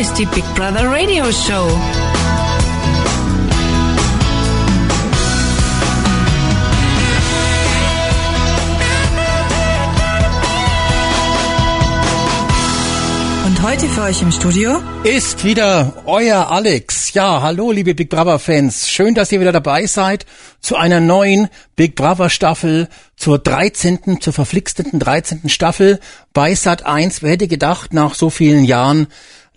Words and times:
ist 0.00 0.18
die 0.18 0.24
Big 0.24 0.44
Brother 0.54 0.90
Radio 0.90 1.30
Show. 1.30 1.68
Und 13.44 13.62
heute 13.62 13.86
für 13.88 14.00
euch 14.04 14.22
im 14.22 14.32
Studio 14.32 14.80
ist 15.04 15.44
wieder 15.44 16.02
euer 16.06 16.50
Alex. 16.50 17.12
Ja, 17.12 17.42
hallo 17.42 17.70
liebe 17.70 17.94
Big 17.94 18.08
Brother 18.08 18.38
Fans. 18.38 18.88
Schön, 18.88 19.14
dass 19.14 19.30
ihr 19.32 19.40
wieder 19.40 19.52
dabei 19.52 19.84
seid 19.84 20.24
zu 20.62 20.76
einer 20.76 21.00
neuen 21.00 21.48
Big 21.76 21.94
Brother 21.94 22.30
Staffel, 22.30 22.88
zur 23.16 23.38
13., 23.38 24.18
zur 24.22 24.32
verflixten 24.32 24.98
13. 24.98 25.50
Staffel 25.50 26.00
bei 26.32 26.54
Sat 26.54 26.86
1. 26.86 27.22
Wer 27.22 27.32
hätte 27.32 27.48
gedacht, 27.48 27.92
nach 27.92 28.14
so 28.14 28.30
vielen 28.30 28.64
Jahren 28.64 29.08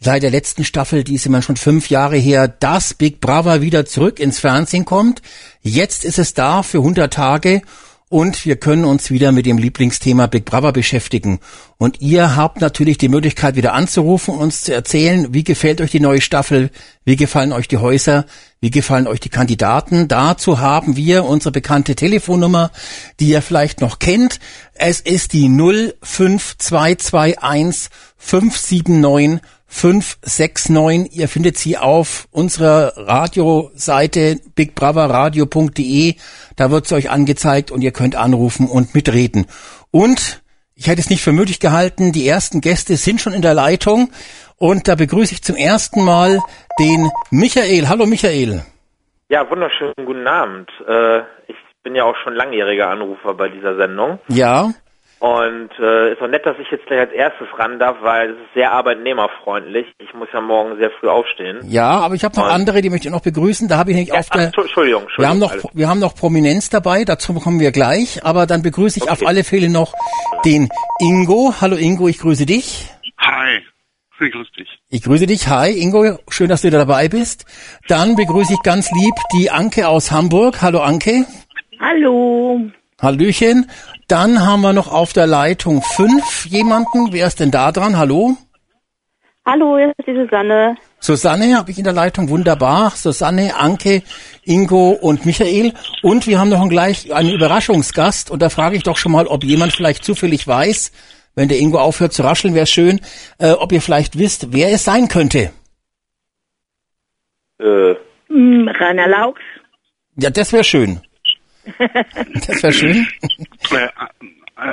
seit 0.03 0.23
der 0.23 0.31
letzten 0.31 0.65
Staffel, 0.65 1.03
die 1.03 1.15
ist 1.15 1.25
immer 1.25 1.41
schon 1.41 1.55
fünf 1.55 1.89
Jahre 1.89 2.17
her, 2.17 2.47
dass 2.47 2.93
Big 2.93 3.21
Brother 3.21 3.61
wieder 3.61 3.85
zurück 3.85 4.19
ins 4.19 4.39
Fernsehen 4.39 4.85
kommt. 4.85 5.21
Jetzt 5.61 6.05
ist 6.05 6.19
es 6.19 6.33
da 6.33 6.63
für 6.63 6.79
100 6.79 7.13
Tage 7.13 7.61
und 8.09 8.45
wir 8.45 8.57
können 8.57 8.85
uns 8.85 9.09
wieder 9.09 9.31
mit 9.31 9.47
dem 9.47 9.57
Lieblingsthema 9.57 10.27
Big 10.27 10.45
Brother 10.45 10.71
beschäftigen. 10.71 11.39
Und 11.79 12.01
ihr 12.01 12.35
habt 12.35 12.61
natürlich 12.61 12.99
die 12.99 13.09
Möglichkeit, 13.09 13.55
wieder 13.55 13.73
anzurufen 13.73 14.35
und 14.35 14.41
uns 14.41 14.61
zu 14.61 14.73
erzählen, 14.73 15.33
wie 15.33 15.43
gefällt 15.43 15.81
euch 15.81 15.89
die 15.89 15.99
neue 15.99 16.21
Staffel, 16.21 16.69
wie 17.05 17.15
gefallen 17.15 17.53
euch 17.53 17.67
die 17.67 17.77
Häuser, 17.77 18.25
wie 18.59 18.69
gefallen 18.69 19.07
euch 19.07 19.19
die 19.19 19.29
Kandidaten. 19.29 20.07
Dazu 20.07 20.59
haben 20.59 20.95
wir 20.95 21.25
unsere 21.25 21.51
bekannte 21.51 21.95
Telefonnummer, 21.95 22.69
die 23.19 23.29
ihr 23.29 23.41
vielleicht 23.41 23.81
noch 23.81 23.97
kennt. 23.97 24.39
Es 24.75 24.99
ist 24.99 25.33
die 25.33 25.49
05221 25.49 27.89
579 28.17 29.41
569. 29.73 31.17
Ihr 31.17 31.27
findet 31.27 31.57
sie 31.57 31.77
auf 31.77 32.27
unserer 32.31 32.93
Radioseite 32.95 34.39
bigbrotherradio.de. 34.55 36.15
Da 36.55 36.71
wird 36.71 36.87
sie 36.87 36.95
euch 36.95 37.09
angezeigt 37.09 37.71
und 37.71 37.81
ihr 37.81 37.91
könnt 37.91 38.15
anrufen 38.15 38.69
und 38.69 38.93
mitreden. 38.93 39.47
Und 39.91 40.43
ich 40.75 40.87
hätte 40.87 41.01
es 41.01 41.09
nicht 41.09 41.23
für 41.23 41.31
möglich 41.31 41.59
gehalten, 41.59 42.11
die 42.11 42.27
ersten 42.27 42.61
Gäste 42.61 42.95
sind 42.97 43.19
schon 43.19 43.33
in 43.33 43.41
der 43.41 43.53
Leitung 43.53 44.11
und 44.57 44.87
da 44.87 44.95
begrüße 44.95 45.33
ich 45.33 45.43
zum 45.43 45.55
ersten 45.55 46.03
Mal 46.03 46.39
den 46.79 47.09
Michael. 47.31 47.89
Hallo 47.89 48.05
Michael. 48.05 48.63
Ja, 49.29 49.49
wunderschönen 49.49 50.05
guten 50.05 50.27
Abend. 50.27 50.69
Äh, 50.87 51.19
ich 51.47 51.55
bin 51.83 51.95
ja 51.95 52.03
auch 52.03 52.15
schon 52.23 52.35
langjähriger 52.35 52.89
Anrufer 52.89 53.33
bei 53.33 53.49
dieser 53.49 53.75
Sendung. 53.75 54.19
Ja. 54.29 54.71
Und 55.23 55.69
äh, 55.79 56.11
ist 56.11 56.21
auch 56.21 56.27
nett, 56.27 56.45
dass 56.45 56.59
ich 56.59 56.69
jetzt 56.69 56.85
gleich 56.85 56.99
als 56.99 57.13
erstes 57.13 57.47
ran 57.57 57.79
darf, 57.79 57.95
weil 58.01 58.31
es 58.31 58.35
ist 58.39 58.53
sehr 58.55 58.73
arbeitnehmerfreundlich. 58.73 59.85
Ich 59.99 60.13
muss 60.13 60.27
ja 60.33 60.41
morgen 60.41 60.77
sehr 60.77 60.91
früh 60.99 61.07
aufstehen. 61.07 61.59
Ja, 61.63 61.91
aber 61.91 62.15
ich 62.15 62.25
habe 62.25 62.35
noch 62.35 62.47
Und 62.47 62.51
andere, 62.51 62.81
die 62.81 62.89
möchte 62.89 63.07
ich 63.07 63.13
noch 63.13 63.21
begrüßen. 63.21 63.69
Da 63.69 63.77
habe 63.77 63.91
ich 63.91 63.95
nicht 63.95 64.09
ja, 64.09 64.19
auf 64.19 64.29
der. 64.29 64.47
Entschuldigung, 64.47 65.03
Entschuldigung. 65.03 65.15
Wir 65.15 65.29
haben 65.29 65.39
noch, 65.39 65.71
wir 65.73 65.87
haben 65.87 65.99
noch 66.01 66.13
Prominenz 66.13 66.69
dabei. 66.69 67.05
Dazu 67.05 67.33
kommen 67.35 67.61
wir 67.61 67.71
gleich. 67.71 68.25
Aber 68.25 68.47
dann 68.47 68.63
begrüße 68.63 68.97
ich 68.97 69.03
okay. 69.03 69.13
auf 69.13 69.25
alle 69.25 69.45
Fälle 69.45 69.69
noch 69.69 69.93
den 70.43 70.67
Ingo. 70.99 71.53
Hallo 71.61 71.77
Ingo, 71.77 72.09
ich 72.09 72.19
grüße 72.19 72.45
dich. 72.45 72.89
Hi. 73.17 73.61
Ich 74.19 74.29
grüße 74.29 74.51
dich. 74.57 74.79
Ich 74.89 75.03
grüße 75.03 75.25
dich. 75.25 75.47
Hi, 75.47 75.71
Ingo. 75.71 76.19
Schön, 76.27 76.49
dass 76.49 76.63
du 76.63 76.69
da 76.69 76.79
dabei 76.79 77.07
bist. 77.07 77.45
Dann 77.87 78.17
begrüße 78.17 78.55
ich 78.55 78.61
ganz 78.61 78.91
lieb 78.91 79.15
die 79.31 79.49
Anke 79.49 79.87
aus 79.87 80.11
Hamburg. 80.11 80.61
Hallo, 80.61 80.81
Anke. 80.81 81.25
Hallo. 81.79 82.59
Hallöchen. 83.03 83.69
Dann 84.07 84.45
haben 84.45 84.61
wir 84.61 84.73
noch 84.73 84.91
auf 84.91 85.13
der 85.13 85.27
Leitung 85.27 85.81
fünf 85.81 86.45
jemanden. 86.45 87.11
Wer 87.11 87.27
ist 87.27 87.39
denn 87.39 87.51
da 87.51 87.71
dran? 87.71 87.97
Hallo? 87.97 88.37
Hallo, 89.45 89.77
hier 89.77 89.93
ist 89.97 90.07
die 90.07 90.15
Susanne. 90.15 90.77
Susanne 90.99 91.57
habe 91.57 91.69
ich 91.69 91.77
in 91.77 91.83
der 91.83 91.91
Leitung. 91.91 92.29
Wunderbar. 92.29 92.91
Susanne, 92.91 93.55
Anke, 93.57 94.03
Ingo 94.45 94.91
und 94.91 95.25
Michael. 95.25 95.73
Und 96.01 96.27
wir 96.27 96.39
haben 96.39 96.49
noch 96.49 96.69
gleich 96.69 97.13
einen 97.13 97.31
Überraschungsgast. 97.31 98.31
Und 98.31 98.41
da 98.41 98.49
frage 98.49 98.77
ich 98.77 98.83
doch 98.83 98.95
schon 98.95 99.11
mal, 99.11 99.27
ob 99.27 99.43
jemand 99.43 99.73
vielleicht 99.73 100.05
zufällig 100.05 100.47
weiß, 100.47 100.93
wenn 101.35 101.49
der 101.49 101.59
Ingo 101.59 101.79
aufhört 101.79 102.13
zu 102.13 102.23
rascheln, 102.23 102.55
wäre 102.55 102.67
schön, 102.67 103.01
äh, 103.37 103.51
ob 103.51 103.73
ihr 103.73 103.81
vielleicht 103.81 104.17
wisst, 104.17 104.53
wer 104.53 104.71
es 104.71 104.85
sein 104.85 105.09
könnte. 105.09 105.51
Äh. 107.59 107.95
Hm, 108.27 108.69
Rainer 108.69 109.07
Laux. 109.07 109.39
Ja, 110.15 110.29
das 110.29 110.53
wäre 110.53 110.63
schön. 110.63 111.01
Das 112.47 112.63
wäre 112.63 112.73
schön. 112.73 113.07
Äh, 113.71 113.87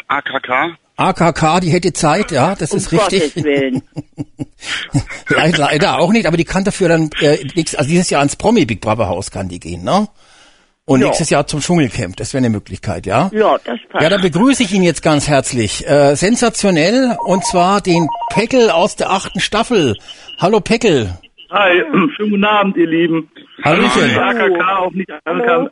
AKK? 0.09 0.77
AKK, 0.97 1.61
die 1.61 1.71
hätte 1.71 1.93
Zeit, 1.93 2.31
ja, 2.31 2.55
das 2.55 2.73
um 2.73 2.79
ist 2.79 2.93
richtig. 2.93 3.35
leider, 5.29 5.59
leider 5.59 5.99
auch 5.99 6.13
nicht, 6.13 6.27
aber 6.27 6.37
die 6.37 6.45
kann 6.45 6.65
dafür 6.65 6.89
dann 6.91 7.11
äh, 7.21 7.39
nächstes, 7.55 7.77
also 7.77 7.89
dieses 7.89 8.11
Jahr 8.11 8.21
ans 8.21 8.37
Promi 8.37 8.67
Big 8.67 8.81
Brother 8.81 9.09
Haus 9.09 9.31
kann 9.31 9.49
die 9.49 9.61
gehen, 9.61 9.83
ne? 9.83 10.09
Und 10.85 11.01
ja. 11.01 11.07
nächstes 11.07 11.31
Jahr 11.31 11.47
zum 11.47 11.61
Dschungelcamp, 11.61 12.17
das 12.17 12.35
wäre 12.35 12.41
eine 12.41 12.51
Möglichkeit, 12.51 13.07
ja? 13.07 13.31
Ja, 13.33 13.57
das 13.65 13.79
passt. 13.89 14.03
Ja, 14.03 14.09
dann 14.09 14.21
begrüße 14.21 14.63
ich 14.63 14.73
ihn 14.73 14.83
jetzt 14.83 15.03
ganz 15.03 15.29
herzlich. 15.29 15.87
Äh, 15.89 16.17
sensationell, 16.17 17.17
und 17.25 17.47
zwar 17.47 17.81
den 17.81 18.09
Peckel 18.29 18.71
aus 18.71 18.97
der 18.97 19.11
achten 19.11 19.41
Staffel. 19.41 19.97
Hallo 20.39 20.61
Peckel. 20.61 21.17
Hi, 21.51 21.83
schönen 22.17 22.31
guten 22.31 22.45
Abend, 22.45 22.77
ihr 22.77 22.87
Lieben. 22.87 23.29
Hallöchen. 23.65 24.07
Ich 24.07 24.15
bin 24.15 24.23
AKK, 24.23 24.79
auch 24.79 24.93
nicht 24.93 25.11
Angela, 25.25 25.69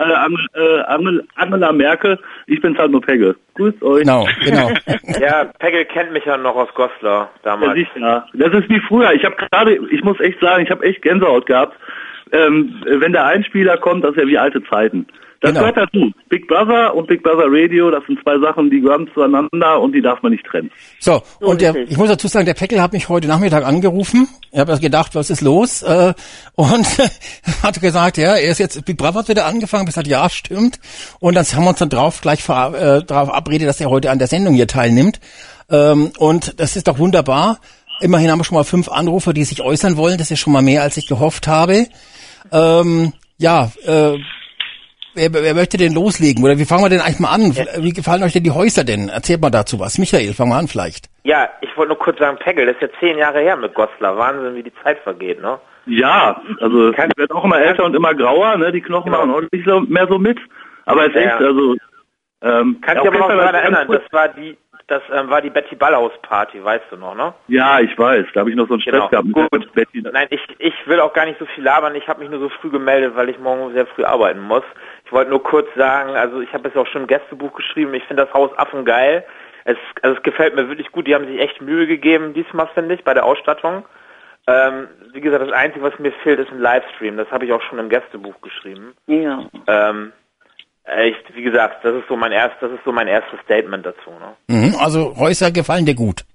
äh, 0.54 1.20
Angela 1.36 1.72
Merkel. 1.72 2.18
Ich 2.48 2.60
bin 2.60 2.76
halt 2.76 2.90
nur 2.90 3.00
Pegge. 3.00 3.36
Grüßt 3.54 3.80
euch. 3.84 4.02
Genau, 4.02 4.26
genau. 4.44 4.70
ja, 5.20 5.44
Pegge 5.44 5.84
kennt 5.84 6.12
mich 6.12 6.24
ja 6.24 6.36
noch 6.36 6.56
aus 6.56 6.68
Goslar 6.74 7.30
damals. 7.44 7.78
Ja, 7.94 8.26
das 8.34 8.52
ist 8.54 8.68
wie 8.68 8.80
früher. 8.88 9.12
Ich 9.12 9.24
habe 9.24 9.36
gerade, 9.36 9.78
ich 9.90 10.02
muss 10.02 10.18
echt 10.18 10.40
sagen, 10.40 10.64
ich 10.64 10.70
habe 10.70 10.84
echt 10.84 11.00
Gänsehaut 11.02 11.46
gehabt. 11.46 11.76
Ähm, 12.32 12.82
wenn 12.84 13.12
der 13.12 13.26
Einspieler 13.26 13.76
kommt, 13.76 14.02
das 14.02 14.10
ist 14.12 14.22
ja 14.22 14.26
wie 14.26 14.38
alte 14.38 14.62
Zeiten. 14.64 15.06
Das 15.40 15.50
genau. 15.52 15.60
gehört 15.60 15.76
dazu. 15.76 16.12
Big 16.28 16.48
Brother 16.48 16.94
und 16.96 17.06
Big 17.06 17.22
Brother 17.22 17.46
Radio, 17.46 17.92
das 17.92 18.04
sind 18.06 18.18
zwei 18.22 18.40
Sachen, 18.40 18.70
die 18.70 18.80
gehören 18.80 19.08
zueinander 19.14 19.80
und 19.80 19.92
die 19.92 20.02
darf 20.02 20.20
man 20.22 20.32
nicht 20.32 20.44
trennen. 20.44 20.70
So, 20.98 21.22
so 21.40 21.46
und 21.46 21.60
der, 21.60 21.76
ich 21.76 21.96
muss 21.96 22.08
dazu 22.08 22.26
sagen, 22.26 22.44
der 22.44 22.54
Peckel 22.54 22.82
hat 22.82 22.92
mich 22.92 23.08
heute 23.08 23.28
Nachmittag 23.28 23.64
angerufen. 23.64 24.26
Ich 24.50 24.58
habe 24.58 24.76
gedacht, 24.80 25.14
was 25.14 25.30
ist 25.30 25.40
los? 25.40 25.82
Äh, 25.82 26.12
und 26.56 26.86
hat 27.62 27.80
gesagt, 27.80 28.16
ja, 28.16 28.34
er 28.34 28.50
ist 28.50 28.58
jetzt, 28.58 28.84
Big 28.84 28.98
Brother 28.98 29.20
hat 29.20 29.28
wieder 29.28 29.46
angefangen, 29.46 29.84
bis 29.84 29.96
hat 29.96 30.08
ja, 30.08 30.28
stimmt. 30.28 30.80
Und 31.20 31.34
dann 31.34 31.44
haben 31.44 31.64
wir 31.64 31.70
uns 31.70 31.78
dann 31.78 31.90
drauf 31.90 32.20
gleich 32.20 32.42
ver, 32.42 32.98
äh, 32.98 33.04
darauf 33.04 33.30
abredet, 33.32 33.68
dass 33.68 33.80
er 33.80 33.90
heute 33.90 34.10
an 34.10 34.18
der 34.18 34.26
Sendung 34.26 34.54
hier 34.54 34.66
teilnimmt. 34.66 35.20
Ähm, 35.70 36.10
und 36.18 36.58
das 36.58 36.74
ist 36.74 36.88
doch 36.88 36.98
wunderbar. 36.98 37.60
Immerhin 38.00 38.30
haben 38.30 38.40
wir 38.40 38.44
schon 38.44 38.56
mal 38.56 38.64
fünf 38.64 38.88
Anrufer, 38.88 39.32
die 39.32 39.44
sich 39.44 39.62
äußern 39.62 39.96
wollen. 39.96 40.18
Das 40.18 40.32
ist 40.32 40.40
schon 40.40 40.52
mal 40.52 40.62
mehr, 40.62 40.82
als 40.82 40.96
ich 40.96 41.06
gehofft 41.06 41.46
habe. 41.46 41.86
Ähm, 42.50 43.12
ja, 43.38 43.70
äh, 43.86 44.18
wer, 45.18 45.32
wer 45.32 45.54
möchte 45.54 45.76
denn 45.76 45.92
loslegen? 45.92 46.44
Oder 46.44 46.58
wie 46.58 46.64
fangen 46.64 46.82
wir 46.82 46.88
denn 46.88 47.00
eigentlich 47.00 47.20
mal 47.20 47.32
an? 47.32 47.54
Wie 47.82 47.92
gefallen 47.92 48.22
euch 48.22 48.32
denn 48.32 48.44
die 48.44 48.50
Häuser 48.50 48.84
denn? 48.84 49.08
Erzählt 49.08 49.40
mal 49.40 49.50
dazu 49.50 49.78
was. 49.80 49.98
Michael, 49.98 50.32
fangen 50.34 50.50
wir 50.50 50.56
an 50.56 50.68
vielleicht. 50.68 51.06
Ja, 51.24 51.48
ich 51.60 51.76
wollte 51.76 51.90
nur 51.90 51.98
kurz 51.98 52.18
sagen, 52.18 52.38
Pegel, 52.38 52.66
das 52.66 52.76
ist 52.76 52.82
ja 52.82 52.88
zehn 53.00 53.18
Jahre 53.18 53.40
her 53.40 53.56
mit 53.56 53.74
Goslar. 53.74 54.16
Wahnsinn, 54.16 54.54
wie 54.54 54.62
die 54.62 54.72
Zeit 54.82 54.98
vergeht, 55.00 55.42
ne? 55.42 55.58
Ja, 55.86 56.40
also 56.60 56.90
es 56.90 56.96
wird 57.16 57.32
auch 57.32 57.44
immer 57.44 57.60
älter 57.60 57.84
und 57.84 57.94
immer 57.94 58.14
grauer, 58.14 58.56
ne? 58.56 58.72
Die 58.72 58.80
Knochen 58.80 59.10
genau. 59.10 59.26
machen 59.26 59.44
auch 59.46 59.50
nicht 59.52 59.66
so, 59.66 59.80
mehr 59.80 60.06
so 60.08 60.18
mit. 60.18 60.38
Aber 60.86 61.02
es 61.02 61.08
ist 61.08 61.16
ja. 61.16 61.32
echt, 61.32 61.42
also... 61.42 61.76
Ähm, 62.40 62.80
Kann 62.82 62.98
ich 62.98 63.08
aber 63.08 63.18
noch 63.18 63.28
daran 63.28 63.54
erinnern, 63.54 63.88
das 63.90 64.02
war 64.12 64.28
die 64.28 64.56
das 64.88 65.02
ähm, 65.12 65.28
war 65.28 65.42
die 65.42 65.50
Betty 65.50 65.76
Ballhaus 65.76 66.12
Party, 66.22 66.64
weißt 66.64 66.86
du 66.90 66.96
noch, 66.96 67.14
ne? 67.14 67.34
Ja, 67.46 67.78
ich 67.78 67.96
weiß. 67.98 68.24
Da 68.32 68.40
habe 68.40 68.50
ich 68.50 68.56
noch 68.56 68.68
so 68.68 68.74
einen 68.74 68.80
Stress 68.80 68.94
genau. 68.94 69.08
gehabt 69.08 69.26
mit 69.26 69.50
Gut. 69.50 69.72
Betty. 69.74 70.00
Nein, 70.00 70.28
ich, 70.30 70.40
ich 70.58 70.74
will 70.86 71.00
auch 71.00 71.12
gar 71.12 71.26
nicht 71.26 71.38
so 71.38 71.44
viel 71.44 71.62
labern. 71.62 71.94
Ich 71.94 72.08
habe 72.08 72.20
mich 72.20 72.30
nur 72.30 72.40
so 72.40 72.48
früh 72.48 72.70
gemeldet, 72.70 73.14
weil 73.14 73.28
ich 73.28 73.38
morgen 73.38 73.74
sehr 73.74 73.86
früh 73.86 74.04
arbeiten 74.04 74.40
muss. 74.40 74.62
Ich 75.08 75.12
wollte 75.12 75.30
nur 75.30 75.42
kurz 75.42 75.66
sagen, 75.74 76.10
also 76.16 76.42
ich 76.42 76.52
habe 76.52 76.68
es 76.68 76.76
auch 76.76 76.86
schon 76.86 77.02
im 77.02 77.06
Gästebuch 77.06 77.54
geschrieben. 77.54 77.94
Ich 77.94 78.04
finde 78.04 78.26
das 78.26 78.34
Haus 78.34 78.50
Affen 78.58 78.84
geil. 78.84 79.24
Es, 79.64 79.78
also 80.02 80.18
es 80.18 80.22
gefällt 80.22 80.54
mir 80.54 80.68
wirklich 80.68 80.92
gut. 80.92 81.06
Die 81.06 81.14
haben 81.14 81.26
sich 81.26 81.40
echt 81.40 81.62
Mühe 81.62 81.86
gegeben 81.86 82.34
diesmal, 82.34 82.68
finde 82.74 82.94
ich, 82.94 83.04
bei 83.04 83.14
der 83.14 83.24
Ausstattung. 83.24 83.86
Ähm, 84.46 84.88
wie 85.14 85.22
gesagt, 85.22 85.42
das 85.42 85.52
Einzige, 85.52 85.82
was 85.82 85.98
mir 85.98 86.12
fehlt, 86.22 86.38
ist 86.40 86.52
ein 86.52 86.60
Livestream. 86.60 87.16
Das 87.16 87.30
habe 87.30 87.46
ich 87.46 87.52
auch 87.54 87.62
schon 87.62 87.78
im 87.78 87.88
Gästebuch 87.88 88.38
geschrieben. 88.42 88.92
Ja. 89.06 89.46
Ähm, 89.66 90.12
echt, 90.84 91.34
wie 91.34 91.42
gesagt, 91.42 91.82
das 91.86 91.94
ist 91.94 92.08
so 92.08 92.14
mein 92.14 92.32
erst, 92.32 92.56
das 92.60 92.70
ist 92.72 92.84
so 92.84 92.92
mein 92.92 93.08
erstes 93.08 93.40
Statement 93.40 93.86
dazu. 93.86 94.10
Ne? 94.10 94.36
Mhm, 94.48 94.74
also 94.78 95.16
Häuser 95.16 95.50
gefallen 95.50 95.86
dir 95.86 95.94
gut. 95.94 96.26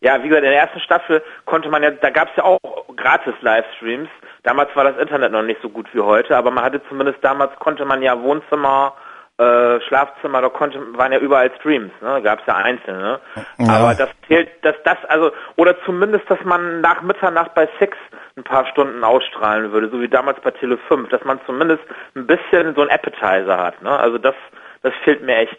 Ja, 0.00 0.20
wie 0.24 0.28
gesagt, 0.28 0.44
in 0.44 0.50
der 0.50 0.60
ersten 0.60 0.80
Staffel 0.80 1.22
konnte 1.44 1.68
man 1.68 1.84
ja, 1.84 1.92
da 1.92 2.10
gab 2.10 2.30
es 2.30 2.36
ja 2.36 2.42
auch 2.42 2.58
gratis 2.96 3.34
Livestreams. 3.42 4.08
Damals 4.48 4.74
war 4.74 4.84
das 4.84 4.96
Internet 4.96 5.30
noch 5.30 5.42
nicht 5.42 5.60
so 5.60 5.68
gut 5.68 5.88
wie 5.92 6.00
heute, 6.00 6.34
aber 6.34 6.50
man 6.50 6.64
hatte 6.64 6.80
zumindest 6.88 7.18
damals 7.20 7.54
konnte 7.58 7.84
man 7.84 8.00
ja 8.00 8.18
Wohnzimmer, 8.18 8.94
äh, 9.36 9.78
Schlafzimmer, 9.86 10.40
da 10.40 10.48
konnte 10.48 10.80
waren 10.96 11.12
ja 11.12 11.18
überall 11.18 11.50
Streams, 11.60 11.92
ne? 12.00 12.22
Gab 12.22 12.40
es 12.40 12.46
ja 12.46 12.56
einzelne. 12.56 13.20
Ja. 13.58 13.68
Aber 13.68 13.94
das 13.94 14.08
zählt, 14.26 14.48
dass 14.62 14.74
das 14.84 14.96
also 15.08 15.32
oder 15.56 15.76
zumindest, 15.84 16.30
dass 16.30 16.38
man 16.44 16.80
nach 16.80 17.02
Mitternacht 17.02 17.54
bei 17.54 17.68
Six 17.78 17.94
ein 18.38 18.44
paar 18.44 18.64
Stunden 18.68 19.04
ausstrahlen 19.04 19.70
würde, 19.70 19.90
so 19.90 20.00
wie 20.00 20.08
damals 20.08 20.40
bei 20.40 20.50
Tele 20.52 20.78
5, 20.88 21.10
dass 21.10 21.22
man 21.24 21.38
zumindest 21.44 21.82
ein 22.14 22.26
bisschen 22.26 22.74
so 22.74 22.80
ein 22.80 22.88
Appetizer 22.88 23.58
hat. 23.58 23.82
Ne? 23.82 23.90
Also 23.90 24.16
das, 24.16 24.34
das 24.80 24.94
fehlt 25.04 25.22
mir 25.22 25.36
echt. 25.36 25.58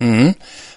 Mhm. 0.00 0.34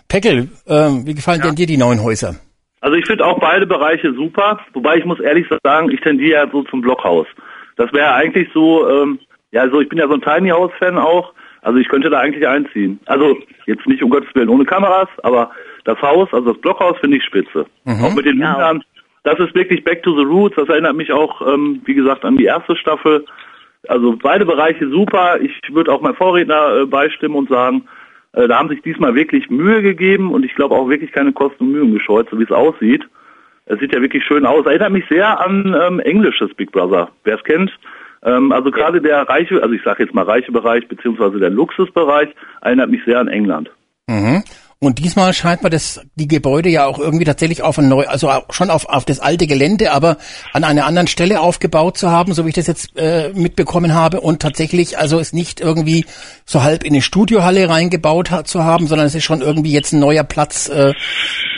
Peckel, 0.07 0.49
äh, 0.67 0.89
wie 1.03 1.15
gefallen 1.15 1.39
ja. 1.39 1.47
denn 1.47 1.55
dir 1.55 1.65
die 1.65 1.77
neuen 1.77 2.03
Häuser? 2.03 2.35
Also 2.81 2.95
ich 2.95 3.05
finde 3.05 3.25
auch 3.25 3.39
beide 3.39 3.67
Bereiche 3.67 4.13
super, 4.13 4.59
wobei 4.73 4.97
ich 4.97 5.05
muss 5.05 5.19
ehrlich 5.19 5.47
sagen, 5.63 5.91
ich 5.91 5.99
tendiere 6.01 6.45
ja 6.45 6.51
so 6.51 6.63
zum 6.63 6.81
Blockhaus. 6.81 7.27
Das 7.75 7.91
wäre 7.93 8.13
eigentlich 8.13 8.49
so, 8.53 8.87
ähm, 8.89 9.19
ja, 9.51 9.69
so 9.69 9.81
ich 9.81 9.89
bin 9.89 9.99
ja 9.99 10.07
so 10.07 10.13
ein 10.13 10.21
Tiny 10.21 10.49
House 10.49 10.71
Fan 10.79 10.97
auch, 10.97 11.33
also 11.61 11.77
ich 11.77 11.89
könnte 11.89 12.09
da 12.09 12.19
eigentlich 12.19 12.47
einziehen. 12.47 12.99
Also 13.05 13.37
jetzt 13.65 13.85
nicht 13.85 14.01
um 14.01 14.09
Gottes 14.09 14.33
Willen 14.33 14.49
ohne 14.49 14.65
Kameras, 14.65 15.09
aber 15.23 15.51
das 15.83 16.01
Haus, 16.01 16.29
also 16.31 16.53
das 16.53 16.61
Blockhaus 16.61 16.97
finde 16.99 17.17
ich 17.17 17.23
spitze. 17.23 17.65
Auch 17.85 18.15
mit 18.15 18.25
den 18.25 18.39
Ja. 18.39 18.51
Mindern. 18.51 18.83
Das 19.23 19.37
ist 19.39 19.53
wirklich 19.53 19.83
Back 19.83 20.01
to 20.03 20.17
the 20.17 20.23
Roots. 20.23 20.55
Das 20.55 20.69
erinnert 20.69 20.95
mich 20.95 21.11
auch, 21.11 21.41
ähm, 21.41 21.81
wie 21.85 21.93
gesagt, 21.93 22.23
an 22.23 22.37
die 22.37 22.45
erste 22.45 22.75
Staffel. 22.77 23.25
Also 23.87 24.17
beide 24.21 24.45
Bereiche 24.45 24.89
super. 24.89 25.39
Ich 25.41 25.51
würde 25.73 25.91
auch 25.91 26.01
meinem 26.01 26.15
Vorredner 26.15 26.81
äh, 26.81 26.85
beistimmen 26.85 27.35
und 27.35 27.49
sagen, 27.49 27.83
da 28.31 28.57
haben 28.57 28.69
sich 28.69 28.81
diesmal 28.81 29.15
wirklich 29.15 29.49
Mühe 29.49 29.81
gegeben 29.81 30.31
und 30.31 30.43
ich 30.43 30.55
glaube 30.55 30.75
auch 30.75 30.89
wirklich 30.89 31.11
keine 31.11 31.33
Kosten 31.33 31.65
und 31.65 31.71
Mühen 31.71 31.93
gescheut, 31.93 32.27
so 32.29 32.39
wie 32.39 32.43
es 32.43 32.51
aussieht. 32.51 33.03
Es 33.65 33.79
sieht 33.79 33.93
ja 33.93 34.01
wirklich 34.01 34.23
schön 34.23 34.45
aus. 34.45 34.65
Erinnert 34.65 34.91
mich 34.91 35.05
sehr 35.09 35.39
an 35.39 35.75
ähm, 35.79 35.99
englisches 35.99 36.53
Big 36.55 36.71
Brother. 36.71 37.09
Wer 37.23 37.37
es 37.37 37.43
kennt. 37.43 37.71
Ähm, 38.23 38.51
also 38.51 38.71
gerade 38.71 39.01
der 39.01 39.29
reiche, 39.29 39.61
also 39.61 39.73
ich 39.73 39.83
sage 39.83 40.03
jetzt 40.03 40.13
mal 40.13 40.25
reiche 40.25 40.51
Bereich 40.51 40.87
beziehungsweise 40.87 41.39
der 41.39 41.49
Luxusbereich 41.49 42.29
erinnert 42.61 42.89
mich 42.89 43.01
sehr 43.05 43.19
an 43.19 43.27
England. 43.27 43.71
Mhm. 44.07 44.43
Und 44.81 44.99
diesmal 44.99 45.33
scheint 45.33 45.61
man 45.61 45.73
das, 45.73 45.99
die 46.15 46.29
Gebäude 46.29 46.69
ja 46.69 46.85
auch 46.85 46.99
irgendwie 46.99 47.25
tatsächlich 47.25 47.63
auf 47.63 47.77
ein 47.77 47.89
neu, 47.89 48.07
also 48.07 48.31
schon 48.49 48.69
auf, 48.69 48.85
auf 48.85 49.03
das 49.03 49.19
alte 49.19 49.45
Gelände, 49.45 49.91
aber 49.91 50.15
an 50.53 50.63
einer 50.63 50.85
anderen 50.85 51.07
Stelle 51.07 51.41
aufgebaut 51.41 51.97
zu 51.97 52.09
haben, 52.09 52.33
so 52.33 52.45
wie 52.45 52.49
ich 52.49 52.55
das 52.55 52.67
jetzt 52.67 52.95
äh, 52.95 53.33
mitbekommen 53.33 53.93
habe. 53.93 54.21
Und 54.21 54.41
tatsächlich, 54.41 54.97
also 54.97 55.19
es 55.19 55.33
nicht 55.33 55.59
irgendwie 55.59 56.05
so 56.45 56.63
halb 56.63 56.85
in 56.85 56.93
eine 56.93 57.01
Studiohalle 57.01 57.67
reingebaut 57.67 58.31
hat, 58.31 58.47
zu 58.47 58.63
haben, 58.63 58.87
sondern 58.87 59.07
es 59.07 59.15
ist 59.15 59.25
schon 59.25 59.41
irgendwie 59.41 59.73
jetzt 59.73 59.91
ein 59.91 59.99
neuer 59.99 60.23
Platz, 60.23 60.69
äh, 60.69 60.93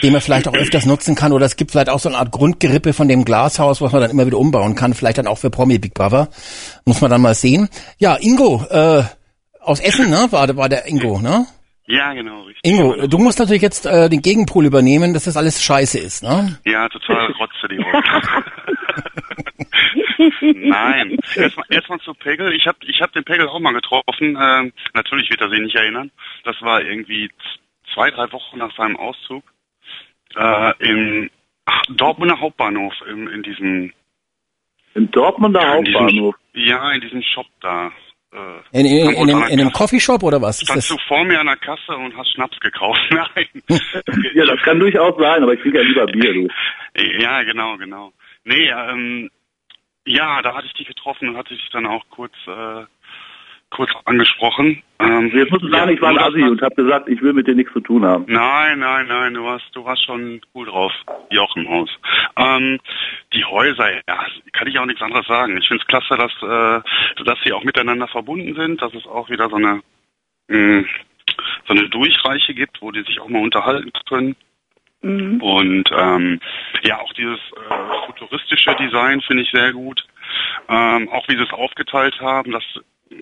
den 0.02 0.12
man 0.12 0.20
vielleicht 0.20 0.48
auch 0.48 0.54
öfters 0.54 0.84
nutzen 0.84 1.14
kann. 1.14 1.32
Oder 1.32 1.46
es 1.46 1.54
gibt 1.54 1.70
vielleicht 1.70 1.90
auch 1.90 2.00
so 2.00 2.08
eine 2.08 2.18
Art 2.18 2.32
Grundgerippe 2.32 2.92
von 2.92 3.06
dem 3.06 3.24
Glashaus, 3.24 3.80
was 3.80 3.92
man 3.92 4.00
dann 4.00 4.10
immer 4.10 4.26
wieder 4.26 4.38
umbauen 4.38 4.74
kann. 4.74 4.94
Vielleicht 4.94 5.18
dann 5.18 5.28
auch 5.28 5.38
für 5.38 5.50
Promi 5.50 5.78
Big 5.78 5.94
Brother. 5.94 6.28
Muss 6.84 7.00
man 7.00 7.12
dann 7.12 7.20
mal 7.20 7.36
sehen. 7.36 7.68
Ja, 7.98 8.16
Ingo, 8.16 8.64
äh, 8.68 9.04
aus 9.60 9.78
Essen, 9.78 10.10
ne? 10.10 10.26
War, 10.30 10.56
war 10.56 10.68
der 10.68 10.88
Ingo, 10.88 11.20
ne? 11.20 11.46
Ja, 11.86 12.12
genau, 12.14 12.42
richtig. 12.42 12.64
Ingo, 12.64 13.06
du 13.06 13.18
musst 13.18 13.38
natürlich 13.40 13.62
jetzt 13.62 13.86
äh, 13.86 14.08
den 14.08 14.22
Gegenpol 14.22 14.64
übernehmen, 14.64 15.14
dass 15.14 15.24
das 15.24 15.36
alles 15.36 15.62
scheiße 15.62 15.98
ist, 15.98 16.22
ne? 16.22 16.58
Ja, 16.64 16.88
total 16.88 17.32
Rotze 17.40 17.68
die 17.68 17.78
Nein. 20.68 21.18
Erstmal 21.34 21.66
erst 21.70 21.88
mal 21.88 21.98
zu 22.00 22.14
Pegel. 22.14 22.52
Ich 22.54 22.66
habe 22.66 22.78
ich 22.86 23.00
hab 23.00 23.12
den 23.12 23.24
Pegel 23.24 23.48
auch 23.48 23.58
mal 23.60 23.72
getroffen. 23.72 24.36
Ähm, 24.40 24.72
natürlich 24.94 25.30
wird 25.30 25.40
er 25.40 25.50
sich 25.50 25.60
nicht 25.60 25.74
erinnern. 25.74 26.10
Das 26.44 26.60
war 26.62 26.82
irgendwie 26.82 27.30
zwei, 27.94 28.10
drei 28.10 28.30
Wochen 28.32 28.58
nach 28.58 28.74
seinem 28.76 28.96
Auszug. 28.96 29.44
Äh, 30.36 30.72
im 30.78 31.30
ach, 31.64 31.82
Dortmunder 31.90 32.40
Hauptbahnhof, 32.40 32.94
in, 33.10 33.26
in 33.28 33.42
diesem 33.42 33.92
Im 34.94 35.10
Dortmunder 35.10 35.78
in 35.78 35.84
diesem- 35.84 36.00
Hauptbahnhof. 36.00 36.34
Ja, 36.54 36.92
in 36.92 37.00
diesem 37.00 37.22
Shop 37.22 37.46
da. 37.60 37.90
Äh, 38.32 38.80
In, 38.80 38.86
in, 38.86 39.10
in, 39.14 39.28
in 39.28 39.60
einem. 39.60 39.72
Coffeeshop 39.72 40.22
oder 40.22 40.40
was? 40.40 40.60
Standst 40.60 40.90
du 40.90 40.96
vor 41.06 41.24
mir 41.24 41.38
an 41.40 41.46
der 41.46 41.56
Kasse 41.56 41.92
und 41.94 42.16
hast 42.16 42.32
Schnaps 42.32 42.58
gekauft? 42.60 43.00
Nein. 43.10 43.46
Ja, 44.34 44.46
das 44.46 44.60
kann 44.62 44.80
durchaus 44.80 45.14
sein, 45.18 45.42
aber 45.42 45.52
ich 45.54 45.60
trinke 45.60 45.78
ja 45.78 45.84
lieber 45.84 46.06
Bier, 46.06 46.32
du. 46.32 46.48
Ja, 47.20 47.42
genau, 47.42 47.76
genau. 47.76 48.12
Nee, 48.44 48.68
ähm, 48.70 49.30
ja, 50.06 50.40
da 50.42 50.54
hatte 50.54 50.66
ich 50.66 50.72
dich 50.72 50.86
getroffen 50.86 51.28
und 51.28 51.36
hatte 51.36 51.54
dich 51.54 51.68
dann 51.72 51.86
auch 51.86 52.04
kurz, 52.10 52.32
äh, 52.46 52.84
kurz 53.72 53.90
angesprochen. 54.04 54.82
Ähm, 55.00 55.30
Jetzt 55.34 55.50
musst 55.50 55.64
du 55.64 55.70
sagen, 55.70 55.90
ich 55.90 56.00
war 56.00 56.10
ein 56.10 56.18
Assi 56.18 56.42
und 56.42 56.62
habe 56.62 56.74
gesagt, 56.74 57.08
ich 57.08 57.20
will 57.22 57.32
mit 57.32 57.46
dir 57.46 57.54
nichts 57.54 57.72
zu 57.72 57.80
tun 57.80 58.04
haben. 58.04 58.24
Nein, 58.28 58.78
nein, 58.78 59.06
nein, 59.08 59.34
du 59.34 59.44
warst, 59.44 59.64
du 59.72 59.84
warst 59.84 60.04
schon 60.04 60.40
cool 60.54 60.66
drauf, 60.66 60.92
wie 61.30 61.38
auch 61.38 61.56
im 61.56 61.68
Haus. 61.68 61.90
Ähm, 62.36 62.78
die 63.32 63.44
Häuser, 63.44 63.92
ja, 63.92 64.26
kann 64.52 64.68
ich 64.68 64.78
auch 64.78 64.86
nichts 64.86 65.02
anderes 65.02 65.26
sagen. 65.26 65.56
Ich 65.56 65.66
finde 65.66 65.82
es 65.82 65.88
klasse, 65.88 66.16
dass, 66.16 66.32
äh, 66.42 67.24
dass 67.24 67.38
sie 67.44 67.52
auch 67.52 67.64
miteinander 67.64 68.06
verbunden 68.06 68.54
sind, 68.54 68.80
dass 68.82 68.94
es 68.94 69.06
auch 69.06 69.30
wieder 69.30 69.48
so 69.48 69.56
eine, 69.56 69.80
mh, 70.48 70.84
so 71.66 71.72
eine 71.72 71.88
Durchreiche 71.88 72.54
gibt, 72.54 72.80
wo 72.82 72.92
die 72.92 73.02
sich 73.02 73.20
auch 73.20 73.28
mal 73.28 73.42
unterhalten 73.42 73.90
können. 74.08 74.36
Mhm. 75.00 75.42
Und 75.42 75.90
ähm, 75.96 76.40
ja, 76.84 77.00
auch 77.00 77.12
dieses 77.14 77.40
äh, 77.40 78.06
futuristische 78.06 78.74
Design 78.76 79.20
finde 79.22 79.42
ich 79.42 79.50
sehr 79.50 79.72
gut. 79.72 80.06
Ähm, 80.68 81.08
auch 81.08 81.26
wie 81.28 81.36
sie 81.36 81.42
es 81.42 81.52
aufgeteilt 81.52 82.20
haben, 82.20 82.52
dass 82.52 82.64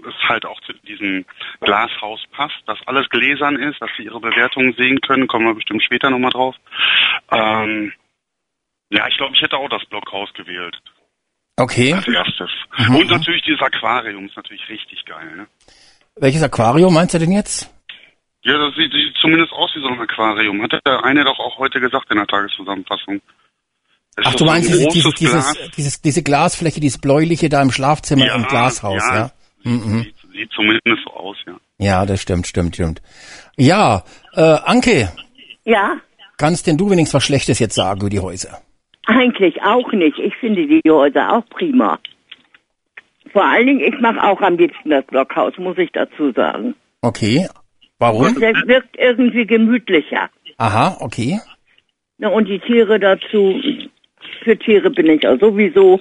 es 0.08 0.28
halt 0.28 0.44
auch 0.46 0.60
zu 0.62 0.72
diesem 0.86 1.24
Glashaus 1.60 2.20
passt, 2.32 2.60
dass 2.66 2.78
alles 2.86 3.08
gläsern 3.08 3.56
ist, 3.56 3.80
dass 3.80 3.90
sie 3.96 4.04
ihre 4.04 4.20
Bewertungen 4.20 4.74
sehen 4.74 5.00
können, 5.00 5.26
kommen 5.26 5.46
wir 5.46 5.54
bestimmt 5.54 5.82
später 5.82 6.10
nochmal 6.10 6.30
drauf. 6.30 6.56
Ähm, 7.30 7.92
ja, 8.90 9.06
ich 9.08 9.16
glaube, 9.16 9.34
ich 9.34 9.42
hätte 9.42 9.56
auch 9.56 9.68
das 9.68 9.84
Blockhaus 9.86 10.32
gewählt 10.34 10.76
Okay. 11.56 11.92
als 11.92 12.08
erstes. 12.08 12.50
Mhm. 12.78 12.96
Und 12.96 13.10
natürlich 13.10 13.42
dieses 13.42 13.60
Aquarium 13.60 14.26
ist 14.26 14.36
natürlich 14.36 14.66
richtig 14.68 15.04
geil. 15.04 15.36
Ne? 15.36 15.46
Welches 16.16 16.42
Aquarium 16.42 16.94
meinst 16.94 17.14
du 17.14 17.18
denn 17.18 17.32
jetzt? 17.32 17.72
Ja, 18.42 18.56
das 18.56 18.74
sieht, 18.74 18.90
sieht 18.92 19.14
zumindest 19.20 19.52
aus 19.52 19.70
wie 19.74 19.80
so 19.80 19.88
ein 19.88 20.00
Aquarium. 20.00 20.62
Hat 20.62 20.72
der 20.86 21.04
eine 21.04 21.24
doch 21.24 21.38
auch 21.38 21.58
heute 21.58 21.78
gesagt 21.80 22.10
in 22.10 22.16
der 22.16 22.26
Tageszusammenfassung. 22.26 23.20
Es 24.16 24.26
Ach, 24.26 24.34
du 24.34 24.44
meinst 24.44 24.68
dieses, 24.68 24.88
dieses, 24.88 25.14
Glas. 25.14 25.52
dieses, 25.52 25.70
dieses, 25.76 26.00
diese 26.02 26.22
Glasfläche, 26.22 26.80
dieses 26.80 27.00
bläuliche 27.00 27.48
da 27.48 27.60
im 27.62 27.70
Schlafzimmer 27.70 28.34
im 28.34 28.44
Glashaus, 28.44 29.02
ja? 29.08 29.30
Mhm. 29.62 30.02
Sieht, 30.02 30.14
sieht 30.32 30.50
zumindest 30.52 31.04
so 31.04 31.10
aus, 31.12 31.36
ja. 31.46 31.56
Ja, 31.78 32.06
das 32.06 32.20
stimmt, 32.20 32.46
stimmt, 32.46 32.74
stimmt. 32.74 33.02
Ja, 33.56 34.04
äh, 34.34 34.40
Anke, 34.64 35.12
Ja, 35.64 35.96
kannst 36.38 36.66
denn 36.66 36.76
du 36.78 36.90
wenigstens 36.90 37.14
was 37.14 37.24
Schlechtes 37.24 37.58
jetzt 37.58 37.74
sagen 37.74 38.00
über 38.00 38.10
die 38.10 38.20
Häuser? 38.20 38.60
eigentlich 39.06 39.60
auch 39.62 39.90
nicht. 39.92 40.18
Ich 40.18 40.36
finde 40.36 40.66
die 40.66 40.82
Häuser 40.88 41.32
auch 41.32 41.44
prima. 41.48 41.98
Vor 43.32 43.44
allen 43.44 43.66
Dingen, 43.66 43.80
ich 43.80 43.98
mache 44.00 44.22
auch 44.22 44.40
am 44.40 44.56
liebsten 44.56 44.90
das 44.90 45.04
Blockhaus, 45.06 45.56
muss 45.58 45.78
ich 45.78 45.90
dazu 45.92 46.32
sagen. 46.32 46.74
Okay. 47.02 47.48
Warum? 47.98 48.34
Das 48.40 48.54
wirkt 48.66 48.96
irgendwie 48.96 49.46
gemütlicher. 49.46 50.30
Aha, 50.58 50.96
okay. 51.00 51.40
Na, 52.18 52.28
und 52.28 52.48
die 52.48 52.60
Tiere 52.60 53.00
dazu, 53.00 53.60
für 54.44 54.56
Tiere 54.58 54.90
bin 54.90 55.06
ich 55.06 55.22
ja 55.22 55.36
sowieso. 55.38 56.00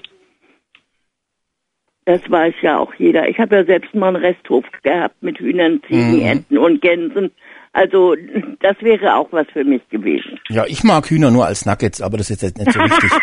Das 2.09 2.21
weiß 2.27 2.55
ja 2.63 2.79
auch 2.79 2.91
jeder. 2.97 3.29
Ich 3.29 3.37
habe 3.37 3.57
ja 3.57 3.63
selbst 3.63 3.93
mal 3.93 4.07
einen 4.07 4.25
Resthof 4.25 4.65
gehabt 4.81 5.21
mit 5.21 5.37
Hühnern, 5.37 5.79
Ziegen, 5.87 6.15
Mhm. 6.15 6.25
Enten 6.25 6.57
und 6.57 6.81
Gänsen. 6.81 7.29
Also 7.71 8.15
das 8.61 8.75
wäre 8.81 9.13
auch 9.13 9.27
was 9.29 9.45
für 9.53 9.63
mich 9.63 9.87
gewesen. 9.89 10.39
Ja, 10.49 10.65
ich 10.65 10.83
mag 10.83 11.07
Hühner 11.07 11.29
nur 11.29 11.45
als 11.45 11.67
Nuggets, 11.67 12.01
aber 12.01 12.17
das 12.17 12.31
ist 12.31 12.41
jetzt 12.41 12.57
nicht 12.57 12.73
so 12.73 12.79
wichtig. 12.79 13.11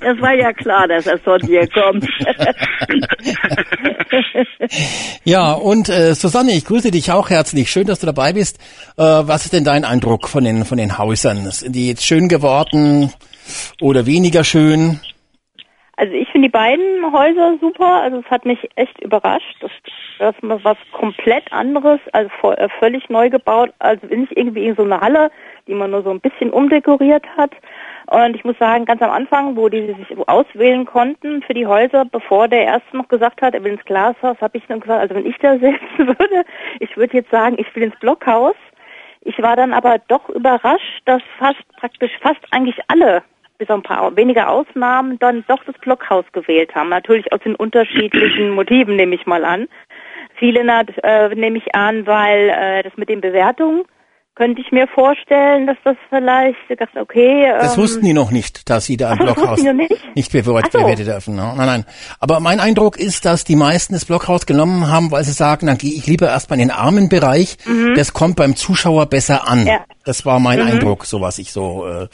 Das 0.00 0.20
war 0.20 0.34
ja 0.34 0.52
klar, 0.52 0.86
dass 0.86 1.04
das 1.04 1.20
von 1.22 1.38
dir 1.40 1.66
kommt. 1.68 2.04
Ja, 5.24 5.52
und 5.52 5.88
äh, 5.88 6.14
Susanne, 6.14 6.52
ich 6.52 6.64
grüße 6.64 6.92
dich 6.92 7.10
auch 7.10 7.28
herzlich. 7.30 7.70
Schön, 7.70 7.86
dass 7.88 7.98
du 7.98 8.06
dabei 8.06 8.32
bist. 8.32 8.58
Äh, 8.96 9.02
was 9.02 9.44
ist 9.46 9.52
denn 9.52 9.64
dein 9.64 9.84
Eindruck 9.84 10.28
von 10.28 10.44
den 10.44 10.64
von 10.64 10.78
den 10.78 10.96
Häusern? 10.96 11.50
Sind 11.50 11.74
die 11.74 11.88
jetzt 11.88 12.06
schön 12.06 12.28
geworden 12.28 13.12
oder 13.80 14.06
weniger 14.06 14.44
schön? 14.44 15.00
Also 16.00 16.14
ich 16.14 16.30
finde 16.30 16.48
die 16.48 16.52
beiden 16.52 17.12
Häuser 17.12 17.58
super. 17.60 18.00
Also 18.00 18.20
es 18.20 18.30
hat 18.30 18.46
mich 18.46 18.70
echt 18.76 18.98
überrascht. 19.02 19.56
Das, 19.60 19.70
ist 20.34 20.42
mal 20.42 20.58
was 20.64 20.78
komplett 20.92 21.52
anderes, 21.52 22.00
also 22.12 22.30
völlig 22.78 23.10
neu 23.10 23.28
gebaut. 23.28 23.70
Also 23.80 24.06
nicht 24.06 24.34
irgendwie 24.34 24.66
in 24.66 24.76
so 24.76 24.82
eine 24.82 24.98
Halle, 24.98 25.30
die 25.66 25.74
man 25.74 25.90
nur 25.90 26.02
so 26.02 26.10
ein 26.10 26.20
bisschen 26.20 26.52
umdekoriert 26.52 27.26
hat. 27.36 27.50
Und 28.06 28.34
ich 28.34 28.44
muss 28.44 28.56
sagen, 28.58 28.86
ganz 28.86 29.02
am 29.02 29.10
Anfang, 29.10 29.56
wo 29.56 29.68
die 29.68 29.88
sich 29.88 30.16
auswählen 30.26 30.86
konnten 30.86 31.42
für 31.42 31.52
die 31.52 31.66
Häuser, 31.66 32.06
bevor 32.06 32.48
der 32.48 32.64
erste 32.64 32.96
noch 32.96 33.08
gesagt 33.08 33.42
hat, 33.42 33.52
er 33.52 33.62
will 33.62 33.72
ins 33.72 33.84
Glashaus, 33.84 34.40
habe 34.40 34.56
ich 34.56 34.64
dann 34.68 34.80
gesagt, 34.80 35.02
also 35.02 35.14
wenn 35.14 35.26
ich 35.26 35.36
da 35.36 35.52
sitzen 35.58 35.98
würde, 35.98 36.46
ich 36.78 36.96
würde 36.96 37.18
jetzt 37.18 37.30
sagen, 37.30 37.56
ich 37.58 37.76
will 37.76 37.82
ins 37.82 37.98
Blockhaus. 38.00 38.56
Ich 39.20 39.36
war 39.42 39.54
dann 39.54 39.74
aber 39.74 39.98
doch 40.08 40.30
überrascht, 40.30 41.02
dass 41.04 41.20
fast 41.38 41.62
praktisch 41.76 42.12
fast 42.22 42.40
eigentlich 42.52 42.78
alle, 42.88 43.22
bis 43.60 43.68
auf 43.68 43.76
ein 43.76 43.82
paar 43.82 44.16
weniger 44.16 44.48
Ausnahmen, 44.48 45.18
dann 45.20 45.44
doch 45.46 45.62
das 45.64 45.76
Blockhaus 45.78 46.24
gewählt 46.32 46.74
haben. 46.74 46.88
Natürlich 46.88 47.32
aus 47.32 47.40
den 47.44 47.54
unterschiedlichen 47.54 48.50
Motiven 48.54 48.96
nehme 48.96 49.14
ich 49.14 49.26
mal 49.26 49.44
an. 49.44 49.68
Viele 50.38 50.60
äh, 50.60 51.34
nehme 51.34 51.58
ich 51.58 51.74
an, 51.74 52.06
weil 52.06 52.48
äh, 52.48 52.82
das 52.82 52.96
mit 52.96 53.10
den 53.10 53.20
Bewertungen 53.20 53.84
könnte 54.40 54.62
ich 54.62 54.72
mir 54.72 54.86
vorstellen, 54.88 55.66
dass 55.66 55.76
das 55.84 55.96
vielleicht 56.08 56.56
okay. 56.96 57.52
Das 57.60 57.76
ähm, 57.76 57.82
wussten 57.82 58.04
die 58.06 58.14
noch 58.14 58.30
nicht, 58.30 58.70
dass 58.70 58.86
sie 58.86 58.96
da 58.96 59.12
im 59.12 59.18
Ach 59.20 59.26
das 59.26 59.34
Blockhaus 59.34 59.62
nicht? 59.62 60.16
nicht 60.16 60.32
bewirtet 60.32 60.66
Ach 60.68 60.72
so. 60.72 60.78
bewertet 60.78 61.06
dürfen. 61.08 61.34
Ne? 61.34 61.52
Nein, 61.58 61.66
nein. 61.66 61.84
Aber 62.20 62.40
mein 62.40 62.58
Eindruck 62.58 62.98
ist, 62.98 63.26
dass 63.26 63.44
die 63.44 63.56
meisten 63.56 63.92
das 63.92 64.06
Blockhaus 64.06 64.46
genommen 64.46 64.88
haben, 64.88 65.10
weil 65.10 65.24
sie 65.24 65.32
sagen, 65.32 65.66
dann 65.66 65.76
gehe 65.76 65.92
ich 65.92 66.06
lieber 66.06 66.28
erstmal 66.28 66.58
in 66.58 66.68
den 66.68 66.74
armen 66.74 67.10
Bereich. 67.10 67.58
Das 67.96 68.14
kommt 68.14 68.36
beim 68.36 68.56
Zuschauer 68.56 69.06
besser 69.06 69.46
an. 69.46 69.62
Mhm. 69.62 69.66
Ja. 69.66 69.84
Das 70.06 70.24
war 70.24 70.40
mein 70.40 70.62
Eindruck, 70.62 71.04
so 71.04 71.20
was 71.20 71.38
ich 71.38 71.52
so 71.52 71.86
äh, 71.86 72.08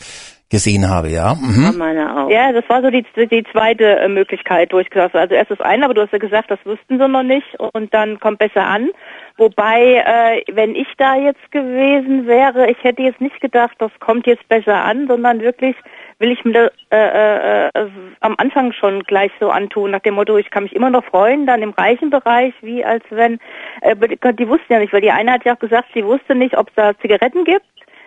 gesehen 0.50 0.88
habe, 0.88 1.08
ja. 1.08 1.34
Mhm. 1.34 1.76
Meine 1.76 2.16
auch. 2.16 2.30
Ja, 2.30 2.52
das 2.52 2.68
war 2.68 2.80
so 2.80 2.90
die, 2.90 3.04
die 3.16 3.44
zweite 3.52 3.84
äh, 3.84 4.08
Möglichkeit 4.08 4.72
durchgesagt. 4.72 5.16
Also 5.16 5.34
erst 5.34 5.50
das 5.50 5.60
eine, 5.60 5.84
aber 5.84 5.94
du 5.94 6.02
hast 6.02 6.12
ja 6.12 6.18
gesagt, 6.18 6.50
das 6.50 6.60
wussten 6.64 6.98
sie 6.98 7.08
noch 7.08 7.22
nicht 7.24 7.58
und 7.72 7.92
dann 7.92 8.20
kommt 8.20 8.38
besser 8.38 8.64
an. 8.64 8.90
Wobei, 9.38 10.02
äh, 10.06 10.54
wenn 10.54 10.74
ich 10.74 10.86
da 10.96 11.16
jetzt 11.16 11.50
gewesen 11.50 12.26
wäre, 12.26 12.70
ich 12.70 12.82
hätte 12.82 13.02
jetzt 13.02 13.20
nicht 13.20 13.40
gedacht, 13.40 13.74
das 13.78 13.90
kommt 14.00 14.26
jetzt 14.26 14.48
besser 14.48 14.84
an, 14.84 15.08
sondern 15.08 15.40
wirklich 15.40 15.76
will 16.18 16.30
ich 16.30 16.44
mir 16.44 16.72
äh, 16.90 16.96
äh, 16.96 17.66
äh, 17.74 17.90
am 18.20 18.34
Anfang 18.38 18.72
schon 18.72 19.02
gleich 19.02 19.30
so 19.38 19.50
antun, 19.50 19.90
nach 19.90 20.00
dem 20.00 20.14
Motto, 20.14 20.38
ich 20.38 20.50
kann 20.50 20.62
mich 20.62 20.74
immer 20.74 20.90
noch 20.90 21.04
freuen, 21.04 21.46
dann 21.46 21.60
im 21.60 21.70
reichen 21.70 22.08
Bereich, 22.08 22.54
wie 22.62 22.84
als 22.84 23.04
wenn, 23.10 23.38
äh, 23.82 23.94
die 24.32 24.48
wussten 24.48 24.72
ja 24.72 24.78
nicht, 24.78 24.92
weil 24.92 25.02
die 25.02 25.10
eine 25.10 25.32
hat 25.32 25.44
ja 25.44 25.54
auch 25.54 25.58
gesagt, 25.58 25.88
sie 25.92 26.04
wusste 26.04 26.34
nicht, 26.34 26.56
ob 26.56 26.68
es 26.68 26.74
da 26.74 26.98
Zigaretten 26.98 27.44
gibt, 27.44 27.66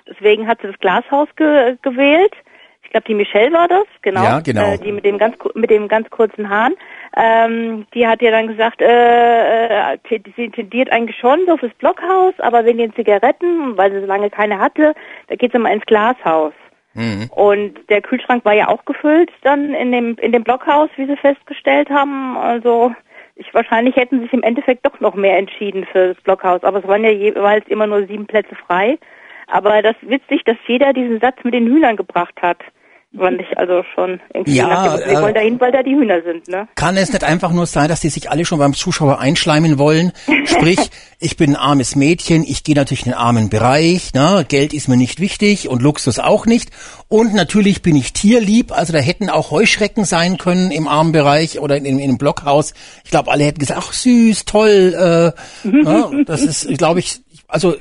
deswegen 0.10 0.48
hat 0.48 0.62
sie 0.62 0.68
das 0.68 0.80
Glashaus 0.80 1.28
ge 1.36 1.78
gewählt. 1.82 2.34
Ich 2.90 2.92
glaube, 2.92 3.06
die 3.08 3.14
Michelle 3.14 3.54
war 3.54 3.68
das, 3.68 3.86
genau. 4.02 4.24
Ja, 4.24 4.40
genau. 4.40 4.74
Äh, 4.74 4.80
die 4.80 4.92
mit 4.92 5.06
dem 5.06 5.20
ganz 5.20 5.36
mit 5.54 5.70
dem 5.70 5.88
ganz 5.88 6.10
kurzen 6.10 6.50
Haaren. 6.50 6.76
Ähm, 7.16 7.86
die 7.94 8.08
hat 8.08 8.20
ja 8.22 8.32
dann 8.32 8.48
gesagt, 8.48 8.82
äh, 8.82 9.94
äh, 9.94 9.98
sie 10.36 10.50
tendiert 10.50 10.92
eigentlich 10.92 11.18
schon 11.18 11.40
so 11.46 11.56
fürs 11.58 11.74
Blockhaus, 11.76 12.34
aber 12.40 12.66
wegen 12.66 12.80
den 12.80 12.96
Zigaretten, 12.96 13.78
weil 13.78 13.92
sie 13.92 14.00
so 14.00 14.08
lange 14.08 14.32
keine 14.32 14.58
hatte, 14.58 14.96
da 15.28 15.36
geht 15.36 15.52
sie 15.52 15.60
mal 15.60 15.72
ins 15.72 15.86
Glashaus. 15.86 16.54
Mhm. 16.96 17.30
Und 17.30 17.80
der 17.90 18.02
Kühlschrank 18.02 18.44
war 18.44 18.54
ja 18.54 18.70
auch 18.70 18.84
gefüllt 18.86 19.30
dann 19.44 19.76
in 19.76 19.92
dem 19.92 20.16
in 20.16 20.32
dem 20.32 20.44
Blockhaus, 20.44 20.90
wie 20.96 21.06
sie 21.06 21.18
festgestellt 21.18 21.92
haben. 21.92 22.38
Also 22.38 22.92
ich 23.36 23.54
wahrscheinlich 23.54 23.96
hätten 23.96 24.22
sich 24.22 24.34
im 24.34 24.42
Endeffekt 24.42 24.86
doch 24.86 25.00
noch 25.00 25.14
mehr 25.14 25.38
entschieden 25.38 25.86
für 25.92 26.16
das 26.16 26.24
Blockhaus, 26.24 26.64
aber 26.64 26.80
es 26.80 26.88
waren 26.88 27.04
ja 27.04 27.12
jeweils 27.12 27.68
immer 27.68 27.86
nur 27.86 28.08
sieben 28.08 28.26
Plätze 28.26 28.56
frei. 28.56 28.98
Aber 29.52 29.82
das 29.82 29.96
witzig, 30.02 30.44
dass 30.46 30.58
jeder 30.68 30.94
diesen 30.94 31.20
Satz 31.20 31.38
mit 31.44 31.54
den 31.54 31.68
Hühnern 31.68 31.96
gebracht 31.96 32.36
hat. 32.42 32.60
Fand 33.18 33.42
ich 33.42 33.58
also 33.58 33.82
schon 33.96 34.22
irgendwie 34.36 34.58
ja, 34.58 34.68
nach 34.68 34.98
wir 35.00 35.08
äh, 35.08 35.22
wollen 35.22 35.34
dahin, 35.34 35.60
weil 35.60 35.72
da 35.72 35.82
die 35.82 35.96
Hühner 35.96 36.22
sind, 36.22 36.48
ne? 36.48 36.68
Kann 36.76 36.96
es 36.96 37.12
nicht 37.12 37.24
einfach 37.24 37.52
nur 37.52 37.66
sein, 37.66 37.90
dass 37.90 38.02
die 38.02 38.10
sich 38.10 38.30
alle 38.30 38.46
schon 38.46 38.60
beim 38.60 38.76
Zuschauer 38.76 39.20
einschleimen 39.20 39.80
wollen? 39.80 40.12
Sprich, 40.46 40.78
ich 41.20 41.36
bin 41.36 41.52
ein 41.52 41.56
armes 41.56 41.96
Mädchen, 41.96 42.44
ich 42.44 42.64
gehe 42.64 42.76
natürlich 42.76 43.08
in 43.08 43.14
den 43.14 43.18
armen 43.18 43.50
Bereich, 43.50 44.14
ne? 44.14 44.46
Geld 44.48 44.76
ist 44.76 44.88
mir 44.88 44.96
nicht 44.96 45.20
wichtig 45.20 45.70
und 45.70 45.82
Luxus 45.82 46.20
auch 46.20 46.46
nicht. 46.46 46.70
Und 47.08 47.34
natürlich 47.34 47.82
bin 47.82 47.96
ich 47.96 48.14
tierlieb, 48.14 48.72
also 48.72 48.94
da 48.94 49.00
hätten 49.00 49.32
auch 49.32 49.50
Heuschrecken 49.50 50.06
sein 50.06 50.38
können 50.38 50.70
im 50.70 50.88
armen 50.88 51.12
Bereich 51.12 51.60
oder 51.60 51.78
in, 51.78 51.86
in, 51.86 51.98
in 51.98 52.10
einem 52.10 52.18
Blockhaus. 52.20 52.76
Ich 53.06 53.10
glaube, 53.10 53.32
alle 53.32 53.44
hätten 53.44 53.60
gesagt, 53.60 53.82
ach 53.84 53.92
süß, 53.92 54.46
toll. 54.46 55.34
Äh, 55.66 55.68
ne? 55.68 56.26
Das 56.28 56.44
ist, 56.44 56.78
glaube 56.78 57.00
ich, 57.00 57.22
also 57.48 57.76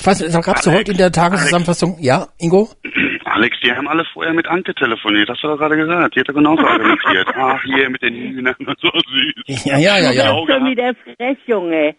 ich 0.00 0.06
weiß 0.06 0.20
nicht, 0.22 0.44
gab 0.44 0.56
es 0.56 0.66
heute 0.66 0.92
in 0.92 0.96
der 0.96 1.12
Tageszusammenfassung? 1.12 1.98
Ja, 2.00 2.28
Ingo? 2.38 2.68
Alex, 3.24 3.56
die 3.62 3.70
haben 3.70 3.86
alle 3.86 4.04
vorher 4.12 4.32
mit 4.32 4.46
Anke 4.48 4.74
telefoniert, 4.74 5.28
hast 5.28 5.42
du 5.44 5.48
doch 5.48 5.58
gerade 5.58 5.76
gesagt. 5.76 6.16
Die 6.16 6.20
hat 6.20 6.28
er 6.28 6.34
genauso 6.34 6.66
argumentiert. 6.66 7.28
Ach, 7.36 7.62
hier 7.62 7.90
mit 7.90 8.02
den 8.02 8.14
Hühnern 8.14 8.54
und 8.58 8.78
so 8.80 8.90
süß. 8.90 9.64
Ja, 9.66 9.78
ja, 9.78 9.98
ja, 9.98 10.10
ja. 10.10 10.32
Du 10.32 10.46
bist 10.46 10.52
schon 10.56 10.70
wieder 10.70 10.94
frech, 10.94 11.38
Junge. 11.46 11.94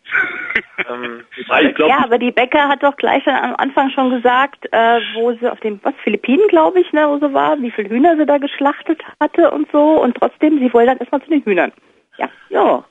Ähm, 0.89 1.24
ja, 1.88 2.03
aber 2.03 2.17
die 2.17 2.31
Bäcker 2.31 2.67
hat 2.67 2.84
doch 2.84 2.98
gleich 2.98 3.25
am 3.27 3.55
Anfang 3.58 3.91
schon 3.91 4.10
gesagt, 4.10 4.65
äh, 4.72 5.00
wo 5.13 5.31
sie 5.34 5.50
auf 5.50 5.60
dem, 5.60 5.79
was, 5.84 5.93
Philippinen, 6.03 6.48
glaube 6.50 6.81
ich, 6.81 6.91
ne, 6.93 7.08
wo 7.08 7.17
sie 7.17 7.34
war, 7.34 7.62
wie 7.62 7.72
viele 7.72 7.89
Hühner 7.89 8.17
sie 8.17 8.25
da 8.25 8.39
geschlachtet 8.39 9.01
hatte 9.20 9.51
und 9.51 9.72
so. 9.72 10.01
Und 10.01 10.17
trotzdem, 10.20 10.60
sie 10.60 10.74
wollte 10.74 10.89
dann 10.89 10.98
erstmal 10.98 11.22
zu 11.22 11.29
den 11.29 11.43
Hühnern. 11.43 11.72
Ja. 12.17 12.29
Ja. 12.50 12.84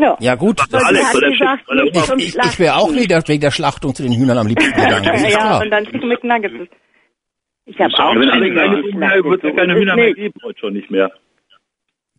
Ja, 0.00 0.16
ja 0.20 0.34
gut. 0.34 0.60
Das 0.70 0.84
Alex, 0.84 1.12
gesagt, 1.12 1.62
ich, 2.16 2.28
ich, 2.28 2.36
ich 2.36 2.58
wäre 2.58 2.76
auch 2.76 2.92
wieder 2.92 3.22
wegen 3.26 3.40
der 3.40 3.50
Schlachtung 3.50 3.94
zu 3.94 4.02
den 4.02 4.12
Hühnern 4.12 4.38
am 4.38 4.46
liebsten 4.46 4.72
gegangen. 4.74 5.04
ja, 5.04 5.28
ja, 5.28 5.58
und 5.60 5.70
dann 5.70 5.84
Chicken 5.84 6.08
McNuggets. 6.08 6.70
Ich 7.66 7.78
habe 7.78 7.92
auch 7.98 8.14
wenn 8.16 8.30
alle 8.30 8.54
keine 8.54 8.82
Hühner, 8.82 9.24
wird 9.24 9.44
es 9.44 9.56
keine 9.56 9.74
Hühner 9.74 9.94
mehr 9.94 10.12
geben, 10.14 10.34
heute 10.42 10.58
schon 10.58 10.72
nicht 10.72 10.90
mehr. 10.90 11.10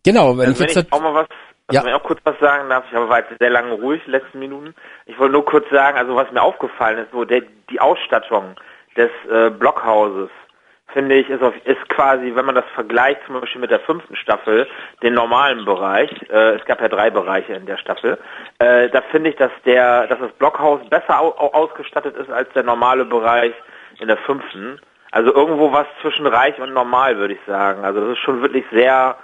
Genau, 0.04 0.36
wenn 0.38 0.48
also 0.48 0.64
ich 0.64 0.70
wenn 0.70 0.76
jetzt 0.76 0.86
ich 0.88 0.92
auch 0.92 1.02
mal 1.02 1.14
was, 1.14 1.26
also 1.66 1.78
Ja. 1.78 1.82
wenn 1.84 1.90
ich 1.90 1.94
auch 2.00 2.04
kurz 2.06 2.20
was 2.24 2.38
sagen 2.40 2.68
darf, 2.68 2.84
ich 2.90 2.94
war 2.96 3.18
jetzt 3.18 3.38
sehr 3.38 3.50
lange 3.50 3.72
ruhig, 3.72 4.00
die 4.06 4.10
letzten 4.12 4.38
Minuten. 4.38 4.74
Ich 5.06 5.18
wollte 5.18 5.32
nur 5.32 5.44
kurz 5.44 5.68
sagen, 5.70 5.98
also 5.98 6.14
was 6.16 6.30
mir 6.32 6.42
aufgefallen 6.42 6.98
ist, 6.98 7.12
so 7.12 7.24
der, 7.24 7.42
die 7.70 7.80
Ausstattung 7.80 8.56
des 8.96 9.10
äh, 9.30 9.50
Blockhauses, 9.50 10.30
finde 10.92 11.16
ich, 11.16 11.28
ist, 11.28 11.42
auf, 11.42 11.54
ist 11.64 11.88
quasi, 11.88 12.32
wenn 12.34 12.44
man 12.44 12.54
das 12.54 12.64
vergleicht 12.74 13.20
zum 13.26 13.40
Beispiel 13.40 13.60
mit 13.60 13.70
der 13.70 13.80
fünften 13.80 14.16
Staffel, 14.16 14.66
den 15.02 15.14
normalen 15.14 15.64
Bereich, 15.64 16.10
äh, 16.30 16.54
es 16.56 16.64
gab 16.64 16.80
ja 16.80 16.88
drei 16.88 17.10
Bereiche 17.10 17.54
in 17.54 17.66
der 17.66 17.78
Staffel, 17.78 18.18
äh, 18.58 18.88
da 18.90 19.02
finde 19.10 19.30
ich, 19.30 19.36
dass 19.36 19.52
der, 19.64 20.06
dass 20.06 20.18
das 20.18 20.32
Blockhaus 20.32 20.80
besser 20.88 21.20
au 21.20 21.34
au 21.36 21.52
ausgestattet 21.52 22.16
ist 22.16 22.30
als 22.30 22.48
der 22.54 22.62
normale 22.62 23.04
Bereich 23.04 23.52
in 24.00 24.08
der 24.08 24.18
fünften. 24.18 24.80
Also 25.10 25.34
irgendwo 25.34 25.72
was 25.72 25.86
zwischen 26.00 26.26
reich 26.26 26.58
und 26.58 26.72
normal, 26.72 27.18
würde 27.18 27.34
ich 27.34 27.40
sagen. 27.46 27.84
Also 27.84 28.00
das 28.00 28.16
ist 28.16 28.24
schon 28.24 28.40
wirklich 28.40 28.64
sehr 28.72 29.16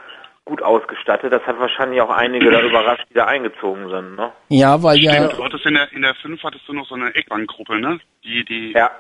gut 0.45 0.63
ausgestattet. 0.63 1.33
Das 1.33 1.43
hat 1.47 1.59
wahrscheinlich 1.59 2.01
auch 2.01 2.11
einige 2.11 2.51
da 2.51 2.61
überrascht, 2.61 3.05
die 3.11 3.15
da 3.15 3.27
eingezogen 3.27 3.89
sind, 3.89 4.17
ne? 4.17 4.33
ja, 4.49 4.83
weil 4.83 4.99
ja 4.99 5.13
Stimmt, 5.13 5.39
du 5.39 5.45
hattest 5.45 5.67
in 5.67 5.75
der, 5.75 5.93
in 5.93 6.03
der 6.03 6.15
5 6.15 6.43
hattest 6.43 6.67
du 6.67 6.73
noch 6.73 6.87
so 6.87 6.95
eine 6.95 7.15
Eckbankgruppe, 7.15 7.79
ne? 7.81 8.01
Die, 8.25 8.45
die, 8.45 8.73
Ja. 8.73 8.91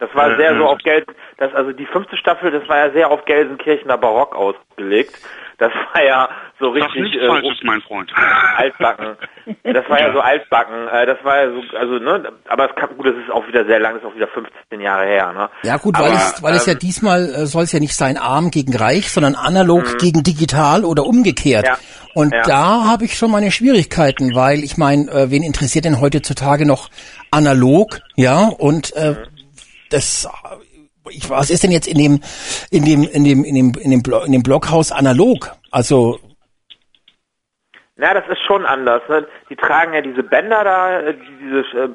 Das 0.00 0.08
war 0.14 0.34
sehr 0.36 0.56
so 0.56 0.64
auf 0.64 0.78
Geld, 0.78 1.06
das, 1.36 1.54
also 1.54 1.72
die 1.72 1.84
fünfte 1.86 2.16
Staffel, 2.16 2.50
das 2.50 2.66
war 2.68 2.78
ja 2.78 2.90
sehr 2.90 3.10
auf 3.10 3.24
Gelsenkirchener 3.26 3.98
Barock 3.98 4.34
ausgelegt. 4.34 5.14
Das 5.58 5.70
war 5.94 6.02
ja 6.02 6.28
so 6.58 6.70
richtig 6.70 7.02
nichts 7.02 7.22
äh, 7.22 7.26
Falsches, 7.26 7.58
mein 7.64 7.82
Freund. 7.82 8.10
altbacken. 8.56 9.16
Das 9.62 9.86
war 9.90 10.00
ja 10.00 10.10
so 10.12 10.20
altbacken. 10.20 10.88
Äh, 10.88 11.04
das 11.04 11.18
war 11.22 11.44
ja 11.44 11.50
so, 11.50 11.76
also 11.76 11.98
ne, 11.98 12.32
aber 12.48 12.70
es 12.70 12.76
kann, 12.76 12.96
gut, 12.96 13.06
das 13.06 13.14
ist 13.16 13.30
auch 13.30 13.46
wieder 13.46 13.66
sehr 13.66 13.78
lang, 13.78 13.92
das 13.94 14.02
ist 14.02 14.08
auch 14.08 14.14
wieder 14.16 14.28
15 14.28 14.80
Jahre 14.80 15.04
her, 15.04 15.32
ne? 15.34 15.50
Ja 15.64 15.76
gut, 15.76 15.96
Aber, 15.96 16.06
weil 16.06 16.14
es, 16.14 16.42
weil 16.42 16.54
es 16.54 16.64
ja 16.64 16.72
ähm, 16.72 16.78
diesmal 16.78 17.24
äh, 17.26 17.44
soll 17.46 17.64
es 17.64 17.72
ja 17.72 17.78
nicht 17.78 17.94
sein 17.94 18.16
arm 18.16 18.50
gegen 18.50 18.74
reich, 18.74 19.10
sondern 19.12 19.34
analog 19.34 19.98
gegen 19.98 20.22
digital 20.22 20.86
oder 20.86 21.04
umgekehrt. 21.04 21.64
Mhm. 21.64 21.68
Ja. 21.68 21.78
Und 22.14 22.34
Ja. 22.34 22.42
da 22.42 22.84
habe 22.86 23.04
ich 23.04 23.18
schon 23.18 23.30
meine 23.30 23.50
Schwierigkeiten, 23.50 24.34
weil 24.34 24.64
ich 24.64 24.78
meine, 24.78 25.10
äh, 25.10 25.30
wen 25.30 25.42
interessiert 25.42 25.84
denn 25.84 26.00
heutzutage 26.00 26.66
noch 26.66 26.88
analog? 27.30 28.00
Ja, 28.16 28.48
und 28.48 28.96
äh, 28.96 29.10
Mhm. 29.10 29.16
Das 29.90 30.28
ich, 31.10 31.28
was 31.30 31.50
ist 31.50 31.62
denn 31.62 31.70
jetzt 31.72 31.88
in 31.88 31.98
dem 31.98 32.20
in 32.70 32.84
dem 32.84 33.02
in 33.04 33.24
dem 33.24 33.44
in 33.44 33.54
dem 33.54 33.72
in 33.80 33.90
dem, 33.90 34.02
Blo 34.02 34.22
in 34.22 34.32
dem 34.32 34.42
Blockhaus 34.42 34.92
analog? 34.92 35.50
Also 35.70 36.18
Na, 37.96 38.14
das 38.14 38.26
ist 38.28 38.40
schon 38.46 38.64
anders. 38.64 39.02
Ne? 39.08 39.26
Die 39.48 39.56
tragen 39.56 39.92
ja 39.94 40.00
diese 40.00 40.22
Bänder 40.22 40.64
da, 40.64 41.00
äh, 41.00 41.14
die- 41.14 41.38
diese 41.42 41.78
äh, 41.84 41.88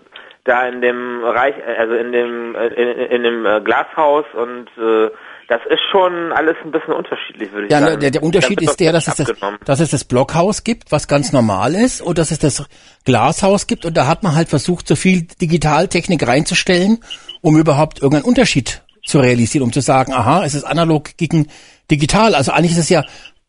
da 0.43 0.67
in 0.67 0.81
dem 0.81 1.23
Reich, 1.23 1.55
äh, 1.57 1.75
also 1.77 1.95
in 1.95 2.11
dem 2.11 2.55
in, 2.55 2.87
in 2.89 3.23
dem 3.23 3.45
äh, 3.45 3.61
Glashaus 3.61 4.25
und 4.33 4.67
äh, 4.77 5.09
das 5.47 5.61
ist 5.69 5.81
schon 5.91 6.31
alles 6.31 6.55
ein 6.63 6.71
bisschen 6.71 6.93
unterschiedlich, 6.93 7.51
würde 7.51 7.67
ich 7.67 7.71
Ja, 7.71 7.79
sagen. 7.79 7.93
ne, 7.93 7.99
der, 7.99 8.11
der 8.11 8.23
Unterschied 8.23 8.61
ist 8.61 8.79
der, 8.79 8.91
dass 8.91 9.07
es, 9.07 9.15
das, 9.15 9.33
dass 9.65 9.79
es 9.79 9.91
das 9.91 10.03
Blockhaus 10.03 10.63
gibt, 10.63 10.91
was 10.91 11.07
ganz 11.07 11.31
normal 11.31 11.75
ist, 11.75 12.01
und 12.01 12.17
dass 12.17 12.31
es 12.31 12.39
das 12.39 12.67
Glashaus 13.05 13.67
gibt. 13.67 13.85
Und 13.85 13.95
da 13.97 14.07
hat 14.07 14.23
man 14.23 14.35
halt 14.35 14.49
versucht, 14.49 14.87
so 14.87 14.95
viel 14.95 15.27
Digitaltechnik 15.41 16.25
reinzustellen, 16.27 16.99
um 17.41 17.57
überhaupt 17.57 18.01
irgendeinen 18.01 18.25
Unterschied 18.25 18.81
zu 19.05 19.19
realisieren, 19.19 19.63
um 19.63 19.71
zu 19.71 19.81
sagen, 19.81 20.13
aha, 20.13 20.43
es 20.45 20.55
ist 20.55 20.63
analog 20.63 21.15
gegen 21.17 21.47
digital. 21.91 22.33
Also 22.35 22.51
eigentlich 22.51 22.71
ist 22.71 22.79
es 22.79 22.89
ja 22.89 23.03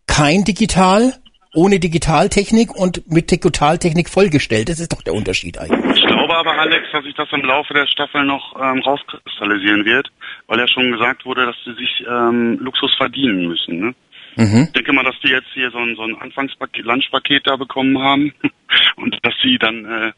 kein 0.07 0.45
Digital 0.45 1.15
ohne 1.55 1.81
Digitaltechnik 1.81 2.75
und 2.77 3.11
mit 3.11 3.31
Digitaltechnik 3.31 4.11
vollgestellt. 4.11 4.69
Das 4.69 4.79
ist 4.79 4.93
doch 4.93 5.03
der 5.03 5.15
Unterschied 5.15 5.59
eigentlich. 5.59 5.97
Ich 5.97 6.07
glaube 6.07 6.37
aber, 6.37 6.53
Alex, 6.59 6.87
dass 6.93 7.03
sich 7.05 7.15
das 7.15 7.29
im 7.33 7.41
Laufe 7.43 7.73
der 7.73 7.87
Staffel 7.87 8.25
noch 8.25 8.55
ähm, 8.61 8.81
rauskristallisieren 8.81 9.85
wird, 9.87 10.09
weil 10.47 10.59
ja 10.59 10.69
schon 10.69 10.93
gesagt 10.93 11.25
wurde, 11.25 11.47
dass 11.47 11.57
sie 11.65 11.75
sich 11.75 12.05
ähm, 12.09 12.59
Luxus 12.61 12.95
verdienen 12.97 13.49
müssen. 13.49 13.81
Ne? 13.81 13.95
Mhm. 14.37 14.65
Ich 14.67 14.73
denke 14.73 14.93
mal, 14.93 15.05
dass 15.05 15.19
die 15.25 15.31
jetzt 15.31 15.49
hier 15.55 15.71
so 15.71 15.79
ein, 15.79 15.97
so 15.97 16.03
ein 16.03 16.17
Anfangspaket, 16.21 16.85
Lunchpaket 16.85 17.47
da 17.47 17.57
bekommen 17.57 17.99
haben 17.99 18.33
und 18.97 19.17
dass 19.23 19.35
sie 19.43 19.59
dann 19.59 19.85
äh, 19.85 20.13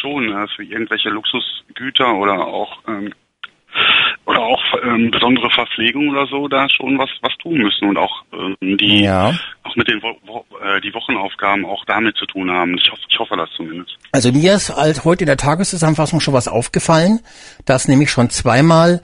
schon 0.00 0.28
äh, 0.28 0.46
für 0.54 0.62
irgendwelche 0.62 1.08
Luxusgüter 1.08 2.14
oder 2.14 2.46
auch 2.46 2.78
ähm, 2.86 3.12
oder 4.26 4.40
auch 4.40 4.62
ähm, 4.84 5.10
besondere 5.10 5.50
Verpflegung 5.50 6.10
oder 6.10 6.26
so 6.26 6.46
da 6.46 6.68
schon 6.68 6.98
was 6.98 7.08
was 7.22 7.32
tun 7.38 7.54
müssen 7.54 7.88
und 7.88 7.96
auch 7.96 8.22
ähm, 8.32 8.76
die 8.78 9.04
Ja. 9.04 9.32
auch 9.62 9.76
mit 9.76 9.88
den 9.88 10.02
Wo 10.02 10.14
Wo 10.26 10.44
äh, 10.62 10.80
die 10.82 10.92
Wochenaufgaben 10.92 11.64
auch 11.64 11.84
damit 11.86 12.16
zu 12.16 12.26
tun 12.26 12.50
haben. 12.50 12.76
Ich 12.76 12.90
hoffe, 12.90 13.02
ich 13.08 13.18
hoffe 13.18 13.36
das 13.36 13.48
zumindest. 13.56 13.96
Also 14.12 14.30
mir 14.30 14.54
ist 14.54 14.74
halt 14.76 15.04
heute 15.04 15.24
in 15.24 15.28
der 15.28 15.38
Tageszusammenfassung 15.38 16.20
schon 16.20 16.34
was 16.34 16.48
aufgefallen, 16.48 17.20
dass 17.64 17.88
nämlich 17.88 18.10
schon 18.10 18.30
zweimal 18.30 19.00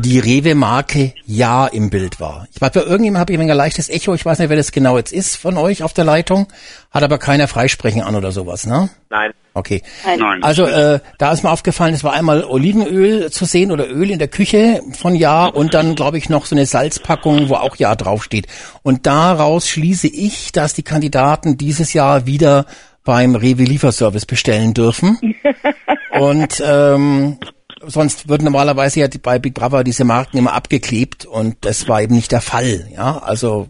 die 0.00 0.18
Rewe-Marke 0.18 1.14
Ja 1.26 1.66
im 1.66 1.90
Bild 1.90 2.20
war. 2.20 2.46
Ich 2.54 2.60
weiß, 2.60 2.72
bei 2.72 2.80
irgendjemandem 2.80 3.18
habe 3.18 3.32
ich 3.32 3.38
ein 3.38 3.56
leichtes 3.56 3.88
Echo, 3.88 4.14
ich 4.14 4.24
weiß 4.24 4.38
nicht, 4.38 4.48
wer 4.48 4.56
das 4.56 4.72
genau 4.72 4.96
jetzt 4.96 5.12
ist 5.12 5.36
von 5.36 5.56
euch 5.56 5.82
auf 5.82 5.92
der 5.92 6.04
Leitung, 6.04 6.48
hat 6.90 7.02
aber 7.02 7.18
keiner 7.18 7.48
Freisprechen 7.48 8.02
an 8.02 8.14
oder 8.14 8.32
sowas, 8.32 8.66
ne? 8.66 8.90
Nein. 9.10 9.32
Okay. 9.54 9.82
Nein. 10.04 10.42
Also 10.42 10.64
äh, 10.64 11.00
da 11.18 11.32
ist 11.32 11.42
mir 11.42 11.50
aufgefallen, 11.50 11.94
es 11.94 12.04
war 12.04 12.14
einmal 12.14 12.44
Olivenöl 12.44 13.30
zu 13.30 13.44
sehen 13.44 13.70
oder 13.70 13.90
Öl 13.90 14.10
in 14.10 14.18
der 14.18 14.28
Küche 14.28 14.80
von 14.92 15.14
Ja 15.14 15.46
und 15.46 15.74
dann 15.74 15.94
glaube 15.94 16.16
ich 16.16 16.30
noch 16.30 16.46
so 16.46 16.54
eine 16.54 16.64
Salzpackung, 16.64 17.50
wo 17.50 17.54
auch 17.54 17.76
Ja 17.76 17.94
draufsteht. 17.94 18.46
Und 18.82 19.06
daraus 19.06 19.68
schließe 19.68 20.08
ich, 20.08 20.52
dass 20.52 20.72
die 20.72 20.82
Kandidaten 20.82 21.58
dieses 21.58 21.92
Jahr 21.92 22.26
wieder 22.26 22.64
beim 23.04 23.34
Rewe 23.34 23.64
Lieferservice 23.64 24.26
bestellen 24.26 24.72
dürfen. 24.72 25.18
und 26.18 26.62
ähm, 26.64 27.38
sonst 27.86 28.28
würden 28.28 28.44
normalerweise 28.44 29.00
ja 29.00 29.08
die- 29.08 29.18
bei 29.18 29.38
Big 29.38 29.54
Brother 29.54 29.84
diese 29.84 30.04
Marken 30.04 30.38
immer 30.38 30.52
abgeklebt 30.54 31.26
und 31.26 31.64
das 31.64 31.88
war 31.88 32.02
eben 32.02 32.14
nicht 32.14 32.32
der 32.32 32.40
Fall. 32.40 32.88
Ja, 32.94 33.18
also 33.18 33.68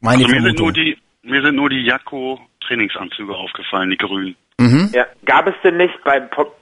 meine 0.00 0.24
Also 0.24 0.34
mir 0.34 0.42
sind 0.42 0.58
nur 0.58 0.72
die 0.72 0.96
mir 1.22 1.42
sind 1.42 1.56
nur 1.56 1.70
die 1.70 1.84
Jakko 1.84 2.38
Trainingsanzüge 2.66 3.34
aufgefallen, 3.34 3.90
die 3.90 3.96
grünen. 3.96 4.36
Mhm. 4.58 4.90
Ja, 4.94 5.06
gab 5.24 5.46
es 5.48 5.54
denn 5.64 5.76
nicht 5.78 5.94
bei, 6.04 6.20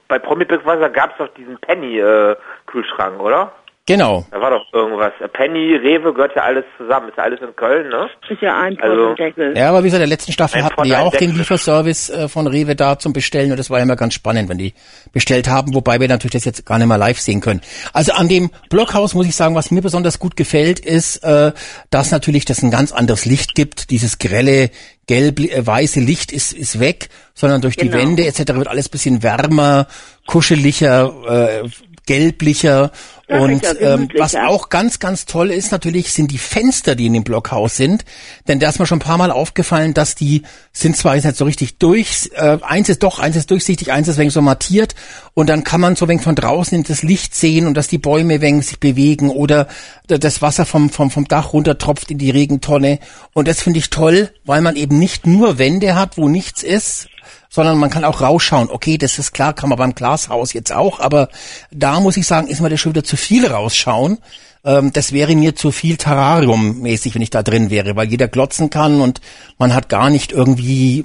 bei 0.08 0.18
Promi 0.18 0.44
Big 0.44 0.62
Brother 0.64 0.88
gab 0.88 1.10
es 1.12 1.18
doch 1.18 1.34
diesen 1.34 1.58
Penny-Kühlschrank, 1.58 3.18
äh, 3.18 3.22
oder? 3.22 3.52
Genau. 3.86 4.24
Da 4.30 4.40
war 4.40 4.50
doch 4.50 4.64
irgendwas. 4.72 5.12
Penny, 5.32 5.74
Rewe 5.74 6.14
gehört 6.14 6.36
ja 6.36 6.42
alles 6.42 6.64
zusammen. 6.78 7.08
Ist 7.08 7.18
ja 7.18 7.24
alles 7.24 7.40
in 7.40 7.56
Köln, 7.56 7.88
ne? 7.88 8.08
Ist 8.28 8.40
ja 8.40 8.56
ein 8.60 8.78
also, 8.80 9.16
Ja, 9.54 9.70
aber 9.70 9.80
wie 9.80 9.88
gesagt, 9.88 10.02
in 10.02 10.08
der 10.08 10.16
letzten 10.16 10.30
Staffel 10.30 10.62
hatten 10.62 10.84
die 10.84 10.94
auch 10.94 11.16
den 11.16 11.34
Lieferservice 11.34 12.10
äh, 12.10 12.28
von 12.28 12.46
Rewe 12.46 12.76
da 12.76 13.00
zum 13.00 13.12
Bestellen 13.12 13.50
und 13.50 13.56
das 13.56 13.70
war 13.70 13.78
ja 13.78 13.84
immer 13.84 13.96
ganz 13.96 14.14
spannend, 14.14 14.48
wenn 14.48 14.58
die 14.58 14.72
bestellt 15.12 15.48
haben, 15.48 15.74
wobei 15.74 15.98
wir 15.98 16.06
natürlich 16.06 16.32
das 16.32 16.44
jetzt 16.44 16.64
gar 16.64 16.78
nicht 16.78 16.86
mehr 16.86 16.96
live 16.96 17.18
sehen 17.18 17.40
können. 17.40 17.60
Also 17.92 18.12
an 18.12 18.28
dem 18.28 18.50
Blockhaus 18.70 19.14
muss 19.14 19.26
ich 19.26 19.34
sagen, 19.34 19.56
was 19.56 19.72
mir 19.72 19.82
besonders 19.82 20.20
gut 20.20 20.36
gefällt, 20.36 20.78
ist, 20.78 21.16
äh, 21.24 21.50
dass 21.90 22.12
natürlich 22.12 22.44
das 22.44 22.62
ein 22.62 22.70
ganz 22.70 22.92
anderes 22.92 23.24
Licht 23.24 23.56
gibt. 23.56 23.90
Dieses 23.90 24.18
grelle, 24.18 24.70
gelb, 25.08 25.40
äh, 25.40 25.66
weiße 25.66 25.98
Licht 25.98 26.30
ist, 26.30 26.52
ist 26.52 26.78
weg, 26.78 27.08
sondern 27.34 27.60
durch 27.60 27.76
genau. 27.76 27.90
die 27.90 27.98
Wände 27.98 28.26
etc. 28.26 28.54
wird 28.54 28.68
alles 28.68 28.88
bisschen 28.88 29.24
wärmer, 29.24 29.88
kuscheliger, 30.26 31.62
äh, 31.62 31.68
gelblicher 32.06 32.90
und 33.28 33.64
ähm, 33.80 34.08
was 34.18 34.34
auch 34.34 34.68
ganz, 34.68 34.98
ganz 34.98 35.24
toll 35.24 35.50
ist 35.50 35.72
natürlich, 35.72 36.12
sind 36.12 36.30
die 36.30 36.38
Fenster, 36.38 36.94
die 36.94 37.06
in 37.06 37.14
dem 37.14 37.24
Blockhaus 37.24 37.76
sind. 37.76 38.04
Denn 38.46 38.60
da 38.60 38.68
ist 38.68 38.78
mir 38.78 38.86
schon 38.86 38.98
ein 38.98 39.02
paar 39.02 39.16
Mal 39.16 39.30
aufgefallen, 39.30 39.94
dass 39.94 40.14
die 40.14 40.42
sind 40.72 40.96
zwar 40.96 41.14
jetzt 41.14 41.24
nicht 41.24 41.36
so 41.36 41.46
richtig 41.46 41.78
durch, 41.78 42.30
äh, 42.34 42.58
eins 42.62 42.88
ist 42.88 43.02
doch, 43.02 43.20
eins 43.20 43.36
ist 43.36 43.50
durchsichtig, 43.50 43.90
eins 43.90 44.08
ist 44.08 44.18
wenig 44.18 44.34
so 44.34 44.42
mattiert 44.42 44.94
und 45.34 45.48
dann 45.48 45.64
kann 45.64 45.80
man 45.80 45.96
so 45.96 46.08
wenig 46.08 46.22
von 46.22 46.34
draußen 46.34 46.76
in 46.76 46.84
das 46.84 47.02
Licht 47.02 47.34
sehen 47.34 47.66
und 47.66 47.74
dass 47.74 47.88
die 47.88 47.98
Bäume 47.98 48.40
wenig 48.40 48.66
sich 48.66 48.80
bewegen 48.80 49.30
oder 49.30 49.66
das 50.08 50.42
Wasser 50.42 50.66
vom, 50.66 50.90
vom, 50.90 51.10
vom 51.10 51.26
Dach 51.26 51.52
runter 51.54 51.78
tropft 51.78 52.10
in 52.10 52.18
die 52.18 52.30
Regentonne. 52.30 52.98
Und 53.32 53.48
das 53.48 53.62
finde 53.62 53.78
ich 53.78 53.88
toll, 53.88 54.30
weil 54.44 54.60
man 54.60 54.76
eben 54.76 54.98
nicht 54.98 55.26
nur 55.26 55.58
Wände 55.58 55.94
hat, 55.94 56.18
wo 56.18 56.28
nichts 56.28 56.62
ist, 56.62 57.08
sondern 57.52 57.76
man 57.76 57.90
kann 57.90 58.04
auch 58.04 58.22
rausschauen. 58.22 58.70
Okay, 58.70 58.96
das 58.96 59.18
ist 59.18 59.32
klar, 59.32 59.52
kann 59.52 59.68
man 59.68 59.76
beim 59.76 59.94
Glashaus 59.94 60.54
jetzt 60.54 60.72
auch, 60.72 61.00
aber 61.00 61.28
da 61.70 62.00
muss 62.00 62.16
ich 62.16 62.26
sagen, 62.26 62.48
ist 62.48 62.62
mir 62.62 62.70
das 62.70 62.80
schon 62.80 62.94
wieder 62.94 63.04
zu 63.04 63.18
viel 63.18 63.46
rausschauen. 63.46 64.18
Ähm, 64.64 64.90
das 64.94 65.12
wäre 65.12 65.36
mir 65.36 65.54
zu 65.54 65.70
viel 65.70 65.98
Terrarium-mäßig, 65.98 67.14
wenn 67.14 67.20
ich 67.20 67.28
da 67.28 67.42
drin 67.42 67.68
wäre, 67.68 67.94
weil 67.94 68.08
jeder 68.08 68.26
glotzen 68.26 68.70
kann 68.70 69.02
und 69.02 69.20
man 69.58 69.74
hat 69.74 69.90
gar 69.90 70.08
nicht 70.08 70.32
irgendwie, 70.32 71.04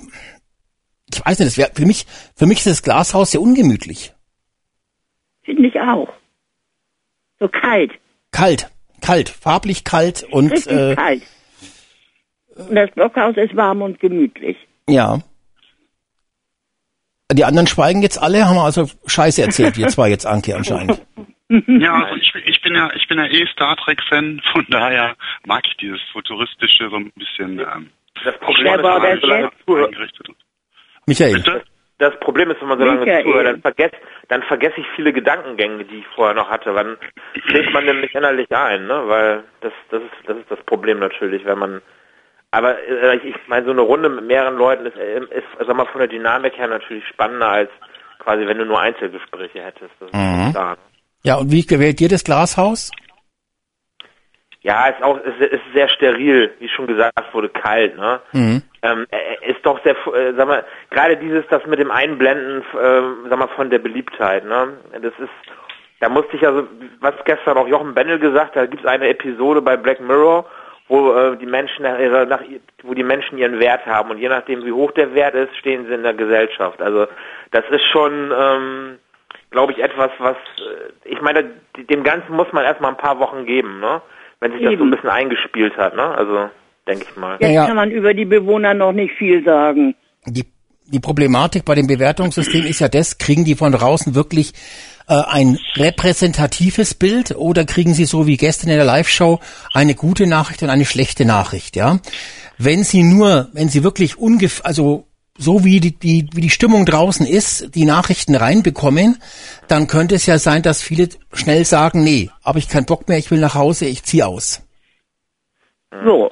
ich 1.13 1.19
weiß 1.19 1.37
nicht, 1.39 1.49
das 1.49 1.57
wäre 1.57 1.71
für 1.73 1.85
mich, 1.85 2.05
für 2.33 2.45
mich 2.45 2.59
ist 2.59 2.67
das 2.67 2.83
Glashaus 2.83 3.31
sehr 3.31 3.41
ungemütlich. 3.41 4.13
Finde 5.43 5.67
ich 5.67 5.77
auch. 5.81 6.07
So 7.41 7.49
kalt. 7.49 7.91
Kalt, 8.31 8.71
kalt, 9.01 9.27
farblich 9.27 9.83
kalt 9.83 10.23
und 10.31 10.53
Richtig 10.53 10.71
äh, 10.71 10.95
kalt. 10.95 11.23
Und 12.55 12.75
das 12.75 12.89
Blockhaus 12.91 13.35
ist 13.35 13.53
warm 13.53 13.81
und 13.81 13.99
gemütlich. 13.99 14.55
Ja. 14.87 15.19
Die 17.31 17.43
anderen 17.43 17.67
schweigen 17.67 18.01
jetzt 18.01 18.21
alle, 18.21 18.45
haben 18.45 18.57
also 18.57 18.89
Scheiße 19.05 19.41
erzählt, 19.41 19.77
wir 19.77 19.87
zwei 19.87 20.09
jetzt, 20.09 20.25
Anke, 20.25 20.55
anscheinend. 20.55 21.01
Ja, 21.49 22.03
also 22.03 22.15
ich, 22.15 22.35
ich 22.45 22.61
bin 22.61 22.75
ja, 22.75 22.89
ich 22.93 23.07
bin 23.07 23.17
ja 23.19 23.25
eh 23.25 23.47
Star 23.53 23.77
Trek 23.77 24.01
Fan, 24.09 24.41
von 24.51 24.65
daher 24.69 25.15
mag 25.45 25.63
ich 25.65 25.77
dieses 25.77 26.01
futuristische 26.11 26.89
so 26.89 26.97
ein 26.97 27.09
bisschen. 27.15 27.59
Ähm, 27.59 27.89
das 28.25 28.37
Problem 28.39 28.67
ist, 28.67 28.83
wenn 28.83 28.83
man 28.83 29.21
so 29.21 29.27
lange 29.27 29.51
zuhört. 29.65 29.95
Michael. 31.05 31.33
Bitte? 31.35 31.63
Das 31.99 32.19
Problem 32.19 32.51
ist, 32.51 32.59
wenn 32.59 32.67
man 32.67 32.79
so 32.79 32.83
lange 32.83 32.99
Michael. 32.99 33.23
zuhört, 33.23 33.47
dann 33.47 33.61
vergesse 33.61 33.95
dann 34.27 34.43
vergesse 34.43 34.81
ich 34.81 34.85
viele 34.97 35.13
Gedankengänge, 35.13 35.85
die 35.85 35.99
ich 35.99 36.07
vorher 36.15 36.35
noch 36.35 36.49
hatte. 36.49 36.75
Wann 36.75 36.97
schlägt 37.45 37.71
man 37.71 37.85
denn 37.85 38.01
nicht 38.01 38.13
innerlich 38.13 38.51
ein, 38.51 38.85
ne? 38.85 39.03
Weil 39.07 39.43
das, 39.61 39.71
das 39.89 40.01
ist, 40.03 40.27
das 40.27 40.37
ist 40.37 40.51
das 40.51 40.59
Problem 40.65 40.99
natürlich, 40.99 41.45
wenn 41.45 41.59
man 41.59 41.81
aber 42.51 42.77
äh, 42.79 43.17
ich 43.17 43.35
meine, 43.47 43.65
so 43.65 43.71
eine 43.71 43.81
Runde 43.81 44.09
mit 44.09 44.25
mehreren 44.25 44.57
Leuten 44.57 44.85
ist, 44.85 44.97
äh, 44.97 45.19
ist, 45.19 45.47
sag 45.59 45.75
mal, 45.75 45.85
von 45.87 45.99
der 45.99 46.07
Dynamik 46.07 46.57
her 46.57 46.67
natürlich 46.67 47.05
spannender 47.07 47.49
als 47.49 47.69
quasi, 48.19 48.47
wenn 48.47 48.57
du 48.57 48.65
nur 48.65 48.79
Einzelgespräche 48.79 49.61
hättest. 49.63 49.93
Mhm. 50.13 50.53
Ja, 51.23 51.35
und 51.35 51.51
wie 51.51 51.65
gewählt 51.65 51.99
dir 51.99 52.09
das 52.09 52.23
Glashaus? 52.23 52.91
Ja, 54.61 54.87
ist 54.87 55.01
auch 55.01 55.17
ist, 55.21 55.39
ist 55.39 55.61
sehr 55.73 55.87
steril, 55.87 56.51
wie 56.59 56.67
schon 56.67 56.87
gesagt 56.87 57.33
wurde, 57.33 57.49
kalt. 57.49 57.95
Ne? 57.95 58.19
Mhm. 58.33 58.61
Ähm, 58.81 59.07
ist 59.47 59.65
doch 59.65 59.81
sehr, 59.83 59.95
äh, 60.13 60.33
sag 60.35 60.47
mal, 60.47 60.65
gerade 60.89 61.15
dieses, 61.17 61.45
das 61.49 61.65
mit 61.67 61.79
dem 61.79 61.91
Einblenden, 61.91 62.61
äh, 62.73 63.29
sag 63.29 63.39
mal, 63.39 63.47
von 63.55 63.69
der 63.69 63.79
Beliebtheit. 63.79 64.45
Ne? 64.45 64.73
Das 64.91 65.13
ist, 65.19 65.29
da 65.99 66.09
musste 66.09 66.35
ich 66.35 66.45
also, 66.45 66.67
was 66.99 67.13
gestern 67.25 67.57
auch 67.57 67.67
Jochen 67.67 67.93
Bennel 67.93 68.19
gesagt, 68.19 68.55
da 68.55 68.65
gibt 68.65 68.83
es 68.83 68.89
eine 68.89 69.07
Episode 69.07 69.61
bei 69.61 69.77
Black 69.77 70.01
Mirror, 70.01 70.45
wo 70.87 71.13
äh, 71.13 71.37
die 71.37 71.45
Menschen 71.45 71.83
nach 71.83 71.99
ihrer, 71.99 72.25
nach, 72.25 72.41
wo 72.83 72.93
die 72.93 73.03
Menschen 73.03 73.37
ihren 73.37 73.59
Wert 73.59 73.85
haben 73.85 74.11
und 74.11 74.19
je 74.19 74.29
nachdem 74.29 74.65
wie 74.65 74.71
hoch 74.71 74.91
der 74.91 75.13
Wert 75.13 75.35
ist, 75.35 75.55
stehen 75.57 75.85
sie 75.87 75.93
in 75.93 76.03
der 76.03 76.13
Gesellschaft. 76.13 76.81
Also 76.81 77.07
das 77.51 77.63
ist 77.69 77.83
schon, 77.91 78.31
ähm, 78.37 78.97
glaube 79.51 79.73
ich, 79.73 79.79
etwas, 79.79 80.11
was 80.19 80.35
äh, 80.35 81.09
ich 81.09 81.21
meine, 81.21 81.51
dem 81.89 82.03
Ganzen 82.03 82.35
muss 82.35 82.51
man 82.53 82.63
erstmal 82.63 82.91
ein 82.91 82.97
paar 82.97 83.19
Wochen 83.19 83.45
geben, 83.45 83.79
ne? 83.79 84.01
Wenn 84.39 84.51
sich 84.51 84.61
Eben. 84.61 84.71
das 84.71 84.79
so 84.79 84.85
ein 84.85 84.91
bisschen 84.91 85.09
eingespielt 85.09 85.75
hat, 85.77 85.95
ne? 85.95 86.03
Also 86.03 86.49
denke 86.87 87.05
ich 87.09 87.17
mal. 87.17 87.37
Jetzt 87.39 87.51
ja, 87.51 87.65
kann 87.65 87.75
man 87.75 87.91
über 87.91 88.13
die 88.13 88.25
Bewohner 88.25 88.73
noch 88.73 88.93
nicht 88.93 89.15
viel 89.15 89.43
sagen. 89.43 89.95
Die 90.25 90.45
die 90.89 90.99
Problematik 90.99 91.65
bei 91.65 91.75
dem 91.75 91.87
Bewertungssystem 91.87 92.65
ist 92.65 92.79
ja 92.79 92.87
das, 92.87 93.17
kriegen 93.17 93.43
die 93.43 93.55
von 93.55 93.71
draußen 93.71 94.15
wirklich 94.15 94.53
äh, 95.07 95.15
ein 95.27 95.57
repräsentatives 95.75 96.93
Bild 96.93 97.35
oder 97.35 97.65
kriegen 97.65 97.93
Sie 97.93 98.05
so 98.05 98.27
wie 98.27 98.37
gestern 98.37 98.69
in 98.69 98.77
der 98.77 98.85
Live-Show 98.85 99.39
eine 99.73 99.95
gute 99.95 100.27
Nachricht 100.27 100.63
und 100.63 100.69
eine 100.69 100.85
schlechte 100.85 101.25
Nachricht, 101.25 101.75
ja? 101.75 101.99
Wenn 102.57 102.83
Sie 102.83 103.03
nur, 103.03 103.49
wenn 103.53 103.69
Sie 103.69 103.83
wirklich 103.83 104.17
ungefähr, 104.17 104.65
also 104.65 105.07
so 105.37 105.63
wie 105.63 105.79
die, 105.79 105.97
die, 105.97 106.27
wie 106.33 106.41
die 106.41 106.49
Stimmung 106.49 106.85
draußen 106.85 107.25
ist, 107.25 107.75
die 107.75 107.85
Nachrichten 107.85 108.35
reinbekommen, 108.35 109.17
dann 109.67 109.87
könnte 109.87 110.15
es 110.15 110.25
ja 110.25 110.39
sein, 110.39 110.63
dass 110.63 110.81
viele 110.81 111.09
schnell 111.31 111.63
sagen, 111.63 112.03
nee, 112.03 112.29
habe 112.43 112.59
ich 112.59 112.67
keinen 112.67 112.85
Bock 112.85 113.07
mehr, 113.07 113.17
ich 113.17 113.29
will 113.29 113.39
nach 113.39 113.55
Hause, 113.55 113.85
ich 113.85 114.03
ziehe 114.03 114.25
aus. 114.25 114.67
So. 116.03 116.29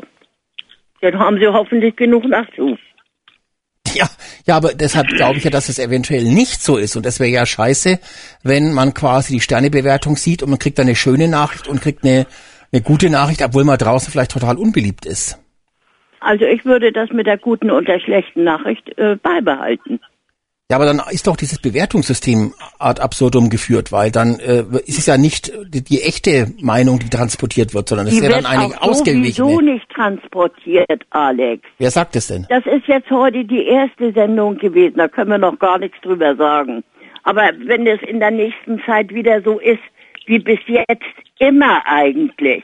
Dann 1.02 1.20
haben 1.20 1.38
Sie 1.40 1.48
hoffentlich 1.48 1.96
genug 1.96 2.26
Nachschub. 2.26 2.80
Ja, 3.96 4.10
ja, 4.46 4.58
aber 4.58 4.74
deshalb 4.74 5.08
glaube 5.08 5.38
ich 5.38 5.46
ja, 5.46 5.50
dass 5.50 5.70
es 5.70 5.80
eventuell 5.80 6.26
nicht 6.26 6.62
so 6.62 6.78
ist. 6.78 6.96
Und 6.96 7.06
das 7.06 7.20
wäre 7.20 7.30
ja 7.30 7.46
scheiße, 7.46 8.00
wenn 8.44 8.74
man 8.74 8.94
quasi 8.94 9.34
die 9.34 9.40
Sternebewertung 9.42 10.18
sieht 10.18 10.44
und 10.44 10.50
man 10.50 10.60
kriegt 10.60 10.78
dann 10.78 10.88
eine 10.88 10.96
schöne 10.96 11.28
Nachricht 11.28 11.68
und 11.68 11.82
kriegt 11.82 12.04
eine, 12.04 12.28
eine 12.72 12.82
gute 12.82 13.10
Nachricht, 13.10 13.42
obwohl 13.42 13.64
man 13.64 13.78
draußen 13.78 14.12
vielleicht 14.12 14.32
total 14.32 14.58
unbeliebt 14.58 15.06
ist. 15.06 15.40
Also 16.20 16.44
ich 16.46 16.66
würde 16.66 16.92
das 16.92 17.10
mit 17.12 17.28
der 17.28 17.38
guten 17.38 17.72
und 17.72 17.88
der 17.88 18.00
schlechten 18.00 18.44
Nachricht 18.44 18.98
äh, 18.98 19.16
beibehalten. 19.16 20.00
Ja, 20.72 20.78
aber 20.78 20.86
dann 20.88 21.00
ist 21.12 21.28
doch 21.28 21.38
dieses 21.38 21.60
Bewertungssystem 21.60 22.56
ad 22.80 23.00
absurdum 23.00 23.52
geführt, 23.52 23.92
weil 23.92 24.10
dann 24.10 24.40
äh, 24.40 24.64
ist 24.88 24.98
es 24.98 25.06
ja 25.06 25.16
nicht 25.16 25.54
die, 25.68 25.84
die 25.84 26.02
echte 26.02 26.48
Meinung, 26.60 26.98
die 26.98 27.08
transportiert 27.08 27.76
wird, 27.76 27.88
sondern 27.88 28.08
es 28.08 28.14
ist 28.14 28.24
ja 28.24 28.30
dann 28.30 28.48
eine 28.48 28.82
ausgewichene. 28.82 29.32
sowieso 29.32 29.62
nicht 29.62 29.88
transportiert, 29.92 31.06
Alex. 31.12 31.62
Wer 31.78 31.92
sagt 31.92 32.16
es 32.16 32.30
denn? 32.30 32.48
Das 32.50 32.66
ist 32.66 32.88
jetzt 32.88 33.12
heute 33.12 33.46
die 33.46 33.64
erste 33.64 34.12
Sendung 34.14 34.58
gewesen, 34.58 34.96
da 34.98 35.08
können 35.08 35.30
wir 35.30 35.38
noch 35.38 35.60
gar 35.60 35.78
nichts 35.78 36.02
drüber 36.02 36.36
sagen. 36.36 36.84
Aber 37.22 37.52
wenn 37.60 37.86
es 37.86 38.02
in 38.02 38.20
der 38.20 38.32
nächsten 38.32 38.82
Zeit 38.88 39.14
wieder 39.14 39.44
so 39.44 39.60
ist, 39.60 39.84
wie 40.26 40.40
bis 40.40 40.60
jetzt 40.66 41.04
immer 41.38 41.86
eigentlich, 41.86 42.64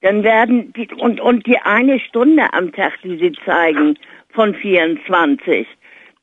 dann 0.00 0.22
werden 0.22 0.72
die, 0.72 0.88
und, 0.94 1.20
und 1.20 1.46
die 1.46 1.58
eine 1.58 2.00
Stunde 2.00 2.54
am 2.54 2.72
Tag, 2.72 2.94
die 3.02 3.18
sie 3.18 3.32
zeigen, 3.44 3.98
von 4.30 4.54
24, 4.54 5.66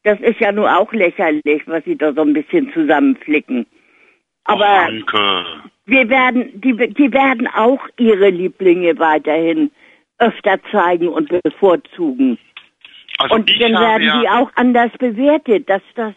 das 0.03 0.19
ist 0.19 0.39
ja 0.39 0.51
nur 0.51 0.75
auch 0.75 0.91
lächerlich, 0.93 1.63
was 1.65 1.83
sie 1.85 1.97
da 1.97 2.13
so 2.13 2.21
ein 2.21 2.33
bisschen 2.33 2.71
zusammenflicken. 2.73 3.65
Aber 4.43 4.89
oh, 4.89 5.69
wir 5.85 6.09
werden, 6.09 6.59
die, 6.61 6.75
die 6.93 7.13
werden 7.13 7.47
auch 7.47 7.79
ihre 7.97 8.29
Lieblinge 8.29 8.97
weiterhin 8.97 9.71
öfter 10.17 10.59
zeigen 10.71 11.07
und 11.07 11.29
bevorzugen. 11.43 12.37
Also 13.17 13.35
und 13.35 13.49
dann 13.49 13.73
werden 13.73 14.03
ja 14.03 14.21
die 14.21 14.29
auch 14.29 14.51
anders 14.55 14.91
bewertet. 14.97 15.69
Dass 15.69 15.81
das, 15.95 16.13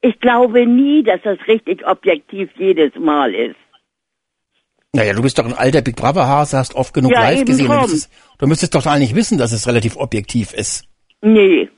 ich 0.00 0.18
glaube 0.20 0.66
nie, 0.66 1.04
dass 1.04 1.22
das 1.22 1.38
richtig 1.46 1.86
objektiv 1.86 2.50
jedes 2.56 2.94
Mal 2.96 3.34
ist. 3.34 3.56
Naja, 4.92 5.12
du 5.12 5.22
bist 5.22 5.38
doch 5.38 5.44
ein 5.44 5.52
alter 5.52 5.82
Big 5.82 5.96
Brother 5.96 6.26
Hase, 6.26 6.56
hast 6.56 6.74
oft 6.74 6.94
genug 6.94 7.12
ja, 7.12 7.20
live 7.20 7.44
gesehen. 7.44 7.68
Du 7.68 7.74
müsstest, 7.74 8.10
du 8.38 8.46
müsstest 8.46 8.74
doch 8.74 8.86
eigentlich 8.86 9.14
wissen, 9.14 9.38
dass 9.38 9.52
es 9.52 9.68
relativ 9.68 9.96
objektiv 9.96 10.52
ist. 10.54 10.88
Nee, 11.20 11.68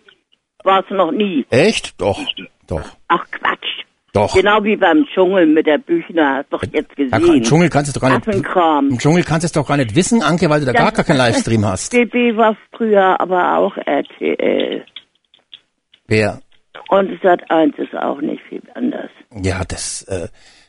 war 0.64 0.84
es 0.84 0.90
noch 0.90 1.12
nie. 1.12 1.46
Echt? 1.50 2.00
Doch, 2.00 2.20
doch. 2.66 2.90
Ach 3.08 3.24
Quatsch. 3.30 3.84
Doch. 4.12 4.34
Genau 4.34 4.64
wie 4.64 4.76
beim 4.76 5.04
Dschungel 5.14 5.46
mit 5.46 5.66
der 5.66 5.78
Büchner, 5.78 6.38
hast 6.38 6.52
doch 6.52 6.62
jetzt 6.72 6.96
gesehen. 6.96 7.10
Ja, 7.10 7.34
Im 7.34 7.42
Dschungel 7.42 7.68
kannst 7.68 7.94
du 7.94 8.00
doch 8.00 8.08
gar 8.08 8.16
nicht. 8.16 8.26
Im 8.26 8.98
Dschungel 8.98 9.22
kannst 9.22 9.44
du 9.44 9.46
es 9.46 9.52
doch 9.52 9.68
gar 9.68 9.76
nicht 9.76 9.94
wissen, 9.94 10.22
Anke, 10.22 10.48
weil 10.48 10.60
du 10.60 10.66
da 10.66 10.72
das, 10.72 10.82
gar, 10.82 10.92
gar 10.92 11.04
keinen 11.04 11.18
Livestream 11.18 11.64
hast. 11.66 11.92
DB 11.92 12.36
war 12.36 12.56
früher 12.74 13.20
aber 13.20 13.58
auch 13.58 13.76
RTL. 13.76 14.84
Wer? 16.06 16.40
Und 16.88 17.20
Sat 17.22 17.50
1 17.50 17.76
ist 17.78 17.94
auch 17.94 18.20
nicht 18.22 18.42
viel 18.48 18.62
anders. 18.74 19.10
Ja, 19.30 19.62
das, 19.68 20.02
äh, 20.04 20.28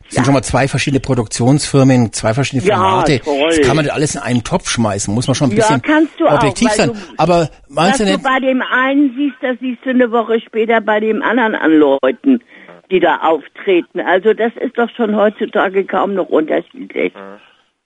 Das 0.10 0.16
sind 0.16 0.26
schon 0.26 0.34
mal 0.34 0.42
zwei 0.44 0.68
verschiedene 0.68 1.00
Produktionsfirmen, 1.00 2.12
zwei 2.14 2.34
verschiedene 2.34 2.68
Ja, 2.68 2.76
Formate. 2.78 3.20
toll. 3.20 3.46
das 3.50 3.62
kann 3.62 3.76
man 3.76 3.88
alles 3.90 4.16
in 4.16 4.22
einen 4.22 4.44
Topf 4.44 4.68
schmeißen, 4.70 5.14
muss 5.14 5.28
man 5.28 5.36
schon 5.36 5.50
ein 5.52 5.58
Ja, 5.58 5.78
bisschen 5.78 6.10
du 6.18 6.26
auch, 6.28 6.34
objektiv 6.34 6.70
weil 6.70 6.76
sein. 6.78 6.88
du- 6.90 6.96
Aber 7.18 7.50
meinst 7.68 8.00
du 8.00 8.06
du 8.06 8.12
nicht, 8.12 8.24
bei 8.24 8.40
dem 8.40 8.62
einen 8.64 9.14
siehst, 9.16 9.36
das 9.42 9.58
siehst 9.62 9.86
du 9.86 9.92
eine 9.92 10.12
Woche 10.12 10.40
später 10.42 10.82
bei 10.82 11.00
dem 11.00 11.22
anderen 11.22 11.54
an 11.56 11.72
Leuten, 11.74 12.42
die 12.90 13.00
da 13.00 13.18
auftreten. 13.18 14.00
Also 14.00 14.34
das 14.34 14.52
ist 14.60 14.78
doch 14.78 14.90
schon 14.98 15.16
heutzutage 15.16 15.86
kaum 15.86 16.16
noch 16.16 16.28
unterschiedlich. 16.30 17.14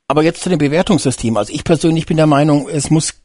aber 0.08 0.24
jetzt 0.24 0.42
zu 0.44 0.50
dem 0.50 0.60
Bewertungssystem. 0.60 1.36
Also 1.38 1.52
ich 1.54 1.64
persönlich 1.64 2.06
bin 2.06 2.18
der 2.18 2.28
Meinung, 2.28 2.70
es 2.70 2.90
muss 2.90 3.22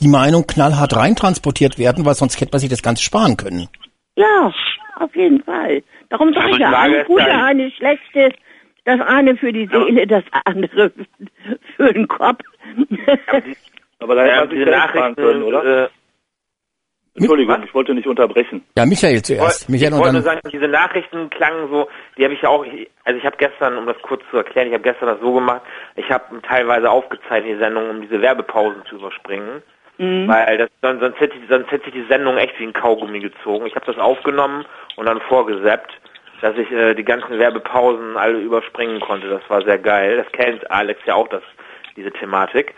die 0.00 0.08
Meinung 0.08 0.46
knallhart 0.46 0.94
reintransportiert 0.96 1.78
werden, 1.78 2.04
weil 2.04 2.14
sonst 2.14 2.40
hätte 2.40 2.50
man 2.52 2.58
sich 2.60 2.68
das 2.70 2.82
Ganze 2.82 3.02
sparen 3.02 3.36
können. 3.36 3.68
Ja, 4.16 4.52
auf 4.98 5.14
jeden 5.16 5.42
Fall. 5.44 5.82
Darum 6.12 6.34
sage 6.34 6.44
Also 6.44 6.56
ich 6.56 6.60
ja, 6.60 6.78
eine 6.78 7.04
gute, 7.04 7.24
dann- 7.24 7.40
eine 7.40 7.70
schlechte, 7.70 8.32
das 8.84 9.00
eine 9.00 9.34
für 9.34 9.50
die 9.50 9.66
Seele, 9.66 10.06
das 10.06 10.24
andere 10.44 10.92
für 11.76 11.90
den 11.90 12.06
Kopf. 12.06 12.40
Aber 13.98 14.14
da 14.14 14.22
hätte 14.24 14.34
Ja, 14.36 14.46
diese 14.46 14.66
fragen 14.66 15.14
können, 15.16 15.40
Nachrichten, 15.40 15.42
oder? 15.42 15.84
äh, 15.84 15.88
Entschuldigung, 17.14 17.56
was? 17.58 17.64
ich 17.64 17.74
wollte 17.74 17.94
nicht 17.94 18.06
unterbrechen. 18.06 18.62
Ja, 18.76 18.84
Michael 18.84 19.14
Ich 19.16 19.22
zuerst. 19.24 19.62
wollte- 19.68 19.72
Michael 19.72 19.88
ich 19.88 19.94
und 19.94 20.00
wollte 20.00 20.12
dann 20.12 20.22
nur 20.22 20.30
sagen, 20.34 20.40
diese 20.52 20.68
Nachrichten 20.68 21.30
klangen 21.30 21.70
so, 21.70 21.88
die 22.18 22.24
habe 22.24 22.34
ich 22.34 22.42
ja 22.42 22.50
auch, 22.50 22.64
also 23.04 23.18
ich 23.18 23.24
habe 23.24 23.36
gestern, 23.38 23.78
um 23.78 23.86
das 23.86 23.96
kurz 24.02 24.22
zu 24.30 24.36
erklären, 24.36 24.68
ich 24.68 24.74
habe 24.74 24.82
gestern 24.82 25.06
das 25.08 25.20
so 25.20 25.32
gemacht, 25.32 25.62
ich 25.96 26.10
habe 26.10 26.42
teilweise 26.42 26.90
aufgezeichnet 26.90 27.54
die 27.56 27.58
Sendung, 27.62 27.88
um 27.88 28.02
diese 28.02 28.20
Werbepausen 28.20 28.82
zu 28.88 28.96
überspringen, 28.96 29.62
Mhm. 29.96 30.28
weil 30.28 30.58
das, 30.58 30.68
sonst, 30.82 31.00
sonst, 31.00 31.20
hätte, 31.20 31.36
ich- 31.36 31.48
sonst 31.48 31.70
hätte 31.70 31.84
sich 31.84 31.94
die 31.94 32.06
Sendung 32.10 32.36
echt 32.36 32.58
wie 32.58 32.64
ein 32.64 32.72
Kaugummi 32.74 33.20
gezogen. 33.20 33.64
Ich 33.66 33.74
habe 33.76 33.86
das 33.86 33.96
aufgenommen 33.98 34.64
und 34.96 35.06
dann 35.06 35.20
vorgeseppt, 35.22 35.92
dass 36.42 36.58
ich 36.58 36.70
äh, 36.70 36.94
die 36.94 37.04
ganzen 37.04 37.38
Werbepausen 37.38 38.16
alle 38.16 38.38
überspringen 38.38 39.00
konnte. 39.00 39.28
Das 39.28 39.42
war 39.48 39.62
sehr 39.62 39.78
geil. 39.78 40.16
Das 40.18 40.30
kennt 40.32 40.68
Alex 40.70 41.00
ja 41.06 41.14
auch, 41.14 41.28
das, 41.28 41.42
diese 41.96 42.10
Thematik. 42.12 42.74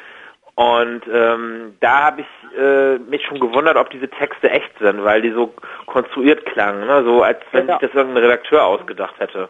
Und 0.55 1.03
ähm, 1.13 1.75
da 1.81 2.05
habe 2.05 2.21
ich 2.21 2.59
äh, 2.59 2.99
mich 2.99 3.25
schon 3.25 3.41
gewundert, 3.41 3.77
ob 3.77 3.91
diese 3.91 4.09
Texte 4.09 4.49
echt 4.51 4.71
sind, 4.79 5.03
weil 5.03 5.21
die 5.23 5.33
so 5.33 5.53
konstruiert 5.87 6.45
klangen, 6.47 6.87
ne? 6.87 7.03
so 7.05 7.23
als 7.23 7.41
wenn 7.51 7.67
Ja. 7.67 7.79
sich 7.81 7.89
das 7.89 7.97
irgendein 7.97 8.23
Redakteur 8.25 8.65
ausgedacht 8.65 9.19
hätte. 9.19 9.49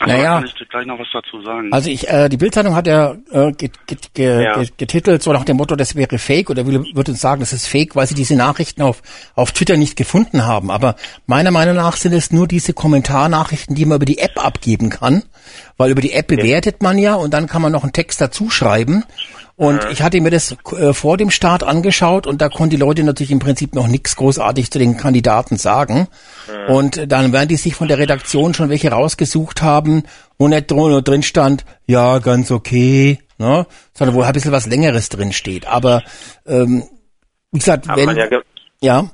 Also 0.00 0.12
Naja. 0.16 0.34
kann 0.40 0.44
ich 0.60 0.68
gleich 0.68 0.86
noch 0.86 0.98
was 0.98 1.06
dazu 1.12 1.40
sagen. 1.42 1.72
Also 1.72 1.88
ich, 1.88 2.08
äh, 2.08 2.28
die 2.28 2.36
Bildzeitung 2.36 2.74
hat 2.74 2.86
ja, 2.86 3.12
äh, 3.30 3.52
get, 3.52 3.86
get, 3.86 4.12
ge, 4.14 4.42
Ja. 4.42 4.58
ge- 4.58 4.68
getitelt 4.76 5.22
so 5.22 5.32
nach 5.32 5.44
dem 5.44 5.56
Motto, 5.56 5.76
das 5.76 5.94
wäre 5.94 6.18
Fake 6.18 6.50
oder 6.50 6.66
würde, 6.66 6.84
würde 6.94 7.12
uns 7.12 7.20
sagen, 7.20 7.40
das 7.40 7.52
ist 7.52 7.66
Fake, 7.68 7.94
weil 7.94 8.06
sie 8.06 8.14
diese 8.14 8.34
Nachrichten 8.34 8.82
auf, 8.82 9.02
auf 9.34 9.52
Twitter 9.52 9.76
nicht 9.76 9.96
gefunden 9.96 10.46
haben. 10.46 10.70
Aber 10.70 10.96
meiner 11.26 11.50
Meinung 11.52 11.76
nach 11.76 11.96
sind 11.96 12.12
es 12.12 12.32
nur 12.32 12.48
diese 12.48 12.72
Kommentarnachrichten, 12.72 13.76
die 13.76 13.84
man 13.84 13.96
über 13.96 14.06
die 14.06 14.18
App 14.18 14.44
abgeben 14.44 14.90
kann, 14.90 15.22
weil 15.76 15.90
über 15.90 16.00
die 16.00 16.12
App 16.12 16.26
bewertet 16.26 16.82
man 16.82 16.98
ja 16.98 17.14
und 17.14 17.32
dann 17.32 17.46
kann 17.46 17.62
man 17.62 17.70
noch 17.72 17.84
einen 17.84 17.92
Text 17.92 18.20
dazu 18.20 18.50
schreiben. 18.50 19.04
Und 19.56 19.86
ich 19.92 20.02
hatte 20.02 20.20
mir 20.20 20.30
das 20.32 20.56
äh, 20.76 20.92
vor 20.92 21.16
dem 21.16 21.30
Start 21.30 21.62
angeschaut 21.62 22.26
und 22.26 22.42
da 22.42 22.48
konnten 22.48 22.70
die 22.70 22.76
Leute 22.76 23.04
natürlich 23.04 23.30
im 23.30 23.38
Prinzip 23.38 23.72
noch 23.76 23.86
nichts 23.86 24.16
großartig 24.16 24.68
zu 24.68 24.80
den 24.80 24.96
Kandidaten 24.96 25.58
sagen. 25.58 26.08
Und 26.66 27.12
dann 27.12 27.32
werden 27.32 27.48
die 27.48 27.54
sich 27.54 27.76
von 27.76 27.86
der 27.86 27.98
Redaktion 27.98 28.52
schon 28.52 28.68
welche 28.68 28.90
rausgesucht 28.90 29.62
haben, 29.62 29.83
wo 30.38 30.48
nicht 30.48 30.70
drin, 30.70 30.78
nur 30.78 31.02
drin 31.02 31.22
stand, 31.22 31.64
ja, 31.86 32.18
ganz 32.18 32.50
okay, 32.50 33.18
ne? 33.38 33.66
sondern 33.92 34.16
wo 34.16 34.22
ein 34.22 34.32
bisschen 34.32 34.52
was 34.52 34.66
Längeres 34.66 35.08
drin 35.08 35.32
steht. 35.32 35.66
Aber 35.66 36.02
ähm, 36.46 36.84
wie 37.52 37.58
gesagt, 37.58 37.88
Aber 37.88 37.98
wenn 37.98 38.06
man, 38.06 38.16
ja 38.16 38.40
ja, 38.80 39.04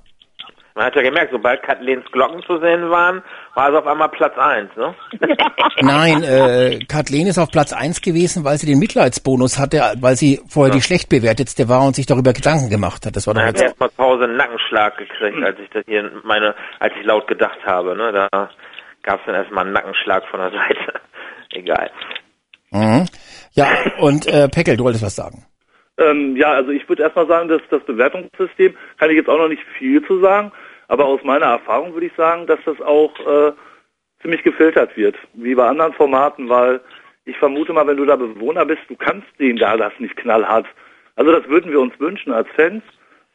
man 0.80 0.86
hat 0.86 0.96
ja 0.96 1.02
gemerkt, 1.02 1.30
sobald 1.30 1.62
Kathlens 1.62 2.04
Glocken 2.10 2.42
zu 2.44 2.58
sehen 2.58 2.88
waren, 2.90 3.22
war 3.54 3.70
es 3.70 3.78
auf 3.78 3.86
einmal 3.86 4.08
Platz 4.08 4.32
eins, 4.38 4.70
ne? 4.76 4.94
Nein, 5.82 6.22
äh, 6.22 6.78
Kathleen 6.88 7.26
ist 7.26 7.38
auf 7.38 7.50
Platz 7.50 7.72
eins 7.72 8.00
gewesen, 8.00 8.44
weil 8.44 8.56
sie 8.56 8.66
den 8.66 8.78
Mitleidsbonus 8.78 9.58
hatte, 9.58 9.82
weil 10.00 10.16
sie 10.16 10.40
vorher 10.48 10.72
die 10.72 10.80
schlecht 10.80 11.08
bewertetste 11.08 11.68
war 11.68 11.84
und 11.84 11.96
sich 11.96 12.06
darüber 12.06 12.32
Gedanken 12.32 12.70
gemacht 12.70 13.04
hat. 13.04 13.14
Das 13.14 13.26
war 13.26 13.34
doch 13.34 13.40
Man 13.40 13.48
hat 13.48 13.56
jetzt, 13.56 13.68
erstmal 13.68 13.90
zu 13.90 13.98
Hause 13.98 14.24
einen 14.24 14.36
Nackenschlag 14.36 14.96
gekriegt, 14.96 15.42
als 15.44 15.58
ich 15.58 15.68
das 15.70 15.84
hier 15.86 16.10
meine, 16.24 16.54
als 16.78 16.94
ich 16.98 17.04
laut 17.04 17.26
gedacht 17.26 17.58
habe, 17.66 17.94
ne? 17.94 18.12
Da 18.12 18.50
gab 19.02 19.20
es 19.20 19.26
dann 19.26 19.34
erstmal 19.34 19.64
einen 19.64 19.72
Nackenschlag 19.72 20.24
von 20.28 20.40
der 20.40 20.50
Seite. 20.50 21.00
Egal. 21.52 21.90
mhm. 22.70 23.06
Ja, 23.52 23.66
und 23.98 24.26
äh, 24.26 24.48
Peckel, 24.48 24.76
du 24.76 24.84
wolltest 24.84 25.04
was 25.04 25.16
sagen. 25.16 25.44
Ähm, 25.98 26.36
ja, 26.36 26.52
also 26.52 26.70
ich 26.70 26.88
würde 26.88 27.02
erstmal 27.02 27.26
sagen, 27.26 27.48
dass 27.48 27.60
das 27.70 27.84
Bewertungssystem, 27.84 28.74
kann 28.98 29.10
ich 29.10 29.16
jetzt 29.16 29.28
auch 29.28 29.38
noch 29.38 29.48
nicht 29.48 29.62
viel 29.78 30.04
zu 30.06 30.20
sagen, 30.20 30.52
aber 30.88 31.04
aus 31.04 31.22
meiner 31.22 31.46
Erfahrung 31.46 31.92
würde 31.92 32.06
ich 32.06 32.14
sagen, 32.16 32.46
dass 32.46 32.58
das 32.64 32.80
auch 32.80 33.12
äh, 33.20 33.52
ziemlich 34.22 34.42
gefiltert 34.42 34.96
wird, 34.96 35.16
wie 35.34 35.54
bei 35.54 35.66
anderen 35.66 35.92
Formaten, 35.92 36.48
weil 36.48 36.80
ich 37.24 37.36
vermute 37.36 37.72
mal, 37.72 37.86
wenn 37.86 37.96
du 37.96 38.06
da 38.06 38.16
Bewohner 38.16 38.64
bist, 38.64 38.82
du 38.88 38.96
kannst 38.96 39.28
den 39.38 39.56
da 39.56 39.76
das 39.76 39.92
nicht 39.98 40.16
knallhart. 40.16 40.66
Also 41.16 41.32
das 41.32 41.46
würden 41.48 41.70
wir 41.70 41.80
uns 41.80 41.98
wünschen 42.00 42.32
als 42.32 42.48
Fans, 42.56 42.82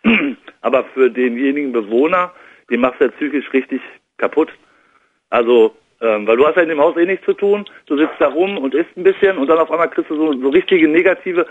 aber 0.61 0.85
für 0.93 1.09
denjenigen 1.09 1.71
Bewohner, 1.71 2.33
den 2.69 2.81
machst 2.81 2.99
du 2.99 3.05
ja 3.05 3.11
psychisch 3.11 3.53
richtig 3.53 3.81
kaputt. 4.17 4.51
Also, 5.29 5.75
ähm, 6.01 6.27
weil 6.27 6.37
du 6.37 6.45
hast 6.45 6.55
ja 6.55 6.63
in 6.63 6.69
dem 6.69 6.79
Haus 6.79 6.97
eh 6.97 7.05
nichts 7.05 7.25
zu 7.25 7.33
tun, 7.33 7.65
du 7.87 7.97
sitzt 7.97 8.15
da 8.19 8.27
rum 8.27 8.57
und 8.57 8.73
isst 8.73 8.95
ein 8.97 9.03
bisschen 9.03 9.37
und 9.37 9.47
dann 9.47 9.57
auf 9.59 9.71
einmal 9.71 9.89
kriegst 9.89 10.11
du 10.11 10.15
so, 10.15 10.33
so 10.39 10.49
richtige 10.49 10.87
negative, 10.87 11.45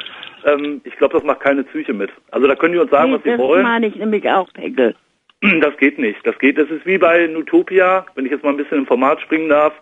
ähm, 0.45 0.81
ich 0.85 0.97
glaube, 0.97 1.15
das 1.15 1.25
macht 1.25 1.41
keine 1.41 1.65
Psyche 1.65 1.93
mit. 1.95 2.11
Also 2.31 2.47
da 2.47 2.55
können 2.55 2.75
die 2.75 2.79
uns 2.79 2.91
sagen, 2.91 3.11
Nee, 3.11 3.17
was 3.17 3.23
sie 3.25 3.31
das 3.31 3.39
wollen. 3.39 3.63
meine 3.63 3.87
ich 3.87 3.97
nämlich 3.97 4.29
auch, 4.29 4.53
Pegel. 4.53 4.95
Das 5.61 5.77
geht 5.77 5.99
nicht. 5.99 6.19
Das 6.27 6.39
geht, 6.39 6.57
das 6.57 6.71
ist 6.71 6.87
wie 6.87 6.97
bei 6.97 7.27
Nutopia, 7.27 8.07
wenn 8.15 8.25
ich 8.25 8.31
jetzt 8.33 8.45
mal 8.45 8.51
ein 8.51 8.57
bisschen 8.57 8.79
im 8.79 8.87
Format 8.87 9.21
springen 9.21 9.49
darf. 9.51 9.75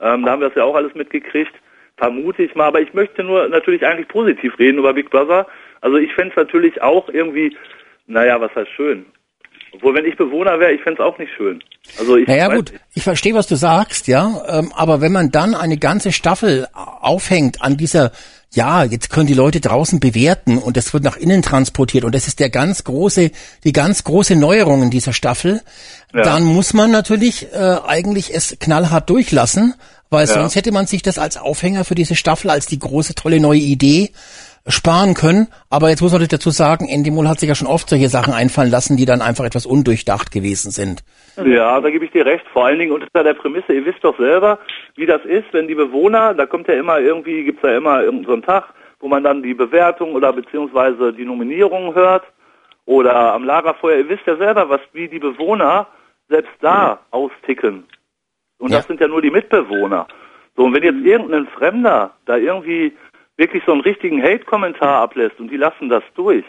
Ähm, 0.00 0.24
da 0.24 0.32
haben 0.32 0.40
wir 0.40 0.48
das 0.48 0.56
ja 0.56 0.64
auch 0.64 0.76
alles 0.76 0.94
mitgekriegt. 0.94 1.52
Vermute 1.96 2.44
ich 2.44 2.54
mal, 2.54 2.66
aber 2.66 2.80
ich 2.80 2.94
möchte 2.94 3.24
nur 3.24 3.48
natürlich 3.48 3.84
eigentlich 3.84 4.06
positiv 4.08 4.56
reden 4.58 4.78
über 4.78 4.92
Big 4.94 5.10
Brother. 5.10 5.46
Also 5.80 5.96
ich 5.96 6.12
fände 6.14 6.30
es 6.30 6.36
natürlich 6.36 6.80
auch 6.80 7.08
irgendwie, 7.08 7.56
naja, 8.06 8.40
was 8.40 8.54
heißt 8.54 8.70
schön? 8.70 9.04
Obwohl, 9.72 9.94
wenn 9.94 10.04
ich 10.04 10.16
Bewohner 10.16 10.58
wäre, 10.58 10.72
ich 10.72 10.82
fände 10.82 11.02
es 11.02 11.06
auch 11.08 11.16
nicht 11.18 11.30
schön. 11.36 11.62
Also 11.98 12.16
ich 12.16 12.26
Naja 12.26 12.54
gut, 12.54 12.72
nicht. 12.72 12.82
ich 12.94 13.02
verstehe, 13.02 13.34
was 13.34 13.46
du 13.46 13.54
sagst, 13.56 14.08
ja, 14.08 14.42
ähm, 14.48 14.72
aber 14.74 15.00
wenn 15.00 15.12
man 15.12 15.30
dann 15.30 15.54
eine 15.54 15.78
ganze 15.78 16.12
Staffel 16.12 16.66
aufhängt 16.74 17.62
an 17.62 17.76
dieser, 17.76 18.10
ja, 18.52 18.82
jetzt 18.84 19.10
können 19.10 19.26
die 19.28 19.34
Leute 19.34 19.60
draußen 19.60 20.00
bewerten 20.00 20.58
und 20.58 20.76
das 20.76 20.92
wird 20.92 21.04
nach 21.04 21.16
innen 21.16 21.42
transportiert 21.42 22.04
und 22.04 22.14
das 22.14 22.26
ist 22.26 22.40
der 22.40 22.50
ganz 22.50 22.82
große, 22.84 23.30
die 23.64 23.72
ganz 23.72 24.02
große 24.04 24.34
Neuerung 24.36 24.82
in 24.82 24.90
dieser 24.90 25.12
Staffel, 25.12 25.62
Ja. 26.12 26.22
dann 26.22 26.42
muss 26.44 26.74
man 26.74 26.90
natürlich 26.90 27.46
äh, 27.52 27.76
eigentlich 27.86 28.34
es 28.34 28.56
knallhart 28.58 29.08
durchlassen, 29.08 29.74
weil 30.10 30.26
sonst 30.26 30.56
hätte 30.56 30.72
man 30.72 30.86
sich 30.86 31.02
das 31.02 31.18
als 31.20 31.36
Aufhänger 31.36 31.84
für 31.84 31.94
diese 31.94 32.16
Staffel, 32.16 32.50
als 32.50 32.66
die 32.66 32.80
große 32.80 33.14
tolle 33.14 33.38
neue 33.38 33.60
Idee 33.60 34.10
sparen 34.66 35.14
können. 35.14 35.48
Aber 35.70 35.88
jetzt 35.88 36.02
muss 36.02 36.12
man 36.12 36.26
dazu 36.26 36.50
sagen, 36.50 36.88
Endemol 36.88 37.28
hat 37.28 37.40
sich 37.40 37.48
ja 37.48 37.54
schon 37.54 37.66
oft 37.68 37.88
solche 37.88 38.08
Sachen 38.08 38.32
einfallen 38.32 38.70
lassen, 38.70 38.96
die 38.96 39.06
dann 39.06 39.22
einfach 39.22 39.44
etwas 39.44 39.66
undurchdacht 39.66 40.30
gewesen 40.30 40.70
sind. 40.70 41.02
Ja, 41.36 41.80
da 41.80 41.90
gebe 41.90 42.04
ich 42.04 42.10
dir 42.10 42.26
recht. 42.26 42.44
Vor 42.52 42.66
allen 42.66 42.78
Dingen 42.78 42.92
unter 42.92 43.24
der 43.24 43.34
Prämisse, 43.34 43.72
ihr 43.72 43.84
wisst 43.84 44.04
doch 44.04 44.16
selber, 44.18 44.58
wie 44.96 45.06
das 45.06 45.24
ist, 45.24 45.46
wenn 45.52 45.68
die 45.68 45.74
Bewohner, 45.74 46.34
da 46.34 46.46
kommt 46.46 46.68
ja 46.68 46.74
immer 46.74 46.98
irgendwie, 46.98 47.44
gibt's 47.44 47.62
ja 47.62 47.76
immer 47.76 48.02
irgendeinen 48.02 48.42
so 48.42 48.46
Tag, 48.46 48.64
wo 49.00 49.08
man 49.08 49.24
dann 49.24 49.42
die 49.42 49.54
Bewertung 49.54 50.14
oder 50.14 50.32
beziehungsweise 50.32 51.12
die 51.12 51.24
Nominierung 51.24 51.94
hört 51.94 52.24
oder 52.84 53.32
am 53.32 53.44
Lagerfeuer. 53.44 53.98
Ihr 53.98 54.08
wisst 54.08 54.26
ja 54.26 54.36
selber, 54.36 54.68
was 54.68 54.80
wie 54.92 55.08
die 55.08 55.18
Bewohner 55.18 55.86
selbst 56.28 56.52
da 56.60 57.00
austicken. 57.10 57.84
Und 58.58 58.70
Ja. 58.70 58.78
das 58.78 58.86
sind 58.86 59.00
ja 59.00 59.08
nur 59.08 59.22
die 59.22 59.30
Mitbewohner. 59.30 60.06
So, 60.56 60.64
und 60.64 60.74
wenn 60.74 60.82
jetzt 60.82 61.04
irgendein 61.04 61.46
Fremder 61.46 62.10
da 62.26 62.36
irgendwie 62.36 62.92
wirklich 63.40 63.64
so 63.66 63.72
einen 63.72 63.80
richtigen 63.80 64.22
Hate-Kommentar 64.22 65.02
ablässt 65.02 65.40
und 65.40 65.48
die 65.50 65.56
lassen 65.56 65.88
das 65.88 66.04
durch, 66.14 66.44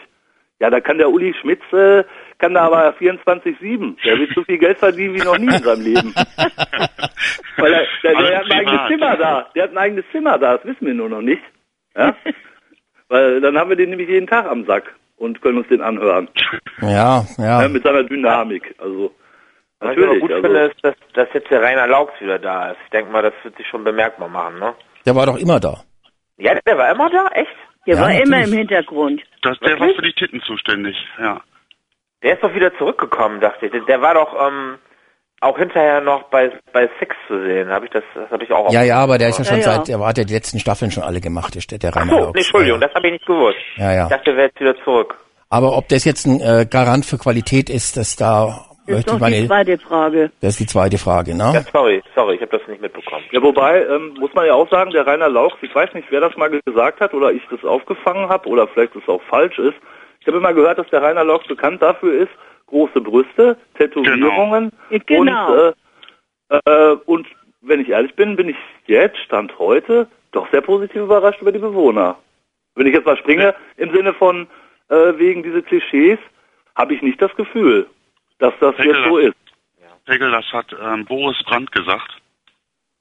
ja, 0.60 0.70
da 0.70 0.80
kann 0.80 0.98
der 0.98 1.10
Uli 1.10 1.34
Schmitz, 1.40 1.60
äh, 1.72 2.04
kann 2.38 2.54
da 2.54 2.66
aber 2.66 2.94
24-7. 2.94 3.96
Der 4.04 4.16
wird 4.16 4.30
so 4.32 4.44
viel 4.44 4.58
Geld 4.58 4.78
verdienen 4.78 5.14
wie 5.14 5.24
noch 5.24 5.36
nie 5.36 5.46
in 5.52 5.62
seinem 5.62 5.82
Leben. 5.82 6.14
Weil 7.56 7.72
er, 7.72 7.86
der, 8.04 8.12
der 8.12 8.16
Alles 8.16 8.36
hat 8.36 8.44
ein 8.44 8.52
eigenes. 8.52 8.88
Zimmer 8.88 9.16
da. 9.16 9.50
Der 9.56 9.62
hat 9.64 9.70
ein 9.72 9.78
eigenes 9.78 10.04
Zimmer 10.12 10.38
da, 10.38 10.58
das 10.58 10.64
wissen 10.64 10.86
wir 10.86 10.94
nur 10.94 11.08
noch 11.08 11.20
nicht. 11.20 11.42
Ja? 11.96 12.14
Weil 13.08 13.40
dann 13.40 13.58
haben 13.58 13.70
wir 13.70 13.76
den 13.76 13.90
nämlich 13.90 14.08
jeden 14.08 14.28
Tag 14.28 14.46
am 14.46 14.64
Sack 14.64 14.94
und 15.16 15.42
können 15.42 15.58
uns 15.58 15.68
den 15.68 15.80
anhören. 15.80 16.28
Ja, 16.80 17.24
ja. 17.38 17.62
Ja, 17.62 17.68
mit 17.68 17.82
seiner 17.82 18.04
Dynamik. 18.04 18.72
Also, 18.78 19.12
Was 19.80 19.96
ich 19.96 19.98
aber 19.98 20.06
natürlich. 20.06 20.20
gut 20.20 20.32
Also, 20.32 20.42
finde, 20.42 20.60
ist, 20.66 20.84
dass, 20.84 20.94
dass 21.14 21.28
jetzt 21.34 21.50
der 21.50 21.60
Rainer 21.60 21.88
Laux 21.88 22.12
wieder 22.20 22.38
da 22.38 22.70
ist. 22.70 22.78
Ich 22.84 22.90
denke 22.90 23.10
mal, 23.10 23.22
das 23.22 23.34
wird 23.42 23.56
sich 23.56 23.66
schon 23.66 23.82
bemerkbar 23.82 24.28
machen, 24.28 24.60
ne? 24.60 24.74
Der 25.04 25.16
war 25.16 25.26
doch 25.26 25.38
immer 25.38 25.58
da. 25.58 25.80
Ja, 26.38 26.54
der 26.54 26.78
war 26.78 26.90
immer 26.90 27.10
da, 27.10 27.26
echt? 27.34 27.50
Der 27.86 27.96
Ja, 27.96 28.00
war 28.02 28.10
immer 28.10 28.38
natürlich. 28.38 28.52
im 28.52 28.58
Hintergrund. 28.58 29.22
Das, 29.42 29.58
der 29.58 29.72
war 29.72 29.80
Wirklich? 29.80 29.96
für 29.96 30.02
die 30.02 30.12
Titten 30.12 30.40
zuständig, 30.42 30.96
ja. 31.20 31.40
Der 32.22 32.34
ist 32.34 32.42
doch 32.42 32.54
wieder 32.54 32.72
zurückgekommen, 32.78 33.40
dachte 33.40 33.66
ich. 33.66 33.72
Der, 33.72 33.80
der 33.80 34.00
war 34.00 34.14
doch 34.14 34.32
ähm, 34.46 34.78
auch 35.40 35.58
hinterher 35.58 36.00
noch 36.00 36.24
bei 36.30 36.52
bei 36.72 36.88
Six 37.00 37.16
zu 37.26 37.42
sehen. 37.42 37.68
Habe 37.70 37.86
ich 37.86 37.90
das? 37.90 38.04
Das 38.14 38.30
habe 38.30 38.44
ich 38.44 38.52
auch. 38.52 38.72
Ja, 38.72 38.82
ja, 38.84 38.98
aber 38.98 39.18
der 39.18 39.30
ist 39.30 39.38
ja 39.38 39.44
schon 39.44 39.56
Ja, 39.58 39.62
seit, 39.64 39.88
der 39.88 39.98
hat 39.98 40.18
ja 40.18 40.24
die 40.24 40.32
letzten 40.34 40.60
Staffeln 40.60 40.92
schon 40.92 41.02
alle 41.02 41.20
gemacht, 41.20 41.54
der, 41.54 41.78
der 41.78 41.90
Ach 41.92 41.96
Rainer 42.00 42.12
so, 42.12 42.30
nee, 42.30 42.38
Entschuldigung, 42.38 42.80
das 42.80 42.94
habe 42.94 43.06
ich 43.08 43.12
nicht 43.14 43.26
gewusst. 43.26 43.58
Ja, 43.76 43.92
ja. 43.92 44.02
Ich 44.04 44.10
dachte, 44.10 44.24
der 44.26 44.36
wäre 44.36 44.46
jetzt 44.46 44.60
wieder 44.60 44.76
zurück. 44.84 45.16
Aber 45.48 45.76
ob 45.76 45.88
das 45.88 46.04
jetzt 46.04 46.26
ein 46.26 46.40
äh, 46.40 46.64
Garant 46.64 47.04
für 47.04 47.18
Qualität 47.18 47.68
ist, 47.68 47.96
das 47.96 48.14
da 48.14 48.66
ist 48.86 48.94
möchte 48.94 49.10
doch 49.12 49.20
meine, 49.20 49.40
die 49.42 49.46
zweite 49.46 49.78
Frage. 49.78 50.30
das 50.40 50.50
ist 50.50 50.60
die 50.60 50.66
zweite 50.66 50.98
Frage, 50.98 51.30
Ja, 51.32 51.52
ne? 51.52 51.64
sorry, 51.72 52.02
sorry, 52.14 52.34
ich 52.36 52.40
habe 52.42 52.58
das 52.58 52.66
nicht 52.68 52.80
mitbekommen. 52.80 53.24
Ja, 53.30 53.42
wobei, 53.42 53.84
ähm, 53.86 54.14
muss 54.18 54.32
man 54.34 54.46
ja 54.46 54.54
auch 54.54 54.68
sagen, 54.70 54.90
der 54.90 55.06
Rainer 55.06 55.28
Lauch, 55.28 55.56
ich 55.62 55.74
weiß 55.74 55.94
nicht, 55.94 56.08
wer 56.10 56.20
das 56.20 56.36
mal 56.36 56.50
gesagt 56.64 57.00
hat 57.00 57.14
oder 57.14 57.32
ich 57.32 57.42
das 57.50 57.64
aufgefangen 57.64 58.28
habe 58.28 58.48
oder 58.48 58.66
vielleicht 58.68 58.94
es 58.96 59.08
auch 59.08 59.22
falsch 59.22 59.58
ist. 59.58 59.76
Ich 60.20 60.26
habe 60.26 60.38
immer 60.38 60.52
gehört, 60.52 60.78
dass 60.78 60.88
der 60.90 61.02
Rainer 61.02 61.24
Lauch 61.24 61.46
bekannt 61.46 61.82
dafür 61.82 62.14
ist, 62.22 62.30
große 62.66 63.00
Brüste, 63.00 63.56
Tätowierungen 63.76 64.70
Genau. 65.06 65.52
und, 65.52 65.74
äh, 66.50 66.60
äh, 66.64 66.96
und 67.06 67.26
wenn 67.60 67.80
ich 67.80 67.88
ehrlich 67.90 68.14
bin, 68.14 68.36
bin 68.36 68.48
ich 68.48 68.56
jetzt, 68.86 69.18
Stand 69.18 69.58
heute, 69.58 70.08
doch 70.32 70.50
sehr 70.50 70.60
positiv 70.62 71.02
überrascht 71.02 71.40
über 71.40 71.52
die 71.52 71.58
Bewohner. 71.58 72.16
Wenn 72.74 72.86
ich 72.86 72.94
jetzt 72.94 73.04
mal 73.06 73.16
springe, 73.16 73.54
im 73.76 73.94
Sinne 73.94 74.14
von 74.14 74.46
äh, 74.88 75.12
wegen 75.18 75.42
diese 75.42 75.62
Klischees, 75.62 76.18
habe 76.74 76.94
ich 76.94 77.02
nicht 77.02 77.20
das 77.20 77.34
Gefühl, 77.36 77.86
dass 78.42 78.52
das 78.60 78.76
Denke, 78.76 78.92
jetzt 78.92 79.08
so 79.08 79.18
ist. 79.18 79.36
Pegel, 80.04 80.32
das 80.32 80.44
hat 80.52 80.66
ähm, 80.72 81.04
Boris 81.04 81.36
Brandt 81.44 81.70
gesagt. 81.70 82.10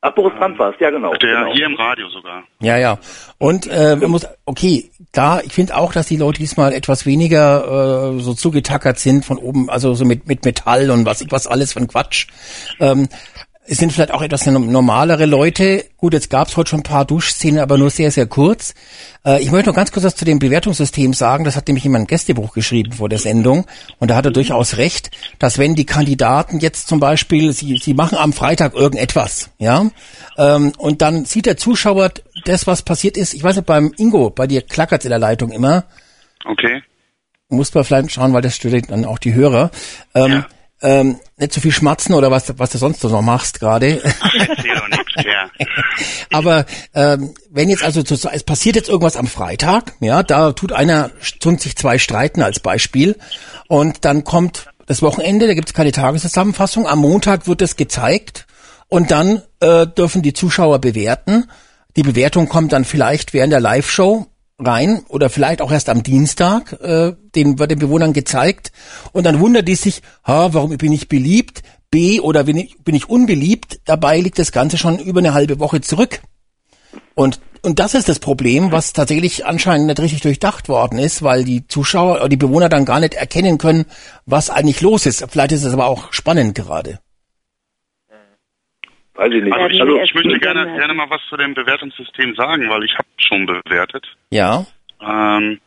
Ach, 0.02 0.12
Boris 0.14 0.38
Brandt 0.38 0.58
war 0.60 0.72
es, 0.72 0.80
ja 0.80 0.92
genau. 0.92 1.14
Der 1.16 1.36
genau. 1.36 1.54
hier 1.54 1.66
im 1.66 1.76
Radio 1.76 2.10
sogar. 2.10 2.44
Ja, 2.60 2.78
ja. 2.78 3.00
Und 3.40 3.68
äh, 3.68 3.96
man 3.96 4.12
muss, 4.12 4.28
okay, 4.46 4.92
da, 5.12 5.42
ich 5.42 5.54
finde 5.54 5.78
auch, 5.78 5.94
dass 5.94 6.08
die 6.08 6.18
Leute 6.18 6.40
diesmal 6.40 6.74
etwas 6.74 7.08
weniger 7.08 8.14
äh, 8.16 8.20
so 8.20 8.34
zugetackert 8.34 9.00
sind 9.00 9.26
von 9.26 9.38
oben, 9.38 9.70
also 9.70 9.96
so 9.96 10.06
mit, 10.06 10.28
mit 10.28 10.46
Metall 10.46 10.92
und 10.92 11.06
was, 11.06 11.26
was 11.32 11.48
alles 11.48 11.74
von 11.74 11.88
Quatsch. 11.88 12.28
Ähm, 12.80 13.08
es 13.68 13.78
sind 13.78 13.94
vielleicht 13.94 14.12
auch 14.12 14.24
etwas 14.24 14.48
normalere 14.48 15.26
Leute. 15.26 15.86
Gut, 15.98 16.14
jetzt 16.14 16.30
gab 16.30 16.48
es 16.48 16.58
heute 16.58 16.72
schon 16.72 16.80
ein 16.80 16.84
paar 16.84 17.06
Duschszenen, 17.06 17.60
aber 17.60 17.78
nur 17.78 17.92
sehr, 17.92 18.10
sehr 18.10 18.26
kurz. 18.26 18.74
Äh, 19.24 19.42
ich 19.42 19.52
möchte 19.52 19.70
noch 19.70 19.76
ganz 19.76 19.92
kurz 19.92 20.04
was 20.04 20.16
zu 20.16 20.26
dem 20.26 20.40
Bewertungssystem 20.40 21.14
sagen. 21.14 21.44
Das 21.44 21.56
hat 21.56 21.68
nämlich 21.68 21.84
jemand 21.84 22.04
ein 22.04 22.08
Gästebuch 22.08 22.54
geschrieben 22.54 22.94
vor 22.94 23.08
der 23.08 23.20
Sendung. 23.20 23.68
Und 24.00 24.10
da 24.10 24.16
hat 24.16 24.26
er 24.26 24.32
durchaus 24.32 24.78
recht, 24.78 25.12
dass 25.38 25.60
wenn 25.60 25.76
die 25.76 25.86
Kandidaten 25.86 26.60
jetzt 26.60 26.88
zum 26.88 27.00
Beispiel, 27.00 27.54
sie, 27.54 27.78
sie 27.78 27.94
machen 27.94 28.18
am 28.18 28.34
Freitag 28.34 28.74
irgendetwas, 28.74 29.52
ja, 29.60 29.86
ähm, 30.38 30.74
und 30.78 31.02
dann 31.04 31.26
sieht 31.26 31.46
der 31.46 31.58
Zuschauer 31.58 32.12
das, 32.46 32.66
was 32.66 32.82
passiert 32.82 33.16
ist. 33.16 33.34
Ich 33.36 33.44
weiß 33.44 33.58
nicht, 33.58 33.68
beim 33.68 33.94
Ingo, 33.98 34.32
bei 34.32 34.48
dir 34.48 34.64
klackert's 34.64 35.06
in 35.06 35.12
der 35.12 35.20
Leitung 35.20 35.52
immer. 35.52 35.86
Okay. 36.46 36.82
Muss 37.48 37.74
man 37.74 37.84
vielleicht 37.84 38.12
schauen, 38.12 38.34
weil 38.34 38.42
das 38.42 38.56
stört 38.56 38.90
dann 38.90 39.06
auch 39.06 39.20
die 39.20 39.34
Hörer. 39.34 39.70
Ähm, 40.16 40.32
Ja. 40.32 40.48
Ähm, 40.82 41.20
nicht 41.38 41.54
so 41.54 41.62
viel 41.62 41.72
schmatzen 41.72 42.16
oder 42.16 42.32
was, 42.32 42.58
was 42.58 42.72
du 42.72 42.78
sonst 42.78 43.02
so 43.02 43.10
noch 43.10 43.22
machst 43.22 43.60
gerade. 43.60 44.02
Aber 46.32 46.66
ähm, 46.94 47.34
wenn 47.50 47.70
jetzt 47.70 47.84
also 47.84 48.04
zu, 48.04 48.16
es 48.30 48.44
passiert 48.44 48.76
jetzt 48.76 48.90
irgendwas 48.90 49.16
am 49.16 49.28
Freitag, 49.28 49.94
ja, 50.00 50.24
da 50.24 50.54
tut 50.54 50.72
einer 50.72 51.12
tun 51.40 51.58
sich 51.58 51.76
zwei 51.76 51.98
streiten 51.98 52.42
als 52.42 52.60
Beispiel 52.60 53.18
und 53.68 54.06
dann 54.06 54.24
kommt 54.24 54.68
das 54.88 55.02
Wochenende, 55.02 55.48
da 55.48 55.54
gibt 55.54 55.70
es 55.70 55.74
keine 55.74 55.92
Tageszusammenfassung. 55.92 56.88
Am 56.88 57.00
Montag 57.00 57.48
wird 57.48 57.62
es 57.62 57.76
gezeigt 57.76 58.48
und 58.88 59.12
dann 59.12 59.42
äh, 59.60 59.88
dürfen 59.88 60.22
die 60.22 60.34
Zuschauer 60.34 60.80
bewerten. 60.80 61.50
Die 61.96 62.04
Bewertung 62.04 62.50
kommt 62.50 62.74
dann 62.74 62.86
vielleicht 62.86 63.34
während 63.34 63.54
der 63.54 63.60
Live-Show 63.60 64.28
rein 64.66 65.04
oder 65.08 65.30
vielleicht 65.30 65.62
auch 65.62 65.72
erst 65.72 65.90
am 65.90 66.04
Dienstag, 66.04 66.74
äh, 66.82 67.14
den 67.36 67.60
wird 67.60 67.72
den 67.72 67.80
Bewohnern 67.80 68.14
gezeigt 68.14 68.72
und 69.12 69.26
dann 69.26 69.40
wundert 69.40 69.68
die 69.68 69.76
sich, 69.76 70.02
ha, 70.26 70.54
warum 70.54 70.78
bin 70.78 70.92
ich 70.92 71.08
beliebt? 71.08 71.64
B 71.90 72.20
oder 72.20 72.46
bin 72.46 72.58
ich, 72.58 72.78
bin 72.84 72.96
ich 72.96 73.10
unbeliebt? 73.10 73.82
Dabei 73.86 74.20
liegt 74.20 74.40
das 74.40 74.52
Ganze 74.52 74.78
schon 74.78 75.00
über 75.00 75.20
eine 75.20 75.34
halbe 75.34 75.60
Woche 75.60 75.82
zurück. 75.82 76.22
Und 77.16 77.40
und 77.64 77.78
das 77.78 77.94
ist 77.94 78.10
das 78.10 78.18
Problem, 78.18 78.72
was 78.72 78.92
tatsächlich 78.92 79.46
anscheinend 79.46 79.86
nicht 79.86 80.00
richtig 80.00 80.22
durchdacht 80.22 80.68
worden 80.68 80.98
ist, 80.98 81.22
weil 81.22 81.44
die 81.44 81.68
Zuschauer 81.68 82.16
oder 82.16 82.30
die 82.30 82.38
Bewohner 82.38 82.70
dann 82.70 82.86
gar 82.86 83.00
nicht 83.00 83.14
erkennen 83.14 83.60
können, 83.60 83.86
was 84.26 84.50
eigentlich 84.50 84.82
los 84.82 85.06
ist. 85.06 85.24
Vielleicht 85.30 85.52
ist 85.52 85.64
es 85.64 85.74
aber 85.74 85.86
auch 85.86 86.12
spannend 86.12 86.56
gerade. 86.56 87.00
Weiß 89.16 89.32
ich 89.34 89.44
nicht. 89.44 89.54
Also 89.54 89.70
ich, 89.70 89.80
wir 89.80 90.04
ich 90.04 90.14
möchte 90.14 90.40
gerne, 90.40 90.66
gerne 90.78 90.94
mal 90.94 91.10
was 91.10 91.22
zu 91.30 91.38
dem 91.38 91.54
Bewertungssystem 91.54 92.36
sagen, 92.36 92.70
weil 92.70 92.84
ich 92.84 92.94
habe 92.98 93.08
schon 93.18 93.46
bewertet. 93.46 94.08
Ja. 94.30 94.66
Ähm, 95.02 95.60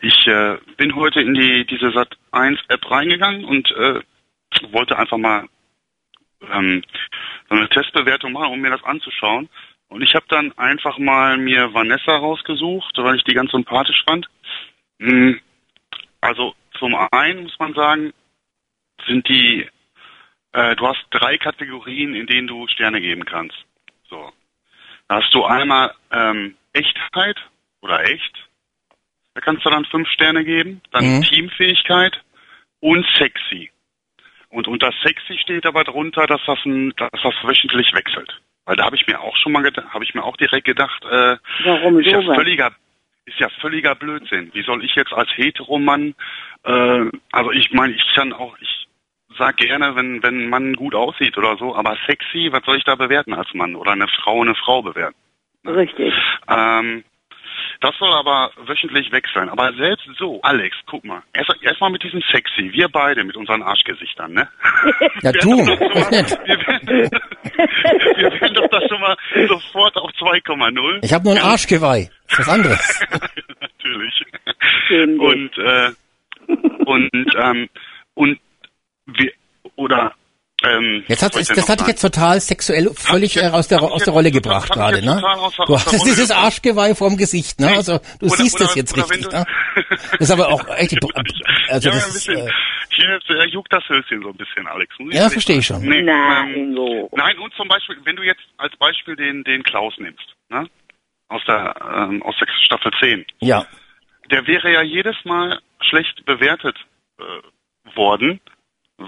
ich 0.00 0.26
äh, 0.26 0.56
bin 0.76 0.94
heute 0.94 1.20
in 1.20 1.34
die 1.34 1.64
diese 1.66 1.90
Sat 1.92 2.16
1 2.32 2.60
App 2.68 2.90
reingegangen 2.90 3.44
und 3.44 3.70
äh, 3.72 4.00
wollte 4.70 4.98
einfach 4.98 5.18
mal 5.18 5.48
ähm, 6.52 6.82
so 7.48 7.56
eine 7.56 7.68
Testbewertung 7.68 8.32
machen, 8.32 8.52
um 8.52 8.60
mir 8.60 8.70
das 8.70 8.84
anzuschauen. 8.84 9.48
Und 9.88 10.02
ich 10.02 10.14
habe 10.14 10.26
dann 10.28 10.56
einfach 10.58 10.98
mal 10.98 11.36
mir 11.36 11.72
Vanessa 11.72 12.16
rausgesucht, 12.16 12.96
weil 12.98 13.16
ich 13.16 13.24
die 13.24 13.34
ganz 13.34 13.50
sympathisch 13.52 14.02
fand. 14.06 14.28
Mm, 14.98 15.34
Also 16.20 16.54
zum 16.78 16.94
einen 16.94 17.44
muss 17.44 17.58
man 17.58 17.74
sagen, 17.74 18.12
sind 19.06 19.28
die, 19.28 19.68
äh, 20.54 20.76
du 20.76 20.86
hast 20.86 21.04
drei 21.10 21.36
Kategorien, 21.36 22.14
in 22.14 22.26
denen 22.26 22.46
du 22.46 22.66
Sterne 22.68 23.00
geben 23.00 23.24
kannst. 23.24 23.56
So. 24.08 24.32
Da 25.08 25.16
hast 25.16 25.34
du 25.34 25.44
einmal 25.44 25.92
ähm, 26.12 26.54
Echtheit 26.72 27.36
oder 27.82 28.04
echt. 28.04 28.32
Da 29.34 29.40
kannst 29.40 29.66
du 29.66 29.70
dann 29.70 29.84
fünf 29.84 30.08
Sterne 30.08 30.44
geben. 30.44 30.80
Dann 30.92 31.16
Mhm. 31.16 31.22
Teamfähigkeit 31.22 32.22
und 32.80 33.04
sexy. 33.18 33.70
Und 34.48 34.68
unter 34.68 34.92
sexy 35.02 35.36
steht 35.38 35.66
aber 35.66 35.82
drunter, 35.82 36.26
dass 36.28 36.40
das, 36.46 36.64
ein, 36.64 36.92
dass 36.96 37.10
das 37.10 37.34
wöchentlich 37.42 37.92
wechselt. 37.92 38.40
Weil 38.64 38.76
da 38.76 38.84
habe 38.84 38.96
ich 38.96 39.06
mir 39.08 39.20
auch 39.20 39.36
schon 39.36 39.52
mal 39.52 39.62
gedacht, 39.62 39.92
habe 39.92 40.04
ich 40.04 40.14
mir 40.14 40.22
auch 40.22 40.36
direkt 40.36 40.66
gedacht, 40.66 41.04
äh, 41.04 41.36
Warum 41.64 41.98
ist 41.98 42.06
ja 42.06 42.22
völliger, 42.22 42.72
ist 43.26 43.40
ja 43.40 43.48
völliger 43.60 43.96
Blödsinn. 43.96 44.50
Wie 44.54 44.62
soll 44.62 44.84
ich 44.84 44.94
jetzt 44.94 45.12
als 45.12 45.28
Heteromann, 45.36 46.14
äh, 46.62 47.04
also 47.32 47.50
ich 47.50 47.72
meine, 47.72 47.94
ich 47.94 48.14
kann 48.14 48.32
auch, 48.32 48.56
ich 48.60 48.83
sag 49.38 49.56
gerne, 49.56 49.96
wenn, 49.96 50.22
wenn 50.22 50.44
ein 50.44 50.48
Mann 50.48 50.74
gut 50.74 50.94
aussieht 50.94 51.36
oder 51.36 51.56
so, 51.56 51.74
aber 51.74 51.96
sexy, 52.06 52.48
was 52.52 52.64
soll 52.64 52.76
ich 52.76 52.84
da 52.84 52.94
bewerten 52.94 53.34
als 53.34 53.52
Mann? 53.54 53.74
Oder 53.74 53.92
eine 53.92 54.08
Frau 54.08 54.42
eine 54.42 54.54
Frau 54.54 54.82
bewerten? 54.82 55.16
Richtig. 55.66 56.12
Ähm, 56.48 57.04
das 57.80 57.96
soll 57.98 58.12
aber 58.12 58.50
wöchentlich 58.66 59.10
wechseln. 59.12 59.48
Aber 59.48 59.72
selbst 59.74 60.06
so, 60.18 60.40
Alex, 60.42 60.76
guck 60.86 61.04
mal, 61.04 61.22
erst 61.32 61.50
erstmal 61.62 61.90
mit 61.90 62.02
diesem 62.02 62.22
Sexy, 62.32 62.72
wir 62.72 62.88
beide 62.88 63.24
mit 63.24 63.36
unseren 63.36 63.62
Arschgesichtern, 63.62 64.32
ne? 64.32 64.48
Ja, 65.22 65.32
Wir 65.32 65.40
du. 65.40 65.50
Wir 65.66 65.80
werden, 65.80 67.10
wir 68.16 68.40
werden 68.40 68.54
doch 68.54 68.68
da 68.68 68.80
schon 68.88 69.00
mal 69.00 69.16
sofort 69.48 69.96
auf 69.96 70.10
2,0. 70.12 71.00
Ich 71.02 71.12
habe 71.12 71.24
nur 71.24 71.34
ein 71.34 71.42
Arschgeweih. 71.42 72.10
Das 72.28 72.38
ist 72.38 72.46
was 72.46 72.48
anderes. 72.48 73.06
Natürlich. 73.60 74.24
Und, 75.18 75.58
äh, 75.58 75.90
und, 76.84 77.36
ähm, 77.36 77.68
und 78.14 78.38
wir, 79.06 79.32
oder, 79.76 80.14
ähm, 80.62 81.04
Jetzt 81.08 81.22
hat, 81.22 81.34
was 81.34 81.40
das, 81.46 81.48
wollte 81.48 81.52
ich 81.52 81.56
das 81.56 81.68
hat 81.68 81.78
dich 81.80 81.82
noch 81.82 81.88
jetzt 81.88 82.00
total 82.00 82.40
sexuell 82.40 82.90
völlig 82.94 83.34
jetzt- 83.34 83.44
äh, 83.44 83.50
aus 83.50 83.68
der, 83.68 83.82
aus 83.82 84.02
der 84.04 84.12
Rolle 84.14 84.30
gebracht 84.30 84.70
gerade, 84.72 85.04
ne? 85.04 85.22
aus 85.22 85.54
Du 85.56 85.74
hast 85.74 85.88
Rolle 85.88 85.98
dieses 86.04 86.28
gebracht. 86.28 86.44
Arschgeweih 86.44 86.94
vorm 86.94 87.16
Gesicht, 87.16 87.60
ne? 87.60 87.68
Also 87.68 87.98
du 88.20 88.26
Oder- 88.26 88.36
siehst 88.36 88.56
oder- 88.56 88.64
es 88.70 88.74
jetzt 88.74 88.96
richtig, 88.96 89.30
ne? 89.30 89.44
Das 90.12 90.20
ist 90.20 90.30
aber 90.30 90.48
auch 90.48 90.66
echt, 90.76 90.96
also 91.68 91.88
ja, 91.88 91.94
das 91.94 92.08
ist, 92.08 92.26
bisschen. 92.26 92.46
äh, 92.48 92.50
Hier 92.96 93.18
äh, 93.28 93.48
juckt 93.48 93.72
das 93.72 93.86
Höschen 93.88 94.22
so 94.22 94.28
ein 94.30 94.36
bisschen, 94.36 94.66
Alex. 94.66 94.94
Muss 94.98 95.14
Ja, 95.14 95.28
verstehe 95.28 95.58
ich 95.58 95.66
schon. 95.66 95.82
Nee, 95.82 96.00
Nein, 96.02 96.48
ähm, 96.48 96.54
Ingo. 96.70 97.10
nein, 97.14 97.36
und 97.38 97.52
zum 97.54 97.68
Beispiel, 97.68 97.96
wenn 98.04 98.16
du 98.16 98.22
jetzt 98.22 98.42
als 98.56 98.74
Beispiel 98.76 99.16
den, 99.16 99.42
den 99.44 99.62
Klaus 99.64 99.92
nimmst, 99.98 100.34
ne? 100.48 100.66
Aus 101.28 101.42
der, 101.46 101.74
ähm, 101.96 102.22
aus 102.22 102.36
der 102.40 102.46
Staffel 102.64 102.92
10. 103.00 103.26
ja. 103.40 103.66
Der 104.30 104.46
wäre 104.46 104.72
ja 104.72 104.80
jedes 104.82 105.16
Mal 105.24 105.60
schlecht 105.82 106.24
bewertet 106.24 106.76
äh, 107.18 107.94
worden, 107.96 108.40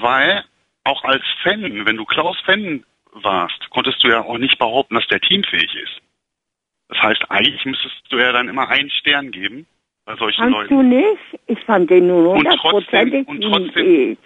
weil 0.02 0.44
auch 0.84 1.02
als 1.04 1.22
Fan, 1.42 1.84
wenn 1.86 1.96
du 1.96 2.04
Klaus 2.04 2.36
Fan 2.44 2.84
warst, 3.12 3.70
konntest 3.70 4.02
du 4.04 4.08
ja 4.08 4.22
auch 4.22 4.38
nicht 4.38 4.58
behaupten, 4.58 4.94
dass 4.94 5.06
der 5.08 5.20
teamfähig 5.20 5.74
ist. 5.82 6.00
Das 6.88 6.98
heißt, 7.02 7.24
eigentlich 7.30 7.64
müsstest 7.64 7.94
du 8.10 8.18
ja 8.18 8.32
dann 8.32 8.48
immer 8.48 8.68
einen 8.68 8.90
Stern 8.90 9.30
geben 9.32 9.66
bei 10.04 10.14
solchen 10.16 10.40
Kannst 10.42 10.54
Leuten. 10.70 10.74
du 10.76 10.82
nicht? 10.82 11.40
Ich 11.48 11.58
fand 11.64 11.90
den 11.90 12.06
nur 12.06 12.30
Und 12.30 12.38
hundertprozentig 12.38 13.26
trotzdem- 13.26 13.26
und 13.26 13.40
trotzdem- 13.42 13.72
teamfähig. 13.74 14.18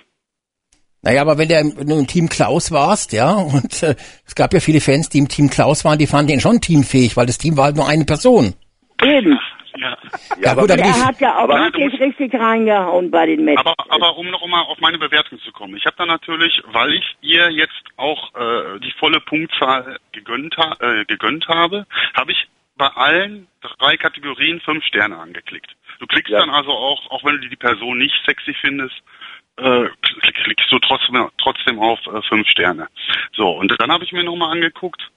Naja, 1.03 1.23
aber 1.23 1.39
wenn, 1.39 1.49
der, 1.49 1.65
du 1.65 1.99
im 1.99 2.07
Team 2.07 2.29
Klaus 2.29 2.71
warst, 2.73 3.15
ja, 3.15 3.33
und 3.33 3.83
äh, 3.83 3.95
es 4.27 4.35
gab 4.35 4.53
ja 4.53 4.61
viele 4.61 4.83
Fans, 4.83 5.09
die 5.09 5.17
im 5.19 5.29
Team 5.29 5.49
Klaus 5.49 5.83
waren, 5.87 5.99
die 5.99 6.07
fanden 6.07 6.33
ihn 6.33 6.41
schon 6.41 6.61
teamfähig, 6.61 7.17
weil 7.17 7.25
das 7.25 7.39
Team 7.39 7.57
war 7.57 7.65
halt 7.67 7.77
nur 7.77 7.89
eine 7.89 8.05
Person. 8.05 8.53
Eben. 9.03 9.39
Ja. 9.77 9.97
Ja, 10.41 10.55
gut, 10.55 10.71
aber 10.71 10.81
Er 10.83 11.07
hat 11.07 11.21
ja 11.21 11.37
auch 11.37 11.45
Aber- 11.45 11.59
wirklich 11.59 11.99
richtig 12.01 12.35
reingehauen 12.35 13.11
bei 13.11 13.27
den 13.27 13.45
Matches. 13.45 13.65
Aber, 13.67 13.75
aber 13.89 14.17
um 14.17 14.29
noch 14.31 14.47
mal 14.47 14.63
auf 14.63 14.79
meine 14.81 14.99
Bewertung 14.99 15.39
zu 15.41 15.53
kommen. 15.53 15.77
Ich 15.77 15.87
habe 15.87 15.97
da 15.97 16.07
natürlich, 16.07 16.63
weil 16.67 16.93
ich 16.95 17.17
ihr 17.21 17.51
jetzt 17.51 17.73
auch 17.97 18.35
äh, 18.35 18.81
die 18.81 18.93
volle 18.99 19.21
Punktzahl 19.21 19.99
gegönnt, 20.13 20.57
ha 20.57 20.77
äh, 20.81 21.05
gegönnt 21.05 21.47
habe, 21.49 21.87
habe 22.15 22.33
ich 22.33 22.49
bei 22.77 22.89
allen 22.89 23.47
drei 23.61 23.97
Kategorien 23.97 24.61
fünf 24.61 24.85
Sterne 24.85 25.19
angeklickt. 25.19 25.71
Du 25.99 26.07
klickst 26.07 26.31
Ja. 26.33 26.41
dann 26.41 26.51
also 26.51 26.71
auch, 26.73 27.11
auch 27.11 27.23
wenn 27.25 27.41
du 27.41 27.49
die 27.49 27.57
Person 27.57 27.99
nicht 27.99 28.15
sexy 28.25 28.55
findest, 28.61 28.97
äh, 29.57 29.87
klick, 30.23 30.35
klickst 30.45 30.73
du 30.73 30.79
trotzdem, 30.79 31.29
trotzdem 31.39 31.79
auf 31.79 31.99
äh, 32.07 32.23
fünf 32.23 32.49
Sterne. 32.49 32.89
So, 33.33 33.51
und 33.51 33.75
dann 33.79 33.93
habe 33.93 34.05
ich 34.05 34.13
mir 34.13 34.25
nochmal 34.25 34.53
angeguckt, 34.53 35.11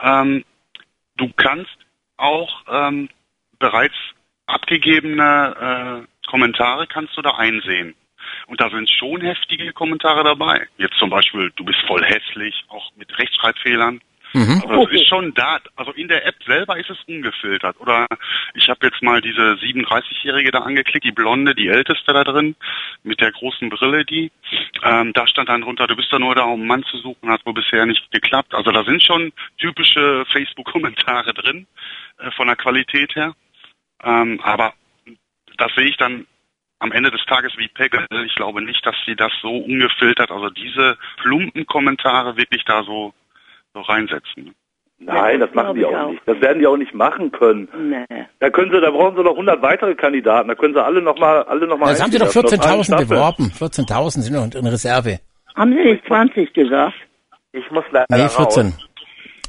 ähm, 0.00 0.44
du 1.16 1.30
kannst 1.36 1.76
auch 2.16 2.62
ähm, 2.70 3.10
bereits 3.62 3.94
abgegebene 4.46 6.04
äh, 6.04 6.28
Kommentare 6.28 6.86
kannst 6.86 7.16
du 7.16 7.22
da 7.22 7.30
einsehen. 7.36 7.94
Und 8.46 8.60
da 8.60 8.68
sind 8.70 8.90
schon 8.90 9.20
heftige 9.20 9.72
Kommentare 9.72 10.24
dabei. 10.24 10.66
Jetzt 10.76 10.98
zum 10.98 11.10
Beispiel, 11.10 11.52
du 11.56 11.64
bist 11.64 11.78
voll 11.86 12.04
hässlich, 12.04 12.64
auch 12.68 12.90
mit 12.96 13.16
Rechtschreibfehlern. 13.18 14.00
Mhm. 14.34 14.62
Also 14.66 14.88
es 14.88 15.02
ist 15.02 15.08
schon 15.08 15.34
da, 15.34 15.58
also 15.76 15.92
in 15.92 16.08
der 16.08 16.26
App 16.26 16.36
selber 16.46 16.78
ist 16.78 16.88
es 16.88 16.98
ungefiltert. 17.06 17.78
Oder 17.80 18.06
ich 18.54 18.68
habe 18.68 18.86
jetzt 18.86 19.02
mal 19.02 19.20
diese 19.20 19.56
37-Jährige 19.60 20.50
da 20.50 20.60
angeklickt, 20.60 21.04
die 21.04 21.12
Blonde, 21.12 21.54
die 21.54 21.68
Älteste 21.68 22.12
da 22.12 22.24
drin, 22.24 22.56
mit 23.02 23.20
der 23.20 23.32
großen 23.32 23.68
Brille, 23.68 24.04
die. 24.04 24.32
Ähm, 24.82 25.12
da 25.12 25.26
stand 25.26 25.48
dann 25.50 25.62
drunter, 25.62 25.86
du 25.86 25.96
bist 25.96 26.12
da 26.12 26.18
nur 26.18 26.34
da, 26.34 26.44
um 26.44 26.60
einen 26.60 26.66
Mann 26.66 26.84
zu 26.84 26.98
suchen, 26.98 27.30
hat 27.30 27.44
wohl 27.44 27.54
bisher 27.54 27.84
nicht 27.84 28.10
geklappt. 28.10 28.54
Also 28.54 28.70
da 28.70 28.84
sind 28.84 29.02
schon 29.02 29.32
typische 29.58 30.24
Facebook-Kommentare 30.32 31.34
drin, 31.34 31.66
äh, 32.18 32.30
von 32.30 32.46
der 32.46 32.56
Qualität 32.56 33.14
her. 33.14 33.34
Ähm, 34.04 34.40
aber 34.42 34.72
das 35.58 35.72
sehe 35.76 35.86
ich 35.86 35.96
dann 35.96 36.26
am 36.78 36.92
Ende 36.92 37.10
des 37.10 37.24
Tages 37.26 37.52
wie 37.56 37.68
Peggle. 37.68 38.06
Ich 38.26 38.34
glaube 38.34 38.62
nicht, 38.62 38.84
dass 38.84 38.96
sie 39.06 39.14
das 39.14 39.32
so 39.40 39.50
ungefiltert, 39.50 40.30
also 40.30 40.50
diese 40.50 40.96
plumpen 41.22 41.64
Kommentare 41.66 42.36
wirklich 42.36 42.64
da 42.64 42.82
so 42.82 43.12
so 43.74 43.80
reinsetzen. 43.80 44.54
Nein, 44.98 45.40
das 45.40 45.52
machen 45.52 45.74
die 45.74 45.84
auch, 45.84 46.10
nicht. 46.10 46.22
Das 46.26 46.40
werden 46.40 46.60
die 46.60 46.66
auch 46.66 46.76
nicht 46.76 46.94
machen 46.94 47.32
können. 47.32 47.68
Nee. 47.90 48.24
Da 48.38 48.50
können 48.50 48.70
sie, 48.70 48.80
da 48.80 48.90
brauchen 48.90 49.16
sie 49.16 49.22
noch 49.22 49.32
100 49.32 49.60
weitere 49.60 49.94
Kandidaten. 49.94 50.48
Da 50.48 50.54
können 50.54 50.74
sie 50.74 50.84
alle 50.84 51.02
noch 51.02 51.18
mal, 51.18 51.42
alle 51.44 51.66
noch 51.66 51.76
mal. 51.76 51.88
Jetzt 51.90 52.02
haben 52.02 52.12
sie 52.12 52.18
doch 52.18 52.28
14.000 52.28 53.08
beworben. 53.08 53.50
14.000 53.58 54.20
sind 54.20 54.34
noch 54.34 54.44
in 54.44 54.66
Reserve. 54.66 55.18
Haben 55.56 55.72
sie 55.72 55.82
nicht 55.82 56.06
20 56.06 56.52
gesagt? 56.54 56.94
Ich 57.52 57.68
muss 57.70 57.84
leider 57.90 58.06
Nee, 58.10 58.28
14. 58.28 58.66
Raus. 58.66 58.88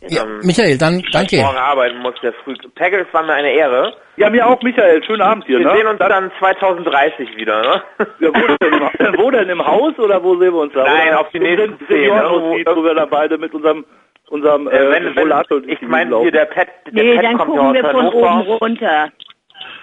Ja, 0.09 0.23
ähm, 0.23 0.39
Michael, 0.43 0.77
dann 0.77 1.03
danke. 1.11 1.37
Ich 1.37 1.41
morgen 1.41 1.57
arbeiten 1.57 1.97
muss, 1.99 2.15
der 2.21 2.33
früh. 2.33 2.55
Peggels 2.75 3.07
war 3.13 3.23
mir 3.23 3.33
eine 3.33 3.51
Ehre. 3.51 3.93
Ja, 4.17 4.29
mir 4.29 4.45
auch, 4.45 4.61
Michael. 4.61 5.03
Schönen 5.03 5.21
Abend 5.21 5.45
hier. 5.45 5.59
Wir 5.59 5.67
ne? 5.67 5.77
sehen 5.77 5.87
uns 5.87 5.99
dann 5.99 6.31
2030 6.39 7.35
wieder, 7.35 7.61
ne? 7.61 7.83
Ja, 8.19 8.29
wo, 8.29 8.47
denn 8.47 8.73
im, 8.73 9.17
wo 9.17 9.31
denn 9.31 9.49
im 9.49 9.65
Haus 9.65 9.97
oder 9.97 10.23
wo 10.23 10.35
sehen 10.37 10.53
wir 10.53 10.61
uns 10.61 10.73
da? 10.73 10.83
Nein, 10.83 11.09
oder 11.09 11.21
auf 11.21 11.29
die 11.29 11.39
nächsten 11.39 11.77
zehn. 11.87 12.13
Ne? 12.13 12.23
Wo, 12.29 12.75
wo 12.75 12.83
wir 12.83 12.95
da 12.95 13.05
beide 13.05 13.37
mit 13.37 13.53
unserem 13.53 13.85
unserem 14.29 14.67
äh, 14.67 14.89
wenn, 14.89 15.15
wenn, 15.15 15.69
Ich 15.69 15.81
meine 15.81 16.19
hier 16.21 16.31
der 16.31 16.45
Pet, 16.45 16.67
der 16.87 17.03
nee, 17.03 17.15
Pet 17.15 17.23
dann 17.23 17.37
kommt 17.37 17.51
gucken 17.51 17.63
ja 17.63 17.69
aus 17.69 17.73
wir 17.73 17.83
Hannover. 17.83 18.11
von 18.11 18.47
oben 18.47 18.51
runter. 18.51 19.11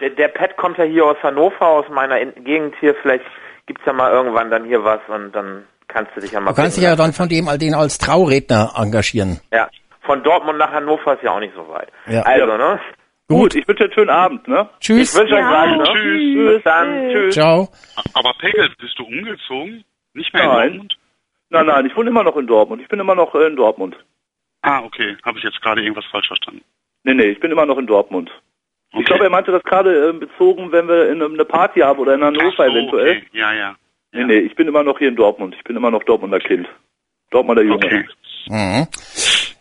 Der, 0.00 0.10
der 0.10 0.28
Pet 0.28 0.56
kommt 0.56 0.78
ja 0.78 0.84
hier 0.84 1.04
aus 1.04 1.16
Hannover, 1.22 1.66
aus 1.66 1.84
meiner 1.90 2.24
Gegend 2.24 2.74
hier. 2.80 2.94
Vielleicht 3.00 3.24
gibt's 3.66 3.82
ja 3.86 3.92
mal 3.92 4.10
irgendwann 4.12 4.50
dann 4.50 4.64
hier 4.64 4.82
was 4.82 5.00
und 5.08 5.32
dann 5.32 5.64
kannst 5.88 6.10
du 6.16 6.20
dich 6.20 6.32
ja 6.32 6.40
mal. 6.40 6.50
Du 6.50 6.56
kannst 6.56 6.76
dich 6.76 6.84
ja 6.84 6.96
dann 6.96 7.12
von 7.12 7.28
dem 7.28 7.46
den 7.58 7.74
als 7.74 7.98
Trauredner 7.98 8.72
engagieren. 8.76 9.40
Ja, 9.52 9.68
von 10.02 10.22
Dortmund 10.22 10.58
nach 10.58 10.72
Hannover 10.72 11.14
ist 11.14 11.22
ja 11.22 11.32
auch 11.32 11.40
nicht 11.40 11.54
so 11.54 11.68
weit. 11.68 11.88
Ja. 12.06 12.22
Also, 12.22 12.46
ja. 12.46 12.58
ne? 12.58 12.80
Gut, 13.28 13.54
ich 13.54 13.66
wünsche 13.68 13.84
dir 13.84 13.84
einen 13.84 13.94
schönen 13.94 14.10
Abend, 14.10 14.48
ne? 14.48 14.68
Tschüss. 14.80 15.14
Ich 15.14 15.20
wünsche 15.20 15.34
euch 15.34 15.40
Ja, 15.40 15.52
was, 15.52 15.76
ne? 15.76 15.94
tschüss. 15.94 16.54
Bis 16.54 16.62
dann. 16.64 17.10
Tschüss. 17.10 17.34
Ciao. 17.34 17.68
Aber 18.14 18.32
Pegel, 18.38 18.70
bist 18.78 18.98
du 18.98 19.04
umgezogen? 19.04 19.84
Nicht 20.14 20.34
mehr 20.34 20.46
Nein. 20.46 20.66
in 20.66 20.72
Dortmund? 20.72 20.96
Nein, 21.50 21.66
nein, 21.66 21.86
ich 21.86 21.96
wohne 21.96 22.10
immer 22.10 22.22
noch 22.22 22.36
in 22.36 22.46
Dortmund. 22.46 22.80
Ich 22.82 22.88
bin 22.88 23.00
immer 23.00 23.14
noch 23.14 23.34
in 23.34 23.56
Dortmund. 23.56 23.96
Ah, 24.62 24.82
okay. 24.82 25.16
Habe 25.24 25.38
ich 25.38 25.44
jetzt 25.44 25.60
gerade 25.60 25.82
irgendwas 25.82 26.04
falsch 26.06 26.28
verstanden? 26.28 26.62
Nee, 27.02 27.14
nee, 27.14 27.24
ich 27.24 27.40
bin 27.40 27.50
immer 27.50 27.66
noch 27.66 27.78
in 27.78 27.86
Dortmund. 27.86 28.30
Okay. 28.92 29.00
Ich 29.00 29.06
glaube, 29.06 29.24
er 29.24 29.30
meinte 29.30 29.52
das 29.52 29.62
gerade 29.62 30.08
äh, 30.08 30.12
bezogen, 30.12 30.72
wenn 30.72 30.88
wir 30.88 31.10
in, 31.10 31.22
eine 31.22 31.44
Party 31.44 31.80
haben 31.80 31.98
oder 31.98 32.14
in 32.14 32.24
Hannover 32.24 32.52
so, 32.56 32.62
eventuell. 32.62 33.18
Okay. 33.18 33.26
Ja, 33.32 33.52
ja. 33.52 33.76
Nee, 34.12 34.24
nee, 34.24 34.38
ich 34.38 34.54
bin 34.56 34.66
immer 34.66 34.82
noch 34.82 34.98
hier 34.98 35.08
in 35.08 35.16
Dortmund. 35.16 35.54
Ich 35.56 35.64
bin 35.64 35.76
immer 35.76 35.90
noch 35.90 36.02
Dortmunder 36.02 36.40
Kind. 36.40 36.68
Dortmunder 37.30 37.62
Junge. 37.62 37.76
Okay. 37.76 38.08
Mhm. 38.48 38.86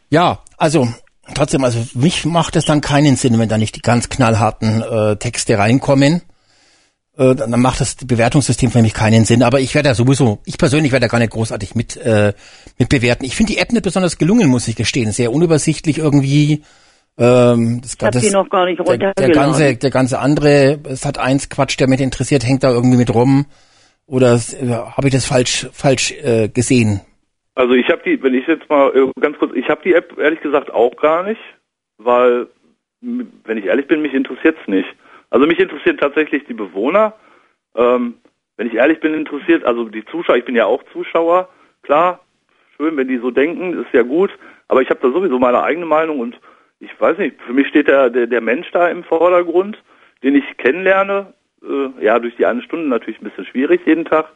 Ja, 0.10 0.39
also 0.58 0.88
trotzdem, 1.34 1.63
also 1.63 1.82
für 1.82 1.98
mich 2.00 2.26
macht 2.26 2.56
es 2.56 2.65
dann 2.65 2.82
keinen 2.82 3.15
Sinn, 3.15 3.38
wenn 3.39 3.50
da 3.50 3.58
nicht 3.58 3.76
die 3.76 3.82
ganz 3.82 4.10
knallharten 4.10 4.82
äh, 4.82 5.15
Texte 5.17 5.58
reinkommen. 5.58 6.22
Äh, 7.17 7.36
dann 7.36 7.52
macht 7.60 7.82
das 7.82 7.95
Bewertungssystem 7.95 8.72
für 8.72 8.82
mich 8.82 8.93
keinen 8.93 9.26
Sinn. 9.26 9.43
Aber 9.43 9.60
ich 9.60 9.76
werde 9.76 9.89
da 9.89 9.95
sowieso, 9.95 10.39
ich 10.45 10.58
persönlich 10.58 10.91
werde 10.91 11.06
da 11.06 11.12
gar 11.12 11.19
nicht 11.19 11.32
großartig 11.32 11.76
mit, 11.76 11.98
äh, 11.98 12.34
mit 12.78 12.89
bewerten. 12.89 13.26
Ich 13.26 13.36
finde 13.36 13.54
die 13.54 13.60
App 13.60 13.72
nicht 13.72 13.84
besonders 13.84 14.17
gelungen, 14.17 14.50
muss 14.50 14.67
ich 14.67 14.76
gestehen. 14.76 15.12
Sehr 15.12 15.32
unübersichtlich 15.32 15.98
irgendwie. 15.98 16.63
Ähm, 17.17 17.82
das, 17.82 17.98
das, 17.98 18.24
die 18.24 18.30
noch 18.30 18.50
gar 18.50 18.65
nicht 18.65 18.80
der, 18.80 19.13
der 19.13 19.30
ganze, 19.32 19.76
der 19.76 19.89
ganze 19.89 20.19
andere, 20.19 20.80
es 20.86 21.06
hat 21.06 21.17
eins 21.17 21.50
Quatsch, 21.50 21.78
der 21.78 21.89
mich 21.89 22.00
interessiert, 22.00 22.45
hängt 22.45 22.63
da 22.63 22.69
irgendwie 22.72 22.98
mit 22.98 23.13
rum. 23.13 23.45
Oder 24.06 24.36
äh, 24.36 24.69
habe 24.69 25.08
ich 25.08 25.13
das 25.13 25.26
falsch, 25.26 25.67
falsch 25.74 26.12
äh, 26.12 26.48
gesehen? 26.48 27.02
Also 27.60 27.74
ich 27.74 27.89
habe 27.89 28.02
die, 28.06 28.24
wenn 28.24 28.34
ich 28.34 28.48
jetzt 28.48 28.69
mal 28.69 28.89
äh, 28.95 29.12
ganz 29.19 29.38
kurz, 29.38 29.54
ich 29.54 29.67
habe 29.67 29.82
die 29.84 29.93
App 29.93 30.17
ehrlich 30.17 30.39
gesagt 30.39 30.72
auch 30.72 30.95
gar 30.95 31.24
nicht, 31.24 31.41
weil, 31.98 32.48
wenn 33.02 33.58
ich 33.58 33.65
ehrlich 33.65 33.86
bin, 33.86 34.02
mich 34.02 34.13
interessiert's 34.13 34.65
nicht. 34.67 34.88
Also 35.30 35.45
mich 35.45 35.60
interessieren 35.60 35.98
tatsächlich 35.98 36.45
die 36.45 36.54
Bewohner. 36.54 37.15
Ähm, 37.76 38.13
wenn 38.56 38.67
ich 38.67 38.76
ehrlich 38.76 39.02
bin, 39.02 39.13
interessiert, 39.13 39.65
also 39.65 39.89
die 39.89 40.06
Zuschauer, 40.06 40.38
ich 40.38 40.45
bin 40.45 40.56
ja 40.56 40.67
auch 40.67 40.82
Zuschauer, 40.93 41.50
klar, 41.84 42.22
schön, 42.78 42.95
wenn 42.95 43.10
die 43.10 43.17
so 43.17 43.30
denken, 43.30 43.74
ist 43.84 43.91
ja 43.91 44.04
gut, 44.04 44.32
aber 44.69 44.82
ich 44.82 44.89
habe 44.89 45.02
da 45.02 45.12
sowieso 45.12 45.38
meine 45.38 45.62
eigene 45.62 45.86
Meinung 45.86 46.22
und 46.22 46.39
ich 46.80 46.91
weiß 46.98 47.17
nicht, 47.17 47.41
für 47.41 47.52
mich 47.52 47.67
steht 47.67 47.89
der, 47.89 48.10
der, 48.10 48.28
der 48.28 48.39
Mensch 48.39 48.72
da 48.72 48.88
im 48.88 49.04
Vordergrund, 49.04 49.84
den 50.24 50.36
ich 50.36 50.45
kennenlerne, 50.56 51.34
äh, 51.62 52.06
ja, 52.06 52.19
durch 52.19 52.38
die 52.38 52.45
eine 52.45 52.62
Stunde 52.62 52.88
natürlich 52.88 53.19
ein 53.19 53.26
bisschen 53.26 53.48
schwierig 53.48 53.82
jeden 53.86 54.06
Tag, 54.06 54.32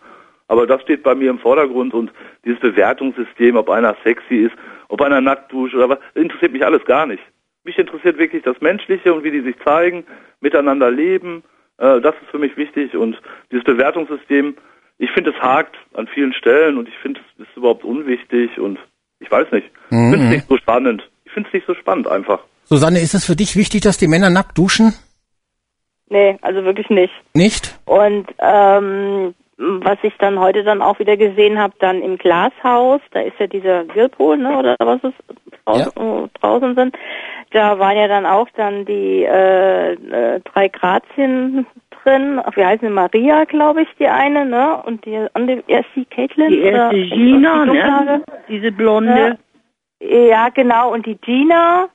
aber 0.53 0.67
das 0.67 0.83
steht 0.83 1.01
bei 1.01 1.15
mir 1.15 1.31
im 1.31 1.39
Vordergrund 1.39 1.95
und 1.95 2.11
dieses 2.45 2.59
Bewertungssystem, 2.59 3.55
ob 3.55 3.71
einer 3.71 3.95
sexy 4.03 4.35
ist, 4.35 4.53
ob 4.87 5.01
einer 5.01 5.19
nackt 5.19 5.51
duscht 5.51 5.73
oder 5.73 5.89
was, 5.89 5.97
interessiert 6.13 6.53
mich 6.53 6.63
alles 6.63 6.85
gar 6.85 7.07
nicht. 7.07 7.23
Mich 7.63 7.79
interessiert 7.79 8.19
wirklich 8.19 8.43
das 8.43 8.61
Menschliche 8.61 9.11
und 9.11 9.23
wie 9.23 9.31
die 9.31 9.41
sich 9.41 9.55
zeigen, 9.65 10.05
miteinander 10.41 10.91
leben. 10.91 11.43
Äh, 11.79 12.01
das 12.01 12.13
ist 12.21 12.29
für 12.29 12.37
mich 12.37 12.55
wichtig 12.55 12.95
und 12.95 13.19
dieses 13.51 13.63
Bewertungssystem, 13.63 14.55
ich 14.99 15.09
finde 15.09 15.31
es 15.31 15.41
hakt 15.41 15.75
an 15.95 16.05
vielen 16.05 16.33
Stellen 16.33 16.77
und 16.77 16.87
ich 16.87 16.97
finde 16.99 17.19
es 17.39 17.47
ist 17.47 17.57
überhaupt 17.57 17.83
unwichtig 17.83 18.59
und 18.59 18.77
ich 19.21 19.31
weiß 19.31 19.51
nicht. 19.53 19.71
Ich 19.89 19.97
finde 19.97 20.17
es 20.19 20.29
nicht 20.29 20.47
so 20.47 20.57
spannend. 20.57 21.09
Ich 21.25 21.31
finde 21.31 21.49
es 21.49 21.53
nicht 21.55 21.65
so 21.65 21.73
spannend 21.73 22.07
einfach. 22.07 22.41
Susanne, 22.65 22.99
ist 22.99 23.15
es 23.15 23.25
für 23.25 23.35
dich 23.35 23.55
wichtig, 23.55 23.81
dass 23.81 23.97
die 23.97 24.07
Männer 24.07 24.29
nackt 24.29 24.55
duschen? 24.55 24.93
Nee, 26.09 26.37
also 26.43 26.63
wirklich 26.63 26.91
nicht. 26.91 27.13
Nicht? 27.33 27.79
Und 27.85 28.27
ähm, 28.37 29.33
was 29.83 29.97
ich 30.03 30.13
dann 30.17 30.39
heute 30.39 30.63
dann 30.63 30.81
auch 30.81 30.99
wieder 30.99 31.17
gesehen 31.17 31.57
habe, 31.59 31.73
dann 31.79 32.01
im 32.01 32.17
Glashaus, 32.17 33.01
da 33.11 33.21
ist 33.21 33.39
ja 33.39 33.47
dieser 33.47 33.87
Whirlpool, 33.95 34.37
ne, 34.37 34.57
oder 34.57 34.75
was 34.79 34.99
es 35.03 35.13
draußen, 35.65 35.91
äh, 35.95 36.27
draußen 36.41 36.75
sind, 36.75 36.97
da 37.51 37.79
waren 37.79 37.97
ja 37.97 38.07
dann 38.07 38.25
auch 38.25 38.47
dann 38.55 38.85
die 38.85 39.23
äh, 39.23 39.93
äh, 39.93 40.39
drei 40.41 40.67
Grazien 40.67 41.65
drin, 42.03 42.41
Ach, 42.43 42.55
wie 42.55 42.65
heißen 42.65 42.87
die, 42.87 42.93
Maria, 42.93 43.45
glaube 43.45 43.83
ich, 43.83 43.89
die 43.99 44.07
eine, 44.07 44.45
ne, 44.45 44.81
und 44.85 45.05
die 45.05 45.17
andere, 45.33 45.63
erst 45.67 45.89
die 45.95 46.05
Caitlin. 46.05 46.49
Die 46.49 46.59
erste 46.61 46.95
oder- 46.95 47.07
Gina, 47.15 47.65
die 47.65 47.71
ne? 47.71 48.23
Diese 48.49 48.71
Blonde. 48.71 49.37
Ja, 50.01 50.49
genau, 50.49 50.91
und 50.91 51.05
die 51.05 51.15
Gina 51.15 51.87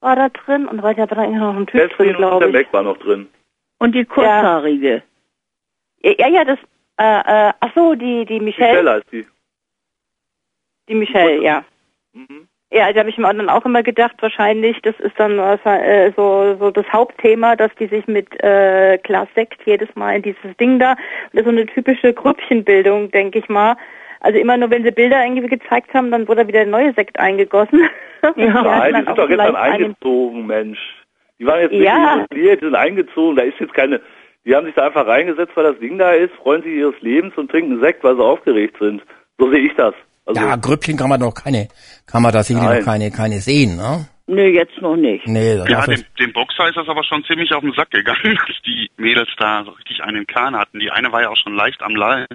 war 0.00 0.16
da 0.16 0.28
drin 0.30 0.66
und 0.66 0.82
heute 0.82 1.00
war 1.00 1.06
da 1.08 1.22
irgendwie 1.22 1.38
noch 1.40 1.56
ein 1.56 1.66
Typ 1.66 1.80
drin, 1.80 1.88
Catherine 1.90 2.10
und 2.12 2.16
glaube 2.16 2.50
der 2.50 2.60
ich. 2.60 2.66
Mac 2.66 2.72
war 2.72 2.82
noch 2.82 2.96
drin. 2.96 3.28
Und 3.78 3.94
die 3.94 4.04
kurzhaarige. 4.04 5.02
Ja, 6.02 6.28
ja, 6.28 6.44
das, 6.44 6.58
äh, 6.98 7.48
äh, 7.48 7.52
ach 7.60 7.70
so, 7.74 7.94
die, 7.94 8.24
die 8.26 8.40
Michelle, 8.40 8.72
Michelle 8.82 8.90
heißt 8.92 9.12
die. 9.12 9.26
die 10.88 10.94
Michelle, 10.94 11.42
ja. 11.42 11.64
Mhm. 12.12 12.48
Ja, 12.74 12.90
da 12.92 13.00
habe 13.00 13.10
ich 13.10 13.18
mir 13.18 13.32
dann 13.34 13.50
auch 13.50 13.66
immer 13.66 13.82
gedacht, 13.82 14.14
wahrscheinlich, 14.20 14.80
das 14.80 14.98
ist 15.00 15.18
dann 15.18 15.38
äh, 15.38 16.12
so, 16.16 16.56
so 16.58 16.70
das 16.70 16.90
Hauptthema, 16.90 17.54
dass 17.54 17.70
die 17.78 17.86
sich 17.86 18.06
mit 18.06 18.28
äh, 18.42 18.98
Glas 19.02 19.28
Sekt 19.34 19.60
jedes 19.66 19.94
Mal 19.94 20.16
in 20.16 20.22
dieses 20.22 20.56
Ding 20.58 20.78
da, 20.78 20.94
das 21.32 21.40
ist 21.40 21.44
so 21.44 21.50
eine 21.50 21.66
typische 21.66 22.14
Grüppchenbildung, 22.14 23.10
denke 23.10 23.40
ich 23.40 23.48
mal. 23.50 23.76
Also 24.20 24.38
immer 24.38 24.56
nur, 24.56 24.70
wenn 24.70 24.84
sie 24.84 24.90
Bilder 24.90 25.22
irgendwie 25.22 25.48
gezeigt 25.48 25.92
haben, 25.92 26.10
dann 26.10 26.26
wurde 26.28 26.46
wieder 26.48 26.60
ein 26.60 26.70
neuer 26.70 26.94
Sekt 26.94 27.18
eingegossen. 27.18 27.88
Hatten 28.22 28.40
Nein, 28.40 28.52
die 28.52 28.92
dann 28.92 28.94
sind 28.94 29.08
auch 29.08 29.16
doch 29.16 29.26
vielleicht 29.26 29.54
einen- 29.54 29.82
eingezogen, 29.82 30.46
Mensch. 30.46 30.78
Die 31.38 31.44
waren 31.46 31.60
jetzt 31.60 31.72
nicht 31.72 31.82
Ja. 31.82 32.24
isoliert, 32.30 32.60
die 32.60 32.64
sind 32.66 32.74
eingezogen. 32.76 33.36
Da 33.36 33.42
ist 33.42 33.58
jetzt 33.58 33.74
keine, 33.74 34.00
die 34.44 34.54
haben 34.54 34.66
sich 34.66 34.74
da 34.74 34.86
einfach 34.86 35.06
reingesetzt, 35.06 35.52
weil 35.54 35.64
das 35.64 35.78
Ding 35.78 35.98
da 35.98 36.12
ist, 36.12 36.34
freuen 36.34 36.62
sich 36.62 36.72
ihres 36.72 37.00
Lebens 37.00 37.34
und 37.36 37.50
trinken 37.50 37.80
Sekt, 37.80 38.02
weil 38.04 38.16
sie 38.16 38.22
aufgeregt 38.24 38.76
sind. 38.80 39.02
So 39.38 39.50
sehe 39.50 39.60
ich 39.60 39.74
das. 39.76 39.94
Also, 40.26 40.40
ja, 40.40 40.56
Grüppchen 40.56 40.96
kann 40.96 41.08
man 41.08 41.20
doch 41.20 41.34
keine, 41.34 41.68
kann 42.06 42.22
man 42.22 42.32
da 42.32 42.42
sicherlich 42.42 42.68
Nein. 42.68 42.78
noch 42.78 42.84
keine, 42.84 43.10
keine 43.10 43.38
sehen, 43.40 43.76
ne? 43.76 44.06
Nö, 44.28 44.42
jetzt 44.46 44.80
noch 44.80 44.94
nicht. 44.96 45.26
Nee, 45.26 45.56
Ja, 45.56 45.64
dafür- 45.64 45.94
dem, 45.96 46.04
dem 46.20 46.32
Boxer 46.32 46.68
ist 46.68 46.76
das 46.76 46.88
aber 46.88 47.02
schon 47.02 47.24
ziemlich 47.24 47.52
auf 47.52 47.60
den 47.60 47.72
Sack 47.72 47.90
gegangen, 47.90 48.38
dass 48.46 48.56
die 48.64 48.88
Mädels 48.96 49.28
da 49.38 49.64
so 49.64 49.72
richtig 49.72 50.02
einen 50.02 50.26
Kahn 50.26 50.56
hatten. 50.56 50.78
Die 50.78 50.90
eine 50.92 51.10
war 51.12 51.22
ja 51.22 51.28
auch 51.28 51.36
schon 51.36 51.54
leicht 51.56 51.82
am 51.82 51.94
Lallen. 51.96 52.26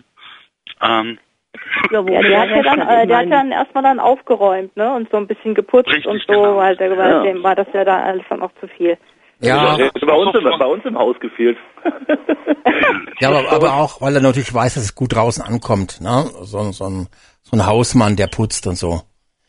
Ähm, 0.82 1.18
Ja, 1.92 2.02
Ja, 2.02 2.22
der 2.22 2.40
hat 2.42 2.50
ja 2.50 2.62
dann, 2.62 2.82
äh, 2.82 3.08
der 3.08 3.18
hat 3.18 3.30
meine, 3.30 3.30
dann 3.30 3.52
erstmal 3.52 3.84
dann 3.84 4.00
aufgeräumt, 4.00 4.76
ne, 4.78 4.94
und 4.94 5.10
so 5.10 5.18
ein 5.18 5.28
bisschen 5.28 5.56
geputzt 5.56 5.88
Richtig, 5.90 6.06
und 6.08 6.22
so, 6.28 6.34
genau. 6.34 6.58
weil 6.58 6.76
der, 6.76 6.94
Ja. 6.94 7.24
dem 7.24 7.42
war 7.42 7.56
das 7.56 7.68
ja 7.74 7.84
da 7.84 8.04
alles 8.04 8.24
dann 8.30 8.42
auch 8.44 8.52
zu 8.60 8.68
viel. 8.68 8.98
Ja, 9.40 9.76
der 9.78 9.88
ist 9.88 10.06
bei 10.06 10.14
uns, 10.14 10.36
im, 10.36 10.60
bei 10.60 10.66
uns 10.66 10.86
im 10.86 10.98
Haus 10.98 11.20
gefehlt. 11.20 11.58
ja, 13.20 13.30
aber, 13.30 13.52
aber 13.52 13.74
auch, 13.76 14.02
weil 14.02 14.16
er 14.16 14.22
natürlich 14.22 14.54
weiß, 14.54 14.76
dass 14.76 14.84
es 14.84 14.96
gut 14.96 15.14
draußen 15.14 15.44
ankommt, 15.44 16.02
ne? 16.02 16.30
So, 16.42 16.72
so 16.72 16.86
ein, 16.86 17.08
so 17.44 17.56
ein 17.56 17.66
Hausmann, 17.66 18.16
der 18.16 18.28
putzt 18.28 18.66
und 18.68 18.78
so. 18.78 19.02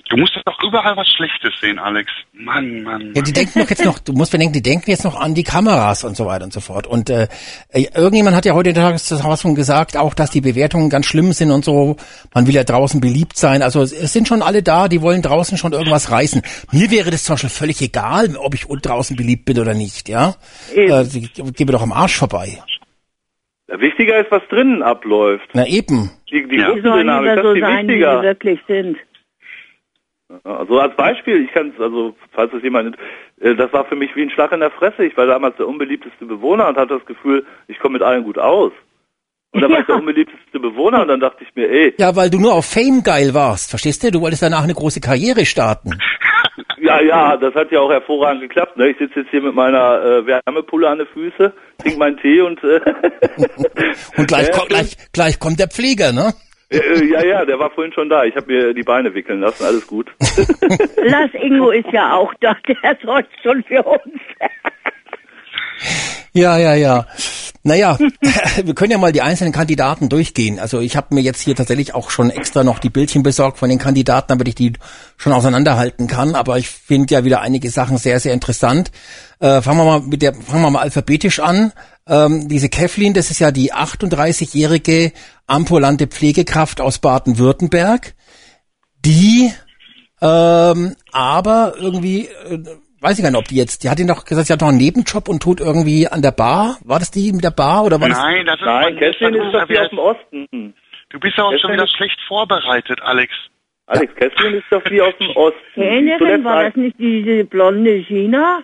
Du 0.08 0.16
musst 0.16 0.32
doch 0.46 0.62
überall 0.62 0.96
was 0.96 1.06
Schlechtes 1.08 1.52
sehen, 1.60 1.78
Alex. 1.78 2.10
Mann, 2.32 2.82
Mann. 2.82 3.12
Ja, 3.14 3.20
die 3.20 3.32
denken 3.32 3.60
doch 3.60 3.68
jetzt 3.68 3.84
noch, 3.84 3.98
du 3.98 4.12
musst 4.14 4.32
bedenken, 4.32 4.54
die 4.54 4.62
denken 4.62 4.90
jetzt 4.90 5.04
noch 5.04 5.20
an 5.20 5.34
die 5.34 5.44
Kameras 5.44 6.02
und 6.02 6.16
so 6.16 6.24
weiter 6.24 6.44
und 6.44 6.52
so 6.52 6.60
fort. 6.60 6.86
Und 6.86 7.10
äh, 7.10 7.28
irgendjemand 7.72 8.34
hat 8.34 8.46
ja 8.46 8.54
heute 8.54 8.72
schon 9.36 9.54
gesagt, 9.54 9.98
auch 9.98 10.14
dass 10.14 10.30
die 10.30 10.40
Bewertungen 10.40 10.88
ganz 10.88 11.04
schlimm 11.06 11.32
sind 11.32 11.50
und 11.50 11.62
so. 11.64 11.96
Man 12.34 12.46
will 12.46 12.54
ja 12.54 12.64
draußen 12.64 13.00
beliebt 13.02 13.36
sein. 13.36 13.60
Also 13.62 13.82
es 13.82 14.12
sind 14.12 14.26
schon 14.28 14.40
alle 14.40 14.62
da, 14.62 14.88
die 14.88 15.02
wollen 15.02 15.20
draußen 15.20 15.58
schon 15.58 15.72
irgendwas 15.74 16.10
reißen. 16.10 16.40
Mir 16.72 16.90
wäre 16.90 17.10
das 17.10 17.24
zum 17.24 17.34
Beispiel 17.34 17.50
völlig 17.50 17.82
egal, 17.82 18.34
ob 18.36 18.54
ich 18.54 18.64
draußen 18.66 19.14
beliebt 19.14 19.44
bin 19.44 19.58
oder 19.58 19.74
nicht, 19.74 20.08
ja. 20.08 20.36
Äh, 20.74 21.04
gebe 21.54 21.72
doch 21.72 21.82
am 21.82 21.92
Arsch 21.92 22.16
vorbei. 22.16 22.58
Wichtiger 23.68 24.18
ist, 24.20 24.30
was 24.30 24.42
drinnen 24.48 24.82
abläuft. 24.82 25.46
Na 25.52 25.66
eben. 25.66 26.10
Die, 26.30 26.48
die 26.48 26.56
Ja. 26.56 26.68
Gruppendynamik, 26.68 27.34
das 27.36 27.42
so 27.44 27.50
ist 27.50 27.54
viel 27.56 27.62
sein, 27.62 27.76
wie 27.76 27.80
sie 27.82 27.88
wichtiger. 28.00 28.22
wirklich 28.22 28.58
sind. 28.66 28.96
Also 30.44 30.78
als 30.78 30.94
Beispiel, 30.94 31.42
ich 31.44 31.52
kann 31.52 31.72
es, 31.74 31.80
also 31.80 32.14
falls 32.32 32.52
es 32.52 32.62
jemand, 32.62 32.96
äh, 33.40 33.54
das 33.54 33.72
war 33.72 33.86
für 33.86 33.96
mich 33.96 34.14
wie 34.14 34.22
ein 34.22 34.30
Schlag 34.30 34.52
in 34.52 34.60
der 34.60 34.70
Fresse. 34.70 35.04
Ich 35.04 35.16
war 35.16 35.26
damals 35.26 35.56
der 35.56 35.66
unbeliebteste 35.66 36.26
Bewohner 36.26 36.68
und 36.68 36.76
hatte 36.76 36.98
das 36.98 37.06
Gefühl, 37.06 37.46
ich 37.66 37.78
komme 37.78 37.94
mit 37.94 38.02
allen 38.02 38.24
gut 38.24 38.38
aus. 38.38 38.72
Und 39.52 39.62
dann 39.62 39.72
war 39.72 39.80
ich 39.80 39.86
der 39.86 39.96
unbeliebteste 39.96 40.60
Bewohner 40.60 41.00
und 41.00 41.08
dann 41.08 41.20
dachte 41.20 41.42
ich 41.42 41.54
mir, 41.54 41.70
ey, 41.70 41.94
Ja, 41.98 42.14
weil 42.14 42.28
du 42.28 42.38
nur 42.38 42.52
auf 42.52 42.66
Fame 42.66 43.02
geil 43.02 43.32
warst, 43.32 43.70
verstehst 43.70 44.02
du? 44.04 44.10
Du 44.10 44.20
wolltest 44.20 44.42
danach 44.42 44.64
eine 44.64 44.74
große 44.74 45.00
Karriere 45.00 45.46
starten. 45.46 45.98
ja, 46.78 47.00
ja, 47.00 47.38
das 47.38 47.54
hat 47.54 47.72
ja 47.72 47.80
auch 47.80 47.90
hervorragend 47.90 48.42
geklappt. 48.42 48.76
Ne? 48.76 48.90
Ich 48.90 48.98
sitze 48.98 49.20
jetzt 49.20 49.30
hier 49.30 49.40
mit 49.40 49.54
meiner 49.54 50.02
äh, 50.02 50.26
Wärmepulle 50.26 50.90
an 50.90 50.98
den 50.98 51.06
Füßen, 51.06 51.50
trink 51.78 51.96
meinen 51.98 52.18
Tee 52.18 52.42
und 52.42 52.62
äh, 52.62 52.80
Und 54.18 54.28
gleich, 54.28 54.48
Ja, 54.48 54.52
kommt, 54.58 54.68
gleich, 54.68 54.96
gleich 55.14 55.38
kommt 55.38 55.58
der 55.58 55.68
Pfleger, 55.68 56.12
ne? 56.12 56.34
Äh, 56.70 57.04
ja, 57.04 57.24
ja, 57.24 57.44
der 57.44 57.58
war 57.58 57.70
vorhin 57.70 57.92
schon 57.92 58.08
da. 58.08 58.24
Ich 58.24 58.36
habe 58.36 58.46
mir 58.52 58.74
die 58.74 58.82
Beine 58.82 59.14
wickeln 59.14 59.40
lassen, 59.40 59.64
alles 59.64 59.86
gut. 59.86 60.10
Lars 60.96 61.30
Ingo 61.34 61.70
ist 61.70 61.88
ja 61.92 62.14
auch 62.14 62.32
da, 62.40 62.56
der 62.66 62.96
sorgt 63.02 63.30
schon 63.42 63.62
für 63.64 63.82
uns. 63.82 64.14
Ja, 66.32 66.58
ja, 66.58 66.74
ja. 66.74 67.06
Naja, 67.64 67.98
wir 68.64 68.74
können 68.74 68.92
ja 68.92 68.98
mal 68.98 69.12
die 69.12 69.22
einzelnen 69.22 69.52
Kandidaten 69.52 70.08
durchgehen. 70.08 70.58
Also 70.58 70.80
ich 70.80 70.96
habe 70.96 71.14
mir 71.14 71.20
jetzt 71.20 71.40
hier 71.40 71.56
tatsächlich 71.56 71.94
auch 71.94 72.10
schon 72.10 72.30
extra 72.30 72.64
noch 72.64 72.78
die 72.78 72.90
Bildchen 72.90 73.22
besorgt 73.22 73.58
von 73.58 73.68
den 73.68 73.78
Kandidaten, 73.78 74.28
damit 74.28 74.48
ich 74.48 74.54
die 74.54 74.72
schon 75.16 75.32
auseinanderhalten 75.32 76.06
kann. 76.06 76.34
Aber 76.34 76.58
ich 76.58 76.68
finde 76.68 77.14
ja 77.14 77.24
wieder 77.24 77.40
einige 77.40 77.70
Sachen 77.70 77.98
sehr, 77.98 78.20
sehr 78.20 78.32
interessant. 78.32 78.90
Äh, 79.40 79.60
fangen 79.62 79.78
wir 79.78 79.84
mal 79.84 80.00
mit 80.00 80.22
der, 80.22 80.34
fangen 80.34 80.62
wir 80.62 80.70
mal 80.70 80.82
alphabetisch 80.82 81.40
an. 81.40 81.72
Ähm, 82.08 82.48
diese 82.48 82.68
Kevlin, 82.68 83.14
das 83.14 83.30
ist 83.30 83.38
ja 83.38 83.50
die 83.50 83.72
38-jährige 83.72 85.12
ambulante 85.46 86.06
Pflegekraft 86.06 86.80
aus 86.80 86.98
Baden-Württemberg, 86.98 88.14
die 89.04 89.52
ähm, 90.20 90.96
aber 91.12 91.74
irgendwie 91.78 92.26
äh, 92.26 92.58
weiß 93.00 93.18
ich 93.18 93.22
gar 93.22 93.30
nicht, 93.30 93.38
ob 93.38 93.46
die 93.46 93.56
jetzt, 93.56 93.84
die 93.84 93.90
hat 93.90 94.00
ihn 94.00 94.08
doch 94.08 94.24
gesagt, 94.24 94.46
sie 94.46 94.52
hat 94.52 94.60
noch 94.60 94.68
einen 94.68 94.78
Nebenjob 94.78 95.28
und 95.28 95.42
tut 95.42 95.60
irgendwie 95.60 96.08
an 96.08 96.22
der 96.22 96.32
Bar. 96.32 96.78
War 96.84 96.98
das 96.98 97.10
die 97.10 97.32
mit 97.32 97.44
der 97.44 97.50
Bar 97.50 97.84
oder 97.84 98.00
war 98.00 98.08
das? 98.08 98.18
Nein, 98.18 98.46
das 98.46 98.56
ist 98.56 98.64
Nein, 98.66 98.96
Kesslin 98.96 99.34
ist 99.34 99.54
doch 99.54 99.66
die 99.66 99.78
aus 99.78 99.90
dem 99.90 99.98
Osten. 99.98 100.74
Du 101.10 101.20
bist 101.20 101.36
ja 101.38 101.44
auch 101.44 101.58
schon 101.58 101.72
wieder 101.72 101.86
schlecht 101.86 102.18
vorbereitet, 102.26 103.00
Alex. 103.02 103.32
Alex 103.86 104.14
Kesslin 104.16 104.54
ist 104.54 104.66
doch 104.70 104.82
die 104.84 105.00
aus 105.00 105.14
dem 105.18 105.30
Osten. 105.30 106.18
zuletzt 106.18 106.44
war 106.44 106.64
das 106.64 106.76
nicht 106.76 106.98
diese 106.98 107.44
blonde 107.44 108.02
Gina? 108.02 108.62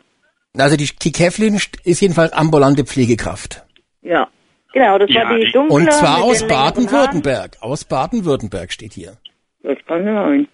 Also 0.57 0.77
die, 0.77 0.89
die 1.03 1.13
Kevlin 1.13 1.55
ist 1.55 2.01
jedenfalls 2.01 2.33
ambulante 2.33 2.85
Pflegekraft. 2.85 3.65
Ja. 4.03 4.29
Genau, 4.73 4.99
das 4.99 5.11
Ja, 5.11 5.29
war 5.29 5.37
die 5.37 5.51
dunkle. 5.53 5.75
Und 5.75 5.93
zwar 5.93 6.23
aus. 6.23 6.47
Baden-Württemberg. 6.47 7.57
Aus 7.61 7.85
Baden-Württemberg 7.85 8.73
steht 8.73 8.93
hier. 8.93 9.17
Das 9.63 9.79
kann 9.87 10.05
sein. 10.05 10.49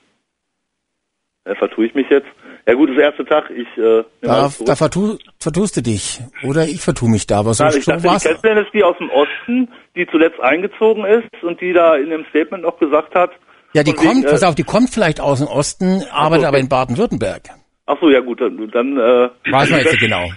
Äh, 1.44 1.55
vertue 1.55 1.86
ich 1.86 1.94
mich 1.94 2.07
jetzt? 2.11 2.28
Ja 2.66 2.74
gut, 2.74 2.90
das 2.90 2.98
erste 2.98 3.24
Tag, 3.24 3.51
ich 3.51 3.66
äh, 3.78 4.05
Da, 4.20 4.51
da 4.64 4.76
vertu, 4.76 5.16
vertust 5.38 5.78
du 5.78 5.82
dich. 5.82 6.20
Oder 6.44 6.64
ich 6.64 6.80
vertue 6.80 7.09
mich 7.09 7.26
da. 7.26 7.38
Aber 7.40 7.55
so, 7.55 7.64
Nein, 7.64 7.78
ich 7.78 7.84
so 7.84 7.92
dachte, 7.92 8.03
die 8.03 8.09
war's. 8.09 8.22
Kesslin 8.24 8.59
ist 8.59 8.72
die 8.74 8.84
aus 8.84 8.96
dem 8.98 9.11
Osten, 9.11 9.68
die 9.96 10.07
zuletzt 10.11 10.38
eingezogen 10.40 11.05
ist 11.05 11.42
und 11.42 11.61
die 11.61 11.72
da 11.72 11.96
in 11.96 12.11
dem 12.11 12.24
Statement 12.30 12.62
noch 12.62 12.78
gesagt 12.78 13.14
hat. 13.14 13.30
Ja, 13.72 13.82
die 13.82 13.92
von 13.92 14.05
wegen, 14.05 14.12
kommt, 14.12 14.24
äh, 14.26 14.30
pass 14.30 14.42
auf, 14.42 14.55
die 14.55 14.64
kommt 14.64 14.90
vielleicht 14.90 15.20
aus 15.20 15.38
dem 15.38 15.48
Osten, 15.48 16.03
arbeitet 16.12 16.44
okay. 16.44 16.48
aber 16.48 16.59
in 16.59 16.68
Baden-Württemberg. 16.68 17.42
Ach 17.93 17.97
so, 18.01 18.09
ja 18.09 18.20
gut, 18.20 18.41
dann, 18.41 18.57
dann 18.70 18.97
äh, 18.97 19.30
Weiß 19.51 19.68
man 19.70 19.80
jetzt 19.80 19.91
nicht 19.93 20.01
genau. 20.09 20.28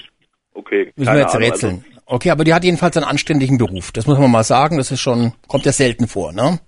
Okay, 0.56 0.92
Müssen 0.96 1.14
wir 1.14 1.20
jetzt 1.20 1.36
Ahnung, 1.36 1.48
rätseln. 1.50 1.86
Okay, 2.08 2.32
aber 2.32 2.44
die 2.44 2.54
hat 2.54 2.64
jedenfalls 2.64 2.98
einen 2.98 3.06
anständigen 3.06 3.60
Beruf. 3.60 3.92
Das 3.92 4.08
muss 4.08 4.18
man 4.18 4.32
mal 4.32 4.44
sagen. 4.44 4.78
Das 4.78 4.92
ist 4.92 5.02
schon, 5.02 5.34
kommt 5.48 5.66
ja 5.66 5.72
selten 5.72 6.08
vor, 6.08 6.34
ne? 6.34 6.60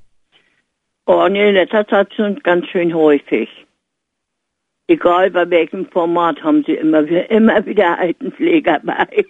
Oh 1.08 1.28
nee, 1.28 1.50
in 1.50 1.56
letzter 1.56 1.88
Zeit 1.88 2.14
schon 2.16 2.40
ganz 2.44 2.68
schön 2.68 2.94
häufig. 2.94 3.50
Egal 4.88 5.32
bei 5.32 5.50
welchem 5.50 5.88
Format 5.90 6.44
haben 6.44 6.64
sie 6.68 6.74
immer, 6.74 7.06
wieder- 7.08 7.30
immer 7.32 7.66
wieder 7.66 7.98
Altenpfleger 7.98 8.82
bei. 8.84 9.26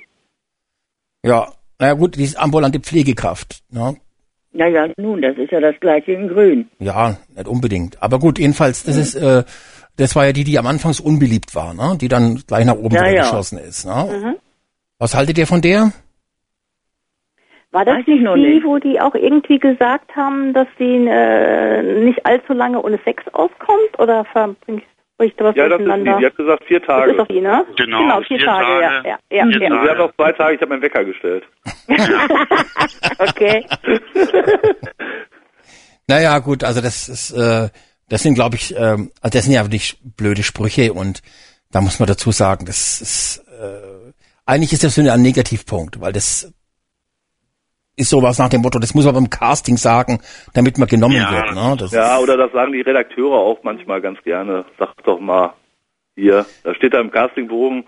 Ja, 1.23 1.53
naja 1.79 1.93
gut, 1.93 2.17
die 2.17 2.23
ist 2.23 2.37
ambulante 2.37 2.79
Pflegekraft. 2.81 3.63
Ne? 3.71 3.95
Naja, 4.51 4.87
nun, 4.97 5.21
das 5.21 5.37
ist 5.37 5.51
ja 5.51 5.59
das 5.59 5.75
gleiche 5.79 6.13
in 6.13 6.27
Grün. 6.29 6.69
Ja, 6.79 7.17
nicht 7.35 7.47
unbedingt. 7.47 8.01
Aber 8.01 8.19
gut, 8.19 8.39
jedenfalls, 8.39 8.83
das 8.83 8.95
ist, 8.95 9.15
äh, 9.15 9.43
das 9.97 10.15
war 10.15 10.25
ja 10.25 10.31
die, 10.33 10.43
die 10.43 10.57
am 10.59 10.67
Anfangs 10.67 10.99
unbeliebt 10.99 11.55
war, 11.55 11.73
ne? 11.73 11.97
Die 11.99 12.07
dann 12.07 12.41
gleich 12.47 12.65
nach 12.65 12.75
oben 12.75 12.95
Ja, 12.95 13.07
ja. 13.07 13.21
geschossen 13.23 13.57
ist. 13.57 13.85
Ne? 13.85 14.35
Was 14.99 15.15
haltet 15.15 15.37
ihr 15.37 15.47
von 15.47 15.61
der? 15.61 15.91
War 17.71 17.83
das 17.83 17.95
Weiß 17.95 18.01
ich 18.07 18.21
nicht 18.21 18.35
die, 18.35 18.41
nicht. 18.55 18.65
wo 18.65 18.77
die 18.79 19.01
auch 19.01 19.15
irgendwie 19.15 19.59
gesagt 19.59 20.15
haben, 20.15 20.53
dass 20.53 20.67
sie 20.77 21.05
äh, 21.07 21.81
nicht 22.05 22.25
allzu 22.25 22.53
lange 22.53 22.81
ohne 22.81 22.97
Sex 23.03 23.23
auskommt? 23.33 23.99
Oder 23.99 24.23
verbringe 24.25 24.81
ich 25.21 25.35
da 25.35 25.45
was 25.45 25.55
Ja, 25.57 25.67
das 25.67 25.81
ist 25.81 25.87
die. 25.87 26.03
Die 26.19 26.25
hat 26.25 26.35
gesagt 26.37 26.63
vier 26.65 26.79
das 26.79 26.87
Tage. 26.87 27.11
ist 27.11 27.17
doch 27.17 27.27
die, 27.27 27.41
ne? 27.41 27.65
Genau, 27.77 27.99
genau 27.99 28.21
vier, 28.21 28.37
vier 28.37 28.45
Tage. 28.47 28.65
Tage. 28.65 29.07
ja, 29.09 29.17
ja, 29.29 29.45
Vier 29.45 29.61
ja. 29.61 29.69
Also, 29.71 29.83
sie 29.83 29.89
hat 29.91 29.97
noch 29.97 30.15
zwei 30.15 30.31
Tage, 30.31 30.55
ich 30.55 30.61
habe 30.61 30.69
meinen 30.69 30.81
Wecker 30.81 31.03
gestellt. 31.05 31.43
Okay. 33.19 33.65
Naja, 36.07 36.37
gut, 36.39 36.63
also 36.63 36.81
das 36.81 37.09
ist, 37.09 37.31
äh, 37.31 37.69
das 38.09 38.23
sind, 38.23 38.35
glaube 38.35 38.55
ich, 38.55 38.75
ähm, 38.77 39.11
also 39.21 39.37
das 39.37 39.45
sind 39.45 39.53
ja 39.53 39.63
wirklich 39.63 39.97
blöde 40.17 40.43
Sprüche 40.43 40.93
und 40.93 41.21
da 41.71 41.81
muss 41.81 41.99
man 41.99 42.07
dazu 42.07 42.31
sagen, 42.31 42.65
das 42.65 43.01
ist, 43.01 43.43
äh, 43.59 44.11
eigentlich 44.45 44.73
ist 44.73 44.83
das 44.83 44.95
so 44.95 45.01
ein 45.01 45.21
Negativpunkt, 45.21 45.99
weil 45.99 46.13
das 46.13 46.53
ist 47.97 48.09
sowas 48.09 48.37
nach 48.39 48.49
dem 48.49 48.61
Motto, 48.61 48.79
das 48.79 48.93
muss 48.93 49.05
man 49.05 49.13
beim 49.15 49.29
Casting 49.29 49.77
sagen, 49.77 50.19
damit 50.53 50.77
man 50.77 50.87
genommen 50.87 51.15
Ja. 51.15 51.31
wird. 51.31 51.55
Ne? 51.55 51.75
Das 51.79 51.91
Ja, 51.91 52.19
oder 52.19 52.37
das 52.37 52.51
sagen 52.51 52.73
die 52.73 52.81
Redakteure 52.81 53.37
auch 53.39 53.59
manchmal 53.63 54.01
ganz 54.01 54.21
gerne. 54.23 54.65
Sag 54.77 55.01
doch 55.03 55.19
mal 55.19 55.53
hier, 56.15 56.45
da 56.63 56.75
steht 56.75 56.93
da 56.93 56.99
im 56.99 57.11
Castingbogen, 57.11 57.85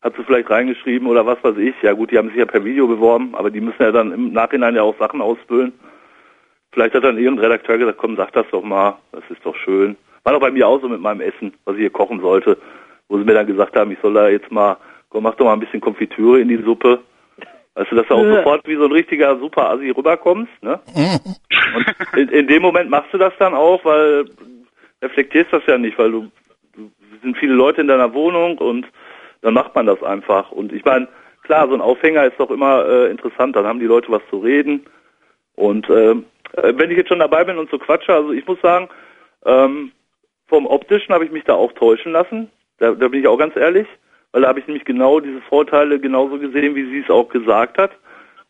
hat 0.00 0.14
sie 0.16 0.24
vielleicht 0.24 0.48
reingeschrieben 0.48 1.08
oder 1.08 1.26
was 1.26 1.42
weiß 1.42 1.56
ich. 1.58 1.74
Ja 1.82 1.92
gut, 1.92 2.10
die 2.12 2.18
haben 2.18 2.28
sich 2.28 2.38
ja 2.38 2.46
per 2.46 2.64
Video 2.64 2.86
beworben, 2.86 3.34
aber 3.34 3.50
die 3.50 3.60
müssen 3.60 3.82
ja 3.82 3.90
dann 3.90 4.12
im 4.12 4.32
Nachhinein 4.32 4.76
ja 4.76 4.82
auch 4.82 4.96
Sachen 4.98 5.20
ausfüllen. 5.20 5.72
Vielleicht 6.72 6.94
hat 6.94 7.04
dann 7.04 7.18
irgendein 7.18 7.46
Redakteur 7.46 7.78
gesagt, 7.78 7.98
komm, 7.98 8.16
sag 8.16 8.32
das 8.32 8.46
doch 8.50 8.62
mal, 8.62 8.98
das 9.12 9.24
ist 9.30 9.44
doch 9.44 9.56
schön. 9.56 9.96
War 10.24 10.34
doch 10.34 10.40
bei 10.40 10.50
mir 10.50 10.66
auch 10.68 10.80
so 10.80 10.88
mit 10.88 11.00
meinem 11.00 11.20
Essen, 11.20 11.54
was 11.64 11.74
ich 11.76 11.80
hier 11.82 11.90
kochen 11.90 12.20
sollte, 12.20 12.58
wo 13.08 13.18
sie 13.18 13.24
mir 13.24 13.34
dann 13.34 13.46
gesagt 13.46 13.76
haben, 13.76 13.90
ich 13.90 13.98
soll 14.02 14.14
da 14.14 14.28
jetzt 14.28 14.50
mal, 14.52 14.76
komm, 15.08 15.22
mach 15.22 15.34
doch 15.36 15.46
mal 15.46 15.54
ein 15.54 15.60
bisschen 15.60 15.80
Konfitüre 15.80 16.40
in 16.40 16.48
die 16.48 16.62
Suppe. 16.62 17.00
Weißt 17.74 17.90
du, 17.92 17.96
dass 17.96 18.06
du 18.08 18.14
auch 18.14 18.24
Ja. 18.24 18.36
sofort 18.36 18.66
wie 18.66 18.74
so 18.76 18.84
ein 18.84 18.92
richtiger 18.92 19.38
super 19.38 19.70
Assi 19.70 19.90
rüberkommst, 19.90 20.52
ne? 20.62 20.80
Und 21.74 22.18
in, 22.18 22.28
in 22.30 22.46
dem 22.48 22.60
Moment 22.62 22.90
machst 22.90 23.12
du 23.14 23.18
das 23.18 23.32
dann 23.38 23.54
auch, 23.54 23.84
weil 23.84 24.24
reflektierst 25.00 25.52
das 25.52 25.62
ja 25.66 25.78
nicht, 25.78 25.96
weil 25.98 26.10
du, 26.10 26.30
du 26.74 26.90
sind 27.22 27.36
viele 27.38 27.54
Leute 27.54 27.80
in 27.80 27.88
deiner 27.88 28.12
Wohnung 28.12 28.58
und 28.58 28.86
dann 29.42 29.54
macht 29.54 29.74
man 29.74 29.86
das 29.86 30.02
einfach. 30.02 30.50
Und 30.50 30.72
ich 30.72 30.84
meine, 30.84 31.06
klar, 31.44 31.68
so 31.68 31.74
ein 31.74 31.80
Aufhänger 31.80 32.24
ist 32.24 32.38
doch 32.38 32.50
immer 32.50 32.84
äh, 32.86 33.10
interessant, 33.10 33.54
dann 33.54 33.64
haben 33.64 33.78
die 33.80 33.86
Leute 33.86 34.10
was 34.10 34.22
zu 34.28 34.38
reden. 34.38 34.84
Und 35.54 35.88
ähm, 35.88 36.20
äh, 36.20 36.24
wenn 36.54 36.90
ich 36.90 36.96
jetzt 36.96 37.08
schon 37.08 37.18
dabei 37.18 37.44
bin 37.44 37.58
und 37.58 37.70
so 37.70 37.78
quatsche, 37.78 38.14
also 38.14 38.32
ich 38.32 38.46
muss 38.46 38.60
sagen, 38.60 38.88
ähm, 39.44 39.92
vom 40.46 40.66
Optischen 40.66 41.14
habe 41.14 41.24
ich 41.24 41.30
mich 41.30 41.44
da 41.44 41.54
auch 41.54 41.72
täuschen 41.72 42.12
lassen. 42.12 42.50
Da, 42.78 42.92
da 42.92 43.08
bin 43.08 43.20
ich 43.20 43.28
auch 43.28 43.38
ganz 43.38 43.56
ehrlich, 43.56 43.86
weil 44.32 44.42
da 44.42 44.48
habe 44.48 44.60
ich 44.60 44.66
nämlich 44.66 44.84
genau 44.84 45.20
diese 45.20 45.40
Vorteile 45.42 46.00
genauso 46.00 46.38
gesehen, 46.38 46.74
wie 46.74 46.90
sie 46.90 47.00
es 47.00 47.10
auch 47.10 47.28
gesagt 47.28 47.78
hat. 47.78 47.92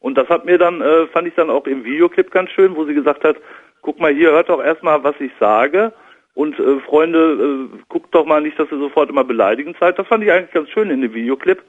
Und 0.01 0.17
das 0.17 0.29
hat 0.29 0.45
mir 0.45 0.59
dann, 0.59 0.81
äh, 0.81 1.07
fand 1.09 1.27
ich 1.27 1.35
dann 1.35 1.51
auch 1.51 1.67
im 1.67 1.85
Videoclip 1.85 2.31
ganz 2.31 2.51
schön, 2.51 2.77
wo 2.77 2.85
sie 2.85 2.95
gesagt 2.95 3.25
hat, 3.25 3.37
guck 3.83 3.99
mal 3.99 4.15
hier, 4.15 4.31
hört 4.31 4.49
doch 4.49 4.63
erstmal, 4.63 5.03
was 5.03 5.15
ich 5.19 5.33
sage. 5.41 5.93
Und 6.35 6.59
äh, 6.61 6.79
Freunde, 6.81 7.69
äh, 7.73 7.79
guckt 7.89 8.15
doch 8.15 8.25
mal 8.25 8.41
nicht, 8.41 8.59
dass 8.59 8.71
ihr 8.71 8.79
sofort 8.79 9.11
immer 9.11 9.25
beleidigend 9.25 9.77
seid. 9.81 9.99
Das 9.99 10.07
fand 10.07 10.23
ich 10.23 10.31
eigentlich 10.31 10.53
ganz 10.53 10.69
schön 10.71 10.91
in 10.91 11.01
dem 11.01 11.13
Videoclip. 11.13 11.63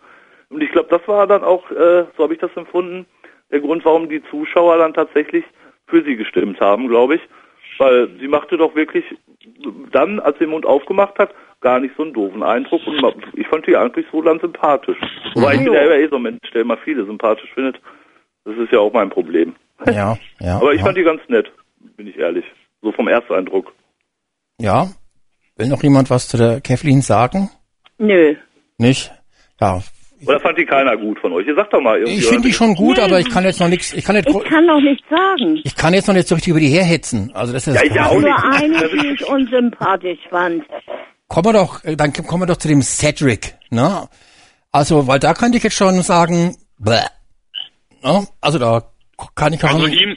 Und 0.49 0.61
ich 0.61 0.71
glaube, 0.71 0.89
das 0.89 1.07
war 1.07 1.25
dann 1.25 1.43
auch, 1.43 1.69
äh, 1.71 2.05
so 2.15 2.23
habe 2.23 2.33
ich 2.33 2.39
das 2.39 2.55
empfunden, 2.55 3.07
der 3.51 3.61
Grund, 3.61 3.83
warum 3.83 4.09
die 4.09 4.23
Zuschauer 4.29 4.77
dann 4.77 4.93
tatsächlich 4.93 5.43
für 5.89 6.03
sie 6.03 6.15
gestimmt 6.15 6.59
haben, 6.59 6.87
glaube 6.87 7.15
ich. 7.15 7.21
Weil 7.77 8.09
sie 8.19 8.27
machte 8.27 8.57
doch 8.57 8.75
wirklich 8.75 9.05
dann, 9.91 10.19
als 10.19 10.37
sie 10.37 10.45
den 10.45 10.51
Mund 10.51 10.65
aufgemacht 10.65 11.17
hat, 11.17 11.33
gar 11.61 11.79
nicht 11.79 11.95
so 11.95 12.03
einen 12.03 12.13
doofen 12.13 12.43
Eindruck. 12.43 12.85
Und 12.85 13.03
ich 13.33 13.47
fand 13.47 13.65
die 13.67 13.75
eigentlich 13.75 14.05
so 14.11 14.21
dann 14.21 14.39
sympathisch. 14.39 14.97
Wobei 15.33 15.55
ich 15.55 15.63
bin 15.63 15.73
ja 15.73 15.81
eh 15.81 16.07
so 16.07 16.17
ein 16.17 16.23
Mensch, 16.23 16.51
der 16.53 16.61
immer 16.61 16.77
viele 16.77 17.05
sympathisch 17.05 17.51
findet. 17.53 17.79
Das 18.45 18.57
ist 18.57 18.71
ja 18.71 18.79
auch 18.79 18.93
mein 18.93 19.09
Problem. 19.09 19.55
ja, 19.85 20.17
ja. 20.39 20.57
Aber 20.57 20.73
ich 20.73 20.79
ja. 20.79 20.85
fand 20.85 20.97
die 20.97 21.03
ganz 21.03 21.21
nett, 21.27 21.51
bin 21.97 22.07
ich 22.07 22.17
ehrlich. 22.17 22.45
So 22.81 22.91
vom 22.91 23.07
Ersteindruck. 23.07 23.73
Ja. 24.59 24.87
Will 25.55 25.67
noch 25.67 25.83
jemand 25.83 26.09
was 26.09 26.27
zu 26.27 26.37
der 26.37 26.61
Kathleen 26.61 27.01
sagen? 27.01 27.49
Nö. 27.97 28.35
Nicht? 28.77 29.11
Ja. 29.59 29.81
Oder 30.25 30.39
fand 30.39 30.57
die 30.57 30.65
keiner 30.65 30.97
gut 30.97 31.19
von 31.19 31.31
euch? 31.33 31.47
Ihr 31.47 31.55
sagt 31.55 31.73
doch 31.73 31.81
mal 31.81 31.97
irgendwie. 31.97 32.17
Ich 32.19 32.25
finde 32.27 32.47
die 32.47 32.53
schon 32.53 32.75
gut, 32.75 32.97
Nee. 32.97 33.03
aber 33.03 33.19
ich 33.19 33.29
kann 33.29 33.43
jetzt 33.45 33.59
noch 33.59 33.67
nichts, 33.69 33.93
ich 33.93 34.03
kann 34.03 34.15
nicht, 34.15 34.27
Ich 34.27 34.43
kann 34.43 34.65
noch 34.65 34.79
nichts 34.81 35.03
sagen. 35.09 35.61
ich 35.63 35.75
kann 35.75 35.93
jetzt 35.93 36.07
noch 36.07 36.13
nicht 36.15 36.27
so 36.27 36.35
richtig 36.35 36.51
über 36.51 36.59
die 36.59 36.67
herhetzen. 36.69 37.31
Also 37.33 37.53
das 37.53 37.67
ist 37.67 37.75
Ja, 37.75 37.81
das 37.81 37.91
ich 37.91 37.99
auch. 38.01 38.19
Nur 38.19 38.53
eine, 38.53 38.89
die 38.89 39.07
ich 39.13 39.25
unsympathisch 39.29 40.19
fand. 40.29 40.63
Kommen 41.27 41.45
wir 41.45 41.53
doch, 41.53 41.83
äh, 41.85 41.95
dann 41.95 42.11
kommen 42.13 42.41
wir 42.43 42.47
doch 42.47 42.57
zu 42.57 42.67
dem 42.67 42.81
Cedric, 42.81 43.55
ne? 43.69 44.07
Also, 44.71 45.07
weil 45.07 45.19
da 45.19 45.33
könnte 45.33 45.57
ich 45.57 45.63
jetzt 45.63 45.75
schon 45.77 46.01
sagen, 46.01 46.55
bäh. 46.77 46.99
Ne? 48.03 48.27
Also 48.41 48.59
da 48.59 48.83
kann 49.35 49.53
ich 49.53 49.63
auch 49.63 49.73
Also 49.73 49.87
nicht- 49.87 50.01
ihm, 50.01 50.15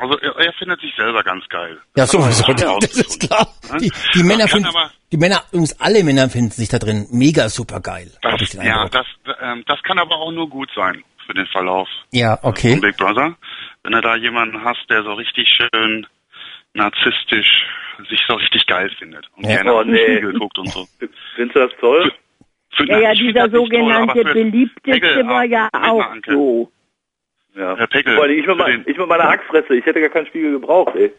also 0.00 0.18
er, 0.18 0.36
er 0.36 0.52
findet 0.54 0.80
sich 0.80 0.94
selber 0.96 1.22
ganz 1.22 1.46
geil. 1.48 1.78
Ja, 1.96 2.06
sowieso, 2.06 2.50
Ja. 2.52 2.78
das 2.80 2.92
ist 2.96 3.20
klar. 3.28 3.46
Die, 3.80 3.90
die 4.14 4.18
Das 4.18 4.22
Männer 4.24 4.48
finden, 4.48 4.66
aber- 4.66 4.90
die 5.12 5.16
Männer, 5.16 5.42
übrigens 5.50 5.80
alle 5.80 6.02
Männer 6.04 6.28
finden 6.30 6.50
sich 6.50 6.68
da 6.68 6.78
drin 6.78 7.06
mega 7.10 7.48
super 7.48 7.80
geil. 7.80 8.10
Das, 8.22 8.52
ja, 8.54 8.88
das, 8.88 9.06
ähm, 9.42 9.64
das 9.66 9.82
kann 9.82 9.98
aber 9.98 10.16
auch 10.16 10.30
nur 10.32 10.48
gut 10.48 10.70
sein 10.74 11.02
für 11.26 11.34
den 11.34 11.46
Verlauf 11.46 11.88
Ja, 12.12 12.36
von 12.36 12.50
okay. 12.50 12.78
Big 12.80 12.96
Brother. 12.96 13.34
Wenn 13.82 13.92
du 13.92 14.00
da 14.00 14.14
jemanden 14.16 14.62
hast, 14.64 14.84
der 14.90 15.02
so 15.02 15.12
richtig 15.14 15.48
schön 15.48 16.06
narzisstisch 16.74 17.64
sich 18.08 18.20
so 18.28 18.34
richtig 18.34 18.66
geil 18.66 18.90
findet 18.98 19.26
und 19.36 19.44
Ja. 19.44 19.56
gerne 19.56 19.74
Oh, 19.74 19.82
nee. 19.82 19.98
Spiegel 19.98 20.38
guckt 20.38 20.58
und 20.58 20.68
so. 20.70 20.86
Findest 21.34 21.56
du 21.56 21.60
das 21.68 21.70
toll? 21.80 22.12
Für- 22.76 22.86
Ja, 22.86 22.98
ja, 22.98 23.08
find 23.10 23.20
dieser 23.28 23.50
toll, 23.50 23.60
sogenannte 23.66 24.22
für- 24.22 24.32
Beliebteste 24.32 25.26
war 25.26 25.44
ja 25.44 25.68
Moment 25.72 25.72
mal, 25.72 25.90
auch 25.90 26.10
Anke. 26.10 26.32
so. 26.32 26.72
Ja. 27.60 27.76
Herr 27.76 27.86
Peckel, 27.88 28.14
Vor 28.14 28.24
allem 28.24 28.38
ich 28.38 28.46
mit, 28.46 28.56
mein, 28.56 28.82
ich 28.86 28.96
mit 28.96 29.06
meiner 29.06 29.24
Hackfresse, 29.28 29.74
ich 29.76 29.84
hätte 29.84 30.00
gar 30.00 30.08
keinen 30.08 30.26
Spiegel 30.26 30.52
gebraucht, 30.52 30.94
ey. 30.96 31.12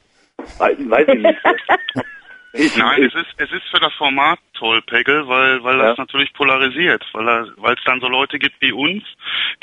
Weiß, 0.57 1.07
ich 1.07 1.19
nicht. 1.21 1.39
Ich, 2.53 2.75
Nein, 2.75 3.03
ich, 3.03 3.15
es 3.15 3.21
ist, 3.21 3.33
es 3.37 3.49
ist 3.53 3.63
für 3.71 3.79
das 3.79 3.93
Format 3.93 4.37
toll, 4.55 4.81
Pegel, 4.81 5.25
weil, 5.25 5.63
weil 5.63 5.77
das 5.77 5.95
Ja. 5.97 6.03
natürlich 6.03 6.33
polarisiert, 6.33 7.01
weil 7.13 7.25
weil 7.55 7.75
es 7.75 7.83
dann 7.85 8.01
so 8.01 8.09
Leute 8.09 8.39
gibt 8.39 8.55
wie 8.59 8.73
uns, 8.73 9.03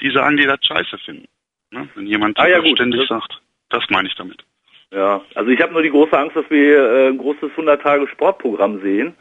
die 0.00 0.10
sagen, 0.10 0.38
die 0.38 0.46
das 0.46 0.58
scheiße 0.64 0.96
finden. 1.04 1.26
Ne? 1.70 1.86
Wenn 1.94 2.06
jemand 2.06 2.38
Ah, 2.38 2.46
ja, 2.48 2.56
das 2.56 2.64
gut. 2.64 2.78
ständig 2.78 3.00
Das- 3.00 3.08
sagt. 3.10 3.42
Das 3.68 3.84
meine 3.90 4.08
ich 4.08 4.14
damit. 4.14 4.42
ja, 4.90 5.20
also 5.34 5.50
ich 5.50 5.60
habe 5.60 5.74
nur 5.74 5.82
die 5.82 5.90
große 5.90 6.16
Angst, 6.18 6.34
dass 6.34 6.48
wir 6.48 6.78
äh, 6.78 7.08
ein 7.08 7.18
großes 7.18 7.50
100 7.50 7.82
Tage 7.82 8.08
Sportprogramm 8.08 8.80
sehen. 8.80 9.14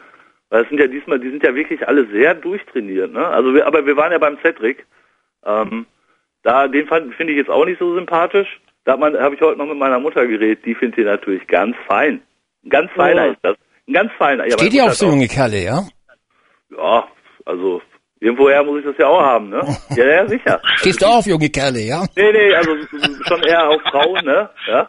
Weil 0.49 0.64
es 0.64 0.70
sind 0.70 0.80
ja 0.80 0.88
diesmal, 0.88 1.20
die 1.20 1.30
sind 1.30 1.43
ja 1.43 1.53
wirklich 1.53 1.86
alle 1.86 2.05
sehr 2.08 2.36
durchtrainiert, 2.36 3.12
ne? 3.12 3.28
Also 3.28 3.53
wir, 3.53 3.68
aber 3.68 3.86
wir 3.86 3.97
waren 3.97 4.14
ja 4.14 4.18
beim 4.18 4.38
Cedric. 4.41 4.86
Ähm, 5.45 5.86
da, 6.47 6.67
den 6.67 6.87
fand- 6.87 7.13
finde 7.15 7.33
ich 7.33 7.37
jetzt 7.39 7.49
auch 7.49 7.65
nicht 7.65 7.79
so 7.79 7.93
sympathisch. 7.93 8.47
Da 8.85 8.93
habe 8.97 9.35
ich 9.35 9.41
heute 9.41 9.57
noch 9.57 9.65
mit 9.65 9.77
meiner 9.77 9.99
Mutter 9.99 10.25
geredet, 10.25 10.65
die 10.65 10.73
findet 10.75 10.99
ihn 10.99 11.05
natürlich 11.05 11.45
ganz 11.47 11.75
fein. 11.87 12.21
Ein 12.63 12.69
ganz 12.69 12.91
feiner 12.93 13.25
Ja. 13.25 13.31
ist 13.33 13.39
das. 13.41 13.55
Ein 13.87 13.93
ganz 13.93 14.11
feiner. 14.17 14.45
Ja, 14.45 14.57
Steht 14.57 14.73
ihr 14.73 14.85
auf 14.85 14.93
so 14.93 15.07
junge 15.07 15.27
Kerle, 15.27 15.61
ja? 15.63 15.81
Ja, 16.75 17.07
also 17.45 17.81
irgendwoher 18.21 18.63
muss 18.63 18.79
ich 18.79 18.85
das 18.85 18.97
ja 18.97 19.07
auch 19.07 19.21
haben, 19.21 19.49
ne? 19.49 19.61
Ja, 19.95 20.05
ja, 20.05 20.27
sicher. 20.27 20.61
Stehst 20.77 21.01
du 21.01 21.05
auch 21.05 21.17
auf 21.19 21.25
junge 21.25 21.49
Kerle, 21.49 21.79
ja? 21.81 22.05
Nee, 22.15 22.31
nee, 22.31 22.55
also 22.55 22.71
schon 23.27 23.43
eher 23.43 23.67
auf 23.69 23.81
Frauen, 23.91 24.23
ne? 24.25 24.49
Ja. 24.67 24.87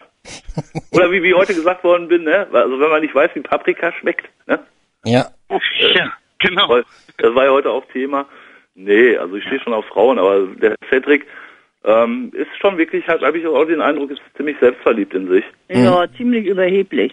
Oder 0.92 1.11
wie, 1.11 1.22
wie 1.22 1.34
heute 1.34 1.54
gesagt 1.54 1.82
worden 1.84 2.06
bin, 2.09 2.22
ne? 2.24 2.46
Also 2.52 2.78
wenn 2.78 2.90
man 2.90 3.02
nicht 3.02 3.14
weiß, 3.14 3.30
wie 3.34 3.40
Paprika 3.40 3.92
schmeckt, 4.00 4.28
ne? 4.46 4.61
Ja. 5.04 5.26
Ja, 5.94 6.12
genau. 6.38 6.80
Das 7.18 7.34
war 7.34 7.44
ja 7.46 7.50
heute 7.50 7.70
auch 7.70 7.84
Thema. 7.92 8.26
Nee, 8.74 9.16
also 9.16 9.34
ich 9.36 9.44
stehe 9.44 9.61
schon 9.61 9.72
auf 9.74 9.84
Frauen, 9.86 10.18
aber 10.20 10.46
der 10.61 10.76
Cedric 10.88 11.26
ähm, 11.89 12.30
ist 12.34 12.49
schon 12.61 12.78
wirklich, 12.78 13.07
halt, 13.09 13.22
habe 13.22 13.39
ich 13.39 13.47
auch 13.47 13.64
den 13.64 13.80
Eindruck, 13.80 14.11
ist 14.11 14.20
ziemlich 14.36 14.57
selbstverliebt 14.61 15.14
in 15.14 15.28
sich. 15.28 15.45
Ja, 15.68 16.07
ziemlich 16.16 16.47
überheblich. 16.47 17.12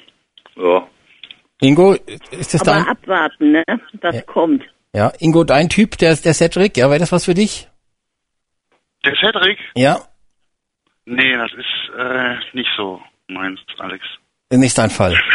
Ja. 0.55 0.87
Ingo, 1.61 1.93
ist 2.31 2.53
das 2.53 2.61
Aber 2.61 2.71
dein, 2.71 2.87
abwarten, 2.87 3.51
ne? 3.53 3.63
Was 4.01 4.25
kommt. 4.25 4.63
ja, 4.93 5.11
Ingo, 5.19 5.43
dein 5.43 5.69
Typ, 5.69 5.97
der, 5.97 6.15
der 6.15 6.33
Cedric, 6.33 6.77
ja, 6.77 6.89
wäre 6.89 6.99
das 6.99 7.11
was 7.11 7.25
für 7.25 7.33
dich? 7.33 7.67
Der 9.05 9.15
Cedric? 9.15 9.57
Ja, 9.75 9.97
Nee, 11.05 11.33
das 11.33 11.51
ist 11.53 11.91
äh, 11.97 12.35
nicht 12.53 12.69
so 12.75 12.99
meins, 13.27 13.59
Alex. 13.77 14.03
nicht 14.51 14.77
dein 14.77 14.89
Fall. 14.89 15.15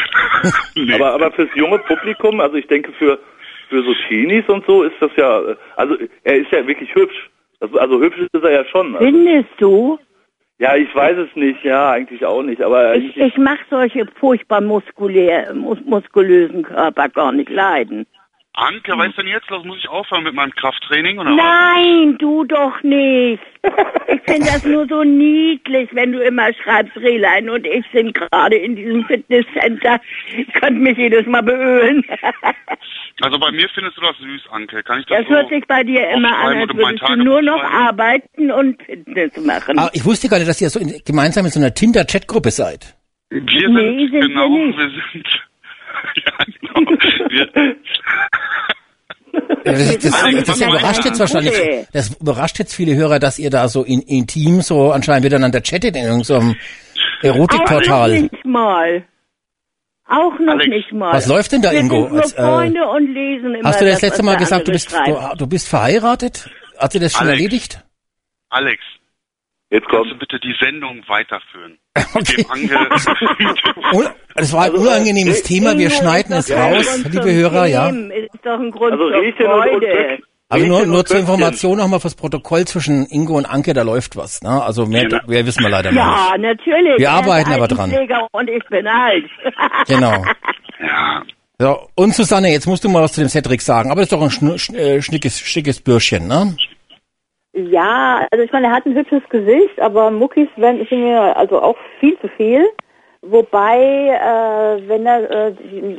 Nee. 0.74 0.95
Aber, 0.95 1.12
aber 1.12 1.30
fürs 1.32 1.51
junge 1.55 1.78
Publikum, 1.80 2.41
also 2.41 2.55
ich 2.57 2.66
denke 2.66 2.93
für, 2.93 3.18
für 3.68 3.82
so 3.82 3.93
Teenies 4.09 4.49
und 4.49 4.64
so 4.66 4.84
ist 4.84 4.95
das 4.99 5.11
ja, 5.14 5.38
also 5.76 5.97
er 6.24 6.36
ist 6.36 6.51
ja 6.51 6.66
wirklich 6.66 6.88
hübsch. 6.95 7.28
Also, 7.61 7.78
also 7.78 8.00
hübsch 8.00 8.18
ist 8.18 8.42
er 8.42 8.50
ja 8.50 8.64
schon. 8.64 8.94
Also, 8.96 9.06
Findest 9.06 9.50
du? 9.58 9.98
ja, 10.58 10.76
ich 10.76 10.94
weiß 10.94 11.16
es 11.18 11.34
nicht, 11.36 11.64
ja, 11.64 11.90
eigentlich 11.90 12.24
auch 12.24 12.42
nicht, 12.42 12.62
aber 12.62 12.94
Ich, 12.94 13.16
ich 13.16 13.36
mag 13.38 13.58
solche 13.70 14.06
furchtbar 14.18 14.61
muskulär, 14.61 15.54
mus 15.54 15.78
muskulösen 15.84 16.62
Körper 16.62 17.08
gar 17.08 17.32
nicht 17.32 17.48
leiden. 17.48 18.06
Anke, 18.61 18.92
was 18.96 19.08
ist 19.08 19.18
denn 19.18 19.26
jetzt 19.26 19.48
los? 19.50 19.64
Muss 19.64 19.78
ich 19.78 19.88
aufhören 19.88 20.22
mit 20.24 20.34
meinem 20.34 20.52
Krafttraining 20.52 21.18
oder 21.18 21.30
was? 21.30 21.36
Nein, 21.36 22.16
du 22.18 22.44
doch 22.44 22.82
nicht. 22.82 23.42
Ich 24.08 24.20
finde 24.26 24.46
das 24.46 24.64
nur 24.64 24.86
so 24.86 25.02
niedlich, 25.02 25.88
wenn 25.92 26.12
du 26.12 26.20
immer 26.22 26.52
schreibst, 26.54 26.96
Rehlein 26.96 27.48
und 27.50 27.66
ich 27.66 27.84
sind 27.92 28.14
gerade 28.14 28.56
in 28.56 28.76
diesem 28.76 29.04
Fitnesscenter. 29.06 30.00
Ich 30.36 30.52
könnte 30.54 30.80
mich 30.80 30.96
jedes 30.98 31.26
Mal 31.26 31.42
beölen. 31.42 32.04
Also 33.22 33.38
bei 33.38 33.50
mir 33.52 33.68
findest 33.74 33.96
du 33.98 34.00
das 34.02 34.16
süß, 34.18 34.42
Anke. 34.50 34.82
Kann 34.82 35.00
ich 35.00 35.06
das, 35.06 35.18
Das 35.18 35.26
so 35.28 35.34
hört 35.34 35.48
sich 35.50 35.64
bei 35.66 35.82
dir 35.84 36.08
immer 36.11 36.36
an, 36.38 36.56
als 36.58 36.74
würdest 36.74 37.02
du 37.08 37.16
nur 37.16 37.42
noch 37.42 37.58
schreiben? 37.61 37.74
arbeiten 37.86 38.50
und 38.50 38.82
Fitness 38.82 39.36
machen. 39.44 39.78
Aber 39.78 39.90
ich 39.92 40.04
wusste 40.04 40.28
gar 40.28 40.38
nicht, 40.38 40.48
dass 40.48 40.61
ihr 40.61 40.70
so 40.70 40.80
in, 40.80 41.00
gemeinsam 41.04 41.44
in 41.44 41.50
so 41.50 41.61
einer 41.61 41.74
Tinder-Chat-Gruppe 41.74 42.50
seid. 42.50 42.96
Wir 43.30 43.40
Nee, 43.42 43.98
sind, 43.98 43.98
sind 43.98 44.12
wir 44.12 44.20
genau, 44.22 44.48
nicht. 44.48 44.78
wir 44.78 44.90
sind. 45.12 45.26
ja, 46.16 46.32
genau. 46.61 46.91
Wir, 47.30 47.76
Das, 49.64 50.61
überrascht 50.61 51.05
jetzt 51.05 51.20
wahrscheinlich, 51.20 51.53
Okay. 51.55 51.86
das 51.93 52.14
überrascht 52.16 52.59
jetzt 52.59 52.74
viele 52.74 52.97
Hörer, 52.97 53.18
dass 53.20 53.38
ihr 53.38 53.51
da 53.51 53.68
so 53.68 53.84
in, 53.84 54.01
intim 54.03 54.61
so 54.61 54.91
anscheinend 54.91 55.24
miteinander 55.24 55.61
chattet 55.61 55.95
in 55.97 56.05
irgendeinem 56.05 56.51
Auch 56.51 56.55
noch 56.55 57.22
Erotikportal. 57.22 58.22
nicht 58.22 58.45
mal. 58.45 59.05
Auch 60.09 60.36
noch 60.41 60.55
Alex, 60.55 60.68
nicht 60.70 60.93
mal. 60.93 61.12
Was 61.12 61.26
läuft 61.28 61.53
denn 61.53 61.62
da, 61.62 61.70
Wir 61.70 61.78
Ingo? 61.80 62.03
sind 62.03 62.12
nur 62.12 62.22
Als, 62.22 62.32
äh, 62.32 62.43
Freunde 62.43 62.88
und 62.88 63.14
lesen 63.14 63.55
immer 63.55 63.68
Hast 63.68 63.80
du 63.80 63.84
das 63.84 63.95
das, 64.01 64.03
letzte 64.03 64.18
was 64.20 64.26
Mal 64.26 64.36
gesagt, 64.36 64.66
du 64.66 64.72
bist, 64.72 64.93
du, 64.93 65.20
du 65.38 65.47
bist 65.47 65.68
verheiratet? 65.68 66.51
Hat 66.78 66.93
sie 66.93 66.99
das 66.99 67.12
schon 67.12 67.26
Alex. 67.28 67.38
erledigt? 67.38 67.84
Alex, 68.49 68.82
jetzt 69.71 69.89
kannst 69.89 70.07
du 70.07 70.09
kommt. 70.11 70.18
bitte 70.21 70.39
die 70.41 70.55
Sendung 70.61 71.03
weiterführen? 71.09 71.79
Okay. 72.14 72.45
Das 74.35 74.53
war 74.53 74.64
ein 74.64 74.73
unangenehmes 74.75 75.43
Thema, 75.43 75.77
wir 75.77 75.91
schneiden 75.91 76.35
es 76.35 76.51
raus, 76.51 77.05
liebe 77.09 77.33
Hörer, 77.33 77.66
ja. 77.66 77.89
Ist 77.89 78.45
doch 78.45 78.59
ein 78.59 78.71
Grund 78.71 78.93
Also 78.93 79.11
zur 79.11 79.21
Riechen 79.21 79.47
und, 79.47 79.68
und. 79.85 80.23
Also 80.49 80.66
nur, 80.66 80.87
nur 80.87 81.05
zur. 81.05 81.18
Information 81.18 81.79
nochmal 81.79 82.01
fürs 82.01 82.14
Protokoll 82.14 82.64
zwischen 82.64 83.07
Ingo 83.07 83.37
und 83.37 83.47
Anke, 83.47 83.73
da 83.75 83.83
läuft 83.83 84.16
was. 84.16 84.41
Ne? 84.43 84.62
Also 84.62 84.87
mehr, 84.87 85.09
Ja. 85.09 85.21
mehr 85.27 85.45
wissen 85.47 85.62
wir 85.62 85.71
leider 85.71 85.91
noch 85.93 85.99
Ja, 85.99 86.33
natürlich. 86.39 86.99
Wir 86.99 87.11
arbeiten 87.11 87.53
aber 87.53 87.68
dran. 87.68 87.93
Und 88.33 88.49
ich 88.51 88.64
bin 88.68 88.87
alt. 88.87 89.23
nicht. 89.25 89.57
Genau. 89.89 90.25
ja, 90.81 91.23
So, 91.59 91.89
und 91.97 92.14
Susanne, 92.14 92.51
jetzt 92.51 92.66
musst 92.66 92.85
du 92.85 92.89
mal 92.89 93.03
was 93.03 93.12
zu 93.12 93.21
dem 93.21 93.29
Cedric 93.29 93.61
sagen. 93.62 93.91
Aber 93.91 94.01
das 94.01 94.07
ist 94.07 94.12
doch 94.12 94.23
ein 94.23 94.31
schn 94.31 94.59
schn 94.59 94.75
äh, 94.77 95.03
schnickes, 95.03 95.39
schickes 95.41 95.81
Bürschchen, 95.81 96.27
ne? 96.27 96.57
Ja, 97.68 98.26
also 98.30 98.44
ich 98.44 98.52
meine, 98.52 98.68
er 98.68 98.72
hat 98.72 98.86
ein 98.86 98.94
hübsches 98.94 99.22
Gesicht, 99.28 99.80
aber 99.80 100.11
Muckis 100.11 100.48
werden 100.56 100.86
sind 100.88 101.02
mir 101.02 101.36
also 101.36 101.61
auch 101.61 101.76
viel 101.98 102.18
zu 102.20 102.28
viel. 102.28 102.66
Wobei, 103.22 103.76
äh, 103.78 104.88
wenn 104.88 105.04
er 105.04 105.30
äh, 105.30 105.52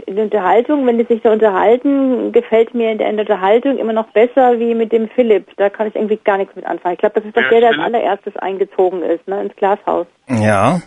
in 0.07 0.15
der 0.15 0.23
Unterhaltung, 0.25 0.87
wenn 0.87 0.97
die 0.97 1.05
sich 1.05 1.21
da 1.21 1.31
unterhalten, 1.31 2.31
gefällt 2.31 2.73
mir 2.73 2.91
in 2.91 2.97
der, 2.97 3.09
in 3.11 3.17
der 3.17 3.25
Unterhaltung 3.25 3.77
immer 3.77 3.93
noch 3.93 4.07
besser 4.11 4.59
wie 4.59 4.73
mit 4.73 4.91
dem 4.91 5.07
Philipp. 5.09 5.45
Da 5.57 5.69
kann 5.69 5.87
ich 5.87 5.95
irgendwie 5.95 6.17
gar 6.23 6.37
nichts 6.39 6.55
mit 6.55 6.65
anfangen. 6.65 6.93
Ich 6.95 6.99
glaube, 6.99 7.19
das 7.19 7.25
ist 7.25 7.37
doch 7.37 7.47
der, 7.49 7.59
der 7.59 7.69
als 7.69 7.79
allererstes 7.79 8.35
eingezogen 8.37 9.03
ist, 9.03 9.27
ne, 9.27 9.39
ins 9.43 9.55
Glashaus. 9.55 10.07
Ja. 10.29 10.81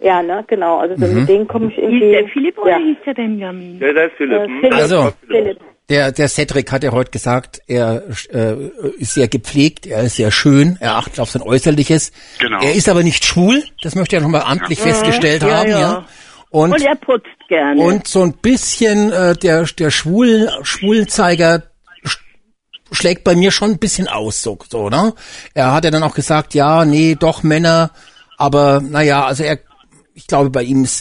Ja, 0.00 0.22
ne, 0.22 0.44
genau. 0.46 0.76
Also 0.78 0.94
so 0.96 1.06
Mhm. 1.10 1.20
mit 1.20 1.28
dem 1.30 1.48
komme 1.48 1.68
ich 1.68 1.74
Hieß 1.76 1.84
irgendwie. 1.84 2.10
der 2.12 2.28
Philipp 2.28 2.58
oder 2.58 2.70
ja. 2.72 2.76
hieß 2.78 2.96
der 3.06 3.14
Benjamin? 3.14 3.78
Ja, 3.80 3.92
da 3.94 4.02
ist 4.02 4.12
Philipp. 4.16 4.40
Äh, 4.42 4.46
hm? 4.46 4.60
Philipp. 4.60 4.74
Also- 4.74 5.12
Philipp. 5.26 5.58
Der, 5.88 6.12
der 6.12 6.28
Cedric 6.28 6.70
hat 6.70 6.84
ja 6.84 6.92
heute 6.92 7.10
gesagt, 7.10 7.62
er 7.66 8.02
äh, 8.30 8.56
ist 8.98 9.14
sehr 9.14 9.26
gepflegt, 9.28 9.86
er 9.86 10.02
ist 10.02 10.16
sehr 10.16 10.30
schön, 10.30 10.76
er 10.80 10.96
achtet 10.96 11.18
auf 11.18 11.30
sein 11.30 11.40
Äußerliches. 11.40 12.12
Genau. 12.38 12.60
Er 12.60 12.74
ist 12.74 12.90
aber 12.90 13.02
nicht 13.02 13.24
schwul, 13.24 13.64
das 13.82 13.94
möchte 13.94 14.16
er 14.16 14.22
nochmal 14.22 14.42
amtlich 14.42 14.80
festgestellt 14.80 15.42
Ja, 15.42 15.48
haben, 15.56 15.68
ja. 15.70 15.80
ja. 15.80 16.06
Und, 16.50 16.72
Und 16.72 16.82
er 16.82 16.94
putzt 16.96 17.26
gerne. 17.48 17.80
und 17.80 18.06
so 18.06 18.22
ein 18.22 18.34
bisschen 18.34 19.10
äh, 19.12 19.34
der, 19.34 19.64
der 19.64 19.90
Schwul, 19.90 20.50
Schwulzeiger 20.62 21.62
sch- 22.04 22.18
schlägt 22.92 23.24
bei 23.24 23.34
mir 23.34 23.50
schon 23.50 23.70
ein 23.72 23.78
bisschen 23.78 24.08
aus, 24.08 24.42
so, 24.42 24.58
so, 24.68 24.88
ne? 24.90 25.14
Er 25.54 25.72
hat 25.72 25.84
ja 25.84 25.90
dann 25.90 26.02
auch 26.02 26.14
gesagt, 26.14 26.52
ja, 26.54 26.84
nee, 26.84 27.16
doch 27.18 27.42
Männer, 27.42 27.90
aber 28.36 28.80
naja, 28.82 29.24
also 29.24 29.42
er, 29.42 29.58
ich 30.14 30.26
glaube, 30.26 30.50
bei 30.50 30.62
ihm 30.64 30.84
ist, 30.84 30.98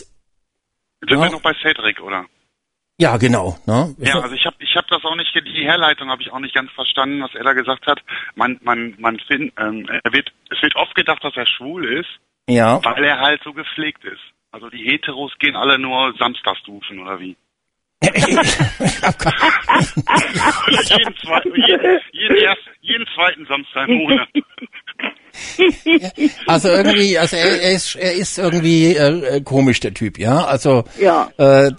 sind 1.02 1.12
Ja. 1.12 1.18
wir 1.22 1.30
noch 1.30 1.42
bei 1.42 1.54
Cedric, 1.62 2.02
oder? 2.02 2.26
Ja, 3.00 3.18
genau, 3.18 3.58
ne? 3.66 3.96
Ja, 4.00 4.20
also 4.20 4.34
ich 4.34 4.46
habe 4.46 4.56
ich 4.60 4.76
hab 4.76 4.88
das 4.88 5.04
auch 5.06 5.16
nicht, 5.16 5.34
die 5.36 5.66
Herleitung 5.66 6.10
habe 6.10 6.22
ich 6.22 6.32
auch 6.32 6.40
nicht 6.40 6.56
ganz 6.56 6.72
verstanden, 6.72 7.22
was 7.22 7.36
er 7.36 7.44
da 7.44 7.54
gesagt 7.54 7.86
hat. 7.86 8.00
Man, 8.36 8.60
man, 8.64 8.96
man 8.98 9.20
find, 9.20 9.54
ähm, 9.60 9.88
er 10.04 10.14
wird, 10.14 10.32
es 10.50 10.62
wird 10.64 10.76
oft 10.76 10.96
gedacht, 10.96 11.24
dass 11.24 11.38
er 11.38 11.46
schwul 11.46 12.00
ist, 12.00 12.10
ja. 12.50 12.84
weil 12.84 13.04
er 13.04 13.20
halt 13.20 13.42
so 13.44 13.54
gepflegt 13.54 14.04
ist. 14.04 14.22
Also 14.52 14.70
die 14.70 14.84
Heteros 14.84 15.32
gehen 15.40 15.56
alle 15.56 15.78
nur 15.78 16.14
samstags 16.18 16.64
duschen 16.64 17.00
oder 17.00 17.20
wie? 17.20 17.38
jeden, 18.02 18.16
zweiten, 21.18 21.56
jeden, 21.56 22.00
jeden, 22.12 22.38
erst, 22.38 22.62
jeden 22.82 23.06
zweiten 23.16 23.46
Samstag 23.48 23.90
im 23.90 23.98
Monat. 23.98 24.28
Also 26.48 26.70
irgendwie, 26.70 27.18
also 27.18 27.36
er, 27.36 27.62
er 27.62 27.72
ist, 27.74 27.96
er 27.96 28.14
ist 28.14 28.38
irgendwie 28.38 28.96
äh, 28.96 29.42
komisch 29.42 29.80
der 29.80 29.94
Typ, 29.94 30.18
ja. 30.18 30.46
Also 30.46 30.84
Ja. 31.00 31.30
äh, 31.38 31.72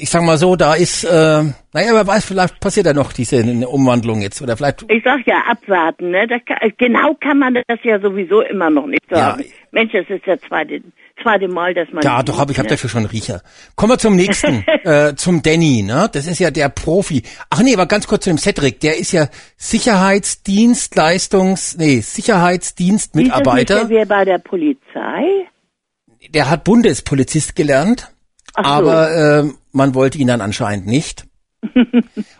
ich 0.00 0.10
sag 0.10 0.22
mal 0.22 0.38
so, 0.38 0.56
da 0.56 0.74
ist, 0.74 1.04
äh, 1.04 1.44
naja, 1.72 1.92
wer 1.92 2.04
weiß, 2.06 2.24
vielleicht 2.24 2.58
passiert 2.60 2.86
da 2.86 2.94
noch 2.94 3.12
diese 3.12 3.42
Umwandlung 3.68 4.22
jetzt 4.22 4.40
oder 4.42 4.56
vielleicht. 4.56 4.84
Ich 4.88 5.04
sag 5.04 5.26
ja, 5.26 5.42
abwarten, 5.48 6.10
ne? 6.10 6.26
Kann, 6.28 6.72
genau 6.78 7.14
kann 7.20 7.38
man 7.38 7.54
das 7.54 7.78
ja 7.82 8.00
sowieso 8.00 8.40
immer 8.40 8.70
noch 8.70 8.86
nicht 8.86 9.04
sagen. 9.10 9.42
Ja. 9.42 9.48
Mensch, 9.70 9.92
das 9.92 10.08
ist 10.08 10.26
das 10.26 10.40
zweite, 10.40 10.80
zweite 11.22 11.46
Mal, 11.48 11.74
dass 11.74 11.92
man. 11.92 12.02
Ja, 12.02 12.22
doch, 12.22 12.38
hab, 12.38 12.50
ich 12.50 12.56
habe 12.58 12.66
ne? 12.66 12.70
dafür 12.70 12.88
schon 12.90 13.00
einen 13.00 13.10
Riecher. 13.10 13.42
Kommen 13.76 13.92
wir 13.92 13.98
zum 13.98 14.16
nächsten, 14.16 14.64
äh, 14.84 15.14
zum 15.14 15.42
Danny, 15.42 15.82
ne? 15.82 16.08
Das 16.12 16.26
ist 16.26 16.38
ja 16.38 16.50
der 16.50 16.70
Profi. 16.70 17.22
Ach 17.50 17.60
nee, 17.62 17.74
aber 17.74 17.84
ganz 17.86 18.06
kurz 18.06 18.24
zu 18.24 18.30
dem 18.30 18.38
Cedric. 18.38 18.80
Der 18.80 18.98
ist 18.98 19.12
ja 19.12 19.28
Sicherheitsdienstleistungs, 19.56 21.76
nee, 21.78 21.96
Ist 21.96 22.08
das 22.08 22.16
Sicherheitsdienstmitarbeiter. 22.16 23.84
nicht 23.84 23.90
der 23.90 24.06
bei 24.06 24.24
der 24.24 24.38
Polizei? 24.38 25.46
Der 26.30 26.48
hat 26.50 26.64
Bundespolizist 26.64 27.54
gelernt, 27.56 28.10
so. 28.56 28.62
aber 28.62 29.44
äh, 29.44 29.50
man 29.72 29.94
wollte 29.94 30.18
ihn 30.18 30.26
dann 30.26 30.40
anscheinend 30.40 30.86
nicht. 30.86 31.24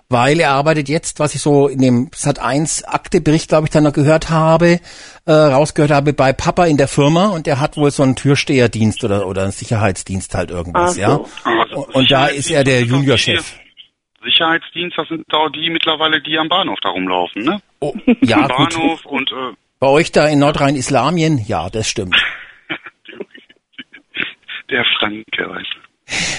Weil 0.08 0.40
er 0.40 0.52
arbeitet 0.52 0.88
jetzt, 0.88 1.20
was 1.20 1.34
ich 1.34 1.42
so 1.42 1.68
in 1.68 1.80
dem 1.80 2.10
Sat 2.14 2.38
1 2.38 2.84
Aktebericht, 2.84 3.48
glaube 3.48 3.66
ich, 3.66 3.70
dann 3.70 3.84
noch 3.84 3.92
gehört 3.92 4.30
habe, 4.30 4.80
äh, 5.26 5.32
rausgehört 5.32 5.90
habe, 5.90 6.12
bei 6.12 6.32
Papa 6.32 6.66
in 6.66 6.76
der 6.76 6.88
Firma 6.88 7.28
und 7.28 7.46
der 7.46 7.60
hat 7.60 7.76
wohl 7.76 7.90
so 7.90 8.02
einen 8.02 8.16
Türsteherdienst 8.16 9.04
oder, 9.04 9.26
oder 9.26 9.42
einen 9.42 9.52
Sicherheitsdienst 9.52 10.34
halt 10.34 10.50
irgendwas, 10.50 10.94
Ach 10.94 10.96
ja. 10.96 11.10
so. 11.10 11.28
Und, 11.76 11.94
und 11.94 12.10
da 12.10 12.26
ist 12.26 12.50
er 12.50 12.64
der 12.64 12.82
Juniorchef. 12.82 13.58
Sicherheitsdienst, 14.24 14.98
das 14.98 15.08
sind 15.08 15.24
auch 15.32 15.48
die 15.50 15.70
mittlerweile, 15.70 16.20
die 16.20 16.38
am 16.38 16.48
Bahnhof 16.48 16.78
da 16.82 16.90
rumlaufen, 16.90 17.42
ne? 17.42 17.62
Oh, 17.80 17.94
ja, 18.22 18.46
gut. 18.48 18.74
Bahnhof 18.74 19.06
und 19.06 19.30
äh, 19.32 19.54
Bei 19.78 19.86
euch 19.86 20.12
da 20.12 20.26
in 20.26 20.40
Nordrhein-Islamien, 20.40 21.38
ja, 21.46 21.70
das 21.70 21.88
stimmt. 21.88 22.16
der 24.70 24.84
Franke, 24.98 25.48
weißt 25.48 25.70
du. 25.74 25.89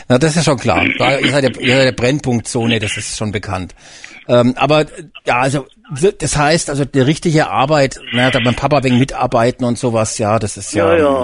Na, 0.07 0.17
das 0.17 0.35
ist 0.35 0.45
schon 0.45 0.57
klar. 0.57 0.85
Da 0.97 1.15
ist 1.15 1.31
ja 1.31 1.41
der, 1.41 1.59
ihr 1.59 1.75
seid 1.75 1.85
der 1.85 1.91
Brennpunktzone, 1.91 2.79
das 2.79 2.97
ist 2.97 3.17
schon 3.17 3.31
bekannt. 3.31 3.73
Ähm, 4.27 4.53
aber 4.57 4.85
ja, 5.25 5.39
also 5.39 5.67
das 6.19 6.37
heißt, 6.37 6.69
also 6.69 6.85
die 6.85 7.01
richtige 7.01 7.49
Arbeit, 7.49 7.99
na, 8.13 8.29
da 8.29 8.39
beim 8.39 8.55
Papa 8.55 8.83
wegen 8.83 8.99
mitarbeiten 8.99 9.65
und 9.65 9.77
sowas, 9.77 10.17
ja, 10.17 10.39
das 10.39 10.57
ist 10.57 10.73
ja. 10.73 10.95
Ja, 10.95 11.23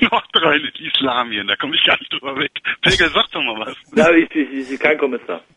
Nordrhein-Islamien, 0.00 1.46
da 1.46 1.56
komme 1.56 1.74
ich 1.74 1.84
gar 1.84 1.98
nicht 1.98 2.12
drüber 2.12 2.36
weg. 2.38 2.52
Pegel, 2.82 3.10
sag 3.12 3.30
doch 3.32 3.42
mal 3.42 3.66
was. 3.66 3.74
Ja, 3.96 4.10
ich, 4.12 4.30
ich, 4.34 4.70
ich 4.70 4.80
kein 4.80 4.98
Kommissar. 4.98 5.40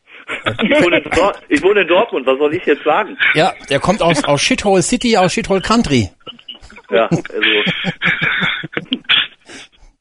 Ich 0.61 0.83
wohne, 0.83 1.01
ich 1.47 1.63
wohne 1.63 1.81
in 1.81 1.87
Dortmund, 1.87 2.25
was 2.25 2.37
soll 2.37 2.53
ich 2.53 2.65
jetzt 2.65 2.83
sagen? 2.83 3.17
Ja, 3.33 3.53
der 3.69 3.79
kommt 3.79 4.01
aus, 4.01 4.25
aus 4.25 4.41
Shithole 4.41 4.81
City, 4.81 5.15
aus 5.15 5.31
Shithole 5.31 5.61
Country. 5.61 6.09
Ja, 6.89 7.05
also. 7.07 7.21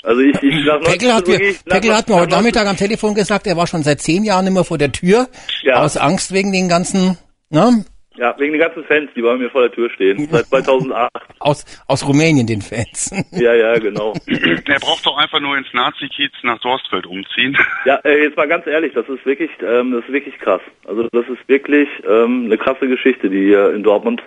Also 0.07 0.21
ich, 0.21 0.41
ich 0.43 0.65
nach 0.65 0.81
Peckel 0.83 1.13
hat, 1.13 1.27
mir, 1.27 1.39
Peckel 1.69 1.93
hat 1.95 2.09
mir 2.09 2.15
heute 2.15 2.31
nach- 2.31 2.37
Nachmittag 2.39 2.67
am 2.69 2.77
Telefon 2.77 3.15
gesagt, 3.15 3.47
er 3.47 3.57
war 3.57 3.67
schon 3.67 3.83
seit 3.83 4.01
zehn 4.01 4.23
Jahren 4.25 4.47
immer 4.47 4.65
vor 4.65 4.79
der 4.79 4.93
Tür, 4.93 5.27
Ja. 5.63 5.83
aus 5.83 5.97
Angst 5.97 6.33
wegen 6.33 6.53
den 6.53 6.69
ganzen, 6.69 7.19
ne, 7.51 7.85
Ja, 8.17 8.35
wegen 8.39 8.53
den 8.53 8.61
ganzen 8.61 8.85
Fans, 8.85 9.11
die 9.17 9.21
bei 9.23 9.37
mir 9.37 9.51
vor 9.51 9.63
der 9.63 9.73
Tür 9.73 9.91
stehen. 9.91 10.29
Seit 10.31 10.47
2008. 10.51 11.11
aus, 11.41 11.65
aus 11.89 12.07
Rumänien 12.07 12.47
den 12.47 12.63
Fans. 12.63 13.11
Ja, 13.33 13.53
ja, 13.53 13.75
genau. 13.79 14.15
Er 14.29 14.79
braucht 14.81 15.05
doch 15.05 15.17
einfach 15.19 15.41
nur 15.41 15.57
ins 15.59 15.67
Nazi-Kiez 15.73 16.31
nach 16.45 16.61
Dorstfeld 16.61 17.05
umziehen. 17.07 17.57
Ja, 17.85 17.97
äh, 18.05 18.23
jetzt 18.23 18.37
mal 18.37 18.47
ganz 18.49 18.67
ehrlich, 18.69 18.93
das 18.95 19.09
ist 19.09 19.27
wirklich, 19.27 19.51
ähm, 19.61 19.91
das 19.93 20.05
ist 20.05 20.13
wirklich 20.13 20.39
krass. 20.39 20.61
Also 20.87 21.03
das 21.13 21.25
ist 21.29 21.47
wirklich 21.49 21.89
ähm, 22.09 22.45
eine 22.47 22.57
krasse 22.59 22.87
Geschichte, 22.89 23.29
die 23.29 23.45
hier 23.47 23.75
in 23.75 23.83
Dortmund, 23.83 24.23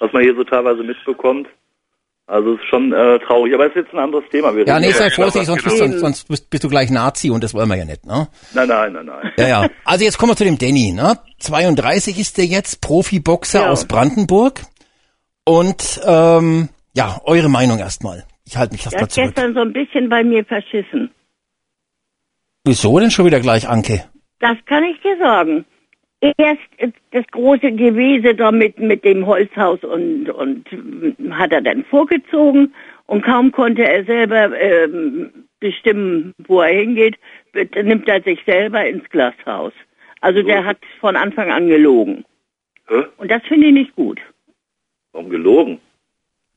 was 0.00 0.12
man 0.12 0.22
hier 0.24 0.34
so 0.34 0.42
teilweise 0.44 0.82
mitbekommt. 0.82 1.46
Also 2.30 2.54
es 2.54 2.60
ist 2.60 2.68
schon 2.68 2.92
äh, 2.92 3.18
traurig, 3.18 3.52
aber 3.54 3.64
es 3.66 3.70
ist 3.70 3.82
jetzt 3.82 3.92
ein 3.92 3.98
anderes 3.98 4.24
Thema. 4.30 4.54
Wir 4.54 4.64
Ja, 4.66 4.78
nee, 4.78 4.92
sei 4.92 5.10
vorsichtig, 5.10 5.46
sonst, 5.46 5.64
bist, 5.64 5.78
genau. 5.78 5.92
du, 5.92 5.98
sonst 5.98 6.28
bist, 6.28 6.48
bist 6.48 6.62
du 6.62 6.68
gleich 6.68 6.88
Nazi 6.90 7.28
und 7.30 7.42
das 7.42 7.54
wollen 7.54 7.68
wir 7.68 7.76
ja 7.76 7.84
nicht, 7.84 8.06
ne? 8.06 8.28
Nein, 8.54 8.68
nein, 8.68 8.92
nein, 8.92 9.06
nein. 9.06 9.32
Ja, 9.36 9.48
ja. 9.48 9.68
Also 9.84 10.04
jetzt 10.04 10.16
kommen 10.16 10.30
wir 10.32 10.36
zu 10.36 10.44
dem 10.44 10.56
Danny, 10.56 10.92
ne? 10.92 11.18
32 11.40 12.18
ist 12.20 12.38
der 12.38 12.44
jetzt, 12.46 12.80
Profiboxer 12.80 13.62
Ja. 13.62 13.70
aus 13.70 13.86
Brandenburg. 13.86 14.60
Und 15.44 16.00
ähm, 16.04 16.68
ja, 16.94 17.20
eure 17.24 17.48
Meinung 17.48 17.78
erstmal. 17.80 18.24
Ich 18.46 18.56
halte 18.56 18.74
mich 18.74 18.84
erstmal 18.84 19.02
hat 19.02 19.10
zurück. 19.12 19.32
gestern 19.34 19.54
so 19.54 19.60
ein 19.60 19.72
bisschen 19.72 20.08
bei 20.08 20.22
mir 20.22 20.44
verschissen. 20.44 21.10
Wieso 22.64 22.98
denn 23.00 23.10
schon 23.10 23.26
wieder 23.26 23.40
gleich, 23.40 23.68
Anke? 23.68 24.04
Das 24.38 24.56
kann 24.66 24.84
ich 24.84 25.00
dir 25.02 25.18
sagen. 25.18 25.64
Erst 26.20 26.60
äh, 26.78 26.90
das 27.12 27.26
große 27.28 27.72
Gewese 27.72 28.34
da 28.34 28.52
mit, 28.52 28.78
mit 28.78 29.04
dem 29.04 29.26
Holzhaus 29.26 29.82
und, 29.84 30.28
und 30.30 30.70
äh, 30.72 31.30
hat 31.30 31.52
er 31.52 31.62
dann 31.62 31.84
vorgezogen 31.84 32.74
und 33.06 33.22
kaum 33.24 33.50
konnte 33.52 33.82
er 33.82 34.04
selber 34.04 34.58
ähm, 34.60 35.30
bestimmen, 35.60 36.34
wo 36.46 36.60
er 36.60 36.74
hingeht, 36.74 37.18
nimmt 37.82 38.08
er 38.08 38.22
sich 38.22 38.40
selber 38.44 38.84
ins 38.86 39.08
Glashaus. 39.10 39.72
Also 40.20 40.42
der 40.42 40.64
hat 40.64 40.78
von 41.00 41.16
Anfang 41.16 41.50
an 41.50 41.68
gelogen. 41.68 42.24
Hä? 42.88 43.02
Und 43.16 43.30
das 43.30 43.42
finde 43.44 43.68
ich 43.68 43.72
nicht 43.72 43.96
gut. 43.96 44.20
Warum 45.12 45.30
gelogen? 45.30 45.80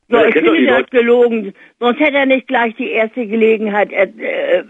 Ja, 0.09 0.22
Ja, 0.22 0.28
ich 0.28 0.34
finde, 0.34 0.51
Leute. 0.51 0.76
hat 0.76 0.91
gelogen. 0.91 1.53
Sonst 1.80 1.99
hätte 1.99 2.18
er 2.18 2.26
nicht 2.26 2.47
gleich 2.47 2.76
die 2.76 2.89
erste 2.89 3.26
Gelegenheit 3.26 3.91
er, 3.91 4.07
äh, 4.20 4.64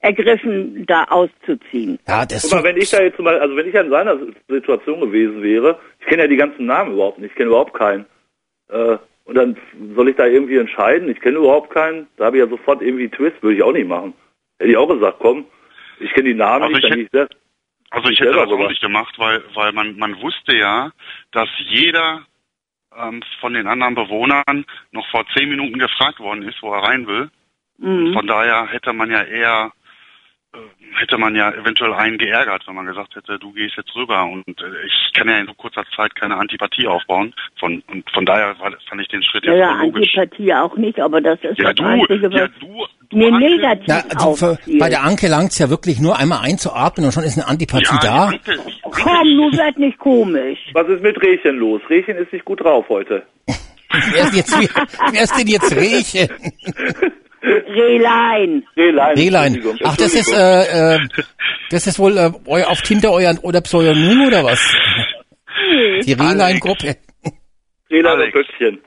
ergriffen, 0.00 0.84
da 0.86 1.04
auszuziehen. 1.04 1.98
Ja, 2.08 2.24
das 2.26 2.42
Guck 2.42 2.52
mal, 2.52 2.64
wenn 2.64 2.76
ich 2.76 2.90
da 2.90 3.02
jetzt 3.02 3.18
mal, 3.18 3.38
also 3.38 3.54
wenn 3.56 3.68
ich 3.68 3.74
in 3.74 3.90
seiner 3.90 4.18
Situation 4.48 5.00
gewesen 5.00 5.42
wäre, 5.42 5.78
ich 6.00 6.06
kenne 6.06 6.22
ja 6.22 6.28
die 6.28 6.36
ganzen 6.36 6.66
Namen 6.66 6.94
überhaupt 6.94 7.18
nicht, 7.18 7.30
ich 7.30 7.36
kenne 7.36 7.48
überhaupt 7.50 7.74
keinen. 7.74 8.06
Äh, 8.68 8.96
und 9.24 9.34
dann 9.34 9.56
soll 9.94 10.08
ich 10.08 10.16
da 10.16 10.26
irgendwie 10.26 10.56
entscheiden, 10.56 11.08
ich 11.10 11.20
kenne 11.20 11.38
überhaupt 11.38 11.70
keinen, 11.70 12.08
da 12.16 12.26
habe 12.26 12.38
ich 12.38 12.42
ja 12.42 12.48
sofort 12.48 12.82
irgendwie 12.82 13.04
einen 13.04 13.12
Twist, 13.12 13.42
würde 13.42 13.56
ich 13.56 13.62
auch 13.62 13.72
nicht 13.72 13.86
machen. 13.88 14.14
Hätte 14.58 14.70
ich 14.70 14.76
auch 14.76 14.88
gesagt, 14.88 15.18
komm, 15.20 15.44
ich 16.00 16.10
kenne 16.12 16.30
die 16.30 16.34
Namen 16.34 16.62
Also 16.64 16.74
nicht, 16.76 16.84
ich 16.84 16.90
dann 16.90 16.98
hätte- 17.00 17.28
das. 17.28 17.38
Also 17.92 18.08
ich 18.08 18.14
Ich 18.14 18.20
hätte 18.20 18.32
das 18.36 18.48
auch 18.48 18.68
nicht 18.68 18.80
gemacht, 18.80 19.14
weil, 19.18 19.42
weil 19.54 19.72
man, 19.72 19.96
man 19.98 20.20
wusste 20.22 20.54
ja, 20.56 20.92
dass 21.32 21.48
jeder 21.58 22.22
ähm, 22.96 23.20
von 23.40 23.52
den 23.52 23.66
anderen 23.66 23.96
Bewohnern 23.96 24.64
noch 24.92 25.06
vor 25.10 25.24
zehn 25.36 25.48
Minuten 25.48 25.78
gefragt 25.78 26.20
worden 26.20 26.42
ist, 26.44 26.62
wo 26.62 26.72
er 26.72 26.84
rein 26.84 27.06
will. 27.06 27.30
Mhm. 27.78 28.12
Von 28.14 28.26
daher 28.28 28.66
hätte 28.68 28.92
man 28.92 29.10
ja 29.10 29.22
eher, 29.24 29.72
hätte 30.98 31.18
man 31.18 31.34
ja 31.34 31.50
eventuell 31.52 31.92
einen 31.94 32.18
geärgert, 32.18 32.62
wenn 32.66 32.74
man 32.74 32.86
gesagt 32.86 33.14
hätte, 33.16 33.38
du 33.38 33.52
gehst 33.52 33.76
jetzt 33.76 33.94
rüber. 33.94 34.24
Und 34.24 34.46
äh, 34.60 34.86
ich 34.86 35.12
kann 35.14 35.28
ja 35.28 35.38
in 35.38 35.46
so 35.46 35.54
kurzer 35.54 35.84
Zeit 35.96 36.14
keine 36.14 36.36
Antipathie 36.36 36.86
aufbauen. 36.86 37.34
Von, 37.58 37.82
und 37.88 38.08
von 38.10 38.26
daher 38.26 38.54
fand 38.56 39.00
ich 39.00 39.08
den 39.08 39.22
Schritt 39.22 39.44
Ja, 39.44 39.52
jetzt 39.52 39.60
ja, 39.60 39.76
so 39.78 39.84
logisch. 39.86 40.16
Antipathie 40.18 40.54
auch 40.54 40.76
nicht, 40.76 41.00
aber 41.00 41.20
das 41.20 41.38
ist 41.42 41.58
Ja, 41.58 41.72
das 41.72 41.74
du, 41.76 41.84
Einzige, 41.84 42.28
ja, 42.36 42.48
du, 42.60 42.86
du 43.10 43.16
mir 43.16 43.32
Anke, 43.32 43.38
negativ 43.38 43.84
Na, 43.86 44.02
du, 44.02 44.34
für, 44.36 44.58
bei 44.78 44.88
der 44.88 45.02
Anke 45.02 45.28
langt's 45.28 45.58
ja 45.58 45.70
wirklich 45.70 46.00
nur 46.00 46.18
einmal 46.18 46.40
einzuatmen 46.42 47.06
und 47.06 47.12
schon 47.12 47.24
ist 47.24 47.38
eine 47.38 47.48
Antipathie 47.48 47.94
ja, 47.94 48.00
da. 48.02 48.24
Anke, 48.26 48.58
Komm, 48.82 49.36
nun 49.36 49.56
werd 49.56 49.78
nicht 49.78 49.98
komisch. 49.98 50.58
Was 50.72 50.88
ist 50.88 51.02
mit 51.02 51.20
Rehchen 51.22 51.56
los? 51.56 51.80
Rehchen 51.88 52.16
ist 52.16 52.32
nicht 52.32 52.44
gut 52.44 52.60
drauf 52.62 52.86
heute. 52.88 53.22
Wer 54.12 54.22
ist, 54.22 54.36
jetzt, 54.36 54.56
wer 55.12 55.22
ist 55.22 55.36
denn 55.36 55.48
jetzt 55.48 55.74
Rehchen? 55.74 56.28
Rehlein. 57.42 58.64
Rehlein. 58.76 59.16
Rehlein. 59.16 59.62
Ach, 59.84 59.96
das 59.96 60.14
ist, 60.14 60.32
äh, 60.32 60.96
äh, 60.96 60.98
das 61.70 61.86
ist 61.86 61.98
wohl 61.98 62.16
äh, 62.18 62.30
euer, 62.46 62.68
auf 62.68 62.82
Tinder 62.82 63.12
euer, 63.12 63.34
oder 63.42 63.60
Pseudonym 63.62 64.26
oder 64.26 64.44
was? 64.44 64.60
Die 66.04 66.12
Rehlein-Gruppe. 66.12 66.96
Rehlein 67.90 68.12
und 68.12 68.20
Alex. 68.20 68.32
Böckchen. 68.32 68.80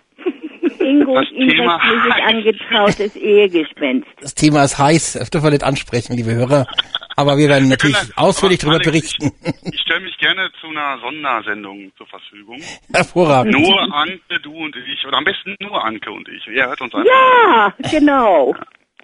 Ingo 0.80 1.16
Das 1.16 1.30
Thema 1.30 1.80
angetrautes 2.26 3.16
Ehegespenst. 3.16 4.08
Das 4.22 4.34
Thema 4.36 4.64
ist 4.64 4.78
heiß, 4.78 5.14
das 5.14 5.30
dürfen 5.30 5.46
wir 5.46 5.52
nicht 5.52 5.64
ansprechen, 5.64 6.16
liebe 6.16 6.34
Hörer. 6.34 6.68
Aber 7.16 7.38
wir 7.38 7.48
werden 7.50 7.70
natürlich 7.70 7.96
können- 7.98 8.14
ausführlich 8.16 8.60
darüber 8.60 8.76
Alex, 8.76 8.88
berichten. 8.90 9.32
Ich 9.72 9.80
stelle 9.82 10.02
mich 10.02 10.18
gerne 10.18 10.50
zu 10.60 10.68
einer 10.68 11.00
Sondersendung 11.00 11.92
zur 11.98 12.08
Verfügung. 12.08 12.60
Hervorragend. 12.94 13.54
Nur 13.54 13.82
Anke, 13.94 14.40
du 14.42 14.52
und 14.56 14.76
ich. 14.76 15.06
Oder 15.06 15.18
am 15.18 15.24
besten 15.24 15.56
nur 15.60 15.84
Anke 15.84 16.12
und 16.12 16.28
ich. 16.30 16.48
Er 16.48 16.68
hört 16.70 16.82
uns 16.82 16.94
einfach. 16.96 17.06
Ja, 17.08 17.74
genau. 17.92 18.56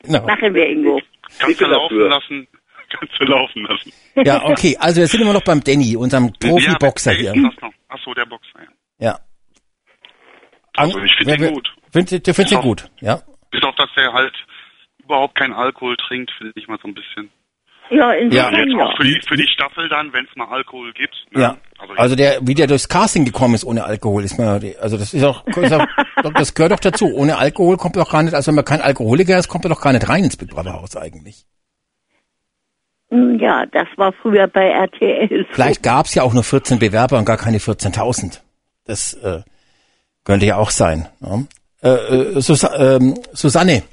Genau. 0.04 0.26
Machen 0.26 0.54
wir, 0.54 0.68
Ingo. 0.70 1.02
Kannst 1.40 1.62
du 1.62 1.66
laufen 1.66 1.96
dafür. 1.98 2.10
lassen. 2.10 2.48
Kannst 2.90 3.20
du 3.20 3.24
laufen 3.26 3.64
lassen. 3.64 3.94
Ja, 4.26 4.44
okay. 4.46 4.76
Also 4.80 5.02
wir 5.02 5.08
sind 5.08 5.22
immer 5.22 5.34
noch 5.34 5.44
beim 5.44 5.64
Danny, 5.64 5.96
unserem 5.96 6.34
Profi-Boxer 6.34 7.12
ja, 7.14 7.18
hier. 7.20 7.34
wer 7.36 7.50
ist 7.50 7.56
das 7.58 7.62
noch? 7.62 7.74
Ach 7.90 8.00
so, 8.04 8.14
der 8.16 8.26
Boxer. 8.26 8.60
Ja. 8.98 9.08
Ja. 9.12 9.20
Also 10.76 11.00
ich 11.00 11.14
finde 11.18 11.36
ihn 11.48 11.54
gut. 11.54 11.70
Find, 11.92 12.12
du 12.12 12.34
findest 12.34 12.52
ihn 12.54 12.62
gut, 12.62 12.90
ja? 13.02 13.22
Bis 13.52 13.64
auf, 13.64 13.76
dass 13.76 13.90
er 13.96 14.14
halt 14.14 14.34
überhaupt 15.04 15.36
keinen 15.36 15.54
Alkohol 15.54 15.98
trinkt, 15.98 16.32
finde 16.38 16.54
ich 16.56 16.68
mal 16.68 16.78
so 16.82 16.88
ein 16.88 16.94
bisschen. 16.94 17.30
Ja, 17.90 17.98
Ja. 17.98 18.14
insofern 18.14 18.56
Jetzt 18.56 18.78
ja. 18.78 18.86
auch 18.86 18.98
für 18.98 19.04
die, 19.04 19.22
für 19.28 19.36
die 19.38 19.48
Staffel 19.48 19.90
dann, 19.90 20.14
wenn 20.14 20.26
es 20.26 20.36
mal 20.36 20.48
Alkohol 20.48 20.94
gibt. 20.94 21.16
ne? 21.32 21.42
Ja. 21.42 21.58
Also, 21.80 21.94
Also 21.96 22.16
der, 22.16 22.40
wie 22.42 22.54
der 22.54 22.68
durchs 22.68 22.88
Casting 22.90 23.26
gekommen 23.26 23.56
ist 23.56 23.64
ohne 23.66 23.84
Alkohol, 23.86 24.24
ist 24.24 24.38
mir, 24.38 24.62
also 24.82 24.98
das 24.98 25.14
ist 25.14 25.24
auch, 25.24 25.46
ist 25.48 25.74
auch 25.74 25.86
das 26.36 26.54
gehört 26.54 26.72
doch 26.74 26.80
dazu. 26.80 27.06
Ohne 27.14 27.38
Alkohol 27.38 27.78
kommt 27.78 27.96
doch 27.96 28.12
gar 28.12 28.22
nicht, 28.24 28.34
also 28.34 28.48
wenn 28.50 28.56
man 28.56 28.66
kein 28.66 28.82
Alkoholiker 28.82 29.38
ist, 29.38 29.48
kommt 29.48 29.64
man 29.64 29.74
doch 29.74 29.82
gar 29.82 29.94
nicht 29.94 30.08
rein 30.10 30.24
ins 30.24 30.38
Big 30.38 30.50
Brother 30.50 30.74
Haus 30.74 30.96
eigentlich. 30.98 31.46
Hm, 33.10 33.40
Ja, 33.40 33.66
das 33.66 33.88
war 33.98 34.14
früher 34.22 34.48
bei 34.48 34.70
RTL. 34.70 35.46
so. 35.48 35.54
Vielleicht 35.54 35.82
gab's 35.84 36.14
ja 36.16 36.24
auch 36.24 36.34
nur 36.34 36.44
14 36.44 36.80
Bewerber 36.80 37.18
und 37.18 37.26
gar 37.26 37.38
keine 37.38 37.58
14.000. 37.60 38.40
Das 38.86 39.14
äh, 39.16 39.42
könnte 40.26 40.46
ja 40.46 40.58
auch 40.58 40.70
sein. 40.72 41.08
Ne? 41.20 41.48
Äh, 41.82 41.90
äh, 41.90 42.42
Sus 42.42 42.68
ähm, 42.78 43.16
Susanne, 43.34 43.84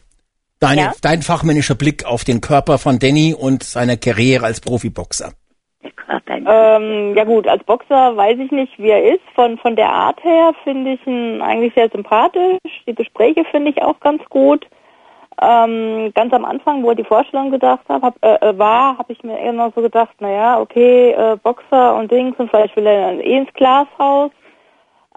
deine, 0.60 0.80
Ja? 0.80 0.92
dein 1.02 1.22
fachmännischer 1.22 1.74
Blick 1.74 2.04
auf 2.04 2.24
den 2.24 2.40
Körper 2.40 2.78
von 2.78 2.98
Danny 2.98 3.34
und 3.34 3.62
seine 3.62 3.96
Karriere 3.96 4.46
als 4.46 4.60
Profiboxer. 4.60 5.32
Ähm, 6.48 7.16
ja 7.16 7.24
gut, 7.24 7.48
als 7.48 7.64
Boxer 7.64 8.16
weiß 8.16 8.38
ich 8.38 8.52
nicht, 8.52 8.78
wie 8.78 8.90
er 8.90 9.14
ist. 9.14 9.24
Von, 9.34 9.58
von 9.58 9.74
der 9.74 9.90
Art 9.90 10.22
her 10.22 10.52
finde 10.62 10.92
ich 10.92 11.06
ihn 11.06 11.42
eigentlich 11.42 11.74
sehr 11.74 11.88
sympathisch. 11.88 12.60
Die 12.86 12.94
Gespräche 12.94 13.44
finde 13.50 13.70
ich 13.70 13.82
auch 13.82 13.98
ganz 13.98 14.22
gut. 14.30 14.66
Ähm, 15.42 16.12
ganz 16.14 16.32
am 16.32 16.44
Anfang, 16.44 16.82
wo 16.82 16.90
er 16.90 16.94
die 16.94 17.04
Vorstellung 17.04 17.50
gedacht 17.50 17.82
hab, 17.88 18.02
hab, 18.02 18.24
äh, 18.24 18.36
äh, 18.36 18.58
war, 18.58 18.96
habe 18.96 19.12
ich 19.12 19.22
mir 19.22 19.38
eher 19.38 19.52
noch 19.52 19.74
so 19.74 19.82
gedacht, 19.82 20.18
naja, 20.20 20.60
okay, 20.60 21.10
äh, 21.10 21.36
Boxer 21.42 21.94
und 21.96 22.10
Dings 22.10 22.36
und 22.38 22.48
vielleicht 22.48 22.74
will 22.76 22.86
er 22.86 23.10
dann 23.10 23.20
eh 23.20 23.38
ins 23.38 23.52
Glashaus. 23.52 24.30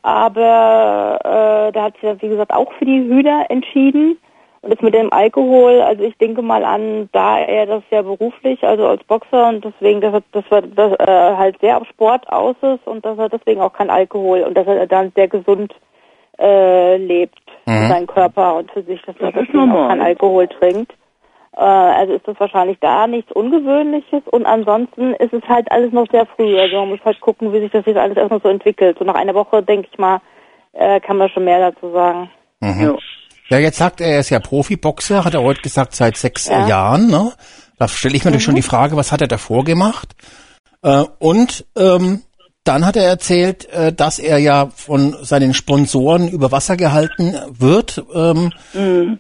Aber 0.02 1.20
äh, 1.24 1.72
da 1.72 1.84
hat 1.84 1.94
sich 1.94 2.04
ja, 2.04 2.22
wie 2.22 2.28
gesagt, 2.28 2.52
auch 2.52 2.74
für 2.74 2.86
die 2.86 3.00
Hühner 3.00 3.46
entschieden. 3.50 4.18
Und 4.62 4.74
das 4.74 4.82
mit 4.82 4.94
dem 4.94 5.12
Alkohol, 5.14 5.82
also 5.82 6.04
ich 6.04 6.18
denke 6.18 6.42
mal 6.42 6.66
an, 6.66 7.10
da 7.14 7.40
er 7.40 7.66
das 7.66 7.84
ja 7.92 8.02
beruflich, 8.02 8.62
also 8.64 8.88
als 8.88 9.04
Boxer 9.06 9.48
und 9.48 9.64
deswegen, 9.64 10.02
dass 10.02 10.14
er, 10.14 10.24
dass 10.34 10.44
er 10.50 10.62
dass 10.64 10.94
er 11.00 11.38
halt 11.38 11.60
sehr 11.62 11.78
auf 11.78 11.88
Sport 11.88 12.28
aus 12.30 12.56
ist 12.62 12.86
und 12.86 13.06
dass 13.06 13.18
er 13.18 13.30
deswegen 13.30 13.62
auch 13.62 13.72
kein 13.72 13.90
Alkohol 13.90 14.42
und 14.42 14.56
dass 14.56 14.68
er 14.68 14.86
dann 14.86 15.14
sehr 15.16 15.30
gesund 15.30 15.74
äh, 16.38 16.98
lebt 16.98 17.40
für 17.66 17.88
seinen 17.88 18.08
Körper 18.08 18.56
und 18.56 18.72
für 18.72 18.84
sich, 18.84 19.02
dass 19.04 19.16
er 19.20 19.32
Das 19.32 19.46
deswegen 19.46 19.72
auch 19.72 19.88
kein 19.88 20.02
Alkohol 20.02 20.48
trinkt. 20.48 20.92
Äh, 21.56 21.62
also 21.62 22.14
ist 22.14 22.28
das 22.28 22.40
wahrscheinlich 22.40 22.78
da 22.80 23.08
nichts 23.08 23.32
Ungewöhnliches 23.32 24.24
und 24.32 24.46
ansonsten 24.46 25.14
ist 25.16 25.34
es 25.34 25.44
halt 25.48 25.72
alles 25.72 25.94
noch 25.94 26.08
sehr 26.12 26.26
früh. 26.26 26.58
Also 26.60 26.78
man 26.78 26.90
muss 26.90 27.06
halt 27.06 27.22
gucken, 27.22 27.54
wie 27.54 27.60
sich 27.60 27.72
das 27.72 27.86
jetzt 27.86 27.98
alles 27.98 28.18
erstmal 28.18 28.42
so 28.42 28.50
entwickelt. 28.50 28.98
So 29.00 29.06
nach 29.06 29.16
einer 29.16 29.36
Woche, 29.36 29.64
denke 29.64 29.88
ich 29.92 29.98
mal, 29.98 30.20
äh, 30.74 31.00
kann 31.00 31.18
man 31.18 31.30
schon 31.30 31.46
mehr 31.46 31.72
dazu 31.72 31.92
sagen. 31.92 32.30
Ja. 32.62 32.96
Ja, 33.50 33.58
jetzt 33.58 33.78
sagt 33.78 34.02
er, 34.02 34.08
er 34.08 34.20
ist 34.20 34.30
ja 34.30 34.40
Profiboxer, 34.40 35.26
hat 35.26 35.34
er 35.34 35.42
heute 35.42 35.62
gesagt, 35.62 35.96
seit 35.96 36.18
sechs 36.18 36.48
Ja. 36.48 36.68
Jahren. 36.68 37.08
Ne? 37.08 37.32
Da 37.78 37.88
stelle 37.88 38.16
ich 38.16 38.24
mir 38.24 38.32
natürlich 38.32 38.46
schon 38.46 38.56
die 38.56 38.62
Frage, 38.62 38.96
was 38.96 39.12
hat 39.12 39.22
er 39.22 39.28
davor 39.28 39.64
gemacht? 39.64 40.10
Äh, 40.84 41.04
und 41.20 41.66
ähm, 41.78 42.22
dann 42.64 42.86
hat 42.86 42.96
er 42.96 43.06
erzählt, 43.06 43.68
äh, 43.70 43.92
dass 43.92 44.20
er 44.20 44.38
ja 44.38 44.70
von 44.76 45.16
seinen 45.24 45.54
Sponsoren 45.54 46.28
über 46.28 46.52
Wasser 46.52 46.78
gehalten 46.78 47.36
wird, 47.50 48.04
ähm, 48.14 48.52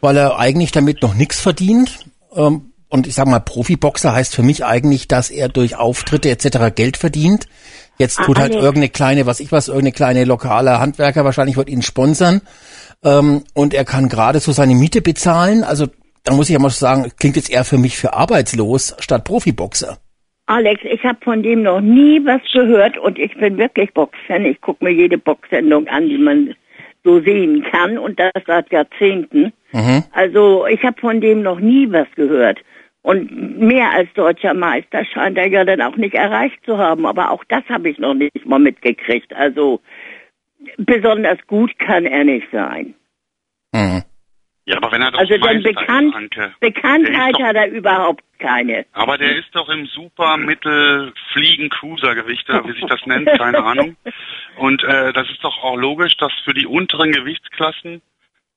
weil 0.01 0.17
er 0.17 0.37
eigentlich 0.37 0.71
damit 0.71 1.01
noch 1.01 1.15
nichts 1.15 1.39
verdient. 1.39 1.99
Ähm, 2.35 2.73
und 2.89 3.07
ich 3.07 3.15
sag 3.15 3.27
mal, 3.27 3.39
Profiboxer 3.39 4.13
heißt 4.13 4.35
für 4.35 4.43
mich 4.43 4.65
eigentlich, 4.65 5.07
dass 5.07 5.29
er 5.29 5.47
durch 5.47 5.75
Auftritte 5.75 6.29
etc. 6.29 6.73
Geld 6.75 6.97
verdient. 6.97 7.45
Jetzt 7.97 8.17
tut 8.17 8.37
halt 8.39 8.51
Alex. 8.51 8.63
irgendeine 8.63 8.89
kleine, 8.89 9.25
was 9.25 9.39
ich 9.39 9.51
was, 9.51 9.67
irgendeine 9.67 9.91
kleine 9.91 10.23
lokale 10.25 10.79
Handwerker 10.79 11.23
wahrscheinlich 11.25 11.57
wird 11.57 11.69
ihn 11.69 11.81
sponsern. 11.81 12.41
Ähm, 13.03 13.43
und 13.53 13.73
er 13.73 13.85
kann 13.85 14.09
gerade 14.09 14.39
so 14.39 14.51
seine 14.51 14.75
Miete 14.75 15.01
bezahlen. 15.01 15.63
Also 15.63 15.87
da 16.23 16.33
muss 16.33 16.49
ich 16.49 16.53
ja 16.53 16.59
mal 16.59 16.69
sagen, 16.69 17.11
klingt 17.19 17.35
jetzt 17.35 17.51
eher 17.51 17.63
für 17.63 17.77
mich 17.77 17.97
für 17.97 18.13
arbeitslos 18.13 18.95
statt 18.99 19.23
Profiboxer. 19.23 19.97
Alex, 20.47 20.81
ich 20.83 21.03
habe 21.03 21.19
von 21.23 21.43
dem 21.43 21.61
noch 21.61 21.79
nie 21.79 22.25
was 22.25 22.41
gehört 22.51 22.97
und 22.97 23.19
ich 23.19 23.35
bin 23.37 23.57
wirklich 23.57 23.93
Boxfan. 23.93 24.45
Ich 24.45 24.59
gucke 24.61 24.83
mir 24.83 24.91
jede 24.91 25.17
Boxsendung 25.17 25.87
an, 25.87 26.09
die 26.09 26.17
man 26.17 26.55
so 27.03 27.21
sehen 27.21 27.63
kann 27.71 27.97
und 27.97 28.19
das 28.19 28.31
seit 28.47 28.71
Jahrzehnten. 28.71 29.53
Also 30.11 30.65
ich 30.65 30.81
habe 30.83 30.99
von 30.99 31.21
dem 31.21 31.43
noch 31.43 31.59
nie 31.59 31.91
was 31.91 32.07
gehört. 32.15 32.59
Und 33.01 33.59
mehr 33.59 33.91
als 33.91 34.11
deutscher 34.13 34.53
Meister 34.53 35.05
scheint 35.05 35.37
er 35.37 35.47
ja 35.47 35.63
dann 35.63 35.81
auch 35.81 35.95
nicht 35.95 36.15
erreicht 36.15 36.59
zu 36.65 36.77
haben. 36.77 37.05
Aber 37.05 37.31
auch 37.31 37.43
das 37.47 37.63
habe 37.69 37.89
ich 37.89 37.97
noch 37.97 38.13
nicht 38.13 38.45
mal 38.45 38.59
mitgekriegt. 38.59 39.33
Also 39.33 39.79
besonders 40.77 41.39
gut 41.47 41.77
kann 41.79 42.05
er 42.05 42.23
nicht 42.23 42.47
sein. 42.51 42.93
Mhm. 43.73 44.03
Ja, 44.65 44.77
aber 44.77 44.91
wenn 44.91 45.01
er 45.01 45.11
doch 45.11 45.19
Also 45.19 45.35
denn 45.37 45.63
bekannt, 45.63 46.09
ist, 46.09 46.15
Anke. 46.15 46.53
Bekanntheit 46.59 47.39
ist 47.39 47.43
hat 47.43 47.55
er 47.55 47.67
überhaupt 47.71 48.23
keine. 48.37 48.85
Aber 48.93 49.17
der 49.17 49.35
ist 49.35 49.49
doch 49.53 49.67
im 49.69 49.87
super 49.87 50.37
mittel 50.37 51.11
fliegen 51.33 51.69
cruisergewicht 51.69 52.47
oder 52.49 52.67
wie 52.67 52.73
sich 52.73 52.85
das 52.85 53.03
nennt, 53.07 53.27
keine 53.27 53.63
Ahnung. 53.63 53.95
Und 54.57 54.83
äh, 54.83 55.11
das 55.13 55.27
ist 55.29 55.43
doch 55.43 55.63
auch 55.63 55.75
logisch, 55.75 56.15
dass 56.17 56.31
für 56.45 56.53
die 56.53 56.67
unteren 56.67 57.11
Gewichtsklassen 57.11 58.01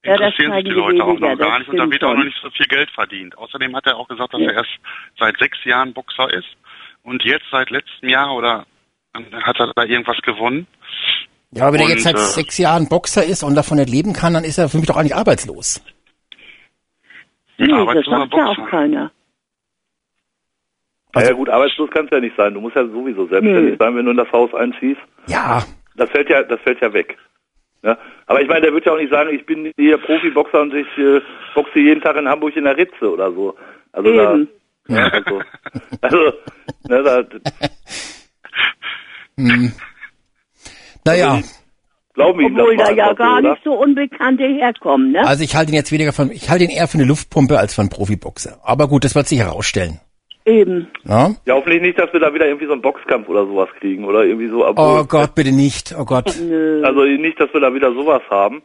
Ja, 0.04 0.12
interessieren 0.12 0.52
sich 0.52 0.64
die 0.64 0.70
Leute 0.70 1.02
auch 1.02 1.08
weniger, 1.16 1.30
noch 1.30 1.38
gar 1.38 1.58
nicht 1.60 1.68
und 1.70 1.76
da 1.78 1.82
stimmt 1.84 1.92
wird 1.94 2.04
auch 2.04 2.14
noch 2.14 2.24
nicht 2.24 2.38
so 2.42 2.50
viel 2.50 2.66
Geld 2.66 2.90
verdient. 2.90 3.38
Außerdem 3.38 3.74
hat 3.74 3.86
er 3.86 3.96
auch 3.96 4.08
gesagt, 4.08 4.34
dass 4.34 4.40
Ja. 4.42 4.48
er 4.50 4.54
erst 4.56 4.78
seit 5.18 5.38
sechs 5.38 5.64
Jahren 5.64 5.94
Boxer 5.94 6.30
ist 6.30 6.56
und 7.04 7.24
jetzt 7.24 7.46
seit 7.50 7.70
letztem 7.70 8.10
Jahr 8.10 8.34
oder 8.34 8.66
äh, 9.14 9.20
hat 9.42 9.58
er 9.60 9.72
da 9.74 9.84
irgendwas 9.84 10.20
gewonnen. 10.20 10.66
Ja, 11.54 11.64
aber 11.64 11.74
wenn 11.74 11.80
er 11.80 11.86
Und, 11.86 11.92
jetzt 11.92 12.04
seit 12.04 12.16
äh, 12.16 12.18
sechs 12.18 12.58
Jahren 12.58 12.88
Boxer 12.88 13.24
ist 13.24 13.42
und 13.42 13.54
davon 13.54 13.76
nicht 13.78 13.90
leben 13.90 14.12
kann, 14.14 14.32
dann 14.34 14.44
ist 14.44 14.58
er 14.58 14.68
für 14.68 14.78
mich 14.78 14.86
doch 14.86 14.96
eigentlich 14.96 15.14
arbeitslos. 15.14 15.82
Nee, 17.58 17.66
das 17.68 18.04
sagt 18.06 18.34
ja 18.34 18.46
auch 18.46 18.70
keiner. 18.70 19.12
Also- 21.14 21.28
ja 21.30 21.34
gut, 21.36 21.50
arbeitslos 21.50 21.90
kannst 21.92 22.10
du 22.10 22.16
ja 22.16 22.20
nicht 22.22 22.36
sein. 22.36 22.54
Du 22.54 22.60
musst 22.60 22.74
ja 22.74 22.86
sowieso 22.86 23.26
selbstständig 23.26 23.72
Nö. 23.72 23.76
sein, 23.78 23.94
wenn 23.96 24.06
du 24.06 24.12
in 24.12 24.16
das 24.16 24.32
Haus 24.32 24.52
einziehst. 24.54 25.00
Ja, 25.28 25.62
Das 25.94 26.08
fällt 26.10 26.30
ja, 26.30 26.42
das 26.42 26.58
fällt 26.62 26.80
ja 26.80 26.90
weg. 26.94 27.18
Ja? 27.82 27.98
Aber 28.26 28.40
ich 28.40 28.48
meine, 28.48 28.62
der 28.62 28.72
wird 28.72 28.86
ja 28.86 28.92
auch 28.92 28.98
nicht 28.98 29.12
sagen, 29.12 29.28
ich 29.34 29.44
bin 29.44 29.70
hier 29.76 29.98
Profiboxer 29.98 30.62
und 30.62 30.72
ich 30.72 30.86
äh, 30.96 31.20
boxe 31.54 31.78
jeden 31.78 32.00
Tag 32.00 32.16
in 32.16 32.26
Hamburg 32.28 32.56
in 32.56 32.64
der 32.64 32.76
Ritze 32.78 33.12
oder 33.12 33.30
so. 33.30 33.54
Also 33.92 34.08
Eben. 34.08 34.48
da, 34.88 34.94
ja, 34.96 35.08
also, 35.08 35.42
also 36.00 36.32
ne, 36.88 37.02
da, 37.02 37.22
naja. 41.04 41.40
glauben 42.14 42.38
wir 42.40 42.46
ihm 42.48 42.54
das 42.56 42.62
Obwohl 42.64 42.76
da 42.76 42.90
ja 42.92 43.12
gar 43.14 43.38
oder? 43.38 43.50
nicht 43.52 43.64
so 43.64 43.72
Unbekannte 43.74 44.44
herkommen, 44.44 45.12
ne? 45.12 45.26
Also 45.26 45.42
ich 45.44 45.54
halte 45.56 45.72
ihn 45.72 45.76
jetzt 45.76 45.92
weniger 45.92 46.12
von, 46.12 46.30
ich 46.30 46.48
halte 46.50 46.64
ihn 46.64 46.70
eher 46.70 46.88
für 46.88 46.98
eine 46.98 47.06
Luftpumpe 47.06 47.58
als 47.58 47.74
für 47.74 47.80
einen 47.82 47.90
Profiboxer. 47.90 48.58
Aber 48.64 48.88
gut, 48.88 49.04
das 49.04 49.14
wird 49.14 49.26
sich 49.28 49.38
herausstellen. 49.40 50.00
Eben. 50.44 50.88
Ja? 51.04 51.30
Ja, 51.46 51.54
hoffentlich 51.54 51.82
nicht, 51.82 51.98
dass 52.00 52.12
wir 52.12 52.18
da 52.18 52.34
wieder 52.34 52.46
irgendwie 52.46 52.66
so 52.66 52.72
einen 52.72 52.82
Boxkampf 52.82 53.28
oder 53.28 53.46
sowas 53.46 53.68
kriegen 53.78 54.04
oder 54.04 54.24
irgendwie 54.24 54.48
so. 54.48 54.64
Oh 54.64 54.70
obwohl- 54.70 55.04
Gott, 55.06 55.34
bitte 55.36 55.52
nicht. 55.52 55.94
Oh 55.98 56.04
Gott. 56.04 56.34
Also 56.82 57.04
nicht, 57.04 57.40
dass 57.40 57.52
wir 57.54 57.60
da 57.60 57.72
wieder 57.74 57.92
sowas 57.92 58.22
haben. 58.28 58.62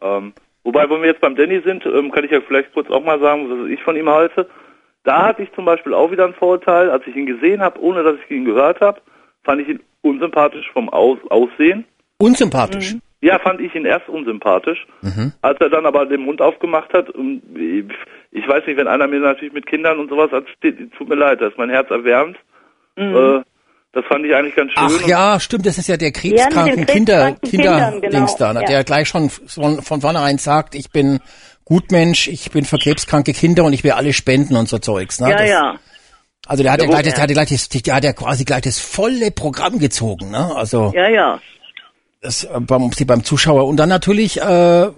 Ähm, 0.00 0.32
wobei, 0.64 0.88
wenn 0.88 1.02
wir 1.02 1.08
jetzt 1.10 1.20
beim 1.20 1.36
Danny 1.36 1.60
sind, 1.62 1.84
ähm, 1.84 2.10
kann 2.10 2.24
ich 2.24 2.30
ja 2.30 2.40
vielleicht 2.40 2.72
kurz 2.72 2.88
auch 2.90 3.04
mal 3.04 3.20
sagen, 3.20 3.50
was 3.50 3.70
ich 3.70 3.82
von 3.82 3.96
ihm 3.96 4.08
halte. 4.08 4.48
Da 5.04 5.26
hatte 5.26 5.42
ich 5.42 5.52
zum 5.52 5.66
Beispiel 5.66 5.92
auch 5.92 6.10
wieder 6.10 6.24
einen 6.24 6.34
Vorteil, 6.34 6.90
als 6.90 7.06
ich 7.06 7.14
ihn 7.14 7.26
gesehen 7.26 7.60
habe, 7.60 7.80
ohne 7.82 8.02
dass 8.02 8.16
ich 8.24 8.30
ihn 8.30 8.44
gehört 8.46 8.80
habe, 8.80 9.00
fand 9.44 9.60
ich 9.60 9.68
ihn 9.68 9.80
unsympathisch 10.02 10.70
vom 10.72 10.88
Aus 10.88 11.18
Aussehen. 11.30 11.84
Unsympathisch. 12.18 12.96
Ja, 13.22 13.38
fand 13.38 13.60
ich 13.60 13.74
ihn 13.74 13.84
erst 13.84 14.08
unsympathisch. 14.08 14.86
Als 15.42 15.60
er 15.60 15.68
dann 15.68 15.84
aber 15.84 16.06
den 16.06 16.22
Mund 16.22 16.40
aufgemacht 16.40 16.92
hat, 16.94 17.10
und 17.10 17.42
ich 18.30 18.48
weiß 18.48 18.66
nicht, 18.66 18.78
wenn 18.78 18.88
einer 18.88 19.06
mir 19.06 19.20
natürlich 19.20 19.52
mit 19.52 19.66
Kindern 19.66 19.98
und 19.98 20.08
sowas 20.08 20.30
erzählt, 20.32 20.92
tut 20.96 21.08
mir 21.08 21.16
leid, 21.16 21.40
da 21.40 21.48
ist 21.48 21.58
mein 21.58 21.70
Herz 21.70 21.90
erwärmt. 21.90 22.36
Äh, 22.96 23.40
das 23.92 24.04
fand 24.06 24.24
ich 24.24 24.34
eigentlich 24.34 24.54
ganz 24.54 24.72
schön. 24.72 24.82
Ach 24.84 25.06
ja, 25.06 25.40
stimmt, 25.40 25.66
das 25.66 25.76
ist 25.76 25.88
ja 25.88 25.96
der 25.96 26.12
krebskranken 26.12 26.80
Ja, 26.80 26.84
Kinder, 26.84 27.32
Kinder, 27.42 27.90
Kindern, 27.90 28.00
genau, 28.00 28.36
da, 28.38 28.52
ne, 28.52 28.60
ja. 28.60 28.66
der 28.66 28.84
gleich 28.84 29.08
schon 29.08 29.30
von, 29.30 29.82
von 29.82 30.00
vornherein 30.00 30.38
sagt, 30.38 30.74
ich 30.74 30.90
bin 30.90 31.18
Gutmensch, 31.64 32.28
ich 32.28 32.50
bin 32.52 32.64
für 32.64 32.78
krebskranke 32.78 33.32
Kinder 33.32 33.64
und 33.64 33.72
ich 33.72 33.82
will 33.82 33.92
alle 33.92 34.12
spenden 34.12 34.56
und 34.56 34.68
so 34.68 34.78
Zeugs. 34.78 35.20
Ne? 35.20 35.30
ja, 35.30 35.36
das, 35.36 35.48
ja. 35.48 35.74
Also 36.46 36.62
der 36.62 36.72
hat 36.72 36.80
ja, 36.80 36.86
Ja, 36.86 36.90
gleich, 36.90 37.04
das, 37.04 37.14
der 37.14 37.22
hat 37.22 37.30
ja 37.30 37.34
gleich 37.34 37.48
das, 37.50 37.68
der 37.68 37.94
hat 37.94 38.04
ja 38.04 38.12
quasi 38.12 38.44
gleich 38.44 38.62
das 38.62 38.78
volle 38.80 39.30
Programm 39.30 39.78
gezogen, 39.78 40.30
ne? 40.30 40.50
Also 40.56 40.92
Ja, 40.94 41.08
ja. 41.08 41.40
das 42.22 42.44
äh, 42.44 42.60
beim, 42.60 42.90
beim 43.06 43.24
Zuschauer 43.24 43.66
und 43.68 43.76
dann 43.76 43.88
natürlich 43.88 44.40
äh, 44.40 44.88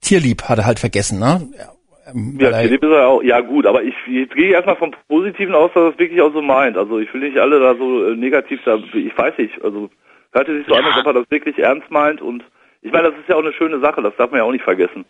Tierlieb 0.00 0.42
hat 0.44 0.58
er 0.58 0.66
halt 0.66 0.78
vergessen, 0.78 1.18
ne? 1.18 1.48
Ja, 1.56 2.12
ähm, 2.12 2.38
Ja, 2.40 2.50
er- 2.50 2.62
Philipp 2.62 2.82
ist 2.82 2.90
er 2.90 3.08
auch, 3.08 3.22
ja 3.22 3.40
gut, 3.40 3.66
aber 3.66 3.82
ich, 3.82 3.94
jetzt 4.10 4.34
gehe 4.34 4.46
ich 4.48 4.52
erstmal 4.52 4.76
vom 4.76 4.92
Positiven 5.08 5.54
aus, 5.54 5.70
dass 5.74 5.82
er 5.84 5.88
es 5.92 5.98
wirklich 5.98 6.20
auch 6.20 6.32
so 6.32 6.40
meint. 6.42 6.76
Also 6.76 6.98
ich 6.98 7.12
will 7.12 7.20
nicht 7.20 7.38
alle 7.38 7.60
da 7.60 7.74
so 7.76 8.06
äh, 8.08 8.16
negativ 8.16 8.60
da, 8.64 8.76
ich 8.76 9.16
weiß 9.16 9.34
nicht, 9.38 9.62
also 9.62 9.90
hörte 10.32 10.56
sich 10.56 10.66
so 10.66 10.74
an, 10.74 10.84
als 10.84 10.96
ob 10.98 11.06
er 11.06 11.12
das 11.14 11.30
wirklich 11.30 11.58
ernst 11.58 11.90
meint 11.90 12.20
und 12.20 12.42
ich 12.82 12.92
meine, 12.92 13.10
das 13.10 13.18
ist 13.20 13.28
ja 13.28 13.36
auch 13.36 13.42
eine 13.42 13.52
schöne 13.52 13.80
Sache, 13.80 14.02
das 14.02 14.14
darf 14.16 14.30
man 14.30 14.38
ja 14.38 14.44
auch 14.44 14.52
nicht 14.52 14.64
vergessen. 14.64 15.04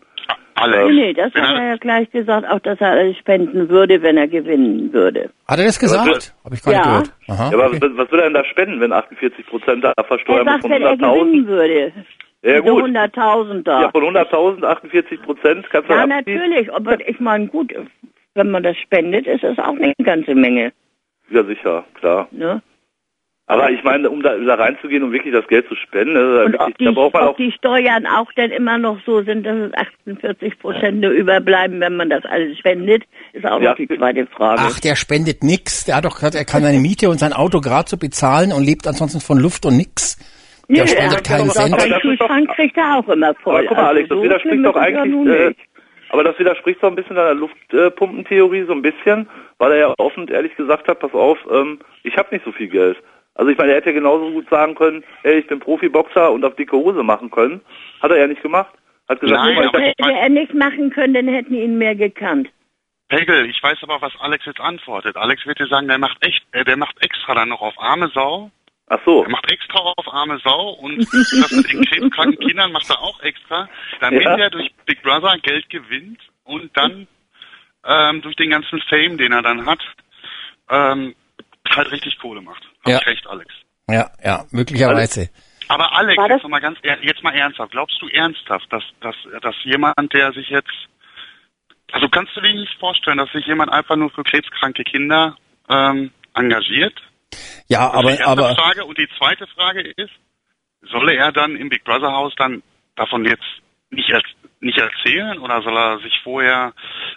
Alex. 0.54 0.88
Nee, 0.88 0.92
nee, 0.94 1.12
das 1.12 1.32
hat 1.34 1.54
er- 1.56 1.68
ja 1.68 1.76
gleich 1.76 2.10
gesagt, 2.10 2.48
auch 2.50 2.58
dass 2.58 2.80
er 2.80 2.88
alles 2.90 3.16
spenden 3.18 3.68
würde, 3.68 4.02
wenn 4.02 4.16
er 4.16 4.26
gewinnen 4.26 4.92
würde. 4.92 5.30
hat 5.46 5.58
er 5.58 5.66
das 5.66 5.78
gesagt? 5.78 6.34
Habe 6.44 6.54
ich 6.56 6.62
gar 6.62 6.72
nicht 6.72 6.84
Ja. 6.84 6.90
gehört. 6.90 7.12
Aha, 7.28 7.50
Ja, 7.50 7.54
aber 7.58 7.66
okay. 7.68 7.90
was, 7.94 8.10
will 8.10 8.18
er 8.18 8.24
denn 8.24 8.34
da 8.34 8.44
spenden, 8.44 8.80
wenn 8.80 8.92
48 8.92 9.46
Prozent 9.46 9.84
da 9.84 9.92
Er 9.96 10.04
versteuern 10.04 10.46
sagt, 10.46 10.62
von 10.62 10.70
wenn 10.72 10.82
er 10.82 10.90
100.000? 10.96 11.14
gewinnen 11.30 11.46
würde. 11.46 11.92
Ja, 12.42 12.60
gut. 12.60 12.82
100.000 12.82 13.62
da. 13.64 13.82
Ja, 13.82 13.90
von 13.90 14.02
100.000, 14.02 14.64
48 14.64 15.22
Prozent 15.22 15.68
kannst 15.70 15.88
du 15.90 15.94
Ja, 15.94 16.06
natürlich, 16.06 16.72
aber 16.72 17.08
ich 17.08 17.20
meine, 17.20 17.46
gut, 17.46 17.72
wenn 18.34 18.50
man 18.50 18.62
das 18.64 18.76
spendet, 18.78 19.26
ist 19.28 19.44
es 19.44 19.58
auch 19.58 19.76
eine 19.76 19.92
ganze 20.02 20.34
Menge. 20.34 20.72
Ja, 21.30 21.44
sicher, 21.44 21.84
klar. 21.94 22.26
Ne? 22.32 22.62
Aber 23.50 23.70
ich 23.70 23.82
meine, 23.82 24.10
um 24.10 24.22
da, 24.22 24.36
da 24.36 24.54
reinzugehen, 24.56 25.02
um 25.02 25.10
wirklich 25.10 25.32
das 25.32 25.46
Geld 25.48 25.66
zu 25.68 25.74
spenden, 25.74 26.14
das 26.14 26.22
ist 26.22 26.28
Und 26.28 26.52
wirklich, 26.52 26.60
ob 26.60 26.78
die, 26.78 26.84
da 26.84 26.90
braucht 26.90 27.14
man 27.14 27.22
ob 27.24 27.28
auch. 27.30 27.36
die 27.38 27.52
Steuern 27.52 28.06
auch 28.06 28.30
denn 28.32 28.50
immer 28.50 28.76
noch 28.76 28.98
so 29.06 29.22
sind, 29.22 29.44
dass 29.46 29.56
es 29.56 29.72
48 30.06 30.58
Prozent 30.58 31.00
nur 31.00 31.10
überbleiben, 31.12 31.80
wenn 31.80 31.96
man 31.96 32.10
das 32.10 32.24
alles 32.26 32.58
spendet, 32.58 33.04
ist 33.32 33.46
auch 33.46 33.60
Ja. 33.62 33.70
noch 33.70 33.76
die 33.76 33.88
zweite 33.88 34.26
Frage. 34.26 34.60
Ach, 34.64 34.78
der 34.80 34.96
spendet 34.96 35.42
nix. 35.42 35.86
Der 35.86 35.96
hat 35.96 36.04
doch 36.04 36.14
gesagt, 36.16 36.34
er 36.34 36.44
kann 36.44 36.62
seine 36.62 36.78
Miete 36.78 37.08
und 37.08 37.18
sein 37.18 37.32
Auto 37.32 37.60
gerade 37.62 37.88
so 37.88 37.96
bezahlen 37.96 38.52
und 38.52 38.64
lebt 38.64 38.86
ansonsten 38.86 39.20
von 39.20 39.38
Luft 39.38 39.64
und 39.64 39.78
nix. 39.78 40.18
Der 40.68 40.82
Nö, 40.84 40.86
spendet 40.86 41.12
er 41.12 41.16
hat 41.16 41.24
keinen 41.24 41.48
Cent. 41.50 41.72
Aber 41.72 41.88
das 41.88 42.02
Den 42.02 42.16
Kühlschrank 42.18 42.48
kriegt 42.54 42.76
er 42.76 42.98
auch 42.98 43.08
immer 43.08 43.34
voll. 43.36 43.54
Aber 43.56 43.64
guck 43.66 43.76
mal, 43.78 43.84
Also 43.84 43.88
Alex, 43.96 44.08
das 44.10 44.18
so 44.18 44.24
widerspricht 44.24 44.64
doch 44.66 44.76
ja 44.76 44.82
eigentlich, 44.82 45.34
äh, 45.34 45.48
nicht. 45.48 45.60
aber 46.10 46.24
das 46.24 46.38
widerspricht 46.38 46.82
doch 46.82 46.88
ein 46.90 46.96
bisschen 46.96 47.16
deiner 47.16 47.32
Luftpumpentheorie 47.32 48.64
so 48.66 48.72
ein 48.72 48.82
bisschen, 48.82 49.26
weil 49.56 49.72
er 49.72 49.78
ja 49.78 49.94
offen 49.96 50.20
und 50.24 50.30
ehrlich 50.30 50.54
gesagt 50.56 50.86
hat, 50.88 50.98
pass 51.00 51.14
auf, 51.14 51.38
ähm, 51.50 51.78
ich 52.02 52.14
habe 52.18 52.28
nicht 52.34 52.44
so 52.44 52.52
viel 52.52 52.68
Geld. 52.68 52.98
Also 53.38 53.50
ich 53.52 53.56
meine, 53.56 53.70
er 53.70 53.76
hätte 53.78 53.90
ja 53.90 53.94
genauso 53.94 54.30
gut 54.32 54.48
sagen 54.50 54.74
können, 54.74 55.04
hey, 55.22 55.38
ich 55.38 55.46
bin 55.46 55.60
Profiboxer 55.60 56.32
und 56.32 56.44
auf 56.44 56.56
dicke 56.56 56.76
Hose 56.76 57.02
machen 57.04 57.30
können. 57.30 57.60
Hat 58.02 58.10
er 58.10 58.18
ja 58.18 58.26
nicht 58.26 58.42
gemacht. 58.42 58.74
Hat 59.08 59.20
gesagt, 59.20 59.40
Nein, 59.40 59.54
mal, 59.54 59.68
aber- 59.68 59.78
ich, 59.80 59.86
Hätte 59.86 60.12
er 60.12 60.28
nicht 60.28 60.52
machen 60.54 60.90
können, 60.90 61.14
dann 61.14 61.28
hätten 61.28 61.54
ihn 61.54 61.78
mehr 61.78 61.94
gekannt. 61.94 62.48
Pegel, 63.08 63.46
ich 63.48 63.62
weiß 63.62 63.78
aber, 63.82 64.02
was 64.02 64.12
Alex 64.20 64.44
jetzt 64.44 64.60
antwortet. 64.60 65.16
Alex 65.16 65.46
wird 65.46 65.60
dir 65.60 65.68
sagen, 65.68 65.88
der 65.88 65.98
macht 65.98 66.18
echt, 66.26 66.42
äh, 66.52 66.64
der 66.64 66.76
macht 66.76 66.96
extra 67.02 67.34
dann 67.34 67.48
noch 67.48 67.62
auf 67.62 67.72
arme 67.78 68.08
Sau. 68.12 68.50
ach 68.88 68.98
so. 69.06 69.22
Er 69.22 69.30
macht 69.30 69.50
extra 69.50 69.78
auf 69.78 70.12
arme 70.12 70.38
Sau 70.44 70.70
und 70.82 70.98
das 70.98 71.52
mit 71.52 71.72
den 71.72 71.84
krebskranken 71.84 72.38
Kindern 72.48 72.72
macht 72.72 72.90
er 72.90 73.00
auch 73.00 73.22
extra, 73.22 73.68
damit 74.00 74.24
Ja. 74.24 74.36
er 74.36 74.50
durch 74.50 74.70
Big 74.84 75.00
Brother 75.02 75.38
Geld 75.42 75.70
gewinnt 75.70 76.18
und 76.44 76.76
dann 76.76 77.06
ähm, 77.86 78.20
durch 78.20 78.34
den 78.36 78.50
ganzen 78.50 78.80
Fame, 78.90 79.16
den 79.16 79.32
er 79.32 79.42
dann 79.42 79.64
hat, 79.64 79.80
ähm, 80.70 81.14
halt 81.70 81.90
richtig 81.92 82.18
Kohle 82.18 82.40
macht. 82.42 82.68
Hab 82.88 82.92
Ja. 82.92 82.98
ich 83.00 83.06
recht, 83.06 83.26
Alex. 83.26 83.54
Ja, 83.90 84.10
ja, 84.22 84.44
möglicherweise. 84.50 85.30
Aber 85.68 85.92
Alex, 85.96 86.16
das- 86.16 86.28
jetzt 86.42 86.48
mal 86.48 86.60
ganz 86.60 86.78
jetzt 87.02 87.22
mal 87.22 87.34
ernsthaft. 87.34 87.72
Glaubst 87.72 88.00
du 88.00 88.08
ernsthaft, 88.08 88.72
dass, 88.72 88.82
dass, 89.00 89.14
dass 89.42 89.54
jemand, 89.64 90.12
der 90.12 90.32
sich 90.32 90.48
jetzt, 90.48 90.72
also 91.92 92.08
kannst 92.08 92.34
du 92.36 92.40
dir 92.40 92.54
nicht 92.54 92.78
vorstellen, 92.78 93.18
dass 93.18 93.30
sich 93.32 93.46
jemand 93.46 93.72
einfach 93.72 93.96
nur 93.96 94.10
für 94.10 94.24
krebskranke 94.24 94.84
Kinder 94.84 95.36
ähm, 95.68 96.10
engagiert? 96.34 96.94
Ja, 97.68 97.86
Das 97.86 97.94
aber, 97.94 98.10
ist 98.10 98.18
die 98.18 98.22
erste 98.22 98.44
aber, 98.44 98.54
Frage. 98.54 98.84
Und 98.84 98.98
die 98.98 99.08
zweite 99.18 99.46
Frage 99.48 99.80
ist, 99.96 100.12
soll 100.90 101.10
er 101.10 101.32
dann 101.32 101.56
im 101.56 101.68
Big 101.68 101.84
Brother 101.84 102.12
Haus 102.12 102.32
dann 102.36 102.62
davon 102.96 103.24
jetzt 103.26 103.44
nicht, 103.90 104.08
er, 104.10 104.22
nicht 104.60 104.78
erzählen 104.78 105.38
oder 105.38 105.62
soll 105.62 105.76
er 105.76 105.98
sich 106.00 106.18
vorher 106.22 106.72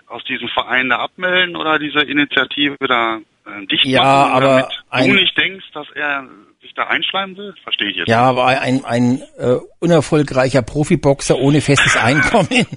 aus 0.08 0.24
diesem 0.26 0.50
Verein 0.50 0.90
da 0.90 0.98
abmelden 0.98 1.56
oder 1.56 1.80
diese 1.80 2.02
Initiative 2.02 2.76
da 2.88 3.20
äh, 3.46 3.66
dicht 3.68 3.86
Ja, 3.86 4.02
machen, 4.04 4.32
aber 4.34 4.48
damit 4.48 4.66
ein- 4.90 5.08
du 5.10 5.14
nicht 5.16 5.38
denkst, 5.38 5.66
dass 5.74 5.88
er 5.96 6.28
sich 6.62 6.74
da 6.76 6.84
einschleimen 6.88 7.36
will? 7.38 7.54
Verstehe 7.64 7.90
ich 7.90 7.98
jetzt. 7.98 8.08
ja, 8.08 8.22
aber 8.22 8.46
ein, 8.46 8.86
ein 8.86 9.22
äh, 9.40 9.56
unerfolgreicher 9.80 10.62
Profiboxer 10.62 11.38
ohne 11.40 11.60
festes 11.62 11.96
Einkommen, 12.02 12.68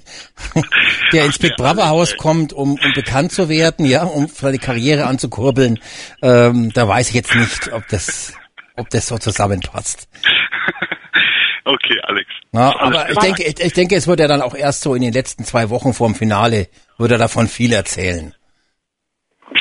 der 1.12 1.26
ins 1.26 1.38
Big 1.38 1.56
Brother 1.56 1.88
Haus 1.88 2.16
kommt, 2.16 2.52
um, 2.52 2.72
um 2.82 2.92
bekannt 2.94 3.32
zu 3.32 3.48
werden, 3.48 3.84
ja, 3.84 4.04
um 4.04 4.26
seine 4.28 4.58
Karriere 4.58 5.04
anzukurbeln, 5.06 5.78
ähm, 6.22 6.72
da 6.72 6.88
weiß 6.88 7.10
ich 7.10 7.14
jetzt 7.14 7.34
nicht, 7.34 7.72
ob 7.72 7.86
das, 7.88 8.32
ob 8.76 8.88
das 8.90 9.06
so 9.08 9.18
zusammenpasst. 9.18 10.08
okay, 11.64 12.00
Alex. 12.04 12.30
Alles 12.52 12.76
aber 12.80 13.10
ich 13.10 13.18
denke, 13.18 13.42
ich, 13.42 13.60
ich 13.60 13.72
denke, 13.72 13.96
es 13.96 14.06
wird 14.06 14.20
ja 14.20 14.28
dann 14.28 14.40
auch 14.42 14.54
erst 14.54 14.80
so 14.82 14.94
in 14.94 15.02
den 15.02 15.12
letzten 15.12 15.44
zwei 15.44 15.68
Wochen 15.70 15.92
vorm 15.92 16.14
Finale, 16.14 16.68
wird 16.98 17.10
er 17.12 17.18
davon 17.18 17.48
viel 17.48 17.72
erzählen. 17.72 18.34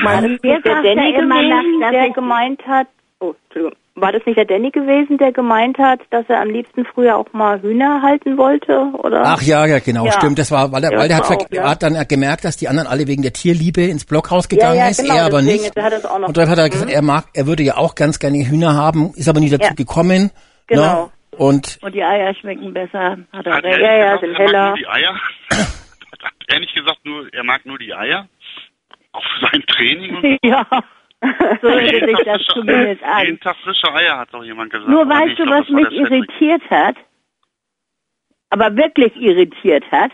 War 0.03 0.21
das 0.21 0.41
der 0.41 0.53
sagt 0.63 0.65
Danny 0.85 1.11
ja 1.13 1.19
gewesen, 1.21 1.79
nach, 1.79 1.91
der 1.91 2.09
gemeint 2.11 2.61
hat, 2.67 2.87
oh, 3.19 3.33
Entschuldigung, 3.45 3.77
war 3.95 4.11
das 4.11 4.25
nicht 4.25 4.37
der 4.37 4.45
Danny 4.45 4.71
gewesen, 4.71 5.17
der 5.19 5.31
gemeint 5.31 5.77
hat, 5.77 5.99
dass 6.09 6.25
er 6.27 6.41
am 6.41 6.49
liebsten 6.49 6.83
früher 6.85 7.15
auch 7.15 7.31
mal 7.31 7.61
Hühner 7.61 8.01
halten 8.01 8.37
wollte, 8.37 8.79
oder? 8.97 9.21
Ach 9.23 9.41
ja, 9.43 9.65
ja, 9.67 9.77
genau, 9.79 10.05
Ja. 10.05 10.13
stimmt. 10.13 10.39
Das 10.39 10.49
war, 10.51 10.71
weil 10.71 10.83
er, 10.83 10.91
Ja, 10.93 10.97
weil 10.97 11.07
der 11.09 11.17
hat, 11.17 11.29
auch, 11.29 11.45
ja. 11.51 11.69
hat 11.69 11.83
dann 11.83 11.95
gemerkt, 12.07 12.43
dass 12.43 12.57
die 12.57 12.67
anderen 12.67 12.87
alle 12.87 13.05
wegen 13.07 13.21
der 13.21 13.33
Tierliebe 13.33 13.81
ins 13.83 14.05
Blockhaus 14.05 14.45
ja, 14.45 14.49
gegangen 14.49 14.77
ja, 14.79 14.87
ist, 14.87 15.01
genau, 15.01 15.15
er 15.15 15.25
aber 15.25 15.41
deswegen, 15.41 15.61
nicht. 15.63 15.75
Der 15.75 15.83
hat 15.83 15.93
es 15.93 16.05
auch 16.05 16.17
noch. 16.17 16.27
Und 16.29 16.37
dann 16.37 16.49
hat 16.49 16.57
er 16.57 16.69
gesagt, 16.69 16.91
er 16.91 17.01
mag, 17.03 17.25
er 17.35 17.45
würde 17.45 17.61
ja 17.61 17.77
auch 17.77 17.93
ganz 17.93 18.17
gerne 18.19 18.37
Hühner 18.39 18.73
haben, 18.73 19.11
ist 19.15 19.29
aber 19.29 19.39
nie 19.39 19.49
dazu 19.49 19.67
Ja. 19.69 19.73
gekommen. 19.73 20.31
Genau. 20.67 21.03
Ne? 21.05 21.09
Und 21.37 21.77
Und 21.83 21.93
die 21.95 22.03
Eier 22.03 22.33
schmecken 22.35 22.73
besser, 22.73 23.17
hat 23.31 23.45
er 23.45 23.55
Hat 23.57 23.63
recht. 23.63 23.77
er 23.79 23.81
Ja, 23.81 23.95
ja, 23.97 24.15
gesagt, 24.15 24.21
sind 24.21 24.33
er 24.33 24.39
mag 24.39 24.47
heller. 24.47 24.67
nur 24.69 24.77
die 24.77 24.87
Eier? 24.87 25.13
hat 25.51 26.33
er 26.47 26.59
nicht 26.59 26.73
gesagt, 26.73 26.99
nur, 27.05 27.27
er 27.33 27.43
mag 27.43 27.65
nur 27.65 27.77
die 27.77 27.93
Eier? 27.93 28.27
Auf 29.13 29.23
sein 29.41 29.63
Training? 29.67 30.37
Ja, 30.43 30.65
so 31.61 31.69
hörte 31.69 31.83
Jeden 31.85 32.07
sich 32.15 32.25
das 32.25 32.41
frische- 32.41 32.53
zumindest 32.53 33.01
Jeden 33.01 33.35
an. 33.35 33.39
Tag 33.39 33.55
frische 33.63 33.93
Eier, 33.93 34.17
hat 34.19 34.33
doch 34.33 34.43
jemand 34.43 34.71
gesagt. 34.71 34.89
Nur 34.89 35.07
weißt 35.07 35.39
du, 35.39 35.45
glaub, 35.45 35.61
was 35.61 35.69
mich 35.69 35.91
irritiert 35.91 36.61
hat? 36.69 36.97
Aber 38.49 38.75
wirklich 38.75 39.15
irritiert 39.15 39.89
hat, 39.91 40.11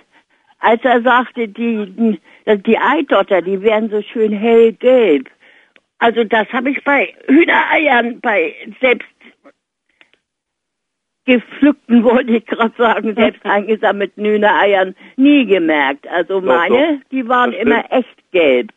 als 0.60 0.84
er 0.84 1.02
sagte, 1.02 1.48
die, 1.48 1.86
die, 1.88 2.20
die 2.64 2.78
Eidotter, 2.78 3.42
die 3.42 3.62
wären 3.62 3.90
so 3.90 4.02
schön 4.02 4.32
hellgelb. 4.32 5.30
Also 5.98 6.24
das 6.24 6.48
habe 6.54 6.70
ich 6.70 6.82
bei 6.84 7.14
Hühnereiern, 7.28 8.20
bei 8.22 8.56
selbst 8.80 9.08
gepflückten, 11.26 12.04
wollte 12.04 12.38
ich 12.38 12.46
gerade 12.46 12.74
sagen, 12.78 13.14
selbst 13.16 13.46
eingesammelten 13.46 14.24
Hühnereiern 14.26 14.96
nie 15.18 15.46
gemerkt. 15.46 16.08
Also 16.08 16.40
meine, 16.42 17.02
die 17.12 17.28
waren 17.28 17.52
immer 17.54 17.84
echt 17.92 18.32
gelb, 18.32 18.72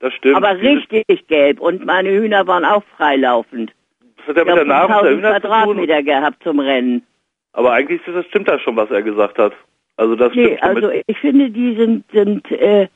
Das 0.00 0.12
stimmt. 0.14 0.36
aber 0.36 0.56
richtig 0.60 1.26
gelb. 1.26 1.60
Und 1.60 1.84
meine 1.84 2.10
Hühner 2.10 2.46
waren 2.46 2.64
auch 2.64 2.84
freilaufend. 2.96 3.72
Das 4.18 4.28
hat 4.28 4.36
ja 4.36 4.42
Ich 4.42 4.48
mit 4.48 4.56
der 4.56 4.58
habe 4.60 4.68
Nahrung 4.68 4.88
der 5.04 5.12
1000 5.12 5.16
Hühner 5.18 5.34
zu 5.34 5.40
tun. 5.40 5.50
Quadratmeter 5.50 6.02
gehabt 6.02 6.42
zum 6.44 6.60
Rennen. 6.60 7.06
Aber 7.52 7.72
eigentlich 7.72 8.06
ist 8.06 8.14
das, 8.14 8.26
stimmt 8.26 8.48
das 8.48 8.60
schon, 8.62 8.76
was 8.76 8.90
er 8.90 9.02
gesagt 9.02 9.38
hat. 9.38 9.52
Also 9.96 10.14
das 10.14 10.32
Nee, 10.34 10.44
stimmt 10.56 10.62
also 10.62 10.88
mit, 10.88 11.04
ich 11.08 11.18
finde, 11.18 11.50
die 11.50 11.74
sind, 11.76 12.04
sind 12.12 12.48
äh, 12.52 12.88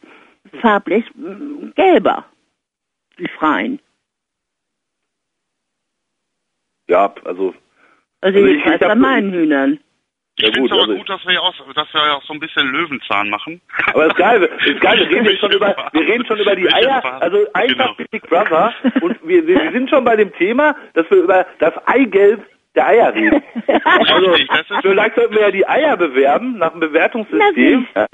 farblich 0.61 1.05
mh, 1.17 1.73
gelber, 1.75 2.25
die 3.19 3.27
Freien. 3.29 3.81
ja, 6.89 7.13
also 7.25 7.55
Also, 8.21 8.39
Also 8.39 8.39
ich, 8.39 8.57
ich- 8.59 8.65
ich 8.65 8.71
weiß 8.71 8.79
bei 8.81 8.95
meinen 8.95 9.33
Hühnern. 9.33 9.81
Ich 10.39 10.47
Ja, 10.47 10.53
finde 10.53 10.67
es 10.67 10.73
aber 10.73 10.83
also- 10.83 10.97
gut, 10.97 11.09
dass 11.11 11.27
wir, 11.27 11.43
auch, 11.43 11.55
dass 11.75 11.93
wir 11.93 12.17
auch 12.17 12.23
so 12.25 12.33
ein 12.33 12.41
bisschen 12.41 12.67
Löwenzahn 12.73 13.29
machen. 13.29 13.61
Aber 13.93 14.05
das 14.05 14.13
ist 14.13 14.17
geil, 14.17 14.41
das 14.59 14.67
ist 14.67 14.81
geil, 14.81 14.99
wir 14.99 15.11
reden 15.11 15.39
schon 15.39 15.53
über, 15.53 15.77
wir 15.93 16.01
reden 16.09 16.27
schon 16.27 16.39
über 16.41 16.57
die 16.57 16.73
Eier, 16.73 17.23
also 17.23 17.39
einfach 17.53 17.97
Genau. 17.97 18.09
Big 18.11 18.29
Brother 18.29 18.73
und 19.03 19.19
wir, 19.29 19.47
wir, 19.47 19.63
wir 19.63 19.73
sind 19.73 19.91
schon 19.91 20.05
bei 20.05 20.17
dem 20.17 20.33
Thema, 20.35 20.75
dass 20.95 21.09
wir 21.11 21.19
über 21.19 21.47
das 21.59 21.75
Eigelb 21.87 22.41
der 22.75 22.87
Eier 22.87 23.15
reden. 23.15 23.43
Also, 23.85 24.35
vielleicht 24.81 25.15
sollten 25.17 25.35
wir 25.35 25.43
ja 25.43 25.51
die 25.51 25.69
Eier 25.69 25.97
bewerben 25.99 26.57
nach 26.59 26.71
dem 26.71 26.81
Bewertungssystem. 26.81 27.87
Ja, 27.95 28.07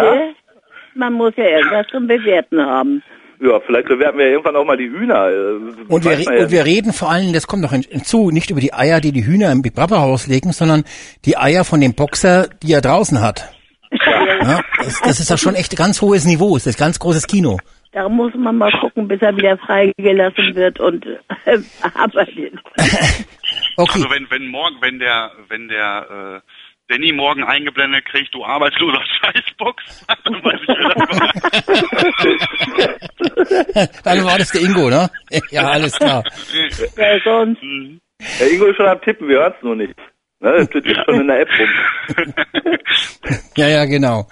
man 0.94 1.12
muss 1.12 1.34
ja 1.36 1.44
irgendwas 1.44 1.86
zum 1.88 2.08
Bewerten 2.08 2.60
haben. 2.64 3.02
Ja, 3.40 3.60
vielleicht 3.66 3.88
bewerten 3.88 4.18
wir 4.18 4.26
ja 4.26 4.32
irgendwann 4.32 4.56
auch 4.56 4.64
mal 4.64 4.76
die 4.76 4.88
Hühner. 4.90 5.28
äh, 5.28 5.92
Und 5.92 6.04
wir, 6.04 6.18
ja 6.18 6.42
und 6.44 6.50
wir 6.50 6.64
reden 6.64 6.92
vor 6.92 7.10
allem, 7.10 7.32
das 7.32 7.46
kommt 7.46 7.62
noch 7.62 7.72
hin- 7.72 7.86
hinzu, 7.88 8.30
nicht 8.30 8.50
über 8.50 8.60
die 8.60 8.72
Eier, 8.74 9.00
die 9.00 9.12
die 9.12 9.24
Hühner 9.26 9.50
im 9.52 9.62
Big 9.62 9.74
Brother 9.74 10.00
Haus 10.00 10.26
legen, 10.26 10.52
sondern 10.52 10.84
die 11.24 11.36
Eier 11.36 11.64
von 11.64 11.80
dem 11.80 11.94
Boxer, 11.94 12.48
die 12.62 12.72
er 12.72 12.80
draußen 12.80 13.20
hat. 13.20 13.52
Ja, 13.90 14.60
das, 14.78 15.00
das 15.00 15.20
ist 15.20 15.30
ja 15.30 15.36
schon 15.38 15.54
echt 15.54 15.76
ganz 15.76 16.00
hohes 16.02 16.24
Niveau, 16.26 16.54
das 16.56 16.66
ist 16.66 16.78
ganz 16.78 16.98
großes 16.98 17.26
Kino. 17.26 17.58
Da 17.92 18.06
muss 18.08 18.32
man 18.34 18.56
mal 18.58 18.70
gucken, 18.80 19.08
bis 19.08 19.20
er 19.22 19.34
wieder 19.34 19.56
freigelassen 19.58 20.54
wird 20.54 20.78
und 20.78 21.06
äh, 21.06 21.58
arbeitet. 21.94 22.54
Okay, 23.78 23.92
Also 24.02 24.10
wenn, 24.10 24.26
wenn 24.30 24.46
morgen, 24.48 24.76
wenn 24.80 24.98
der, 24.98 25.30
wenn 25.48 25.68
der 25.68 26.42
äh, 26.42 26.50
Danny 26.88 27.12
morgen 27.12 27.44
eingeblendet 27.44 28.06
kriegt, 28.06 28.34
du 28.34 28.42
arbeitsloser 28.44 29.02
Scheißbox, 29.20 30.06
dann 30.24 30.34
weiß 30.42 30.60
ich 30.62 30.68
wieder. 33.58 33.88
dann 34.04 34.24
war 34.24 34.38
das 34.38 34.50
der 34.52 34.62
Ingo, 34.62 34.88
ne? 34.88 35.10
Ja, 35.50 35.68
alles 35.68 35.98
klar. 35.98 36.24
Ja, 36.96 37.20
sonst. 37.22 37.60
Der 38.40 38.50
Ingo 38.50 38.64
ist 38.66 38.76
schon 38.76 38.86
am 38.86 39.00
Tippen, 39.02 39.28
wir 39.28 39.36
hören 39.38 39.52
es 39.54 39.62
nur 39.62 39.76
nicht. 39.76 39.94
Ne, 40.40 40.52
das 40.56 40.70
twittert 40.70 41.04
schon 41.04 41.20
in 41.20 41.26
der 41.26 41.40
App 41.40 41.48
rum. 41.58 41.68
Ja, 43.56 43.68
ja, 43.68 43.84
genau. 43.84 44.28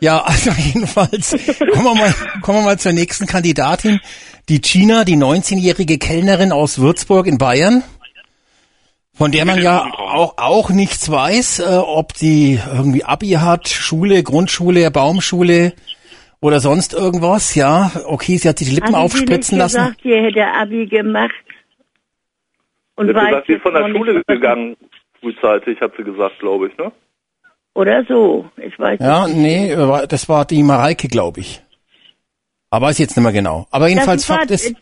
Ja, 0.00 0.18
also 0.20 0.50
jedenfalls 0.50 1.30
kommen 1.72 1.84
wir 1.84 1.94
mal, 1.94 2.14
kommen 2.42 2.58
wir 2.58 2.64
mal 2.64 2.78
zur 2.78 2.92
nächsten 2.92 3.26
Kandidatin. 3.26 4.00
Die 4.48 4.60
Gina, 4.60 5.04
die 5.04 5.16
19-jährige 5.16 5.98
Kellnerin 5.98 6.52
aus 6.52 6.78
Würzburg 6.78 7.26
in 7.26 7.38
Bayern, 7.38 7.82
von 9.18 9.32
der 9.32 9.44
man 9.44 9.60
ja 9.60 9.84
auch, 9.84 10.34
auch 10.38 10.70
nichts 10.70 11.10
weiß, 11.10 11.58
äh, 11.60 11.76
ob 11.76 12.14
die 12.14 12.58
irgendwie 12.72 13.04
Abi 13.04 13.30
hat, 13.32 13.68
Schule, 13.68 14.22
Grundschule, 14.22 14.90
Baumschule 14.90 15.72
oder 16.40 16.60
sonst 16.60 16.94
irgendwas. 16.94 17.54
Ja, 17.54 17.90
okay, 18.06 18.36
sie 18.36 18.48
hat 18.48 18.58
sich 18.58 18.68
die 18.68 18.74
Lippen 18.76 18.94
Haben 18.94 19.08
Sie 19.08 19.16
aufspritzen 19.18 19.58
nicht 19.58 19.64
lassen. 19.64 19.76
gesagt, 19.82 20.04
ihr 20.04 20.22
hätte 20.22 20.46
Abi 20.46 20.86
gemacht? 20.86 21.34
Und 22.96 23.08
weiß 23.14 23.26
gesagt, 23.26 23.46
sie 23.48 23.52
ist 23.54 23.62
von 23.62 23.74
der 23.74 23.88
Schule 23.88 24.22
gegangen, 24.26 24.76
frühzeitig, 25.20 25.80
hat 25.80 25.92
sie 25.96 26.04
gesagt, 26.04 26.38
glaube 26.40 26.68
ich, 26.68 26.76
ne? 26.78 26.90
Oder 27.74 28.04
so. 28.08 28.48
Ich 28.56 28.76
weiß 28.78 28.98
Ja, 29.00 29.26
nicht. 29.28 29.36
nee, 29.36 29.76
war- 29.76 30.06
das 30.06 30.28
war 30.28 30.44
die 30.44 30.62
Mareike, 30.64 31.06
glaube 31.08 31.40
ich. 31.40 31.62
Aber 32.70 32.90
ist 32.90 32.98
jetzt 32.98 33.16
nicht 33.16 33.22
mehr 33.22 33.32
genau. 33.32 33.66
Aber 33.70 33.88
jedenfalls 33.88 34.22
Das 34.22 34.30
war- 34.30 34.38
Fakt 34.38 34.50
ist, 34.50 34.74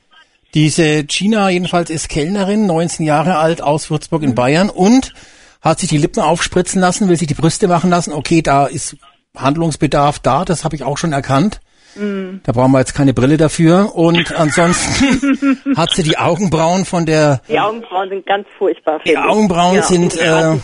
Diese 0.56 1.04
Gina 1.04 1.50
jedenfalls 1.50 1.90
ist 1.90 2.08
Kellnerin, 2.08 2.66
19 2.66 3.04
Jahre 3.04 3.36
alt, 3.36 3.60
aus 3.60 3.90
Würzburg 3.90 4.22
in 4.22 4.34
Bayern 4.34 4.70
und 4.70 5.12
hat 5.60 5.80
sich 5.80 5.90
die 5.90 5.98
Lippen 5.98 6.20
aufspritzen 6.20 6.80
lassen, 6.80 7.10
will 7.10 7.16
sich 7.18 7.28
die 7.28 7.34
Brüste 7.34 7.68
machen 7.68 7.90
lassen. 7.90 8.14
Okay, 8.14 8.40
da 8.40 8.64
ist 8.64 8.96
Handlungsbedarf 9.36 10.18
da, 10.18 10.46
das 10.46 10.64
habe 10.64 10.74
ich 10.74 10.82
auch 10.82 10.96
schon 10.96 11.12
erkannt. 11.12 11.60
Mhm. 11.94 12.40
Da 12.42 12.52
brauchen 12.52 12.72
wir 12.72 12.78
jetzt 12.78 12.94
keine 12.94 13.12
Brille 13.12 13.36
dafür. 13.36 13.94
Und 13.94 14.34
ansonsten 14.36 15.58
hat 15.76 15.90
sie 15.90 16.02
die 16.02 16.16
Augenbrauen 16.16 16.86
von 16.86 17.04
der, 17.04 17.42
Die 17.50 17.60
Augenbrauen 17.60 18.08
sind 18.08 18.24
ganz 18.24 18.46
furchtbar. 18.56 18.98
die. 19.04 19.14
Augenbrauen 19.14 19.76
ja, 19.76 19.82
sind, 19.82 20.14
die 20.14 20.20
äh, 20.20 20.56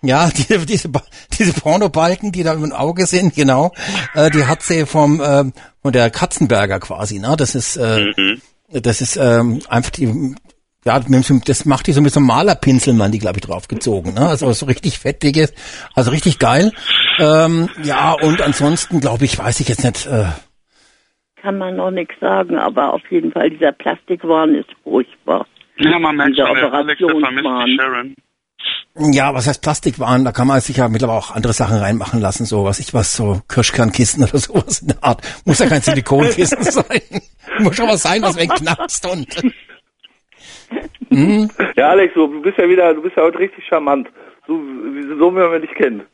ja, 0.00 0.30
die, 0.30 0.64
diese, 0.64 0.88
diese 1.38 1.52
Pornobalken, 1.52 2.32
die 2.32 2.44
da 2.44 2.54
im 2.54 2.72
Auge 2.72 3.04
sind, 3.04 3.34
genau, 3.34 3.72
äh, 4.14 4.30
die 4.30 4.46
hat 4.46 4.62
sie 4.62 4.86
vom, 4.86 5.20
äh, 5.20 5.44
von 5.82 5.92
der 5.92 6.08
Katzenberger 6.08 6.80
quasi, 6.80 7.18
ne? 7.18 7.34
Das 7.36 7.54
ist, 7.54 7.76
äh, 7.76 8.06
das 8.70 9.00
ist 9.00 9.16
ähm, 9.16 9.60
einfach 9.68 9.90
die, 9.90 10.34
ja, 10.84 11.00
das 11.00 11.64
macht 11.64 11.86
die 11.86 11.92
so 11.92 12.00
mit 12.00 12.12
so 12.12 12.20
einem 12.20 12.26
Malerpinsel, 12.26 12.94
man 12.94 13.12
die, 13.12 13.18
glaube 13.18 13.38
ich, 13.38 13.46
draufgezogen, 13.46 14.14
ne? 14.14 14.28
Also 14.28 14.52
so 14.52 14.66
richtig 14.66 14.98
fettiges, 14.98 15.52
also 15.94 16.10
richtig 16.10 16.38
geil. 16.38 16.72
Ähm, 17.18 17.68
ja, 17.82 18.12
und 18.12 18.40
ansonsten, 18.42 19.00
glaube 19.00 19.24
ich, 19.24 19.38
weiß 19.38 19.60
ich 19.60 19.68
jetzt 19.68 19.84
nicht, 19.84 20.06
äh, 20.06 20.26
Kann 21.40 21.58
man 21.58 21.76
noch 21.76 21.90
nichts 21.90 22.14
sagen, 22.20 22.58
aber 22.58 22.94
auf 22.94 23.02
jeden 23.10 23.32
Fall 23.32 23.50
dieser 23.50 23.72
Plastikwahn 23.72 24.54
ist 24.54 24.70
furchtbar. 24.82 25.46
Ja, 25.78 25.98
man 25.98 26.16
merkt 26.16 26.36
schon, 26.36 26.46
Alex, 26.46 26.98
der 26.98 27.08
vermisst 27.08 27.76
Sharon. 27.76 28.14
Ja, 29.00 29.32
was 29.32 29.46
heißt 29.46 29.62
Plastikwaren? 29.62 30.24
Da 30.24 30.32
kann 30.32 30.48
man 30.48 30.60
sich 30.60 30.76
ja 30.76 30.88
mittlerweile 30.88 31.18
auch 31.18 31.30
andere 31.30 31.52
Sachen 31.52 31.78
reinmachen 31.78 32.20
lassen, 32.20 32.46
so 32.46 32.64
was 32.64 32.80
ich 32.80 32.94
was, 32.94 33.14
so 33.14 33.40
Kirschkernkisten 33.48 34.24
oder 34.24 34.38
sowas 34.38 34.80
in 34.80 34.88
der 34.88 35.04
Art. 35.04 35.22
Muss 35.44 35.60
ja 35.60 35.66
kein 35.66 35.82
Silikonkissen 35.82 36.62
sein. 36.62 37.02
Muss 37.64 37.76
schon 37.76 37.88
was 37.88 38.02
sein, 38.02 38.22
was 38.22 38.36
wenn 38.36 38.48
knackst 38.48 39.06
und. 39.10 39.26
Hm? 41.10 41.50
Ja, 41.76 41.88
Alex, 41.90 42.12
du 42.14 42.42
bist 42.42 42.58
ja 42.58 42.68
wieder, 42.68 42.92
du 42.92 43.00
bist 43.02 43.16
ja 43.16 43.22
heute 43.22 43.38
richtig 43.38 43.64
charmant. 43.66 44.08
So, 44.46 44.54
so 45.18 45.32
wie 45.34 45.38
man 45.38 45.62
dich 45.62 45.70
kennt. 45.74 46.04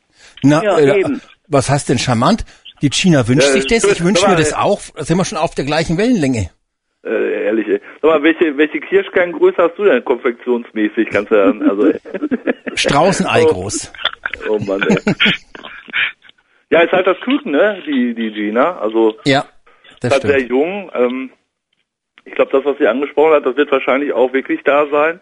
Na, 0.43 0.63
Ja, 0.63 0.79
äh, 0.79 1.05
was 1.49 1.69
heißt 1.69 1.89
denn 1.89 1.99
charmant? 1.99 2.45
Die 2.81 2.91
China 2.91 3.27
wünscht 3.27 3.49
Ja, 3.49 3.53
sich 3.53 3.67
das, 3.67 3.85
ich 3.85 4.05
wünsche 4.05 4.29
mir 4.29 4.37
das 4.37 4.53
äh, 4.53 4.57
auch. 4.57 4.81
Da 4.95 5.05
sind 5.05 5.17
wir 5.17 5.25
schon 5.25 5.39
auf 5.39 5.55
der 5.57 5.65
gleichen 5.65 5.99
Wellenlänge. 5.99 6.51
Äh, 7.05 7.45
ehrlich, 7.47 7.67
ey. 7.67 7.81
Sag 8.01 8.11
mal, 8.11 8.23
welche, 8.23 8.57
welche 8.57 8.79
Kirschkerngröße 8.81 9.57
hast 9.59 9.77
du 9.77 9.85
denn 9.85 10.05
konfektionsmäßig? 10.05 11.09
Kannst 11.11 11.33
du 11.33 11.35
ja, 11.35 11.69
also, 11.69 11.93
Straußenei 12.77 13.43
Oh. 13.45 13.53
groß. 13.53 13.93
oh 14.49 14.59
Mann, 14.61 14.83
ey. 14.83 14.99
Ja, 16.71 16.81
ist 16.81 16.93
halt 16.93 17.07
das 17.07 17.19
Küken, 17.21 17.53
ne, 17.53 17.83
die, 17.87 18.15
die 18.15 18.31
Gina. 18.33 18.79
Also, 18.79 19.17
Ja, 19.25 19.45
das 20.09 20.19
ist 20.19 20.25
halt 20.25 20.33
sehr 20.33 20.47
stimmt. 20.47 20.51
jung. 20.51 20.91
Ähm, 20.95 21.31
ich 22.25 22.35
glaube, 22.35 22.53
das, 22.53 22.65
was 22.65 22.79
sie 22.79 22.87
angesprochen 22.87 23.35
hat, 23.35 23.47
das 23.47 23.57
wird 23.57 23.71
wahrscheinlich 23.71 24.13
auch 24.13 24.33
wirklich 24.33 24.63
da 24.65 24.87
sein. 24.91 25.21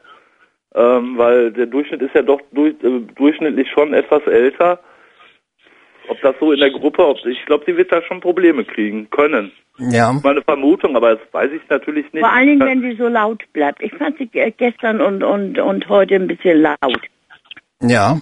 Ähm, 0.75 1.19
weil 1.19 1.53
der 1.53 1.67
Durchschnitt 1.67 2.01
ist 2.01 2.15
ja 2.15 2.23
doch 2.23 2.41
durch, 2.53 2.75
äh, 2.83 3.01
durchschnittlich 3.17 3.69
schon 3.71 3.93
etwas 3.93 4.27
älter. 4.27 4.81
Ob 6.09 6.21
das 6.23 6.35
so 6.41 6.53
in 6.53 6.61
der 6.61 6.71
Gruppe, 6.71 7.07
ob, 7.07 7.19
ich 7.27 7.45
glaube, 7.45 7.65
sie 7.67 7.77
wird 7.77 7.93
da 7.93 8.03
schon 8.03 8.21
Probleme 8.21 8.65
kriegen 8.65 9.09
können. 9.11 9.53
Ja. 9.79 10.13
Meine 10.23 10.43
Vermutung, 10.43 10.97
aber 10.97 11.17
das 11.17 11.21
weiß 11.33 11.51
ich 11.53 11.69
natürlich 11.69 12.11
nicht. 12.13 12.25
Vor 12.25 12.33
allen 12.33 12.47
Dingen, 12.47 12.61
wenn 12.61 12.81
sie 12.81 12.97
so 12.97 13.09
laut 13.09 13.43
bleibt. 13.53 13.83
Ich 13.83 13.93
fand 13.95 14.19
sie 14.19 14.27
ge- 14.27 14.53
gestern 14.57 15.01
und, 15.01 15.23
und, 15.23 15.59
und 15.59 15.89
heute 15.89 16.15
ein 16.17 16.27
bisschen 16.27 16.61
laut. 16.63 17.01
Ja. 17.81 18.21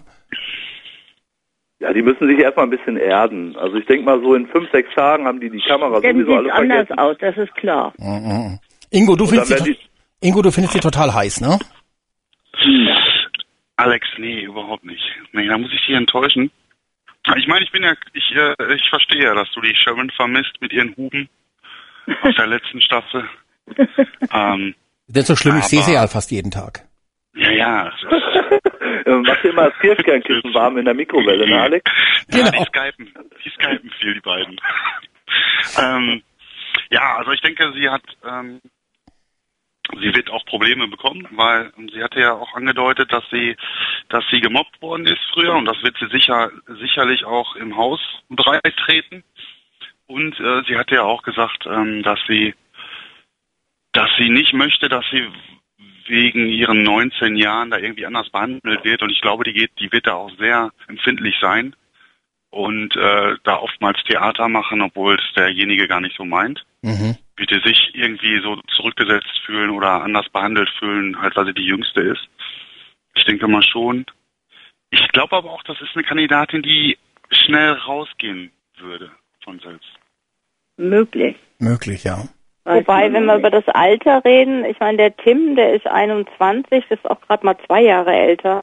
Ja, 1.80 1.92
die 1.94 2.02
müssen 2.02 2.28
sich 2.28 2.38
erstmal 2.38 2.66
ein 2.66 2.70
bisschen 2.70 2.96
erden. 2.98 3.56
Also 3.56 3.76
ich 3.76 3.86
denke 3.86 4.04
mal 4.04 4.20
so 4.20 4.34
in 4.34 4.46
fünf, 4.48 4.70
sechs 4.70 4.92
Tagen 4.94 5.26
haben 5.26 5.40
die 5.40 5.48
die 5.50 5.60
Kamera 5.62 5.98
Dann 6.00 6.12
sowieso 6.16 6.34
alle 6.34 6.44
sieht 6.44 6.52
anders 6.52 6.86
vergessen. 6.88 6.98
aus, 6.98 7.16
das 7.20 7.36
ist 7.38 7.54
klar. 7.56 7.92
Mhm. 7.98 8.58
Ingo, 8.90 9.16
du 9.16 9.26
findest 9.26 9.64
sie, 9.64 9.78
Ingo, 10.20 10.42
du 10.42 10.50
findest 10.52 10.74
sie 10.74 10.80
total 10.80 11.14
heiß, 11.14 11.40
ne? 11.40 11.58
Alex, 13.76 14.06
nee, 14.18 14.42
überhaupt 14.42 14.84
nicht. 14.84 15.02
Nee, 15.32 15.48
da 15.48 15.56
muss 15.56 15.72
ich 15.72 15.80
dich 15.86 15.94
enttäuschen. 15.96 16.50
Ich 17.36 17.46
meine, 17.46 17.64
ich 17.64 17.72
bin 17.72 17.82
ja, 17.82 17.94
ich, 18.12 18.34
äh, 18.36 18.74
ich 18.74 18.88
verstehe 18.90 19.24
ja, 19.24 19.34
dass 19.34 19.50
du 19.52 19.60
die 19.60 19.74
Sharon 19.74 20.10
vermisst 20.10 20.52
mit 20.60 20.72
ihren 20.72 20.94
Huben 20.96 21.28
aus 22.22 22.34
der 22.36 22.46
letzten 22.46 22.80
Staffel. 22.82 23.24
ähm, 24.34 24.74
Denn 25.06 25.22
so 25.22 25.36
schlimm, 25.36 25.56
ich 25.58 25.64
sehe 25.64 25.80
sie 25.82 25.92
Aber- 25.92 26.02
ja 26.02 26.08
fast 26.08 26.30
jeden 26.30 26.50
Tag. 26.50 26.82
ja, 27.34 27.50
ja. 27.50 27.86
Äh, 27.88 28.20
Mach 29.06 29.42
dir 29.42 29.52
mal 29.52 29.70
das 29.70 29.78
Kirschkernkissen 29.80 30.54
warm 30.54 30.78
in 30.78 30.84
der 30.84 30.94
Mikrowelle, 30.94 31.46
ne, 31.48 31.60
Alex? 31.60 31.90
Ja, 32.32 32.50
Genau. 32.50 32.50
die 32.50 32.64
skypen, 32.66 33.14
die 33.44 33.50
skypen 33.50 33.90
viel, 33.98 34.14
die 34.14 34.20
beiden. 34.20 34.60
ähm, 35.82 36.22
ja, 36.90 37.16
also 37.16 37.32
ich 37.32 37.40
denke, 37.40 37.72
sie 37.74 37.88
hat, 37.88 38.02
ähm, 38.24 38.60
sie 40.00 40.14
wird 40.14 40.30
auch 40.30 40.44
Probleme 40.44 40.88
bekommen, 40.88 41.26
weil 41.32 41.72
sie 41.92 42.02
hatte 42.02 42.20
ja 42.20 42.32
auch 42.32 42.54
angedeutet, 42.54 43.12
dass 43.12 43.24
sie, 43.30 43.56
dass 44.08 44.24
sie 44.30 44.40
gemobbt 44.40 44.80
worden 44.82 45.06
ist 45.06 45.20
früher 45.32 45.54
und 45.54 45.64
das 45.66 45.82
wird 45.82 45.96
sie 45.98 46.08
sicher, 46.08 46.50
sicherlich 46.80 47.24
auch 47.24 47.56
im 47.56 47.76
Haus 47.76 48.00
breit 48.28 48.76
treten. 48.84 49.24
Und 50.06 50.38
äh, 50.40 50.62
sie 50.66 50.76
hatte 50.76 50.96
ja 50.96 51.02
auch 51.04 51.22
gesagt, 51.22 51.66
ähm, 51.66 52.02
dass 52.02 52.18
sie, 52.26 52.54
dass 53.92 54.10
sie 54.18 54.28
nicht 54.28 54.52
möchte, 54.52 54.88
dass 54.88 55.04
sie 55.10 55.28
wegen 56.10 56.48
ihren 56.48 56.82
19 56.82 57.36
Jahren 57.36 57.70
da 57.70 57.78
irgendwie 57.78 58.06
anders 58.06 58.28
behandelt 58.30 58.84
wird 58.84 59.02
und 59.02 59.10
ich 59.10 59.20
glaube, 59.20 59.44
die 59.44 59.52
geht, 59.52 59.70
die 59.78 59.90
wird 59.92 60.06
da 60.06 60.14
auch 60.14 60.30
sehr 60.38 60.70
empfindlich 60.88 61.36
sein 61.40 61.74
und 62.50 62.96
äh, 62.96 63.36
da 63.44 63.56
oftmals 63.56 64.02
Theater 64.04 64.48
machen, 64.48 64.82
obwohl 64.82 65.14
es 65.14 65.34
derjenige 65.34 65.88
gar 65.88 66.00
nicht 66.00 66.16
so 66.16 66.24
meint. 66.24 66.64
Mhm. 66.82 67.16
Wird 67.36 67.50
sie 67.50 67.60
sich 67.64 67.90
irgendwie 67.94 68.40
so 68.42 68.56
zurückgesetzt 68.76 69.40
fühlen 69.46 69.70
oder 69.70 70.02
anders 70.02 70.28
behandelt 70.30 70.68
fühlen, 70.78 71.20
halt 71.20 71.36
weil 71.36 71.46
sie 71.46 71.54
die 71.54 71.66
Jüngste 71.66 72.00
ist. 72.00 72.28
Ich 73.14 73.24
denke 73.24 73.48
mal 73.48 73.62
schon. 73.62 74.04
Ich 74.90 75.06
glaube 75.08 75.36
aber 75.36 75.50
auch, 75.50 75.62
das 75.62 75.80
ist 75.80 75.90
eine 75.94 76.04
Kandidatin, 76.04 76.62
die 76.62 76.98
schnell 77.30 77.72
rausgehen 77.72 78.50
würde 78.78 79.12
von 79.44 79.60
selbst. 79.60 79.88
Möglich. 80.76 81.36
Möglich, 81.58 82.04
ja. 82.04 82.24
Weiß 82.70 82.80
Wobei, 82.86 83.12
wenn 83.12 83.24
wir 83.24 83.34
nicht. 83.34 83.40
über 83.40 83.50
das 83.50 83.68
Alter 83.68 84.24
reden, 84.24 84.64
ich 84.64 84.78
meine, 84.80 84.96
der 84.98 85.16
Tim, 85.16 85.56
der 85.56 85.74
ist 85.74 85.86
21, 85.86 86.84
das 86.88 86.98
ist 86.98 87.10
auch 87.10 87.20
gerade 87.22 87.44
mal 87.44 87.56
zwei 87.66 87.82
Jahre 87.82 88.12
älter. 88.12 88.60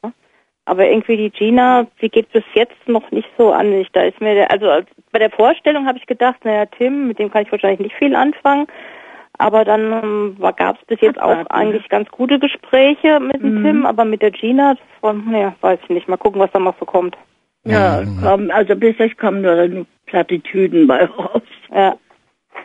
Aber 0.64 0.86
irgendwie 0.86 1.16
die 1.16 1.30
Gina, 1.30 1.86
die 2.02 2.10
geht 2.10 2.30
bis 2.32 2.44
jetzt 2.54 2.76
noch 2.86 3.10
nicht 3.10 3.28
so 3.38 3.52
an 3.52 3.70
mich. 3.70 3.88
Da 3.92 4.02
ist 4.02 4.20
mir 4.20 4.34
der, 4.34 4.50
also 4.50 4.68
als- 4.70 4.88
bei 5.12 5.18
der 5.18 5.30
Vorstellung 5.30 5.86
habe 5.86 5.96
ich 5.98 6.06
gedacht, 6.06 6.44
naja, 6.44 6.66
Tim, 6.66 7.08
mit 7.08 7.18
dem 7.18 7.30
kann 7.30 7.42
ich 7.44 7.52
wahrscheinlich 7.52 7.80
nicht 7.80 7.96
viel 7.96 8.14
anfangen. 8.14 8.66
Aber 9.38 9.64
dann 9.64 9.92
ähm, 10.02 10.36
gab 10.56 10.76
es 10.78 10.84
bis 10.86 11.00
jetzt 11.00 11.20
auch 11.22 11.46
eigentlich 11.50 11.88
ganz 11.88 12.08
gute 12.10 12.38
Gespräche 12.38 13.20
mit 13.20 13.40
dem 13.40 13.60
Mhm. 13.60 13.64
Tim, 13.64 13.86
aber 13.86 14.04
mit 14.04 14.20
der 14.20 14.32
Gina, 14.32 14.74
von, 15.00 15.30
naja, 15.30 15.54
weiß 15.60 15.78
ich 15.84 15.88
nicht. 15.90 16.08
Mal 16.08 16.16
gucken, 16.16 16.40
was 16.40 16.50
da 16.52 16.58
noch 16.58 16.74
so 16.80 16.84
kommt. 16.84 17.16
Ja, 17.64 18.02
komm, 18.22 18.50
also 18.50 18.74
bis 18.76 18.98
jetzt 18.98 19.16
kommen 19.18 19.42
nur 19.42 19.86
Plattitüden 20.06 20.86
bei 20.86 21.04
raus. 21.04 21.42
Ja. 21.74 21.94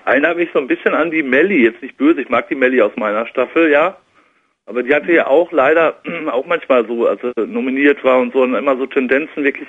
Erinnert 0.05 0.37
mich 0.37 0.49
so 0.53 0.59
ein 0.59 0.67
bisschen 0.67 0.93
an 0.93 1.11
die 1.11 1.23
Melli, 1.23 1.63
jetzt 1.63 1.81
nicht 1.81 1.97
böse, 1.97 2.21
ich 2.21 2.29
mag 2.29 2.47
die 2.49 2.55
Melli 2.55 2.81
aus 2.81 2.95
meiner 2.95 3.25
Staffel, 3.27 3.71
ja. 3.71 3.97
Aber 4.65 4.83
die 4.83 4.93
hatte 4.93 5.11
ja 5.11 5.27
auch 5.27 5.51
leider 5.51 5.99
auch 6.31 6.45
manchmal 6.45 6.85
so, 6.87 7.07
als 7.07 7.21
sie 7.21 7.47
nominiert 7.47 8.03
war 8.03 8.19
und 8.19 8.33
so, 8.33 8.41
und 8.41 8.55
immer 8.55 8.77
so 8.77 8.85
Tendenzen, 8.85 9.43
wirklich 9.43 9.67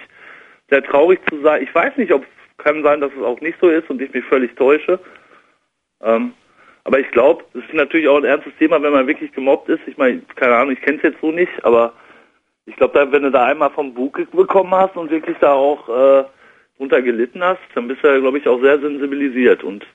sehr 0.71 0.83
traurig 0.83 1.21
zu 1.31 1.41
sein. 1.43 1.63
Ich 1.63 1.75
weiß 1.75 1.97
nicht, 1.97 2.13
ob 2.13 2.25
kann 2.59 2.83
sein, 2.83 3.01
dass 3.01 3.13
es 3.13 3.23
auch 3.23 3.41
nicht 3.41 3.59
so 3.61 3.69
ist 3.69 3.89
und 3.91 4.01
ich 4.01 4.13
mich 4.13 4.25
völlig 4.25 4.55
täusche. 4.57 4.99
Ähm, 6.03 6.33
aber 6.85 7.01
ich 7.01 7.11
glaube, 7.11 7.45
es 7.55 7.65
ist 7.65 7.75
natürlich 7.75 8.09
auch 8.09 8.19
ein 8.19 8.25
ernstes 8.25 8.53
Thema, 8.59 8.83
wenn 8.83 8.93
man 8.93 9.07
wirklich 9.07 9.33
gemobbt 9.33 9.69
ist. 9.69 9.81
Ich 9.87 9.97
meine, 9.97 10.21
keine 10.37 10.55
Ahnung, 10.57 10.73
ich 10.73 10.81
kenne 10.81 10.99
es 10.99 11.03
jetzt 11.03 11.21
so 11.21 11.33
nicht, 11.33 11.53
aber 11.65 11.93
ich 12.67 12.77
glaube, 12.77 13.09
wenn 13.11 13.23
du 13.23 13.31
da 13.31 13.47
einmal 13.47 13.71
vom 13.71 13.95
Bug 13.95 14.21
bekommen 14.33 14.75
hast 14.75 14.97
und 14.97 15.11
wirklich 15.11 15.37
da 15.41 15.53
auch 15.53 15.89
äh, 15.89 16.25
drunter 16.79 17.03
gelitten 17.03 17.43
hast, 17.43 17.61
dann 17.75 17.89
bist 17.89 18.03
du 18.03 18.09
ja, 18.09 18.19
glaube 18.19 18.39
ich, 18.39 18.47
auch 18.47 18.61
sehr 18.61 18.79
sensibilisiert. 18.79 19.65
Und 19.65 19.87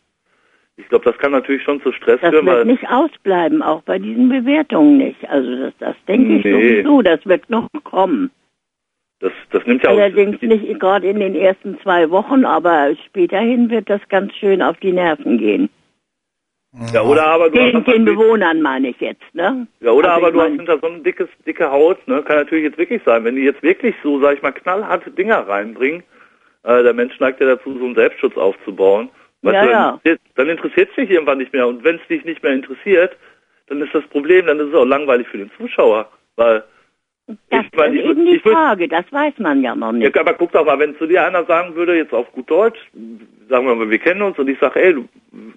ich 0.80 0.88
glaube, 0.90 1.06
das 1.06 1.18
kann 1.18 1.32
natürlich 1.32 1.62
schon 1.64 1.82
zu 1.82 1.92
Stress 1.92 2.20
Das 2.22 2.32
führen, 2.32 2.46
wird 2.46 2.58
weil 2.58 2.66
nicht 2.66 2.90
ausbleiben, 2.90 3.62
auch 3.62 3.82
bei 3.84 4.00
diesen 4.00 4.30
Bewertungen 4.30 4.98
nicht. 4.98 5.30
Also 5.30 5.56
das, 5.58 5.74
das 5.80 5.96
denke 6.08 6.38
ich 6.38 6.44
Nee. 6.46 6.52
sowieso, 6.52 7.02
das 7.02 7.26
wird 7.26 7.50
noch 7.50 7.68
kommen. 7.84 8.32
das, 9.20 9.34
das 9.52 9.66
nimmt 9.66 9.84
ja 9.84 9.90
Allerdings 9.90 10.38
auch. 10.38 10.42
nicht 10.42 10.80
gerade 10.80 11.08
in 11.08 11.20
den 11.20 11.36
ersten 11.36 11.78
zwei 11.82 12.10
Wochen, 12.10 12.46
aber 12.46 12.96
späterhin 13.06 13.70
wird 13.70 13.90
das 13.90 14.02
ganz 14.10 14.34
schön 14.36 14.62
auf 14.62 14.78
die 14.78 14.94
Nerven 14.94 15.38
gehen. 15.38 15.70
Ja, 16.94 17.02
oder 17.02 17.26
aber 17.26 17.50
du 17.50 17.58
Den, 17.58 17.78
hast 17.78 17.88
den 17.88 18.06
Bewohnern 18.06 18.62
meine 18.62 18.90
ich 18.90 19.00
jetzt, 19.00 19.24
ne? 19.34 19.66
Ja, 19.82 19.92
oder 19.92 20.14
Also 20.14 20.28
aber 20.28 20.28
ich 20.30 20.34
du 20.36 20.42
hast 20.42 20.58
hinter 20.58 20.80
so 20.80 20.88
eine 20.88 21.00
dickes, 21.00 21.28
dicke 21.46 21.70
Haut, 21.72 22.08
ne? 22.08 22.22
Kann 22.22 22.38
natürlich 22.38 22.64
jetzt 22.66 22.78
wirklich 22.78 23.02
sein, 23.04 23.24
wenn 23.26 23.36
die 23.36 23.42
jetzt 23.42 23.64
wirklich 23.64 23.96
so, 24.04 24.22
sag 24.22 24.36
ich 24.38 24.42
mal, 24.44 24.52
knallharte 24.52 25.10
Dinger 25.10 25.48
reinbringen, 25.48 26.04
äh, 26.64 26.84
der 26.84 26.94
Mensch 26.94 27.20
neigt 27.20 27.42
ja 27.42 27.48
dazu, 27.48 27.76
so 27.78 27.86
einen 27.86 27.96
Selbstschutz 27.96 28.38
aufzubauen. 28.38 29.10
Weißt 29.42 29.56
Ja, 29.56 29.62
du, 29.62 29.68
dann, 29.68 29.80
ja. 29.82 29.90
interessiert- 29.90 30.22
dann 30.36 30.50
interessiert 30.50 30.90
es 30.90 30.96
dich 30.96 31.10
irgendwann 31.10 31.38
nicht 31.38 31.54
mehr. 31.54 31.68
Und 31.68 31.84
wenn 31.84 31.96
es 31.98 32.08
dich 32.08 32.26
nicht 32.26 32.44
mehr 32.44 32.54
interessiert, 32.54 33.16
dann 33.68 33.82
ist 33.82 33.94
das 33.94 34.04
Problem, 34.08 34.46
dann 34.48 34.60
ist 34.60 34.68
es 34.70 34.74
auch 34.76 34.86
langweilig 34.86 35.28
für 35.28 35.38
den 35.38 35.52
Zuschauer. 35.58 36.10
Weil, 36.36 36.64
Das 37.50 37.66
ich 37.66 37.72
mein, 37.78 37.94
ist 37.94 38.00
ich 38.04 38.10
eben 38.10 38.26
die 38.26 38.36
ich 38.38 38.42
Frage, 38.42 38.88
das 38.88 39.06
weiß 39.12 39.38
man 39.38 39.62
ja 39.62 39.76
noch 39.76 39.92
nicht. 39.92 40.14
ja, 40.16 40.22
aber 40.22 40.34
guck 40.34 40.52
doch 40.52 40.66
mal, 40.66 40.80
wenn 40.80 40.98
zu 40.98 41.06
dir 41.06 41.26
einer 41.26 41.46
sagen 41.46 41.76
würde, 41.76 41.96
jetzt 41.96 42.14
auf 42.14 42.32
gut 42.34 42.50
Deutsch, 42.50 42.80
sagen 43.48 43.68
wir 43.68 43.76
mal, 43.76 43.90
wir 43.90 44.00
kennen 44.00 44.22
uns 44.24 44.38
und 44.40 44.48
ich 44.50 44.60
sage, 44.60 44.82
ey, 44.82 44.94
du 44.96 45.08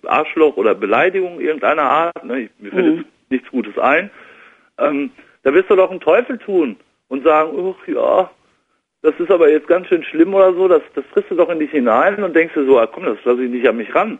Arschloch 0.06 0.56
oder 0.56 0.74
Beleidigung 0.74 1.40
irgendeiner 1.40 1.82
Art, 1.82 2.24
ne, 2.24 2.40
ich, 2.42 2.50
mir 2.58 2.70
fällt 2.70 2.86
Mhm. 2.86 2.96
jetzt 2.98 3.08
nichts 3.30 3.50
Gutes 3.50 3.78
ein, 3.78 4.10
ähm, 4.78 5.10
da 5.44 5.54
wirst 5.54 5.70
du 5.70 5.76
doch 5.76 5.90
einen 5.90 6.00
Teufel 6.00 6.38
tun 6.38 6.76
und 7.08 7.24
sagen, 7.24 7.74
ach 7.74 7.88
ja, 7.88 8.30
das 9.02 9.18
ist 9.18 9.30
aber 9.30 9.50
jetzt 9.50 9.66
ganz 9.66 9.88
schön 9.88 10.04
schlimm 10.04 10.32
oder 10.32 10.54
so, 10.54 10.68
das, 10.68 10.82
das 10.94 11.04
frisst 11.12 11.30
du 11.30 11.34
doch 11.34 11.48
in 11.50 11.58
dich 11.58 11.70
hinein 11.72 12.22
und 12.22 12.34
denkst 12.34 12.54
dir 12.54 12.64
so, 12.64 12.78
ah, 12.78 12.86
komm, 12.86 13.04
das 13.04 13.18
lasse 13.24 13.44
ich 13.44 13.50
nicht 13.50 13.66
an 13.68 13.76
mich 13.76 13.92
ran. 13.94 14.18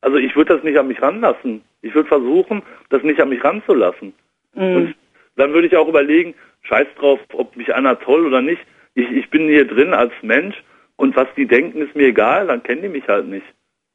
Also 0.00 0.16
ich 0.16 0.34
würde 0.34 0.54
das 0.54 0.64
nicht 0.64 0.78
an 0.78 0.88
mich 0.88 1.00
ranlassen. 1.02 1.62
Ich 1.82 1.94
würde 1.94 2.08
versuchen, 2.08 2.62
das 2.88 3.02
nicht 3.02 3.20
an 3.20 3.28
mich 3.28 3.42
ranzulassen. 3.44 4.14
Mhm. 4.54 4.76
Und 4.76 4.94
dann 5.36 5.52
würde 5.52 5.66
ich 5.66 5.76
auch 5.76 5.88
überlegen, 5.88 6.34
scheiß 6.62 6.86
drauf, 6.98 7.20
ob 7.32 7.56
mich 7.56 7.74
einer 7.74 7.98
toll 7.98 8.26
oder 8.26 8.40
nicht. 8.40 8.62
Ich, 8.94 9.10
ich 9.10 9.28
bin 9.30 9.48
hier 9.48 9.66
drin 9.66 9.92
als 9.92 10.12
Mensch 10.22 10.56
und 10.96 11.14
was 11.14 11.28
die 11.36 11.46
denken, 11.46 11.82
ist 11.82 11.94
mir 11.94 12.08
egal, 12.08 12.46
dann 12.46 12.62
kennen 12.62 12.82
die 12.82 12.88
mich 12.88 13.06
halt 13.06 13.26
nicht. 13.26 13.46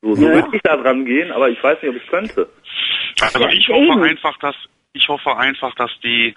So, 0.02 0.16
so 0.16 0.26
Ja. 0.26 0.34
würde 0.34 0.50
ich 0.54 0.62
da 0.62 0.78
dran 0.78 1.06
gehen, 1.06 1.32
aber 1.32 1.50
ich 1.50 1.62
weiß 1.64 1.82
nicht, 1.82 1.90
ob 1.90 1.96
ich 1.96 2.08
könnte. 2.08 2.48
Also 3.22 3.48
ich 3.48 3.68
hoffe 3.70 4.02
einfach, 4.02 4.38
dass 4.40 4.56
ich 4.94 5.08
hoffe 5.08 5.38
einfach, 5.38 5.74
dass 5.76 5.92
die 6.04 6.36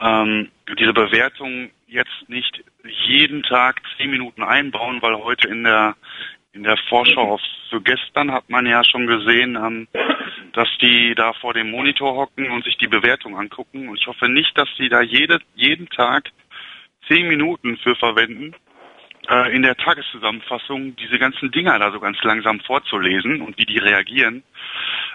ähm, 0.00 0.50
diese 0.78 0.92
Bewertung 0.92 1.70
jetzt 1.86 2.28
nicht 2.28 2.62
jeden 2.84 3.42
Tag 3.42 3.80
zehn 3.96 4.10
Minuten 4.10 4.42
einbauen, 4.42 5.00
weil 5.02 5.16
heute 5.16 5.48
in 5.48 5.64
der 5.64 5.96
in 6.52 6.62
der 6.62 6.76
Vorschau 6.88 7.34
auf 7.34 7.40
für 7.68 7.80
gestern 7.82 8.32
hat 8.32 8.48
man 8.48 8.66
ja 8.66 8.82
schon 8.82 9.06
gesehen, 9.06 9.56
ähm, 9.56 9.88
dass 10.52 10.68
die 10.80 11.14
da 11.14 11.32
vor 11.34 11.52
dem 11.52 11.70
Monitor 11.70 12.16
hocken 12.16 12.50
und 12.50 12.64
sich 12.64 12.78
die 12.78 12.86
Bewertung 12.86 13.36
angucken. 13.38 13.88
Und 13.88 13.98
ich 14.00 14.06
hoffe 14.06 14.28
nicht, 14.28 14.56
dass 14.56 14.68
die 14.78 14.88
da 14.88 15.02
jede, 15.02 15.40
jeden 15.54 15.88
Tag 15.90 16.30
zehn 17.08 17.28
Minuten 17.28 17.76
für 17.78 17.94
verwenden, 17.96 18.54
äh, 19.28 19.54
in 19.54 19.62
der 19.62 19.76
Tageszusammenfassung 19.76 20.96
diese 20.96 21.18
ganzen 21.18 21.50
Dinger 21.50 21.78
da 21.78 21.90
so 21.92 22.00
ganz 22.00 22.22
langsam 22.22 22.60
vorzulesen 22.60 23.40
und 23.42 23.58
wie 23.58 23.64
die 23.66 23.78
reagieren. 23.78 24.42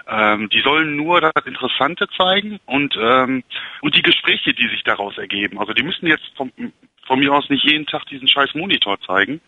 Ähm, 0.08 0.48
die 0.50 0.60
sollen 0.60 0.96
nur 0.96 1.20
das 1.20 1.46
Interessante 1.46 2.08
zeigen 2.16 2.58
und 2.66 2.96
ähm, 3.00 3.44
und 3.80 3.96
die 3.96 4.02
Gespräche, 4.02 4.52
die 4.54 4.68
sich 4.68 4.82
daraus 4.84 5.16
ergeben. 5.18 5.58
Also 5.58 5.72
die 5.72 5.82
müssen 5.82 6.06
jetzt 6.06 6.24
vom, 6.36 6.50
von 7.06 7.18
mir 7.20 7.32
aus 7.32 7.48
nicht 7.50 7.64
jeden 7.64 7.86
Tag 7.86 8.06
diesen 8.06 8.28
scheiß 8.28 8.54
Monitor 8.54 9.00
zeigen. 9.00 9.40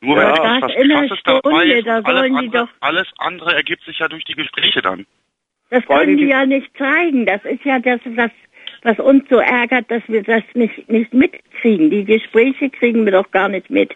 Nur 0.00 0.16
Ja. 0.16 0.22
wenn 0.22 0.60
Das 0.60 0.70
etwas 0.72 0.90
Krasses 1.08 1.22
dabei 1.24 1.40
Stunde, 1.50 1.72
ist, 1.78 1.86
da 1.86 2.00
alles 2.02 2.22
andere, 2.36 2.50
doch- 2.50 2.68
alles 2.80 3.06
andere 3.18 3.54
ergibt 3.54 3.84
sich 3.84 3.98
ja 3.98 4.08
durch 4.08 4.24
die 4.24 4.34
Gespräche 4.34 4.82
dann. 4.82 5.06
Das 5.70 5.84
können 5.86 6.16
die 6.16 6.26
ja 6.26 6.44
nicht 6.44 6.76
zeigen. 6.76 7.26
Das 7.26 7.44
ist 7.44 7.64
ja 7.64 7.78
das, 7.78 8.00
was, 8.16 8.30
was 8.82 8.98
uns 8.98 9.24
so 9.28 9.38
ärgert, 9.38 9.90
dass 9.90 10.02
wir 10.08 10.22
das 10.22 10.42
nicht, 10.54 10.88
nicht 10.88 11.12
mitkriegen. 11.12 11.90
Die 11.90 12.04
Gespräche 12.04 12.70
kriegen 12.70 13.04
wir 13.04 13.12
doch 13.12 13.30
gar 13.30 13.48
nicht 13.48 13.70
mit. 13.70 13.94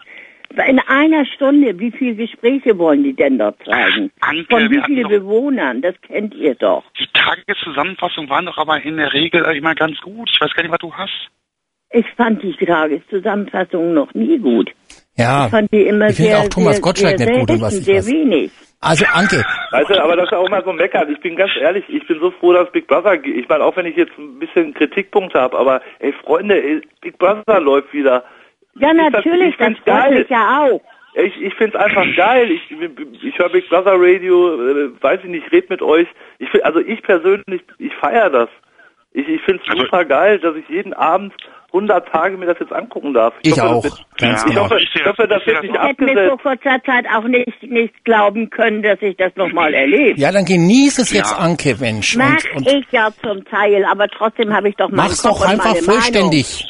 In 0.69 0.79
einer 0.79 1.25
Stunde, 1.27 1.79
wie 1.81 1.91
viele 1.91 2.15
Gespräche 2.15 2.79
wollen 2.79 3.03
die 3.03 3.15
denn 3.15 3.39
dort 3.39 3.57
zeigen? 3.65 4.13
Anke, 4.21 4.47
Von 4.49 4.71
wie 4.71 4.81
vielen 4.87 5.09
Bewohnern? 5.09 5.83
Das 5.83 6.01
kennt 6.03 6.35
ihr 6.35 6.55
doch. 6.55 6.85
Die 6.99 7.09
Tageszusammenfassung 7.13 8.29
waren 8.29 8.47
doch 8.47 8.59
aber 8.59 8.81
in 8.81 8.97
der 8.97 9.13
Regel 9.13 9.43
immer 9.57 9.75
ganz 9.75 9.99
gut. 10.01 10.31
Ich 10.33 10.41
weiß 10.41 10.55
gar 10.55 10.63
nicht, 10.63 10.73
was 10.73 10.79
du 10.79 10.95
hast. 10.95 11.29
Ich 11.91 12.07
fand 12.17 12.43
die 12.43 12.53
Tageszusammenfassung 12.55 13.95
noch 13.95 14.13
nie 14.15 14.39
gut. 14.39 14.71
Ja, 15.17 15.45
Ich 15.47 15.51
fand 15.51 15.73
die 15.73 15.83
immer 15.83 16.09
ich 16.09 16.17
finde 16.17 16.31
sehr, 16.33 16.41
auch 16.41 16.49
Thomas 16.49 16.77
sehr, 16.77 16.83
Gottschalk 16.83 17.19
sehr 17.19 17.27
nicht 17.29 17.41
gut 17.41 17.51
und 17.51 17.61
was 17.63 17.79
ich 17.79 17.85
sehr 17.85 17.99
was. 17.99 18.07
wenig. 18.09 18.51
Also 18.81 19.07
Anke, 19.15 19.43
Weißt 19.71 19.89
du, 19.89 20.03
aber 20.03 20.15
das 20.17 20.27
ist 20.27 20.35
auch 20.35 20.49
mal 20.51 20.63
so 20.63 20.73
meckern. 20.73 21.11
Ich 21.11 21.19
bin 21.21 21.37
ganz 21.37 21.53
ehrlich, 21.59 21.85
ich 21.89 22.07
bin 22.07 22.19
so 22.21 22.31
froh, 22.33 22.53
dass 22.53 22.71
Big 22.73 22.87
Brother 22.87 23.17
geht. 23.17 23.35
Ich 23.37 23.49
meine, 23.49 23.65
auch 23.65 23.75
wenn 23.77 23.87
ich 23.87 23.97
jetzt 23.97 24.13
ein 24.19 24.39
bisschen 24.39 24.75
Kritikpunkt 24.75 25.35
habe, 25.35 25.57
aber 25.59 25.81
ey 26.01 26.13
Freunde, 26.25 26.63
ey, 26.63 26.83
Big 27.01 27.17
Brother 27.17 27.61
läuft 27.61 27.93
wieder. 27.95 28.25
Ja, 28.79 28.91
Ist 28.91 28.99
das- 28.99 29.13
natürlich, 29.25 29.51
ich 29.51 29.57
das 29.57 29.69
freut 29.79 29.85
geil. 29.87 30.19
mich 30.19 30.29
ja 30.29 30.61
auch. 30.65 30.81
Ich, 31.15 31.41
ich 31.41 31.55
finde 31.55 31.79
es 31.79 31.83
einfach 31.85 32.05
geil. 32.17 32.51
Ich, 32.51 32.63
ich 33.23 33.39
höre 33.39 33.49
Big 33.49 33.69
Brother 33.71 33.95
Radio, 33.97 34.55
äh, 34.69 34.91
weiß 35.01 35.21
ich 35.23 35.31
nicht, 35.31 35.51
red 35.53 35.71
mit 35.71 35.81
euch. 35.81 36.09
Ich 36.41 36.51
find, 36.51 36.65
also 36.67 36.81
ich 36.81 37.01
persönlich, 37.03 37.63
ich 37.79 37.95
feiere 37.95 38.29
das. 38.31 38.49
Ich, 39.13 39.27
ich 39.29 39.41
finde 39.43 39.63
es 39.65 39.71
Also- 39.71 39.85
super 39.85 40.05
geil, 40.05 40.41
dass 40.41 40.57
ich 40.57 40.69
jeden 40.69 40.93
Abend 40.93 41.33
100 41.75 42.09
Tage 42.09 42.37
mir 42.37 42.47
das 42.47 42.57
jetzt 42.61 42.73
angucken 42.73 43.13
darf. 43.13 43.35
Ich 43.43 43.51
hoffe, 43.53 43.65
auch, 43.65 43.83
Das 43.83 43.99
wird, 43.99 44.07
ganz 44.19 44.41
ich, 44.45 44.49
genau. 44.51 44.65
hoffe, 44.65 44.79
Ich 44.81 44.91
sehe 44.93 45.03
ich 45.03 45.09
hoffe, 45.09 45.27
das- 45.29 45.41
ich 45.43 45.47
wird 45.49 45.63
nicht 45.63 45.75
das 45.75 45.83
Ich 45.83 45.89
hätte 45.91 46.05
mir 46.05 46.13
vor 46.15 46.33
abgesetzt. 46.35 46.63
kurzer 46.63 46.83
Zeit 46.85 47.07
auch 47.13 47.25
nicht, 47.25 47.63
nicht 47.65 48.05
glauben 48.05 48.49
können, 48.51 48.83
dass 48.83 49.03
ich 49.03 49.17
das 49.17 49.35
nochmal 49.37 49.75
erlebe. 49.75 50.19
ja, 50.19 50.31
dann 50.33 50.45
genieß 50.45 50.99
es 51.01 51.13
jetzt, 51.13 51.33
Ja. 51.33 51.39
Anke, 51.39 51.77
Mensch. 51.81 52.17
Mach 52.17 52.37
Und, 52.55 52.67
und 52.67 52.73
ich 52.73 52.87
ja 52.93 53.09
zum 53.23 53.45
Teil, 53.45 53.85
aber 53.85 54.09
trotzdem 54.09 54.55
habe 54.55 54.69
ich 54.69 54.77
doch 54.77 54.89
meinen 54.89 54.97
mach's 55.09 55.23
Kopf 55.23 55.41
doch 55.41 55.45
und 55.45 55.51
einfach 55.51 55.77
vollständig. 55.77 56.65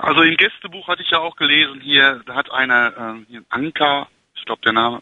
Also 0.00 0.22
im 0.22 0.36
Gästebuch 0.36 0.86
hatte 0.88 1.02
ich 1.02 1.10
ja 1.10 1.18
auch 1.18 1.36
gelesen, 1.36 1.80
hier 1.80 2.20
da 2.26 2.34
hat 2.34 2.50
eine 2.52 2.92
äh, 3.26 3.30
hier 3.30 3.42
Anka, 3.48 4.06
ich 4.36 4.44
glaube 4.44 4.60
der 4.64 4.72
Name, 4.72 5.00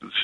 Meinung. 0.00 0.14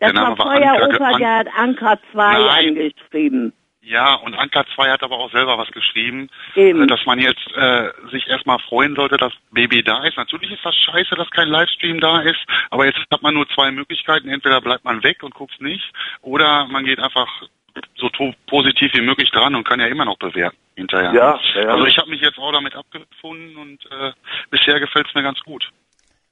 der 0.00 0.12
Das 0.12 0.14
war 0.14 0.22
Name 0.24 0.38
war 0.38 0.46
Feueroper, 0.46 1.04
Anka, 1.06 1.18
der 1.18 1.34
hat 1.38 1.46
Anker 1.56 1.98
2 2.12 2.32
Nein. 2.32 2.68
angeschrieben. 2.68 3.52
Ja, 3.86 4.14
und 4.14 4.34
Anka 4.34 4.64
2 4.74 4.90
hat 4.90 5.04
aber 5.04 5.16
auch 5.16 5.30
selber 5.30 5.58
was 5.58 5.70
geschrieben, 5.70 6.28
Eben. 6.56 6.82
äh, 6.82 6.86
dass 6.88 7.06
man 7.06 7.20
jetzt 7.20 7.46
äh, 7.54 7.90
sich 8.10 8.26
erstmal 8.26 8.58
freuen 8.58 8.96
sollte, 8.96 9.16
dass 9.16 9.32
Baby 9.52 9.84
da 9.84 10.04
ist. 10.04 10.16
Natürlich 10.16 10.50
ist 10.50 10.64
das 10.64 10.74
scheiße, 10.74 11.14
dass 11.14 11.30
kein 11.30 11.46
Livestream 11.46 12.00
da 12.00 12.20
ist, 12.20 12.40
aber 12.70 12.86
jetzt 12.86 12.98
hat 13.12 13.22
man 13.22 13.34
nur 13.34 13.48
zwei 13.50 13.70
Möglichkeiten. 13.70 14.28
Entweder 14.28 14.60
bleibt 14.60 14.84
man 14.84 15.04
weg 15.04 15.22
und 15.22 15.34
guckt 15.34 15.60
nicht, 15.60 15.84
oder 16.20 16.66
man 16.66 16.84
geht 16.84 16.98
einfach 16.98 17.28
so 17.96 18.10
positiv 18.48 18.92
wie 18.94 19.02
möglich 19.02 19.30
dran 19.30 19.54
und 19.54 19.62
kann 19.62 19.78
ja 19.78 19.86
immer 19.86 20.04
noch 20.04 20.18
bewerten 20.18 20.56
hinterher. 20.74 21.12
Ja, 21.12 21.40
ja, 21.54 21.62
ja. 21.62 21.68
Also 21.68 21.86
ich 21.86 21.96
habe 21.96 22.10
mich 22.10 22.20
jetzt 22.20 22.38
auch 22.38 22.50
damit 22.50 22.74
abgefunden 22.74 23.56
und 23.56 23.86
äh, 23.92 24.10
bisher 24.50 24.80
gefällt 24.80 25.06
es 25.06 25.14
mir 25.14 25.22
ganz 25.22 25.38
gut. 25.40 25.70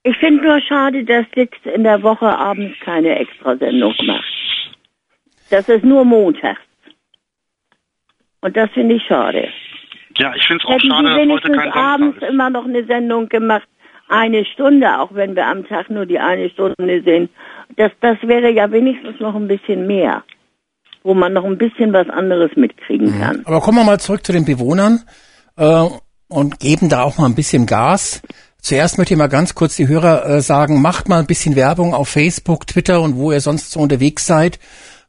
Ich 0.02 0.16
finde 0.16 0.44
nur 0.44 0.60
schade, 0.60 1.04
dass 1.04 1.30
Dix 1.30 1.56
in 1.72 1.84
der 1.84 2.02
Woche 2.02 2.26
abends 2.26 2.76
keine 2.80 3.16
Extrasendung 3.16 3.94
macht. 4.04 4.24
Das 5.50 5.68
ist 5.68 5.84
nur 5.84 6.04
montags. 6.04 6.60
Und 8.44 8.54
das 8.58 8.68
finde 8.72 8.96
ich 8.96 9.02
schade. 9.04 9.48
Ja, 10.18 10.34
ich 10.36 10.46
finde 10.46 10.62
es 10.62 10.68
auch 10.68 10.74
Hätten 10.74 10.90
schade, 10.90 11.22
Sie 11.22 11.28
dass 11.28 11.34
heute 11.34 11.52
kein 11.52 11.72
abends 11.72 12.16
ist. 12.18 12.28
immer 12.28 12.50
noch 12.50 12.66
eine 12.66 12.84
Sendung 12.84 13.26
gemacht, 13.30 13.66
eine 14.10 14.44
Stunde, 14.44 15.00
auch 15.00 15.14
wenn 15.14 15.34
wir 15.34 15.46
am 15.46 15.66
Tag 15.66 15.88
nur 15.88 16.04
die 16.04 16.18
eine 16.18 16.50
Stunde 16.50 17.02
sehen. 17.02 17.30
Das, 17.76 17.90
das 18.02 18.18
wäre 18.20 18.50
ja 18.50 18.70
wenigstens 18.70 19.18
noch 19.18 19.34
ein 19.34 19.48
bisschen 19.48 19.86
mehr, 19.86 20.24
wo 21.02 21.14
man 21.14 21.32
noch 21.32 21.44
ein 21.46 21.56
bisschen 21.56 21.94
was 21.94 22.10
anderes 22.10 22.50
mitkriegen 22.54 23.18
kann. 23.18 23.40
Aber 23.46 23.62
kommen 23.62 23.78
wir 23.78 23.84
mal 23.84 23.98
zurück 23.98 24.26
zu 24.26 24.32
den 24.32 24.44
Bewohnern 24.44 25.00
äh, 25.56 25.86
und 26.28 26.60
geben 26.60 26.90
da 26.90 27.02
auch 27.02 27.16
mal 27.16 27.24
ein 27.24 27.34
bisschen 27.34 27.64
Gas. 27.64 28.20
Zuerst 28.58 28.98
möchte 28.98 29.14
ich 29.14 29.18
mal 29.18 29.28
ganz 29.28 29.54
kurz 29.54 29.74
die 29.76 29.88
Hörer 29.88 30.26
äh, 30.26 30.40
sagen, 30.42 30.82
macht 30.82 31.08
mal 31.08 31.18
ein 31.18 31.26
bisschen 31.26 31.56
Werbung 31.56 31.94
auf 31.94 32.10
Facebook, 32.10 32.66
Twitter 32.66 33.00
und 33.00 33.16
wo 33.16 33.32
ihr 33.32 33.40
sonst 33.40 33.70
so 33.70 33.80
unterwegs 33.80 34.26
seid 34.26 34.58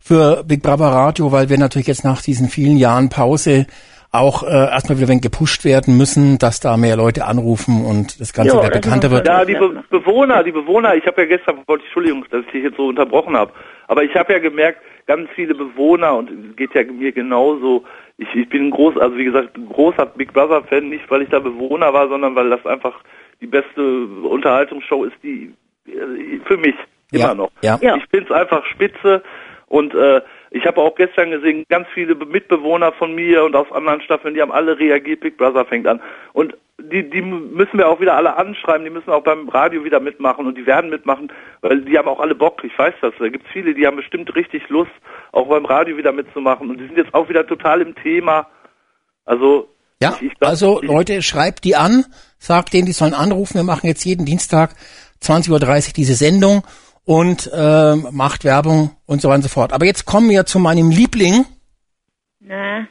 für 0.05 0.43
Big 0.47 0.61
Brother 0.61 0.85
Radio, 0.85 1.31
weil 1.31 1.49
wir 1.49 1.57
natürlich 1.57 1.87
jetzt 1.87 2.03
nach 2.05 2.21
diesen 2.21 2.47
vielen 2.47 2.77
Jahren 2.77 3.09
Pause 3.09 3.65
auch 4.11 4.43
äh, 4.43 4.47
erstmal 4.47 4.97
wieder 4.97 5.07
ein 5.07 5.09
wenig 5.09 5.23
gepusht 5.23 5.65
werden 5.65 5.97
müssen, 5.97 6.37
dass 6.37 6.59
da 6.59 6.77
mehr 6.77 6.95
Leute 6.95 7.25
anrufen 7.25 7.83
und 7.83 8.21
das 8.21 8.31
Ganze 8.31 8.55
Jo, 8.55 8.61
wieder 8.61 8.69
bekannter 8.69 9.09
wird. 9.09 9.27
Ja, 9.27 9.43
die 9.43 9.55
Be 9.55 9.83
Bewohner, 9.89 10.43
die 10.43 10.51
Bewohner, 10.51 10.93
ich 10.93 11.07
habe 11.07 11.23
ja 11.23 11.27
gestern, 11.27 11.57
wollte 11.65 11.81
ich, 11.81 11.87
Entschuldigung, 11.87 12.23
dass 12.29 12.45
ich 12.45 12.51
dich 12.51 12.63
jetzt 12.65 12.77
so 12.77 12.85
unterbrochen 12.85 13.35
habe, 13.35 13.51
aber 13.87 14.03
ich 14.03 14.15
habe 14.15 14.31
ja 14.31 14.39
gemerkt, 14.39 14.79
ganz 15.07 15.27
viele 15.33 15.55
Bewohner, 15.55 16.15
und 16.15 16.29
es 16.29 16.55
geht 16.55 16.75
ja 16.75 16.83
mir 16.83 17.11
genauso, 17.11 17.83
ich, 18.17 18.27
ich 18.35 18.47
bin 18.47 18.67
ein 18.67 18.71
groß, 18.71 18.97
also 18.97 19.17
wie 19.17 19.25
gesagt, 19.25 19.57
ein 19.57 19.67
großer 19.69 20.05
Big 20.05 20.33
Brother 20.33 20.63
Fan, 20.65 20.87
nicht 20.89 21.09
weil 21.09 21.23
ich 21.23 21.29
da 21.29 21.39
Bewohner 21.39 21.91
war, 21.93 22.07
sondern 22.09 22.35
weil 22.35 22.51
das 22.51 22.63
einfach 22.67 22.93
die 23.41 23.47
beste 23.47 24.05
Unterhaltungsshow 24.23 25.03
ist, 25.03 25.15
die 25.23 25.51
äh, 25.87 26.39
für 26.45 26.57
mich 26.57 26.75
immer 27.11 27.23
Ja, 27.23 27.33
noch. 27.33 27.51
ja. 27.63 27.79
Ja. 27.81 27.95
Ich 27.97 28.05
find's 28.11 28.31
einfach 28.31 28.63
spitze 28.67 29.23
und 29.75 29.93
äh, 29.93 30.21
ich 30.51 30.65
habe 30.65 30.79
auch 30.79 30.95
gestern 30.95 31.31
gesehen, 31.31 31.65
ganz 31.67 31.85
viele 31.93 32.15
Mitbewohner 32.15 32.93
von 32.93 33.13
mir 33.13 33.43
und 33.43 33.57
aus 33.57 33.69
anderen 33.73 33.99
Staffeln, 33.99 34.33
die 34.33 34.41
haben 34.41 34.53
alle 34.53 34.79
reagiert, 34.79 35.19
Big 35.19 35.35
Brother 35.35 35.65
fängt 35.65 35.85
an. 35.85 35.99
Und 36.31 36.55
die, 36.77 37.09
die 37.09 37.21
müssen 37.21 37.77
wir 37.77 37.89
auch 37.89 37.99
wieder 37.99 38.15
alle 38.15 38.37
anschreiben, 38.37 38.85
die 38.85 38.89
müssen 38.89 39.09
auch 39.09 39.23
beim 39.23 39.49
Radio 39.49 39.83
wieder 39.83 39.99
mitmachen 39.99 40.45
und 40.45 40.57
die 40.57 40.65
werden 40.65 40.89
mitmachen, 40.89 41.29
weil 41.59 41.81
die 41.81 41.97
haben 41.97 42.07
auch 42.07 42.21
alle 42.21 42.35
Bock, 42.35 42.63
ich 42.63 42.71
weiß 42.79 42.93
das. 43.01 43.13
Da 43.19 43.27
gibt's 43.27 43.49
viele, 43.51 43.73
die 43.73 43.85
haben 43.85 43.97
bestimmt 43.97 44.33
richtig 44.33 44.69
Lust, 44.69 44.93
auch 45.33 45.49
beim 45.49 45.65
Radio 45.65 45.97
wieder 45.97 46.13
mitzumachen. 46.13 46.69
Und 46.69 46.77
die 46.79 46.85
sind 46.85 46.95
jetzt 46.97 47.13
auch 47.13 47.27
wieder 47.27 47.45
total 47.45 47.81
im 47.81 47.93
Thema. 47.95 48.47
Also 49.25 49.67
Ja, 50.01 50.15
ich, 50.21 50.27
ich 50.27 50.39
glaub, 50.39 50.51
also 50.51 50.79
Leute, 50.81 51.21
schreibt 51.21 51.65
die 51.65 51.75
an, 51.75 52.05
sagt 52.37 52.71
denen, 52.71 52.85
die 52.85 52.93
sollen 52.93 53.13
anrufen. 53.13 53.55
Wir 53.55 53.63
machen 53.63 53.87
jetzt 53.87 54.05
jeden 54.05 54.25
Dienstag 54.25 54.73
20.30 55.21 55.51
Uhr 55.51 55.93
diese 55.97 56.13
Sendung 56.13 56.63
und 57.05 57.49
ähm, 57.53 58.07
macht 58.11 58.43
Werbung 58.43 58.91
und 59.05 59.21
so 59.21 59.29
weiter 59.29 59.37
und 59.37 59.41
so 59.43 59.49
fort. 59.49 59.73
Aber 59.73 59.85
jetzt 59.85 60.05
kommen 60.05 60.29
wir 60.29 60.45
zu 60.45 60.59
meinem 60.59 60.89
Liebling. 60.89 61.45
Na, 62.39 62.87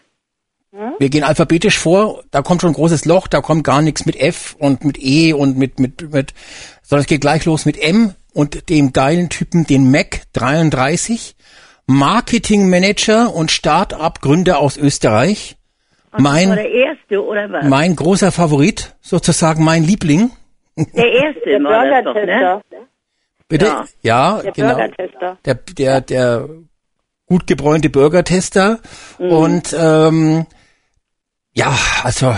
Wir 0.99 1.09
gehen 1.09 1.23
alphabetisch 1.25 1.79
vor, 1.79 2.23
da 2.31 2.43
kommt 2.43 2.61
schon 2.63 2.71
ein 2.71 2.75
großes 2.75 3.05
Loch, 3.05 3.29
da 3.29 3.41
kommt 3.41 3.65
gar 3.65 3.83
nichts 3.83 4.07
mit 4.07 4.17
F 4.17 4.57
und 4.59 4.85
mit 4.85 4.99
E 5.01 5.33
und 5.33 5.57
mit, 5.57 5.79
mit, 5.79 6.13
mit, 6.13 6.35
sondern 6.83 7.03
es 7.03 7.07
geht 7.07 7.21
gleich 7.21 7.45
los 7.45 7.65
mit 7.65 7.81
M 7.81 8.15
und 8.33 8.69
dem 8.69 8.93
geilen 8.93 9.29
Typen, 9.29 9.67
den 9.67 9.91
Mac 9.91 10.23
33, 10.33 11.37
Marketing 11.87 12.69
Manager 12.71 13.33
und 13.35 13.51
Start-up-Gründer 13.53 14.59
aus 14.59 14.77
Österreich. 14.77 15.57
war 16.11 16.21
Mein, 16.21 16.51
der 16.51 16.71
erste, 16.71 17.25
oder 17.25 17.51
was? 17.53 17.65
mein 17.67 17.95
großer 17.95 18.33
Favorit, 18.33 18.97
sozusagen 19.01 19.63
mein 19.65 19.85
Liebling. 19.85 20.31
Der 20.77 21.13
erste 21.13 21.63
war 21.63 21.87
das 21.89 22.05
doch, 22.05 22.15
ne? 22.15 22.61
Bitte? 23.55 23.67
Ja. 23.67 23.85
Ja, 24.03 24.43
Der 24.43 24.51
genau. 24.53 24.75
Burger-Tester. 24.75 25.39
Der, 25.45 25.55
der, 25.55 26.01
der 26.01 26.49
gut 27.27 27.47
gebräunte 27.47 27.89
Burger-Tester. 27.89 28.81
Mhm. 29.21 29.31
Und 29.31 29.77
ähm, 29.79 30.47
ja, 31.53 31.73
also 32.03 32.35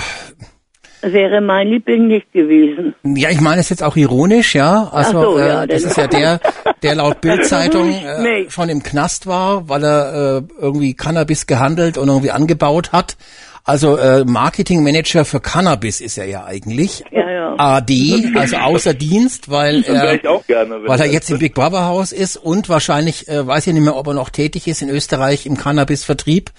Wäre 1.01 1.40
mein 1.40 1.68
Liebling 1.68 2.09
nicht 2.09 2.30
gewesen. 2.32 2.94
Ja, 3.02 3.30
ich 3.30 3.40
meine 3.40 3.60
es 3.62 3.70
jetzt 3.70 3.82
auch 3.82 3.97
ironisch, 3.97 4.55
ja. 4.55 4.88
Also 4.93 5.22
so, 5.22 5.38
äh, 5.38 5.48
ja, 5.48 5.66
das 5.66 5.84
ist 5.84 5.97
ja 5.97 6.06
der, 6.06 6.38
der 6.82 6.97
laut 6.97 7.22
Bildzeitung 7.22 7.90
äh, 8.05 8.20
Nee. 8.20 8.51
schon 8.51 8.68
im 8.68 8.82
Knast 8.82 9.26
war, 9.26 9.70
weil 9.70 9.84
er 9.84 10.38
äh, 10.38 10.43
irgendwie 10.60 10.93
Cannabis 10.94 11.47
gehandelt 11.47 11.97
und 11.97 12.09
irgendwie 12.09 12.30
angebaut 12.30 12.93
hat. 12.93 13.16
Also 13.66 13.97
äh, 13.97 14.24
Marketingmanager 14.24 15.24
für 15.24 15.40
Cannabis 15.40 16.01
ist 16.01 16.18
er 16.18 16.26
ja 16.26 16.44
eigentlich. 16.44 17.02
Ja, 17.10 17.28
ja. 17.28 17.55
AD, 17.59 18.32
also 18.36 18.56
außer 18.59 18.94
Dienst, 18.94 19.51
weil 19.51 19.82
er 19.82 20.18
gerne. 20.18 20.86
weil 20.86 21.01
er 21.01 21.06
jetzt 21.06 21.30
im 21.30 21.40
Big 21.40 21.55
Brother 21.55 21.86
Haus 21.86 22.12
ist 22.12 22.36
und 22.36 22.68
wahrscheinlich 22.68 23.26
äh, 23.26 23.44
weiß 23.44 23.66
ich 23.66 23.74
nicht 23.74 23.82
mehr, 23.82 23.97
ob 23.97 24.06
er 24.06 24.14
noch 24.14 24.30
tätig 24.30 24.68
ist 24.68 24.82
in 24.82 24.88
Österreich 24.88 25.47
im 25.47 25.56
Cannabis-Vertrieb. 25.56 26.52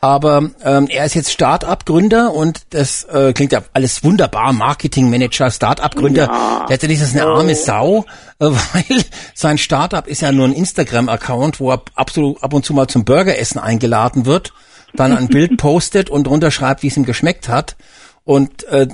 Aber 0.00 0.50
ähm, 0.64 0.88
er 0.88 1.04
ist 1.04 1.14
jetzt 1.14 1.30
Start-up-Gründer 1.30 2.32
und 2.32 2.62
das 2.70 3.04
äh, 3.04 3.34
klingt 3.34 3.52
ja 3.52 3.62
alles 3.74 4.02
wunderbar. 4.02 4.52
Marketing-Manager, 4.54 5.50
Start-up-Gründer. 5.50 6.66
Letztendlich 6.68 7.00
ist 7.00 7.08
es 7.08 7.20
eine 7.20 7.26
arme 7.26 7.54
Sau, 7.54 8.06
äh, 8.38 8.44
weil 8.46 9.02
sein 9.34 9.58
Start-up 9.58 10.06
ist 10.06 10.22
ja 10.22 10.32
nur 10.32 10.46
ein 10.46 10.54
Instagram-Account, 10.54 11.60
wo 11.60 11.72
er 11.72 11.82
absolut 11.94 12.42
ab 12.42 12.54
und 12.54 12.64
zu 12.64 12.72
mal 12.72 12.86
zum 12.88 13.04
Burgeressen 13.04 13.60
eingeladen 13.60 14.24
wird, 14.24 14.52
dann 14.96 15.12
ein 15.12 15.28
Bild 15.28 15.56
postet 15.56 16.10
und 16.10 16.26
drunter 16.26 16.50
schreibt, 16.50 16.82
wie 16.82 16.88
es 16.88 16.96
ihm 16.96 17.04
geschmeckt 17.04 17.48
hat. 17.48 17.76
Und 18.24 18.64
äh, 18.64 18.88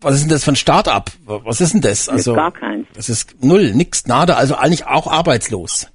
was 0.00 0.14
ist 0.14 0.24
denn 0.24 0.30
das 0.30 0.44
für 0.44 0.52
ein 0.52 0.56
Start-up? 0.56 1.10
Was 1.24 1.60
ist 1.60 1.72
denn 1.72 1.80
das? 1.80 2.08
Also 2.08 2.34
gar 2.34 2.52
keins. 2.52 2.86
das 2.94 3.08
ist 3.08 3.42
null, 3.42 3.72
nix, 3.74 4.06
nada, 4.06 4.34
also 4.34 4.54
eigentlich 4.56 4.86
auch 4.86 5.10
arbeitslos. 5.10 5.90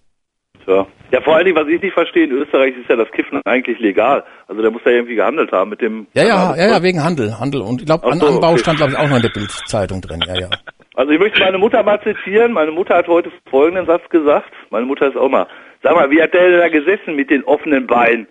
Ja. 0.67 0.85
ja, 1.11 1.21
vor 1.21 1.35
allen 1.35 1.45
Dingen, 1.45 1.57
was 1.57 1.67
ich 1.67 1.81
nicht 1.81 1.93
verstehe, 1.93 2.25
in 2.25 2.31
Österreich 2.31 2.75
ist 2.77 2.89
ja 2.89 2.95
das 2.95 3.09
Kiffen 3.11 3.41
eigentlich 3.45 3.79
legal. 3.79 4.23
Also 4.47 4.61
der 4.61 4.71
muss 4.71 4.81
ja 4.85 4.91
irgendwie 4.91 5.15
gehandelt 5.15 5.51
haben 5.51 5.69
mit 5.69 5.81
dem... 5.81 6.07
Ja, 6.13 6.23
ja, 6.23 6.55
ja, 6.55 6.67
ja, 6.69 6.83
wegen 6.83 7.03
Handel, 7.03 7.39
Handel. 7.39 7.61
Und 7.61 7.81
ich 7.81 7.87
glaube, 7.87 8.05
an 8.11 8.19
so, 8.19 8.27
Anbau 8.27 8.51
okay. 8.51 8.59
stand, 8.59 8.77
glaube 8.77 8.93
ich, 8.93 8.97
auch 8.97 9.09
noch 9.09 9.15
in 9.17 9.21
der 9.21 9.29
Bildzeitung 9.29 10.01
drin. 10.01 10.23
Ja, 10.27 10.39
ja. 10.39 10.49
Also 10.93 11.13
ich 11.13 11.19
möchte 11.19 11.39
meine 11.39 11.57
Mutter 11.57 11.81
mal 11.83 12.01
zitieren. 12.03 12.51
Meine 12.51 12.71
Mutter 12.71 12.97
hat 12.97 13.07
heute 13.07 13.31
folgenden 13.49 13.85
Satz 13.85 14.07
gesagt. 14.09 14.51
Meine 14.71 14.85
Mutter 14.85 15.07
ist 15.07 15.15
auch 15.15 15.29
mal. 15.29 15.47
Sag 15.81 15.95
mal, 15.95 16.11
wie 16.11 16.21
hat 16.21 16.33
der 16.33 16.49
denn 16.49 16.59
da 16.59 16.67
gesessen 16.67 17.15
mit 17.15 17.29
den 17.29 17.45
offenen 17.45 17.87
Beinen? 17.87 18.27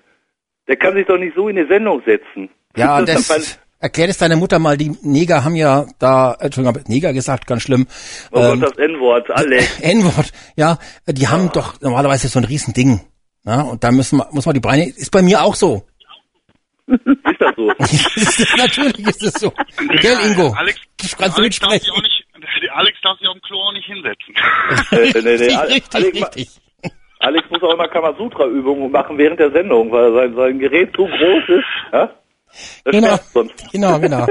Der 0.70 0.76
kann 0.76 0.94
sich 0.94 1.04
doch 1.06 1.18
nicht 1.18 1.34
so 1.34 1.48
in 1.48 1.56
die 1.56 1.66
Sendung 1.66 2.00
setzen. 2.06 2.48
Ja, 2.76 3.02
Das 3.02 3.26
das 3.26 3.58
erklärt 3.80 4.10
es 4.10 4.18
deiner 4.18 4.36
Mutter 4.36 4.60
mal. 4.60 4.76
Die 4.76 4.96
Neger 5.02 5.42
haben 5.44 5.56
ja 5.56 5.86
da, 5.98 6.36
Entschuldigung, 6.38 6.78
hab 6.80 6.88
Neger 6.88 7.12
gesagt, 7.12 7.48
ganz 7.48 7.62
schlimm. 7.62 7.88
Oh 8.30 8.38
Ähm, 8.38 8.60
Gott, 8.60 8.70
das 8.70 8.78
N-Wort, 8.78 9.30
Alex. 9.32 9.80
N-Wort, 9.82 10.30
ja, 10.54 10.78
die 11.08 11.26
haben 11.26 11.50
doch 11.52 11.80
normalerweise 11.80 12.28
so 12.28 12.38
ein 12.38 12.44
Riesending. 12.44 13.00
Ja, 13.44 13.62
und 13.62 13.82
da 13.82 13.90
müssen 13.90 14.18
wir, 14.18 14.28
muss 14.30 14.46
man 14.46 14.54
die 14.54 14.60
Beine, 14.60 14.86
ist 14.88 15.10
bei 15.10 15.22
mir 15.22 15.42
auch 15.42 15.56
so. 15.56 15.82
Ist 16.86 17.40
das 17.40 17.54
so? 17.56 17.68
Natürlich 18.56 18.98
ist 19.08 19.22
es 19.22 19.32
so. 19.34 19.52
Gell, 20.00 20.16
Ingo? 20.26 20.52
Alex, 20.56 20.78
Du 20.98 21.06
kannst 21.16 21.38
du 21.38 21.42
Alex 21.42 21.58
darf 21.58 21.70
sich 21.72 21.80
mitsprechen. 21.82 21.90
auch 21.96 22.02
nicht, 22.02 22.70
Alex 22.74 22.98
darf 23.02 23.18
sich 23.18 23.26
auf 23.28 23.34
dem 23.34 23.42
Klo 23.42 23.58
auch 23.58 23.72
nicht 23.72 23.86
hinsetzen. 23.86 24.34
äh, 24.90 25.20
nee, 25.22 25.22
nee, 25.22 25.30
richtig, 25.30 25.56
Alex, 25.56 25.94
richtig. 25.94 26.59
Alex 27.20 27.48
muss 27.50 27.62
auch 27.62 27.72
immer 27.74 27.88
Kamasutra-Übungen 27.88 28.90
machen 28.90 29.16
während 29.18 29.38
der 29.40 29.50
Sendung, 29.52 29.90
weil 29.92 30.12
sein, 30.14 30.34
sein 30.34 30.58
Gerät 30.58 30.94
zu 30.96 31.06
groß 31.06 31.48
ist. 31.48 31.64
Ja? 31.92 32.10
Das 32.84 32.92
Genau, 32.92 33.16
genau, 33.70 34.00
genau. 34.00 34.26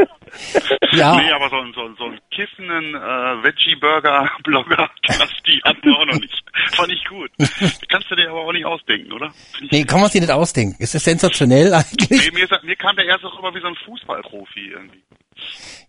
Ja, 0.92 1.16
Nee, 1.16 1.32
aber 1.32 1.50
so, 1.50 1.56
ein- 1.56 1.72
so, 1.74 1.82
ein- 1.86 1.96
so 1.98 2.04
einen 2.06 2.20
kiffenden 2.32 2.96
äh, 2.96 3.44
Veggie-Burger-Blogger, 3.44 4.90
das 5.08 5.30
die 5.48 5.62
hatten 5.64 5.84
wir 5.84 5.98
auch 5.98 6.06
noch 6.06 6.20
nicht. 6.20 6.44
Fand 6.76 6.92
ich 6.92 7.04
gut. 7.06 7.32
Kannst 7.88 8.12
du 8.12 8.16
dir 8.16 8.30
aber 8.30 8.42
auch 8.42 8.52
nicht 8.52 8.66
ausdenken, 8.66 9.14
oder? 9.14 9.32
Nee, 9.72 9.86
kann 9.86 10.02
man 10.02 10.10
sich 10.10 10.20
nicht 10.22 10.32
ausdenken. 10.34 10.76
Ist 10.80 10.94
das 10.96 11.04
sensationell 11.04 11.74
eigentlich? 11.74 12.10
Nee, 12.10 12.32
mir, 12.34 12.44
ist, 12.44 12.64
mir 12.64 12.76
kam 12.76 12.96
der 12.98 13.06
erst 13.06 13.24
auch 13.24 13.40
immer 13.40 13.54
wie 13.56 13.62
so 13.62 13.68
ein 13.68 13.76
Fußballprofi 13.86 14.72
irgendwie. 14.74 15.02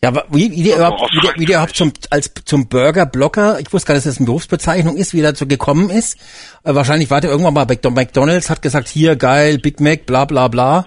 Ja, 0.03 0.09
aber 0.09 0.25
wie, 0.31 0.51
wie 0.53 0.63
der 0.63 0.77
Also 0.77 0.87
überhaupt, 0.87 1.13
wie 1.13 1.21
der, 1.21 1.35
wie 1.37 1.45
der 1.45 1.57
überhaupt 1.57 1.77
zum, 1.77 1.93
als, 2.09 2.33
zum 2.47 2.69
Burger-Blocker, 2.69 3.61
ich 3.61 3.71
wusste 3.71 3.89
gar 3.89 3.95
nicht, 3.95 4.07
dass 4.07 4.15
das 4.15 4.19
eine 4.19 4.27
Berufsbezeichnung 4.27 4.97
ist, 4.97 5.13
wie 5.13 5.21
er 5.21 5.33
dazu 5.33 5.47
gekommen 5.47 5.91
ist. 5.91 6.19
Äh, 6.65 6.75
wahrscheinlich 6.75 7.11
war 7.11 7.21
der 7.21 7.31
irgendwann 7.31 7.53
mal 7.53 7.67
bei 7.67 7.79
McDonalds, 7.91 8.49
hat 8.49 8.63
gesagt, 8.63 8.89
hier, 8.89 9.17
geil, 9.17 9.59
Big 9.59 9.79
Mac, 9.79 10.07
bla, 10.07 10.25
bla, 10.25 10.49
bla. 10.49 10.85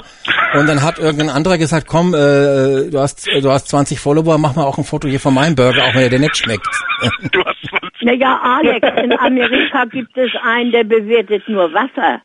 Und 0.56 0.68
dann 0.68 0.81
hat 0.81 0.98
irgendein 0.98 1.30
anderer 1.30 1.60
gesagt, 1.60 1.85
komm, 1.88 2.15
äh, 2.15 2.90
du 2.90 2.99
hast, 2.99 3.27
du 3.27 3.52
hast 3.52 3.68
20 3.69 3.99
Follower, 3.99 4.40
mach 4.40 4.56
mal 4.56 4.65
auch 4.65 4.80
ein 4.80 4.84
Foto 4.84 5.07
hier 5.07 5.19
von 5.19 5.35
meinem 5.35 5.56
Burger, 5.56 5.85
auch 5.85 5.94
wenn 5.94 6.02
er 6.03 6.10
dir 6.10 6.19
nicht 6.19 6.38
schmeckt. 6.38 6.68
Du 7.31 7.40
hast 7.44 7.57
20 7.69 8.02
Naja, 8.02 8.40
Alex, 8.41 8.88
in 9.03 9.14
Amerika 9.14 9.85
gibt 9.85 10.18
es 10.18 10.31
einen, 10.44 10.72
der 10.72 10.85
bewertet 10.85 11.48
nur 11.48 11.72
Wasser. 11.73 12.22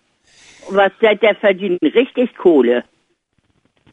Was 0.71 0.93
der, 1.03 1.17
der 1.17 1.35
verdient 1.35 1.83
richtig 1.83 2.35
Kohle. 2.37 2.85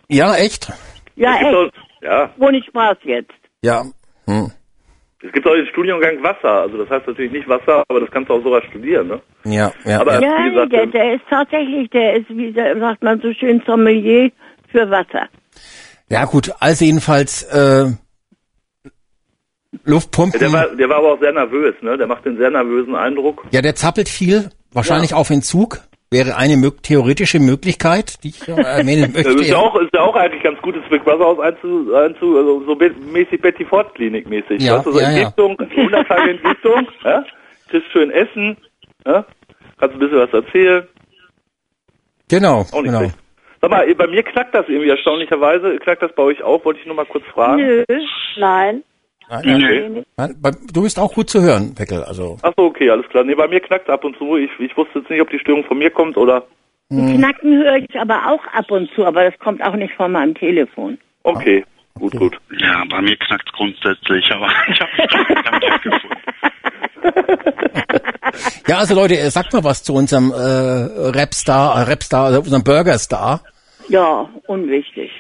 ja, 0.08 0.36
echt? 0.36 0.72
Ja, 1.16 1.36
echt. 1.38 1.74
Ja, 2.02 2.30
Ohne 2.40 2.62
Spaß 2.64 2.98
jetzt. 3.04 3.32
Ja. 3.62 3.84
Hm. 4.28 4.52
es 5.24 5.32
gibt 5.32 5.48
auch 5.48 5.54
den 5.54 5.68
Studiengang 5.68 6.22
Wasser. 6.24 6.62
Also 6.62 6.78
das 6.78 6.90
heißt 6.90 7.08
natürlich 7.08 7.32
nicht 7.32 7.48
Wasser, 7.48 7.84
aber 7.88 8.00
das 8.00 8.12
kannst 8.12 8.30
du 8.30 8.34
auch 8.36 8.44
sogar 8.44 8.62
studieren, 8.64 9.08
ne? 9.08 9.22
Ja, 9.46 9.72
ja, 9.86 10.02
Aber- 10.02 10.14
ja. 10.14 10.22
Ja, 10.22 10.46
wie 10.46 10.50
gesagt, 10.52 10.72
der, 10.74 10.84
ähm, 10.84 10.92
der 10.92 11.14
ist 11.16 11.24
tatsächlich, 11.30 11.90
der 11.92 12.16
ist, 12.18 12.30
wie 12.30 12.54
sagt 12.54 13.04
man 13.04 13.22
so 13.22 13.32
schön, 13.34 13.62
Sommelier 13.66 14.32
für 14.72 14.90
Wasser. 14.90 15.28
Ja, 16.10 16.26
gut, 16.26 16.52
also 16.60 16.86
jedenfalls, 16.86 17.44
äh, 17.44 17.92
Luftpumpen. 19.84 20.40
Ja, 20.40 20.48
der, 20.48 20.54
war, 20.54 20.76
der 20.76 20.90
war 20.90 20.98
aber 20.98 21.14
auch 21.14 21.20
sehr 21.20 21.34
nervös, 21.34 21.76
ne? 21.82 21.98
Der 21.98 22.08
macht 22.08 22.26
den 22.26 22.38
sehr 22.38 22.50
nervösen 22.50 22.96
Eindruck. 22.96 23.46
Ja, 23.52 23.62
der 23.62 23.76
zappelt 23.76 24.10
viel, 24.10 24.50
wahrscheinlich 24.72 25.14
auf 25.14 25.30
Entzug. 25.30 25.80
Wäre 26.12 26.36
eine 26.38 26.56
mög 26.56 26.84
theoretische 26.84 27.40
Möglichkeit, 27.40 28.24
die 28.24 28.30
ich 28.30 28.48
äh, 28.48 28.52
erwähnen 28.52 29.12
Das 29.14 29.26
möchte. 29.26 29.42
ist 29.42 29.50
ja 29.50 29.58
auch, 29.58 29.76
ist 29.76 29.94
ja 29.94 30.02
auch 30.02 30.16
eigentlich 30.16 30.44
ganz 30.44 30.62
gut, 30.62 30.76
ins 30.76 30.88
Big 30.90 31.04
Brother 31.04 31.26
Haus 31.26 31.40
einzu, 31.40 31.94
einzu 31.96 32.38
also 32.38 32.64
so 32.66 32.76
be- 32.76 32.94
mäßig 33.12 33.42
Betty 33.42 33.66
Ford 33.66 33.94
Klinik 33.96 34.28
mäßig. 34.30 34.62
Ja, 34.62 34.78
weißt 34.78 34.86
du, 34.86 34.92
so 34.92 35.00
ja, 35.00 35.10
ja. 35.12 35.18
Entgiftung, 35.18 35.60
100 35.60 36.08
Tage 36.08 36.32
Entgiftung, 36.32 36.88
ja? 37.04 37.24
Kriegst 37.70 37.92
schön 37.92 38.12
Essen, 38.12 38.58
ja? 39.06 39.26
Kannst 39.80 39.96
ein 39.96 40.00
bisschen 40.00 40.20
was 40.20 40.32
erzählen. 40.34 40.88
Genau, 42.30 42.62
Auch 42.62 42.74
nicht 42.82 42.84
genau. 42.86 43.00
schlecht. 43.00 43.18
Sag 43.62 43.72
mal, 43.72 43.96
bei 43.96 44.08
mir 44.08 44.24
knackt 44.24 44.54
das 44.54 44.68
irgendwie 44.70 44.90
erstaunlicherweise. 44.90 45.78
Knackt 45.78 46.04
das 46.04 46.14
bei 46.14 46.24
euch 46.24 46.44
auch? 46.44 46.64
Wollte 46.66 46.80
ich 46.82 46.86
nur 46.86 46.96
mal 46.96 47.06
kurz 47.06 47.26
fragen. 47.26 47.58
Nö, 47.58 47.84
nein. 48.38 48.84
Nein, 49.30 49.42
nein, 49.46 49.94
Nee. 49.94 50.04
nein, 50.18 50.36
bei- 50.42 50.52
du 50.72 50.84
bist 50.84 51.00
auch 51.00 51.14
gut 51.14 51.30
zu 51.30 51.42
hören, 51.42 51.78
Weckel. 51.80 52.04
Also 52.04 52.38
Ach 52.44 52.54
so, 52.58 52.66
okay, 52.66 52.90
alles 52.90 53.08
klar. 53.10 53.24
Nee, 53.24 53.36
bei 53.36 53.48
mir 53.48 53.60
knackt 53.60 53.90
ab 53.90 54.04
und 54.04 54.16
zu. 54.18 54.38
Ich, 54.38 54.52
ich 54.60 54.76
wusste 54.78 55.00
jetzt 55.00 55.10
nicht, 55.10 55.22
ob 55.22 55.30
die 55.30 55.40
Störung 55.40 55.64
von 55.66 55.78
mir 55.78 55.90
kommt 55.90 56.18
oder... 56.18 56.44
Hm. 56.92 57.16
Knacken 57.18 57.58
höre 57.64 57.78
ich 57.78 58.00
aber 58.00 58.30
auch 58.32 58.46
ab 58.54 58.70
und 58.70 58.90
zu, 58.94 59.06
aber 59.06 59.24
das 59.24 59.38
kommt 59.40 59.64
auch 59.64 59.74
nicht 59.76 59.94
von 59.96 60.12
meinem 60.12 60.36
Telefon. 60.36 61.00
Okay, 61.24 61.66
gut, 62.00 62.16
gut. 62.16 62.38
Ja, 62.60 62.84
bei 62.88 63.02
mir 63.02 63.18
knackt 63.18 63.52
grundsätzlich, 63.54 64.24
aber 64.32 64.48
ich 64.70 64.80
habe 64.80 64.92
mich 64.98 65.44
damit 65.44 65.72
abgefunden. 65.72 66.18
ja, 68.68 68.78
also 68.78 68.94
Leute, 68.96 69.18
äh, 69.18 69.30
sagt 69.32 69.54
mal 69.54 69.64
was 69.64 69.84
zu 69.84 69.94
unserem 69.96 70.32
äh, 70.32 70.36
Rapstar, 71.18 71.76
äh, 71.80 71.90
Rapstar, 71.90 72.26
also 72.26 72.40
unserem 72.42 72.64
Burgerstar. 72.64 73.42
Ja, 73.90 74.30
unwichtig. 74.48 75.12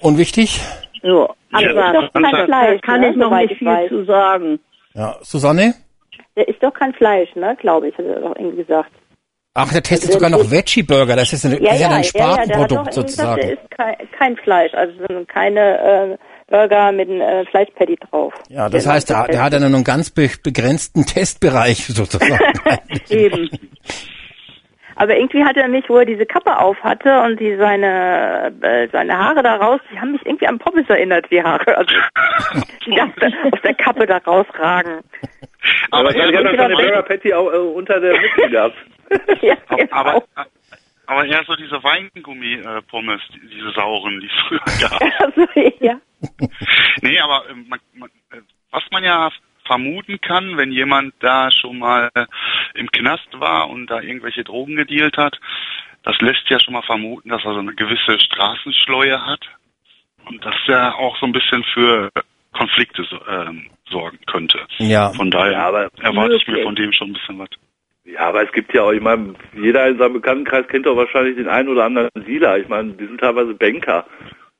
Unwichtig. 0.00 0.60
So, 1.06 1.28
Aber 1.52 1.70
aber 1.70 2.04
ist 2.04 2.14
doch 2.14 2.20
kein 2.20 2.32
da 2.32 2.44
Fleisch, 2.46 2.80
kann 2.82 3.00
ne, 3.00 3.10
ich 3.10 3.16
noch 3.16 3.26
soweit 3.26 3.42
nicht 3.42 3.52
ich 3.52 3.58
viel 3.58 3.68
weiß. 3.68 3.88
zu 3.90 4.04
sagen. 4.06 4.58
Ja, 4.94 5.16
Susanne. 5.22 5.74
Der 6.36 6.48
ist 6.48 6.60
doch 6.62 6.74
kein 6.74 6.92
Fleisch, 6.94 7.34
ne, 7.36 7.56
glaube 7.60 7.88
ich, 7.88 7.96
hat 7.96 8.06
er 8.06 8.20
doch 8.20 8.34
irgendwie 8.36 8.64
gesagt. 8.64 8.90
Ach, 9.54 9.72
der 9.72 9.82
testet 9.82 10.12
sogar 10.12 10.28
noch 10.28 10.50
Veggie 10.50 10.82
Burger. 10.82 11.16
Das 11.16 11.32
ist, 11.32 11.46
eine, 11.46 11.56
ist 11.56 11.80
ja 11.80 11.88
ein 11.88 12.04
Spartenprodukt 12.04 12.88
gesagt, 12.88 12.94
sozusagen. 12.94 13.40
der 13.40 13.52
ist 13.52 13.70
kein, 13.70 13.96
kein 14.18 14.36
Fleisch, 14.36 14.74
also 14.74 14.92
sind 15.08 15.28
keine 15.28 15.78
äh, 15.78 16.18
Burger 16.48 16.92
mit 16.92 17.08
einem 17.08 17.20
äh, 17.20 17.46
Fleischpatty 17.46 17.96
drauf. 18.10 18.34
Ja, 18.48 18.68
das 18.68 18.84
Der 18.84 18.92
heißt, 18.92 19.08
der, 19.08 19.28
der 19.28 19.42
hat 19.44 19.52
ja 19.52 19.60
nur 19.60 19.68
einen 19.68 19.84
ganz 19.84 20.10
be 20.10 20.28
begrenzten 20.42 21.06
Testbereich 21.06 21.86
sozusagen. 21.86 22.38
Eben. 23.08 23.48
Aber 24.96 25.16
irgendwie 25.16 25.44
hat 25.44 25.56
er 25.56 25.68
mich, 25.68 25.88
wo 25.88 25.98
er 25.98 26.04
diese 26.06 26.24
Kappe 26.26 26.58
auf 26.58 26.76
hatte 26.82 27.20
und 27.22 27.38
die 27.38 27.54
seine 27.56 28.52
äh, 28.62 28.88
seine 28.88 29.16
Haare 29.18 29.42
da 29.42 29.56
raus, 29.56 29.80
die 29.92 30.00
haben 30.00 30.12
mich 30.12 30.24
irgendwie 30.24 30.46
an 30.46 30.58
Pommes 30.58 30.88
erinnert, 30.88 31.26
die 31.30 31.42
Haare. 31.42 31.76
Also 31.76 31.94
die 32.86 32.94
dachte, 32.94 33.26
aus 33.52 33.60
der 33.62 33.74
Kappe 33.74 34.06
da 34.06 34.16
rausragen. 34.18 35.00
Aber 35.90 36.08
Aber 36.08 36.10
ich 36.10 36.16
er, 36.16 36.32
dann 36.32 36.52
wieder 36.52 36.54
schon 36.54 36.58
eine 36.64 36.78
weg. 36.78 36.86
Burger 36.86 37.02
Patty 37.02 37.34
auch, 37.34 37.52
äh, 37.52 37.56
unter 37.58 38.00
der 38.00 38.20
Mütze 38.20 38.48
gehabt. 38.50 38.76
ja, 39.42 39.54
genau. 39.76 39.92
aber, 39.96 40.24
aber 41.06 41.24
eher 41.26 41.42
so 41.46 41.54
diese 41.56 41.82
Weingummi-Pommes, 41.82 43.20
die- 43.34 43.48
diese 43.48 43.70
sauren, 43.72 44.20
die 44.20 44.26
es 44.26 44.32
früher 44.48 44.88
gab. 44.88 45.00
Also, 45.20 45.46
ja. 45.80 46.00
Nee, 47.02 47.18
aber 47.20 47.44
ähm, 47.50 47.66
man, 47.68 47.78
man, 47.94 48.08
äh, 48.32 48.40
was 48.70 48.82
man 48.90 49.04
ja 49.04 49.30
vermuten 49.66 50.20
kann, 50.20 50.56
wenn 50.56 50.72
jemand 50.72 51.14
da 51.20 51.50
schon 51.50 51.78
mal 51.78 52.10
im 52.74 52.90
Knast 52.90 53.28
war 53.38 53.68
und 53.68 53.88
da 53.88 54.00
irgendwelche 54.00 54.44
Drogen 54.44 54.76
gedealt 54.76 55.16
hat, 55.16 55.38
das 56.02 56.16
lässt 56.20 56.48
ja 56.48 56.60
schon 56.60 56.74
mal 56.74 56.82
vermuten, 56.82 57.28
dass 57.30 57.44
er 57.44 57.54
so 57.54 57.60
eine 57.60 57.74
gewisse 57.74 58.18
Straßenschleue 58.20 59.26
hat 59.26 59.40
und 60.26 60.44
dass 60.44 60.54
er 60.68 60.96
auch 60.96 61.16
so 61.18 61.26
ein 61.26 61.32
bisschen 61.32 61.64
für 61.74 62.10
Konflikte 62.52 63.04
ähm, 63.28 63.66
sorgen 63.90 64.18
könnte. 64.26 64.60
Ja. 64.78 65.12
Von 65.12 65.30
daher 65.30 65.52
Ja, 65.52 65.68
aber 65.68 65.88
erwarte 66.00 66.36
ich 66.36 66.46
mir 66.46 66.62
von 66.62 66.74
dem 66.74 66.92
schon 66.92 67.10
ein 67.10 67.12
bisschen 67.14 67.38
was. 67.38 67.48
Ja, 68.04 68.20
aber 68.20 68.44
es 68.44 68.52
gibt 68.52 68.72
ja 68.72 68.82
auch, 68.82 68.92
ich 68.92 69.00
meine, 69.00 69.34
jeder 69.54 69.88
in 69.88 69.98
seinem 69.98 70.14
Bekanntenkreis 70.14 70.68
kennt 70.68 70.86
doch 70.86 70.96
wahrscheinlich 70.96 71.36
den 71.36 71.48
einen 71.48 71.68
oder 71.68 71.84
anderen 71.84 72.08
Dealer. 72.24 72.58
Ich 72.58 72.68
meine, 72.68 72.92
die 72.92 73.06
sind 73.06 73.20
teilweise 73.20 73.54
Banker. 73.54 74.06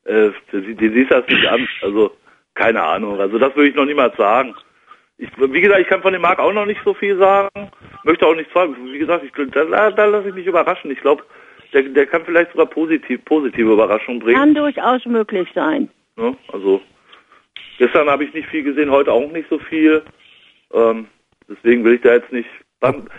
Äh, 0.05 0.31
die, 0.53 0.75
die 0.75 0.89
siehst 0.89 1.13
das 1.13 1.27
nicht 1.29 1.47
an. 1.47 1.67
Also, 1.83 2.11
keine 2.55 2.83
Ahnung. 2.83 3.21
Also, 3.21 3.39
das 3.39 3.55
würde 3.55 3.69
ich 3.71 3.77
noch 3.77 3.85
niemals 3.85 4.17
sagen. 4.17 4.55
Ich, 5.19 5.31
wie 5.39 5.61
gesagt, 5.61 5.81
ich 5.81 5.89
kann 5.89 6.03
von 6.03 6.13
dem 6.13 6.23
Marc 6.23 6.39
auch 6.39 6.53
noch 6.53 6.67
nicht 6.67 6.81
so 6.85 6.93
viel 6.93 7.17
sagen. 7.17 7.49
Möchte 8.05 8.27
auch 8.27 8.35
nicht 8.35 8.53
sagen. 8.53 8.77
Wie 8.85 8.99
gesagt, 8.99 9.25
ich, 9.25 9.33
da, 9.53 9.91
da 9.91 10.05
lasse 10.05 10.29
ich 10.29 10.35
mich 10.35 10.47
überraschen. 10.47 10.91
Ich 10.91 11.01
glaube, 11.01 11.25
der, 11.73 11.83
der 11.83 12.07
kann 12.07 12.25
vielleicht 12.25 12.53
sogar 12.53 12.67
positiv, 12.67 13.25
positive 13.25 13.73
Überraschungen 13.73 14.21
bringen. 14.21 14.39
Kann 14.39 14.55
durchaus 14.55 15.05
möglich 15.07 15.49
sein. 15.55 15.89
Ne? 16.17 16.37
Also 16.53 16.81
gestern 17.79 18.09
habe 18.09 18.25
ich 18.25 18.35
nicht 18.35 18.49
viel 18.49 18.63
gesehen, 18.63 18.91
heute 18.91 19.13
auch 19.13 19.31
nicht 19.33 19.49
so 19.49 19.59
viel. 19.59 20.03
Ähm, 20.73 21.07
deswegen 21.49 21.85
will 21.85 21.95
ich 21.95 22.03
da 22.03 22.15
jetzt 22.15 22.33
nicht. 22.33 22.49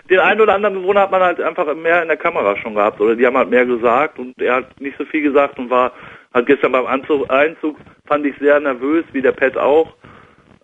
Den 0.08 0.20
einen 0.20 0.40
oder 0.40 0.54
anderen 0.54 0.76
Bewohner 0.76 1.02
hat 1.02 1.10
man 1.10 1.20
halt 1.20 1.40
einfach 1.40 1.74
mehr 1.74 2.00
in 2.00 2.08
der 2.08 2.16
Kamera 2.16 2.56
schon 2.56 2.74
gehabt 2.74 3.00
oder 3.00 3.16
die 3.16 3.26
haben 3.26 3.36
halt 3.36 3.50
mehr 3.50 3.66
gesagt 3.66 4.18
und 4.18 4.40
er 4.40 4.56
hat 4.56 4.80
nicht 4.80 4.96
so 4.96 5.04
viel 5.04 5.20
gesagt 5.20 5.58
und 5.58 5.68
war 5.68 5.92
hat 6.32 6.46
gestern 6.46 6.72
beim 6.72 6.86
Anzug, 6.86 7.28
Einzug 7.30 7.76
fand 8.06 8.24
ich 8.24 8.36
sehr 8.38 8.60
nervös, 8.60 9.04
wie 9.12 9.20
der 9.20 9.32
Pet 9.32 9.58
auch. 9.58 9.94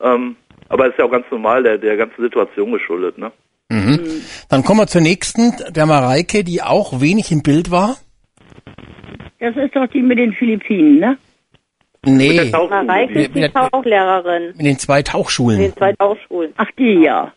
Ähm, 0.01 0.37
aber 0.69 0.89
ist 0.89 0.99
ja 0.99 1.05
auch 1.05 1.11
ganz 1.11 1.27
normal 1.31 1.63
der 1.63 1.79
der 1.79 1.97
ganzen 1.97 2.23
Situation 2.23 2.73
geschuldet, 2.73 3.19
ne? 3.19 3.33
Mhm. 3.71 4.01
Dann 4.49 4.63
kommen 4.63 4.81
wir 4.81 4.87
zur 4.87 5.01
nächsten, 5.01 5.53
der 5.71 5.87
Mareike, 5.87 6.45
die 6.45 6.63
auch 6.63 7.01
wenig 7.01 7.33
im 7.33 7.43
Bild 7.43 7.71
war. 7.71 7.97
Das 9.41 9.57
ist 9.57 9.75
doch 9.75 9.87
die 9.89 10.03
mit 10.03 10.19
den 10.19 10.33
Philippinen, 10.33 10.99
ne? 10.99 11.19
Nee, 12.07 12.51
Mareike 12.53 13.23
ist 13.23 13.35
die 13.35 13.49
Tauchlehrerin 13.49 14.55
in 14.59 14.65
den 14.65 14.79
zwei 14.79 14.99
in 14.99 15.05
Tauchschulen. 15.05 15.59
den 15.59 15.75
zwei 15.75 15.93
Tauchschulen. 15.95 16.53
Ach, 16.57 16.71
die 16.79 17.03
ja. 17.03 17.33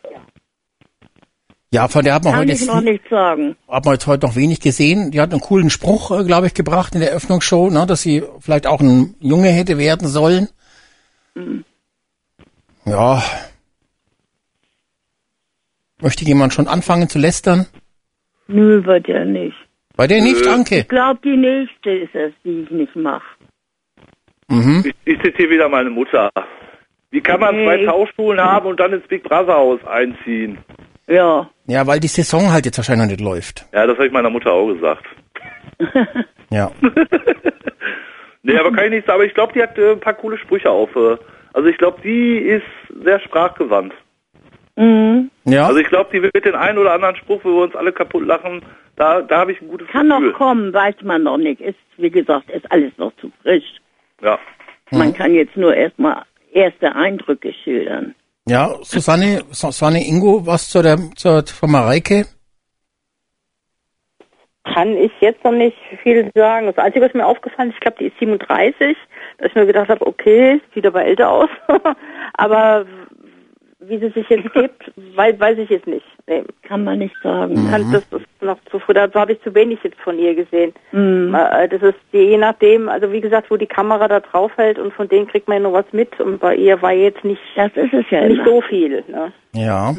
Ja, 1.71 1.87
von 1.89 2.03
der 2.03 2.13
hat 2.13 2.23
man 2.23 2.33
Kann 2.33 2.41
heute 2.41 2.53
ich 2.53 2.61
jetzt, 2.61 2.67
noch 2.67 2.81
nicht 2.81 3.03
sagen. 3.09 3.55
hat 3.67 3.83
man 3.85 3.95
jetzt 3.95 4.07
heute 4.07 4.25
noch 4.25 4.35
wenig 4.35 4.61
gesehen. 4.61 5.11
Die 5.11 5.19
hat 5.19 5.31
einen 5.31 5.41
coolen 5.41 5.69
Spruch, 5.69 6.17
äh, 6.17 6.23
glaube 6.23 6.47
ich, 6.47 6.53
gebracht 6.53 6.93
in 6.95 7.01
der 7.01 7.09
Eröffnungsshow, 7.11 7.69
ne, 7.69 7.85
dass 7.85 8.01
sie 8.01 8.23
vielleicht 8.39 8.67
auch 8.67 8.79
ein 8.79 9.15
Junge 9.19 9.49
hätte 9.49 9.77
werden 9.77 10.07
sollen. 10.07 10.47
Ja. 12.87 13.21
Möchte 16.01 16.23
jemand 16.25 16.53
schon 16.53 16.67
anfangen 16.67 17.09
zu 17.09 17.19
lästern? 17.19 17.65
Nö, 18.47 18.83
wird 18.85 19.07
ja 19.07 19.25
nicht. 19.25 19.55
Bei 19.95 20.07
der 20.07 20.21
nicht, 20.21 20.47
Anke. 20.47 20.79
Ich 20.79 20.87
glaube, 20.87 21.19
die 21.23 21.35
nächste 21.35 21.89
ist 21.91 22.15
es, 22.15 22.31
die 22.43 22.61
ich 22.61 22.69
nicht 22.69 22.95
mache. 22.95 23.25
Mhm. 24.47 24.83
Ich, 24.85 24.95
ich 25.05 25.21
zitiere 25.21 25.49
wieder 25.49 25.67
meine 25.69 25.89
Mutter. 25.89 26.29
Wie 27.09 27.19
kann 27.21 27.39
man 27.39 27.55
zwei 27.55 27.77
Nee. 27.77 27.85
Tauchschulen 27.85 28.39
haben 28.39 28.67
und 28.67 28.79
dann 28.79 28.93
ins 28.93 29.07
Big 29.07 29.23
Brother 29.23 29.55
Haus 29.55 29.79
einziehen? 29.85 30.59
Ja. 31.07 31.49
Ja, 31.65 31.87
weil 31.87 31.99
die 31.99 32.07
Saison 32.07 32.51
halt 32.51 32.65
jetzt 32.65 32.77
wahrscheinlich 32.77 33.05
noch 33.05 33.11
nicht 33.11 33.21
läuft. 33.21 33.65
Ja, 33.73 33.87
das 33.87 33.95
habe 33.97 34.07
ich 34.07 34.13
meiner 34.13 34.29
Mutter 34.29 34.51
auch 34.51 34.71
gesagt. 34.73 35.05
Ja. 36.49 36.71
Nee, 38.43 38.57
aber 38.57 38.71
kann 38.71 38.85
ich 38.85 38.91
nicht 38.91 39.05
sagen. 39.07 39.15
Aber 39.17 39.25
ich 39.25 39.33
glaube, 39.33 39.51
die 39.51 39.61
hat 39.61 39.77
äh, 39.77 39.91
ein 39.91 39.99
paar 39.99 40.13
coole 40.13 40.37
Sprüche 40.37 40.69
auf. 40.69 40.95
Äh, 40.95 41.17
also 41.57 41.69
ich 41.69 41.77
glaube, 41.79 41.99
die 42.03 42.37
ist 42.37 43.03
sehr 43.03 43.19
sprachgewandt. 43.19 43.91
Mhm. 44.75 45.31
Ja. 45.45 45.65
Also 45.65 45.79
ich 45.79 45.87
glaube, 45.87 46.11
die 46.13 46.21
wird 46.21 46.45
den 46.45 46.53
einen 46.53 46.77
oder 46.77 46.93
anderen 46.93 47.15
Spruch, 47.15 47.43
wo 47.43 47.49
wir 47.49 47.63
uns 47.63 47.75
alle 47.75 47.91
kaputt 47.91 48.27
lachen, 48.27 48.61
da, 48.95 49.21
da 49.23 49.39
habe 49.39 49.53
ich 49.53 49.59
ein 49.59 49.67
gutes 49.67 49.87
Kann 49.87 50.07
Gefühl. 50.07 50.29
noch 50.29 50.37
kommen, 50.37 50.71
weiß 50.71 50.97
man 51.01 51.23
noch 51.23 51.37
nicht. 51.37 51.59
Ist, 51.59 51.79
wie 51.97 52.11
gesagt, 52.11 52.51
ist 52.51 52.71
alles 52.71 52.91
noch 52.97 53.11
zu 53.19 53.31
frisch. 53.41 53.81
Ja. 54.21 54.37
Man 54.91 55.15
kann 55.15 55.33
jetzt 55.33 55.57
nur 55.57 55.73
erstmal 55.73 56.21
erste 56.53 56.93
Eindrücke 56.95 57.51
schildern. 57.63 58.13
Ja, 58.47 58.75
Susanne, 58.83 59.41
Susanne 59.49 60.07
Ingo, 60.07 60.45
was 60.45 60.69
zur 60.69 60.83
der, 60.83 60.97
zur, 61.15 61.43
von 61.47 61.71
Mareike? 61.71 62.27
Kann 64.63 64.95
ich 64.95 65.11
jetzt 65.21 65.43
noch 65.43 65.53
nicht 65.53 65.77
viel 66.03 66.29
sagen. 66.35 66.67
Das 66.67 66.77
Einzige, 66.77 67.03
was 67.03 67.15
mir 67.15 67.25
aufgefallen 67.25 67.69
ist, 67.69 67.77
ich 67.77 67.81
glaube, 67.81 67.97
die 67.99 68.07
ist 68.07 68.19
37, 68.19 68.95
dass 69.37 69.49
ich 69.49 69.55
mir 69.55 69.65
gedacht 69.65 69.89
habe, 69.89 70.05
okay, 70.05 70.59
sieht 70.73 70.85
aber 70.85 71.03
älter 71.05 71.29
aus. 71.29 71.49
aber 72.33 72.85
wie 73.79 73.99
sie 73.99 74.09
sich 74.09 74.27
jetzt 74.27 74.51
gibt, 74.53 74.91
weiß, 75.15 75.39
weiß 75.39 75.57
ich 75.59 75.69
jetzt 75.69 75.87
nicht. 75.87 76.03
Nee, 76.25 76.43
Kann 76.63 76.83
man 76.83 76.99
nicht 76.99 77.15
sagen. 77.23 77.55
kann, 77.69 77.89
das 77.91 78.03
ist 78.11 78.25
noch 78.41 78.57
zu 78.69 78.79
früh. 78.79 78.93
Da 78.93 79.07
habe 79.13 79.31
ich 79.33 79.41
zu 79.43 79.53
wenig 79.55 79.79
jetzt 79.83 79.99
von 80.01 80.19
ihr 80.19 80.35
gesehen. 80.35 80.73
Mhm. 80.91 81.33
Äh, 81.33 81.69
Das 81.69 81.81
ist 81.83 81.95
je 82.11 82.37
nachdem, 82.37 82.89
also 82.89 83.11
wie 83.13 83.21
gesagt, 83.21 83.49
wo 83.49 83.55
die 83.55 83.67
Kamera 83.67 84.07
da 84.09 84.19
drauf 84.19 84.51
hält 84.57 84.77
und 84.77 84.93
von 84.93 85.07
denen 85.07 85.27
kriegt 85.27 85.47
man 85.47 85.57
ja 85.57 85.63
noch 85.69 85.73
was 85.73 85.85
mit. 85.93 86.19
Und 86.19 86.39
bei 86.39 86.55
ihr 86.55 86.81
war 86.81 86.91
jetzt 86.91 87.23
nicht, 87.23 87.39
Das 87.55 87.71
ist 87.75 87.93
es 87.93 88.05
ja 88.09 88.27
nicht 88.27 88.39
immer. 88.39 88.45
so 88.45 88.61
viel. 88.61 89.03
Ne? 89.07 89.31
Ja. 89.53 89.93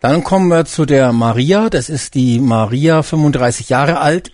Dann 0.00 0.24
kommen 0.24 0.48
wir 0.48 0.64
zu 0.66 0.84
der 0.84 1.12
Maria. 1.12 1.70
Das 1.70 1.88
ist 1.88 2.14
die 2.14 2.38
Maria, 2.40 3.02
35 3.02 3.70
Jahre 3.70 4.00
alt. 4.00 4.30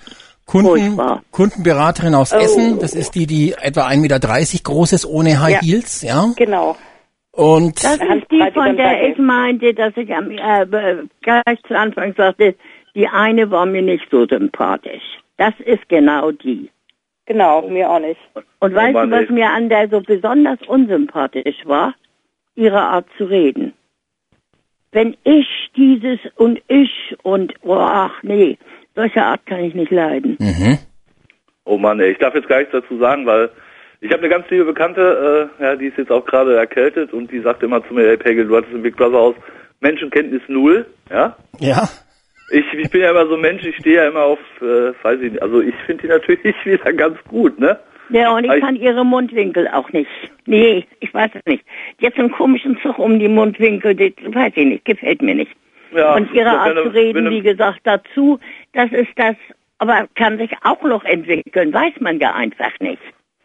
Kunden, 0.48 0.66
Furchtbar. 0.96 1.22
Kundenberaterin 1.30 2.14
aus 2.14 2.32
Oh. 2.32 2.38
Essen. 2.38 2.78
Das 2.80 2.94
ist 2.94 3.14
die, 3.14 3.26
die 3.26 3.52
etwa 3.52 3.86
1,30 3.86 4.00
Meter 4.00 4.18
groß 4.64 4.92
ist, 4.94 5.06
ohne 5.06 5.40
High 5.40 5.52
Ja. 5.54 5.60
Heels, 5.60 6.02
ja. 6.02 6.24
Genau. 6.36 6.76
Und 7.32 7.84
Das 7.84 7.98
ist 7.98 8.30
die, 8.32 8.50
von 8.52 8.76
der 8.76 9.08
ich 9.10 9.18
meinte, 9.18 9.72
dass 9.74 9.96
ich 9.96 10.12
am, 10.12 10.30
äh, 10.32 10.66
gleich 11.22 11.62
zu 11.68 11.78
Anfang 11.78 12.14
sagte, 12.16 12.56
die 12.96 13.06
eine 13.06 13.50
war 13.50 13.66
mir 13.66 13.82
nicht 13.82 14.04
so 14.10 14.26
sympathisch. 14.26 15.02
Das 15.36 15.54
ist 15.64 15.88
genau 15.88 16.32
die. 16.32 16.70
Genau, 17.26 17.68
mir 17.68 17.90
auch 17.90 18.00
nicht. 18.00 18.18
Und 18.60 18.74
weißt 18.74 18.96
du, 18.96 19.10
was 19.10 19.28
mir 19.28 19.50
an 19.50 19.68
der 19.68 19.88
so 19.90 20.00
besonders 20.00 20.58
unsympathisch 20.66 21.58
war? 21.66 21.94
Ihre 22.56 22.80
Art 22.80 23.06
zu 23.18 23.24
reden. 23.26 23.74
Wenn 24.90 25.14
ich 25.24 25.46
dieses 25.76 26.18
und 26.36 26.60
ich 26.68 26.90
und, 27.22 27.52
oh, 27.62 27.74
ach 27.74 28.22
nee, 28.22 28.56
solche 28.98 29.22
Art 29.22 29.46
kann 29.46 29.60
ich 29.64 29.74
nicht 29.74 29.90
leiden. 29.92 30.36
mhm. 30.40 30.78
Oh 31.64 31.78
Mann, 31.78 32.00
ey, 32.00 32.12
ich 32.12 32.18
darf 32.18 32.34
jetzt 32.34 32.48
gar 32.48 32.58
nichts 32.58 32.72
dazu 32.72 32.98
sagen, 32.98 33.26
weil 33.26 33.50
ich 34.00 34.10
habe 34.10 34.20
eine 34.22 34.28
ganz 34.30 34.48
liebe 34.50 34.64
Bekannte, 34.64 35.50
äh, 35.60 35.62
ja, 35.62 35.76
die 35.76 35.86
ist 35.86 35.98
jetzt 35.98 36.10
auch 36.10 36.24
gerade 36.24 36.56
erkältet 36.56 37.12
und 37.12 37.30
die 37.30 37.40
sagt 37.40 37.62
immer 37.62 37.86
zu 37.86 37.92
mir, 37.94 38.06
hey 38.08 38.16
Pegel, 38.16 38.46
du 38.46 38.56
hattest 38.56 38.72
im 38.72 38.82
Big 38.82 38.96
Brother 38.96 39.18
aus 39.18 39.34
Menschenkenntnis 39.80 40.42
null, 40.48 40.86
ja. 41.10 41.36
ja, 41.60 41.88
Ich, 42.50 42.64
ich 42.72 42.90
bin 42.90 43.02
ja 43.02 43.10
immer 43.10 43.26
so 43.26 43.34
ein 43.34 43.40
Mensch, 43.42 43.64
ich 43.64 43.76
stehe 43.76 43.96
ja 43.96 44.08
immer 44.08 44.22
auf, 44.22 44.38
äh, 44.62 44.92
weiß 45.02 45.20
ich 45.20 45.32
nicht, 45.32 45.42
also 45.42 45.60
ich 45.60 45.74
finde 45.86 46.02
die 46.02 46.08
natürlich 46.08 46.56
wieder 46.64 46.92
ganz 46.94 47.18
gut, 47.28 47.58
ne? 47.60 47.78
Ja, 48.10 48.34
und 48.34 48.44
ich 48.44 48.52
Ich- 48.52 48.60
kann 48.62 48.74
ihre 48.76 49.04
Mundwinkel 49.04 49.68
auch 49.68 49.92
nicht. 49.92 50.08
Nee, 50.46 50.86
ich 51.00 51.12
weiß 51.12 51.30
es 51.34 51.44
nicht. 51.44 51.62
Jetzt 52.00 52.16
so 52.16 52.22
einen 52.22 52.32
komischen 52.32 52.78
Zug 52.80 52.98
um 52.98 53.18
die 53.18 53.28
Mundwinkel, 53.28 53.94
das 53.94 54.10
weiß 54.34 54.52
ich 54.56 54.64
nicht, 54.64 54.84
gefällt 54.86 55.20
mir 55.20 55.34
nicht. 55.34 55.54
Ja, 55.92 56.14
und 56.14 56.32
ihre 56.32 56.50
Art 56.50 56.76
zu 56.76 56.88
reden, 56.88 57.30
wie 57.30 57.40
gesagt, 57.40 57.80
dazu, 57.84 58.38
das 58.72 58.90
ist 58.92 59.12
das, 59.16 59.36
aber 59.78 60.06
kann 60.14 60.38
sich 60.38 60.50
auch 60.62 60.82
noch 60.82 61.04
entwickeln, 61.04 61.72
weiß 61.72 61.94
man 62.00 62.18
ja 62.18 62.34
einfach 62.34 62.72
nicht. 62.80 63.02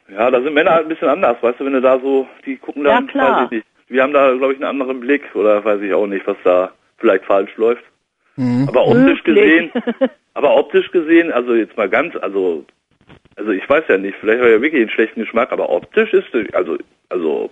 Ja, 0.09 0.29
da 0.29 0.41
sind 0.41 0.53
Männer 0.53 0.71
halt 0.71 0.85
ein 0.85 0.89
bisschen 0.89 1.07
anders, 1.07 1.37
weißt 1.41 1.59
du, 1.59 1.65
wenn 1.65 1.73
du 1.73 1.81
da 1.81 1.99
so, 1.99 2.27
die 2.45 2.57
gucken 2.57 2.83
dann, 2.83 3.05
Ja, 3.05 3.11
klar. 3.11 3.37
weiß 3.37 3.45
ich 3.45 3.51
nicht. 3.51 3.67
Wir 3.87 4.03
haben 4.03 4.13
da, 4.13 4.33
glaube 4.33 4.53
ich, 4.53 4.59
einen 4.59 4.69
anderen 4.69 4.99
Blick 4.99 5.23
oder 5.35 5.63
weiß 5.63 5.81
ich 5.81 5.93
auch 5.93 6.07
nicht, 6.07 6.25
was 6.25 6.37
da 6.43 6.71
vielleicht 6.97 7.25
falsch 7.25 7.55
läuft. 7.57 7.83
Aber 8.67 8.87
optisch 8.87 9.23
Möglich. 9.25 9.69
gesehen, 9.69 9.71
aber 10.33 10.55
optisch 10.55 10.89
gesehen, 10.91 11.31
also 11.31 11.53
jetzt 11.53 11.77
mal 11.77 11.87
ganz, 11.87 12.15
also, 12.15 12.65
also 13.35 13.51
ich 13.51 13.67
weiß 13.69 13.83
ja 13.89 13.97
nicht, 13.97 14.17
vielleicht 14.19 14.39
habe 14.39 14.49
ich 14.49 14.55
ja 14.55 14.61
wirklich 14.61 14.81
einen 14.81 14.89
schlechten 14.89 15.19
Geschmack, 15.21 15.51
aber 15.51 15.69
optisch 15.69 16.13
ist, 16.13 16.27
also, 16.53 16.77
also, 17.09 17.51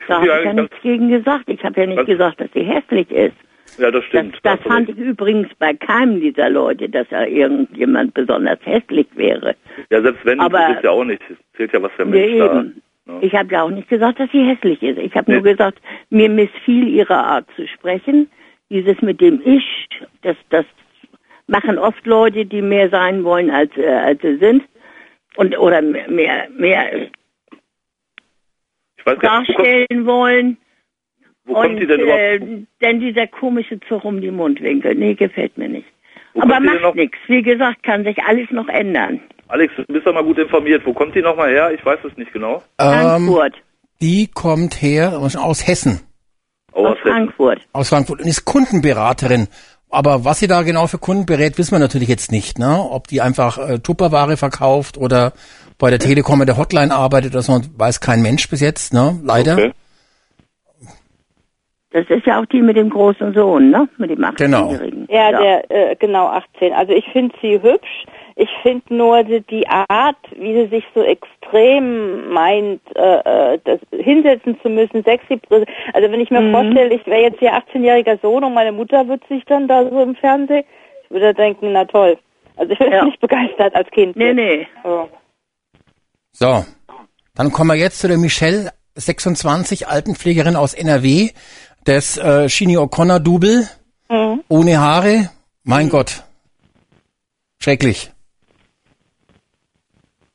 ich 0.00 0.06
Da 0.06 0.16
habe 0.16 0.26
ich 0.26 0.44
ja 0.44 0.52
nichts 0.52 0.76
gegen 0.82 1.08
gesagt. 1.08 1.44
Ich 1.46 1.64
habe 1.64 1.80
ja 1.80 1.86
nicht 1.86 2.06
gesagt, 2.06 2.40
dass 2.40 2.48
sie 2.54 2.62
hässlich 2.62 3.10
ist. 3.10 3.36
Ja, 3.78 3.90
das 3.90 4.02
Das, 4.02 4.04
stimmt. 4.04 4.38
das 4.42 4.60
du 4.60 4.68
fand 4.68 4.88
ich 4.88 4.96
übrigens 4.96 5.48
bei 5.58 5.74
keinem 5.74 6.20
dieser 6.20 6.50
Leute, 6.50 6.88
dass 6.88 7.06
er 7.10 7.28
irgendjemand 7.28 8.14
besonders 8.14 8.58
hässlich 8.64 9.06
wäre. 9.14 9.54
Ja, 9.90 10.02
selbst 10.02 10.24
wenn, 10.24 10.40
aber- 10.40 10.58
das 10.58 10.76
ist 10.76 10.84
ja 10.84 10.90
auch 10.90 11.04
nicht, 11.04 11.22
es 11.30 11.36
zählt 11.56 11.72
ja, 11.72 11.82
was 11.82 11.92
der 11.96 12.06
Mensch 12.06 12.38
da. 12.38 12.64
Ja. 13.06 13.18
Ich 13.20 13.34
habe 13.34 13.52
ja 13.52 13.62
auch 13.62 13.70
nicht 13.70 13.88
gesagt, 13.88 14.20
dass 14.20 14.30
sie 14.30 14.44
hässlich 14.44 14.80
ist. 14.82 14.98
Ich 14.98 15.14
habe 15.16 15.30
Nee. 15.30 15.38
nur 15.38 15.44
gesagt, 15.44 15.78
mir 16.10 16.28
missfiel 16.28 16.86
ihre 16.88 17.16
Art 17.16 17.46
zu 17.56 17.66
sprechen. 17.66 18.30
Dieses 18.70 19.00
mit 19.02 19.20
dem 19.20 19.40
Ich, 19.44 19.88
das, 20.22 20.36
das 20.50 20.64
machen 21.48 21.78
oft 21.78 22.06
Leute, 22.06 22.46
die 22.46 22.62
mehr 22.62 22.88
sein 22.90 23.24
wollen, 23.24 23.50
als, 23.50 23.76
äh, 23.76 23.86
als 23.88 24.22
sie 24.22 24.36
sind. 24.36 24.62
Und, 25.36 25.58
oder 25.58 25.82
mehr, 25.82 26.08
mehr, 26.08 26.48
mehr 26.56 27.08
ich 28.96 29.06
weiß 29.06 29.18
gar 29.18 29.40
nicht, 29.40 29.50
wo 29.50 29.54
kommt, 29.54 29.66
darstellen 29.68 30.06
wollen. 30.06 30.56
Wo 31.44 31.54
kommt 31.54 31.70
und 31.70 31.76
die 31.80 31.86
denn 31.86 32.00
überhaupt, 32.00 32.20
äh, 32.20 32.40
denn 32.80 33.00
dieser 33.00 33.26
komische 33.26 33.78
Zug 33.88 34.04
um 34.04 34.20
die 34.20 34.30
Mundwinkel, 34.30 34.94
nee, 34.94 35.14
gefällt 35.14 35.56
mir 35.58 35.68
nicht. 35.68 35.86
Wo 36.34 36.42
Aber 36.42 36.54
kommt 36.54 36.66
macht 36.82 36.94
nichts. 36.94 37.18
Wie 37.26 37.42
gesagt, 37.42 37.82
kann 37.82 38.04
sich 38.04 38.16
alles 38.24 38.50
noch 38.50 38.68
ändern. 38.68 39.20
Alex, 39.48 39.74
du 39.76 39.84
bist 39.92 40.06
doch 40.06 40.14
mal 40.14 40.24
gut 40.24 40.38
informiert, 40.38 40.82
wo 40.86 40.92
kommt 40.94 41.14
die 41.14 41.20
nochmal 41.20 41.50
her? 41.50 41.72
Ich 41.72 41.84
weiß 41.84 41.98
es 42.04 42.16
nicht 42.16 42.32
genau. 42.32 42.62
ähm, 42.78 43.26
Frankfurt. 43.28 43.54
die 44.00 44.28
kommt 44.32 44.80
her 44.80 45.18
aus 45.18 45.66
Hessen, 45.66 46.00
Oh, 46.72 46.86
aus 46.86 46.96
denn? 47.04 47.12
Frankfurt. 47.12 47.60
aus 47.74 47.90
Frankfurt 47.90 48.20
und 48.20 48.28
ist 48.28 48.46
Kundenberaterin. 48.46 49.48
Aber 49.90 50.24
was 50.24 50.38
sie 50.38 50.46
da 50.46 50.62
genau 50.62 50.86
für 50.86 50.96
Kunden 50.96 51.26
berät, 51.26 51.58
wissen 51.58 51.72
wir 51.72 51.78
natürlich 51.80 52.08
jetzt 52.08 52.32
nicht, 52.32 52.58
ne? 52.58 52.78
Ob 52.90 53.08
die 53.08 53.20
einfach 53.20 53.58
äh, 53.58 53.78
Tupperware 53.78 54.38
verkauft 54.38 54.96
oder 54.96 55.34
bei 55.78 55.90
der 55.90 55.98
Telekom 55.98 56.40
in 56.40 56.46
der 56.46 56.56
Hotline 56.56 56.94
arbeitet 56.94 57.32
oder 57.34 57.42
so, 57.42 57.60
weiß 57.76 58.00
kein 58.00 58.22
Mensch 58.22 58.48
bis 58.48 58.60
jetzt, 58.62 58.94
ne? 58.94 59.20
Leider. 59.22 59.52
Okay. 59.52 59.72
Das 61.92 62.06
ist 62.08 62.24
ja 62.26 62.40
auch 62.40 62.46
die 62.46 62.62
mit 62.62 62.76
dem 62.76 62.88
großen 62.88 63.34
Sohn, 63.34 63.70
ne? 63.70 63.88
Mit 63.98 64.10
dem 64.10 64.24
Genau. 64.36 64.68
18-Jährigen. 64.70 65.06
Ja, 65.10 65.30
der, 65.30 65.70
äh, 65.90 65.96
genau, 65.96 66.26
18. 66.28 66.72
Also 66.72 66.92
ich 66.92 67.04
finde 67.12 67.34
sie 67.42 67.60
hübsch. 67.60 68.04
Ich 68.34 68.48
finde 68.62 68.94
nur 68.94 69.22
die, 69.24 69.42
die 69.42 69.68
Art, 69.68 70.16
wie 70.34 70.54
sie 70.54 70.68
sich 70.68 70.84
so 70.94 71.02
extrem 71.02 72.30
meint, 72.32 72.80
äh, 72.96 73.54
äh, 73.54 73.58
das 73.64 73.78
hinsetzen 73.92 74.58
zu 74.62 74.70
müssen, 74.70 75.04
sexy. 75.04 75.38
Also 75.92 76.10
wenn 76.10 76.20
ich 76.20 76.30
mir 76.30 76.40
Mhm. 76.40 76.52
vorstelle, 76.52 76.94
ich 76.94 77.06
wäre 77.06 77.20
jetzt 77.22 77.42
ihr 77.42 77.52
18-jähriger 77.52 78.18
Sohn 78.22 78.42
und 78.42 78.54
meine 78.54 78.72
Mutter 78.72 79.06
wird 79.06 79.22
sich 79.28 79.44
dann 79.44 79.68
da 79.68 79.84
so 79.86 80.00
im 80.02 80.14
Fernsehen, 80.14 80.64
ich 81.04 81.10
würde 81.10 81.34
denken, 81.34 81.72
na 81.72 81.84
toll. 81.84 82.16
Also 82.56 82.72
ich 82.72 82.78
bin 82.78 82.90
Ja. 82.92 83.04
nicht 83.04 83.20
begeistert 83.20 83.74
als 83.74 83.90
Kind. 83.90 84.16
Nee, 84.16 84.32
nee. 84.32 84.66
So. 84.82 85.08
So, 86.32 86.64
dann 87.34 87.52
kommen 87.52 87.68
wir 87.68 87.76
jetzt 87.76 87.98
zu 88.00 88.08
der 88.08 88.16
Michelle, 88.16 88.70
26, 88.94 89.88
Altenpflegerin 89.88 90.56
aus 90.56 90.72
NRW, 90.74 91.30
des 91.86 92.16
äh, 92.18 92.48
Shini 92.48 92.76
O'Connor-Double, 92.76 93.68
Mhm. 94.10 94.42
ohne 94.48 94.78
Haare. 94.78 95.30
Mein 95.64 95.88
Gott. 95.88 96.22
Schrecklich. 97.60 98.10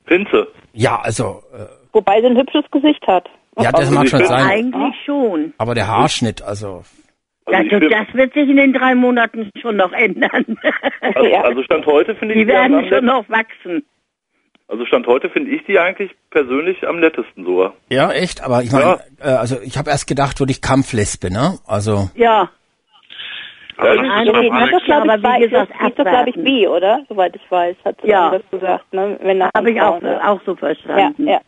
Pinze. 0.06 0.48
Ja, 0.74 1.00
also, 1.00 1.44
äh, 1.54 1.66
Wobei 1.94 2.22
sie 2.22 2.28
ein 2.28 2.38
hübsches 2.38 2.64
Gesicht 2.72 3.06
hat. 3.08 3.30
ja, 3.60 3.72
das 3.72 3.82
Also 3.82 3.96
mag 3.96 4.04
ich 4.06 4.10
schon 4.12 4.26
sein. 4.26 4.46
Eigentlich 4.50 4.96
schon. 5.06 5.54
Aber 5.58 5.74
der 5.76 5.88
Haarschnitt, 5.88 6.42
also, 6.42 6.84
Also, 7.46 7.76
Also 7.76 7.90
das 7.90 8.14
wird 8.14 8.34
sich 8.34 8.50
in 8.50 8.58
den 8.58 8.74
drei 8.74 8.94
Monaten 8.96 9.50
schon 9.62 9.78
noch 9.78 9.92
ändern. 9.94 10.46
also, 11.02 11.26
Ja. 11.26 11.42
also 11.42 11.64
Stand 11.64 11.86
heute 11.86 12.16
finde 12.16 12.36
ich 12.36 12.42
Die 12.42 12.48
werden 12.48 12.88
schon 12.90 13.06
noch 13.06 13.28
wachsen. 13.30 13.86
Also 14.70 14.86
Stand 14.86 15.08
heute 15.08 15.30
finde 15.30 15.52
ich 15.52 15.64
die 15.66 15.80
eigentlich 15.80 16.12
persönlich 16.30 16.86
am 16.88 17.00
nettesten 17.00 17.46
sogar. 17.46 17.74
ja, 17.90 18.12
echt, 18.12 18.44
aber 18.44 18.64
ich 18.64 18.72
meine, 18.72 19.00
Ja. 19.20 19.34
äh, 19.34 19.38
also 19.38 19.62
ich 19.62 19.78
habe 19.78 19.90
erst 19.90 20.08
gedacht, 20.08 20.40
würde 20.40 20.52
ich 20.52 20.62
Kampflesbe, 20.62 21.32
ne? 21.32 21.58
Also, 21.66 22.10
Ja. 22.16 22.50
Aber 23.78 23.90
das 23.96 23.98
beim 23.98 24.24
nee, 24.42 24.52
Hat 24.52 24.62
Alex, 24.62 24.72
das, 24.72 24.84
glaube 24.86 25.08
ich, 25.08 25.14
wie 25.24 25.50
gesagt, 25.50 25.72
das, 25.80 25.88
ist 25.90 26.00
das, 26.00 26.08
glaube 26.08 26.30
ich, 26.32 26.36
bi, 26.36 26.68
oder? 26.68 27.06
Soweit 27.08 27.36
ich 27.36 27.52
weiß, 27.52 27.76
hat 27.86 27.96
sie 28.02 28.10
Ja. 28.10 28.32
das 28.32 28.42
gesagt, 28.52 28.92
ne? 28.94 29.18
Wenn 29.22 29.44
Habe 29.44 29.72
ich 29.72 29.80
auch, 29.80 30.02
auch 30.04 30.42
so 30.46 30.52
Ja, 30.54 30.58
verstanden. 30.58 31.28
ja. 31.28 31.40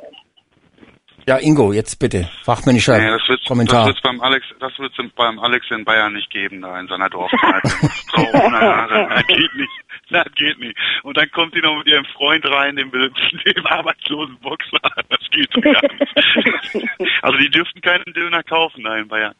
ja, 1.28 1.38
Ingo, 1.38 1.74
jetzt 1.74 1.96
bitte, 2.00 2.30
fachmännischer 2.44 2.98
nee, 3.00 3.08
das 3.10 3.28
wird 3.28 3.44
Kommentar. 3.48 3.80
das 3.80 3.88
wird's 3.88 4.02
beim 4.02 4.22
Alex, 4.22 4.46
das 4.60 4.72
wird's 4.78 4.96
beim 5.16 5.40
Alex 5.40 5.66
in 5.72 5.84
Bayern 5.84 6.14
nicht 6.14 6.30
geben, 6.30 6.62
da 6.62 6.80
in 6.80 6.88
seiner 6.88 7.10
Dorfkneipe. 7.10 7.68
Frau 8.14 8.22
ohne 8.46 8.60
Haare, 8.62 9.08
das 9.10 9.28
geht 9.28 9.56
nicht. 9.56 9.72
Das 10.10 10.26
geht 10.36 10.60
nicht. 10.60 10.77
Und 11.03 11.18
dann 11.18 11.30
kommt 11.31 11.53
sie 11.53 11.61
noch 11.61 11.77
mit 11.77 11.88
ihrem 11.88 12.06
Freund 12.06 12.45
rein, 12.45 12.76
dem, 12.76 12.91
dem 12.91 13.65
arbeitslosen 13.65 14.38
Boxer. 14.40 14.80
Das 15.10 15.19
geht 15.31 15.52
gar 15.61 15.81
nicht. 15.81 16.90
Also 17.22 17.38
die 17.38 17.49
dürften 17.49 17.81
keinen 17.81 18.14
Döner 18.14 18.44
kaufen 18.44 18.84
da 18.84 18.98
in 18.98 19.07
Bayern. 19.07 19.36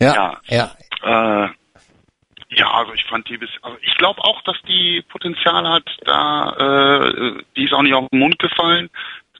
ja, 0.00 0.40
ja, 0.46 0.70
Äh, 1.02 1.48
ja, 2.56 2.70
also 2.70 2.92
ich 2.94 3.04
fand 3.04 3.28
die 3.28 3.36
bis, 3.38 3.50
also 3.62 3.76
ich 3.82 3.94
glaube 3.96 4.22
auch, 4.22 4.40
dass 4.42 4.56
die 4.68 5.02
Potenzial 5.08 5.66
hat, 5.68 5.84
da, 6.04 7.06
äh, 7.08 7.42
die 7.56 7.64
ist 7.64 7.72
auch 7.72 7.82
nicht 7.82 7.94
auf 7.94 8.08
den 8.10 8.20
Mund 8.20 8.38
gefallen, 8.38 8.90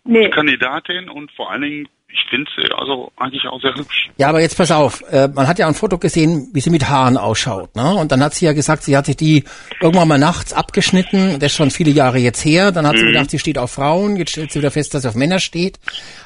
Nee. 0.07 0.29
Kandidatin 0.29 1.09
und 1.09 1.33
vor 1.33 1.51
allen 1.51 1.63
Dingen, 1.63 1.89
ich 2.15 2.31
finde 2.31 2.51
sie 2.57 2.71
also 2.73 3.11
eigentlich 3.17 3.47
auch 3.47 3.61
sehr 3.61 3.75
hübsch. 3.75 4.09
Ja, 4.17 4.29
aber 4.29 4.41
jetzt 4.41 4.57
pass 4.57 4.71
auf, 4.71 5.03
äh, 5.11 5.29
man 5.29 5.49
hat 5.49 5.59
ja 5.59 5.67
ein 5.67 5.75
Foto 5.75 5.99
gesehen, 5.99 6.49
wie 6.53 6.61
sie 6.61 6.71
mit 6.71 6.89
Haaren 6.89 7.17
ausschaut, 7.17 7.75
ne? 7.75 7.95
Und 7.95 8.13
dann 8.13 8.23
hat 8.23 8.35
sie 8.35 8.47
ja 8.47 8.53
gesagt, 8.53 8.85
sie 8.85 8.97
hat 8.97 9.07
sich 9.07 9.17
die 9.17 9.45
irgendwann 9.81 10.09
mal 10.09 10.19
nachts 10.19 10.53
abgeschnitten, 10.53 11.39
das 11.41 11.53
ist 11.53 11.57
schon 11.57 11.71
viele 11.71 11.91
Jahre 11.91 12.19
jetzt 12.19 12.45
her, 12.45 12.71
dann 12.73 12.87
hat 12.87 12.97
sie 12.97 13.07
gedacht, 13.07 13.31
sie 13.31 13.39
steht 13.39 13.59
auf 13.59 13.73
Frauen, 13.73 14.17
jetzt 14.17 14.31
stellt 14.31 14.53
sie 14.53 14.61
wieder 14.61 14.71
fest, 14.71 14.95
dass 14.95 15.03
sie 15.03 15.09
auf 15.09 15.17
Männer 15.17 15.41
steht. 15.41 15.79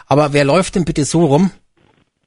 Aber 0.06 0.32
wer 0.32 0.44
läuft 0.44 0.74
denn 0.74 0.84
bitte 0.84 1.04
so 1.04 1.24
rum? 1.24 1.50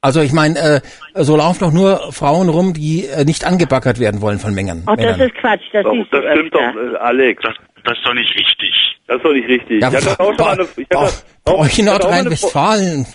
Also 0.00 0.20
ich 0.20 0.32
meine, 0.32 0.58
äh, 0.58 0.80
so 1.14 1.36
laufen 1.36 1.60
doch 1.60 1.72
nur 1.72 2.12
Frauen 2.12 2.48
rum, 2.48 2.74
die 2.74 3.06
äh, 3.06 3.24
nicht 3.24 3.46
angebackert 3.46 4.00
werden 4.00 4.20
wollen 4.20 4.40
von 4.40 4.52
Mengen. 4.52 4.82
Ach, 4.86 4.96
das 4.96 5.16
Männern. 5.16 5.20
ist 5.28 5.34
Quatsch, 5.36 5.62
das 5.72 5.84
du 5.84 5.96
das 5.96 6.06
stimmt 6.08 6.24
öfter. 6.24 6.72
doch, 6.74 6.94
äh, 6.94 6.96
Alex. 6.96 7.42
Das, 7.44 7.54
das 7.84 7.98
ist 7.98 8.06
doch 8.06 8.14
nicht 8.14 8.34
richtig. 8.38 8.98
Das 9.06 9.16
ist 9.16 9.24
doch 9.24 9.32
nicht 9.32 9.48
richtig. 9.48 9.82
ja, 9.82 9.88
ich 9.88 9.94
hatte 9.96 10.20
auch 10.20 10.26
schon 10.26 10.36
mal 10.36 10.52
eine, 10.52 10.62
ich 10.62 10.86
hatte 10.90 11.22
bei 11.44 11.52
auch- 11.52 11.58
euch 11.60 11.78
in 11.78 11.88
auch 11.88 11.98
mal 11.98 12.12
eine 12.12 12.30
Fro- 12.36 12.54
Nordrhein-Westfalen. 12.54 13.06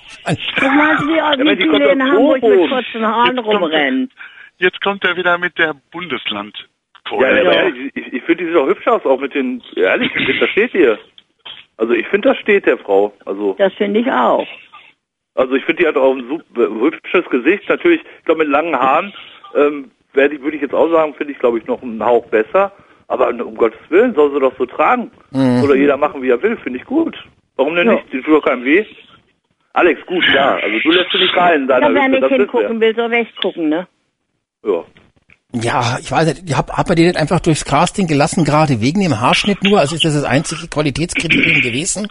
Guck 0.60 0.73
mal, 0.73 0.98
wie, 0.99 1.56
die 1.56 1.61
viele 1.64 1.69
kommt 1.72 1.85
in 1.85 2.03
Hamburg 2.03 2.41
mit 2.44 2.69
kurzen 2.69 3.06
Haaren 3.07 3.35
Jetzt 3.38 3.45
kommt 3.45 3.48
der- 3.48 3.60
rumrennen. 3.61 4.11
Jetzt 4.60 4.81
kommt 4.81 5.03
er 5.06 5.15
wieder 5.15 5.38
mit 5.38 5.57
der 5.57 5.76
bundesland 5.91 6.68
Ja, 7.11 7.18
aber 7.18 7.31
ehrlich, 7.53 7.91
ich, 7.95 8.14
ich 8.14 8.23
finde, 8.23 8.44
die 8.44 8.49
sieht 8.49 8.57
auch 8.60 8.68
hübsch 8.68 8.88
aus, 8.88 9.06
auch 9.06 9.19
mit 9.19 9.34
den, 9.35 9.64
ehrlich, 9.76 10.11
ich 10.15 10.26
find, 10.26 10.41
das 10.41 10.49
steht 10.49 10.72
hier. 10.72 10.98
Also 11.77 11.94
ich 11.94 12.07
finde, 12.07 12.30
das 12.30 12.38
steht 12.39 12.65
der 12.65 12.77
Frau. 12.80 13.14
Also, 13.26 13.56
Das 13.60 13.72
finde 13.76 13.99
ich 14.02 14.11
auch. 14.11 14.48
also 15.35 15.53
ich 15.56 15.64
finde, 15.64 15.84
die 15.84 15.88
hat 15.88 15.95
auch 15.95 16.14
ein 16.15 16.27
super, 16.27 16.68
hübsches 16.81 17.26
Gesicht. 17.30 17.69
Natürlich, 17.69 18.02
ich 18.19 18.26
glaube, 18.26 18.39
mit 18.39 18.49
langen 18.49 18.76
Haaren 18.76 19.14
ähm, 19.56 19.91
werde 20.14 20.35
ich, 20.35 20.41
würde 20.41 20.56
ich 20.57 20.64
jetzt 20.64 20.73
auch 20.73 20.89
sagen, 20.91 21.14
finde 21.14 21.34
ich, 21.34 21.39
glaube 21.39 21.60
ich, 21.60 21.65
noch 21.68 21.81
einen 21.84 22.03
Hauch 22.03 22.26
besser. 22.26 22.72
Aber 23.07 23.29
um 23.29 23.55
Gottes 23.55 23.79
Willen, 23.89 24.13
soll 24.15 24.34
sie 24.34 24.39
doch 24.39 24.53
so 24.57 24.65
tragen. 24.65 25.11
Oder 25.31 25.75
jeder 25.75 25.97
machen, 25.97 26.21
wie 26.21 26.29
er 26.29 26.41
will, 26.41 26.57
finde 26.57 26.79
ich 26.79 26.85
gut. 26.85 27.15
Warum 27.55 27.75
denn 27.75 27.88
Ja. 27.88 27.93
nicht? 27.93 28.11
Die 28.11 28.21
tut 28.21 28.34
doch 28.35 28.45
keinem 28.45 28.63
weh. 28.65 28.85
Alex, 29.73 30.05
gut, 30.05 30.23
ja. 30.34 30.55
Also 30.55 30.79
du 30.79 30.91
lässt 30.91 31.11
sie 31.11 31.19
nicht 31.19 31.35
rein 31.38 31.67
deiner 31.67 31.89
Ja, 31.89 31.93
wer 31.95 32.07
nicht 32.09 32.27
hingucken 32.27 32.79
will, 32.81 32.95
soll 32.95 33.11
weggucken, 33.11 33.69
ne? 33.69 33.88
Ja. 34.65 34.84
Ja, 35.53 35.97
ich 36.01 36.11
weiß 36.11 36.27
nicht, 36.43 36.57
hab, 36.57 36.71
hab 36.71 36.89
er 36.89 36.95
den 36.95 37.07
nicht 37.07 37.17
einfach 37.17 37.39
durchs 37.39 37.63
Casting 37.63 38.07
gelassen, 38.07 38.43
gerade 38.43 38.81
wegen 38.81 39.01
dem 39.01 39.19
Haarschnitt 39.21 39.63
nur? 39.63 39.79
Also 39.79 39.95
ist 39.95 40.03
das 40.03 40.13
das 40.15 40.23
einzige 40.25 40.67
Qualitätskriterium 40.67 41.61
gewesen? 41.61 42.07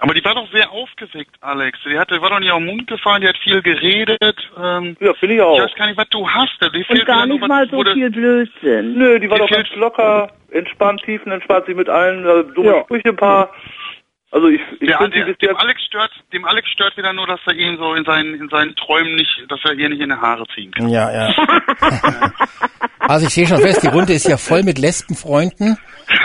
Aber 0.00 0.14
die 0.14 0.24
war 0.24 0.34
doch 0.36 0.48
sehr 0.52 0.70
aufgeweckt, 0.70 1.34
Alex. 1.40 1.78
Die 1.84 1.98
hatte, 1.98 2.20
war 2.22 2.30
doch 2.30 2.38
nicht 2.38 2.52
auf 2.52 2.58
den 2.58 2.66
Mund 2.66 2.86
gefallen, 2.86 3.20
die 3.20 3.28
hat 3.28 3.36
viel 3.38 3.60
geredet. 3.62 4.20
Ähm, 4.56 4.96
Ja, 5.00 5.12
finde 5.14 5.34
ich 5.34 5.40
ich 5.40 5.42
auch. 5.42 5.58
weiß 5.60 5.74
gar 5.74 5.86
nicht, 5.88 5.98
was 5.98 6.08
du 6.10 6.28
hast. 6.28 6.56
Die 6.72 6.84
Und 6.88 7.04
gar 7.06 7.26
nur 7.26 7.34
nicht 7.38 7.42
was, 7.42 7.48
mal 7.48 7.68
so 7.68 7.82
viel 7.92 8.10
Blödsinn. 8.10 8.94
Nö, 8.94 9.18
die 9.18 9.28
war 9.28 9.38
Mir 9.38 9.46
doch 9.46 9.50
ganz 9.50 9.68
locker, 9.74 10.30
entspannt, 10.52 11.02
tiefenentspannt, 11.04 11.66
sich 11.66 11.74
mit 11.74 11.88
allen 11.88 12.24
äh, 12.24 12.44
dummen 12.54 12.74
Ja. 12.74 12.80
Sprüche 12.84 13.08
ein 13.08 13.16
paar. 13.16 13.50
Also 14.30 14.48
ich, 14.48 14.60
ich 14.78 14.86
Der, 14.88 14.98
finde 14.98 15.16
die 15.24 15.34
der, 15.40 15.48
dem 15.48 15.56
Alex 15.56 15.82
stört, 15.84 16.12
dem 16.34 16.44
Alex 16.44 16.68
stört 16.68 16.96
wieder 16.98 17.12
nur, 17.14 17.26
dass 17.26 17.40
er 17.46 17.54
ihn 17.54 17.78
so 17.78 17.94
in 17.94 18.04
seinen, 18.04 18.34
in 18.34 18.48
seinen 18.50 18.76
Träumen 18.76 19.14
nicht, 19.14 19.46
dass 19.48 19.58
er 19.64 19.72
ihr 19.72 19.88
nicht 19.88 20.00
in 20.02 20.10
die 20.10 20.14
Haare 20.16 20.44
ziehen 20.54 20.70
kann. 20.70 20.88
Ja, 20.90 21.10
ja. 21.12 21.34
Also 23.00 23.26
ich 23.26 23.32
sehe 23.32 23.46
schon 23.46 23.58
fest, 23.62 23.82
die 23.82 23.86
Runde 23.88 24.12
ist 24.12 24.28
ja 24.28 24.36
voll 24.36 24.62
mit 24.64 24.78
Lesbenfreunden. 24.78 25.78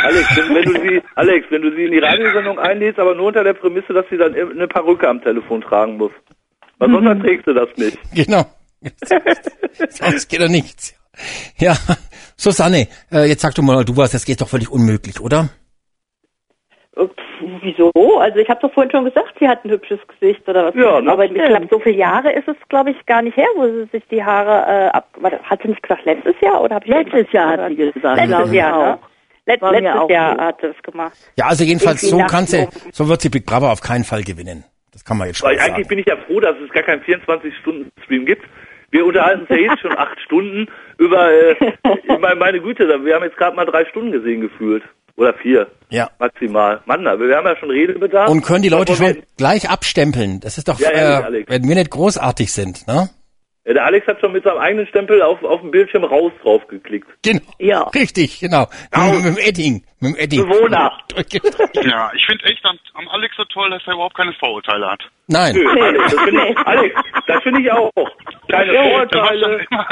Alex, 0.04 0.38
wenn, 0.38 0.56
wenn 0.56 0.64
du 0.64 0.82
sie, 0.82 1.02
Alex, 1.16 1.48
wenn 1.50 1.62
du 1.62 1.76
sie 1.76 1.86
in 1.86 1.92
die 1.92 2.00
Radiosendung 2.00 2.60
einlädst, 2.60 3.00
aber 3.00 3.16
nur 3.16 3.28
unter 3.28 3.44
der 3.44 3.54
Prämisse, 3.54 3.94
dass 3.94 4.06
sie 4.10 4.18
dann 4.18 4.34
eine 4.34 4.68
Perücke 4.68 5.08
am 5.08 5.22
Telefon 5.22 5.62
tragen 5.62 5.98
muss. 5.98 6.12
Weil 6.78 6.90
sonst 6.90 7.08
erträgst 7.08 7.48
du 7.48 7.54
das 7.54 7.70
nicht. 7.78 7.98
Genau. 8.14 8.46
Sonst 9.90 10.28
geht 10.28 10.42
doch 10.42 10.50
nichts. 10.50 10.94
Ja, 11.58 11.74
Susanne, 12.36 12.88
äh, 13.12 13.30
jetzt 13.30 13.42
sag 13.42 13.56
du 13.56 13.62
mal, 13.62 13.86
du 13.86 13.96
warst, 13.96 14.14
das 14.14 14.26
geht 14.26 14.42
doch 14.42 14.50
völlig 14.50 14.70
unmöglich, 14.70 15.22
oder? 15.22 15.50
Äh, 16.98 17.06
pf, 17.06 17.34
Wieso? 17.62 17.92
Also 18.20 18.40
ich 18.40 18.50
habe 18.50 18.60
doch 18.62 18.74
vorhin 18.74 18.92
schon 18.92 19.06
gesagt, 19.06 19.34
sie 19.40 19.48
hat 19.48 19.64
ein 19.66 19.72
hübsches 19.72 20.00
Gesicht 20.08 20.48
oder 20.48 20.66
was. 20.66 20.76
Ja? 20.76 20.98
Aber 21.12 21.26
ich 21.26 21.34
glaube, 21.34 21.68
so 21.70 21.80
viele 21.80 21.98
Jahre 21.98 22.32
ist 22.32 22.48
es, 22.48 22.56
glaube 22.70 22.92
ich, 22.92 23.06
gar 23.06 23.22
nicht 23.22 23.38
her, 23.38 23.48
wo 23.56 23.66
sie 23.66 23.86
sich 23.92 24.04
die 24.10 24.24
Haare 24.24 24.66
äh, 24.72 24.88
ab. 24.90 25.08
Warte, 25.20 25.40
hat 25.44 25.62
sie 25.62 25.70
nicht 25.70 25.84
gesagt 25.84 26.06
letztes 26.06 26.36
Jahr 26.42 26.62
oder 26.62 26.76
habe 26.76 26.86
ich 26.86 26.92
Letztes 26.92 27.32
Jahr 27.32 27.58
hat 27.58 27.70
sie 27.70 27.76
gesagt, 27.76 28.04
Letztes 28.04 28.28
glaube 28.28 28.50
ich 28.50 28.54
Jahr, 28.54 28.92
ne? 28.92 29.00
Let 29.46 29.62
War 29.62 29.72
letztes 29.74 29.94
auch 30.00 30.10
Jahr 30.10 30.36
so. 30.36 30.42
hat 30.42 30.62
sie 30.62 30.68
das 30.68 30.84
gemacht. 30.84 31.18
Ja, 31.38 31.48
also 31.48 31.64
jedenfalls 31.64 32.02
so 32.02 32.18
kann 32.20 32.48
sie, 32.48 32.68
so 32.92 33.08
wird 33.10 33.22
sie 33.22 33.30
Big 33.30 33.46
Brother 33.46 33.72
auf 33.72 33.82
keinen 33.82 34.04
Fall 34.06 34.24
gewinnen. 34.24 34.64
Das 34.92 35.04
kann 35.04 35.18
man 35.18 35.28
jetzt 35.28 35.38
schon 35.40 35.50
Weil 35.50 35.58
mal 35.58 35.64
eigentlich 35.64 35.86
sagen. 35.86 35.90
bin 35.90 36.00
ich 36.00 36.06
ja 36.06 36.16
froh, 36.28 36.40
dass 36.40 36.56
es 36.66 36.70
gar 36.72 36.84
keinen 36.84 37.02
24-Stunden-Stream 37.02 38.26
gibt. 38.26 38.44
Wir 38.92 39.06
unterhalten 39.06 39.42
uns 39.42 39.50
ja 39.50 39.56
jetzt 39.58 39.80
schon 39.82 39.98
acht 39.98 40.20
Stunden 40.22 40.68
über, 40.98 41.32
äh, 41.32 41.56
ich 42.04 42.20
meine, 42.20 42.36
meine 42.36 42.62
Güte, 42.62 42.88
wir 42.88 43.16
haben 43.16 43.24
jetzt 43.24 43.38
gerade 43.38 43.56
mal 43.56 43.66
drei 43.66 43.86
Stunden 43.86 44.12
gesehen 44.12 44.42
gefühlt. 44.42 44.84
Oder 45.16 45.34
vier. 45.36 45.68
Ja. 45.90 46.10
Maximal. 46.18 46.82
Mann, 46.86 47.06
aber 47.06 47.28
wir 47.28 47.36
haben 47.36 47.46
ja 47.46 47.56
schon 47.58 47.70
Redebedarf. 47.70 48.30
Und 48.30 48.42
können 48.42 48.64
die 48.64 48.70
Leute 48.70 48.96
schon 48.96 49.22
gleich 49.38 49.70
abstempeln. 49.70 50.40
Das 50.40 50.58
ist 50.58 50.68
doch, 50.68 50.80
Ja, 50.80 50.90
ehrlich, 50.90 51.20
äh, 51.20 51.24
Alex. 51.26 51.52
wenn 51.52 51.68
wir 51.70 51.76
nicht 51.76 51.92
großartig 51.92 52.52
sind, 52.52 52.88
ne? 52.88 53.10
Ja, 53.66 53.74
der 53.74 53.86
Alex 53.86 54.06
hat 54.08 54.20
schon 54.20 54.34
mit 54.34 54.44
seinem 54.44 54.58
eigenen 54.58 54.86
Stempel 54.88 55.22
auf, 55.22 55.42
auf 55.44 55.62
dem 55.62 55.72
Bildschirm 55.72 56.04
raus 56.04 56.34
drauf 56.42 56.68
geklickt. 56.68 57.08
Genau. 57.24 57.40
Ja. 57.60 57.84
Richtig, 57.96 58.40
genau. 58.42 58.68
Mit, 58.94 59.16
mit 59.24 59.26
dem 59.26 59.38
Edding. 59.38 59.84
Mit 60.02 60.16
dem 60.16 60.20
Edding. 60.20 60.42
Bewohner. 60.50 60.92
Ja, 61.86 62.12
ich 62.16 62.26
finde 62.26 62.44
echt 62.46 62.64
am, 62.66 62.78
am 62.96 63.08
Alex 63.10 63.36
so 63.38 63.44
toll, 63.46 63.70
dass 63.70 63.82
er 63.88 63.94
überhaupt 63.94 64.18
keine 64.18 64.34
Vorurteile 64.34 64.90
hat. 64.92 65.02
Nein. 65.28 65.56
Nö, 65.56 65.70
Alex, 65.70 66.14
das 66.14 66.24
finde 66.24 66.48
ich, 66.50 66.58
Alex, 66.58 66.96
das 67.28 67.44
finde 67.44 67.62
ich 67.62 67.72
auch. 67.72 67.92
Keine 68.50 68.74
Das 68.74 68.76
war 68.76 68.84
schon 68.84 68.92
Vorurteile. 68.92 69.66
immer, 69.70 69.88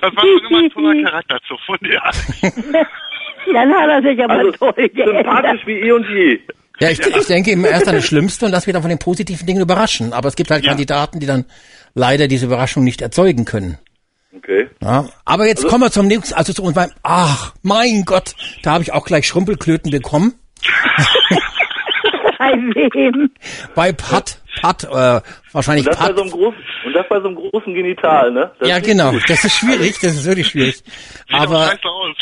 das 0.00 0.16
war 0.16 0.22
schon 0.22 0.46
immer 0.48 0.58
ein 0.58 0.70
toller 0.70 1.02
Charakterzug 1.10 1.58
von 1.66 1.78
dir. 1.82 2.00
Dann 3.52 3.72
hat 3.74 3.88
er 3.90 4.02
sich 4.02 4.22
aber 4.22 4.34
Also 4.34 4.52
toll 4.52 4.72
geändert. 4.88 5.16
sympathisch 5.26 5.66
wie 5.66 5.80
eh 5.80 5.92
und 5.92 6.06
je. 6.08 6.40
Ja, 6.78 6.88
ich, 6.90 7.00
ich 7.00 7.26
denke 7.26 7.50
immer 7.50 7.68
erst 7.68 7.88
an 7.88 7.94
das 7.96 8.06
Schlimmste 8.06 8.46
und 8.46 8.52
lass 8.52 8.66
mich 8.66 8.72
dann 8.72 8.82
von 8.82 8.88
den 8.88 8.98
positiven 8.98 9.46
Dingen 9.46 9.60
überraschen. 9.60 10.12
Aber 10.14 10.28
es 10.28 10.36
gibt 10.36 10.50
halt 10.50 10.64
Ja. 10.64 10.70
Kandidaten, 10.70 11.20
die 11.20 11.26
dann 11.26 11.44
leider 11.94 12.28
diese 12.28 12.46
Überraschung 12.46 12.84
nicht 12.84 13.00
erzeugen 13.02 13.44
können. 13.44 13.78
Okay. 14.36 14.68
Ja, 14.82 15.06
aber 15.24 15.46
jetzt 15.46 15.66
kommen 15.66 15.82
wir 15.84 15.90
zum 15.90 16.06
nächsten, 16.06 16.34
also 16.34 16.52
zu 16.52 16.62
unserem, 16.62 16.90
ach, 17.02 17.52
mein 17.62 18.04
Gott, 18.04 18.34
da 18.62 18.72
habe 18.72 18.82
ich 18.82 18.92
auch 18.92 19.04
gleich 19.04 19.26
Schrumpelklöten 19.26 19.90
bekommen. 19.90 20.34
Bei 22.38 22.52
wem? 22.52 23.30
Bei 23.74 23.92
Pat, 23.92 24.40
Pat, 24.62 24.84
äh, 24.84 25.20
wahrscheinlich 25.52 25.86
Und 25.86 25.92
das, 25.92 25.98
bei 26.00 26.06
Pat. 26.06 26.16
so 26.16 26.22
einem 26.22 26.30
großen, 26.30 26.58
und 26.86 26.92
das 26.94 27.06
bei 27.08 27.20
so 27.20 27.26
einem 27.28 27.36
großen 27.36 27.74
Genital, 27.74 28.30
ne? 28.32 28.50
Das 28.58 28.68
Ja, 28.68 28.78
genau. 28.78 29.10
gut. 29.10 29.28
Das 29.28 29.44
ist 29.44 29.56
schwierig. 29.56 29.98
Das 30.00 30.12
ist 30.14 30.24
wirklich 30.24 30.48
schwierig. 30.48 30.76
Sieht 30.76 30.84
Aber 31.30 31.72
aus. 31.84 32.14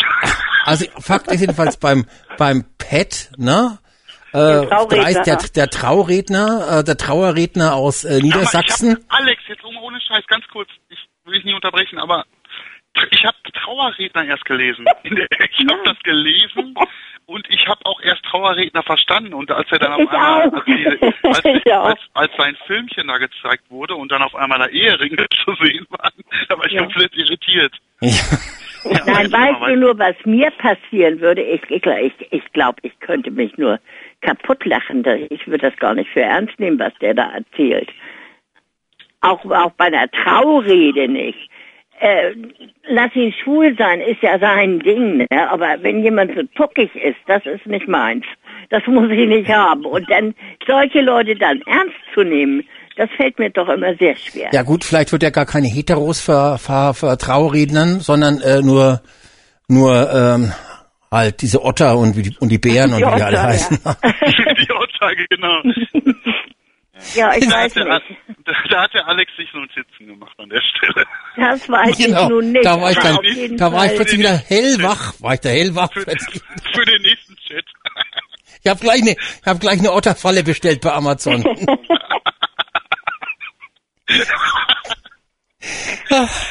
also 0.65 0.87
Fakt 0.99 1.31
ist 1.31 1.41
jedenfalls 1.41 1.77
beim 1.77 2.07
beim 2.37 2.65
Pet, 2.79 3.31
ne? 3.37 3.79
Äh, 4.33 4.39
Der 4.39 4.69
Trauredner. 4.69 5.03
30, 5.05 5.23
der, 5.25 5.37
der 5.55 5.71
Trauredner, 5.71 6.79
äh, 6.81 6.85
der 6.85 6.97
Trauerredner 6.97 7.75
aus 7.75 8.05
äh, 8.05 8.09
Aber 8.15 8.23
Niedersachsen. 8.23 8.91
Ich 8.99 9.05
hab, 9.13 9.21
Alex, 9.21 9.43
jetzt 9.49 9.65
um, 9.65 9.77
ohne 9.79 10.01
Scheiß, 10.01 10.27
ganz 10.27 10.45
kurz, 10.53 10.69
ich 10.89 10.99
will 11.25 11.35
dich 11.35 11.45
nicht 11.45 11.55
unterbrechen, 11.55 11.99
aber 11.99 12.25
tr- 12.95 13.09
ich 13.11 13.25
habe 13.25 13.37
Trauerredner 13.55 14.25
erst 14.27 14.45
gelesen. 14.45 14.85
Der, 15.05 15.27
ich 15.31 15.67
habe 15.71 15.81
das 15.85 15.99
gelesen 16.03 16.75
und 17.27 17.47
ich 17.51 17.67
habe 17.67 17.81
auch 17.85 18.01
erst 18.03 18.23
Trauerredner 18.25 18.83
verstanden. 18.83 19.35
Und 19.35 19.51
als 19.51 19.67
er 19.71 19.79
dann 19.79 19.93
auf 19.95 20.01
Ich 20.01 20.11
einmal, 20.11 20.43
als, 20.51 20.65
diese, 20.67 21.01
als, 21.25 21.45
Ich 21.65 21.73
als, 21.75 22.01
als 22.15 22.33
sein 22.37 22.57
Filmchen 22.67 23.09
da 23.09 23.19
gezeigt 23.19 23.65
wurde 23.71 23.95
und 23.95 24.11
dann 24.13 24.23
auf 24.23 24.35
einmal 24.35 24.59
da 24.59 24.67
Eheringe 24.67 25.27
zu 25.45 25.55
sehen 25.63 25.87
waren, 25.91 26.13
da 26.49 26.59
war 26.59 26.67
ich 26.67 26.73
Ja. 26.73 26.83
komplett 26.83 27.15
irritiert. 27.17 27.75
Ja. 28.01 28.11
Ja, 28.85 29.01
Nein, 29.07 29.33
weiß 29.33 29.33
weißt 29.33 29.71
du 29.73 29.77
nur, 29.77 29.99
was 29.99 30.15
mir 30.25 30.51
passieren 30.53 31.21
würde? 31.21 31.43
Ich, 31.43 31.63
ich, 31.69 31.83
ich 32.31 32.53
glaube, 32.53 32.79
ich 32.83 32.99
könnte 33.01 33.31
mich 33.33 33.59
nur 33.59 33.81
kaputt 34.21 34.65
lachen. 34.65 35.05
Ich 35.31 35.47
würde 35.47 35.71
das 35.71 35.79
gar 35.79 35.95
nicht 35.95 36.11
für 36.11 36.23
ernst 36.23 36.59
nehmen, 36.59 36.79
was 36.79 36.93
der 37.01 37.15
da 37.15 37.31
erzählt. 37.33 37.91
Auch, 39.21 39.45
auch 39.45 39.73
bei 39.73 39.91
der 39.91 40.11
Traurede 40.11 41.09
nicht. 41.09 41.51
Äh, 42.01 42.35
lass 42.89 43.15
ihn 43.17 43.33
schwul 43.33 43.77
sein, 43.77 44.01
ist 44.01 44.23
ja 44.23 44.39
sein 44.39 44.79
Ding, 44.79 45.27
ne? 45.31 45.51
aber 45.51 45.83
wenn 45.83 46.05
jemand 46.05 46.33
so 46.37 46.43
tuckig 46.55 46.95
ist, 46.95 47.19
das 47.27 47.45
ist 47.45 47.67
nicht 47.67 47.89
meins. 47.89 48.25
Das 48.71 48.87
muss 48.87 49.11
ich 49.11 49.27
nicht 49.27 49.49
haben. 49.49 49.85
Und 49.85 50.09
dann 50.09 50.35
solche 50.65 51.01
Leute 51.01 51.35
dann 51.35 51.61
ernst 51.63 51.97
zu 52.15 52.23
nehmen, 52.23 52.63
das 52.97 53.11
fällt 53.17 53.39
mir 53.41 53.51
doch 53.51 53.69
immer 53.69 53.97
sehr 53.97 54.15
schwer. 54.17 54.51
ja 54.53 54.63
gut, 54.63 54.85
vielleicht 54.85 55.11
wird 55.11 55.25
er 55.25 55.33
gar 55.33 55.47
keine 55.47 55.67
Heteros 55.67 56.21
ver, 56.21 56.59
ver, 56.59 56.95
ver 56.95 57.17
sondern 58.01 58.41
äh, 58.43 58.61
nur 58.61 59.01
nur 59.69 60.11
ähm, 60.13 60.53
halt 61.11 61.41
diese 61.43 61.63
Otter 61.65 61.97
und, 61.97 62.17
wie 62.17 62.23
die- 62.23 62.37
und 62.39 62.49
die 62.51 62.59
Bären 62.59 62.93
und 62.93 62.99
Die 63.01 63.05
wie 63.07 63.17
die 63.17 63.23
alle 63.23 63.37
Otter, 63.39 63.43
heißen. 63.45 63.79
Die 63.83 64.71
Aussage, 64.73 65.27
genau. 65.31 65.63
Ja, 67.15 67.33
ich 67.35 67.47
Da 67.47 67.53
weiß 67.55 67.77
hat, 67.77 67.77
der, 67.77 67.85
nicht. 67.95 68.05
da, 68.45 68.53
da 68.71 68.83
hat 68.83 68.93
der 68.95 69.07
Alex 69.07 69.31
sich 69.37 69.49
so 69.53 69.59
ein 69.59 69.69
Sitzen 69.75 70.07
gemacht 70.09 70.35
an 70.39 70.49
der 70.49 70.61
Stelle. 70.61 71.07
Das 71.37 71.69
weiß 71.69 71.97
Genau, 71.97 72.25
ich 72.25 72.29
nun 72.29 72.53
nicht. 72.53 72.65
da 72.65 72.81
war 72.81 72.91
ich 72.91 72.99
dann, 72.99 73.57
da 73.57 73.73
war 73.73 73.87
ich 73.87 73.95
plötzlich 73.95 74.19
wieder 74.19 74.37
hellwach, 74.37 75.15
war 75.21 75.35
ich 75.35 75.41
da 75.41 75.49
hellwach. 75.51 75.93
Für, 75.93 76.01
für 76.75 76.85
den 76.85 77.03
nächsten 77.03 77.37
Chat. 77.37 77.65
Ich 78.65 78.69
habe 78.69 78.81
gleich 78.81 79.01
eine, 79.03 79.13
ich 79.13 79.47
habe 79.47 79.61
gleich 79.61 79.79
eine 79.79 79.93
Otterfalle 79.93 80.43
bestellt 80.43 80.81
bei 80.81 80.93
Amazon. 80.93 81.45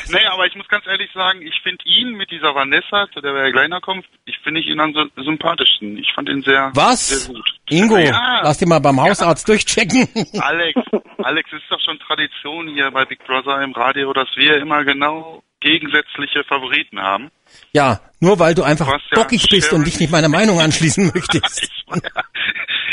Nee, 0.10 0.26
aber 0.32 0.46
ich 0.46 0.56
muss 0.56 0.68
ganz 0.68 0.86
ehrlich 0.88 1.10
sagen, 1.14 1.42
ich 1.42 1.60
finde 1.64 1.84
ihn 1.86 2.12
mit 2.14 2.30
dieser 2.32 2.54
Vanessa, 2.56 3.08
zu 3.14 3.22
der 3.22 3.34
wir 3.34 3.44
ja 3.46 3.52
gleich 3.52 3.82
kommen, 3.82 4.04
ich 4.26 4.38
finde 4.40 4.62
ihn 4.62 4.80
am 4.80 4.92
sy- 4.94 5.10
sympathischsten. 5.24 5.98
Ich 5.98 6.12
fand 6.14 6.30
ihn 6.30 6.42
sehr, 6.44 6.72
Was? 6.76 7.08
sehr 7.24 7.34
gut. 7.34 7.54
Ingo, 7.70 7.98
Ja. 7.98 8.42
lass 8.44 8.58
dich 8.60 8.68
mal 8.68 8.80
beim 8.80 9.02
Hausarzt 9.02 9.48
durchchecken. 9.50 10.08
Alex, 10.40 10.80
Alex, 11.24 11.50
es 11.52 11.62
ist 11.62 11.72
doch 11.72 11.80
schon 11.82 12.00
Tradition 12.00 12.68
hier 12.70 12.92
bei 12.92 13.06
Big 13.06 13.26
Brother 13.26 13.62
im 13.62 13.74
Radio, 13.74 14.14
dass 14.14 14.30
wir 14.36 14.58
immer 14.58 14.84
genau 14.84 15.44
gegensätzliche 15.60 16.44
Favoriten 16.44 17.00
haben. 17.02 17.32
Ja, 17.74 18.00
nur 18.20 18.38
weil 18.40 18.54
du 18.54 18.64
einfach 18.64 18.86
Du 18.86 18.92
ja 18.94 19.00
bockig 19.24 19.48
bist 19.50 19.68
Sharon- 19.70 19.80
und 19.80 19.88
dich 19.88 20.00
nicht 20.00 20.12
meiner 20.12 20.30
Meinung 20.30 20.60
anschließen 20.60 21.12
möchtest. 21.14 21.72
Ich 21.90 21.90
war 21.90 22.04
ja, 22.04 22.22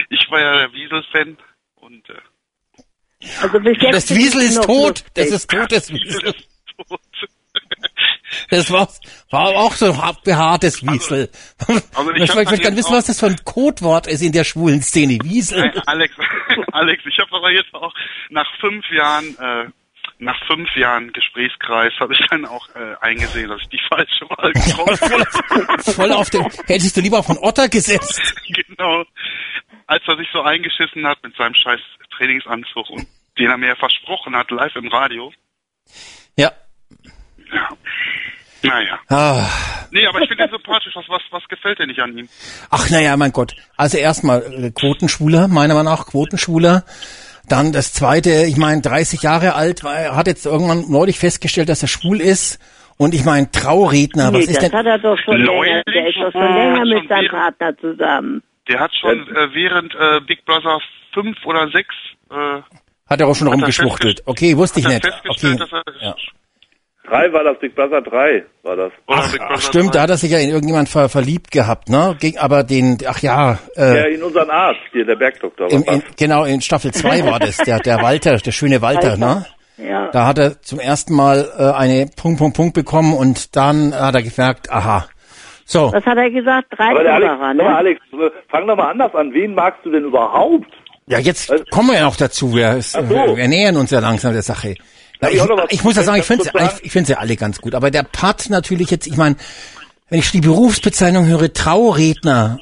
ich 0.09 0.31
war 0.31 0.41
ja 0.41 0.57
der 0.59 0.73
Wiesel-Fan 0.73 1.37
und 1.77 2.09
äh, 2.11 2.15
Also 3.43 3.61
bis 3.61 3.77
jetzt 3.81 3.95
Das 4.11 4.17
Wiesel 4.17 4.43
ist 4.43 4.63
tot, 4.63 4.89
lustig. 4.89 5.07
das 5.15 5.31
ist 5.31 5.51
tot, 5.51 5.73
das 5.73 5.91
Wiesel 5.93 6.05
Wiesel. 6.05 6.29
ist 6.35 6.89
tot. 6.89 7.01
Das 8.51 8.71
war, 8.71 8.89
war 9.31 9.49
auch 9.57 9.73
so 9.73 9.97
hart 9.97 10.23
behaartes 10.25 10.83
Wiesel. 10.83 11.31
also 11.95 12.11
ich 12.15 12.23
ich 12.23 12.35
möchte 12.35 12.59
gerne 12.59 12.77
wissen, 12.77 12.93
was 12.93 13.07
das 13.07 13.21
für 13.21 13.27
ein 13.27 13.37
Codewort 13.45 14.07
ist 14.07 14.23
in 14.23 14.33
der 14.33 14.45
schwulen 14.45 14.83
Szene. 14.83 15.19
Wiesel. 15.23 15.61
Nein, 15.61 15.83
Alex, 15.87 16.15
Alex, 16.73 17.03
ich 17.07 17.19
habe 17.19 17.37
aber 17.37 17.51
jetzt 17.53 17.73
auch 17.75 17.93
nach 18.31 18.47
fünf 18.61 18.85
Jahren, 18.91 19.37
äh, 19.39 19.71
nach 20.19 20.39
fünf 20.47 20.69
Jahren 20.77 21.13
Gesprächskreis 21.13 21.93
habe 22.01 22.13
ich 22.15 22.27
dann 22.29 22.45
auch 22.45 22.69
äh, 22.75 22.95
eingesehen, 23.01 23.49
dass 23.49 23.61
ich 23.63 23.69
die 23.69 23.81
falsche 23.89 24.25
Wahl 24.31 24.53
getroffen 24.53 24.97
voll, 24.99 25.23
auf, 25.23 25.95
voll 25.95 26.13
auf 26.13 26.31
dem, 26.31 26.47
hättest 26.67 26.97
du 26.97 27.01
lieber 27.01 27.23
von 27.23 27.39
Otter 27.39 27.69
gesetzt. 27.69 28.35
genau. 28.49 29.05
Als 29.87 30.03
er 30.07 30.17
sich 30.17 30.29
so 30.33 30.41
eingeschissen 30.43 31.07
hat 31.07 31.23
mit 31.23 31.37
seinem 31.37 31.55
scheiß 31.55 31.81
Trainingsanzug 32.17 32.89
und 32.91 33.07
den 33.39 33.51
er 33.51 33.57
mir 33.57 33.69
ja 33.69 33.75
versprochen 33.77 34.37
hat, 34.37 34.51
live 34.51 34.75
im 34.77 34.89
Radio. 34.89 35.33
Ja. 36.37 36.53
Ja. 37.53 37.69
Naja. 38.63 38.99
Ah. 39.09 39.47
Nee, 39.91 40.07
aber 40.07 40.21
ich 40.23 40.29
finde 40.29 40.45
ihn 40.45 40.51
sympathisch. 40.51 40.95
Was, 40.97 41.05
was, 41.09 41.23
was 41.31 41.47
gefällt 41.49 41.79
dir 41.79 41.87
nicht 41.87 42.01
an 42.01 42.17
ihm? 42.17 42.29
Ach 42.71 42.89
naja, 42.91 43.17
mein 43.17 43.33
Gott. 43.33 43.55
Also 43.77 43.99
erstmal 43.99 44.41
äh, 44.43 44.71
Quotenschwuler, 44.71 45.49
meiner 45.49 45.75
Meinung 45.75 45.93
nach 45.93 46.07
Quotenschwuler. 46.07 46.85
Dann 47.47 47.73
das 47.73 47.93
zweite, 47.93 48.31
ich 48.49 48.57
meine, 48.57 48.81
30 48.81 49.23
Jahre 49.23 49.55
alt, 49.55 49.85
war- 49.85 49.95
er 49.95 50.17
hat 50.17 50.27
jetzt 50.29 50.47
irgendwann 50.47 50.91
neulich 50.91 51.19
festgestellt, 51.19 51.69
dass 51.69 51.83
er 51.83 51.89
schwul 51.89 52.21
ist. 52.23 52.59
Und 52.97 53.13
ich 53.13 53.25
meine, 53.25 53.51
Trauredner, 53.51 54.31
Nee, 54.31 54.39
was 54.39 54.45
ist 54.47 54.57
das 54.63 54.71
denn? 54.71 54.79
hat 54.79 54.87
er 54.87 54.99
doch 54.99 55.19
schon 55.19 55.43
Neulich? 55.43 55.71
länger. 55.71 55.83
Der 55.93 56.09
ist 56.09 56.17
doch 56.17 56.33
schon 56.33 56.41
Ah, 56.43 56.57
länger 56.57 56.85
mit 57.01 57.09
seinem 57.09 57.29
Partner 57.29 57.77
zusammen. 57.79 58.43
Der 58.69 58.81
hat 58.81 58.93
schon 58.99 59.29
äh, 59.29 59.53
während 59.55 59.95
äh, 59.95 60.21
Big 60.27 60.45
Brother 60.47 60.79
5 61.13 61.37
oder 61.45 61.69
6 61.69 61.95
äh, 62.31 62.35
Hat 63.09 63.21
er 63.21 63.29
auch 63.29 63.35
schon 63.35 63.49
Hat 63.49 63.55
rumgeschwuchtelt. 63.55 64.23
Okay, 64.27 64.57
wusste 64.57 64.81
ich 64.81 64.89
nicht. 64.89 65.05
festgestellt, 65.05 65.61
Okay. 65.63 65.71
dass 65.71 65.83
er 66.01 66.07
Ja. 66.09 66.15
Drei 67.07 67.31
war 67.35 67.45
das, 67.45 67.59
Big 67.59 67.75
Brother 67.75 68.01
3 68.01 68.45
war 68.63 68.77
das. 68.77 68.93
Ach, 69.09 69.35
ach 69.51 69.61
stimmt, 69.61 69.89
3. 69.91 69.99
da 69.99 70.03
hat 70.05 70.11
er 70.11 70.17
sich 70.17 70.31
ja 70.31 70.39
in 70.39 70.49
irgendjemand 70.49 70.89
ver 70.89 71.11
verliebt 71.11 71.51
gehabt, 71.51 71.91
ne? 71.91 72.17
Geg- 72.19 72.39
Aber 72.39 72.63
den, 72.65 72.97
ach 73.07 73.19
ja, 73.19 73.59
Ja, 73.77 73.83
äh, 73.85 74.15
in 74.15 74.23
unseren 74.23 74.49
Arzt, 74.49 74.81
hier, 74.93 75.05
der 75.05 75.17
Bergdoktor. 75.17 75.71
in, 75.71 75.87
war 75.87 75.95
in, 75.97 76.03
genau, 76.19 76.45
in 76.45 76.63
Staffel 76.63 76.93
2 76.93 77.27
war 77.27 77.39
das, 77.39 77.59
der, 77.59 77.79
der 77.81 78.01
Walter, 78.01 78.39
der 78.39 78.53
schöne 78.53 78.81
Walter, 78.81 79.19
ne? 79.19 79.45
Ja. 79.77 80.09
Da 80.13 80.27
hat 80.27 80.39
er 80.39 80.63
zum 80.63 80.81
ersten 80.81 81.15
Mal 81.15 81.47
äh, 81.59 81.73
eine 81.77 82.07
Punkt, 82.17 82.39
Punkt, 82.39 82.57
Punkt 82.57 82.73
bekommen 82.75 83.13
und 83.13 83.55
dann 83.55 83.93
hat 83.95 84.15
er 84.15 84.23
gemerkt, 84.23 84.71
aha. 84.73 85.07
So, 85.67 85.93
Was 85.93 86.05
hat 86.07 86.17
er 86.17 86.31
gesagt? 86.31 86.69
Drei 86.77 86.87
Alex, 86.95 87.39
war 87.41 87.53
ne? 87.55 87.65
Alex, 87.77 88.01
fang 88.49 88.67
doch 88.67 88.77
mal 88.77 88.91
anders 88.91 89.15
an. 89.15 89.33
Wen 89.35 89.55
magst 89.55 89.85
du 89.85 89.91
denn 89.91 90.05
überhaupt? 90.05 90.73
Ja, 91.07 91.19
jetzt 91.19 91.53
kommen 91.71 91.91
wir 91.91 91.97
ja 91.97 92.05
noch 92.05 92.17
dazu. 92.17 92.55
Wir, 92.55 92.81
so. 92.81 92.99
wir, 92.99 93.49
nähern 93.49 93.77
uns 93.77 93.91
ja 93.91 94.01
langsam 94.01 94.33
der 94.33 94.43
Sache. 94.43 94.75
Na, 95.21 95.31
ich 95.31 95.43
ich, 95.71 95.85
muss 95.85 95.97
ja 95.97 96.03
sagen, 96.03 96.19
ich 96.19 96.25
finde 96.25 96.51
ich 96.83 96.93
finde 96.93 97.09
sie 97.09 97.15
alle 97.15 97.37
ganz 97.37 97.61
gut. 97.61 97.75
Aber 97.75 97.91
der 97.91 98.03
Part 98.03 98.51
natürlich 98.51 98.91
jetzt, 98.91 99.07
ich 99.07 99.17
meine, 99.17 99.37
wenn 100.09 100.19
ich 100.19 100.31
die 100.31 100.41
Berufsbezeichnung 100.41 101.27
höre, 101.27 101.53
Trauredner, 101.53 102.59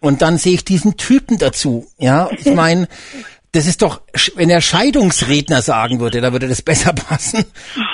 und 0.00 0.22
dann 0.22 0.38
sehe 0.38 0.54
ich 0.54 0.64
diesen 0.64 0.96
Typen 0.96 1.38
dazu. 1.38 1.86
Ja, 1.98 2.30
ich 2.30 2.46
meine, 2.46 2.88
das 3.52 3.66
ist 3.66 3.82
doch, 3.82 4.02
wenn 4.36 4.50
er 4.50 4.60
Scheidungsredner 4.60 5.62
sagen 5.62 6.00
würde, 6.00 6.20
da 6.20 6.32
würde 6.32 6.48
das 6.48 6.62
besser 6.62 6.92
passen. 7.08 7.44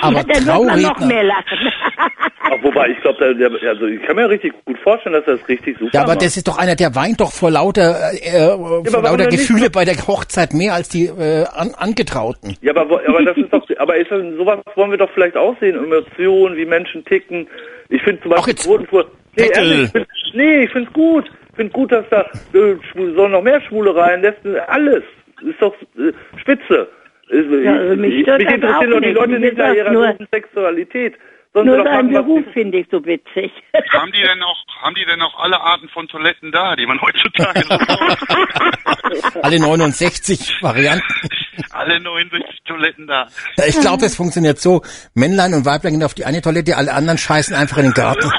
Aber 0.01 0.17
wird 0.17 0.27
man 0.27 0.45
noch 0.45 0.53
Trauredner. 0.53 1.05
mehr 1.07 1.23
lachen. 1.23 1.57
Ach, 2.47 2.61
wobei, 2.63 2.89
ich 2.89 2.99
glaube, 3.01 3.25
also 3.67 3.85
ich 3.87 4.01
kann 4.03 4.15
mir 4.15 4.29
richtig 4.29 4.53
gut 4.65 4.77
vorstellen, 4.79 5.13
dass 5.13 5.25
er 5.27 5.37
das 5.37 5.47
richtig 5.49 5.77
super 5.79 5.91
Ja, 5.93 6.01
aber 6.01 6.13
macht. 6.13 6.21
das 6.23 6.37
ist 6.37 6.47
doch 6.47 6.57
einer, 6.57 6.75
der 6.75 6.93
weint 6.95 7.19
doch 7.19 7.31
vor 7.31 7.49
lauter, 7.49 7.95
äh, 8.13 8.47
vor 8.49 8.59
warum 8.85 9.03
lauter 9.03 9.17
denn 9.17 9.27
nicht? 9.29 9.47
Gefühle 9.47 9.69
bei 9.71 9.83
der 9.83 9.95
Hochzeit 10.07 10.53
mehr 10.53 10.73
als 10.75 10.87
die 10.89 11.05
äh, 11.07 11.45
an, 11.53 11.73
Angetrauten. 11.75 12.55
Ja, 12.61 12.75
aber, 12.75 13.01
aber 13.07 13.23
das 13.23 13.35
ist 13.37 13.51
doch, 13.51 13.65
aber 13.77 13.97
ist 13.97 14.11
das, 14.11 14.21
sowas 14.37 14.59
wollen 14.75 14.91
wir 14.91 14.97
doch 14.97 15.09
vielleicht 15.13 15.35
auch 15.35 15.59
sehen, 15.59 15.75
Emotionen, 15.75 16.55
wie 16.55 16.65
Menschen 16.65 17.03
ticken. 17.05 17.47
Ich 17.89 18.01
finde 18.03 18.21
zum 18.21 18.31
Beispiel 18.31 18.53
jetzt- 18.53 18.65
Quotenfuhr, 18.67 19.09
nee, 19.37 19.49
ehrlich, 19.53 19.83
ich 19.85 19.91
find, 19.91 20.07
nee, 20.33 20.63
ich 20.65 20.71
find's 20.71 20.93
gut. 20.93 21.25
Ich 21.49 21.55
find 21.55 21.73
gut, 21.73 21.91
dass 21.91 22.05
da, 22.09 22.21
äh, 22.53 22.75
sollen 23.15 23.31
noch 23.31 23.41
mehr 23.41 23.61
Schwule 23.61 23.95
rein, 23.95 24.21
lässt 24.21 24.39
alles. 24.67 25.03
Ist 25.41 25.61
doch 25.61 25.73
äh, 25.97 26.11
spitze. 26.41 26.87
Äh, 27.31 27.63
Ja, 27.63 27.73
also 27.73 27.95
mich 27.95 28.13
ich, 28.13 28.21
stört 28.23 28.41
mich 28.43 28.53
interessieren 28.53 28.91
doch 28.91 28.99
die. 29.01 29.11
Leute 29.11 29.39
nicht 29.39 29.57
nach 29.57 29.73
ihrer 29.73 29.91
nur- 29.91 30.15
Sexualität. 30.31 31.13
Sollen 31.55 31.67
Nur 31.67 31.85
seinen 31.85 32.11
Beruf 32.11 32.43
finde 32.51 32.79
ich 32.79 32.87
so 32.91 32.97
witzig. 33.05 33.49
Haben 33.93 34.11
die 34.11 34.21
denn 34.21 34.43
auch, 34.43 34.57
haben 34.81 34.93
die 34.93 35.05
denn 35.05 35.21
auch 35.21 35.39
alle 35.39 35.61
Arten 35.61 35.87
von 35.87 36.05
Toiletten 36.09 36.51
da, 36.51 36.75
die 36.75 36.85
man 36.85 36.99
heutzutage 36.99 37.61
so 37.61 37.77
braucht? 37.77 39.35
Alle 39.41 39.59
69 39.59 40.61
Varianten. 40.61 41.05
alle 41.71 42.01
69 42.01 42.63
Toiletten 42.65 43.07
da. 43.07 43.27
Ich 43.67 43.79
glaube, 43.79 44.01
das 44.01 44.15
funktioniert 44.15 44.59
so. 44.59 44.81
Männlein 45.13 45.53
und 45.53 45.65
Weiblein 45.65 45.93
gehen 45.93 46.03
auf 46.03 46.13
die 46.13 46.25
eine 46.25 46.41
Toilette, 46.41 46.75
alle 46.75 46.91
anderen 46.91 47.17
scheißen 47.17 47.55
einfach 47.55 47.77
in 47.77 47.83
den 47.83 47.93
Garten. 47.93 48.29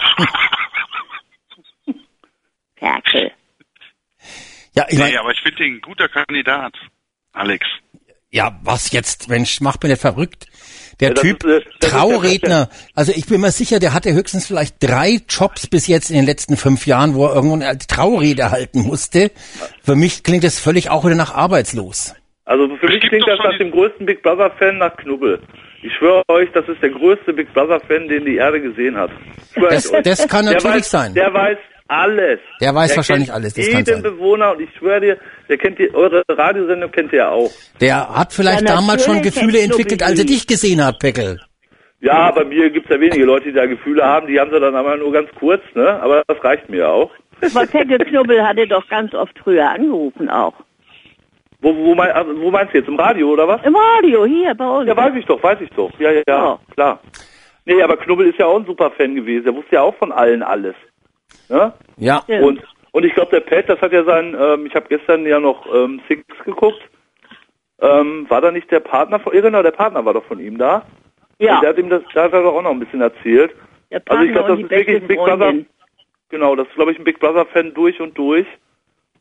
Ferkel. 2.77 3.33
Ja, 4.75 4.85
ich 4.89 4.99
Nee, 4.99 5.05
mein, 5.05 5.17
aber 5.19 5.31
ich 5.31 5.41
finde 5.41 5.57
den 5.57 5.77
ein 5.77 5.81
guter 5.81 6.09
Kandidat. 6.09 6.75
Alex. 7.33 7.65
ja, 8.31 8.59
was 8.63 8.93
jetzt? 8.93 9.29
Mensch, 9.29 9.61
macht 9.61 9.83
mir 9.83 9.91
nicht 9.91 10.03
verrückt. 10.03 10.49
Der 11.01 11.09
Ja, 11.09 11.15
Typ, 11.15 11.45
ist, 11.45 11.45
das 11.45 11.59
ist 11.59 11.83
ja- 11.83 11.89
Trauredner, 12.01 12.69
also 12.95 13.13
ich 13.15 13.27
bin 13.27 13.41
mir 13.43 13.51
sicher, 13.51 13.79
der 13.79 13.93
hatte 13.93 14.15
höchstens 14.15 14.47
vielleicht 14.47 14.77
drei 14.83 15.19
Jobs 15.29 15.67
bis 15.67 15.87
jetzt 15.87 16.11
in 16.11 16.17
den 16.17 16.25
letzten 16.25 16.57
fünf 16.57 16.87
Jahren, 16.87 17.15
wo 17.15 17.27
er 17.27 17.35
irgendwo 17.35 17.55
eine 17.57 17.77
Traurede 17.79 18.51
halten 18.51 18.81
musste. 18.81 19.31
Für 19.83 19.95
mich 19.95 20.23
klingt 20.23 20.43
das 20.45 20.59
völlig 20.59 20.89
auch 20.91 21.05
wieder 21.05 21.15
nach 21.15 21.35
arbeitslos. 21.35 22.15
Also 22.47 22.69
für 22.77 22.87
mich 22.87 23.01
klingt 23.09 23.27
das 23.27 23.39
nach 23.41 23.59
dem 23.59 23.73
größten 23.73 24.07
Big 24.07 24.23
Brother 24.23 24.51
Fan 24.59 24.79
nach 24.79 24.97
Knubbel. 24.97 25.41
Ich 25.83 25.93
schwöre 25.99 26.23
euch, 26.29 26.49
das 26.55 26.67
ist 26.69 26.81
der 26.81 26.91
größte 26.91 27.33
Big 27.33 27.53
Brother 27.53 27.81
Fan, 27.81 28.09
den 28.09 28.25
die 28.25 28.37
Erde 28.37 28.61
gesehen 28.61 28.97
hat. 28.97 29.11
Das, 29.69 29.91
das 30.03 30.27
kann 30.29 30.47
der 30.47 30.55
natürlich 30.55 30.77
weiß, 30.79 30.91
sein. 30.91 31.15
Der 31.15 31.33
weiß 31.35 31.59
alles. 31.89 32.41
Der 32.61 32.75
weiß 32.75 32.89
der 32.91 32.97
wahrscheinlich 32.97 33.29
kennt 33.29 33.37
alles, 33.37 33.55
das 33.55 33.67
jeden 33.67 33.85
kann 33.85 33.85
sein. 33.85 34.03
Bewohner 34.03 34.53
und 34.53 34.61
ich 34.63 34.71
schwöre 34.79 35.01
dir, 35.01 35.19
der 35.49 35.59
kennt 35.59 35.79
die, 35.79 35.93
eure 35.95 36.23
Radiosendung 36.29 36.91
kennt 36.91 37.13
ihr 37.13 37.19
ja 37.19 37.31
auch. 37.31 37.51
Der 37.81 38.09
hat 38.09 38.33
vielleicht 38.33 38.63
Ja, 38.69 38.77
damals 38.77 39.05
schon 39.05 39.23
Gefühle 39.23 39.61
entwickelt, 39.61 40.03
als 40.03 40.19
er 40.19 40.25
dich 40.25 40.47
gesehen 40.47 40.85
hat, 40.85 40.99
Peckel. 40.99 41.41
Ja, 42.01 42.31
bei 42.31 42.45
mir 42.45 42.71
gibt's 42.71 42.91
ja 42.91 43.01
wenige 43.01 43.25
Leute, 43.25 43.47
die 43.47 43.53
da 43.53 43.67
Gefühle 43.67 44.05
haben, 44.05 44.27
die 44.27 44.39
haben 44.39 44.51
sie 44.51 44.61
dann 44.61 44.75
aber 44.77 44.97
nur 44.97 45.13
ganz 45.13 45.29
kurz, 45.39 45.63
ne? 45.75 46.01
Aber 46.03 46.23
das 46.27 46.43
reicht 46.45 46.69
mir 46.69 46.89
auch. 46.89 47.11
Aber 47.41 47.67
Peckel 47.67 47.99
Knubbel 47.99 48.47
hatte 48.47 48.67
doch 48.67 48.87
ganz 48.89 49.15
oft 49.15 49.39
früher 49.39 49.69
angerufen 49.71 50.29
auch. 50.29 50.55
Wo, 51.61 51.75
wo, 51.75 51.95
mein, 51.95 52.11
also, 52.13 52.39
wo 52.41 52.51
meinst 52.51 52.75
du 52.75 52.79
jetzt? 52.79 52.89
Im 52.89 52.97
Radio 52.99 53.31
oder 53.31 53.49
was? 53.49 53.63
Im 53.65 53.75
Radio, 53.75 54.27
hier 54.27 54.55
bei 54.55 54.69
uns. 54.69 54.87
Ja, 54.89 54.97
weiß 54.97 55.15
ich 55.17 55.25
doch, 55.25 55.43
weiß 55.43 55.59
ich 55.63 55.71
doch. 55.71 55.91
Ja, 55.99 56.11
ja, 56.11 56.23
ja, 56.29 56.37
Ja. 56.45 56.59
klar. 56.75 57.01
Nee, 57.65 57.83
aber 57.83 57.97
Knubbel 57.97 58.29
ist 58.29 58.39
ja 58.39 58.47
auch 58.47 58.59
ein 58.59 58.67
super 58.67 58.91
Fan 58.91 59.15
gewesen. 59.15 59.45
Der 59.47 59.55
wusste 59.55 59.77
ja 59.77 59.83
auch 59.83 59.95
von 59.97 60.13
allen 60.13 60.43
alles. 60.43 60.75
Ne? 61.49 61.73
Ja. 61.97 62.23
Und, 62.41 62.61
und 62.97 63.05
ich 63.05 63.13
glaube, 63.15 63.31
der 63.31 63.41
Pat, 63.41 63.69
das 63.69 63.81
hat 63.83 63.93
ja 63.93 64.05
sein, 64.05 64.35
ähm, 64.41 64.65
ich 64.67 64.75
habe 64.75 64.87
gestern 64.89 65.27
ja 65.27 65.39
noch 65.39 65.67
ähm, 65.75 66.01
Six 66.09 66.23
geguckt. 66.45 66.81
Ähm, 67.79 68.25
war 68.31 68.41
da 68.41 68.51
nicht 68.51 68.71
der 68.71 68.81
Partner 68.81 69.21
von, 69.21 69.35
ja 69.35 69.43
genau, 69.43 69.63
der 69.63 69.71
Partner 69.71 70.03
war 70.05 70.15
doch 70.15 70.25
von 70.25 70.41
ihm 70.41 70.57
da. 70.57 70.83
ja, 71.39 71.57
Und 71.57 71.63
der 71.63 71.71
hat 71.71 71.79
ihm 71.79 71.91
das, 71.91 72.03
da 72.15 72.23
hat 72.25 72.33
er 72.33 72.43
doch 72.43 72.55
auch 72.55 72.63
noch 72.63 72.71
ein 72.71 72.81
bisschen 72.81 73.03
erzählt. 73.03 73.55
der 73.91 74.01
also 74.07 74.25
ich 74.25 74.33
Partner 74.33 74.33
glaub, 74.33 74.47
das 74.49 74.59
ist 74.61 74.71
wirklich 74.71 75.03
ein 75.03 75.07
Big 75.09 75.19
Brother. 75.19 75.37
Freundin. 75.37 75.67
Genau, 76.31 76.57
das 76.57 76.67
ist, 76.69 76.75
glaube 76.75 76.93
ich, 76.93 76.99
ein 76.99 77.05
Big 77.05 77.21
Brother-Fan 77.21 77.75
durch 77.75 78.01
und 78.01 78.17
durch. 78.17 78.47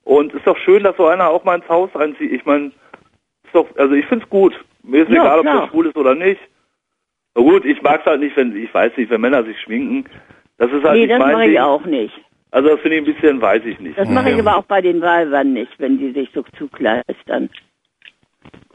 Und 0.05 0.33
ist 0.33 0.47
doch 0.47 0.57
schön, 0.59 0.83
dass 0.83 0.95
so 0.95 1.07
einer 1.07 1.27
auch 1.29 1.43
mal 1.43 1.55
ins 1.55 1.67
Haus 1.67 1.93
einzieht. 1.95 2.31
Ich 2.31 2.45
meine, 2.45 2.67
ist 3.43 3.53
doch, 3.53 3.67
also 3.75 3.93
ich 3.93 4.05
find's 4.05 4.29
gut. 4.29 4.53
Mir 4.83 5.03
ist 5.03 5.09
Ja, 5.11 5.23
egal, 5.23 5.39
ob 5.39 5.43
klar. 5.45 5.61
der 5.61 5.67
schwul 5.67 5.87
ist 5.87 5.97
oder 5.97 6.15
nicht. 6.15 6.39
Na 7.35 7.41
gut, 7.41 7.65
ich 7.65 7.81
mag's 7.81 8.05
halt 8.05 8.21
nicht, 8.21 8.37
wenn, 8.37 8.55
ich 8.55 8.73
weiß 8.73 8.95
nicht, 8.95 9.09
wenn 9.09 9.19
Männer 9.21 9.43
sich 9.43 9.59
schminken. 9.59 10.05
Das 10.57 10.71
ist 10.71 10.83
halt 10.83 10.93
Nee, 10.93 11.01
nicht 11.07 11.11
das 11.11 11.19
mein 11.19 11.33
mache 11.33 11.47
ich 11.49 11.59
auch 11.59 11.85
nicht. 11.85 12.13
Also 12.55 12.69
das 12.69 12.79
finde 12.79 12.95
ich 12.95 13.01
ein 13.05 13.13
bisschen, 13.13 13.41
weiß 13.41 13.65
ich 13.65 13.77
nicht. 13.81 13.97
Das 13.97 14.07
mache 14.07 14.31
ich 14.31 14.39
aber 14.39 14.55
auch 14.55 14.63
bei 14.63 14.79
den 14.79 15.01
Weibern 15.01 15.51
nicht, 15.51 15.77
wenn 15.77 15.97
die 15.97 16.13
sich 16.13 16.29
so 16.33 16.41
zukleistern. 16.57 17.49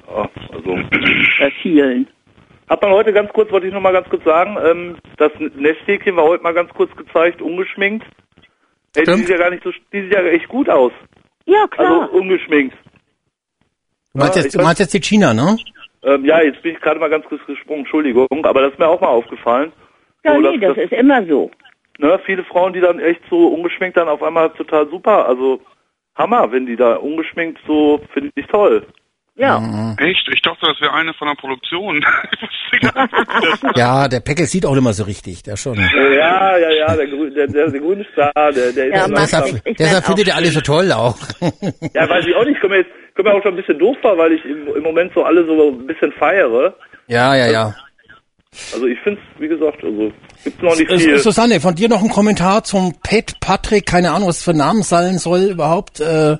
Ja, 0.06 0.28
also. 0.52 0.78
Bei 1.38 1.50
vielen. 1.62 2.06
Hat 2.68 2.82
man 2.82 2.90
heute 2.92 3.14
ganz 3.14 3.32
kurz, 3.32 3.50
wollte 3.50 3.68
ich 3.68 3.72
noch 3.72 3.80
mal 3.80 3.94
ganz 3.94 4.06
kurz 4.10 4.22
sagen, 4.22 4.58
ähm, 4.62 4.96
das 5.16 5.32
Nesthäkchen 5.56 6.14
war 6.14 6.24
heute 6.24 6.42
mal 6.42 6.52
ganz 6.52 6.70
kurz 6.74 6.94
gezeigt, 6.94 7.40
ungeschminkt. 7.40 8.06
Ey, 8.96 9.04
die 9.04 9.12
sieht 9.14 9.30
ja 9.30 9.38
gar 9.38 9.48
nicht 9.48 9.64
so, 9.64 9.72
die 9.94 10.02
sieht 10.02 10.12
ja 10.12 10.24
echt 10.24 10.48
gut 10.48 10.68
aus. 10.68 10.92
Ja, 11.46 11.66
klar. 11.68 12.02
Also 12.02 12.18
ungeschminkt. 12.18 12.76
Du 14.12 14.18
meinst, 14.18 14.36
Ja, 14.36 14.42
jetzt, 14.42 14.54
ich 14.54 14.60
du 14.60 14.62
meinst 14.62 14.80
jetzt 14.80 14.92
die 14.92 15.00
China, 15.00 15.32
ne? 15.32 15.56
Ähm, 16.02 16.26
ja, 16.26 16.42
jetzt 16.42 16.60
bin 16.60 16.74
ich 16.74 16.80
gerade 16.82 17.00
mal 17.00 17.08
ganz 17.08 17.24
kurz 17.24 17.40
gesprungen, 17.46 17.80
Entschuldigung, 17.80 18.28
aber 18.42 18.60
das 18.60 18.72
ist 18.72 18.78
mir 18.78 18.88
auch 18.88 19.00
mal 19.00 19.08
aufgefallen. 19.08 19.72
ja, 20.22 20.34
so, 20.34 20.40
nee, 20.40 20.58
das 20.58 20.76
ist 20.76 20.92
immer 20.92 21.24
so. 21.24 21.50
Ne, 22.00 22.20
viele 22.24 22.44
Frauen, 22.44 22.72
die 22.72 22.80
dann 22.80 22.98
echt 22.98 23.20
so 23.30 23.48
ungeschminkt 23.48 23.96
dann 23.96 24.08
auf 24.08 24.22
einmal 24.22 24.50
total 24.50 24.88
super, 24.88 25.26
also 25.28 25.60
Hammer, 26.16 26.50
wenn 26.52 26.66
die 26.66 26.76
da 26.76 26.96
ungeschminkt 26.96 27.58
so, 27.66 28.00
finde 28.12 28.30
ich 28.34 28.46
toll. 28.46 28.86
Ja. 29.36 29.58
Mhm. 29.58 29.96
Echt? 29.98 30.28
Ich 30.32 30.42
dachte, 30.42 30.66
das 30.66 30.80
wäre 30.80 30.92
eine 30.92 31.14
von 31.14 31.28
der 31.28 31.34
Produktion. 31.34 32.04
Ich 32.72 32.82
Ja, 33.74 34.06
der 34.06 34.20
Peckel 34.20 34.46
sieht 34.46 34.64
auch 34.64 34.76
immer 34.76 34.92
so 34.92 35.02
richtig, 35.02 35.42
der 35.42 35.56
schon. 35.56 35.74
Ja, 35.74 36.56
ja, 36.56 36.70
ja, 36.70 36.94
der, 36.94 37.06
grü 37.08 37.28
der, 37.30 37.48
der, 37.48 37.68
der 37.68 37.80
grüne 37.80 38.06
Star, 38.12 38.32
der, 38.52 38.70
der 38.70 38.86
ist 38.86 38.94
Ja, 38.94 39.06
langsam. 39.06 39.42
Deshalb, 39.44 39.66
ich 39.66 39.76
deshalb 39.76 39.94
werd 39.94 40.06
findet 40.06 40.26
ihr 40.28 40.36
alle 40.36 40.46
so 40.50 40.60
toll 40.60 40.92
auch. 40.92 41.18
Ja, 41.94 42.08
weiß 42.08 42.24
ich 42.26 42.34
auch 42.36 42.44
nicht. 42.44 42.54
Ich 42.54 42.60
komme 42.60 42.84
mir 43.16 43.24
mir 43.24 43.34
auch 43.34 43.42
schon 43.42 43.54
ein 43.54 43.56
bisschen 43.56 43.80
doof 43.80 43.96
vor, 44.00 44.16
weil 44.18 44.32
ich 44.32 44.44
im, 44.44 44.68
im 44.68 44.82
Moment 44.84 45.12
so 45.14 45.24
alle 45.24 45.44
so 45.44 45.70
ein 45.70 45.86
bisschen 45.86 46.12
feiere. 46.12 46.76
ja, 47.08 47.34
ja, 47.34 47.50
ja. 47.50 47.74
Also 48.72 48.86
ich 48.86 48.98
finde 49.00 49.20
es, 49.20 49.40
wie 49.40 49.48
gesagt, 49.48 49.82
also 49.84 50.12
gibt's 50.42 50.60
noch 50.62 50.76
nicht 50.76 50.90
Äh, 50.90 50.98
viel. 50.98 51.18
Susanne, 51.18 51.60
von 51.60 51.74
dir 51.76 51.88
noch 51.88 52.02
ein 52.02 52.08
Kommentar 52.10 52.64
zum 52.64 52.94
Pet 53.02 53.38
Patrick, 53.40 53.86
keine 53.86 54.10
Ahnung, 54.12 54.28
was 54.28 54.42
für 54.42 54.54
Namen 54.54 54.82
sein 54.82 55.18
soll 55.18 55.42
überhaupt. 55.42 56.00
Äh, 56.00 56.36
Das 56.36 56.38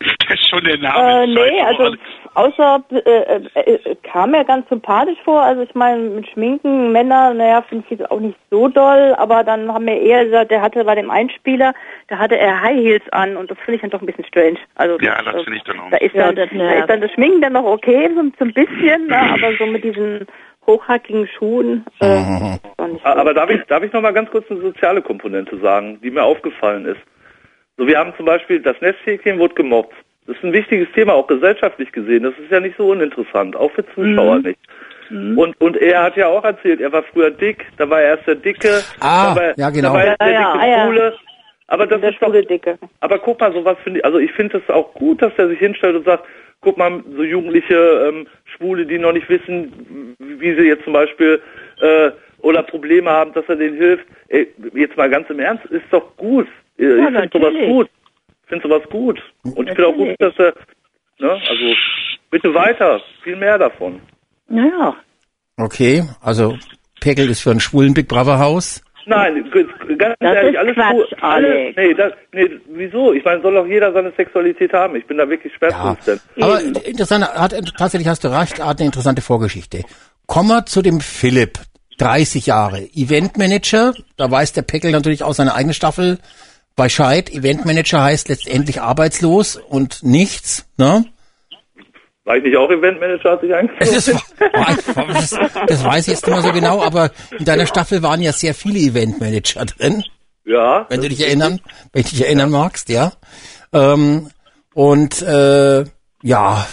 ist 0.34 0.48
schon 0.48 0.64
der 0.64 0.74
Äh, 0.74 0.78
Name. 0.78 1.34
nee, 1.34 1.60
also 1.60 1.94
außer 2.34 2.82
äh, 2.90 2.98
äh, 2.98 3.74
äh, 3.74 3.96
kam 4.02 4.32
mir 4.32 4.44
ganz 4.44 4.68
sympathisch 4.68 5.18
vor. 5.24 5.42
Also 5.42 5.62
ich 5.62 5.74
meine, 5.74 6.00
mit 6.10 6.28
Schminken, 6.28 6.92
Männer, 6.92 7.34
naja, 7.34 7.62
finde 7.62 7.84
ich 7.84 7.98
jetzt 7.98 8.10
auch 8.10 8.20
nicht 8.20 8.38
so 8.50 8.68
doll, 8.68 9.14
aber 9.18 9.44
dann 9.44 9.72
haben 9.72 9.86
wir 9.86 10.00
eher 10.00 10.24
gesagt, 10.24 10.50
der 10.50 10.62
hatte 10.62 10.84
bei 10.84 10.94
dem 10.94 11.10
Einspieler, 11.10 11.74
da 12.08 12.18
hatte 12.18 12.38
er 12.38 12.60
High 12.62 12.78
Heels 12.78 13.04
an 13.12 13.36
und 13.36 13.50
das 13.50 13.58
finde 13.58 13.76
ich 13.76 13.80
dann 13.82 13.90
doch 13.90 14.00
ein 14.00 14.06
bisschen 14.06 14.24
strange. 14.24 14.58
Also 14.76 14.98
Ja, 15.00 15.22
das 15.22 15.42
finde 15.42 15.56
ich 15.56 15.64
dann 15.64 15.80
auch. 15.80 15.90
Da 15.90 15.96
ist, 15.98 16.14
Ja, 16.14 16.26
dann, 16.26 16.36
das 16.36 16.48
da 16.50 16.56
nervt. 16.56 16.80
ist 16.80 16.88
dann 16.90 17.00
das 17.00 17.10
Schminken 17.12 17.40
dann 17.40 17.52
noch 17.54 17.64
okay, 17.64 18.10
so, 18.14 18.22
so 18.38 18.44
ein 18.44 18.52
bisschen, 18.52 19.06
ne, 19.06 19.18
aber 19.34 19.56
so 19.58 19.66
mit 19.66 19.84
diesen 19.84 20.26
hochhackigen 20.66 21.26
Schuhen. 21.28 21.84
Äh. 22.00 22.22
Aber 23.04 23.34
darf 23.34 23.50
ich, 23.50 23.62
darf 23.64 23.82
ich 23.82 23.92
noch 23.92 24.00
mal 24.00 24.12
ganz 24.12 24.30
kurz 24.30 24.48
eine 24.50 24.60
soziale 24.60 25.02
Komponente 25.02 25.58
sagen, 25.58 26.00
die 26.02 26.10
mir 26.10 26.22
aufgefallen 26.22 26.86
ist? 26.86 27.00
So, 27.76 27.86
wir 27.86 27.98
haben 27.98 28.12
zum 28.16 28.26
Beispiel, 28.26 28.60
das 28.60 28.80
Nesthäkchen 28.80 29.38
wurde 29.38 29.54
gemobbt. 29.54 29.94
Das 30.26 30.36
ist 30.36 30.44
ein 30.44 30.52
wichtiges 30.52 30.88
Thema, 30.94 31.14
auch 31.14 31.26
gesellschaftlich 31.26 31.90
gesehen. 31.92 32.22
Das 32.22 32.34
ist 32.38 32.50
ja 32.50 32.60
nicht 32.60 32.76
so 32.76 32.90
uninteressant, 32.90 33.56
auch 33.56 33.70
für 33.72 33.84
Zuschauer 33.94 34.36
Mhm. 34.36 34.42
nicht. 34.42 34.58
Und, 35.36 35.60
und 35.60 35.76
er 35.76 36.04
hat 36.04 36.16
ja 36.16 36.28
auch 36.28 36.42
erzählt, 36.44 36.80
er 36.80 36.90
war 36.90 37.02
früher 37.02 37.30
dick, 37.30 37.66
da 37.76 37.90
war 37.90 38.00
er 38.00 38.16
erst 38.16 38.26
der 38.26 38.36
Dicke, 38.36 38.82
Ah, 39.00 39.36
war, 39.36 39.58
ja, 39.58 39.68
genau. 39.68 39.88
da 39.88 39.94
war 39.94 40.04
er 40.04 40.16
der 40.16 40.30
Ja, 40.32 40.52
dicke 40.52 40.64
ah, 40.64 40.66
ja. 40.68 40.86
Schwule. 40.86 41.14
Aber 41.66 41.86
das 41.86 42.02
ist 42.02 42.22
doch, 42.22 42.32
Dicke. 42.32 42.78
aber 43.00 43.18
guck 43.18 43.40
mal, 43.40 43.52
sowas 43.52 43.76
finde 43.84 43.98
ich, 43.98 44.04
also 44.06 44.18
ich 44.18 44.32
finde 44.32 44.56
es 44.58 44.74
auch 44.74 44.94
gut, 44.94 45.20
dass 45.20 45.32
er 45.36 45.48
sich 45.48 45.58
hinstellt 45.58 45.96
und 45.96 46.04
sagt, 46.06 46.24
guck 46.62 46.78
mal, 46.78 47.02
so 47.14 47.22
jugendliche 47.24 47.74
ähm, 48.08 48.26
Schwule, 48.56 48.86
die 48.86 48.98
noch 48.98 49.12
nicht 49.12 49.28
wissen, 49.28 50.14
wie 50.18 50.54
sie 50.54 50.66
jetzt 50.68 50.84
zum 50.84 50.92
Beispiel 50.94 51.40
äh, 51.80 52.10
oder 52.40 52.62
Probleme 52.62 53.10
haben, 53.10 53.32
dass 53.34 53.44
er 53.48 53.56
denen 53.56 53.76
hilft. 53.76 54.06
Ey, 54.28 54.48
jetzt 54.74 54.96
mal 54.96 55.10
ganz 55.10 55.28
im 55.28 55.40
Ernst, 55.40 55.64
ist 55.66 55.84
doch 55.90 56.16
gut. 56.16 56.46
Äh, 56.78 56.84
Ja, 56.84 57.08
ich 57.08 57.30
finde 57.30 57.30
sowas 57.32 57.54
gut. 57.66 57.90
Ich 58.52 58.60
finde 58.60 58.68
sowas 58.68 58.88
gut. 58.90 59.18
Und 59.44 59.66
ich 59.66 59.74
finde 59.74 59.86
auch 59.88 59.94
gut, 59.96 60.14
dass 60.18 60.34
er, 60.36 60.52
ne, 61.18 61.30
also 61.30 61.74
bitte 62.30 62.52
weiter, 62.54 63.00
viel 63.24 63.34
mehr 63.36 63.56
davon. 63.56 63.98
Naja. 64.48 64.94
okay, 65.56 66.04
also 66.20 66.58
Peckel 67.00 67.30
ist 67.30 67.40
für 67.40 67.50
einen 67.50 67.60
schwulen 67.60 67.94
Big 67.94 68.08
Brother 68.08 68.38
Haus. 68.38 68.82
Nein, 69.06 69.42
ganz 69.98 70.14
Das 70.20 70.34
ehrlich, 70.36 70.52
ist 70.52 70.58
alles 70.58 70.74
Quatsch, 70.74 70.92
cool. 70.94 71.08
Alles, 71.22 71.76
nee, 71.76 71.94
das, 71.94 72.12
nee, 72.32 72.50
wieso? 72.68 73.14
Ich 73.14 73.24
meine, 73.24 73.40
soll 73.40 73.54
doch 73.54 73.66
jeder 73.66 73.90
seine 73.94 74.12
Sexualität 74.18 74.72
haben. 74.74 74.96
Ich 74.96 75.06
bin 75.06 75.16
da 75.16 75.26
wirklich 75.28 75.52
Ja, 75.62 75.96
schwerstens. 75.96 76.22
aber 76.38 76.60
interessant, 76.84 77.24
hat, 77.34 77.54
tatsächlich 77.78 78.06
hast 78.08 78.22
du 78.22 78.28
recht, 78.28 78.62
hat 78.62 78.78
eine 78.80 78.86
interessante 78.86 79.22
Vorgeschichte. 79.22 79.82
Kommen 80.26 80.50
wir 80.50 80.66
zu 80.66 80.82
dem 80.82 81.00
Philipp, 81.00 81.58
30 81.98 82.44
Jahre, 82.46 82.80
Eventmanager, 82.94 83.94
da 84.18 84.30
weiß 84.30 84.52
der 84.52 84.62
Peckel 84.62 84.92
natürlich 84.92 85.22
auch 85.24 85.32
seine 85.32 85.54
eigene 85.54 85.72
Staffel 85.72 86.18
Bescheid. 86.76 87.30
Eventmanager 87.30 88.02
heißt 88.02 88.28
letztendlich 88.28 88.80
arbeitslos 88.80 89.56
und 89.56 90.02
nichts, 90.02 90.66
ne? 90.76 91.04
War 92.24 92.36
ich 92.36 92.44
nicht 92.44 92.56
auch 92.56 92.70
Eventmanager, 92.70 93.30
als 93.32 93.42
ich 93.42 93.50
Es 93.80 94.08
ist, 94.08 94.24
angefangen 94.52 95.14
das, 95.14 95.30
das 95.66 95.84
weiß 95.84 96.06
ich 96.06 96.14
jetzt 96.14 96.26
nicht 96.26 96.34
mehr 96.34 96.42
so 96.42 96.52
genau, 96.52 96.80
aber 96.82 97.10
in 97.36 97.44
deiner 97.44 97.66
Staffel 97.66 98.02
waren 98.02 98.22
ja 98.22 98.32
sehr 98.32 98.54
viele 98.54 98.78
Eventmanager 98.78 99.64
drin, 99.64 100.04
Ja. 100.44 100.86
wenn 100.88 101.00
du 101.00 101.08
dich 101.08 101.20
erinnern, 101.20 101.60
wenn 101.92 102.02
du 102.04 102.08
dich 102.10 102.22
erinnern 102.24 102.50
magst, 102.50 102.88
ja. 102.90 103.12
Ähm, 103.72 104.28
und 104.72 105.20
äh, 105.22 105.84
ja, 106.22 106.66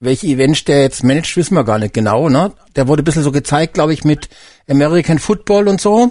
welche 0.00 0.26
Events 0.26 0.64
der 0.64 0.82
jetzt 0.82 1.02
managt, 1.02 1.34
wissen 1.36 1.54
wir 1.54 1.64
gar 1.64 1.78
nicht 1.78 1.94
genau, 1.94 2.28
ne? 2.28 2.52
Der 2.76 2.86
wurde 2.86 3.02
ein 3.02 3.04
bisschen 3.04 3.22
so 3.22 3.32
gezeigt, 3.32 3.74
glaube 3.74 3.94
ich, 3.94 4.04
mit 4.04 4.28
American 4.68 5.18
Football 5.18 5.68
und 5.68 5.80
so. 5.80 6.10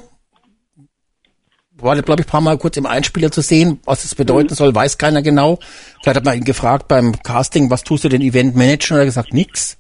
War, 1.81 2.01
glaube 2.01 2.21
ich, 2.21 2.27
ein 2.27 2.31
paar 2.31 2.41
Mal 2.41 2.57
kurz 2.57 2.77
im 2.77 2.85
Einspieler 2.85 3.31
zu 3.31 3.41
sehen, 3.41 3.79
was 3.85 4.05
es 4.05 4.15
bedeuten 4.15 4.53
soll, 4.55 4.73
weiß 4.73 4.97
keiner 4.97 5.21
genau. 5.21 5.59
Vielleicht 6.01 6.17
hat 6.17 6.25
man 6.25 6.37
ihn 6.37 6.43
gefragt 6.43 6.87
beim 6.87 7.13
Casting, 7.23 7.69
was 7.69 7.83
tust 7.83 8.03
du 8.03 8.09
denn 8.09 8.21
Event 8.21 8.55
managen? 8.55 8.95
Und 8.95 8.97
er 8.97 9.01
hat 9.01 9.07
gesagt, 9.07 9.33
nix. 9.33 9.77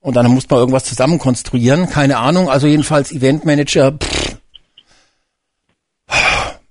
Und 0.00 0.16
dann 0.16 0.30
muss 0.30 0.48
man 0.48 0.60
irgendwas 0.60 0.84
zusammen 0.84 1.18
konstruieren, 1.18 1.88
keine 1.88 2.18
Ahnung. 2.18 2.48
Also 2.48 2.66
jedenfalls 2.66 3.12
Eventmanager. 3.12 3.92
Pff. 3.92 4.38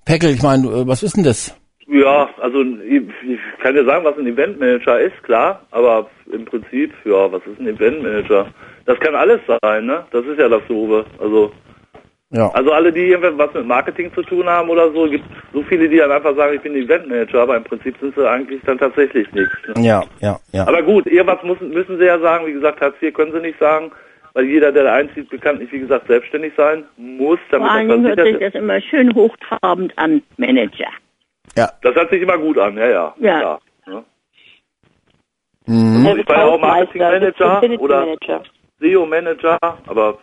Peckel, 0.06 0.30
ich 0.30 0.44
meine, 0.44 0.68
äh, 0.68 0.88
was 0.88 1.04
ist 1.04 1.18
denn 1.18 1.24
das? 1.24 1.54
Ja, 1.88 2.30
also 2.42 2.62
ich 2.62 3.04
ich 3.28 3.40
kann 3.62 3.76
dir 3.76 3.86
sagen, 3.86 4.06
was 4.06 4.18
ein 4.18 4.28
Eventmanager 4.28 5.00
ist, 5.00 5.22
klar, 5.24 5.62
aber 5.72 6.10
im 6.32 6.46
Prinzip, 6.46 6.94
ja, 7.06 7.32
was 7.32 7.42
ist 7.46 7.60
ein 7.60 7.68
Eventmanager? 7.68 8.48
Das 8.86 9.00
kann 9.00 9.16
alles 9.16 9.42
sein, 9.62 9.86
ne? 9.86 10.06
Das 10.12 10.26
ist 10.26 10.40
ja 10.40 10.48
das 10.48 10.62
Doofe. 10.68 11.06
Also, 11.20 11.52
Ja. 12.36 12.50
also 12.50 12.74
alle, 12.74 12.92
die 12.92 13.08
irgendwas 13.08 13.54
mit 13.54 13.66
Marketing 13.66 14.14
zu 14.14 14.22
tun 14.22 14.46
haben 14.46 14.70
oder 14.70 14.92
so, 14.92 15.10
gibt 15.10 15.24
so 15.54 15.64
viele, 15.64 15.88
die 15.88 15.98
dann 15.98 16.12
einfach 16.12 16.36
sagen, 16.36 16.56
ich 16.56 16.62
bin 16.62 16.76
Eventmanager, 16.76 17.44
aber 17.44 17.56
im 17.56 17.64
Prinzip 17.64 17.96
sind 18.02 18.14
sie 18.14 18.30
eigentlich 18.30 18.62
dann 18.66 18.78
tatsächlich 18.78 19.32
nichts. 19.32 19.56
Ne? 19.74 19.86
Ja, 19.86 20.04
ja, 20.20 20.38
ja. 20.52 20.68
Aber 20.68 20.84
gut, 20.84 21.06
irgendwas 21.06 21.42
müssen, 21.44 21.70
müssen 21.70 21.98
sie 21.98 22.04
ja 22.06 22.20
sagen. 22.20 22.46
Wie 22.46 22.52
gesagt, 22.52 22.82
Hartz 22.82 23.02
IV 23.02 23.14
können 23.14 23.32
sie 23.32 23.40
nicht 23.40 23.58
sagen, 23.58 23.90
weil 24.34 24.46
jeder, 24.46 24.74
der 24.74 24.84
da 24.84 24.94
einzieht, 24.96 25.30
bekanntlich, 25.30 25.72
wie 25.72 25.80
gesagt, 25.80 26.08
selbstständig 26.08 26.52
sein 26.58 26.84
muss, 26.98 27.40
damit 27.52 27.68
Vor 27.68 27.76
allen 27.78 27.88
das 27.88 27.96
Dingen 27.96 28.08
hört 28.18 28.28
sich 28.28 28.40
das 28.40 28.54
immer 28.62 28.82
schön 28.82 29.16
hochtrabend 29.16 29.98
an, 29.98 30.22
Manager. 30.36 30.90
ja. 31.56 31.70
Das 31.84 31.96
hört 31.96 32.10
sich 32.10 32.22
immer 32.22 32.38
gut 32.38 32.58
an, 32.58 32.76
ja, 32.76 32.88
ja. 32.90 33.16
Ja. 33.20 33.40
Klar, 33.40 33.62
ne? 33.88 34.04
Mhm. 35.68 36.06
Also 36.06 36.18
ich 36.18 36.28
war 36.28 36.38
ja 36.38 36.46
auch 36.46 36.60
Marketingmanager 36.60 37.64
oder 37.80 38.00
Manager. 38.02 38.44
SEO-Manager, 38.82 39.58
aber 39.88 40.18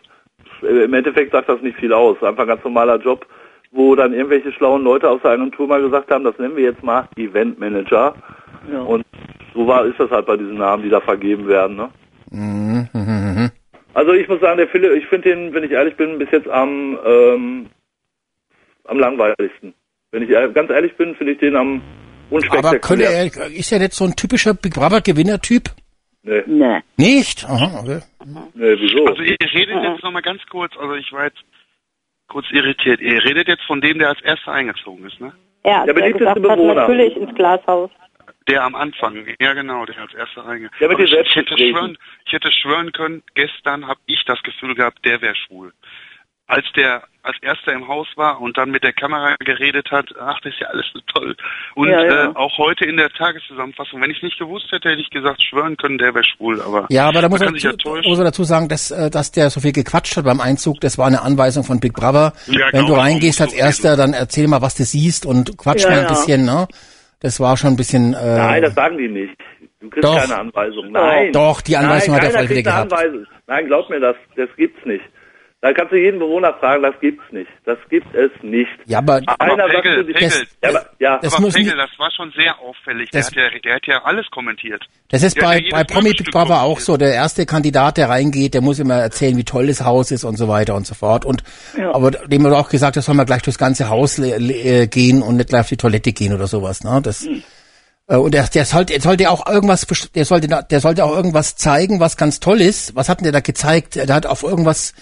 im 0.62 0.94
Endeffekt 0.94 1.32
sagt 1.32 1.48
das 1.48 1.60
nicht 1.62 1.78
viel 1.78 1.93
aus. 1.93 2.22
Einfach 2.22 2.43
ein 2.43 2.48
ganz 2.48 2.64
normaler 2.64 2.98
Job, 2.98 3.26
wo 3.70 3.94
dann 3.94 4.12
irgendwelche 4.12 4.52
schlauen 4.52 4.82
Leute 4.82 5.09
aus 5.09 5.20
der 5.22 5.32
Agentur 5.32 5.66
mal 5.66 5.82
gesagt 5.82 6.10
haben, 6.10 6.24
das 6.24 6.39
nennen 6.39 6.56
wir 6.56 6.64
jetzt 6.64 6.82
mal 6.82 7.09
Event-Manager. 7.16 8.14
Ja. 8.72 8.80
Und 8.80 9.05
so 9.55 9.66
war, 9.66 9.84
ist 9.84 9.98
das 9.98 10.10
halt 10.10 10.26
bei 10.26 10.36
diesen 10.36 10.59
Namen, 10.59 10.82
die 10.82 10.90
da 10.90 11.01
vergeben 11.01 11.48
werden. 11.48 11.76
Ne? 11.76 11.90
Mhm. 12.30 13.51
Also 13.94 14.14
ich 14.14 14.26
muss 14.26 14.40
sagen, 14.40 14.56
der 14.56 14.68
Philipp, 14.68 14.93
ich 14.93 15.06
finde 15.09 15.28
den, 15.28 15.52
wenn 15.52 15.64
ich 15.64 15.70
ehrlich 15.70 15.94
bin, 15.97 16.18
bis 16.18 16.30
jetzt 16.30 16.48
am 16.48 16.98
ähm, 17.05 17.66
am 18.84 18.98
langweiligsten. 18.98 19.74
Wenn 20.10 20.22
ich 20.22 20.55
ganz 20.55 20.70
ehrlich 20.70 20.97
bin, 20.97 21.14
finde 21.14 21.32
ich 21.32 21.39
den 21.39 21.56
am 21.56 21.82
Aber 22.30 22.40
könnte 22.40 22.48
unspektakulärsten. 22.48 23.43
er, 23.43 23.59
ist 23.59 23.72
er 23.72 23.78
nicht 23.80 23.93
so 23.93 24.05
ein 24.05 24.16
typischer 24.16 24.55
Big 24.55 24.74
Brother 24.74 25.01
Gewinnertyp? 25.01 25.70
Nee, 26.23 26.43
Nee. 26.47 26.81
Nicht? 26.97 27.44
Aha, 27.44 27.81
okay. 27.81 28.01
nee, 28.55 28.77
wieso? 28.78 29.07
Also 29.07 29.23
ihr 29.23 29.36
redet 29.40 29.82
jetzt 29.82 30.03
nochmal 30.05 30.23
ganz 30.23 30.40
kurz, 30.47 30.73
also 30.77 30.94
ich 30.94 31.11
war 31.12 31.24
jetzt 31.24 31.43
kurz 32.28 32.47
irritiert. 32.53 33.01
Ihr 33.01 33.23
redet 33.24 33.49
jetzt 33.49 33.65
von 33.65 33.81
dem, 33.81 33.99
der 33.99 34.11
als 34.11 34.20
erster 34.23 34.53
eingezogen 34.53 35.05
ist, 35.07 35.20
ne? 35.20 35.32
Ja, 35.65 35.85
Der 35.85 35.94
beliebteste 35.94 36.40
Bewohner. 36.40 36.74
natürlich 36.74 37.16
ins 37.16 37.35
Glashaus. 37.35 37.90
Der 38.49 38.65
am 38.65 38.74
Anfang, 38.74 39.24
ja 39.40 39.53
genau, 39.53 39.85
der 39.86 39.99
als 39.99 40.15
erster 40.15 40.44
reingegangen 40.44 40.97
den 40.97 41.07
ich, 41.07 41.12
ich, 41.12 41.19
hätte 41.19 41.31
Selbstgesprächen. 41.31 41.70
schwören, 41.77 41.99
ich 42.27 42.32
hätte 42.32 42.53
schwören 42.53 42.93
können, 42.93 43.23
gestern 43.35 43.86
habe 43.86 44.01
ich 44.07 44.24
das 44.24 44.43
Gefühl 44.43 44.74
gehabt, 44.74 45.05
der 45.05 45.20
wäre 45.23 45.36
schwul. 45.36 45.73
Als 46.52 46.66
der 46.76 47.02
als 47.22 47.36
erster 47.40 47.72
im 47.72 47.86
Haus 47.86 48.08
war 48.16 48.40
und 48.40 48.58
dann 48.58 48.70
mit 48.70 48.82
der 48.82 48.92
Kamera 48.92 49.36
geredet 49.38 49.90
hat, 49.90 50.06
ach, 50.20 50.40
das 50.42 50.52
ist 50.52 50.60
ja 50.60 50.66
alles 50.66 50.84
so 50.92 50.98
toll. 51.14 51.36
Und 51.76 51.88
Ja, 51.88 52.04
ja. 52.04 52.24
Äh, 52.30 52.34
auch 52.34 52.58
heute 52.58 52.84
in 52.84 52.96
der 52.96 53.10
Tageszusammenfassung, 53.10 54.02
wenn 54.02 54.10
ich 54.10 54.22
nicht 54.22 54.38
gewusst 54.38 54.66
hätte, 54.72 54.90
hätte 54.90 55.00
ich 55.00 55.08
gesagt, 55.10 55.40
schwören 55.42 55.76
können, 55.76 55.98
der 55.98 56.14
wäre 56.14 56.24
schwul. 56.24 56.60
Aber 56.60 56.86
Ja, 56.90 57.08
aber 57.08 57.22
da 57.22 57.28
muss 57.28 57.40
man 57.40 57.54
ja 57.54 57.72
muss 57.84 58.18
man 58.18 58.26
dazu 58.26 58.42
sagen, 58.44 58.68
dass, 58.68 58.90
äh, 58.90 59.08
dass 59.08 59.30
der 59.30 59.50
so 59.50 59.60
viel 59.60 59.72
gequatscht 59.72 60.16
hat 60.16 60.24
beim 60.24 60.40
Einzug. 60.40 60.80
Das 60.80 60.98
war 60.98 61.06
eine 61.06 61.22
Anweisung 61.22 61.62
von 61.64 61.78
Big 61.80 61.94
Brother. 61.94 62.32
Ja, 62.48 62.66
Wenn 62.72 62.80
du 62.80 62.86
genau, 62.88 62.98
reingehst 63.00 63.40
muss 63.40 63.48
als 63.50 63.56
Erster, 63.58 63.96
dann 63.96 64.12
erzähl 64.12 64.48
mal, 64.48 64.60
was 64.60 64.74
du 64.74 64.82
siehst 64.82 65.24
und 65.24 65.56
quatsch 65.56 65.84
Ja, 65.84 65.90
mal 65.90 65.98
ein 66.00 66.02
ja. 66.04 66.08
bisschen. 66.08 66.44
Ne? 66.44 66.66
Das 67.20 67.38
war 67.38 67.56
schon 67.56 67.70
ein 67.70 67.76
bisschen. 67.76 68.14
Äh, 68.14 68.36
Nein, 68.36 68.62
das 68.62 68.74
sagen 68.74 68.98
die 68.98 69.08
nicht. 69.08 69.34
Du 69.80 69.90
kriegst 69.90 70.04
Doch. 70.04 70.18
keine 70.18 70.38
Anweisung. 70.38 70.90
Nein. 70.90 71.32
Doch, 71.32 71.60
die 71.60 71.76
Anweisung 71.76 72.14
Nein, 72.14 72.24
hat 72.24 72.32
er 72.32 72.38
voll 72.38 72.50
wieder 72.50 72.62
gehabt. 72.62 72.92
Anweisung. 72.92 73.26
Nein, 73.46 73.66
glaub 73.66 73.88
mir 73.90 74.00
das. 74.00 74.16
Das 74.36 74.48
gibt's 74.56 74.84
nicht. 74.84 75.04
Da 75.64 75.72
kannst 75.72 75.93
du 75.93 75.97
jeden 75.97 76.18
Bewohner 76.18 76.52
fragen, 76.55 76.82
das 76.82 76.94
gibt's 77.01 77.22
nicht. 77.30 77.48
Das 77.64 77.78
gibt 77.89 78.12
es 78.16 78.32
nicht. 78.43 78.68
Ja, 78.86 78.98
aber 78.98 79.20
Einer 79.39 79.68
sagt 79.68 79.82
Pegel, 79.84 80.05
dir- 80.05 80.12
Pegel, 80.12 80.28
das, 80.28 80.43
Ja, 80.60 80.68
aber, 80.70 80.86
ja. 80.98 81.18
das 81.22 81.34
aber 81.34 81.48
Pegel, 81.51 81.76
das 81.76 81.90
war 81.98 82.10
schon 82.10 82.32
sehr 82.36 82.59
auffällig. 82.59 83.10
Der 83.10 83.20
Das- 83.20 83.28
hat, 83.28 83.36
ja, 83.36 83.43
der 83.64 83.74
hat 83.76 83.86
ja 83.86 84.02
alles 84.02 84.26
kommentiert. 84.32 84.82
Das 85.10 85.22
ist 85.22 85.39
bei, 85.39 85.60
der 85.60 85.70
bei 85.70 85.78
jedes 85.82 85.93
Promi 85.94 86.10
Big 86.14 86.32
Brother 86.32 86.62
auch 86.62 86.80
so. 86.80 86.97
Der 86.97 87.14
erste 87.14 87.47
Kandidat, 87.47 87.97
der 87.97 88.09
reingeht, 88.09 88.55
der 88.55 88.60
muss 88.60 88.80
immer 88.80 88.97
erzählen, 88.97 89.36
wie 89.36 89.44
toll 89.44 89.68
das 89.68 89.84
Haus 89.84 90.10
ist 90.10 90.24
und 90.24 90.36
so 90.36 90.48
weiter 90.48 90.74
und 90.74 90.84
so 90.84 90.94
fort. 90.97 91.24
Und 91.24 91.44
Ja. 91.78 91.94
aber 91.94 92.10
dem 92.10 92.43
wurde 92.43 92.56
auch 92.59 92.68
gesagt, 92.68 92.97
das 92.97 93.05
soll 93.05 93.14
man 93.14 93.24
gleich 93.26 93.43
durchs 93.43 93.59
ganze 93.59 93.89
Haus 93.89 94.18
äh, 94.18 94.89
gehen 94.89 95.22
und 95.22 95.36
nicht 95.36 95.51
gleich 95.51 95.60
auf 95.60 95.68
die 95.68 95.76
Toilette 95.76 96.12
gehen 96.12 96.34
oder 96.34 96.48
sowas. 96.48 96.82
Ne? 96.82 97.01
Das, 97.05 97.24
äh, 98.09 98.16
und 98.16 98.34
der, 98.34 98.48
der 98.48 98.64
sollte, 98.64 98.94
der 98.94 99.01
sollte 99.02 99.30
auch 99.30 99.47
irgendwas, 99.48 99.86
der 100.12 100.24
sollte, 100.24 100.48
der 100.48 100.80
sollte 100.80 101.05
auch 101.05 101.14
irgendwas 101.14 101.55
zeigen, 101.55 102.01
was 102.01 102.16
ganz 102.16 102.40
toll 102.40 102.60
ist. 102.60 102.97
Was 102.97 103.09
hat 103.09 103.20
denn 103.20 103.26
der 103.26 103.32
da 103.32 103.40
gezeigt? 103.40 103.94
Der 103.94 104.12
hat 104.12 104.26
auf 104.26 104.43
irgendwas, 104.43 104.93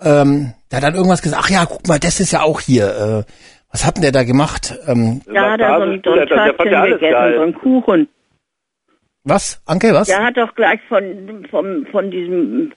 ähm, 0.00 0.52
der 0.70 0.78
hat 0.78 0.84
dann 0.84 0.94
irgendwas 0.94 1.22
gesagt. 1.22 1.42
Ach 1.44 1.50
ja, 1.50 1.64
guck 1.66 1.86
mal, 1.88 1.98
das 1.98 2.20
ist 2.20 2.32
ja 2.32 2.42
auch 2.42 2.60
hier. 2.60 3.24
Äh, 3.26 3.32
was 3.70 3.86
hat 3.86 3.96
denn 3.96 4.02
der 4.02 4.12
da 4.12 4.24
gemacht? 4.24 4.74
Ähm, 4.86 5.20
Da 5.26 5.52
hat 5.52 5.60
er 5.60 5.76
so 5.78 5.82
ein, 5.84 6.02
so 6.04 6.12
ein 6.12 6.18
ja 6.18 6.26
Törtchen 6.26 6.84
gegessen, 6.92 7.34
so 7.36 7.42
ein 7.42 7.54
Kuchen. 7.54 8.08
was? 9.24 9.60
Anke, 9.66 9.92
was? 9.92 10.08
Der 10.08 10.24
hat 10.24 10.36
doch 10.36 10.54
gleich 10.54 10.80
von, 10.88 11.46
von, 11.50 11.86
von 11.90 12.10
diesem 12.10 12.72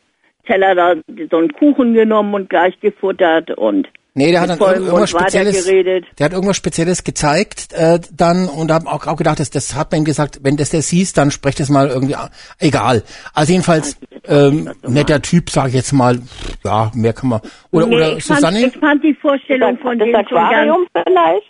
Teller 0.45 0.75
da 0.75 0.95
so 1.29 1.37
einen 1.37 1.53
Kuchen 1.53 1.93
genommen 1.93 2.33
und 2.33 2.49
gleich 2.49 2.79
gefuttert 2.79 3.51
und 3.51 3.87
Nee, 4.19 4.31
der 4.31 4.41
hat 4.41 4.49
dann 4.49 4.59
irgendwas 4.59 5.11
Spezielles, 5.11 5.63
der 5.65 6.25
hat 6.25 6.33
irgendwas 6.33 6.57
Spezielles 6.57 7.05
gezeigt 7.05 7.71
äh, 7.71 8.01
dann 8.11 8.49
und 8.49 8.69
hab 8.69 8.85
auch, 8.85 9.07
auch 9.07 9.15
gedacht, 9.15 9.39
das, 9.39 9.49
das 9.49 9.75
hat 9.75 9.93
man 9.93 10.01
ihm 10.01 10.03
gesagt, 10.03 10.39
wenn 10.43 10.57
das 10.57 10.71
der 10.71 10.81
siehst, 10.81 11.17
dann 11.17 11.31
sprecht 11.31 11.61
das 11.61 11.69
mal 11.69 11.87
irgendwie, 11.87 12.15
an. 12.15 12.27
egal. 12.59 13.03
Also 13.33 13.53
jedenfalls 13.53 13.97
ähm, 14.27 14.69
netter 14.85 15.21
Typ, 15.21 15.49
sage 15.49 15.69
ich 15.69 15.75
jetzt 15.75 15.93
mal, 15.93 16.19
ja, 16.65 16.91
mehr 16.93 17.13
kann 17.13 17.29
man. 17.29 17.39
Oder 17.71 17.85
nee, 17.87 17.95
oder 17.95 18.17
ich, 18.17 18.25
fand, 18.25 18.39
Susanne? 18.41 18.65
ich 18.67 18.77
fand 18.77 19.01
die 19.05 19.13
Vorstellung 19.13 19.75
Das, 19.75 19.81
von 19.81 19.97
das 19.97 20.07
dem. 20.09 20.15
Aquarium 20.17 20.85
vielleicht? 20.91 21.47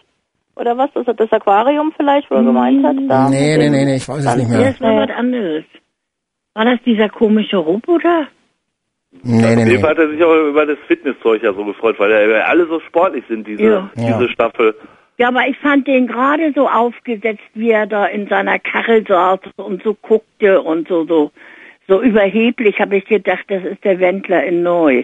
Oder 0.56 0.78
was? 0.78 0.90
Das, 0.94 1.06
das 1.16 1.32
Aquarium 1.32 1.92
vielleicht, 1.98 2.30
wo 2.30 2.36
er 2.36 2.44
gemeint 2.44 2.86
hat? 2.86 2.98
Da 3.08 3.30
Nee, 3.30 3.58
nee, 3.58 3.70
nee, 3.72 3.86
nee, 3.86 3.96
ich 3.96 4.08
weiß 4.08 4.24
es 4.24 4.36
nicht 4.36 4.48
mehr. 4.48 4.72
das 4.72 4.80
war 4.80 4.96
was 4.96 5.10
anderes. 5.10 5.64
War 6.54 6.66
das 6.66 6.80
dieser 6.86 7.10
komische 7.10 7.58
Roboter? 7.58 8.28
Nee, 9.12 9.22
nee, 9.24 9.44
Auf 9.44 9.50
jeden 9.58 9.68
nee. 9.70 9.78
Fall 9.80 9.90
hat 9.92 9.98
er 10.00 10.10
sich 10.10 10.24
auch 10.24 10.36
über 10.50 10.66
das 10.66 10.78
Fitnesszeug 10.88 11.42
ja 11.42 11.54
so 11.54 11.66
gefreut, 11.66 11.96
weil 12.00 12.12
er- 12.12 12.48
alle 12.48 12.68
so 12.68 12.80
sportlich 12.82 13.24
sind, 13.28 13.48
diese, 13.48 13.64
Ja. 13.64 13.90
diese 13.96 14.08
Ja. 14.26 14.30
Staffel. 14.30 14.76
Ja, 15.18 15.28
aber 15.30 15.48
ich 15.48 15.58
fand 15.58 15.88
den 15.88 16.08
gerade 16.08 16.54
so 16.56 16.70
aufgesetzt, 16.70 17.44
wie 17.54 17.72
er 17.72 17.88
da 17.88 18.06
in 18.06 18.28
seiner 18.28 18.60
Karre 18.60 19.04
saß 19.06 19.40
und 19.58 19.84
so 19.84 19.96
guckte 19.96 20.62
und 20.62 20.88
so, 20.88 21.06
so, 21.06 21.32
so 21.88 22.02
überheblich, 22.02 22.80
habe 22.80 22.98
ich 22.98 23.06
gedacht, 23.06 23.44
das 23.48 23.64
ist 23.66 23.84
der 23.84 24.00
Wendler 24.00 24.44
in 24.46 24.64
Neu. 24.64 25.04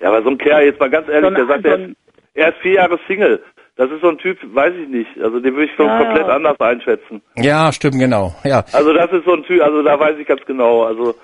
Ja, 0.00 0.08
aber 0.08 0.22
so 0.22 0.30
ein 0.30 0.38
Kerl, 0.38 0.64
jetzt 0.64 0.78
mal 0.80 0.88
ganz 0.88 1.08
ehrlich, 1.08 1.28
So 1.30 1.34
der 1.34 1.46
sagt, 1.46 1.62
so 1.64 1.68
er 1.68 1.78
ist, 1.78 1.96
er 2.34 2.48
ist 2.50 2.58
vier 2.58 2.72
Jahre 2.74 2.98
Single. 3.08 3.42
Das 3.76 3.90
ist 3.90 4.02
so 4.02 4.08
ein 4.08 4.18
Typ, 4.18 4.38
weiß 4.54 4.72
ich 4.82 4.88
nicht. 4.88 5.10
Also 5.22 5.40
den 5.40 5.54
würde 5.54 5.64
ich 5.66 5.74
schon 5.74 5.86
Ja, 5.86 5.98
komplett 6.04 6.26
ja. 6.28 6.34
anders 6.34 6.60
einschätzen. 6.60 7.22
Ja, 7.36 7.72
stimmt, 7.72 7.98
genau. 7.98 8.34
Ja. 8.44 8.62
Also 8.72 8.92
das 8.92 9.10
ist 9.12 9.24
so 9.24 9.32
ein 9.34 9.42
Typ, 9.44 9.62
also 9.62 9.82
da 9.82 9.98
weiß 9.98 10.16
ich 10.18 10.26
ganz 10.26 10.44
genau. 10.46 10.84
Also 10.84 11.14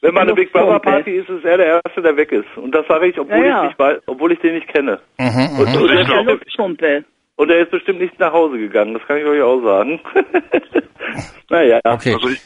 wenn 0.00 0.14
mal 0.14 0.20
eine 0.22 0.34
Big 0.34 0.52
Brother 0.52 0.78
Party 0.78 1.10
ist, 1.16 1.28
ist 1.28 1.44
er 1.44 1.56
der 1.58 1.82
Erste, 1.84 2.00
der 2.02 2.16
weg 2.16 2.30
ist. 2.32 2.46
Und 2.56 2.72
das 2.74 2.86
sage 2.86 3.08
ich, 3.08 3.18
obwohl 3.18 3.38
Ja, 3.38 3.44
ja. 3.46 3.62
ich 3.62 3.68
nicht 3.70 3.78
weiß, 3.78 3.98
obwohl 4.06 4.32
ich 4.32 4.38
den 4.40 4.54
nicht 4.54 4.68
kenne. 4.68 5.00
Mhm, 5.18 5.26
Und, 5.58 5.68
mhm. 5.68 5.82
und, 5.82 5.90
Ich 5.90 5.98
er 5.98 6.04
glaub- 6.04 6.26
ist, 6.28 6.32
Luftpumpe. 6.44 7.04
und 7.36 7.50
er 7.50 7.58
ist 7.60 7.70
bestimmt 7.70 8.00
nicht 8.00 8.18
nach 8.18 8.32
Hause 8.32 8.58
gegangen, 8.58 8.94
das 8.94 9.02
kann 9.06 9.16
ich 9.18 9.24
euch 9.24 9.42
auch 9.42 9.60
sagen. 9.62 10.00
naja. 11.50 11.80
Okay. 11.84 12.14
Also 12.14 12.28
ich, 12.28 12.40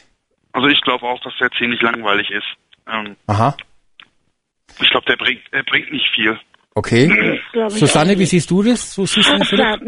also 0.51 0.67
ich 0.67 0.81
glaube 0.81 1.05
auch, 1.05 1.19
dass 1.23 1.33
der 1.39 1.49
ziemlich 1.51 1.81
langweilig 1.81 2.29
ist. 2.31 2.45
Ähm, 2.91 3.15
Aha. 3.27 3.55
ich 4.81 4.89
glaube, 4.89 5.05
der 5.07 5.15
bringt, 5.17 5.41
er 5.51 5.63
bringt 5.63 5.91
nicht 5.91 6.07
viel. 6.15 6.37
Okay. 6.75 7.39
Susanne, 7.69 8.17
wie 8.17 8.25
siehst 8.25 8.49
du 8.49 8.63
das? 8.63 8.95
So 8.95 9.05
siehst 9.05 9.31
du 9.31 9.55
das. 9.55 9.79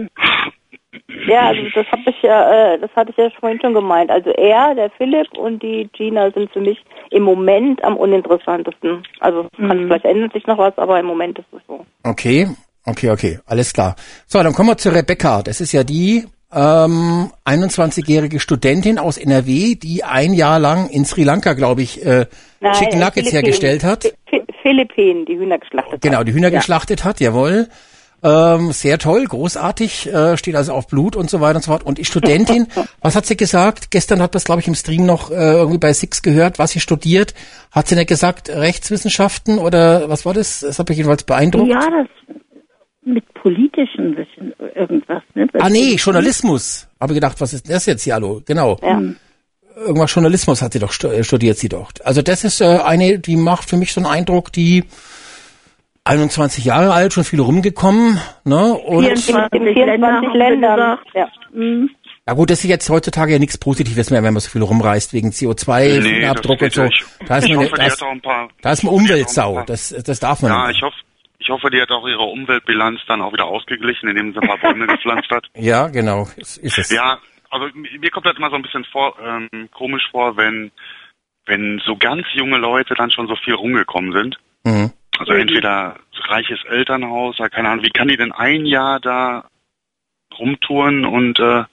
Ja, 1.28 1.48
also 1.48 1.62
das 1.74 1.86
habe 1.92 2.02
ich 2.08 2.22
ja, 2.22 2.74
äh, 2.74 2.80
das 2.80 2.90
hatte 2.96 3.12
ich 3.12 3.18
ja 3.18 3.30
vorhin 3.40 3.60
schon 3.62 3.74
gemeint. 3.74 4.10
Also 4.12 4.30
er, 4.32 4.76
der 4.76 4.90
Philipp 4.92 5.28
und 5.38 5.62
die 5.64 5.90
Gina 5.94 6.32
sind 6.32 6.52
für 6.52 6.62
mich 6.62 6.84
im 7.12 7.24
Moment 7.24 7.84
am 7.84 7.98
uninteressantesten. 7.98 9.04
Also 9.20 9.48
kann 9.58 9.86
vielleicht 9.88 10.06
ändert 10.06 10.34
sich 10.34 10.46
noch 10.48 10.58
was, 10.58 10.78
aber 10.78 11.00
im 11.00 11.06
Moment 11.06 11.40
ist 11.40 11.48
es 11.52 11.62
so. 11.68 11.86
Okay, 12.04 12.48
okay, 12.86 13.10
okay, 13.12 13.40
alles 13.46 13.74
klar. 13.74 13.96
So, 14.28 14.42
dann 14.44 14.54
kommen 14.54 14.70
wir 14.70 14.78
zu 14.78 14.90
Rebecca. 14.90 15.42
Das 15.42 15.62
ist 15.62 15.72
ja 15.72 15.84
die 15.84 16.26
ähm, 16.54 17.32
21-jährige 17.46 18.40
Studentin 18.40 18.98
aus 19.00 19.18
NRW, 19.18 19.76
die 19.76 20.04
ein 20.04 20.34
Jahr 20.34 20.60
lang 20.60 20.90
in 20.90 21.06
Sri 21.06 21.24
Lanka, 21.24 21.54
glaube 21.54 21.82
ich, 21.82 22.06
äh, 22.06 22.26
Chicken 22.74 23.02
äh, 23.02 23.06
Nuggets 23.06 23.34
hergestellt 23.34 23.84
hat. 23.84 24.06
Phi- 24.06 24.14
Phi- 24.30 24.46
Philippinen, 24.62 25.26
die 25.26 25.38
Hühner 25.38 25.60
geschlachtet 25.60 26.02
Genau, 26.02 26.18
haben. 26.20 26.26
die 26.26 26.34
Hühner 26.34 26.52
geschlachtet 26.52 27.04
hat, 27.04 27.20
jawohl. 27.20 27.68
Ähm, 28.26 28.72
sehr 28.72 28.98
toll, 28.98 29.26
großartig, 29.26 30.12
äh, 30.12 30.36
steht 30.36 30.56
also 30.56 30.74
auf 30.74 30.88
Blut 30.88 31.16
und 31.16 31.30
so 31.30 31.42
weiter 31.42 31.58
und 31.58 31.62
so 31.62 31.72
fort. 31.72 31.84
Und 31.84 32.00
die 32.00 32.06
Studentin, 32.06 32.66
was 33.02 33.16
hat 33.16 33.28
sie 33.28 33.38
gesagt? 33.38 33.92
Gestern 33.92 34.20
hat 34.20 34.34
das, 34.34 34.46
glaube 34.46 34.62
ich, 34.62 34.68
im 34.68 34.74
Stream 34.74 35.06
noch 35.06 35.30
äh, 35.30 35.36
irgendwie 35.36 35.78
bei 35.78 35.94
Six 35.94 36.24
gehört, 36.24 36.58
was 36.58 36.72
sie 36.72 36.80
studiert. 36.80 37.36
Hat 37.72 37.88
sie 37.88 37.94
nicht 37.94 38.08
gesagt, 38.08 38.50
Rechtswissenschaften 38.50 39.60
oder 39.60 40.10
was 40.10 40.26
war 40.26 40.34
das? 40.34 40.62
Das 40.62 40.80
hat 40.80 40.90
mich 40.90 40.98
jedenfalls 40.98 41.24
beeindruckt. 41.24 41.70
Ja, 41.70 41.80
das 41.82 42.08
mit 43.04 43.32
politischen 43.36 44.18
Wissen, 44.18 44.54
irgendwas, 44.74 45.22
ne? 45.36 45.48
Ah 45.60 45.70
nee, 45.70 45.94
Journalismus. 45.94 46.88
Habe 47.00 47.14
gedacht, 47.14 47.40
was 47.40 47.54
ist 47.54 47.70
das 47.70 47.86
jetzt 47.86 48.02
hier, 48.02 48.16
hallo? 48.16 48.42
Genau. 48.44 48.80
Ja. 48.82 49.00
Irgendwas 49.78 50.16
Journalismus 50.16 50.64
hat 50.64 50.74
sie 50.74 50.80
doch 50.80 50.92
äh, 51.04 51.24
studiert 51.24 51.60
sie 51.60 51.70
doch. 51.70 51.92
Also 52.04 52.24
das 52.24 52.44
ist 52.44 52.62
äh, 52.62 52.80
eine, 52.84 53.20
die 53.20 53.36
macht 53.36 53.70
für 53.70 53.78
mich 53.78 53.94
so 53.94 54.00
einen 54.00 54.08
Eindruck, 54.08 54.52
die 54.52 54.86
21 56.06 56.64
Jahre 56.66 56.94
alt, 56.94 57.14
schon 57.14 57.24
viel 57.24 57.40
rumgekommen, 57.42 58.20
ne? 58.44 58.74
Und 58.74 59.04
24 59.06 59.60
In 59.60 59.74
24 59.74 60.34
Länder, 60.34 60.78
Ländern. 60.78 61.00
Ja. 61.14 61.28
Mhm. 61.52 61.90
ja 62.28 62.34
gut, 62.34 62.50
das 62.52 62.64
ist 62.64 62.70
jetzt 62.70 62.90
heutzutage 62.90 63.34
ja 63.34 63.40
nichts 63.40 63.58
Positives 63.58 64.12
mehr, 64.12 64.22
wenn 64.24 64.34
man 64.34 64.40
so 64.42 64.50
viel 64.50 64.62
rumreist 64.62 65.14
wegen 65.14 65.30
CO2 65.30 66.02
Fingerabdruck 66.04 66.62
und 66.62 66.68
das 66.68 66.74
so. 66.76 66.84
nicht. 66.84 67.06
Da 67.28 67.38
ist 67.38 67.50
man, 67.50 67.58
hoffe, 67.58 67.70
da 67.76 67.82
die 67.82 67.88
ist, 67.88 68.02
hat 68.02 68.08
auch 68.08 68.12
ein 68.12 68.22
paar. 68.22 68.50
da 68.62 68.72
ist 68.72 68.84
man 68.84 68.94
Umweltsau. 68.94 69.64
Das, 69.66 69.90
das 69.90 70.20
darf 70.20 70.42
man 70.44 70.52
Ja, 70.52 70.68
nicht. 70.68 70.78
ich 70.78 70.84
hoffe, 70.84 70.96
ich 71.40 71.50
hoffe, 71.50 71.70
die 71.72 71.82
hat 71.82 71.90
auch 71.92 72.08
ihre 72.08 72.24
Umweltbilanz 72.24 73.00
dann 73.08 73.22
auch 73.22 73.34
wieder 73.34 73.46
ausgeglichen, 73.46 74.08
indem 74.10 74.34
sie 74.34 74.40
ein 74.40 74.48
paar 74.48 74.60
Bäume 74.60 74.86
gepflanzt 74.96 75.30
hat. 75.32 75.48
Ja, 75.56 75.88
genau, 75.88 76.28
ist, 76.38 76.58
ist 76.58 76.78
es. 76.78 76.92
Ja, 76.92 77.18
also 77.50 77.66
mir 77.74 78.12
kommt 78.12 78.28
das 78.28 78.38
immer 78.38 78.50
so 78.52 78.56
ein 78.58 78.62
bisschen 78.62 78.86
vor, 78.92 79.16
ähm, 79.26 79.70
komisch 79.74 80.04
vor, 80.12 80.38
wenn 80.38 80.72
wenn 81.48 81.80
so 81.86 81.96
ganz 81.96 82.26
junge 82.34 82.58
Leute 82.58 82.96
dann 82.96 83.12
schon 83.12 83.28
so 83.28 83.36
viel 83.44 83.54
rumgekommen 83.54 84.14
sind. 84.14 84.38
Mhm. 84.64 84.92
Also 85.20 85.34
entweder 85.34 85.96
reiches 86.28 86.60
Elternhaus, 86.66 87.40
oder 87.40 87.50
keine 87.50 87.70
Ahnung, 87.70 87.86
wie 87.86 87.92
kann 87.92 88.08
die 88.08 88.18
denn 88.18 88.32
ein 88.32 88.66
Jahr 88.66 89.00
da 89.00 89.46
rumtouren 90.38 91.06
und 91.06 91.40
äh, 91.40 91.64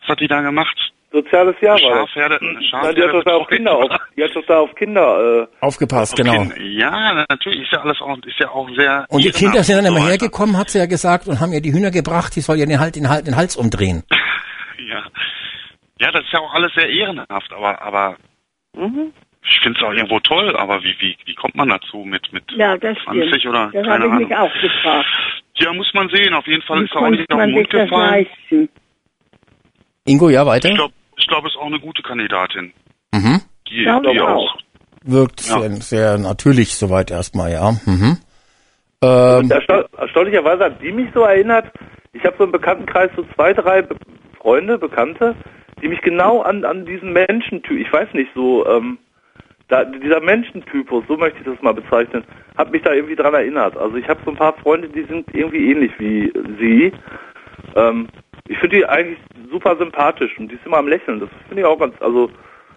was 0.00 0.08
hat 0.08 0.20
die 0.20 0.28
da 0.28 0.42
gemacht? 0.42 0.76
Soziales 1.12 1.56
Jahr 1.60 1.76
war 1.76 2.00
das. 2.00 2.10
Schafherde, 2.10 2.38
Nein, 2.40 2.58
die 2.58 2.64
hat 2.64 2.70
Schafherde 2.70 3.12
doch 3.12 3.24
da 3.24 3.34
auf 3.36 3.46
Kinder 3.46 3.72
auf, 3.72 3.90
die 4.16 4.24
hat 4.24 4.34
doch 4.34 4.46
da 4.46 4.58
auf 4.60 4.74
Kinder, 4.74 5.42
äh, 5.42 5.64
Aufgepasst, 5.64 6.18
Okay, 6.18 6.22
genau. 6.22 6.52
Ja, 6.58 7.24
natürlich 7.28 7.62
ist 7.62 7.72
ja 7.72 7.80
alles 7.80 8.00
auch, 8.00 8.16
ist 8.18 8.38
ja 8.38 8.50
auch 8.50 8.68
sehr. 8.74 9.06
Und 9.08 9.24
die 9.24 9.30
Kinder 9.30 9.62
sind 9.62 9.76
dann 9.76 9.86
immer 9.86 10.00
so 10.00 10.08
hergekommen, 10.08 10.56
hat 10.56 10.70
sie 10.70 10.78
ja 10.78 10.86
gesagt, 10.86 11.28
und 11.28 11.40
haben 11.40 11.52
ihr 11.52 11.60
die 11.60 11.72
Hühner 11.72 11.90
gebracht, 11.90 12.34
die 12.34 12.40
soll 12.40 12.56
ja 12.56 12.66
den, 12.66 12.80
halt, 12.80 12.96
den, 12.96 13.08
halt, 13.08 13.26
den 13.26 13.36
Hals 13.36 13.56
umdrehen. 13.56 14.02
Ja. 14.88 15.04
Ja, 16.00 16.10
das 16.10 16.24
ist 16.24 16.32
ja 16.32 16.40
auch 16.40 16.52
alles 16.52 16.72
sehr 16.74 16.90
ehrenhaft, 16.90 17.50
aber, 17.52 17.80
aber 17.80 18.16
Mhm. 18.74 19.12
Ich 19.44 19.60
finde 19.60 19.78
es 19.78 19.84
auch 19.84 19.92
irgendwo 19.92 20.20
toll, 20.20 20.56
aber 20.56 20.82
wie, 20.82 20.94
wie, 21.00 21.16
wie 21.24 21.34
kommt 21.34 21.54
man 21.56 21.68
dazu 21.68 21.98
mit, 21.98 22.32
mit 22.32 22.44
Ja, 22.52 22.76
das 22.76 22.96
20 23.04 23.28
stimmt. 23.28 23.46
oder 23.46 23.70
Das 23.72 23.84
keine 23.84 23.88
habe 23.88 24.04
ich 24.06 24.10
Ahnung. 24.12 24.28
mich 24.28 24.36
auch 24.36 24.52
gefragt. 24.60 25.08
Ja, 25.56 25.72
muss 25.72 25.92
man 25.94 26.08
sehen. 26.10 26.32
Auf 26.34 26.46
jeden 26.46 26.62
Fall 26.62 26.80
Wie 26.80 26.84
ist 26.84 26.94
er 26.94 27.00
auch 27.02 27.10
nicht 27.10 27.20
auf 27.22 27.26
den 27.26 27.36
man 27.38 27.46
sich 27.48 27.54
Mund 27.56 27.74
das 27.74 27.82
gefallen. 27.90 28.10
leisten? 28.50 28.68
Ingo, 30.04 30.30
ja, 30.30 30.46
weiter? 30.46 30.68
Ich 30.68 30.74
glaube, 30.74 30.94
ich 31.16 31.26
glaub, 31.26 31.46
ist 31.46 31.56
auch 31.56 31.66
eine 31.66 31.80
gute 31.80 32.02
Kandidatin. 32.02 32.72
Mhm. 33.12 33.40
Die, 33.68 33.82
Glaub 33.84 34.02
die 34.04 34.10
ich 34.10 34.20
auch. 34.20 34.56
Wirkt 35.04 35.40
Ja. 35.48 35.60
sehr, 35.60 35.70
sehr 35.76 36.18
natürlich 36.18 36.74
soweit 36.74 37.10
erstmal, 37.10 37.52
ja. 37.52 37.72
Mhm. 37.86 38.18
Ähm, 39.02 39.50
Ersta 39.50 39.84
erstaunlicherweise 39.98 40.64
hat 40.64 40.80
die 40.82 40.92
mich 40.92 41.08
so 41.12 41.22
erinnert. 41.22 41.72
Ich 42.12 42.24
habe 42.24 42.36
so 42.38 42.44
im 42.44 42.52
Bekanntenkreis 42.52 43.10
so 43.16 43.24
zwei, 43.34 43.52
drei 43.52 43.82
Be 43.82 43.96
Freunde, 44.38 44.78
Bekannte, 44.78 45.34
die 45.82 45.88
mich 45.88 46.00
genau 46.02 46.42
an, 46.42 46.64
an 46.64 46.84
diesen 46.86 47.12
Menschentyp, 47.12 47.78
ich 47.78 47.92
weiß 47.92 48.12
nicht, 48.12 48.30
so, 48.34 48.66
ähm, 48.66 48.98
da, 49.68 49.84
dieser 49.84 50.20
Menschentypus, 50.20 51.04
so 51.08 51.16
möchte 51.16 51.38
ich 51.40 51.44
das 51.44 51.60
mal 51.62 51.74
bezeichnen, 51.74 52.24
hat 52.56 52.70
mich 52.70 52.82
da 52.82 52.92
irgendwie 52.92 53.16
dran 53.16 53.34
erinnert. 53.34 53.76
Also 53.76 53.96
ich 53.96 54.08
habe 54.08 54.20
so 54.24 54.30
ein 54.30 54.36
paar 54.36 54.54
Freunde, 54.54 54.88
die 54.88 55.04
sind 55.04 55.26
irgendwie 55.32 55.70
ähnlich 55.70 55.92
wie 55.98 56.32
sie. 56.58 56.92
Ähm, 57.74 58.08
ich 58.48 58.58
finde 58.58 58.76
die 58.76 58.86
eigentlich 58.86 59.18
super 59.50 59.76
sympathisch 59.76 60.38
und 60.38 60.48
die 60.48 60.56
ist 60.56 60.66
immer 60.66 60.78
am 60.78 60.88
Lächeln. 60.88 61.20
Das 61.20 61.28
finde 61.48 61.62
ich 61.62 61.66
auch 61.66 61.78
ganz, 61.78 61.94
also 62.00 62.30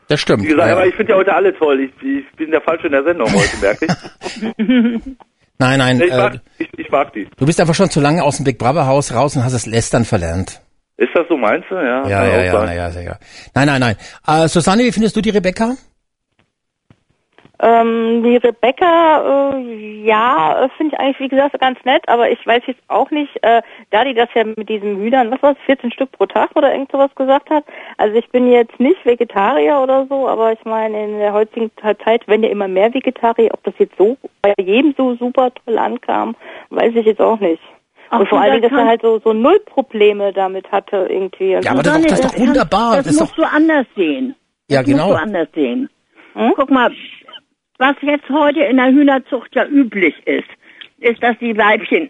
das 0.07 0.19
stimmt. 0.19 0.43
wie 0.43 0.47
gesagt, 0.47 0.67
ja. 0.67 0.75
aber 0.75 0.85
ich 0.85 0.95
finde 0.95 1.13
ja 1.13 1.17
heute 1.17 1.33
alle 1.33 1.55
toll. 1.57 1.79
Ich, 1.79 2.07
ich 2.07 2.31
bin 2.35 2.51
der 2.51 2.61
Falsche 2.61 2.87
in 2.87 2.93
der 2.93 3.03
Sendung 3.03 3.27
heute, 3.27 3.57
merke 3.61 3.85
ich. 3.85 5.05
Nein, 5.57 5.79
nein, 5.79 6.01
Ich 6.01 6.11
äh, 6.11 6.17
mag, 6.17 6.41
ich, 6.57 6.67
ich 6.77 6.91
mag 6.91 7.13
die. 7.13 7.29
du 7.37 7.45
bist 7.45 7.61
einfach 7.61 7.75
schon 7.75 7.89
zu 7.89 8.01
lange 8.01 8.21
aus 8.23 8.35
dem 8.35 8.43
Big 8.43 8.57
Brother 8.57 8.87
Haus 8.87 9.13
raus 9.13 9.37
und 9.37 9.45
hast 9.45 9.53
das 9.53 9.65
Lästern 9.65 10.03
verlernt. 10.03 10.61
Ist 10.97 11.11
das 11.13 11.25
so, 11.29 11.37
meinst 11.37 11.69
du? 11.69 11.75
Ja, 11.75 12.05
Ja, 12.07 12.25
ja, 12.25 12.43
ja, 12.43 12.73
ja, 12.73 13.01
ja. 13.01 13.19
Nein, 13.53 13.67
nein, 13.67 13.79
nein. 13.79 13.95
Äh, 14.27 14.49
Susanne, 14.49 14.83
wie 14.83 14.91
findest 14.91 15.15
du 15.15 15.21
die 15.21 15.29
Rebecca? 15.29 15.75
Ähm, 17.59 18.23
die 18.23 18.35
Rebecca, 18.37 19.53
äh, 19.53 20.03
ja, 20.03 20.63
äh, 20.63 20.69
finde 20.77 20.93
ich 20.95 20.99
eigentlich, 20.99 21.19
wie 21.19 21.27
gesagt, 21.29 21.59
ganz 21.59 21.79
nett, 21.85 22.03
aber 22.07 22.29
ich 22.29 22.45
weiß 22.45 22.63
jetzt 22.67 22.81
auch 22.89 23.09
nicht, 23.11 23.31
äh, 23.43 23.61
da 23.91 24.03
die 24.03 24.13
das 24.13 24.29
ja 24.33 24.43
mit 24.43 24.67
diesen 24.67 24.97
Hühnern, 24.97 25.31
was 25.31 25.41
war 25.41 25.51
es, 25.51 25.57
14 25.65 25.91
Stück 25.91 26.11
pro 26.11 26.25
Tag 26.25 26.49
oder 26.55 26.71
irgend 26.73 26.91
sowas 26.91 27.13
gesagt 27.15 27.49
hat. 27.49 27.63
Also 27.97 28.15
ich 28.17 28.29
bin 28.29 28.51
jetzt 28.51 28.79
nicht 28.79 29.05
Vegetarier 29.05 29.79
oder 29.81 30.05
so, 30.09 30.27
aber 30.27 30.51
ich 30.51 30.63
meine, 30.65 31.05
in 31.05 31.19
der 31.19 31.33
heutigen 31.33 31.71
Zeit 31.81 32.27
werden 32.27 32.43
ja 32.43 32.49
immer 32.49 32.67
mehr 32.67 32.93
Vegetarier. 32.93 33.51
Ob 33.53 33.63
das 33.63 33.73
jetzt 33.77 33.97
so 33.97 34.17
bei 34.41 34.53
jedem 34.59 34.93
so 34.97 35.15
super 35.15 35.51
toll 35.65 35.77
ankam, 35.77 36.35
weiß 36.71 36.93
ich 36.95 37.05
jetzt 37.05 37.21
auch 37.21 37.39
nicht. 37.39 37.61
Ach, 38.09 38.19
und 38.19 38.29
vor 38.29 38.37
du, 38.39 38.43
allen 38.43 38.51
Dingen, 38.53 38.63
das 38.63 38.71
dass 38.71 38.79
er 38.79 38.87
halt 38.87 39.01
so, 39.01 39.19
so 39.19 39.33
null 39.33 39.59
Probleme 39.65 40.33
damit 40.33 40.71
hatte 40.71 41.07
irgendwie. 41.09 41.51
Ja, 41.51 41.71
aber 41.71 41.83
das, 41.83 41.93
Susanne, 41.93 42.07
das 42.07 42.19
ist 42.19 42.25
doch 42.25 42.39
wunderbar. 42.39 42.95
Das, 42.97 43.05
Das 43.05 43.13
ist 43.13 43.19
musst 43.21 43.31
doch, 43.33 43.37
du 43.37 43.43
anders 43.49 43.85
sehen. 43.95 44.35
ja, 44.69 44.81
Das 44.81 44.87
musst 44.87 45.01
genau. 45.03 45.13
du 45.13 45.21
anders 45.21 45.47
sehen. 45.55 45.89
Hm? 46.33 46.53
Guck 46.55 46.69
mal, 46.69 46.91
was 47.77 47.95
jetzt 48.01 48.29
heute 48.29 48.61
in 48.61 48.77
der 48.77 48.91
Hühnerzucht 48.91 49.53
ja 49.55 49.65
üblich 49.67 50.15
ist, 50.25 50.49
ist, 50.99 51.21
dass 51.21 51.37
die 51.39 51.57
Weibchen 51.57 52.09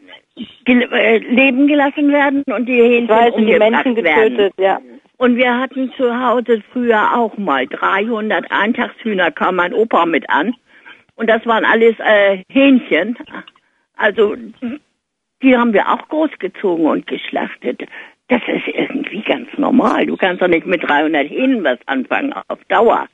gel 0.66 0.82
äh, 0.92 1.18
leben 1.18 1.68
gelassen 1.68 2.12
werden 2.12 2.44
und 2.48 2.66
die 2.68 2.82
Hähnchen 2.82 3.10
weiß, 3.10 3.36
die 3.36 3.42
umgebracht 3.42 3.86
Menschen 3.86 4.04
werden. 4.04 4.38
getötet, 4.38 4.54
ja. 4.58 4.80
Und 5.18 5.38
wir 5.38 5.58
hatten 5.58 5.94
zu 5.96 6.20
Hause 6.20 6.62
früher 6.74 7.16
auch 7.16 7.38
mal 7.38 7.66
300 7.68 8.52
Eintagshühner, 8.52 9.32
kam 9.32 9.56
mein 9.56 9.74
Opa 9.74 10.06
mit 10.06 10.30
an. 10.30 10.54
Und 11.16 11.30
das 11.30 11.46
waren 11.46 11.64
alles 11.64 11.96
äh, 12.00 12.44
Hähnchen. 12.50 13.18
Also 13.96 14.36
die 15.42 15.58
haben 15.58 15.74
wir 15.74 15.90
auch 15.90 16.08
großgezogen 16.10 16.86
und 16.86 17.08
geschlachtet. 17.08 17.84
Das 18.28 18.42
ist 18.48 18.68
irgendwie 18.68 19.22
ganz 19.22 19.48
normal. 19.58 20.06
Du 20.06 20.18
kannst 20.18 20.42
doch 20.42 20.48
nicht 20.48 20.66
mit 20.66 20.84
300 20.84 21.30
Hähnen 21.30 21.64
was 21.64 21.78
anfangen 21.86 22.34
auf 22.48 22.60
Dauer. 22.68 23.08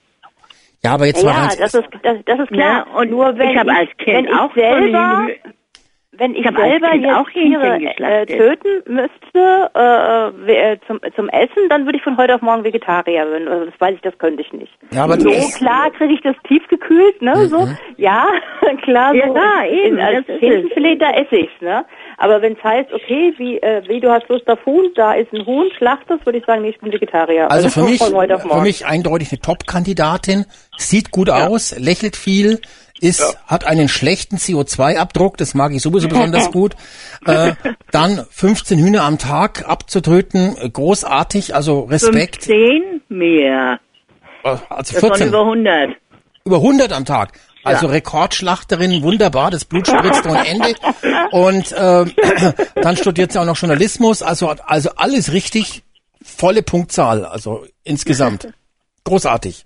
Ja, 0.84 0.94
aber 0.94 1.06
jetzt 1.06 1.24
mal 1.24 1.32
Ja, 1.32 1.42
ganz, 1.48 1.58
das 1.58 1.74
ist, 1.76 1.88
das, 2.02 2.18
das 2.26 2.40
ist 2.40 2.48
klar. 2.52 2.88
Ja, 2.88 3.00
und 3.00 3.12
Nur 3.12 3.38
wenn 3.38 3.50
ich 3.52 3.58
habe 3.58 3.72
als 3.72 3.90
wenn 3.98 4.16
Kind 4.26 4.30
ich 4.30 4.34
auch 4.40 4.54
selber, 4.56 5.28
wenn 6.14 6.36
ich, 6.36 6.46
Ich 6.46 6.56
selber 6.56 6.96
jetzt 6.96 7.16
auch 7.16 7.30
Tiere 7.30 7.80
äh, 7.98 8.26
töten 8.26 8.84
müsste 8.94 9.70
äh, 9.74 10.48
we- 10.48 10.58
äh, 10.58 10.78
zum, 10.88 11.00
zum 11.16 11.30
Essen, 11.30 11.70
dann 11.70 11.86
würde 11.86 11.98
ich 11.98 12.04
von 12.04 12.18
heute 12.18 12.36
auf 12.36 12.42
morgen 12.42 12.64
Vegetarier 12.64 13.30
werden. 13.32 13.48
Also 13.48 13.66
das 13.66 13.80
weiß 13.80 13.96
ich, 13.96 14.02
das 14.02 14.18
könnte 14.18 14.42
ich 14.42 14.52
nicht. 14.54 14.72
Ja, 14.92 15.04
aber 15.06 15.20
so 15.20 15.30
klar 15.58 15.90
kriege 15.92 16.14
ich 16.14 16.22
das 16.22 16.36
tiefgekühlt, 16.48 17.22
ne? 17.22 17.48
So, 17.48 17.68
ja, 17.98 18.28
klar. 18.84 19.14
Ja, 19.16 19.28
so 19.28 19.36
ja, 19.36 19.66
eben, 19.68 19.98
In, 19.98 20.02
als 20.04 20.28
Hähnchenfilet, 20.28 20.98
da 21.02 21.12
esse 21.12 21.36
ich's, 21.38 21.62
ne? 21.62 21.86
Aber 22.22 22.40
wenn 22.44 22.54
es 22.54 22.64
heißt, 22.64 22.94
okay, 22.94 23.34
wie, 23.38 23.58
äh, 23.58 23.82
wie 23.88 24.00
du 24.00 24.12
hast 24.12 24.30
Lust 24.30 24.48
auf 24.48 24.64
Huhn, 24.68 24.92
da 24.94 25.14
ist 25.14 25.34
ein 25.34 25.44
Huhn, 25.44 25.72
schlachtest, 25.76 26.24
würde 26.24 26.38
ich 26.38 26.46
sagen, 26.46 26.62
nee, 26.62 26.70
ich 26.70 26.80
bin 26.80 26.94
Vegetarier. 26.94 27.50
also 27.50 27.68
für 27.70 27.82
mich, 27.82 27.98
von 27.98 28.14
heute 28.14 28.36
auf 28.36 28.44
für 28.44 28.62
mich 28.62 28.86
eindeutig 28.86 29.32
eine 29.32 29.42
Top-Kandidatin, 29.42 30.46
sieht 30.78 31.10
gut 31.10 31.32
aus, 31.32 31.76
lächelt 31.80 32.16
viel, 32.16 32.62
ist, 33.00 33.40
hat 33.48 33.66
einen 33.66 33.90
schlechten 33.90 34.36
CO2-Abdruck, 34.36 35.38
das 35.38 35.56
mag 35.56 35.72
ich 35.74 35.82
sowieso 35.82 36.10
besonders 36.10 36.52
gut. 36.52 36.76
Äh, 37.26 37.54
dann 37.90 38.24
15 38.30 38.78
Hühner 38.78 39.02
am 39.02 39.18
Tag 39.18 39.68
abzutöten, 39.68 40.56
großartig, 40.72 41.56
also 41.56 41.86
Respekt. 41.86 42.44
15 42.44 43.02
mehr. 43.10 43.80
Also 44.44 44.62
Das 44.70 44.94
waren 45.02 45.16
14, 45.16 45.28
über 45.30 45.40
100. 45.40 45.90
über 46.46 46.58
100 46.58 46.94
am 46.94 47.06
Tag. 47.06 47.32
Also 47.64 47.88
Ja. 47.88 47.92
Rekordschlachterin, 47.94 49.04
wunderbar, 49.04 49.52
das 49.52 49.66
Blut 49.66 49.88
spritzt 49.88 50.26
ohne 50.26 50.48
Ende. 50.48 50.74
Und 51.32 51.74
ähm, 51.78 52.12
dann 52.76 52.98
studiert 52.98 53.32
sie 53.32 53.40
auch 53.40 53.46
noch 53.46 53.58
Journalismus, 53.58 54.24
also 54.24 54.50
also 54.66 54.90
alles 54.96 55.32
richtig, 55.34 55.84
volle 56.24 56.64
Punktzahl, 56.64 57.26
also 57.26 57.66
insgesamt. 57.84 58.54
Großartig. 59.04 59.66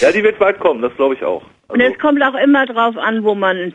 Ja, 0.00 0.10
die 0.12 0.22
wird 0.22 0.40
weit 0.40 0.58
kommen, 0.60 0.82
das 0.82 0.94
glaube 0.96 1.14
ich 1.14 1.22
auch. 1.24 1.42
Und 1.68 1.80
Also, 1.80 1.92
es 1.92 1.98
kommt 2.00 2.22
auch 2.22 2.34
immer 2.34 2.66
drauf 2.66 2.96
an, 2.96 3.22
wo 3.24 3.34
man, 3.34 3.74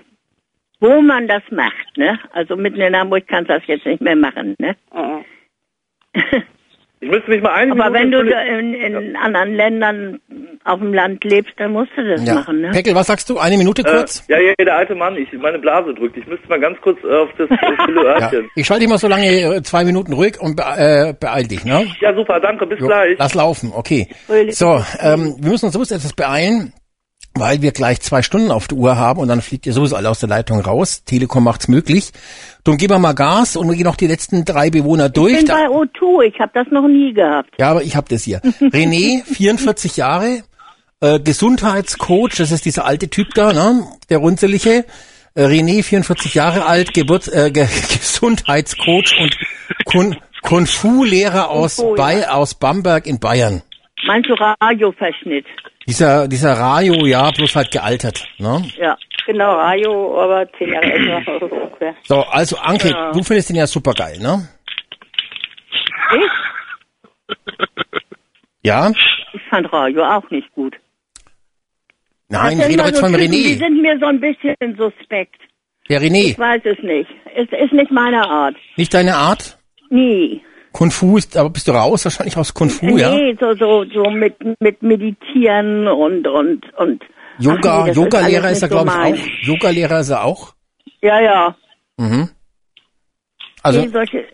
wo 0.80 1.02
man 1.02 1.28
das 1.28 1.44
macht, 1.52 1.98
ne? 1.98 2.20
Also 2.34 2.56
mitten 2.56 2.82
in 2.82 2.96
Hamburg 2.96 3.26
kannst 3.28 3.50
du 3.50 3.54
das 3.58 3.68
jetzt 3.68 3.86
nicht 3.86 4.02
mehr 4.02 4.16
machen, 4.16 4.56
ne? 4.60 4.76
Mhm. 4.94 5.24
ich 7.00 7.10
müsste 7.10 7.30
mich 7.30 7.42
mal 7.42 7.54
eine 7.54 7.72
Aber 7.74 7.94
wenn 7.94 8.10
du 8.12 8.20
in, 8.22 8.74
in 8.74 9.16
anderen 9.16 9.54
Ländern 9.54 10.20
auf 10.64 10.80
dem 10.80 10.94
Land 10.94 11.24
lebst, 11.24 11.54
dann 11.58 11.72
musst 11.74 11.92
du 11.96 12.04
das 12.08 12.26
Ja. 12.26 12.36
machen, 12.36 12.60
ne? 12.62 12.72
Peckel, 12.72 12.96
was 12.96 13.08
sagst 13.08 13.30
du? 13.30 13.38
Eine 13.38 13.58
Minute 13.58 13.84
kurz? 13.84 14.24
Äh, 14.28 14.34
ja, 14.34 14.40
ja, 14.40 14.54
der 14.66 14.76
alte 14.76 14.96
Mann, 14.96 15.16
ich, 15.16 15.32
meine 15.34 15.60
Blase 15.60 15.94
drückt. 15.94 16.18
Ich 16.18 16.26
müsste 16.28 16.48
mal 16.50 16.60
ganz 16.60 16.80
kurz 16.82 16.98
äh, 17.04 17.16
auf 17.16 17.30
das 17.38 17.50
äh, 17.52 17.56
stille 17.84 18.04
Ja. 18.20 18.32
Ich 18.56 18.66
schalte 18.66 18.82
dich 18.82 18.90
mal 18.90 18.98
so 18.98 19.08
lange 19.08 19.28
äh, 19.28 19.62
zwei 19.62 19.84
Minuten 19.86 20.14
ruhig 20.14 20.40
und 20.42 20.56
be 20.56 20.64
äh, 20.64 21.14
beeil 21.20 21.48
dich, 21.48 21.64
ne? 21.64 21.86
Ja. 22.02 22.16
super, 22.16 22.40
danke, 22.40 22.66
bis 22.66 22.80
Jo, 22.80 22.88
gleich. 22.88 23.16
lass 23.20 23.36
laufen, 23.36 23.72
okay. 23.76 24.08
So, 24.50 24.84
ähm, 25.00 25.36
wir 25.40 25.52
müssen 25.52 25.66
uns 25.66 25.74
sowieso 25.74 25.96
etwas 25.96 26.14
beeilen, 26.14 26.74
weil 27.40 27.62
wir 27.62 27.72
gleich 27.72 28.02
zwei 28.02 28.22
Stunden 28.22 28.52
auf 28.52 28.68
der 28.68 28.78
Uhr 28.78 28.98
haben 28.98 29.20
und 29.20 29.28
dann 29.28 29.42
fliegt 29.42 29.66
ihr 29.66 29.74
sowieso 29.74 29.96
alle 29.96 30.10
aus 30.10 30.20
der 30.20 30.30
Leitung 30.30 30.60
raus. 30.62 31.04
Telekom 31.06 31.44
macht's 31.44 31.68
möglich. 31.68 32.12
Darum 32.64 32.78
geben 32.78 32.94
wir 32.96 33.00
mal 33.00 33.14
Gas 33.14 33.56
und 33.56 33.68
wir 33.70 33.76
gehen 33.76 33.86
noch 33.86 33.96
die 33.96 34.08
letzten 34.08 34.46
drei 34.46 34.70
Bewohner 34.70 35.08
Ich 35.08 35.14
durch. 35.14 35.38
bin 35.38 35.46
Da- 35.46 35.56
bei 35.56 35.68
O2, 35.68 36.24
ich 36.34 36.40
habe 36.40 36.52
das 36.54 36.68
noch 36.72 36.88
nie 36.88 37.14
gehabt. 37.14 37.52
Ja, 37.60 37.72
aber 37.72 37.84
ich 37.84 37.96
habe 37.96 38.08
das 38.10 38.24
hier. 38.24 38.40
René, 38.62 39.24
44 39.26 39.98
Jahre, 39.98 40.44
äh, 41.02 41.20
Gesundheitscoach, 41.20 42.36
das 42.38 42.52
ist 42.52 42.66
dieser 42.66 42.86
alte 42.86 43.10
Typ 43.10 43.34
da, 43.36 43.54
ne? 43.54 43.84
Der 44.10 44.18
runzelige. 44.20 44.86
Äh, 45.36 45.44
René, 45.46 45.84
44 45.84 46.34
Jahre 46.34 46.66
alt, 46.66 46.94
Geburt, 46.94 47.28
äh, 47.28 47.52
Ge 47.52 47.68
Gesundheitscoach 47.94 49.16
und 49.22 49.38
Kun 49.86 50.16
Kung 50.42 50.66
Fu 50.66 51.04
Lehrer 51.04 51.50
aus, 51.50 51.76
Fu, 51.76 51.94
Bay, 51.96 52.24
aus 52.26 52.56
Bamberg 52.56 53.06
in 53.06 53.20
Bayern. 53.20 53.62
Meinst 54.06 54.30
du 54.30 54.34
Radioverschnitt? 54.36 55.46
Dieser, 55.88 56.28
dieser 56.28 56.54
Rayo, 56.54 57.06
ja, 57.06 57.32
bloß 57.32 57.56
halt 57.56 57.72
gealtert, 57.72 58.26
ne? 58.40 58.62
Ja. 58.78 58.98
Genau, 59.26 59.54
Rayo, 59.56 60.22
aber 60.22 60.46
zehn 60.58 60.72
Jahre 60.74 60.92
älter 60.92 61.36
oder 61.38 61.50
so 61.50 61.56
ungefähr. 61.56 61.96
So, 62.04 62.22
also 62.24 62.58
Anke, 62.58 62.90
Ja. 62.90 63.12
du 63.12 63.24
findest 63.24 63.50
den 63.50 63.56
ja 63.58 63.68
super 63.68 63.94
geil, 63.94 64.18
ne? 64.20 64.48
Ich? 66.16 67.38
Ja? 68.64 68.92
Ich 69.34 69.42
fand 69.50 69.72
Radio 69.72 70.04
auch 70.04 70.30
nicht 70.30 70.52
gut. 70.54 70.76
Nein, 72.30 72.60
ich 72.60 72.66
rede 72.68 72.84
jetzt 72.84 73.00
immer 73.00 73.00
von 73.00 73.12
so 73.14 73.18
Typen, 73.18 73.32
Die 73.32 73.56
René. 73.56 73.58
sind 73.58 73.82
mir 73.82 73.98
so 74.00 74.06
ein 74.08 74.20
bisschen 74.20 74.56
suspekt. 74.78 75.40
Der 75.90 76.02
René, 76.02 76.32
Ich 76.32 76.40
weiß 76.40 76.62
es 76.66 76.78
nicht. 76.84 77.10
Es 77.36 77.48
ist 77.64 77.72
nicht 77.72 77.92
meine 77.92 78.28
Art. 78.30 78.56
nicht 78.76 78.94
deine 78.94 79.16
Art? 79.16 79.58
Nie. 79.90 80.42
Kung 80.78 80.92
Fu 80.92 81.18
ist, 81.18 81.36
aber 81.36 81.50
bist 81.50 81.68
du 81.68 81.72
raus? 81.72 82.06
Wahrscheinlich 82.06 82.38
aus 82.38 82.54
Kung 82.54 82.70
Fu, 82.70 82.98
ja? 83.00 83.10
Nee, 83.10 83.36
so, 83.40 83.52
so, 83.56 83.84
so 83.86 84.12
mit, 84.12 84.36
mit 84.60 84.84
Meditieren 84.84 85.88
und, 85.88 86.28
und, 86.28 86.72
und. 86.78 87.04
Yoga, 87.40 87.86
nee, 87.86 87.94
Yoga-Lehrer 87.94 88.52
ist 88.52 88.62
er, 88.62 88.70
glaube 88.70 88.92
ich, 88.92 88.96
auch. 88.96 89.48
Yoga-Lehrer 89.48 90.00
ist 90.02 90.10
er 90.12 90.24
auch. 90.24 90.54
Ja, 91.02 91.20
ja. 91.20 91.56
Mhm. 91.98 92.30
Also, 93.64 93.82
nee, 93.82 93.88
solche, 93.88 94.26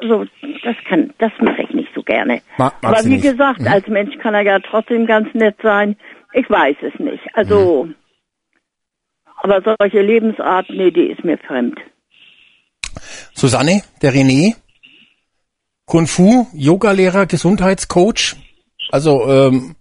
so, 0.00 0.24
das 0.62 0.76
kann, 0.88 1.12
das 1.18 1.32
mache 1.40 1.62
ich 1.62 1.70
nicht 1.70 1.88
so 1.96 2.02
gerne. 2.04 2.42
Mag, 2.58 2.74
Aber 2.82 3.04
wie 3.04 3.18
gesagt, 3.18 3.58
Mhm. 3.58 3.66
als 3.66 3.88
Mensch 3.88 4.16
kann 4.18 4.34
er 4.34 4.42
ja 4.42 4.60
trotzdem 4.60 5.04
ganz 5.04 5.26
nett 5.34 5.56
sein. 5.64 5.96
Ich 6.32 6.48
weiß 6.48 6.76
es 6.82 6.96
nicht. 7.00 7.24
Also, 7.34 7.86
Mhm. 7.86 7.94
aber 9.42 9.74
solche 9.80 10.00
Lebensart, 10.02 10.66
nee, 10.70 10.92
die 10.92 11.08
ist 11.08 11.24
mir 11.24 11.38
fremd. 11.38 11.76
Susanne, 13.34 13.82
der 14.00 14.12
René, 14.12 14.54
Kung 15.88 16.06
Fu, 16.06 16.46
Yogalehrer, 16.52 17.26
Gesundheitscoach. 17.26 18.36
Also 18.92 19.26
ähm, 19.28 19.74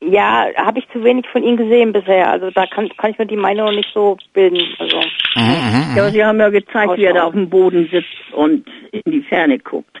Ja, 0.00 0.46
habe 0.56 0.80
ich 0.80 0.86
zu 0.92 1.02
wenig 1.02 1.24
von 1.32 1.42
ihm 1.42 1.56
gesehen 1.56 1.92
bisher. 1.92 2.30
Also 2.30 2.50
da 2.50 2.66
kann, 2.66 2.88
kann 2.96 3.12
ich 3.12 3.18
mir 3.18 3.26
die 3.26 3.36
Meinung 3.36 3.74
nicht 3.74 3.88
so 3.94 4.16
bilden. 4.34 4.60
Also 4.78 5.00
Mhm. 5.36 5.96
Ja, 5.96 6.10
Sie 6.10 6.24
haben 6.24 6.38
ja 6.38 6.48
gezeigt, 6.48 6.96
wie 6.96 7.04
er 7.04 7.14
da 7.14 7.24
auf 7.24 7.32
dem 7.32 7.48
Boden 7.50 7.88
sitzt 7.90 8.34
und 8.36 8.64
in 8.92 9.02
die 9.10 9.22
Ferne 9.22 9.58
guckt. 9.58 10.00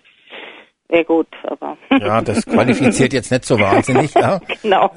sehr 0.88 1.02
gut, 1.04 1.26
aber 1.42 1.76
ja, 1.90 2.20
das 2.22 2.46
qualifiziert 2.46 3.12
jetzt 3.12 3.32
nicht 3.32 3.44
so 3.44 3.58
wahnsinnig. 3.58 4.14
Ja. 4.14 4.38
genau. 4.62 4.90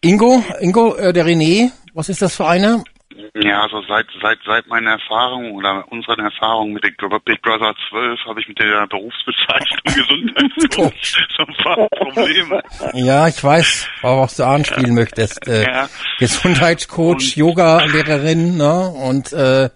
Ingo, 0.00 0.42
Ingo, 0.60 0.96
äh, 0.96 1.12
der 1.12 1.24
René, 1.26 1.70
was 1.94 2.08
ist 2.08 2.22
das 2.22 2.34
für 2.34 2.46
einer? 2.48 2.82
Ja, 3.34 3.62
also 3.62 3.82
seit 3.88 4.06
seit 4.20 4.38
seit 4.44 4.66
meiner 4.66 4.92
Erfahrung 4.92 5.52
oder 5.52 5.84
unseren 5.90 6.20
Erfahrungen 6.20 6.72
mit 6.74 6.84
Big 6.84 6.96
Big 7.24 7.42
Brother 7.42 7.74
12 7.90 8.20
habe 8.26 8.40
ich 8.40 8.48
mit 8.48 8.58
der 8.58 8.86
Berufsbezeichnung 8.86 9.78
Gesundheitscoach 9.84 11.26
so 11.36 11.42
ein 11.44 11.54
paar 11.62 11.88
Probleme. 11.88 12.62
Ja, 12.94 13.28
ich 13.28 13.42
weiß, 13.42 13.88
worauf 14.02 14.34
du 14.36 14.44
anspielen 14.46 14.94
möchtest. 14.94 15.46
Äh, 15.48 15.64
Ja. 15.64 15.88
Gesundheitscoach, 16.18 17.36
Yoga-Lehrerin, 17.36 18.56
ne? 18.56 18.88
Und 18.90 19.32
äh, 19.32 19.70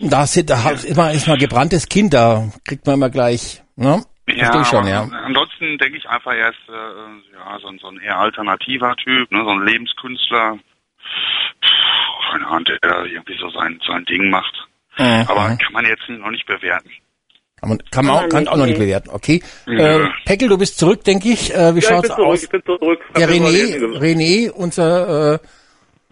da, 0.00 0.26
sind, 0.26 0.50
da 0.50 0.70
ist 0.70 0.96
mal, 0.96 1.14
ist 1.14 1.28
mal 1.28 1.38
gebranntes 1.38 1.88
Kind, 1.88 2.14
da 2.14 2.50
kriegt 2.66 2.86
man 2.86 2.94
immer 2.96 3.10
gleich, 3.10 3.62
ne? 3.76 4.02
Ich 4.26 4.38
schon, 4.64 4.80
aber 4.80 4.88
ja. 4.88 5.02
Ansonsten 5.24 5.76
denke 5.78 5.98
ich 5.98 6.08
einfach, 6.08 6.32
er 6.32 6.50
ist 6.50 6.68
äh, 6.68 7.34
ja, 7.34 7.58
so, 7.60 7.66
ein- 7.68 7.78
so 7.80 7.88
ein 7.88 7.98
eher 8.00 8.16
alternativer 8.18 8.94
Typ, 8.96 9.30
ne, 9.32 9.42
so 9.44 9.50
ein 9.50 9.66
Lebenskünstler. 9.66 10.58
Keine 12.30 12.46
Ahnung, 12.46 12.64
der 12.64 13.04
irgendwie 13.06 13.36
so 13.40 13.48
sein, 13.50 13.80
sein 13.86 14.04
Ding 14.04 14.30
macht. 14.30 14.54
Mhm. 14.98 15.24
Aber 15.28 15.56
kann 15.62 15.72
man 15.72 15.84
jetzt 15.86 16.08
noch 16.08 16.30
nicht 16.30 16.46
bewerten. 16.46 16.90
Kann 17.60 17.68
man, 17.70 17.78
kann 17.90 18.06
man 18.06 18.14
auch, 18.16 18.28
kann 18.28 18.48
auch 18.48 18.56
noch 18.56 18.66
nicht 18.66 18.78
bewerten, 18.78 19.10
okay. 19.12 19.42
Ja. 19.66 20.04
Äh, 20.04 20.08
Peckel, 20.24 20.48
du 20.48 20.56
bist 20.56 20.78
zurück, 20.78 21.04
denke 21.04 21.28
ich. 21.28 21.52
Äh, 21.54 21.56
wie 21.56 21.58
Ja, 21.58 21.76
ich 21.76 21.84
schaut's 21.84 22.08
bin 22.08 22.16
zurück, 22.16 22.26
aus? 22.28 22.42
ich 22.42 22.48
bin 22.48 22.62
zurück. 22.64 23.00
Mal 23.12 23.22
René, 23.24 23.98
René, 24.00 24.50
unser, 24.50 25.34
äh, 25.34 25.38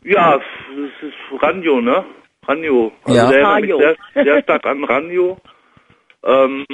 Ja, 0.05 0.37
es 0.37 1.09
ist 1.09 1.43
Ranjo, 1.43 1.81
ne? 1.81 2.05
Ranjo. 2.47 2.93
Also 3.05 3.19
Ja. 3.19 3.31
der 3.31 3.45
Ranjo. 3.45 3.79
sehr, 3.79 3.97
sehr 4.25 4.43
stark 4.43 4.67
an 4.67 4.85
Ranjo. 4.85 5.39
Ähm, 6.25 6.67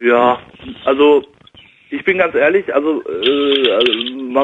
ja, 0.00 0.38
also 0.84 1.24
ich 1.90 2.02
bin 2.04 2.18
ganz 2.18 2.34
ehrlich, 2.34 2.72
also, 2.74 3.02
äh, 3.06 3.70
also 3.70 3.92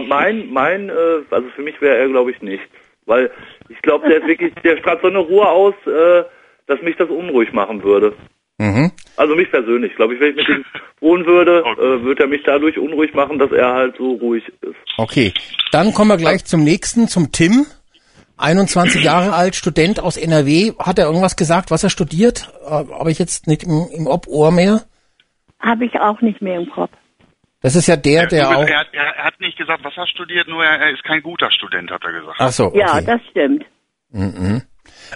mein, 0.07 0.51
mein, 0.53 0.89
äh, 0.91 1.23
also 1.31 1.49
für 1.57 1.62
mich 1.62 1.81
wäre 1.81 1.97
er, 1.97 2.09
glaube 2.09 2.31
ich, 2.32 2.41
nicht. 2.43 2.62
Weil 3.07 3.31
ich 3.70 3.80
glaube, 3.82 4.09
der 4.09 4.18
ist 4.18 4.26
wirklich, 4.26 4.52
der 4.62 4.76
strahlt 4.78 5.01
so 5.01 5.09
eine 5.09 5.18
Ruhe 5.18 5.48
aus, 5.48 5.74
äh, 5.86 6.24
dass 6.66 6.82
mich 6.82 6.97
das 6.97 7.09
unruhig 7.09 7.52
machen 7.52 7.82
würde. 7.82 8.12
mhm. 8.59 8.90
Also 9.16 9.34
mich 9.34 9.51
persönlich, 9.51 9.94
glaube 9.97 10.14
ich, 10.14 10.20
wenn 10.20 10.30
ich 10.30 10.36
mit 10.36 10.48
ihm 10.48 10.64
wohnen 11.01 11.24
würde, 11.26 11.62
Okay. 11.66 11.80
äh, 11.80 12.02
würde 12.02 12.22
er 12.24 12.28
mich 12.28 12.42
dadurch 12.44 12.78
unruhig 12.78 13.12
machen, 13.14 13.38
dass 13.38 13.52
er 13.52 13.72
halt 13.72 13.97
so 13.98 14.12
ruhig 14.12 14.44
ist. 14.62 14.76
Okay, 14.98 15.32
dann 15.72 15.92
kommen 15.94 16.10
wir 16.10 16.16
gleich 16.16 16.44
zum 16.44 16.62
nächsten, 16.64 17.09
zum 17.09 17.32
Tim. 17.32 17.66
21 18.38 19.05
Jahre 19.05 19.34
alt, 19.34 19.55
Student 19.55 20.01
aus 20.01 20.16
NRW. 20.16 20.72
Hat 20.78 20.98
er 20.98 21.06
irgendwas 21.06 21.36
gesagt, 21.36 21.70
was 21.70 21.84
er 21.84 21.90
studiert? 21.90 22.51
Äh, 22.64 22.70
Habe 22.70 23.10
ich 23.10 23.18
jetzt 23.18 23.47
nicht 23.47 23.64
im, 23.64 23.86
im 23.94 24.06
Ob-Ohr 24.06 24.51
mehr. 24.51 24.82
Habe 25.59 25.84
ich 25.84 26.01
auch 26.01 26.22
nicht 26.22 26.40
mehr 26.40 26.59
im 26.59 26.70
Kopf. 26.70 26.90
Das 27.62 27.77
ist 27.77 27.87
ja 27.89 27.97
der, 27.97 28.27
der 28.27 28.43
er, 28.45 28.57
auch... 28.57 28.66
er, 28.66 28.87
er, 28.93 29.16
er 29.16 29.24
hat 29.24 29.39
nicht 29.41 29.59
gesagt, 29.59 29.85
was 29.85 29.95
er 29.97 30.07
studiert, 30.07 30.49
nur 30.49 30.65
er, 30.65 30.81
er 30.81 30.91
ist 30.93 31.05
kein 31.05 31.23
guter 31.23 31.51
Student, 31.51 31.91
hat 31.91 32.03
er 32.03 32.12
gesagt. 32.12 32.37
Ach 32.39 32.51
so, 32.51 32.66
okay. 32.66 32.78
Ja, 32.78 33.01
das 33.03 33.20
stimmt. 33.31 33.65
Mhm. 34.11 34.62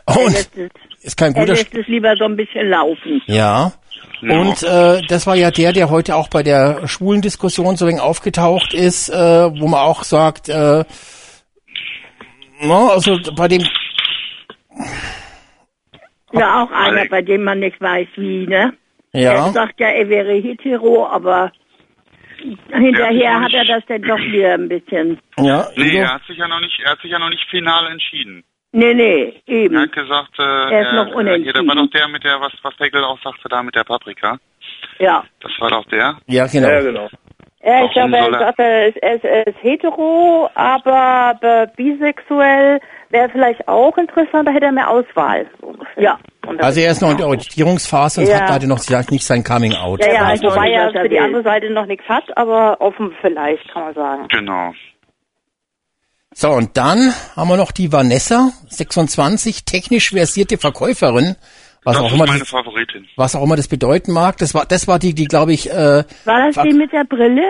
Er 0.07 0.17
Und 0.17 0.33
lässt 0.33 0.57
es, 0.57 0.71
ist 1.03 1.17
kein 1.17 1.35
er 1.35 1.41
guter... 1.41 1.55
lässt 1.55 1.75
es 1.75 1.87
lieber 1.87 2.15
so 2.17 2.25
ein 2.25 2.37
bisschen 2.37 2.69
laufen. 2.69 3.23
Ja. 3.27 3.73
Und 4.21 4.63
äh, 4.63 5.03
das 5.09 5.27
war 5.27 5.35
ja 5.37 5.51
der, 5.51 5.73
der 5.73 5.91
heute 5.91 6.17
auch 6.17 6.29
bei 6.29 6.43
der 6.43 6.87
schwulen 6.87 7.23
Diskussion 7.23 7.77
so 7.77 7.85
ein 7.87 7.91
wenig 7.91 8.03
aufgetaucht 8.03 8.75
ist, 8.75 9.09
äh, 9.09 9.15
wo 9.15 9.67
man 9.67 9.81
auch 9.81 10.03
sagt, 10.03 10.49
äh, 10.49 10.85
no, 12.61 12.89
also 12.89 13.19
bei 13.37 13.49
dem 13.49 13.63
Ja, 16.33 16.63
auch 16.63 16.71
einer, 16.71 17.07
bei 17.07 17.23
dem 17.23 17.45
man 17.45 17.61
nicht 17.61 17.81
weiß, 17.81 18.09
wie, 18.17 18.47
ne? 18.47 18.73
Er 19.13 19.23
ja, 19.35 19.49
sagt 19.53 19.79
ja, 19.79 19.89
er 19.89 20.09
wäre 20.09 20.33
hetero, 20.33 21.07
aber 21.07 21.53
hinterher 22.73 23.41
hat 23.41 23.53
er 23.55 23.65
das 23.65 23.83
dann 23.87 24.03
doch 24.03 24.19
wieder 24.19 24.55
ein 24.55 24.69
bisschen. 24.69 25.19
ja, 25.39 25.67
Nee, 25.77 25.99
er 25.99 26.15
hat 26.15 26.23
sich 26.27 26.37
ja 26.39 26.49
noch 26.49 26.61
nicht, 26.61 26.79
er 26.85 26.93
hat 26.93 27.01
sich 27.01 27.11
ja 27.11 27.19
noch 27.19 27.31
nicht 27.31 27.49
final 27.51 27.87
entschieden. 27.91 28.45
Nee, 28.73 28.93
nee, 28.95 29.41
Er 29.47 29.55
eben. 29.55 29.79
hat 29.79 29.93
gesagt, 29.93 30.37
äh, 30.39 30.43
Er 30.43 30.81
ist 30.83 30.93
noch 30.95 31.05
hier, 31.07 31.13
der 31.13 31.17
unentschieden. 31.17 31.69
war 31.69 31.77
doch 31.77 31.91
der 31.91 32.09
mit 32.09 32.25
der, 32.25 32.41
was, 32.41 32.53
was 32.63 32.75
Pegel 32.77 33.05
auch 33.05 33.21
sagte, 33.23 33.49
da 33.49 33.63
mit 33.63 33.75
der 33.77 33.85
Paprika. 33.85 34.37
Ja. 34.99 35.25
Das 35.41 35.53
war 35.61 35.71
doch 35.71 35.85
der. 35.87 36.19
ja, 36.27 36.47
genau. 36.49 36.69
Ja, 36.69 36.81
genau. 36.81 37.09
Ja, 37.67 37.85
ich 37.87 37.93
glaube, 37.93 38.17
er 38.19 38.31
er- 38.31 38.59
er 38.59 38.89
ist, 38.89 38.97
er 39.25 39.47
er 39.47 39.55
hetero, 39.63 40.51
aber 40.55 41.39
be- 41.41 41.71
bisexuell 41.77 42.79
wäre 43.15 43.31
vielleicht 43.31 43.67
auch 43.67 43.97
interessant, 43.97 44.47
da 44.47 44.53
hätte 44.53 44.67
er 44.67 44.73
mehr 44.73 44.91
Auswahl. 44.91 45.47
Ja. 45.97 46.19
Also 46.59 46.81
er 46.81 46.91
ist 46.91 47.01
noch 47.01 47.11
in 47.13 47.17
der 47.17 47.27
Orientierungsphase 47.29 48.21
und 48.21 48.27
Ja. 48.27 48.41
hat 48.43 48.49
leider 48.51 48.67
noch 48.67 48.81
vielleicht 48.81 49.11
nicht 49.11 49.25
sein 49.25 49.43
Coming 49.43 49.73
Out. 49.75 50.05
ja, 50.05 50.13
ja, 50.13 50.25
also 50.27 50.49
weil 50.55 50.71
er 50.73 50.91
für 50.93 51.09
die 51.09 51.19
andere 51.19 51.43
Seite 51.43 51.71
noch 51.71 51.87
nichts 51.87 52.07
hat, 52.09 52.25
aber 52.37 52.81
offen 52.83 53.15
vielleicht, 53.23 53.67
kann 53.73 53.85
man 53.85 53.95
sagen. 53.95 54.29
Genau. 54.29 54.73
So, 56.35 56.51
und 56.51 56.77
dann 56.77 57.15
haben 57.37 57.49
wir 57.49 57.57
noch 57.57 57.71
die 57.71 57.93
Vanessa, 57.93 58.51
26, 58.69 59.65
technisch 59.65 60.11
versierte 60.11 60.59
Verkäuferin, 60.59 61.37
was 61.85 61.95
das 61.95 62.03
auch 62.03 62.09
ist 62.09 62.15
immer 62.15 62.27
meine 62.27 62.41
das, 62.41 62.49
Favoritin. 62.49 63.07
was 63.17 63.37
auch 63.37 63.43
immer 63.45 63.57
das 63.57 63.69
bedeuten 63.69 64.13
mag. 64.13 64.37
Das 64.39 64.53
war, 64.55 64.67
das 64.67 64.89
war 64.89 64.99
die, 64.99 65.15
die 65.15 65.27
glaube 65.27 65.53
ich, 65.53 65.71
äh, 65.71 66.03
War 66.25 66.51
das 66.51 66.57
die 66.65 66.73
mit 66.73 66.93
der 66.93 67.05
Brille? 67.05 67.45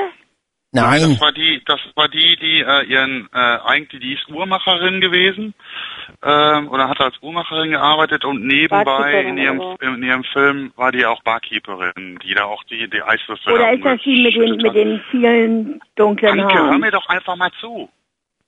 Nein, 0.75 1.01
Das 1.01 1.21
war 1.21 1.33
die, 1.33 1.63
das 1.65 1.81
war 1.95 2.09
die, 2.09 2.37
die 2.41 2.61
äh, 2.61 2.85
ihren 2.85 3.29
äh, 3.33 3.59
eigentlich 3.65 4.01
die 4.03 4.13
ist 4.15 4.29
Uhrmacherin 4.29 5.01
gewesen 5.01 5.55
ähm, 6.23 6.69
oder 6.69 6.89
hat 6.89 7.01
als 7.01 7.17
Uhrmacherin 7.23 7.71
gearbeitet 7.71 8.25
und 8.25 8.45
nebenbei 8.47 9.23
in 9.23 9.39
ihrem 9.39 9.61
in 9.81 10.03
ihrem 10.03 10.25
Film 10.25 10.73
war 10.77 10.93
die 10.93 11.07
auch 11.07 11.23
Barkeeperin, 11.23 12.19
die 12.25 12.35
da 12.35 12.45
auch 12.45 12.63
die 12.65 12.89
die 12.91 13.03
Eiswürfel 13.03 13.53
Oder 13.55 13.73
ist 13.73 13.85
das 13.85 14.01
die 14.03 14.23
mit 14.23 14.35
den, 14.35 14.57
mit 14.57 14.75
den 14.75 15.01
vielen 15.11 15.81
dunklen 15.97 16.41
Anke, 16.41 16.55
hör 16.55 16.67
Haaren? 16.67 16.81
mir 16.81 16.91
doch 16.91 17.09
einfach 17.09 17.37
mal 17.37 17.51
zu. 17.61 17.89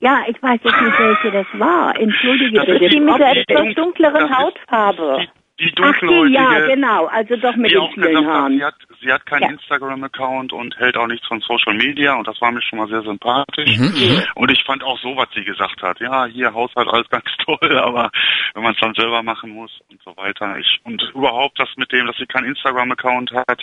Ja, 0.01 0.25
ich 0.29 0.43
weiß 0.43 0.61
jetzt 0.63 0.81
nicht, 0.83 0.99
welche 0.99 1.31
das 1.31 1.47
war. 1.59 1.99
Entschuldige 1.99 2.59
Das 2.59 2.67
Das 2.67 2.75
ist 2.75 2.81
bitte. 2.81 2.95
die 2.95 3.01
mit 3.01 3.19
der 3.19 3.31
etwas 3.37 3.57
Dun- 3.65 3.75
dunkleren 3.75 4.15
das 4.15 4.31
ist 4.31 4.37
Hautfarbe. 4.37 5.19
Die, 5.23 5.29
die 5.59 5.65
Ach 5.65 5.71
die, 5.71 5.83
dunkelhäutige, 6.07 6.35
ja, 6.35 6.67
genau. 6.67 7.07
Also 7.07 7.37
doch 7.37 7.57
mit 7.57 7.71
die 7.71 7.75
den 7.75 7.83
auch 7.83 7.93
vielen 7.95 8.07
gesagt 8.09 8.27
hat, 8.27 8.35
Haaren. 8.35 8.59
sie 8.59 8.65
hat, 8.65 8.75
sie 9.01 9.13
hat 9.13 9.27
keinen 9.27 9.43
Ja. 9.43 9.49
Instagram-Account 9.51 10.53
und 10.53 10.77
hält 10.79 10.97
auch 10.97 11.07
nichts 11.07 11.27
von 11.27 11.41
Social 11.41 11.75
Media 11.75 12.15
und 12.15 12.27
das 12.29 12.39
war 12.43 12.53
mir 12.53 12.61
schon 12.63 12.79
mal 12.79 12.89
sehr 12.89 13.03
sympathisch. 13.03 13.77
Mhm, 13.79 14.23
Und 14.35 14.51
ich 14.51 14.63
fand 14.65 14.85
auch 14.85 14.99
so, 15.01 15.17
was 15.17 15.29
sie 15.35 15.45
gesagt 15.45 15.81
hat. 15.83 15.99
Ja, 16.01 16.27
hier 16.27 16.53
Haushalt 16.53 16.89
alles 16.89 17.09
ganz 17.09 17.25
toll, 17.47 17.79
aber 17.79 18.11
wenn 18.55 18.63
man 18.63 18.75
es 18.75 18.81
dann 18.81 18.95
selber 18.95 19.23
machen 19.23 19.51
muss 19.51 19.71
und 19.91 20.01
so 20.03 20.17
weiter. 20.17 20.59
Ich, 20.59 20.81
und 20.85 21.03
überhaupt 21.15 21.59
das 21.59 21.69
mit 21.77 21.91
dem, 21.93 22.07
dass 22.07 22.17
sie 22.19 22.27
keinen 22.27 22.47
Instagram-Account 22.49 23.33
hat, 23.33 23.63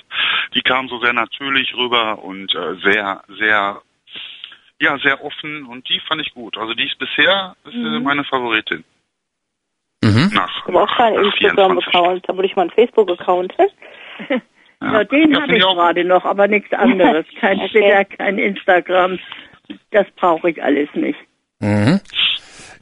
die 0.55 0.61
kam 0.61 0.87
so 0.89 0.99
sehr 0.99 1.13
natürlich 1.13 1.75
rüber 1.75 2.23
und 2.23 2.53
äh, 2.55 2.75
sehr, 2.83 3.23
sehr, 3.37 3.81
ja, 4.79 4.97
sehr 4.97 5.23
offen 5.23 5.65
und 5.65 5.87
die 5.89 5.99
fand 6.07 6.21
ich 6.21 6.33
gut. 6.33 6.57
Also 6.57 6.73
die 6.73 6.85
ist 6.87 6.97
bisher 6.97 7.55
ist, 7.65 7.73
äh, 7.75 7.99
meine 7.99 8.23
Favoritin. 8.23 8.83
Mhm. 10.03 10.31
Nach, 10.33 10.49
Ich 10.49 10.67
habe 10.67 10.81
auch 10.81 10.97
keinen 10.97 11.15
nach 11.15 11.37
24. 11.37 11.41
Instagram-Account, 11.41 12.29
aber 12.29 12.43
ich 12.43 12.55
mal 12.55 12.63
einen 12.63 12.71
Facebook-Account. 12.71 13.53
Ja, 14.81 15.03
den 15.05 15.31
Ja, 15.31 15.37
habe 15.37 15.45
find 15.47 15.57
ich 15.57 15.63
gerade 15.63 16.03
noch, 16.03 16.25
aber 16.25 16.47
nichts 16.47 16.73
anderes. 16.73 17.25
Kein 17.39 17.57
Okay. 17.59 17.69
Twitter, 17.69 18.05
kein 18.05 18.37
Instagram. 18.37 19.17
Das 19.91 20.05
brauche 20.17 20.49
ich 20.49 20.61
alles 20.61 20.89
nicht. 20.93 21.17
Mhm. 21.59 22.01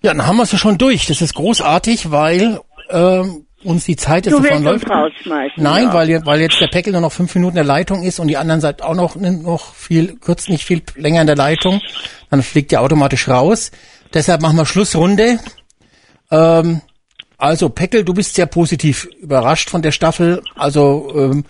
Ja, 0.02 0.14
dann 0.14 0.26
haben 0.26 0.38
wir 0.38 0.44
es 0.44 0.52
ja 0.52 0.58
schon 0.58 0.80
durch. 0.80 1.06
Das 1.06 1.22
ist 1.22 1.36
großartig, 1.36 2.10
weil 2.10 2.60
ähm, 2.90 3.46
uns 3.64 3.86
die 3.86 3.96
Zeit 3.96 4.26
jetzt 4.26 4.36
davon 4.36 4.64
läuft. 4.64 4.88
Nein, 4.88 5.52
ja. 5.58 5.94
weil, 5.94 6.26
weil 6.26 6.42
jetzt 6.42 6.60
der 6.60 6.68
Peckel 6.68 6.92
nur 6.94 7.02
noch 7.02 7.12
fünf 7.12 7.36
Minuten 7.36 7.58
in 7.58 7.64
der 7.64 7.76
Leitung 7.76 8.02
ist 8.04 8.20
und 8.20 8.28
die 8.28 8.38
anderen 8.38 8.62
seid 8.62 8.82
auch 8.82 8.96
noch, 8.96 9.16
noch 9.16 9.76
viel, 9.76 10.18
kurz 10.18 10.48
nicht 10.50 10.66
viel 10.66 10.82
länger 10.96 11.22
in 11.22 11.28
der 11.28 11.36
Leitung. 11.36 11.82
Dann 12.32 12.42
fliegt 12.42 12.72
ihr 12.72 12.82
automatisch 12.82 13.28
raus. 13.28 13.72
Deshalb 14.14 14.42
machen 14.42 14.58
wir 14.58 14.66
Schlussrunde. 14.66 15.38
Ähm, 16.32 16.82
also 17.42 17.70
Peckel, 17.70 18.04
du 18.06 18.14
bist 18.14 18.36
sehr 18.36 18.46
positiv 18.46 19.08
überrascht 19.22 19.70
von 19.70 19.82
der 19.82 19.92
Staffel. 19.92 20.42
Also 20.56 21.12
ähm, 21.16 21.44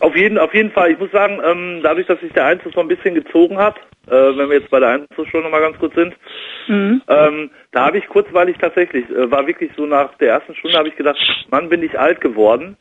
Auf 0.00 0.16
jeden, 0.16 0.38
auf 0.38 0.52
jeden 0.54 0.70
Fall. 0.72 0.90
Ich 0.92 0.98
muss 0.98 1.10
sagen, 1.12 1.38
ähm, 1.44 1.80
dadurch, 1.82 2.06
dass 2.06 2.20
sich 2.20 2.32
der 2.32 2.46
Einzel 2.46 2.72
so 2.74 2.80
ein 2.80 2.88
bisschen 2.88 3.14
gezogen 3.14 3.58
hat, 3.58 3.76
äh, 4.06 4.10
wenn 4.10 4.48
wir 4.50 4.58
jetzt 4.58 4.70
bei 4.70 4.80
der 4.80 4.88
Einzel 4.90 5.26
schon 5.30 5.42
nochmal 5.42 5.60
ganz 5.60 5.78
kurz 5.78 5.94
sind, 5.94 6.14
Mhm. 6.66 7.02
ähm, 7.08 7.50
da 7.72 7.86
habe 7.86 7.98
ich 7.98 8.06
kurzweilig 8.08 8.56
tatsächlich, 8.58 9.04
äh, 9.10 9.30
war 9.30 9.46
wirklich 9.46 9.70
so 9.76 9.84
nach 9.84 10.14
der 10.16 10.30
ersten 10.30 10.54
Stunde, 10.54 10.78
habe 10.78 10.88
ich 10.88 10.96
gedacht, 10.96 11.18
Mann, 11.50 11.68
bin 11.68 11.82
ich 11.82 11.98
alt 11.98 12.20
geworden. 12.22 12.76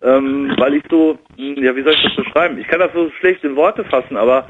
ähm, 0.00 0.54
weil 0.58 0.74
ich 0.74 0.84
so, 0.88 1.18
hm, 1.36 1.56
ja, 1.64 1.74
wie 1.74 1.82
soll 1.82 1.92
ich 1.94 2.02
das 2.04 2.14
beschreiben? 2.14 2.56
Ich 2.60 2.68
kann 2.68 2.78
das 2.78 2.92
so 2.94 3.10
schlecht 3.18 3.42
in 3.42 3.56
Worte 3.56 3.82
fassen, 3.84 4.16
aber 4.16 4.48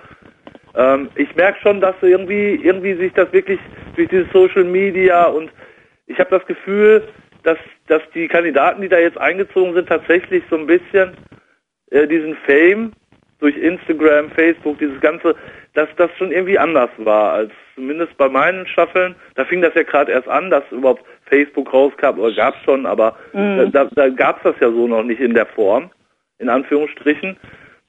ähm, 0.75 1.09
ich 1.15 1.35
merke 1.37 1.59
schon, 1.63 1.81
dass 1.81 1.95
irgendwie, 2.03 2.61
irgendwie 2.63 2.93
sich 2.95 3.13
das 3.15 3.33
wirklich 3.33 3.59
durch 3.97 4.09
dieses 4.11 4.31
Social 4.33 4.65
Media 4.65 5.25
und 5.25 5.51
ich 6.07 6.19
habe 6.19 6.29
das 6.31 6.45
Gefühl, 6.47 7.03
dass, 7.49 7.59
dass 7.87 8.03
die 8.15 8.29
Kandidaten, 8.29 8.83
die 8.83 8.91
da 8.91 8.99
jetzt 8.99 9.17
eingezogen 9.17 9.73
sind, 9.73 9.89
tatsächlich 9.89 10.45
so 10.51 10.57
ein 10.57 10.67
bisschen 10.67 11.13
äh, 11.91 12.07
diesen 12.07 12.37
Fame 12.47 12.93
durch 13.39 13.57
Instagram, 13.57 14.31
Facebook, 14.33 14.79
dieses 14.79 15.01
ganze, 15.01 15.35
dass 15.73 15.89
das 15.97 16.11
schon 16.19 16.31
irgendwie 16.31 16.59
anders 16.59 16.91
war 16.99 17.33
als 17.33 17.53
zumindest 17.75 18.15
bei 18.19 18.29
meinen 18.29 18.67
Staffeln. 18.67 19.15
Da 19.35 19.47
fing 19.47 19.63
das 19.63 19.73
ja 19.75 19.83
gerade 19.83 20.13
erst 20.13 20.29
an, 20.29 20.51
dass 20.51 20.65
überhaupt 20.71 21.05
Facebook 21.27 21.73
rauskam, 21.73 22.19
oder 22.19 22.35
gab 22.35 22.55
es 22.57 22.65
schon, 22.65 22.85
aber 22.85 23.17
mhm. 23.33 23.73
da, 23.73 23.89
da 23.93 24.09
gab 24.11 24.39
es 24.39 24.43
das 24.43 24.61
ja 24.61 24.71
so 24.71 24.87
noch 24.87 25.03
nicht 25.03 25.21
in 25.21 25.33
der 25.33 25.47
Form, 25.47 25.91
in 26.39 26.51
Anführungsstrichen. 26.51 27.37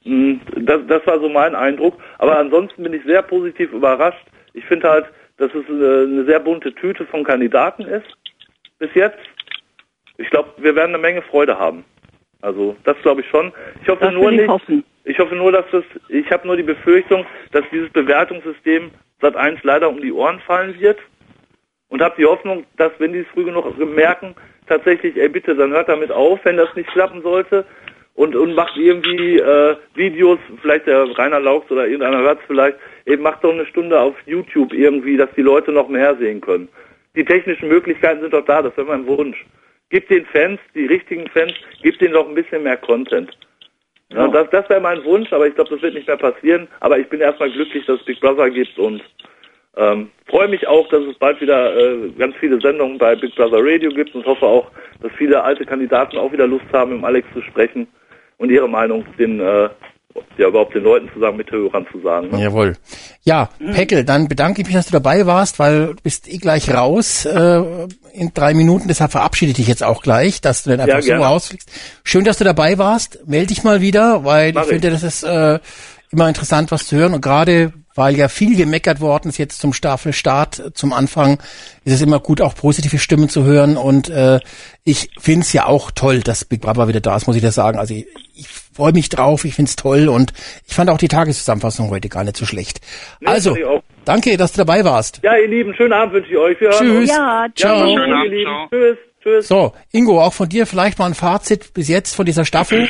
Hm, 0.04 0.40
das, 0.56 0.80
das 0.86 1.06
war 1.06 1.20
so 1.20 1.28
mein 1.28 1.54
Eindruck. 1.54 1.98
Aber 2.16 2.38
ansonsten 2.38 2.82
bin 2.82 2.94
ich 2.94 3.02
sehr 3.04 3.20
positiv 3.20 3.72
überrascht. 3.72 4.24
Ich 4.54 4.64
finde 4.64 4.88
halt, 4.88 5.06
dass 5.36 5.52
es 5.54 5.68
eine 5.68 6.24
sehr 6.24 6.40
bunte 6.40 6.74
Tüte 6.74 7.04
von 7.06 7.24
Kandidaten 7.24 7.82
ist 7.82 8.16
bis 8.78 8.94
jetzt. 8.94 9.18
Ich 10.20 10.28
glaube, 10.30 10.50
wir 10.58 10.74
werden 10.76 10.94
eine 10.94 11.02
Menge 11.02 11.22
Freude 11.22 11.58
haben. 11.58 11.84
Also 12.42 12.76
das 12.84 12.96
glaube 13.02 13.22
ich 13.22 13.28
schon. 13.28 13.52
Ich 13.82 13.88
hoffe 13.88 14.04
das 14.04 14.14
nur 14.14 14.30
nicht. 14.30 14.48
Hoffen. 14.48 14.84
Ich 15.04 15.18
hoffe 15.18 15.34
nur, 15.34 15.50
dass 15.50 15.64
das. 15.72 15.84
Ich 16.08 16.30
habe 16.30 16.46
nur 16.46 16.56
die 16.56 16.62
Befürchtung, 16.62 17.24
dass 17.52 17.64
dieses 17.72 17.90
Bewertungssystem 17.90 18.90
Sat 19.20 19.36
1 19.36 19.62
leider 19.62 19.88
um 19.88 20.00
die 20.00 20.12
Ohren 20.12 20.40
fallen 20.40 20.78
wird. 20.78 20.98
Und 21.88 22.02
habe 22.02 22.14
die 22.16 22.26
Hoffnung, 22.26 22.64
dass 22.76 22.92
wenn 22.98 23.12
die 23.12 23.20
es 23.20 23.26
früh 23.28 23.44
genug 23.44 23.76
merken, 23.78 24.36
tatsächlich, 24.68 25.16
ey 25.16 25.28
bitte, 25.28 25.56
dann 25.56 25.72
hört 25.72 25.88
damit 25.88 26.12
auf, 26.12 26.38
wenn 26.44 26.56
das 26.56 26.74
nicht 26.76 26.88
klappen 26.90 27.22
sollte. 27.22 27.64
Und, 28.14 28.36
und 28.36 28.54
macht 28.54 28.76
irgendwie 28.76 29.38
äh, 29.38 29.76
Videos, 29.94 30.38
vielleicht 30.60 30.86
der 30.86 31.16
Rainer 31.18 31.40
Laux 31.40 31.68
oder 31.70 31.86
irgendeiner 31.86 32.18
hört 32.18 32.40
es 32.40 32.46
vielleicht, 32.46 32.76
eben 33.06 33.22
macht 33.22 33.42
doch 33.42 33.52
eine 33.52 33.64
Stunde 33.66 33.98
auf 33.98 34.14
YouTube 34.26 34.72
irgendwie, 34.74 35.16
dass 35.16 35.30
die 35.36 35.42
Leute 35.42 35.72
noch 35.72 35.88
mehr 35.88 36.14
sehen 36.16 36.40
können. 36.40 36.68
Die 37.16 37.24
technischen 37.24 37.68
Möglichkeiten 37.68 38.20
sind 38.20 38.34
doch 38.34 38.44
da, 38.44 38.62
das 38.62 38.76
wäre 38.76 38.88
mein 38.88 39.06
Wunsch. 39.06 39.44
Gib 39.90 40.08
den 40.08 40.24
Fans, 40.26 40.60
die 40.74 40.86
richtigen 40.86 41.28
Fans, 41.28 41.52
gib 41.82 41.98
denen 41.98 42.14
noch 42.14 42.28
ein 42.28 42.34
bisschen 42.34 42.62
mehr 42.62 42.76
Content. 42.76 43.36
Ja, 44.12 44.26
das 44.28 44.50
das 44.50 44.68
wäre 44.68 44.80
mein 44.80 45.04
Wunsch, 45.04 45.32
aber 45.32 45.46
ich 45.46 45.54
glaube, 45.54 45.70
das 45.70 45.82
wird 45.82 45.94
nicht 45.94 46.06
mehr 46.06 46.16
passieren. 46.16 46.66
Aber 46.80 46.98
ich 46.98 47.08
bin 47.08 47.20
erstmal 47.20 47.50
glücklich, 47.50 47.86
dass 47.86 48.00
es 48.00 48.06
Big 48.06 48.20
Brother 48.20 48.50
gibt 48.50 48.76
und 48.78 49.02
ähm, 49.76 50.10
freue 50.26 50.48
mich 50.48 50.66
auch, 50.66 50.88
dass 50.88 51.02
es 51.04 51.16
bald 51.18 51.40
wieder 51.40 51.76
äh, 51.76 52.10
ganz 52.18 52.34
viele 52.36 52.60
Sendungen 52.60 52.98
bei 52.98 53.14
Big 53.14 53.34
Brother 53.36 53.60
Radio 53.60 53.90
gibt 53.90 54.14
und 54.14 54.26
hoffe 54.26 54.44
auch, 54.44 54.70
dass 55.00 55.12
viele 55.12 55.42
alte 55.42 55.64
Kandidaten 55.64 56.18
auch 56.18 56.32
wieder 56.32 56.46
Lust 56.46 56.66
haben, 56.72 56.96
mit 56.96 57.04
Alex 57.04 57.28
zu 57.32 57.42
sprechen 57.42 57.86
und 58.38 58.50
ihre 58.50 58.68
Meinung 58.68 59.04
den 59.16 59.38
äh, 59.38 59.68
ja 60.40 60.48
überhaupt 60.48 60.74
den 60.74 60.82
Leuten 60.82 61.08
zusammen 61.12 61.36
mit 61.36 61.50
Hörern 61.50 61.86
zu 61.92 62.00
sagen. 62.00 62.30
Ne? 62.30 62.42
Jawohl. 62.42 62.76
Ja, 63.22 63.50
mhm. 63.58 63.72
Peckel, 63.72 64.04
dann 64.04 64.28
bedanke 64.28 64.62
ich 64.62 64.66
mich, 64.66 64.76
dass 64.76 64.86
du 64.86 64.92
dabei 64.92 65.26
warst, 65.26 65.58
weil 65.58 65.88
du 65.88 66.02
bist 66.02 66.28
eh 66.28 66.38
gleich 66.38 66.72
raus 66.72 67.24
äh, 67.26 67.62
in 68.12 68.32
drei 68.34 68.54
Minuten, 68.54 68.88
deshalb 68.88 69.12
verabschiede 69.12 69.50
ich 69.50 69.56
dich 69.56 69.68
jetzt 69.68 69.84
auch 69.84 70.02
gleich, 70.02 70.40
dass 70.40 70.64
du 70.64 70.70
dann 70.70 70.80
einfach 70.80 71.06
ja, 71.06 71.18
so 71.18 71.22
rausfliegst. 71.22 71.70
Schön, 72.02 72.24
dass 72.24 72.38
du 72.38 72.44
dabei 72.44 72.78
warst. 72.78 73.26
Melde 73.26 73.48
dich 73.48 73.62
mal 73.62 73.80
wieder, 73.80 74.24
weil 74.24 74.52
Mach 74.52 74.62
ich 74.62 74.68
finde, 74.68 74.90
das 74.90 75.02
ist 75.02 75.22
äh, 75.22 75.58
immer 76.10 76.28
interessant, 76.28 76.70
was 76.70 76.86
zu 76.86 76.96
hören. 76.96 77.14
Und 77.14 77.20
gerade 77.20 77.72
weil 77.94 78.16
ja 78.16 78.28
viel 78.28 78.56
gemeckert 78.56 79.00
worden 79.00 79.28
ist 79.28 79.38
jetzt 79.38 79.60
zum 79.60 79.72
Staffelstart, 79.72 80.72
zum 80.74 80.92
Anfang, 80.92 81.38
ist 81.84 81.92
es 81.94 82.00
immer 82.00 82.20
gut, 82.20 82.40
auch 82.40 82.54
positive 82.54 82.98
Stimmen 82.98 83.28
zu 83.28 83.44
hören. 83.44 83.76
Und 83.76 84.08
äh, 84.08 84.38
ich 84.84 85.10
finde 85.18 85.40
es 85.40 85.52
ja 85.52 85.66
auch 85.66 85.90
toll, 85.90 86.20
dass 86.20 86.44
Big 86.44 86.60
Brother 86.60 86.88
wieder 86.88 87.00
da 87.00 87.16
ist, 87.16 87.26
muss 87.26 87.36
ich 87.36 87.42
das 87.42 87.56
sagen. 87.56 87.78
Also 87.78 87.94
ich, 87.94 88.06
ich 88.34 88.48
freue 88.48 88.92
mich 88.92 89.08
drauf, 89.08 89.44
ich 89.44 89.54
finde 89.54 89.68
es 89.68 89.76
toll 89.76 90.08
und 90.08 90.32
ich 90.66 90.74
fand 90.74 90.88
auch 90.88 90.98
die 90.98 91.08
Tageszusammenfassung 91.08 91.90
heute 91.90 92.08
gar 92.08 92.24
nicht 92.24 92.36
so 92.36 92.46
schlecht. 92.46 92.80
Nee, 93.20 93.28
also, 93.28 93.56
danke, 94.04 94.36
dass 94.36 94.52
du 94.52 94.58
dabei 94.58 94.84
warst. 94.84 95.20
Ja, 95.22 95.36
ihr 95.36 95.48
Lieben, 95.48 95.74
schönen 95.74 95.92
Abend 95.92 96.14
wünsche 96.14 96.30
ich 96.30 96.38
euch. 96.38 96.60
Wir 96.60 96.70
Tschüss. 96.70 97.10
Ja, 97.10 97.46
ciao. 97.54 97.86
Ja, 97.86 97.98
schönen 97.98 98.14
Abend. 98.14 98.70
Tschüss. 98.70 98.98
Tschüss. 99.22 99.48
So, 99.48 99.74
Ingo, 99.92 100.22
auch 100.22 100.32
von 100.32 100.48
dir 100.48 100.66
vielleicht 100.66 100.98
mal 100.98 101.06
ein 101.06 101.14
Fazit 101.14 101.74
bis 101.74 101.88
jetzt 101.88 102.14
von 102.14 102.24
dieser 102.24 102.46
Staffel. 102.46 102.88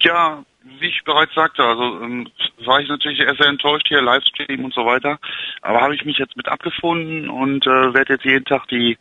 Ja, 0.00 0.44
wie 0.82 0.88
ich 0.88 1.04
bereits 1.04 1.34
sagte, 1.34 1.64
also 1.64 2.02
ähm, 2.02 2.28
war 2.64 2.80
ich 2.80 2.88
natürlich 2.88 3.18
sehr 3.18 3.46
enttäuscht 3.46 3.88
hier, 3.88 4.02
Livestream 4.02 4.64
und 4.64 4.74
so 4.74 4.84
weiter. 4.84 5.18
Aber 5.62 5.80
habe 5.80 5.94
ich 5.94 6.04
mich 6.04 6.18
jetzt 6.18 6.36
mit 6.36 6.48
abgefunden 6.48 7.30
und 7.30 7.66
äh, 7.66 7.94
werde 7.94 8.14
jetzt 8.14 8.24
jeden 8.24 8.44
Tag 8.44 8.68
die 8.68 8.98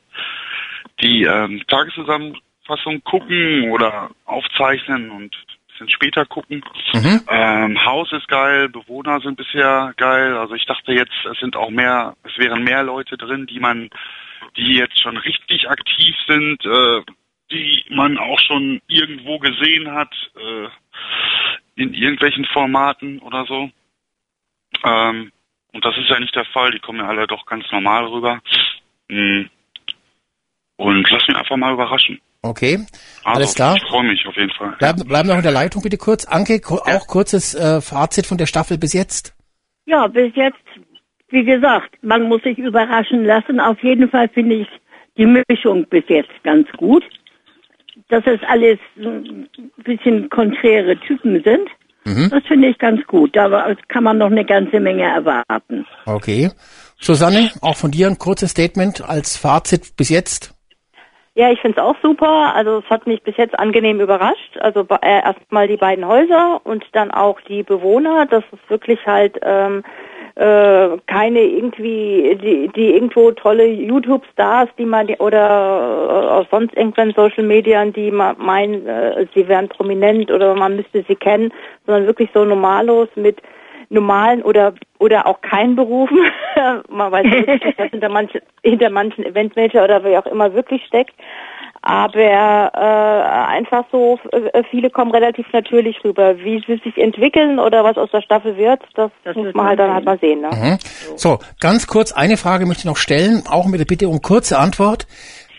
die 1.02 1.24
ähm, 1.24 1.62
Tageszusammenfassung 1.68 3.04
gucken 3.04 3.72
oder 3.72 4.12
aufzeichnen 4.26 5.10
und 5.10 5.36
ein 5.36 5.68
bisschen 5.68 5.90
später 5.90 6.26
gucken. 6.26 6.64
Mhm. 6.94 7.22
Ähm, 7.30 7.86
Haus 7.86 8.12
ist 8.12 8.28
geil, 8.28 8.70
Bewohner 8.70 9.20
sind 9.20 9.38
bisher 9.38 9.94
geil. 9.98 10.38
Also 10.38 10.54
ich 10.54 10.66
dachte 10.66 10.94
jetzt, 10.94 11.14
es 11.32 11.40
sind 11.40 11.56
auch 11.56 11.70
mehr, 11.70 12.16
es 12.24 12.38
wären 12.38 12.64
mehr 12.64 12.84
Leute 12.84 13.18
drin, 13.18 13.48
die 13.48 13.60
man, 13.60 13.90
die 14.58 14.76
jetzt 14.76 15.02
schon 15.02 15.18
richtig 15.18 15.70
aktiv 15.70 16.16
sind, 16.28 16.66
äh, 16.66 17.02
die 17.52 17.86
man 17.90 18.18
auch 18.18 18.40
schon 18.40 18.82
irgendwo 18.88 19.40
gesehen 19.40 19.92
hat. 19.92 20.14
Äh, 20.36 20.68
in 21.82 21.94
irgendwelchen 21.94 22.46
Formaten 22.46 23.20
oder 23.20 23.46
so. 23.46 23.70
Ähm, 24.84 25.32
und 25.74 25.86
das 25.86 25.98
ist 25.98 26.10
ja 26.10 26.20
nicht 26.20 26.36
der 26.36 26.46
Fall. 26.46 26.72
Die 26.72 26.80
kommen 26.80 27.00
ja 27.00 27.08
alle 27.08 27.28
doch 27.28 27.46
ganz 27.46 27.66
normal 27.72 28.06
rüber. 28.06 28.40
Mm. 29.10 29.44
Und 30.78 31.10
lass 31.12 31.28
mich 31.28 31.38
einfach 31.38 31.58
mal 31.58 31.74
überraschen. 31.74 32.20
Okay, 32.44 32.80
also, 33.24 33.38
alles 33.38 33.54
klar. 33.54 33.76
Ich 33.76 33.84
freue 33.84 34.04
mich 34.04 34.26
auf 34.26 34.36
jeden 34.36 34.52
Fall. 34.52 34.76
Bleiben, 34.80 35.08
bleiben 35.08 35.30
noch 35.30 35.38
in 35.38 35.44
der 35.44 35.52
Leitung 35.52 35.84
bitte 35.84 35.98
kurz. 35.98 36.26
Anke, 36.26 36.56
ja. 36.56 36.98
auch 36.98 37.06
kurzes 37.06 37.54
äh, 37.54 37.82
Fazit 37.82 38.26
von 38.26 38.40
der 38.40 38.48
Staffel 38.48 38.80
bis 38.80 38.94
jetzt. 38.94 39.36
Ja, 39.86 40.08
bis 40.08 40.34
jetzt, 40.36 40.58
wie 41.30 41.44
gesagt, 41.44 42.04
man 42.04 42.24
muss 42.24 42.42
sich 42.42 42.58
überraschen 42.58 43.26
lassen. 43.26 43.60
Auf 43.60 43.82
jeden 43.84 44.10
Fall 44.10 44.28
finde 44.30 44.56
ich 44.56 44.68
die 45.18 45.28
Mischung 45.28 45.86
bis 45.86 46.04
jetzt 46.08 46.32
ganz 46.44 46.68
gut 46.78 47.04
dass 48.12 48.24
es 48.26 48.40
alles 48.48 48.78
ein 48.98 49.48
bisschen 49.84 50.30
konträre 50.30 50.98
Typen 51.00 51.42
sind. 51.44 51.70
Mhm. 52.04 52.30
Das 52.30 52.44
finde 52.48 52.70
ich 52.70 52.78
ganz 52.78 53.06
gut. 53.08 53.36
Da 53.36 53.76
kann 53.88 54.04
man 54.04 54.18
noch 54.18 54.32
eine 54.32 54.46
ganze 54.46 54.80
Menge 54.80 55.04
erwarten. 55.04 55.86
Okay. 56.06 56.50
Susanne, 57.00 57.52
auch 57.62 57.78
von 57.78 57.92
dir 57.92 58.08
ein 58.08 58.18
kurzes 58.18 58.52
Statement 58.52 59.08
als 59.08 59.38
Fazit 59.38 59.96
bis 59.98 60.10
jetzt. 60.10 60.54
Ja, 61.34 61.50
ich 61.50 61.62
finde 61.62 61.80
es 61.80 61.84
auch 61.84 61.96
super. 62.02 62.54
Also 62.54 62.80
es 62.80 62.90
hat 62.90 63.08
mich 63.08 63.24
bis 63.24 63.38
jetzt 63.38 63.58
angenehm 63.58 64.02
überrascht. 64.02 64.58
Also 64.60 64.86
äh, 65.02 65.22
erstmal 65.24 65.68
die 65.68 65.78
beiden 65.78 66.06
Häuser 66.06 66.60
und 66.64 66.84
dann 66.92 67.12
auch 67.12 67.40
die 67.42 67.64
Bewohner. 67.64 68.26
Das 68.26 68.44
ist 68.52 68.70
wirklich 68.70 69.00
halt 69.06 69.40
ähm, 69.42 69.84
äh, 70.36 70.98
keine 71.08 71.42
irgendwie, 71.42 72.38
die, 72.42 72.70
die 72.76 72.94
irgendwo 72.94 73.32
tolle 73.32 73.66
YouTube-Stars, 73.66 74.70
die 74.78 74.86
man 74.86 75.10
oder 75.20 76.42
äh, 76.42 76.46
sonst 76.50 76.76
irgendwelchen 76.76 77.14
Social 77.16 77.44
Media, 77.44 77.84
die 77.86 78.12
man 78.12 78.36
meinen, 78.38 78.88
äh, 78.88 79.26
sie 79.34 79.48
wären 79.48 79.70
prominent 79.70 80.32
oder 80.32 80.56
man 80.56 80.78
müsste 80.78 81.04
sie 81.08 81.16
kennen, 81.16 81.52
sondern 81.86 82.08
wirklich 82.08 82.30
so 82.34 82.46
normallos 82.46 83.10
mit 83.16 83.42
normalen 83.90 84.42
oder 84.44 84.74
oder 85.00 85.28
auch 85.28 85.42
keinen 85.42 85.76
Berufen. 85.76 86.20
man 86.90 87.12
weiß 87.12 87.26
nicht, 87.26 87.48
was 87.78 87.90
hinter 87.92 88.10
manchen 88.10 88.42
hinter 88.64 88.90
manchen 88.90 89.26
Eventmanager 89.26 89.84
oder 89.84 90.04
wer 90.04 90.20
auch 90.20 90.32
immer 90.32 90.54
wirklich 90.54 90.84
steckt 90.86 91.14
aber 91.82 92.20
äh, 92.20 93.58
einfach 93.58 93.86
so, 93.92 94.20
äh, 94.32 94.64
viele 94.70 94.92
kommen 94.92 95.12
relativ 95.12 95.48
natürlich 95.52 96.04
rüber. 96.04 96.38
Wie 96.38 96.64
sie 96.68 96.80
sich 96.84 96.98
entwickeln 96.98 97.58
oder 97.58 97.84
was 97.84 97.98
aus 97.98 98.12
der 98.12 98.22
Staffel 98.22 98.56
wird, 98.56 98.82
das, 98.94 99.12
das 99.24 99.36
muss 99.36 99.54
man 99.56 99.68
halt 99.68 99.80
dann 99.80 99.94
halt 99.94 100.06
mal 100.06 100.20
sehen. 100.20 100.42
Ne? 100.42 100.50
Mhm. 100.52 100.78
So, 101.18 101.40
ganz 101.60 101.88
kurz, 101.88 102.12
eine 102.12 102.38
Frage 102.38 102.68
möchte 102.68 102.82
ich 102.82 102.86
noch 102.86 102.98
stellen, 102.98 103.44
auch 103.50 103.66
mit 103.66 103.80
der 103.80 103.86
Bitte 103.86 104.10
um 104.10 104.22
kurze 104.22 104.60
Antwort. 104.60 105.08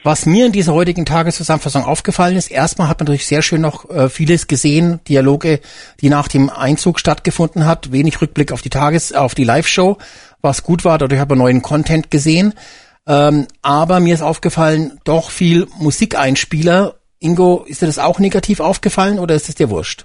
Was 0.04 0.26
mir 0.26 0.46
in 0.46 0.52
dieser 0.52 0.74
heutigen 0.74 1.04
Tageszusammenfassung 1.04 1.84
aufgefallen 1.84 2.36
ist, 2.36 2.50
erstmal 2.50 2.88
hat 2.88 2.98
man 2.98 3.06
natürlich 3.06 3.26
sehr 3.26 3.42
schön 3.42 3.60
noch 3.60 3.88
äh, 3.88 4.08
vieles 4.08 4.48
gesehen, 4.48 4.98
Dialoge, 5.08 5.60
die 6.00 6.08
nach 6.08 6.26
dem 6.26 6.50
Einzug 6.50 6.98
stattgefunden 6.98 7.66
hat, 7.66 7.92
wenig 7.92 8.20
Rückblick 8.20 8.50
auf 8.50 8.62
die 8.62 8.70
Tages-, 8.70 9.12
auf 9.12 9.36
die 9.36 9.44
Live-Show, 9.44 9.98
was 10.40 10.64
gut 10.64 10.84
war, 10.84 10.98
dadurch 10.98 11.20
hat 11.20 11.28
man 11.28 11.38
neuen 11.38 11.62
Content 11.62 12.10
gesehen. 12.10 12.54
Ähm, 13.06 13.46
aber 13.62 14.00
mir 14.00 14.14
ist 14.14 14.22
aufgefallen, 14.22 15.00
doch 15.04 15.30
viel 15.30 15.66
Musikeinspieler. 15.78 16.94
Ingo, 17.18 17.64
ist 17.66 17.82
dir 17.82 17.86
das 17.86 17.98
auch 17.98 18.18
negativ 18.18 18.60
aufgefallen 18.60 19.18
oder 19.18 19.34
ist 19.34 19.48
es 19.48 19.54
dir 19.54 19.70
wurscht? 19.70 20.04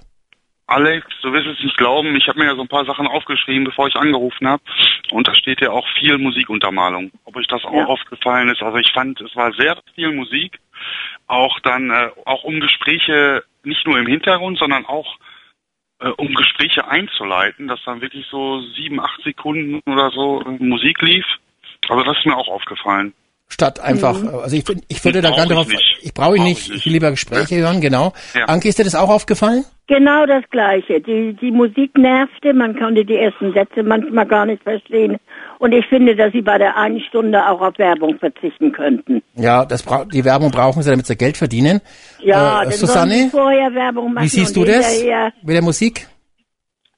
Alex, 0.66 1.06
du 1.22 1.32
wirst 1.32 1.46
es 1.46 1.64
nicht 1.64 1.78
glauben, 1.78 2.14
ich 2.14 2.28
habe 2.28 2.38
mir 2.38 2.44
ja 2.44 2.54
so 2.54 2.60
ein 2.60 2.68
paar 2.68 2.84
Sachen 2.84 3.06
aufgeschrieben, 3.06 3.64
bevor 3.64 3.88
ich 3.88 3.96
angerufen 3.96 4.46
habe. 4.46 4.62
Und 5.10 5.26
da 5.26 5.34
steht 5.34 5.62
ja 5.62 5.70
auch 5.70 5.86
viel 5.98 6.18
Musikuntermalung. 6.18 7.10
Ob 7.24 7.36
euch 7.36 7.46
das 7.46 7.64
auch 7.64 7.72
ja. 7.72 7.86
aufgefallen 7.86 8.50
ist. 8.50 8.62
Also 8.62 8.76
ich 8.76 8.92
fand, 8.92 9.18
es 9.22 9.34
war 9.34 9.50
sehr 9.54 9.78
viel 9.94 10.12
Musik. 10.12 10.58
Auch 11.26 11.58
dann, 11.60 11.90
äh, 11.90 12.10
auch 12.26 12.44
um 12.44 12.60
Gespräche, 12.60 13.44
nicht 13.64 13.86
nur 13.86 13.98
im 13.98 14.06
Hintergrund, 14.06 14.58
sondern 14.58 14.84
auch 14.84 15.16
äh, 16.00 16.08
um 16.10 16.34
Gespräche 16.34 16.86
einzuleiten, 16.86 17.66
dass 17.66 17.82
dann 17.86 18.02
wirklich 18.02 18.26
so 18.30 18.60
sieben, 18.76 19.00
acht 19.00 19.22
Sekunden 19.22 19.80
oder 19.86 20.10
so 20.10 20.42
Musik 20.58 21.00
lief. 21.00 21.24
Also 21.88 22.02
das 22.04 22.16
ist 22.18 22.26
mir 22.26 22.36
auch 22.36 22.48
aufgefallen. 22.48 23.12
Statt 23.50 23.80
einfach, 23.80 24.20
Mhm. 24.20 24.28
also 24.42 24.56
ich, 24.56 24.64
ich 24.88 25.02
würde 25.06 25.22
da 25.22 25.30
gerne 25.30 25.44
ich 25.44 25.48
darauf, 25.48 25.68
nicht. 25.68 25.98
ich 26.02 26.12
brauche 26.12 26.36
ihn 26.36 26.42
Brauch 26.42 26.48
nicht, 26.48 26.60
ich 26.64 26.68
nicht. 26.68 26.78
ich 26.80 26.84
will 26.86 26.92
lieber 26.92 27.10
Gespräche 27.10 27.56
hören, 27.56 27.80
genau. 27.80 28.12
Ja. 28.34 28.44
Anke, 28.44 28.68
ist 28.68 28.78
dir 28.78 28.84
das 28.84 28.94
auch 28.94 29.08
aufgefallen? 29.08 29.64
Genau 29.86 30.26
das 30.26 30.44
Gleiche. 30.50 31.00
Die, 31.00 31.32
die 31.32 31.50
Musik 31.50 31.96
nervte, 31.96 32.52
man 32.52 32.78
konnte 32.78 33.06
die 33.06 33.16
ersten 33.16 33.54
Sätze 33.54 33.82
manchmal 33.82 34.26
gar 34.26 34.44
nicht 34.44 34.62
verstehen. 34.62 35.16
Und 35.60 35.72
ich 35.72 35.86
finde, 35.86 36.14
dass 36.14 36.30
sie 36.32 36.42
bei 36.42 36.58
der 36.58 36.76
einen 36.76 37.00
Stunde 37.00 37.48
auch 37.48 37.62
auf 37.62 37.78
Werbung 37.78 38.18
verzichten 38.18 38.70
könnten. 38.72 39.22
Ja, 39.34 39.64
das 39.64 39.82
bra 39.82 40.04
die 40.04 40.26
Werbung 40.26 40.50
brauchen 40.50 40.82
sie, 40.82 40.90
damit 40.90 41.06
sie 41.06 41.16
Geld 41.16 41.38
verdienen. 41.38 41.80
Ja, 42.20 42.64
äh, 42.64 42.70
Susanne, 42.70 43.28
vorher 43.30 43.72
Werbung 43.74 44.12
machen 44.12 44.24
wie 44.24 44.28
siehst 44.28 44.54
du 44.54 44.64
das 44.66 45.02
mit 45.42 45.54
der 45.54 45.62
Musik? 45.62 46.06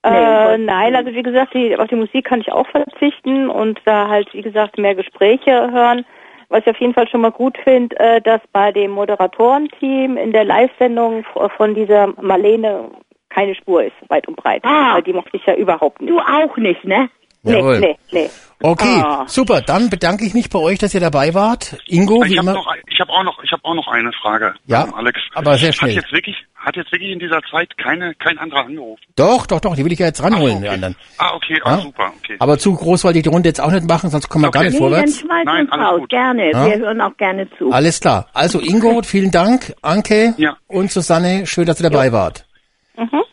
Äh, 0.02 0.56
nein, 0.56 0.96
also 0.96 1.12
wie 1.12 1.22
gesagt, 1.22 1.52
die, 1.52 1.76
auf 1.76 1.88
die 1.88 1.96
Musik 1.96 2.24
kann 2.24 2.40
ich 2.40 2.50
auch 2.50 2.66
verzichten 2.68 3.50
und 3.50 3.80
da 3.84 4.08
halt, 4.08 4.32
wie 4.32 4.42
gesagt, 4.42 4.78
mehr 4.78 4.94
Gespräche 4.94 5.70
hören. 5.70 6.06
Was 6.48 6.62
ich 6.62 6.70
auf 6.70 6.80
jeden 6.80 6.94
Fall 6.94 7.06
schon 7.06 7.20
mal 7.20 7.30
gut 7.30 7.58
finde, 7.58 7.98
äh, 8.00 8.20
dass 8.20 8.40
bei 8.52 8.72
dem 8.72 8.92
Moderatorenteam 8.92 10.16
in 10.16 10.32
der 10.32 10.44
Live-Sendung 10.44 11.24
von 11.56 11.74
dieser 11.74 12.08
Marlene 12.20 12.90
keine 13.28 13.54
Spur 13.54 13.84
ist, 13.84 13.94
weit 14.08 14.26
und 14.26 14.36
breit. 14.36 14.64
Ah. 14.64 14.94
Weil 14.94 15.02
die 15.02 15.12
mochte 15.12 15.36
ich 15.36 15.46
ja 15.46 15.54
überhaupt 15.54 16.00
nicht. 16.00 16.10
Du 16.10 16.18
auch 16.18 16.56
nicht, 16.56 16.84
ne? 16.84 17.08
Jawohl. 17.42 17.80
Nee, 17.80 17.96
nee, 18.12 18.20
nee. 18.22 18.30
Okay, 18.62 19.02
Ah. 19.02 19.24
super. 19.26 19.62
Dann 19.62 19.88
bedanke 19.88 20.26
ich 20.26 20.34
mich 20.34 20.50
bei 20.50 20.58
euch, 20.58 20.78
dass 20.78 20.92
ihr 20.92 21.00
dabei 21.00 21.32
wart. 21.32 21.78
Ingo, 21.86 22.22
wie 22.22 22.32
Ich 22.32 22.38
habe 22.38 22.48
immer. 22.50 22.52
noch, 22.58 22.66
ein- 22.66 22.80
ich 22.86 23.00
habe 23.00 23.10
auch 23.10 23.22
noch, 23.24 23.42
ich 23.42 23.50
habe 23.52 23.64
auch 23.64 23.74
noch 23.74 23.88
eine 23.88 24.12
Frage, 24.12 24.52
Ja, 24.66 24.84
ähm, 24.84 24.92
Alex. 24.94 25.18
aber 25.34 25.56
sehr 25.56 25.72
schnell. 25.72 25.96
Hat 25.96 26.02
jetzt 26.02 26.12
wirklich, 26.12 26.36
hat 26.56 26.76
jetzt 26.76 26.92
wirklich 26.92 27.10
in 27.10 27.18
dieser 27.18 27.40
Zeit 27.50 27.74
keine, 27.78 28.14
kein 28.16 28.36
anderer 28.36 28.66
angerufen? 28.66 29.00
Doch, 29.16 29.46
doch, 29.46 29.60
doch, 29.60 29.74
die 29.74 29.82
will 29.86 29.92
ich 29.92 29.98
ja 29.98 30.06
jetzt 30.08 30.22
ranholen, 30.22 30.56
Ach, 30.56 30.60
die 30.60 30.66
okay. 30.66 30.74
anderen. 30.74 30.96
Ah, 31.16 31.34
okay, 31.34 31.58
ah, 31.64 31.70
Ja? 31.70 31.80
super, 31.80 32.12
okay. 32.22 32.36
Aber 32.38 32.58
zu 32.58 32.74
groß 32.74 33.04
wollte 33.04 33.18
ich 33.20 33.22
die 33.22 33.30
Runde 33.30 33.48
jetzt 33.48 33.62
auch 33.62 33.70
nicht 33.70 33.88
machen, 33.88 34.10
sonst 34.10 34.28
kommen 34.28 34.44
wir 34.44 34.50
gar 34.50 34.60
Okay. 34.60 34.68
nicht 34.68 34.78
Nee, 34.78 34.86
vorwärts. 34.90 35.24
Nein, 35.26 35.48
alles 35.70 35.86
raus. 35.86 36.00
gut. 36.00 36.10
Gerne. 36.10 36.50
Ja? 36.52 36.66
Wir 36.66 36.76
hören 36.80 37.00
auch 37.00 37.16
gerne 37.16 37.48
zu. 37.56 37.70
Alles 37.72 37.98
klar. 38.00 38.26
Also 38.34 38.60
Ingo, 38.60 39.00
vielen 39.02 39.30
Dank. 39.30 39.74
Anke 39.80 40.34
Ja. 40.36 40.58
und 40.66 40.90
Susanne, 40.92 41.46
schön, 41.46 41.64
dass 41.64 41.80
ihr 41.80 41.88
dabei 41.88 42.12
wart. 42.12 42.44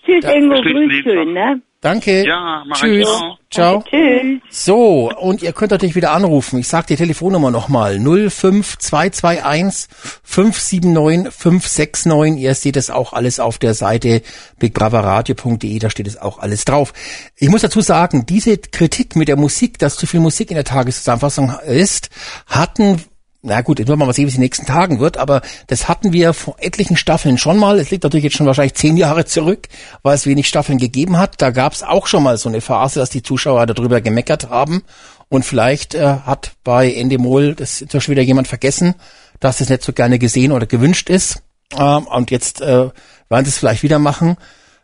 Tschüss, 0.06 0.24
Ingo. 0.26 0.62
Grüß 0.62 1.04
schön, 1.04 1.34
ne? 1.34 1.62
Danke. 1.82 2.26
Ja, 2.26 2.64
mach 2.68 2.76
ich 2.78 2.82
Tschüss. 2.82 3.08
auch. 3.08 3.38
Ciao. 3.52 3.84
Tschüss. 3.84 4.42
So, 4.50 5.12
und 5.12 5.44
ihr 5.44 5.54
könnt 5.54 5.72
natürlich 5.72 5.96
wieder 5.96 6.12
anrufen. 6.12 6.60
Ich 6.60 6.68
sage 6.68 6.88
die 6.90 6.96
Telefonnummer 6.96 7.52
nochmal. 7.52 8.00
05221 8.00 9.88
579 10.24 11.34
569. 11.34 12.42
Ihr 12.42 12.56
seht 12.56 12.78
es 12.78 12.90
auch 12.90 13.14
alles 13.14 13.40
auf 13.40 13.58
der 13.60 13.74
Seite 13.74 14.22
bigbravaradio.de, 14.60 15.80
da 15.80 15.90
steht 15.90 16.08
es 16.08 16.18
auch 16.20 16.40
alles 16.40 16.66
drauf. 16.66 16.94
Ich 17.36 17.50
muss 17.50 17.62
dazu 17.62 17.82
sagen, 17.82 18.26
diese 18.26 18.58
Kritik 18.58 19.16
mit 19.16 19.28
der 19.28 19.38
Musik, 19.38 19.78
dass 19.78 19.98
zu 19.98 20.08
viel 20.08 20.20
Musik 20.20 20.50
in 20.50 20.56
der 20.56 20.66
Tageszusammenfassung 20.66 21.54
ist, 21.66 22.10
hatten 22.48 23.04
na 23.48 23.62
gut, 23.62 23.80
jetzt 23.80 23.88
wollen 23.88 24.00
wir 24.00 24.06
mal 24.06 24.14
sehen, 24.14 24.26
wie 24.26 24.30
es 24.30 24.36
in 24.36 24.42
den 24.42 24.46
nächsten 24.46 24.66
Tagen 24.66 25.00
wird, 25.00 25.18
aber 25.18 25.42
das 25.68 25.88
hatten 25.88 26.14
wir 26.14 26.34
vor 26.34 26.56
etlichen 26.60 26.98
Staffeln 26.98 27.38
schon 27.38 27.58
mal. 27.58 27.80
Es 27.80 27.90
liegt 27.90 28.04
natürlich 28.04 28.26
jetzt 28.26 28.36
schon 28.36 28.46
wahrscheinlich 28.46 28.76
zehn 28.76 28.98
Jahre 28.98 29.26
zurück, 29.26 29.68
weil 30.04 30.16
es 30.16 30.26
wenig 30.26 30.48
Staffeln 30.48 30.78
gegeben 30.78 31.18
hat. 31.18 31.42
Da 31.42 31.52
gab 31.52 31.74
es 31.74 31.84
auch 31.84 32.08
schon 32.08 32.24
mal 32.24 32.38
so 32.38 32.50
eine 32.50 32.62
Phase, 32.62 33.00
dass 33.00 33.10
die 33.10 33.24
Zuschauer 33.24 33.66
darüber 33.66 34.02
gemeckert 34.02 34.50
haben. 34.50 34.84
Und 35.30 35.44
vielleicht 35.44 35.96
äh, 35.96 36.18
hat 36.26 36.52
bei 36.64 36.92
Endemol 36.92 37.56
das 37.56 37.82
inzwischen 37.82 38.12
wieder 38.12 38.22
jemand 38.22 38.48
vergessen, 38.48 38.96
dass 39.40 39.58
das 39.58 39.70
nicht 39.70 39.84
so 39.84 39.94
gerne 39.94 40.20
gesehen 40.20 40.52
oder 40.52 40.66
gewünscht 40.66 41.10
ist. 41.10 41.44
Ähm, 41.78 42.08
und 42.08 42.32
jetzt 42.32 42.62
äh, 42.62 42.90
werden 43.30 43.46
sie 43.46 43.50
es 43.50 43.58
vielleicht 43.58 43.84
wieder 43.84 44.00
machen. 44.00 44.38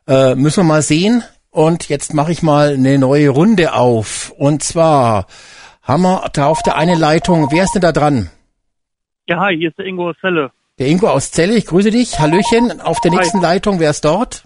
Äh, 0.08 0.36
müssen 0.36 0.58
wir 0.58 0.64
mal 0.64 0.82
sehen. 0.82 1.24
Und 1.50 1.88
jetzt 1.88 2.14
mache 2.14 2.32
ich 2.32 2.42
mal 2.42 2.74
eine 2.74 2.98
neue 2.98 3.30
Runde 3.30 3.74
auf. 3.74 4.34
Und 4.38 4.64
zwar 4.64 5.28
haben 5.84 6.04
wir 6.04 6.30
da 6.34 6.48
auf 6.48 6.64
der 6.64 6.78
eine 6.78 6.96
Leitung, 6.96 7.50
wer 7.52 7.66
ist 7.66 7.76
denn 7.76 7.82
da 7.82 7.92
dran? 7.92 8.30
Ja, 9.26 9.40
hi, 9.40 9.56
hier 9.56 9.70
ist 9.70 9.78
der 9.78 9.86
Ingo 9.86 10.10
aus 10.10 10.18
Celle. 10.20 10.52
Der 10.80 10.88
Ingo 10.88 11.08
aus 11.08 11.32
Celle, 11.32 11.54
ich 11.54 11.66
grüße 11.66 11.92
dich. 11.92 12.20
Hallöchen. 12.20 12.82
Auf 12.82 13.00
der 13.00 13.12
Hi. 13.12 13.18
nächsten 13.18 13.42
Leitung, 13.42 13.80
wer 13.80 13.90
ist 13.90 14.04
dort? 14.04 14.44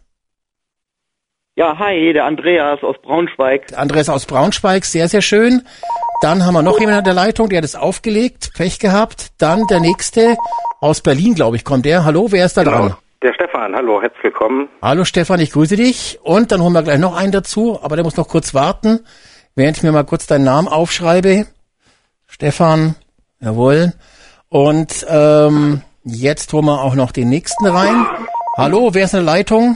Ja, 1.56 1.80
hi, 1.80 2.14
der 2.14 2.26
Andreas 2.26 2.84
aus 2.84 2.96
Braunschweig. 3.02 3.68
Der 3.70 3.80
Andreas 3.80 4.08
aus 4.08 4.28
Braunschweig, 4.28 4.86
sehr, 4.86 5.08
sehr 5.08 5.24
schön. 5.24 5.64
Dann 6.22 6.46
haben 6.46 6.54
wir 6.54 6.62
noch 6.62 6.80
jemanden 6.80 7.00
an 7.00 7.04
der 7.06 7.16
Leitung, 7.16 7.50
der 7.50 7.58
hat 7.58 7.66
es 7.66 7.76
aufgelegt, 7.76 8.52
Pech 8.56 8.78
gehabt. 8.78 9.30
Dann 9.40 9.66
der 9.66 9.80
nächste 9.80 10.36
aus 10.80 11.02
Berlin, 11.02 11.34
glaube 11.34 11.56
ich, 11.56 11.64
kommt 11.64 11.86
der. 11.86 12.06
Hallo, 12.06 12.28
wer 12.32 12.46
ist 12.46 12.58
da 12.58 12.64
dran? 12.64 12.96
Der 13.24 13.34
Stefan, 13.34 13.76
hallo, 13.76 14.00
herzlich 14.00 14.26
willkommen. 14.26 14.70
Hallo 14.84 15.06
Stefan, 15.06 15.40
ich 15.40 15.52
grüße 15.52 15.76
dich. 15.76 16.20
Und 16.22 16.52
dann 16.52 16.62
holen 16.62 16.74
wir 16.74 16.84
gleich 16.84 17.00
noch 17.00 17.18
einen 17.18 17.32
dazu, 17.32 17.80
aber 17.82 17.96
der 17.96 18.06
muss 18.06 18.16
noch 18.18 18.28
kurz 18.28 18.54
warten, 18.54 19.00
während 19.56 19.78
ich 19.78 19.84
mir 19.84 19.92
mal 19.92 20.04
kurz 20.04 20.28
deinen 20.28 20.44
Namen 20.44 20.68
aufschreibe. 20.68 21.48
Stefan, 22.28 22.96
jawohl. 23.40 23.94
Und 24.50 25.06
ähm, 25.10 25.82
jetzt 26.04 26.54
holen 26.54 26.66
wir 26.66 26.82
auch 26.82 26.96
noch 26.96 27.12
den 27.12 27.30
nächsten 27.30 27.66
rein. 27.66 28.06
Hallo, 28.56 28.94
wer 28.94 29.04
ist 29.04 29.14
in 29.14 29.26
der 29.26 29.26
Leitung? 29.26 29.76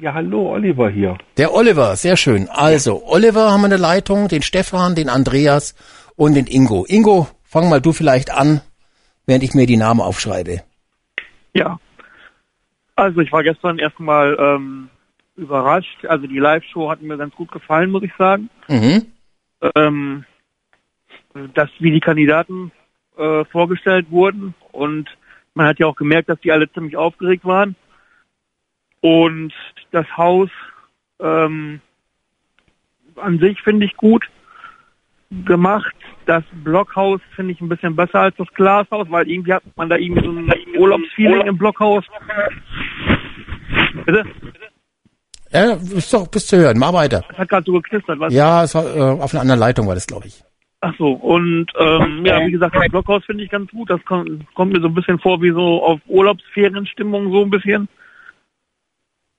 Ja, 0.00 0.12
hallo, 0.12 0.52
Oliver 0.52 0.90
hier. 0.90 1.16
Der 1.36 1.54
Oliver, 1.54 1.94
sehr 1.94 2.16
schön. 2.16 2.48
Also, 2.48 3.04
Oliver 3.06 3.52
haben 3.52 3.60
wir 3.60 3.66
in 3.66 3.70
der 3.70 3.78
Leitung, 3.78 4.26
den 4.26 4.42
Stefan, 4.42 4.96
den 4.96 5.08
Andreas 5.08 5.76
und 6.16 6.34
den 6.34 6.46
Ingo. 6.48 6.84
Ingo, 6.88 7.28
fang 7.44 7.68
mal 7.68 7.80
du 7.80 7.92
vielleicht 7.92 8.30
an, 8.30 8.60
während 9.26 9.44
ich 9.44 9.54
mir 9.54 9.66
die 9.66 9.76
Namen 9.76 10.00
aufschreibe. 10.00 10.62
Ja. 11.52 11.78
Also 12.96 13.20
ich 13.20 13.30
war 13.30 13.44
gestern 13.44 13.78
erstmal 13.78 14.36
ähm, 14.38 14.88
überrascht. 15.36 16.04
Also 16.06 16.26
die 16.26 16.38
Live-Show 16.38 16.90
hat 16.90 17.00
mir 17.00 17.16
ganz 17.16 17.34
gut 17.34 17.52
gefallen, 17.52 17.90
muss 17.90 18.02
ich 18.02 18.12
sagen. 18.18 18.50
Mhm. 18.68 19.06
Ähm, 19.76 20.24
dass 21.54 21.70
wie 21.78 21.92
die 21.92 22.00
Kandidaten 22.00 22.72
äh, 23.16 23.44
vorgestellt 23.46 24.10
wurden 24.10 24.54
und 24.72 25.08
man 25.54 25.66
hat 25.66 25.78
ja 25.78 25.86
auch 25.86 25.96
gemerkt, 25.96 26.28
dass 26.28 26.40
die 26.40 26.52
alle 26.52 26.70
ziemlich 26.72 26.96
aufgeregt 26.96 27.44
waren. 27.44 27.76
Und 29.00 29.52
das 29.92 30.06
Haus 30.16 30.50
ähm, 31.20 31.80
an 33.16 33.38
sich 33.38 33.60
finde 33.62 33.86
ich 33.86 33.96
gut 33.96 34.28
gemacht. 35.44 35.94
Das 36.26 36.42
Blockhaus 36.52 37.20
finde 37.36 37.52
ich 37.52 37.60
ein 37.60 37.68
bisschen 37.68 37.96
besser 37.96 38.20
als 38.20 38.36
das 38.36 38.48
Glashaus, 38.54 39.06
weil 39.10 39.28
irgendwie 39.28 39.52
hat 39.52 39.62
man 39.76 39.88
da 39.88 39.96
irgendwie 39.96 40.24
so 40.24 40.30
ein 40.30 40.78
Urlaubsfeeling 40.78 41.46
im 41.46 41.58
Blockhaus. 41.58 42.04
Bitte? 44.06 44.24
Ja, 45.50 45.76
bist 45.76 46.12
doch, 46.12 46.26
bist 46.28 46.48
zu 46.48 46.56
hören. 46.56 46.78
Mach 46.78 46.92
weiter. 46.92 47.24
Das 47.28 47.38
hat 47.38 47.48
gerade 47.48 47.64
so 47.64 47.72
geknistert, 47.74 48.18
was? 48.18 48.32
Ja, 48.32 48.64
es 48.64 48.74
war, 48.74 48.84
äh, 48.84 49.00
auf 49.00 49.32
einer 49.32 49.42
anderen 49.42 49.60
Leitung 49.60 49.86
war 49.86 49.94
das, 49.94 50.06
glaube 50.06 50.26
ich. 50.26 50.42
Ach 50.86 50.92
so, 50.98 51.12
und 51.12 51.72
ähm, 51.80 52.26
ja, 52.26 52.46
wie 52.46 52.50
gesagt, 52.50 52.76
das 52.76 52.90
Blockhaus 52.90 53.24
finde 53.24 53.42
ich 53.42 53.48
ganz 53.48 53.70
gut. 53.70 53.88
Das 53.88 54.04
kommt, 54.04 54.44
kommt 54.54 54.74
mir 54.74 54.82
so 54.82 54.88
ein 54.88 54.94
bisschen 54.94 55.18
vor 55.18 55.40
wie 55.40 55.50
so 55.50 55.82
auf 55.82 55.98
Urlaubsferienstimmung 56.06 57.32
so 57.32 57.42
ein 57.42 57.48
bisschen. 57.48 57.88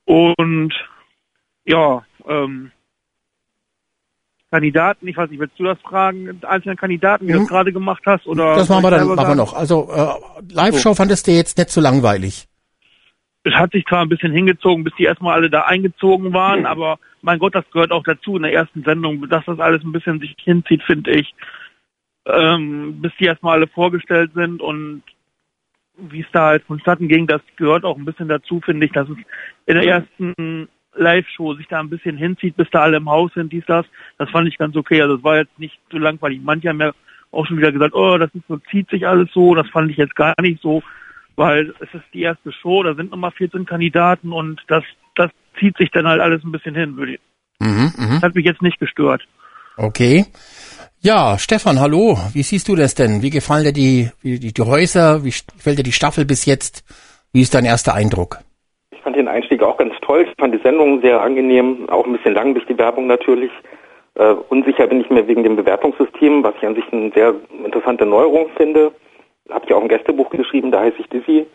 Und 0.06 0.74
ja, 1.64 2.04
ähm, 2.28 2.72
Kandidaten, 4.50 5.06
ich 5.06 5.16
weiß 5.16 5.30
nicht, 5.30 5.38
willst 5.38 5.56
du 5.56 5.62
das 5.62 5.78
fragen, 5.82 6.40
einzelne 6.42 6.74
Kandidaten, 6.74 7.28
wie 7.28 7.32
du 7.32 7.38
das 7.38 7.48
gerade 7.48 7.72
gemacht 7.72 8.02
hast? 8.06 8.26
Oder 8.26 8.56
Das 8.56 8.68
machen 8.68 8.82
wir 8.82 8.90
dann 8.90 9.06
machen 9.06 9.28
wir 9.28 9.34
noch. 9.36 9.54
Also 9.54 9.88
äh, 9.92 10.52
Live-Show 10.52 10.94
fandest 10.94 11.28
du 11.28 11.30
jetzt 11.30 11.58
nicht 11.58 11.70
so 11.70 11.80
langweilig. 11.80 12.48
Es 13.46 13.54
hat 13.54 13.70
sich 13.70 13.86
zwar 13.86 14.02
ein 14.02 14.08
bisschen 14.08 14.32
hingezogen, 14.32 14.82
bis 14.82 14.92
die 14.96 15.04
erstmal 15.04 15.34
alle 15.34 15.48
da 15.48 15.62
eingezogen 15.62 16.32
waren, 16.32 16.66
aber 16.66 16.98
mein 17.22 17.38
Gott, 17.38 17.54
das 17.54 17.70
gehört 17.70 17.92
auch 17.92 18.02
dazu 18.02 18.34
in 18.36 18.42
der 18.42 18.52
ersten 18.52 18.82
Sendung, 18.82 19.28
dass 19.28 19.44
das 19.44 19.60
alles 19.60 19.84
ein 19.84 19.92
bisschen 19.92 20.18
sich 20.18 20.34
hinzieht, 20.42 20.82
finde 20.82 21.12
ich. 21.12 21.32
Ähm, 22.26 23.00
bis 23.00 23.12
die 23.20 23.26
erstmal 23.26 23.58
alle 23.58 23.68
vorgestellt 23.68 24.32
sind 24.34 24.60
und 24.60 25.04
wie 25.96 26.22
es 26.22 26.26
da 26.32 26.46
halt 26.46 26.64
vonstatten 26.64 27.06
ging, 27.06 27.28
das 27.28 27.40
gehört 27.54 27.84
auch 27.84 27.96
ein 27.96 28.04
bisschen 28.04 28.26
dazu, 28.26 28.60
finde 28.60 28.86
ich, 28.86 28.92
dass 28.92 29.08
es 29.08 29.16
in 29.66 29.76
der 29.76 29.86
ersten 29.86 30.68
Live-Show 30.96 31.54
sich 31.54 31.68
da 31.68 31.78
ein 31.78 31.88
bisschen 31.88 32.16
hinzieht, 32.16 32.56
bis 32.56 32.68
da 32.72 32.80
alle 32.80 32.96
im 32.96 33.08
Haus 33.08 33.32
sind, 33.34 33.52
dies, 33.52 33.64
das. 33.68 33.86
Das 34.18 34.28
fand 34.30 34.48
ich 34.48 34.58
ganz 34.58 34.74
okay. 34.74 35.00
Also 35.02 35.16
es 35.16 35.22
war 35.22 35.36
jetzt 35.36 35.56
nicht 35.56 35.78
so 35.92 35.98
langweilig. 35.98 36.40
Manche 36.42 36.68
haben 36.68 36.80
ja 36.80 36.92
auch 37.30 37.46
schon 37.46 37.58
wieder 37.58 37.70
gesagt, 37.70 37.94
oh, 37.94 38.18
das 38.18 38.34
ist 38.34 38.46
so, 38.48 38.56
zieht 38.70 38.90
sich 38.90 39.06
alles 39.06 39.28
so. 39.32 39.54
Das 39.54 39.68
fand 39.68 39.88
ich 39.90 39.98
jetzt 39.98 40.16
gar 40.16 40.34
nicht 40.40 40.60
so, 40.62 40.82
weil 41.36 41.74
es 41.80 41.92
ist 41.94 42.04
die 42.12 42.22
erste 42.22 42.52
Show, 42.52 42.82
da 42.82 42.94
sind 42.94 43.10
nochmal 43.10 43.30
14 43.30 43.66
Kandidaten 43.66 44.32
und 44.32 44.60
das, 44.68 44.84
das 45.14 45.30
zieht 45.60 45.76
sich 45.76 45.90
dann 45.90 46.06
halt 46.06 46.20
alles 46.20 46.42
ein 46.44 46.52
bisschen 46.52 46.74
hin, 46.74 46.96
würde 46.96 47.14
ich. 47.14 47.20
Mhm, 47.60 47.92
mhm. 47.96 48.14
Das 48.14 48.22
hat 48.22 48.34
mich 48.34 48.44
jetzt 48.44 48.62
nicht 48.62 48.78
gestört. 48.78 49.22
Okay. 49.76 50.24
Ja, 51.00 51.38
Stefan, 51.38 51.78
hallo. 51.78 52.16
Wie 52.32 52.42
siehst 52.42 52.68
du 52.68 52.74
das 52.74 52.94
denn? 52.94 53.22
Wie 53.22 53.30
gefallen 53.30 53.64
dir 53.64 53.72
die, 53.72 54.10
wie, 54.22 54.38
die, 54.38 54.52
die 54.52 54.62
Häuser? 54.62 55.24
Wie 55.24 55.30
gefällt 55.30 55.78
dir 55.78 55.82
die 55.82 55.92
Staffel 55.92 56.24
bis 56.24 56.46
jetzt? 56.46 56.84
Wie 57.32 57.42
ist 57.42 57.54
dein 57.54 57.66
erster 57.66 57.94
Eindruck? 57.94 58.38
Ich 58.90 59.00
fand 59.02 59.16
den 59.16 59.28
Einstieg 59.28 59.62
auch 59.62 59.76
ganz 59.76 59.94
toll. 60.00 60.26
Ich 60.28 60.34
fand 60.40 60.54
die 60.54 60.62
Sendung 60.62 61.02
sehr 61.02 61.20
angenehm, 61.20 61.88
auch 61.90 62.06
ein 62.06 62.12
bisschen 62.12 62.34
lang 62.34 62.54
durch 62.54 62.66
die 62.66 62.78
Werbung 62.78 63.06
natürlich. 63.06 63.50
Äh, 64.14 64.32
unsicher 64.48 64.86
bin 64.86 65.02
ich 65.02 65.10
mir 65.10 65.28
wegen 65.28 65.42
dem 65.42 65.56
Bewertungssystem, 65.56 66.42
was 66.42 66.54
ich 66.56 66.66
an 66.66 66.74
sich 66.74 66.84
eine 66.90 67.12
sehr 67.12 67.34
interessante 67.64 68.06
Neuerung 68.06 68.48
finde. 68.56 68.92
Habe 69.50 69.64
ich 69.66 69.72
auch 69.72 69.82
ein 69.82 69.88
Gästebuch 69.88 70.30
geschrieben, 70.30 70.70
da 70.70 70.80
heiße 70.80 70.96
ich 70.98 71.08
Dizzy. 71.08 71.46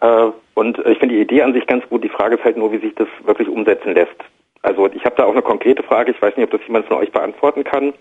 Äh, 0.00 0.30
und 0.54 0.78
ich 0.78 0.98
finde 0.98 1.14
die 1.16 1.20
Idee 1.20 1.42
an 1.42 1.52
sich 1.52 1.66
ganz 1.66 1.88
gut. 1.88 2.04
Die 2.04 2.08
Frage 2.08 2.36
ist 2.36 2.44
halt 2.44 2.56
nur, 2.56 2.72
wie 2.72 2.78
sich 2.78 2.94
das 2.94 3.08
wirklich 3.24 3.48
umsetzen 3.48 3.94
lässt. 3.94 4.16
Also 4.62 4.88
ich 4.92 5.04
habe 5.04 5.16
da 5.16 5.24
auch 5.24 5.32
eine 5.32 5.42
konkrete 5.42 5.82
Frage. 5.82 6.12
Ich 6.12 6.22
weiß 6.22 6.36
nicht, 6.36 6.44
ob 6.44 6.58
das 6.58 6.66
jemand 6.66 6.86
von 6.86 6.96
euch 6.98 7.12
beantworten 7.12 7.64
kann. 7.64 7.92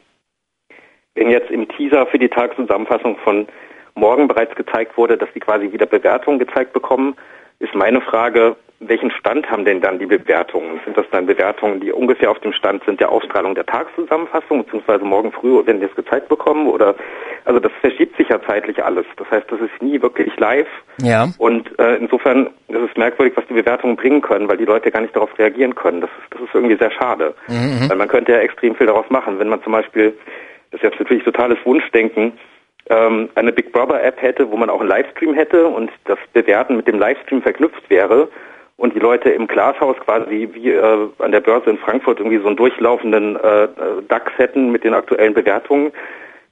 wenn 1.15 1.30
jetzt 1.30 1.51
im 1.51 1.68
Teaser 1.68 2.07
für 2.07 2.18
die 2.18 2.30
Tageszusammenfassung 2.30 3.18
von 3.18 3.47
morgen 3.95 4.27
bereits 4.27 4.55
gezeigt 4.55 4.97
wurde, 4.97 5.18
dass 5.18 5.30
die 5.34 5.39
quasi 5.39 5.72
wieder 5.72 5.85
Bewertungen 5.85 6.39
gezeigt 6.39 6.73
bekommen, 6.73 7.15
ist 7.60 7.76
meine 7.76 8.01
Frage, 8.01 8.55
welchen 8.88 9.11
Stand 9.11 9.49
haben 9.49 9.65
denn 9.65 9.81
dann 9.81 9.99
die 9.99 10.05
Bewertungen? 10.05 10.80
Sind 10.85 10.97
das 10.97 11.05
dann 11.11 11.26
Bewertungen, 11.26 11.80
die 11.80 11.91
ungefähr 11.91 12.31
auf 12.31 12.39
dem 12.39 12.53
Stand 12.53 12.84
sind 12.85 12.99
der 12.99 13.11
Ausstrahlung 13.11 13.55
der 13.55 13.65
Tageszusammenfassung, 13.65 14.64
beziehungsweise 14.64 15.03
morgen 15.03 15.31
früh, 15.31 15.61
wenn 15.65 15.80
wir 15.80 15.89
es 15.89 15.95
gezeigt 15.95 16.30
bekommen? 16.30 16.68
Oder 16.68 16.95
also 17.45 17.60
das 17.60 17.72
verschiebt 17.81 18.18
sich 18.18 18.30
ja 18.30 18.41
zeitlich 18.41 18.84
alles. 18.84 19.05
Das 19.18 19.30
heißt, 19.30 19.51
das 19.51 19.60
ist 19.60 19.81
nie 19.81 20.01
wirklich 20.01 20.35
live. 20.38 20.68
Ja. 21.01 21.27
Und 21.38 21.68
äh, 21.80 21.95
insofern 21.95 22.47
ist 22.68 22.89
es 22.91 22.97
merkwürdig, 22.97 23.35
was 23.35 23.45
die 23.47 23.53
Bewertungen 23.53 23.95
bringen 23.95 24.22
können, 24.22 24.47
weil 24.47 24.57
die 24.57 24.65
Leute 24.65 24.91
gar 24.91 25.01
nicht 25.01 25.15
darauf 25.15 25.38
reagieren 25.38 25.76
können. 25.76 26.01
Das 26.01 26.10
ist, 26.11 26.34
das 26.34 26.41
ist 26.41 26.53
irgendwie 26.53 26.77
sehr 26.77 26.91
schade. 26.91 27.34
Mhm. 27.47 27.89
Weil 27.89 27.97
man 27.97 28.07
könnte 28.07 28.31
ja 28.31 28.39
extrem 28.39 28.76
viel 28.76 28.88
daraus 28.88 29.10
machen, 29.10 29.39
wenn 29.39 29.49
man 29.49 29.61
zum 29.64 29.73
Beispiel, 29.73 30.14
das 30.72 30.81
ist 30.81 30.84
jetzt 30.84 30.99
natürlich 30.99 31.23
totales 31.23 31.57
Wunschdenken, 31.65 32.34
ähm, 32.89 33.30
eine 33.35 33.53
Big 33.53 33.72
Brother 33.72 34.03
App 34.03 34.22
hätte, 34.22 34.49
wo 34.51 34.57
man 34.57 34.69
auch 34.69 34.81
einen 34.81 34.89
Livestream 34.89 35.34
hätte 35.34 35.68
und 35.68 35.91
das 36.05 36.19
Bewerten 36.34 36.77
mit 36.77 36.88
dem 36.88 36.99
Livestream 36.99 37.41
verknüpft 37.41 37.89
wäre 37.89 38.30
und 38.77 38.95
die 38.95 38.99
Leute 38.99 39.29
im 39.29 39.47
Glashaus 39.47 39.95
quasi 40.03 40.49
wie 40.53 40.71
äh, 40.71 41.07
an 41.19 41.31
der 41.31 41.41
Börse 41.41 41.69
in 41.69 41.77
Frankfurt 41.77 42.19
irgendwie 42.19 42.39
so 42.39 42.47
einen 42.47 42.57
durchlaufenden 42.57 43.35
äh, 43.35 43.67
DAX 44.07 44.31
hätten 44.37 44.71
mit 44.71 44.83
den 44.83 44.93
aktuellen 44.93 45.33
Bewertungen, 45.33 45.91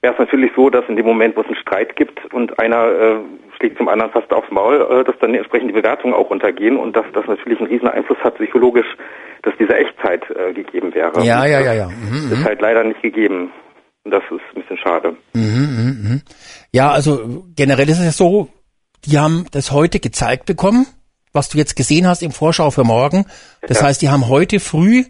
wäre 0.02 0.14
es 0.14 0.18
natürlich 0.18 0.50
so, 0.54 0.68
dass 0.68 0.84
in 0.88 0.96
dem 0.96 1.06
Moment, 1.06 1.36
wo 1.36 1.40
es 1.40 1.46
einen 1.46 1.56
Streit 1.56 1.96
gibt 1.96 2.32
und 2.32 2.58
einer 2.58 2.86
äh, 2.86 3.16
schlägt 3.56 3.78
zum 3.78 3.88
anderen 3.88 4.12
fast 4.12 4.32
aufs 4.32 4.50
Maul, 4.50 4.80
äh, 4.80 5.04
dass 5.04 5.16
dann 5.20 5.34
entsprechend 5.34 5.70
die 5.70 5.74
Bewertungen 5.74 6.14
auch 6.14 6.28
runtergehen 6.28 6.76
und 6.76 6.96
dass 6.96 7.06
das 7.14 7.26
natürlich 7.26 7.60
einen 7.60 7.68
riesen 7.68 7.88
Einfluss 7.88 8.18
hat 8.18 8.34
psychologisch, 8.36 8.86
dass 9.42 9.54
diese 9.58 9.74
Echtzeit 9.74 10.24
äh, 10.30 10.52
gegeben 10.52 10.92
wäre. 10.94 11.24
Ja, 11.24 11.46
ja, 11.46 11.60
ja, 11.60 11.72
ja. 11.72 11.88
Mhm, 11.88 12.32
Ist 12.32 12.40
mhm. 12.40 12.44
halt 12.44 12.60
leider 12.60 12.84
nicht 12.84 13.02
gegeben. 13.02 13.52
Und 14.04 14.10
das 14.10 14.22
ist 14.24 14.40
ein 14.54 14.62
bisschen 14.62 14.78
schade. 14.78 15.16
Mhm, 15.34 15.42
mhm, 15.42 16.08
mhm. 16.08 16.22
Ja, 16.72 16.90
also 16.90 17.44
generell 17.54 17.88
ist 17.88 18.00
es 18.00 18.04
ja 18.04 18.10
so, 18.10 18.48
die 19.04 19.18
haben 19.18 19.46
das 19.52 19.70
heute 19.70 20.00
gezeigt 20.00 20.46
bekommen, 20.46 20.86
was 21.32 21.48
du 21.48 21.58
jetzt 21.58 21.76
gesehen 21.76 22.06
hast 22.06 22.22
im 22.22 22.32
Vorschau 22.32 22.70
für 22.70 22.84
morgen. 22.84 23.26
Das 23.66 23.78
Ja. 23.80 23.86
heißt, 23.86 24.02
die 24.02 24.10
haben 24.10 24.28
heute 24.28 24.60
früh 24.60 25.04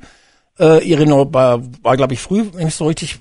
äh, 0.59 0.85
ihre, 0.87 1.07
war, 1.33 1.61
glaube 1.97 2.15
ich 2.15 2.21
früh, 2.21 2.45
wenn 2.53 2.67
ich 2.69 2.75
es 2.75 2.79
so 2.79 2.87
richtig 2.87 3.21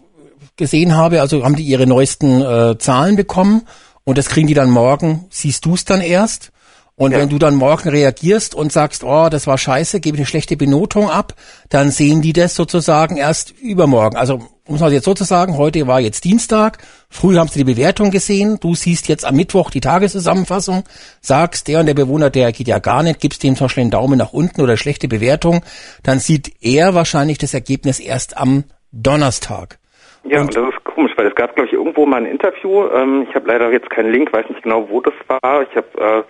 gesehen 0.58 0.96
habe, 0.96 1.22
also 1.22 1.44
haben 1.44 1.56
die 1.56 1.64
ihre 1.64 1.88
neuesten 1.88 2.42
äh, 2.42 2.78
Zahlen 2.78 3.16
bekommen 3.16 3.64
und 4.04 4.18
das 4.18 4.28
kriegen 4.30 4.48
die 4.48 4.54
dann 4.54 4.70
morgen, 4.70 5.26
siehst 5.30 5.66
du 5.66 5.74
es 5.74 5.86
dann 5.86 6.02
erst. 6.02 6.52
Und 6.96 7.14
wenn 7.14 7.30
du 7.30 7.40
dann 7.40 7.56
morgen 7.56 7.90
reagierst 7.90 8.54
und 8.54 8.72
sagst, 8.72 9.04
oh, 9.04 9.30
das 9.30 9.48
war 9.48 9.58
scheiße, 9.58 10.02
gebe 10.02 10.18
eine 10.18 10.26
schlechte 10.28 10.56
Benotung 10.56 11.10
ab, 11.10 11.34
dann 11.70 11.90
sehen 11.90 12.22
die 12.22 12.34
das 12.34 12.54
sozusagen 12.54 13.18
erst 13.18 13.52
übermorgen. 13.60 14.18
Also, 14.18 14.44
um 14.72 14.76
es 14.76 14.82
mal 14.82 14.94
jetzt 14.94 15.04
so 15.04 15.14
zu 15.14 15.26
sagen, 15.26 15.58
heute 15.58 15.86
war 15.86 16.00
jetzt 16.00 16.24
Dienstag, 16.24 16.78
früh 17.10 17.36
haben 17.36 17.50
sie 17.50 17.60
die 17.60 17.74
Bewertung 17.74 18.10
gesehen, 18.10 18.58
du 18.62 18.74
siehst 18.74 19.10
jetzt 19.10 19.26
am 19.26 19.36
Mittwoch 19.36 19.70
die 19.70 19.82
Tageszusammenfassung, 19.82 20.86
sagst, 21.20 21.68
der 21.68 21.82
und 21.82 21.88
der 21.88 21.94
Bewohner, 21.94 22.30
der 22.30 22.54
geht 22.54 22.70
ja 22.70 22.80
gar 22.80 23.04
nicht, 23.04 23.20
gibst 23.20 23.44
dem 23.44 23.58
zum 23.58 23.66
Beispiel 23.66 23.82
einen 23.82 23.92
Daumen 23.92 24.18
nach 24.18 24.32
unten 24.32 24.62
oder 24.62 24.78
schlechte 24.78 25.10
Bewertung, 25.10 25.62
dann 26.04 26.20
sieht 26.20 26.54
er 26.62 26.96
wahrscheinlich 26.96 27.38
das 27.38 27.54
Ergebnis 27.54 28.00
erst 28.00 28.38
am 28.38 28.64
Donnerstag. 28.94 29.78
Ja, 30.24 30.40
und, 30.40 30.56
das 30.56 30.70
ist 30.70 30.84
komisch, 30.86 31.12
weil 31.18 31.28
es 31.28 31.36
gab, 31.36 31.54
glaube 31.56 31.68
ich, 31.68 31.74
irgendwo 31.74 32.06
mal 32.06 32.22
ein 32.22 32.26
Interview. 32.26 32.88
Ähm, 32.96 33.26
ich 33.28 33.36
habe 33.36 33.50
leider 33.50 33.74
jetzt 33.74 33.90
keinen 33.90 34.14
Link, 34.14 34.32
weiß 34.32 34.48
nicht 34.48 34.64
genau, 34.64 34.88
wo 34.90 35.02
das 35.02 35.14
war. 35.28 35.64
Ich 35.64 35.76
habe 35.76 35.88
äh, 35.98 36.24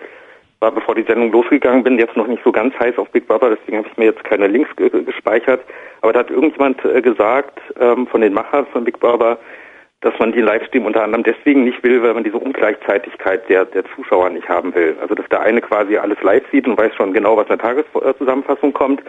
war, 0.62 0.72
bevor 0.72 0.96
die 0.96 1.04
Sendung 1.04 1.32
losgegangen 1.32 1.84
bin, 1.84 2.00
jetzt 2.00 2.16
noch 2.16 2.28
nicht 2.28 2.44
so 2.44 2.52
ganz 2.52 2.78
heiß 2.80 2.98
auf 2.98 3.10
Big 3.10 3.28
Brother, 3.28 3.50
deswegen 3.50 3.80
habe 3.80 3.88
ich 3.92 3.98
mir 3.98 4.06
jetzt 4.06 4.24
keine 4.24 4.48
Links 4.48 4.74
ge 4.76 4.90
gespeichert. 5.04 5.62
Aber 6.02 6.14
da 6.14 6.20
hat 6.20 6.30
irgendjemand 6.30 6.84
äh, 6.86 7.02
gesagt 7.02 7.60
ähm, 7.80 8.08
von 8.08 8.22
den 8.22 8.34
Machern 8.34 8.68
von 8.68 8.84
Big 8.84 9.00
Brother, 9.00 9.40
dass 10.02 10.18
man 10.20 10.32
den 10.32 10.46
Livestream 10.46 10.86
unter 10.86 11.04
anderem 11.04 11.24
deswegen 11.24 11.64
nicht 11.64 11.84
will, 11.84 12.02
weil 12.02 12.14
man 12.14 12.24
diese 12.24 12.38
Ungleichzeitigkeit 12.38 13.48
der, 13.50 13.66
der 13.66 13.84
Zuschauer 13.96 14.30
nicht 14.30 14.48
haben 14.50 14.74
will. 14.74 14.96
Also 15.02 15.16
dass 15.16 15.28
der 15.30 15.42
eine 15.42 15.62
quasi 15.62 15.98
alles 15.98 16.22
live 16.22 16.44
sieht 16.52 16.68
und 16.68 16.78
weiß 16.78 16.96
schon 16.96 17.14
genau, 17.14 17.38
was 17.38 17.50
in 17.50 17.58
der 17.58 17.60
Tageszusammenfassung 17.60 18.74
kommt 18.74 19.02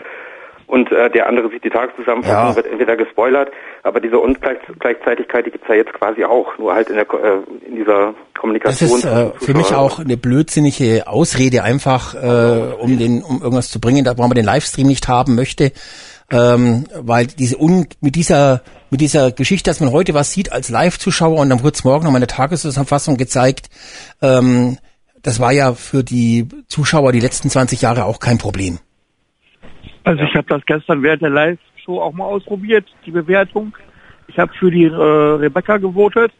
und 0.72 0.90
äh, 0.90 1.10
der 1.10 1.28
andere 1.28 1.50
sieht 1.50 1.64
die 1.64 1.68
Tageszusammenfassung, 1.68 2.48
Ja. 2.48 2.56
wird 2.56 2.66
entweder 2.66 2.96
gespoilert, 2.96 3.50
aber 3.82 4.00
diese 4.00 4.18
Ungleichzeitigkeit, 4.18 5.44
die 5.44 5.50
gibt's 5.50 5.68
ja 5.68 5.74
jetzt 5.74 5.92
quasi 5.92 6.24
auch, 6.24 6.56
nur 6.58 6.74
halt 6.74 6.88
in, 6.88 6.96
der, 6.96 7.04
äh, 7.12 7.66
in 7.68 7.76
dieser 7.76 8.14
Das 8.32 8.40
Kommunikation. 8.40 8.98
ist 8.98 9.04
äh, 9.04 9.30
für 9.38 9.52
mich 9.52 9.74
auch 9.74 9.98
eine 9.98 10.16
blödsinnige 10.16 11.06
Ausrede, 11.06 11.62
einfach 11.62 12.14
äh, 12.14 12.72
um 12.80 12.96
den, 12.98 13.22
um 13.22 13.42
irgendwas 13.42 13.70
zu 13.70 13.80
bringen, 13.80 14.02
da 14.04 14.16
warum 14.16 14.30
man 14.30 14.36
den 14.36 14.46
Livestream 14.46 14.86
nicht 14.86 15.08
haben 15.08 15.34
möchte, 15.34 15.72
ähm, 16.30 16.86
weil 16.98 17.26
diese 17.26 17.58
un, 17.60 17.86
mit 18.00 18.14
dieser 18.16 18.62
mit 18.88 19.02
dieser 19.02 19.30
Geschichte, 19.30 19.68
dass 19.70 19.80
man 19.80 19.92
heute 19.92 20.14
was 20.14 20.32
sieht 20.32 20.52
als 20.52 20.70
Live-Zuschauer 20.70 21.38
und 21.40 21.50
dann 21.50 21.62
wird 21.62 21.74
es 21.74 21.84
morgen 21.84 22.04
noch 22.04 22.12
mal 22.12 22.16
eine 22.16 22.26
Tageszusammenfassung 22.26 23.18
gezeigt, 23.18 23.68
ähm, 24.22 24.78
das 25.22 25.38
war 25.38 25.52
ja 25.52 25.74
für 25.74 26.02
die 26.02 26.48
Zuschauer 26.66 27.12
die 27.12 27.20
letzten 27.20 27.50
20 27.50 27.82
Jahre 27.82 28.06
auch 28.06 28.20
kein 28.20 28.38
Problem. 28.38 28.78
Also 30.04 30.22
ich 30.24 30.34
habe 30.34 30.48
das 30.48 30.64
gestern 30.66 31.02
während 31.02 31.22
der 31.22 31.30
Live-Show 31.30 32.00
auch 32.00 32.12
mal 32.12 32.24
ausprobiert, 32.24 32.86
die 33.06 33.10
Bewertung. 33.10 33.76
Ich 34.26 34.38
habe 34.38 34.52
für 34.54 34.70
die 34.70 34.84
äh, 34.84 34.94
Rebecca 34.94 35.76
gewotet. 35.76 36.32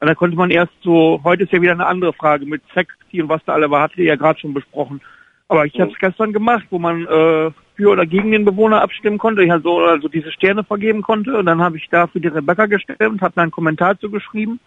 Und 0.00 0.06
da 0.06 0.14
konnte 0.14 0.36
man 0.36 0.50
erst 0.50 0.72
so, 0.82 1.20
heute 1.24 1.44
ist 1.44 1.52
ja 1.52 1.60
wieder 1.60 1.72
eine 1.72 1.86
andere 1.86 2.12
Frage 2.12 2.46
mit 2.46 2.62
Sexy 2.72 3.20
und 3.20 3.28
was 3.28 3.44
da 3.44 3.54
alle 3.54 3.70
war, 3.70 3.82
hatte 3.82 3.96
ihr 3.98 4.06
ja 4.06 4.16
gerade 4.16 4.38
schon 4.38 4.54
besprochen. 4.54 5.00
Aber 5.48 5.64
ich 5.66 5.80
habe 5.80 5.90
es 5.90 5.98
gestern 5.98 6.32
gemacht, 6.32 6.66
wo 6.70 6.78
man 6.78 7.06
äh, 7.06 7.50
für 7.74 7.90
oder 7.90 8.06
gegen 8.06 8.30
den 8.32 8.44
Bewohner 8.44 8.82
abstimmen 8.82 9.18
konnte. 9.18 9.42
Ich 9.42 9.50
also, 9.50 9.80
also 9.80 10.08
diese 10.08 10.30
Sterne 10.30 10.62
vergeben 10.62 11.02
konnte. 11.02 11.36
Und 11.36 11.46
dann 11.46 11.60
habe 11.60 11.78
ich 11.78 11.88
da 11.88 12.06
für 12.06 12.20
die 12.20 12.28
Rebecca 12.28 12.66
gestimmt, 12.66 13.22
habe 13.22 13.34
da 13.34 13.42
einen 13.42 13.50
Kommentar 13.50 13.98
zu 13.98 14.10
geschrieben. 14.10 14.60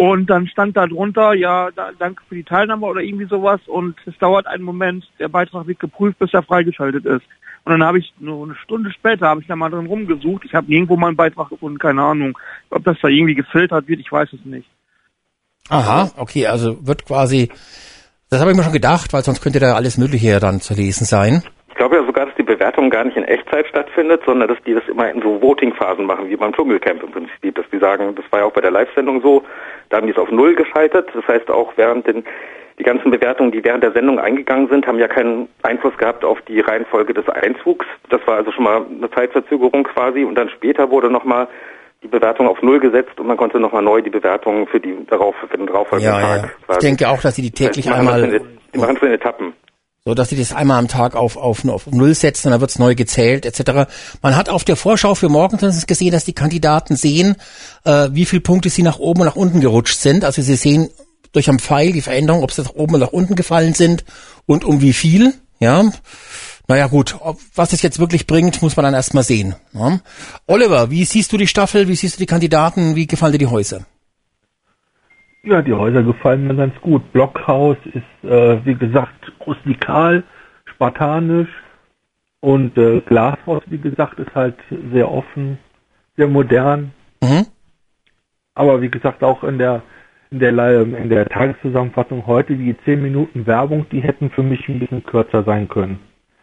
Und 0.00 0.30
dann 0.30 0.46
stand 0.46 0.78
da 0.78 0.86
drunter, 0.86 1.34
ja, 1.34 1.70
da, 1.76 1.90
danke 1.98 2.22
für 2.26 2.34
die 2.34 2.42
Teilnahme 2.42 2.86
oder 2.86 3.02
irgendwie 3.02 3.26
sowas. 3.26 3.60
Und 3.66 3.96
es 4.06 4.16
dauert 4.16 4.46
einen 4.46 4.62
Moment, 4.62 5.04
der 5.18 5.28
Beitrag 5.28 5.66
wird 5.66 5.78
geprüft, 5.78 6.18
bis 6.18 6.32
er 6.32 6.42
freigeschaltet 6.42 7.04
ist. 7.04 7.26
Und 7.64 7.72
dann 7.72 7.84
habe 7.84 7.98
ich 7.98 8.10
nur 8.18 8.46
eine 8.46 8.54
Stunde 8.54 8.90
später 8.92 9.28
habe 9.28 9.42
ich 9.42 9.46
da 9.46 9.56
mal 9.56 9.68
drin 9.68 9.84
rumgesucht. 9.84 10.46
Ich 10.46 10.54
habe 10.54 10.70
nirgendwo 10.70 10.96
mal 10.96 11.08
einen 11.08 11.18
Beitrag 11.18 11.50
gefunden, 11.50 11.78
keine 11.78 12.00
Ahnung. 12.00 12.38
Ob 12.70 12.82
das 12.82 12.96
da 13.02 13.08
irgendwie 13.08 13.34
gefiltert 13.34 13.88
wird, 13.88 14.00
ich 14.00 14.10
weiß 14.10 14.32
es 14.32 14.42
nicht. 14.46 14.70
Aha, 15.68 16.10
okay, 16.16 16.46
also 16.46 16.78
wird 16.86 17.04
quasi, 17.04 17.50
das 18.30 18.40
habe 18.40 18.52
ich 18.52 18.56
mir 18.56 18.62
schon 18.62 18.72
gedacht, 18.72 19.12
weil 19.12 19.22
sonst 19.22 19.42
könnte 19.42 19.60
da 19.60 19.74
alles 19.74 19.98
Mögliche 19.98 20.28
ja 20.28 20.40
dann 20.40 20.62
zu 20.62 20.72
lesen 20.72 21.04
sein. 21.04 21.42
Ich 21.68 21.74
glaube 21.74 21.96
ja 21.96 22.06
sogar, 22.06 22.24
dass 22.24 22.34
die 22.36 22.42
Bewertung 22.42 22.88
gar 22.88 23.04
nicht 23.04 23.18
in 23.18 23.24
Echtzeit 23.24 23.66
stattfindet, 23.66 24.22
sondern 24.24 24.48
dass 24.48 24.58
die 24.66 24.72
das 24.72 24.88
immer 24.88 25.10
in 25.10 25.20
so 25.20 25.42
Voting-Phasen 25.42 26.06
machen, 26.06 26.30
wie 26.30 26.36
beim 26.36 26.54
Dschungelcamp 26.54 27.02
im 27.02 27.12
Prinzip. 27.12 27.54
Dass 27.54 27.66
die 27.70 27.78
sagen, 27.78 28.14
das 28.14 28.24
war 28.30 28.40
ja 28.40 28.46
auch 28.46 28.52
bei 28.52 28.62
der 28.62 28.70
Live-Sendung 28.70 29.20
so, 29.20 29.44
da 29.90 29.98
haben 29.98 30.06
die 30.06 30.12
es 30.12 30.18
auf 30.18 30.30
Null 30.30 30.54
geschaltet. 30.54 31.08
Das 31.14 31.26
heißt 31.28 31.50
auch 31.50 31.72
während 31.76 32.06
den, 32.06 32.24
die 32.78 32.82
ganzen 32.84 33.10
Bewertungen, 33.10 33.52
die 33.52 33.62
während 33.62 33.82
der 33.84 33.92
Sendung 33.92 34.18
eingegangen 34.18 34.68
sind, 34.68 34.86
haben 34.86 34.98
ja 34.98 35.08
keinen 35.08 35.48
Einfluss 35.62 35.96
gehabt 35.98 36.24
auf 36.24 36.40
die 36.48 36.60
Reihenfolge 36.60 37.12
des 37.12 37.28
Einzugs. 37.28 37.84
Das 38.08 38.20
war 38.26 38.36
also 38.38 38.50
schon 38.52 38.64
mal 38.64 38.82
eine 38.88 39.10
Zeitverzögerung 39.10 39.84
quasi 39.84 40.24
und 40.24 40.34
dann 40.36 40.48
später 40.48 40.90
wurde 40.90 41.10
nochmal 41.10 41.46
die 42.02 42.08
Bewertung 42.08 42.48
auf 42.48 42.62
Null 42.62 42.80
gesetzt 42.80 43.20
und 43.20 43.26
man 43.26 43.36
konnte 43.36 43.60
nochmal 43.60 43.82
neu 43.82 44.00
die 44.00 44.08
Bewertungen 44.08 44.66
für 44.66 44.80
die 44.80 44.96
darauf, 45.06 45.34
für 45.36 45.54
den 45.54 45.66
darauffolgenden 45.66 46.14
Ja, 46.14 46.20
ja. 46.20 46.38
Tag 46.42 46.56
Ich 46.60 46.66
quasi. 46.66 46.80
denke 46.86 47.08
auch, 47.10 47.20
dass 47.20 47.36
sie 47.36 47.42
die 47.42 47.50
täglich 47.50 47.84
das 47.84 47.94
einmal 47.98 48.24
in- 48.24 48.40
Die 48.72 48.78
machen 48.78 48.96
es 48.96 49.02
in 49.02 49.12
Etappen. 49.12 49.52
So 50.10 50.14
dass 50.14 50.30
sie 50.30 50.36
das 50.36 50.52
einmal 50.52 50.80
am 50.80 50.88
Tag 50.88 51.14
auf, 51.14 51.36
auf, 51.36 51.64
auf 51.68 51.86
Null 51.86 52.16
setzen 52.16 52.48
und 52.48 52.50
dann 52.50 52.60
wird's 52.60 52.80
neu 52.80 52.96
gezählt 52.96 53.46
etc. 53.46 53.88
Man 54.22 54.34
hat 54.34 54.48
auf 54.48 54.64
der 54.64 54.74
Vorschau 54.74 55.14
für 55.14 55.28
morgen 55.28 55.56
gesehen, 55.86 56.10
dass 56.10 56.24
die 56.24 56.32
Kandidaten 56.32 56.96
sehen, 56.96 57.36
äh, 57.84 58.08
wie 58.10 58.24
viele 58.24 58.40
Punkte 58.40 58.70
sie 58.70 58.82
nach 58.82 58.98
oben 58.98 59.20
und 59.20 59.28
nach 59.28 59.36
unten 59.36 59.60
gerutscht 59.60 60.00
sind. 60.00 60.24
Also 60.24 60.42
sie 60.42 60.56
sehen 60.56 60.88
durch 61.30 61.48
am 61.48 61.60
Pfeil 61.60 61.92
die 61.92 62.00
Veränderung, 62.00 62.42
ob 62.42 62.50
sie 62.50 62.62
nach 62.62 62.74
oben 62.74 62.96
oder 62.96 63.06
nach 63.06 63.12
unten 63.12 63.36
gefallen 63.36 63.72
sind 63.74 64.04
und 64.46 64.64
um 64.64 64.80
wie 64.80 64.94
viel. 64.94 65.34
Ja, 65.60 65.84
naja 66.66 66.88
gut, 66.88 67.14
ob, 67.20 67.38
was 67.54 67.72
es 67.72 67.82
jetzt 67.82 68.00
wirklich 68.00 68.26
bringt, 68.26 68.62
muss 68.62 68.74
man 68.74 68.82
dann 68.82 68.94
erstmal 68.94 69.22
sehen. 69.22 69.54
Ja. 69.74 70.00
Oliver, 70.48 70.90
wie 70.90 71.04
siehst 71.04 71.32
du 71.32 71.36
die 71.36 71.46
Staffel, 71.46 71.86
wie 71.86 71.94
siehst 71.94 72.16
du 72.16 72.18
die 72.18 72.26
Kandidaten, 72.26 72.96
wie 72.96 73.06
gefallen 73.06 73.32
dir 73.32 73.38
die 73.38 73.46
Häuser? 73.46 73.86
Ja, 75.42 75.62
die 75.62 75.72
Häuser 75.72 76.02
gefallen 76.02 76.46
mir 76.46 76.54
ganz 76.54 76.74
gut. 76.82 77.12
Blockhaus 77.12 77.76
ist, 77.94 78.30
äh, 78.30 78.64
wie 78.64 78.74
gesagt, 78.74 79.32
rustikal, 79.46 80.22
spartanisch 80.66 81.48
und 82.40 82.76
äh, 82.76 83.00
Glashaus, 83.00 83.62
wie 83.66 83.78
gesagt, 83.78 84.18
ist 84.18 84.34
halt 84.34 84.56
sehr 84.92 85.10
offen, 85.10 85.58
sehr 86.16 86.28
modern. 86.28 86.92
Mhm. 87.22 87.46
Aber 88.54 88.82
wie 88.82 88.90
gesagt, 88.90 89.22
auch 89.22 89.42
in 89.44 89.58
der 89.58 89.82
in 90.30 90.38
der 90.38 90.82
in 90.82 91.08
der 91.08 91.26
Tageszusammenfassung 91.26 92.26
heute 92.26 92.54
die 92.54 92.76
10 92.84 93.02
Minuten 93.02 93.46
Werbung, 93.46 93.86
die 93.90 94.00
hätten 94.00 94.30
für 94.30 94.42
mich 94.42 94.68
ein 94.68 94.78
bisschen 94.78 95.02
kürzer 95.04 95.42
sein 95.42 95.68
können. 95.68 95.98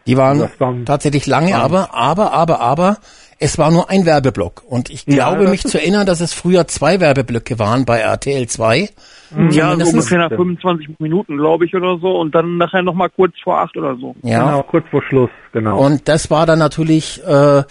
Die 0.06 0.16
waren 0.16 0.40
waren- 0.58 0.84
tatsächlich 0.84 1.26
lange, 1.26 1.54
aber, 1.56 1.94
aber, 1.94 2.32
aber, 2.32 2.60
aber, 2.60 2.96
es 3.38 3.56
war 3.58 3.70
nur 3.70 3.88
ein 3.88 4.04
Werbeblock. 4.04 4.64
Und 4.66 4.90
ich 4.90 5.04
Ja, 5.06 5.14
glaube 5.28 5.44
das 5.44 5.50
mich 5.50 5.62
zu 5.62 5.78
erinnern, 5.78 6.06
dass 6.06 6.20
es 6.20 6.32
früher 6.32 6.66
zwei 6.66 7.00
Werbeblöcke 7.00 7.58
waren 7.58 7.84
bei 7.84 8.00
RTL 8.00 8.46
2. 8.48 8.90
Ja, 9.50 9.76
so 9.76 9.86
ungefähr 9.90 10.18
nach 10.18 10.30
25 10.30 10.98
Minuten, 10.98 11.36
glaube 11.36 11.66
ich, 11.66 11.74
oder 11.74 11.98
so. 12.00 12.18
Und 12.18 12.34
dann 12.34 12.56
nachher 12.56 12.82
nochmal 12.82 13.10
kurz 13.10 13.34
vor 13.42 13.60
acht 13.60 13.76
oder 13.76 13.96
so. 13.96 14.14
Ja. 14.22 14.44
Genau, 14.44 14.62
kurz 14.62 14.86
vor 14.90 15.02
Schluss, 15.02 15.30
genau. 15.52 15.78
Und 15.78 16.08
das 16.08 16.30
war 16.30 16.46
dann 16.46 16.58
natürlich, 16.58 17.22
äh, 17.24 17.62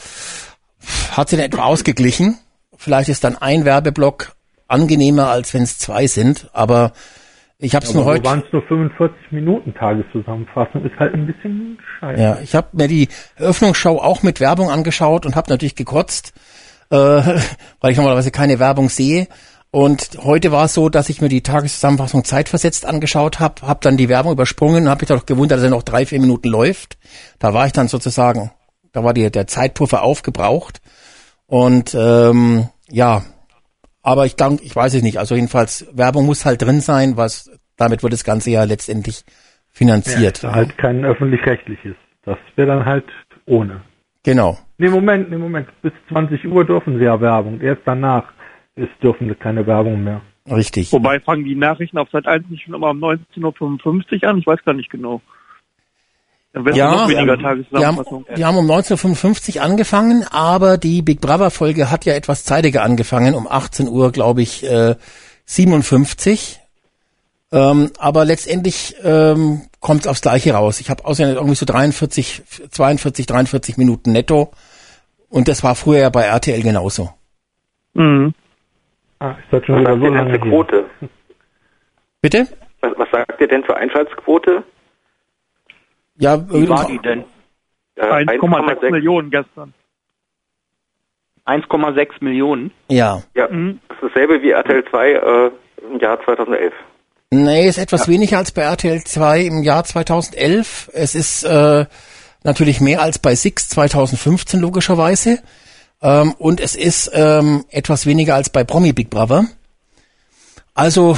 hat 1.12 1.30
sie 1.30 1.36
dann 1.36 1.46
etwa 1.46 1.64
ausgeglichen. 1.64 2.38
vielleicht 2.78 3.10
ist 3.10 3.24
dann 3.24 3.36
ein 3.36 3.66
Werbeblock 3.66 4.34
angenehmer, 4.68 5.30
als 5.30 5.54
wenn 5.54 5.64
es 5.64 5.80
zwei 5.80 6.06
sind, 6.08 6.48
aber 6.54 6.92
ich 7.60 7.74
habe 7.74 7.86
es 7.86 7.94
nur 7.94 8.06
heute. 8.06 8.24
waren 8.24 8.44
es 8.46 8.54
nur 8.54 8.62
45 8.64 9.32
Minuten 9.32 9.74
Tageszusammenfassung, 9.74 10.86
ist 10.86 10.96
halt 11.00 11.14
ein 11.16 11.26
bisschen 11.26 11.80
scheiße. 12.00 12.22
Ja, 12.22 12.38
ich 12.42 12.54
habe 12.54 12.68
mir 12.74 12.88
die 12.88 13.08
Eröffnungsshow 13.36 13.98
auch 13.98 14.22
mit 14.22 14.40
Werbung 14.40 14.70
angeschaut 14.70 15.26
und 15.26 15.36
habe 15.36 15.50
natürlich 15.50 15.76
gekotzt, 15.76 16.34
äh, 16.92 16.96
weil 17.82 17.92
ich 17.92 17.98
normalerweise 17.98 18.32
keine 18.32 18.60
Werbung 18.60 18.90
sehe. 18.90 19.28
Und 19.72 20.20
heute 20.24 20.52
war 20.52 20.66
es 20.66 20.76
so, 20.76 20.88
dass 20.90 21.10
ich 21.10 21.20
mir 21.20 21.30
die 21.30 21.42
Tageszusammenfassung 21.42 22.24
zeitversetzt 22.24 22.86
angeschaut 22.86 23.40
habe, 23.40 23.64
habe 23.64 23.80
dann 23.82 23.98
die 23.98 24.08
Werbung 24.08 24.32
übersprungen 24.32 24.84
und 24.84 24.90
habe 24.90 25.02
mich 25.02 25.10
doch 25.10 25.26
gewundert, 25.26 25.58
dass 25.58 25.66
er 25.66 25.72
noch 25.72 25.84
drei, 25.84 26.06
vier 26.06 26.22
Minuten 26.22 26.48
läuft. 26.48 26.98
Da 27.40 27.54
war 27.54 27.66
ich 27.66 27.74
dann 27.74 27.88
sozusagen, 27.88 28.52
da 28.94 29.04
war 29.04 29.14
die, 29.14 29.30
der 29.30 29.48
Zeitpuffer 29.48 30.04
aufgebraucht. 30.04 30.82
Und 31.48 31.96
ähm, 31.96 32.70
ja, 32.90 33.24
aber 34.08 34.26
ich 34.26 34.38
denke, 34.38 34.64
ich 34.64 34.74
weiß 34.74 34.94
es 34.94 35.04
nicht. 35.04 35.20
Also 35.20 35.36
jedenfalls, 35.36 35.86
Werbung 35.92 36.26
muss 36.26 36.46
halt 36.46 36.62
drin 36.62 36.80
sein, 36.80 37.18
was 37.18 37.52
damit 37.76 38.04
wird 38.04 38.14
das 38.14 38.24
Ganze 38.24 38.50
ja 38.52 38.64
letztendlich 38.64 39.26
finanziert. 39.70 40.44
Ja, 40.44 40.56
halt 40.56 40.78
kein 40.78 41.04
öffentlich-rechtliches. 41.04 41.96
Das 42.24 42.38
wäre 42.56 42.70
dann 42.70 42.86
halt 42.86 43.04
ohne. 43.46 43.82
Genau. 44.24 44.58
Nee, 44.78 44.88
Moment, 44.88 45.30
nee, 45.30 45.36
Moment. 45.36 45.68
Bis 45.82 45.92
20 46.08 46.48
Uhr 46.48 46.64
dürfen 46.64 46.98
sie 46.98 47.04
ja 47.04 47.20
Werbung. 47.20 47.60
Erst 47.60 47.82
danach 47.84 48.32
ist, 48.76 48.92
dürfen 49.04 49.28
sie 49.28 49.36
keine 49.36 49.68
Werbung 49.68 50.02
mehr. 50.02 50.22
Richtig. 50.50 50.94
Wobei 50.94 51.20
fangen 51.20 51.44
die 51.44 51.56
Nachrichten 51.56 51.98
auf 51.98 52.10
Sat 52.10 52.28
1 52.28 52.50
nicht 52.50 52.64
schon 52.64 52.76
immer 52.76 52.92
um 52.92 53.04
19.55 53.04 54.24
Uhr 54.24 54.30
an? 54.30 54.38
Ich 54.38 54.48
weiß 54.48 54.64
gar 54.64 54.74
nicht 54.74 54.90
genau. 54.90 55.22
Ja, 56.74 56.92
noch 56.92 57.10
weniger 57.10 57.38
die 57.38 57.46
haben, 57.46 58.06
die 58.36 58.46
haben 58.46 58.58
um 58.58 58.70
1955 58.70 59.62
angefangen, 59.62 60.26
aber 60.32 60.78
die 60.78 61.02
Big 61.02 61.22
Brother 61.22 61.52
Folge 61.52 61.92
hat 61.92 62.06
ja 62.06 62.14
etwas 62.14 62.44
zeitiger 62.44 62.84
angefangen, 62.84 63.36
um 63.36 63.48
18 63.48 63.88
Uhr, 63.88 64.12
glaube 64.12 64.42
ich, 64.42 64.64
äh, 64.64 64.96
57. 65.46 66.60
Ähm, 67.52 67.92
aber 67.98 68.26
letztendlich 68.26 68.96
ähm, 69.04 69.62
kommt 69.80 70.02
es 70.02 70.08
aufs 70.08 70.22
Gleiche 70.22 70.54
raus. 70.54 70.82
Ich 70.82 70.90
habe 70.90 71.06
außerdem 71.06 71.36
irgendwie 71.36 71.56
so 71.56 71.66
43, 71.66 72.44
42, 72.72 73.26
43 73.26 73.78
Minuten 73.78 74.12
netto. 74.12 74.52
Und 75.30 75.48
das 75.48 75.64
war 75.64 75.76
früher 75.76 76.00
ja 76.00 76.10
bei 76.10 76.24
RTL 76.24 76.62
genauso. 76.62 77.10
Mhm. 77.94 78.34
Ah, 79.20 79.32
ist 79.32 79.52
das 79.52 79.66
schon 79.66 79.80
wieder 79.80 79.98
so 79.98 80.08
lange? 80.08 80.40
Quote? 80.40 80.86
Bitte? 82.22 82.48
Was, 82.82 82.92
was 82.98 83.10
sagt 83.12 83.40
ihr 83.42 83.48
denn 83.48 83.64
zur 83.64 83.78
Einschaltquote? 83.78 84.64
Ja, 86.18 86.50
Wie 86.50 86.68
war 86.70 86.86
die 86.88 87.00
denn? 87.00 87.24
Äh, 87.96 88.02
1,6 88.06 88.92
Millionen 88.92 89.30
gestern. 89.32 89.74
1,6 91.46 92.10
Millionen. 92.22 92.72
Ja. 92.90 93.24
Ja, 93.36 93.48
Mhm. 93.48 93.80
das 93.88 93.98
ist 93.98 94.04
dasselbe 94.16 94.42
wie 94.42 94.52
RTL 94.52 94.84
2 94.90 95.12
äh, 95.12 95.52
im 95.92 96.00
Jahr 96.00 96.22
2011. 96.24 96.74
Nee, 97.32 97.68
ist 97.68 97.78
etwas 97.78 98.08
weniger 98.08 98.38
als 98.38 98.52
bei 98.52 98.62
RTL 98.64 99.04
2 99.04 99.42
im 99.42 99.64
Jahr 99.64 99.84
2011. 99.84 100.90
Es 100.94 101.14
ist 101.16 101.44
äh, 101.44 101.86
natürlich 102.44 102.80
mehr 102.82 103.02
als 103.02 103.20
bei 103.20 103.36
Six 103.36 103.70
2015 103.70 104.60
logischerweise. 104.60 105.40
Ähm, 106.02 106.34
und 106.38 106.60
es 106.62 106.76
ist 106.76 107.12
ähm, 107.14 107.66
etwas 107.70 108.06
weniger 108.06 108.36
als 108.36 108.50
bei 108.50 108.64
Promi 108.64 108.94
Big 108.94 109.10
Brother. 109.10 109.46
Also, 110.74 111.18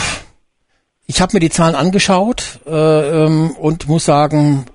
ich 1.06 1.22
habe 1.22 1.34
mir 1.34 1.40
die 1.42 1.50
Zahlen 1.50 1.76
angeschaut 1.76 2.60
äh, 2.66 2.72
ähm, 3.26 3.52
und 3.52 3.88
muss 3.88 4.06
sagen, 4.06 4.66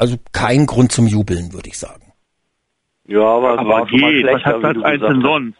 also 0.00 0.16
kein 0.32 0.66
Grund 0.66 0.92
zum 0.92 1.06
Jubeln, 1.06 1.52
würde 1.52 1.68
ich 1.68 1.78
sagen. 1.78 2.12
Ja, 3.06 3.20
aber, 3.22 3.54
es 3.54 3.58
Aber 3.60 3.68
war 3.70 3.88
schon 3.88 4.00
mal 4.00 4.12
geht, 4.12 4.26
was 4.26 4.42
hat 4.44 4.54
1 4.64 4.74
gesagt 4.74 5.02
denn 5.02 5.22
sonst? 5.22 5.58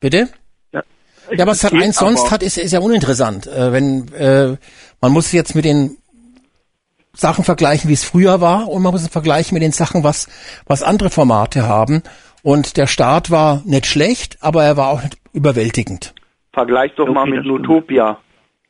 Bitte? 0.00 0.28
Ja, 0.72 1.46
was 1.46 1.60
Sat 1.60 1.70
geht, 1.72 1.82
1 1.82 1.96
sonst 1.96 2.30
hat, 2.30 2.42
ist, 2.42 2.58
ist 2.58 2.72
ja 2.72 2.80
uninteressant. 2.80 3.46
Äh, 3.46 3.72
wenn 3.72 4.12
äh, 4.14 4.56
man 5.00 5.12
muss 5.12 5.30
jetzt 5.32 5.54
mit 5.54 5.64
den 5.64 5.96
Sachen 7.14 7.44
vergleichen, 7.44 7.88
wie 7.88 7.94
es 7.94 8.04
früher 8.04 8.40
war, 8.40 8.68
und 8.68 8.82
man 8.82 8.92
muss 8.92 9.02
es 9.02 9.08
vergleichen 9.08 9.54
mit 9.54 9.62
den 9.62 9.72
Sachen, 9.72 10.02
was 10.04 10.28
was 10.66 10.82
andere 10.82 11.10
Formate 11.10 11.66
haben. 11.66 12.02
Und 12.42 12.76
der 12.76 12.86
Start 12.86 13.30
war 13.30 13.62
nicht 13.64 13.86
schlecht, 13.86 14.38
aber 14.40 14.64
er 14.64 14.76
war 14.76 14.88
auch 14.88 15.02
nicht 15.02 15.18
überwältigend. 15.32 16.14
Vergleich 16.52 16.92
doch 16.96 17.06
mal 17.06 17.22
Okay, 17.22 17.30
mit 17.30 17.38
das 17.40 17.44
stimmt. 17.46 17.62
Notopia. 17.68 18.18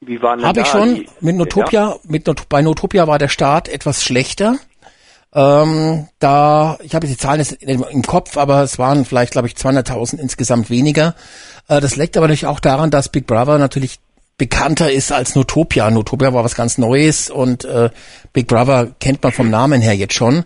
Wie 0.01 0.21
waren 0.23 0.39
denn 0.39 0.49
Habe 0.49 0.61
ich 0.61 0.67
schon 0.67 0.95
die- 0.97 1.07
mit 1.21 1.37
Notopia, 1.37 1.97
mit 2.05 2.27
Not 2.27 2.49
bei 2.49 2.63
Notopia 2.63 3.07
war 3.07 3.19
der 3.19 3.29
Start 3.29 3.69
etwas 3.69 4.03
schlechter. 4.05 4.57
Ähm, 5.32 6.09
da, 6.19 6.78
ich 6.82 6.94
habe 6.94 7.07
die 7.07 7.16
Zahlen 7.16 7.39
jetzt 7.39 7.62
im 7.62 8.02
Kopf, 8.02 8.36
aber 8.36 8.62
es 8.62 8.78
waren 8.78 9.05
vielleicht, 9.05 9.32
glaube 9.32 9.47
ich, 9.47 9.55
200.000 9.55 10.19
insgesamt 10.19 10.70
weniger. 10.70 11.15
Äh, 11.69 11.81
das 11.81 11.97
liegt 11.97 12.16
aber 12.16 12.27
natürlich 12.27 12.47
auch 12.47 12.61
daran, 12.61 12.90
dass 12.90 13.11
Big 13.11 13.27
Brother 13.27 13.59
natürlich 13.59 14.01
bekannter 14.39 14.90
ist 14.90 15.12
als 15.12 15.36
Notopia. 15.36 15.90
Notopia 15.90 16.32
war 16.32 16.43
was 16.43 16.57
ganz 16.57 16.78
Neues 16.78 17.31
und 17.31 17.65
äh, 17.65 17.90
Big 18.32 18.48
Brother 18.48 18.89
kennt 18.98 19.23
man 19.23 19.32
vom 19.32 19.51
Namen 19.51 19.81
her 19.81 19.94
jetzt 19.94 20.15
schon. 20.15 20.44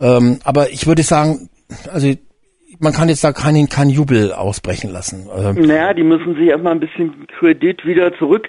Ähm, 0.00 0.38
aber 0.44 0.70
ich 0.70 0.86
würde 0.86 1.02
sagen, 1.02 1.48
also 1.92 2.12
man 2.80 2.92
kann 2.92 3.08
jetzt 3.08 3.22
da 3.22 3.32
keinen 3.32 3.68
keinen 3.68 3.90
Jubel 3.90 4.32
ausbrechen 4.32 4.90
lassen. 4.90 5.28
Ähm, 5.36 5.66
Naja, 5.66 5.94
die 5.94 6.02
müssen 6.02 6.34
sich 6.34 6.48
erstmal 6.48 6.72
ein 6.72 6.80
bisschen 6.80 7.26
Kredit 7.38 7.84
wieder 7.86 8.16
zurück 8.18 8.48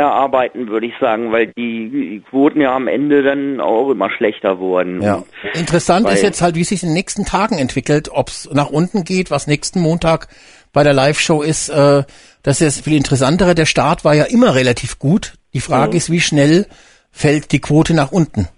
erarbeiten, 0.00 0.68
würde 0.68 0.86
ich 0.86 0.94
sagen, 1.00 1.32
weil 1.32 1.48
die 1.48 2.22
Quoten 2.30 2.60
ja 2.60 2.74
am 2.74 2.88
Ende 2.88 3.22
dann 3.22 3.60
auch 3.60 3.90
immer 3.90 4.10
schlechter 4.10 4.58
wurden. 4.58 5.02
Ja. 5.02 5.22
Interessant 5.54 6.06
Weil- 6.06 6.14
ist 6.14 6.22
jetzt 6.22 6.42
halt, 6.42 6.54
wie 6.56 6.60
es 6.62 6.68
sich 6.68 6.82
in 6.82 6.90
den 6.90 6.94
nächsten 6.94 7.24
Tagen 7.24 7.58
entwickelt, 7.58 8.08
ob 8.12 8.28
es 8.28 8.48
nach 8.52 8.70
unten 8.70 9.04
geht, 9.04 9.30
was 9.30 9.46
nächsten 9.46 9.80
Montag 9.80 10.28
bei 10.72 10.82
der 10.82 10.92
Live-Show 10.92 11.42
ist. 11.42 11.68
Äh, 11.68 12.04
das 12.42 12.60
ist 12.60 12.84
viel 12.84 12.96
interessantere. 12.96 13.54
Der 13.54 13.66
Start 13.66 14.04
war 14.04 14.14
ja 14.14 14.24
immer 14.24 14.54
relativ 14.54 14.98
gut. 14.98 15.34
Die 15.54 15.60
Frage 15.60 15.92
Mhm. 15.92 15.96
ist, 15.96 16.10
wie 16.10 16.20
schnell 16.20 16.66
fällt 17.10 17.52
die 17.52 17.60
Quote 17.60 17.94
nach 17.94 18.12
unten? 18.12 18.48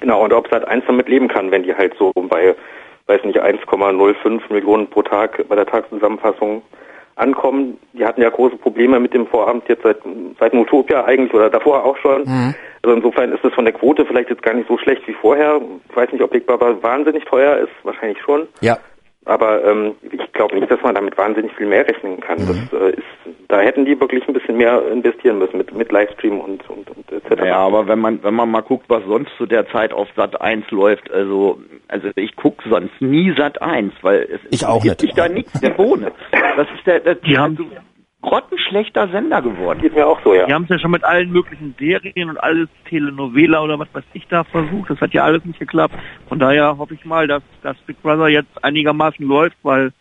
Genau, 0.00 0.24
und 0.24 0.32
ob 0.32 0.48
Sat 0.50 0.66
1 0.66 0.84
damit 0.86 1.08
leben 1.08 1.28
kann, 1.28 1.50
wenn 1.50 1.62
die 1.62 1.74
halt 1.74 1.94
so 1.98 2.12
bei, 2.14 2.54
weiß 3.06 3.22
nicht, 3.24 3.38
1,05 3.40 4.42
Millionen 4.50 4.88
pro 4.88 5.02
Tag 5.02 5.46
bei 5.48 5.54
der 5.56 5.66
Tageszusammenfassung 5.66 6.62
ankommen. 7.16 7.78
Die 7.92 8.04
hatten 8.04 8.22
ja 8.22 8.30
große 8.30 8.56
Probleme 8.56 8.98
mit 9.00 9.14
dem 9.14 9.26
Vorabend 9.26 9.64
jetzt 9.68 9.82
seit, 9.82 9.98
seit 10.38 10.54
Utopia 10.54 11.04
eigentlich 11.04 11.32
oder 11.34 11.50
davor 11.50 11.84
auch 11.84 11.96
schon. 11.98 12.26
Also 12.82 12.96
insofern 12.96 13.32
ist 13.32 13.44
es 13.44 13.52
von 13.52 13.64
der 13.64 13.74
Quote 13.74 14.06
vielleicht 14.06 14.30
jetzt 14.30 14.42
gar 14.42 14.54
nicht 14.54 14.68
so 14.68 14.78
schlecht 14.78 15.06
wie 15.06 15.12
vorher. 15.12 15.60
Ich 15.88 15.96
weiß 15.96 16.12
nicht, 16.12 16.22
ob 16.22 16.30
Big 16.30 16.46
Brother 16.46 16.82
wahnsinnig 16.82 17.24
teuer 17.24 17.58
ist, 17.58 17.72
wahrscheinlich 17.82 18.18
schon. 18.22 18.48
Ja. 18.60 18.78
Aber 19.26 19.62
ähm, 19.64 19.94
ich 20.10 20.32
glaube 20.32 20.54
nicht, 20.58 20.70
dass 20.70 20.80
man 20.82 20.94
damit 20.94 21.16
wahnsinnig 21.18 21.52
viel 21.54 21.66
mehr 21.66 21.86
rechnen 21.86 22.20
kann. 22.20 22.38
Das 22.38 22.80
äh, 22.80 22.90
ist, 22.96 23.36
da 23.48 23.60
hätten 23.60 23.84
die 23.84 24.00
wirklich 24.00 24.26
ein 24.26 24.32
bisschen 24.32 24.56
mehr 24.56 24.82
investieren 24.90 25.38
müssen 25.38 25.58
mit, 25.58 25.74
mit 25.74 25.92
Livestream 25.92 26.40
und, 26.40 26.68
und, 26.70 26.88
und 26.90 27.12
etc. 27.12 27.44
Ja, 27.44 27.58
aber 27.58 27.86
wenn 27.86 27.98
man 27.98 28.22
wenn 28.24 28.32
man 28.34 28.50
mal 28.50 28.62
guckt, 28.62 28.86
was 28.88 29.04
sonst 29.04 29.30
zu 29.36 29.44
der 29.46 29.68
Zeit 29.68 29.92
auf 29.92 30.08
Sat 30.16 30.40
1 30.40 30.70
läuft, 30.70 31.10
also 31.10 31.60
also 31.88 32.08
ich 32.16 32.34
gucke 32.34 32.66
sonst 32.68 32.98
nie 33.00 33.34
Sat 33.36 33.60
1, 33.60 33.92
weil 34.02 34.22
es 34.32 34.40
Ich 34.50 34.64
auch 34.64 34.82
gibt 34.82 34.84
nicht. 34.84 35.00
sich 35.00 35.12
da 35.14 35.28
nichts 35.28 35.60
der 35.60 35.70
Bohne. 35.70 36.12
Das 36.56 36.66
ist 36.74 36.86
der, 36.86 37.00
der 37.00 37.16
Die 37.16 37.36
haben- 37.36 37.58
also, 37.58 37.70
grottenschlechter 38.22 39.08
Sender 39.08 39.40
geworden. 39.42 39.80
Geht 39.80 39.94
mir 39.94 40.06
auch 40.06 40.20
so, 40.22 40.34
ja. 40.34 40.46
Die 40.46 40.52
haben 40.52 40.64
es 40.64 40.68
ja 40.70 40.78
schon 40.78 40.90
mit 40.90 41.04
allen 41.04 41.30
möglichen 41.30 41.74
Serien 41.78 42.28
und 42.28 42.38
alles 42.38 42.68
Telenovela 42.88 43.62
oder 43.62 43.78
was 43.78 43.88
weiß 43.92 44.04
ich 44.12 44.26
da 44.28 44.44
versucht. 44.44 44.90
Das 44.90 45.00
hat 45.00 45.14
ja 45.14 45.24
alles 45.24 45.44
nicht 45.44 45.58
geklappt. 45.58 45.94
Von 46.28 46.38
daher 46.38 46.76
hoffe 46.78 46.94
ich 46.94 47.04
mal, 47.04 47.26
dass, 47.26 47.42
dass 47.62 47.76
Big 47.86 48.00
Brother 48.02 48.28
jetzt 48.28 48.62
einigermaßen 48.62 49.26
läuft, 49.26 49.56
weil 49.62 49.92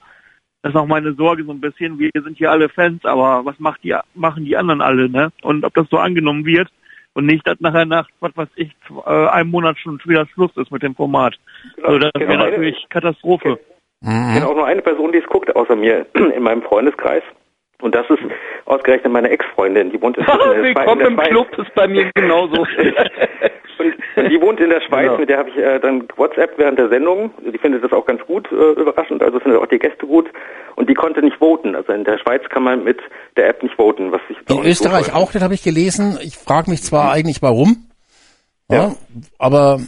das 0.61 0.73
ist 0.73 0.75
auch 0.77 0.87
meine 0.87 1.13
Sorge 1.13 1.45
so 1.45 1.51
ein 1.51 1.61
bisschen. 1.61 1.97
Wir 1.99 2.11
sind 2.13 2.37
hier 2.37 2.51
alle 2.51 2.67
Fans, 2.67 3.05
aber 3.05 3.45
was 3.45 3.57
macht 3.59 3.83
die, 3.83 3.95
machen 4.15 4.43
die 4.43 4.57
anderen 4.57 4.81
alle, 4.81 5.09
ne? 5.09 5.31
Und 5.41 5.63
ob 5.63 5.73
das 5.73 5.87
so 5.89 5.97
angenommen 5.97 6.45
wird 6.45 6.67
und 7.13 7.25
nicht, 7.25 7.47
dass 7.47 7.59
nachher 7.61 7.85
nach, 7.85 8.09
was 8.19 8.35
weiß 8.35 8.49
ich, 8.55 8.71
äh, 9.05 9.27
einem 9.29 9.51
Monat 9.51 9.77
schon 9.79 9.99
wieder 10.03 10.27
Schluss 10.27 10.51
ist 10.57 10.71
mit 10.71 10.83
dem 10.83 10.95
Format. 10.95 11.35
Also 11.81 11.99
das 11.99 12.11
Genau. 12.13 12.29
wäre 12.31 12.49
natürlich 12.51 12.85
Katastrophe. 12.89 13.57
Ich 14.01 14.07
kenne 14.09 14.47
auch 14.47 14.55
nur 14.55 14.65
eine 14.65 14.81
Person, 14.81 15.11
die 15.11 15.17
es 15.19 15.25
guckt, 15.27 15.53
außer 15.55 15.75
mir 15.75 16.05
in 16.13 16.43
meinem 16.43 16.61
Freundeskreis. 16.61 17.23
Und 17.81 17.95
das 17.95 18.05
ist 18.09 18.19
ausgerechnet 18.65 19.11
meine 19.13 19.29
Ex-Freundin. 19.29 19.89
Die 19.91 20.01
wohnt 20.01 20.17
in, 20.17 20.23
in, 20.23 20.27
der, 20.27 20.35
Schweiz- 20.43 20.57
in 20.57 20.63
Willkommen 20.63 20.99
der 20.99 21.07
im 21.07 21.13
Schweiz. 21.15 21.27
Club 21.29 21.57
ist 21.59 21.73
bei 21.75 21.87
mir 21.87 22.11
genauso. 22.13 22.65
Und 24.17 24.29
die 24.29 24.41
wohnt 24.41 24.59
in 24.59 24.69
der 24.69 24.81
Schweiz, 24.81 25.05
Genau. 25.05 25.17
mit 25.19 25.29
der 25.29 25.37
habe 25.37 25.49
ich 25.49 25.55
äh, 25.57 25.79
dann 25.79 26.05
WhatsApp 26.17 26.57
während 26.57 26.77
der 26.77 26.89
Sendung. 26.89 27.31
Die 27.53 27.57
findet 27.57 27.81
das 27.81 27.93
auch 27.93 28.05
ganz 28.05 28.19
gut, 28.25 28.51
äh, 28.51 28.73
überraschend, 28.81 29.23
also 29.23 29.39
findet 29.39 29.61
auch 29.61 29.67
die 29.67 29.79
Gäste 29.79 30.05
gut. 30.05 30.27
Und 30.75 30.89
die 30.89 30.93
konnte 30.93 31.21
nicht 31.21 31.37
voten. 31.37 31.73
Also 31.75 31.93
in 31.93 32.03
der 32.03 32.17
Schweiz 32.17 32.41
kann 32.49 32.63
man 32.63 32.83
mit 32.83 32.99
der 33.37 33.47
App 33.47 33.63
nicht 33.63 33.75
voten, 33.75 34.11
was 34.11 34.19
ich 34.27 34.35
In 34.49 34.57
so 34.57 34.63
Österreich 34.63 35.05
toll 35.07 35.15
auch, 35.21 35.31
das 35.31 35.41
habe 35.41 35.53
ich 35.53 35.63
gelesen. 35.63 36.19
Ich 36.21 36.35
frage 36.37 36.69
mich 36.69 36.83
zwar 36.83 37.13
eigentlich 37.13 37.41
warum, 37.41 37.85
ja, 38.69 38.75
Ja. 38.89 38.95
aber 39.37 39.79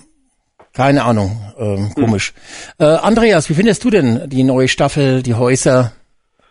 keine 0.73 1.03
Ahnung, 1.03 1.31
ähm, 1.59 1.91
komisch. 1.93 2.31
Äh, 2.79 2.85
Andreas, 2.85 3.49
wie 3.49 3.53
findest 3.55 3.83
du 3.83 3.89
denn 3.89 4.29
die 4.29 4.43
neue 4.45 4.69
Staffel, 4.69 5.21
die 5.21 5.33
Häuser 5.33 5.91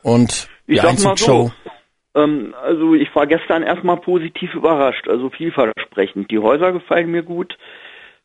und 0.03 0.50
Ich 0.71 0.77
sag 0.77 0.85
mal 0.85 0.91
Einzugshow? 0.91 1.51
so. 2.15 2.21
Ähm, 2.21 2.55
also 2.63 2.95
ich 2.95 3.15
war 3.15 3.27
gestern 3.27 3.63
erstmal 3.63 3.97
positiv 3.97 4.55
überrascht, 4.55 5.09
also 5.09 5.31
vielversprechend. 5.31 6.31
Die 6.31 6.39
Häuser 6.39 6.73
gefallen 6.73 7.11
mir 7.11 7.23
gut. 7.23 7.59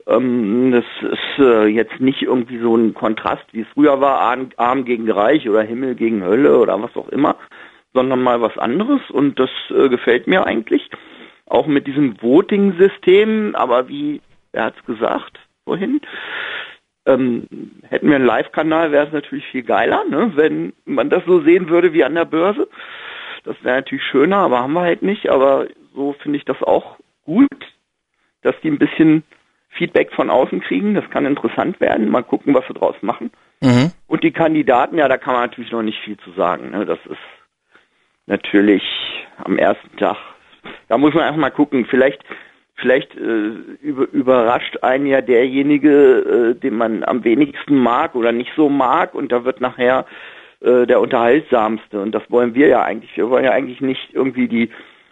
Ähm, 0.08 0.72
das 0.72 0.86
ist 1.12 1.40
äh, 1.40 1.66
jetzt 1.66 2.00
nicht 2.00 2.22
irgendwie 2.22 2.60
so 2.60 2.76
ein 2.76 2.94
Kontrast, 2.94 3.46
wie 3.52 3.62
es 3.62 3.68
früher 3.74 4.00
war, 4.00 4.20
Arm, 4.20 4.50
Arm 4.58 4.86
gegen 4.86 5.10
Reich 5.10 5.50
oder 5.50 5.64
Himmel 5.64 5.96
gegen 5.96 6.24
Hölle 6.24 6.60
oder 6.60 6.80
was 6.82 6.96
auch 6.96 7.10
immer, 7.10 7.36
sondern 7.94 8.22
mal 8.22 8.42
was 8.42 8.58
anderes 8.60 9.02
und 9.10 9.40
das 9.40 9.50
äh, 9.72 9.90
gefällt 9.90 10.28
mir 10.28 10.46
eigentlich. 10.46 10.88
Auch 11.48 11.66
mit 11.66 11.88
diesem 11.88 12.22
Voting-System, 12.22 13.56
aber 13.56 13.88
wie, 13.88 14.22
er 14.52 14.66
hat's 14.66 14.86
gesagt 14.86 15.40
vorhin, 15.64 16.02
ähm, 17.06 17.48
hätten 17.88 18.10
wir 18.10 18.16
einen 18.16 18.26
Live-Kanal, 18.26 18.92
wäre 18.92 19.08
es 19.08 19.14
natürlich 19.14 19.46
viel 19.48 19.64
geiler, 19.64 20.04
ne? 20.06 20.32
wenn 20.36 20.74
man 20.86 21.10
das 21.10 21.24
so 21.26 21.42
sehen 21.42 21.70
würde 21.70 21.94
wie 21.94 22.04
an 22.04 22.16
der 22.16 22.26
Börse. 22.26 22.68
Das 23.44 23.56
wäre 23.64 23.78
natürlich 23.78 24.04
schöner, 24.04 24.38
aber 24.38 24.60
haben 24.60 24.74
wir 24.74 24.82
halt 24.82 25.04
nicht. 25.04 25.30
Aber 25.30 25.68
so 25.94 26.14
finde 26.22 26.40
ich 26.40 26.46
das 26.46 26.62
auch 26.64 26.98
gut, 27.24 27.48
dass 28.42 28.56
die 28.62 28.70
ein 28.70 28.80
bisschen 28.80 29.24
Feedback 29.70 30.12
von 30.14 30.30
außen 30.30 30.62
kriegen. 30.62 30.96
Das 30.96 31.10
kann 31.12 31.26
interessant 31.26 31.80
werden. 31.80 32.10
Mal 32.10 32.24
gucken, 32.24 32.54
was 32.56 32.68
wir 32.68 32.74
draus 32.74 32.96
machen. 33.02 33.32
Mhm. 33.62 33.92
Und 34.08 34.24
die 34.24 34.32
Kandidaten, 34.32 34.98
ja, 34.98 35.08
da 35.08 35.18
kann 35.18 35.34
man 35.34 35.44
natürlich 35.44 35.72
noch 35.72 35.84
nicht 35.84 36.00
viel 36.00 36.18
zu 36.18 36.32
sagen. 36.32 36.72
Ne? 36.72 36.86
Das 36.86 37.00
ist 37.06 37.18
natürlich 38.26 38.84
am 39.38 39.58
ersten 39.58 39.96
Tag. 39.98 40.18
Da 40.88 40.98
muss 40.98 41.14
man 41.14 41.24
einfach 41.24 41.40
mal 41.40 41.52
gucken. 41.52 41.86
Vielleicht, 41.86 42.24
vielleicht 42.76 43.16
äh, 43.16 43.52
über, 43.82 44.08
überrascht 44.12 44.78
einen 44.82 45.06
ja 45.06 45.22
derjenige, 45.22 46.54
äh, 46.56 46.60
den 46.60 46.76
man 46.76 47.04
am 47.04 47.24
wenigsten 47.24 47.78
mag 47.78 48.16
oder 48.16 48.32
nicht 48.32 48.52
so 48.56 48.70
mag, 48.70 49.16
und 49.16 49.32
da 49.32 49.46
wird 49.46 49.62
nachher 49.62 50.06
äh, 50.62 50.86
der 50.86 51.00
unterhaltsamste. 51.00 52.02
Und 52.02 52.14
das 52.14 52.24
wollen 52.30 52.56
wir 52.56 52.68
ja 52.68 52.84
eigentlich. 52.84 53.16
Wir 53.16 53.30
wollen 53.30 53.46
ja 53.46 53.52
eigentlich 53.52 53.82
nicht 53.82 54.14
irgendwie 54.14 54.48
die 54.48 54.70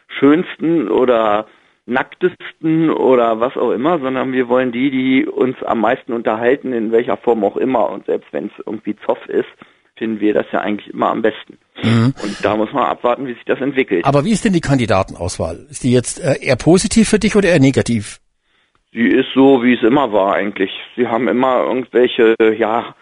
schönsten 0.07 0.89
oder 0.89 1.47
nacktesten 1.85 2.89
oder 2.89 3.39
was 3.39 3.57
auch 3.57 3.71
immer, 3.71 3.99
sondern 3.99 4.31
wir 4.31 4.47
wollen 4.47 4.71
die, 4.71 4.89
die 4.89 5.25
uns 5.25 5.61
am 5.63 5.81
meisten 5.81 6.13
unterhalten, 6.13 6.71
in 6.71 6.91
welcher 6.91 7.17
Form 7.17 7.43
auch 7.43 7.57
immer. 7.57 7.89
Und 7.89 8.05
selbst 8.05 8.31
wenn 8.31 8.45
es 8.45 8.65
irgendwie 8.65 8.95
Zoff 9.05 9.25
ist, 9.27 9.49
finden 9.95 10.19
wir 10.19 10.33
das 10.33 10.45
ja 10.51 10.61
eigentlich 10.61 10.93
immer 10.93 11.09
am 11.09 11.21
besten. 11.21 11.57
Mhm. 11.81 12.13
Und 12.21 12.45
da 12.45 12.55
muss 12.55 12.71
man 12.71 12.83
abwarten, 12.83 13.27
wie 13.27 13.33
sich 13.33 13.45
das 13.45 13.59
entwickelt. 13.59 14.05
Aber 14.05 14.25
wie 14.25 14.31
ist 14.31 14.45
denn 14.45 14.53
die 14.53 14.61
Kandidatenauswahl? 14.61 15.65
Ist 15.69 15.83
die 15.83 15.91
jetzt 15.91 16.23
äh, 16.23 16.35
eher 16.41 16.55
positiv 16.55 17.09
für 17.09 17.19
dich 17.19 17.35
oder 17.35 17.49
eher 17.49 17.59
negativ? 17.59 18.19
Sie 18.91 19.07
ist 19.07 19.29
so, 19.33 19.63
wie 19.63 19.73
es 19.73 19.81
immer 19.81 20.11
war 20.13 20.35
eigentlich. 20.35 20.71
Sie 20.95 21.07
haben 21.07 21.27
immer 21.27 21.63
irgendwelche, 21.63 22.35
ja, 22.57 22.95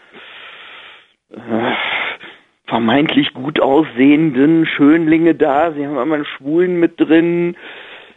äh, 1.31 1.73
vermeintlich 2.65 3.33
gut 3.33 3.59
aussehenden 3.59 4.65
Schönlinge 4.65 5.35
da. 5.35 5.73
Sie 5.73 5.85
haben 5.85 5.97
immer 5.97 6.15
einen 6.15 6.25
Schwulen 6.25 6.79
mit 6.79 6.99
drin. 6.99 7.57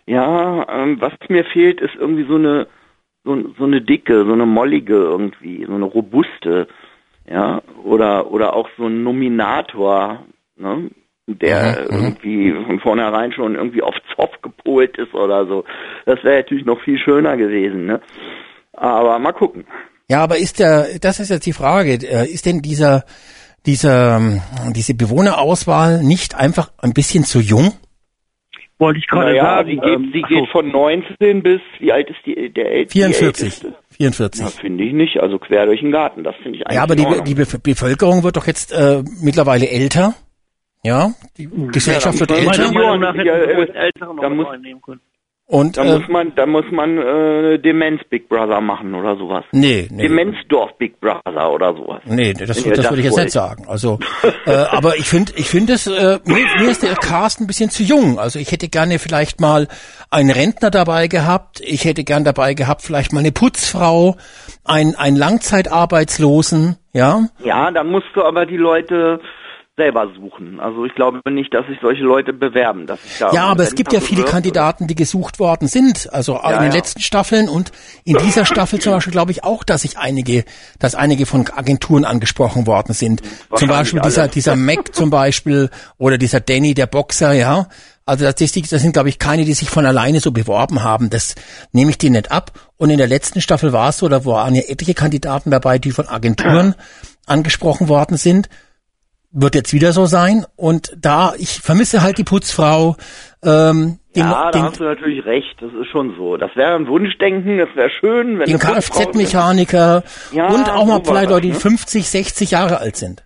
Ja, 0.06 0.66
ähm, 0.68 1.00
was 1.00 1.12
mir 1.28 1.44
fehlt, 1.44 1.80
ist 1.80 1.96
irgendwie 1.96 2.26
so 2.28 2.36
eine 2.36 2.68
so, 3.24 3.54
so 3.58 3.64
eine 3.64 3.80
dicke, 3.80 4.24
so 4.24 4.32
eine 4.32 4.46
mollige 4.46 4.94
irgendwie, 4.94 5.64
so 5.64 5.74
eine 5.74 5.86
robuste, 5.86 6.68
ja, 7.28 7.62
oder 7.82 8.30
oder 8.30 8.54
auch 8.54 8.68
so 8.76 8.86
ein 8.86 9.02
Nominator, 9.02 10.24
ne, 10.64 10.90
der 11.26 11.86
Mhm, 11.90 11.96
mhm. 11.96 12.02
irgendwie 12.04 12.52
von 12.66 12.80
vornherein 12.80 13.32
schon 13.32 13.54
irgendwie 13.54 13.82
auf 13.82 13.94
Zoff 14.16 14.30
gepolt 14.42 14.98
ist 14.98 15.14
oder 15.14 15.46
so. 15.46 15.64
Das 16.06 16.22
wäre 16.24 16.36
natürlich 16.36 16.64
noch 16.66 16.80
viel 16.82 16.98
schöner 16.98 17.36
gewesen, 17.36 17.86
ne? 17.86 18.00
Aber 18.72 19.18
mal 19.18 19.32
gucken. 19.32 19.64
Ja, 20.08 20.22
aber 20.22 20.36
ist 20.36 20.58
der, 20.58 20.98
das 21.00 21.20
ist 21.20 21.30
jetzt 21.30 21.46
die 21.46 21.52
Frage, 21.54 21.92
äh, 21.94 22.26
ist 22.30 22.44
denn 22.44 22.60
dieser, 22.60 23.04
dieser, 23.64 24.16
ähm, 24.18 24.42
diese 24.74 24.94
Bewohnerauswahl 24.94 26.02
nicht 26.02 26.34
einfach 26.34 26.72
ein 26.82 26.92
bisschen 26.92 27.24
zu 27.24 27.40
jung? 27.40 27.72
Wollte 28.78 28.98
ich 28.98 29.06
gerade 29.06 29.30
naja, 29.30 29.44
sagen. 29.58 29.68
sie 29.70 29.76
geht, 29.76 29.94
ähm, 29.94 30.10
sie 30.12 30.20
so. 30.20 30.26
geht 30.26 30.48
von 30.50 30.68
19 30.70 31.42
bis, 31.42 31.60
wie 31.78 31.92
alt 31.92 32.10
ist 32.10 32.18
die, 32.26 32.52
der 32.52 32.66
äl- 32.72 32.84
die 32.86 32.98
44. 32.98 33.44
älteste? 33.44 33.74
44. 33.96 34.42
Ja, 34.42 34.48
finde 34.50 34.84
ich 34.84 34.92
nicht. 34.92 35.20
Also 35.20 35.38
quer 35.38 35.64
durch 35.66 35.80
den 35.80 35.92
Garten. 35.92 36.24
Das 36.24 36.34
finde 36.42 36.58
ich 36.58 36.66
eigentlich 36.66 36.76
Ja, 36.76 36.82
aber 36.82 36.96
die, 36.96 37.06
die 37.24 37.34
Bevölkerung 37.34 38.24
wird 38.24 38.36
doch 38.36 38.46
jetzt 38.48 38.72
äh, 38.72 39.02
mittlerweile 39.22 39.70
älter. 39.70 40.14
Ja, 40.84 41.10
die 41.38 41.48
Gesellschaft 41.72 42.20
wird 42.20 42.30
Meiner 42.30 42.42
älter. 42.52 42.72
Meinung 42.72 43.00
nach 43.00 43.14
hätten 43.14 43.26
Ja, 43.26 43.34
wir 43.36 43.48
äh, 43.48 43.56
ruhig 43.56 43.74
Ältere 43.74 44.14
noch 44.14 44.22
da 44.22 44.28
mit 44.28 44.38
muss- 44.38 44.48
reinnehmen 44.48 44.82
können. 44.82 45.00
Und 45.46 45.76
Da 45.76 45.84
äh, 45.84 45.98
muss 45.98 46.08
man, 46.08 46.34
da 46.36 46.46
muss 46.46 46.64
man 46.70 46.96
äh, 46.96 47.58
Demenz 47.58 48.00
Big 48.08 48.30
Brother 48.30 48.62
machen 48.62 48.94
oder 48.94 49.14
sowas. 49.18 49.44
nee, 49.52 49.86
nee. 49.92 50.04
Demenzdorf 50.08 50.70
Big 50.78 50.98
Brother 51.00 51.52
oder 51.52 51.74
sowas. 51.74 52.00
Nee, 52.06 52.32
das, 52.32 52.64
ihr 52.64 52.72
das 52.72 52.80
das 52.80 52.90
würde 52.90 53.00
ich 53.00 53.04
jetzt 53.08 53.18
nicht 53.18 53.30
sagen. 53.30 53.66
Also, 53.68 53.98
äh, 54.46 54.50
aber 54.52 54.96
ich 54.96 55.06
finde, 55.06 55.32
ich 55.36 55.46
finde 55.50 55.74
es, 55.74 55.86
äh, 55.86 56.18
mir, 56.24 56.46
mir 56.58 56.70
ist 56.70 56.82
der 56.82 56.94
Cast 56.94 57.42
ein 57.42 57.46
bisschen 57.46 57.68
zu 57.68 57.82
jung. 57.82 58.18
Also 58.18 58.38
ich 58.38 58.52
hätte 58.52 58.68
gerne 58.70 58.98
vielleicht 58.98 59.38
mal 59.38 59.68
einen 60.10 60.30
Rentner 60.30 60.70
dabei 60.70 61.08
gehabt. 61.08 61.60
Ich 61.60 61.84
hätte 61.84 62.04
gern 62.04 62.24
dabei 62.24 62.54
gehabt 62.54 62.80
vielleicht 62.80 63.12
mal 63.12 63.20
eine 63.20 63.32
Putzfrau, 63.32 64.16
einen, 64.64 64.94
einen 64.94 65.16
Langzeitarbeitslosen, 65.18 66.76
ja. 66.94 67.20
Ja, 67.44 67.70
da 67.70 67.84
musst 67.84 68.06
du 68.14 68.22
aber 68.22 68.46
die 68.46 68.56
Leute 68.56 69.20
selber 69.76 70.08
suchen. 70.14 70.60
Also 70.60 70.84
ich 70.84 70.94
glaube 70.94 71.20
nicht, 71.28 71.52
dass 71.52 71.66
sich 71.66 71.78
solche 71.82 72.02
Leute 72.02 72.32
bewerben. 72.32 72.86
Dass 72.86 73.02
sich 73.02 73.18
da 73.18 73.32
Ja, 73.32 73.46
aber 73.46 73.64
es 73.64 73.74
gibt 73.74 73.92
ja 73.92 74.00
viele. 74.00 74.24
Kandidaten, 74.24 74.86
die 74.86 74.94
gesucht 74.94 75.38
worden 75.38 75.68
sind. 75.68 76.12
Also 76.12 76.34
Ja, 76.34 76.52
in 76.52 76.62
den 76.62 76.70
ja. 76.70 76.76
letzten 76.76 77.00
Staffeln 77.00 77.48
und 77.48 77.72
in 78.04 78.16
dieser 78.18 78.44
Staffel 78.44 78.80
zum 78.80 78.92
Beispiel 78.92 79.12
glaube 79.12 79.32
ich 79.32 79.42
auch, 79.42 79.64
dass 79.64 79.82
sich 79.82 79.98
einige, 79.98 80.44
dass 80.78 80.94
einige 80.94 81.26
von 81.26 81.46
Agenturen 81.48 82.04
angesprochen 82.04 82.66
worden 82.66 82.94
sind. 82.94 83.22
Zum 83.54 83.68
Beispiel 83.68 84.00
dieser, 84.00 84.22
alle. 84.22 84.30
dieser 84.30 84.56
Mac 84.56 84.94
zum 84.94 85.10
Beispiel 85.10 85.70
oder 85.98 86.18
dieser 86.18 86.40
Danny, 86.40 86.74
der 86.74 86.86
Boxer, 86.86 87.32
ja. 87.32 87.68
Also 88.06 88.24
das, 88.24 88.34
das 88.36 88.52
sind, 88.52 88.92
glaube 88.92 89.08
ich, 89.08 89.18
keine, 89.18 89.44
die 89.44 89.54
sich 89.54 89.70
von 89.70 89.86
alleine 89.86 90.20
so 90.20 90.30
beworben 90.30 90.84
haben. 90.84 91.10
Das 91.10 91.34
nehme 91.72 91.90
ich 91.90 91.98
dir 91.98 92.10
nicht 92.10 92.30
ab. 92.30 92.52
Und 92.76 92.90
in 92.90 92.98
der 92.98 93.08
letzten 93.08 93.40
Staffel 93.40 93.72
war 93.72 93.88
es 93.88 93.98
so, 93.98 94.08
da 94.08 94.24
waren 94.24 94.54
ja 94.54 94.62
etliche 94.68 94.94
Kandidaten 94.94 95.50
dabei, 95.50 95.78
die 95.78 95.90
von 95.90 96.06
Agenturen 96.06 96.74
angesprochen 97.26 97.88
worden 97.88 98.16
sind 98.16 98.48
wird 99.34 99.54
jetzt 99.54 99.72
wieder 99.72 99.92
so 99.92 100.06
sein. 100.06 100.46
Und 100.56 100.92
da, 100.96 101.34
ich 101.36 101.60
vermisse 101.60 102.02
halt 102.02 102.18
die 102.18 102.24
Putzfrau. 102.24 102.96
Ähm, 103.44 103.98
den, 104.14 104.22
Ja, 104.22 104.44
da 104.44 104.50
den, 104.52 104.62
hast 104.62 104.80
du 104.80 104.84
natürlich 104.84 105.24
recht. 105.26 105.60
Das 105.60 105.72
ist 105.72 105.88
schon 105.88 106.14
so. 106.16 106.36
Das 106.36 106.54
wäre 106.56 106.74
ein 106.76 106.86
Wunschdenken. 106.86 107.58
Das 107.58 107.68
wäre 107.74 107.90
schön, 107.90 108.38
wenn 108.38 108.46
den 108.46 108.58
Kfz-Mechaniker 108.58 110.04
Ja, 110.32 110.48
und 110.48 110.70
auch 110.70 110.86
mal 110.86 111.02
vielleicht 111.04 111.30
Leute, 111.30 111.42
die 111.42 111.52
ne? 111.52 111.58
50, 111.60 112.08
60 112.08 112.50
Jahre 112.52 112.78
alt 112.78 112.96
sind. 112.96 113.24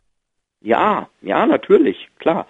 Ja, 0.60 1.08
ja, 1.22 1.46
natürlich, 1.46 2.08
klar. 2.18 2.46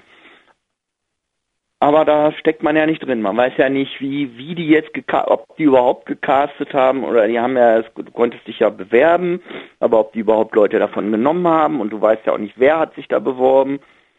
Aber 1.81 2.05
da 2.05 2.33
steckt 2.33 2.63
man 2.65 2.75
ja 2.75 2.87
nicht 2.87 3.07
drin. 3.07 3.23
Man 3.23 3.37
weiß 3.37 3.53
ja 3.57 3.69
nicht, 3.69 4.01
wie, 4.01 4.37
wie 4.37 4.57
die 4.57 4.67
jetzt, 4.67 4.95
geka- 4.97 5.29
ob 5.29 5.57
die 5.57 5.63
überhaupt 5.65 6.07
gecastet 6.07 6.75
haben 6.75 7.05
oder 7.05 7.29
die 7.29 7.39
haben 7.39 7.57
ja, 7.57 7.83
du 7.83 8.11
konntest 8.13 8.47
dich 8.49 8.59
ja 8.59 8.69
bewerben, 8.69 9.41
aber 9.79 10.01
ob 10.01 10.13
die 10.13 10.19
überhaupt 10.21 10.57
Leute 10.57 10.81
davon 10.81 11.13
genommen 11.13 11.47
haben 11.47 11.81
und 11.81 11.91
du 11.91 12.01
weißt 12.01 12.23
ja 12.27 12.33
auch 12.33 12.39
nicht, 12.39 12.55
wer 12.57 12.81
hat 12.81 12.95
sich 12.97 13.07
da 13.07 13.21
beworben. 13.21 13.79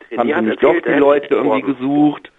Die 0.10 0.18
haben 0.18 0.28
sie 0.30 0.36
hat 0.36 0.44
nicht 0.46 0.64
doch 0.64 0.74
die 0.74 1.00
Leute 1.00 1.28
irgendwie 1.36 1.62
gesucht. 1.74 2.32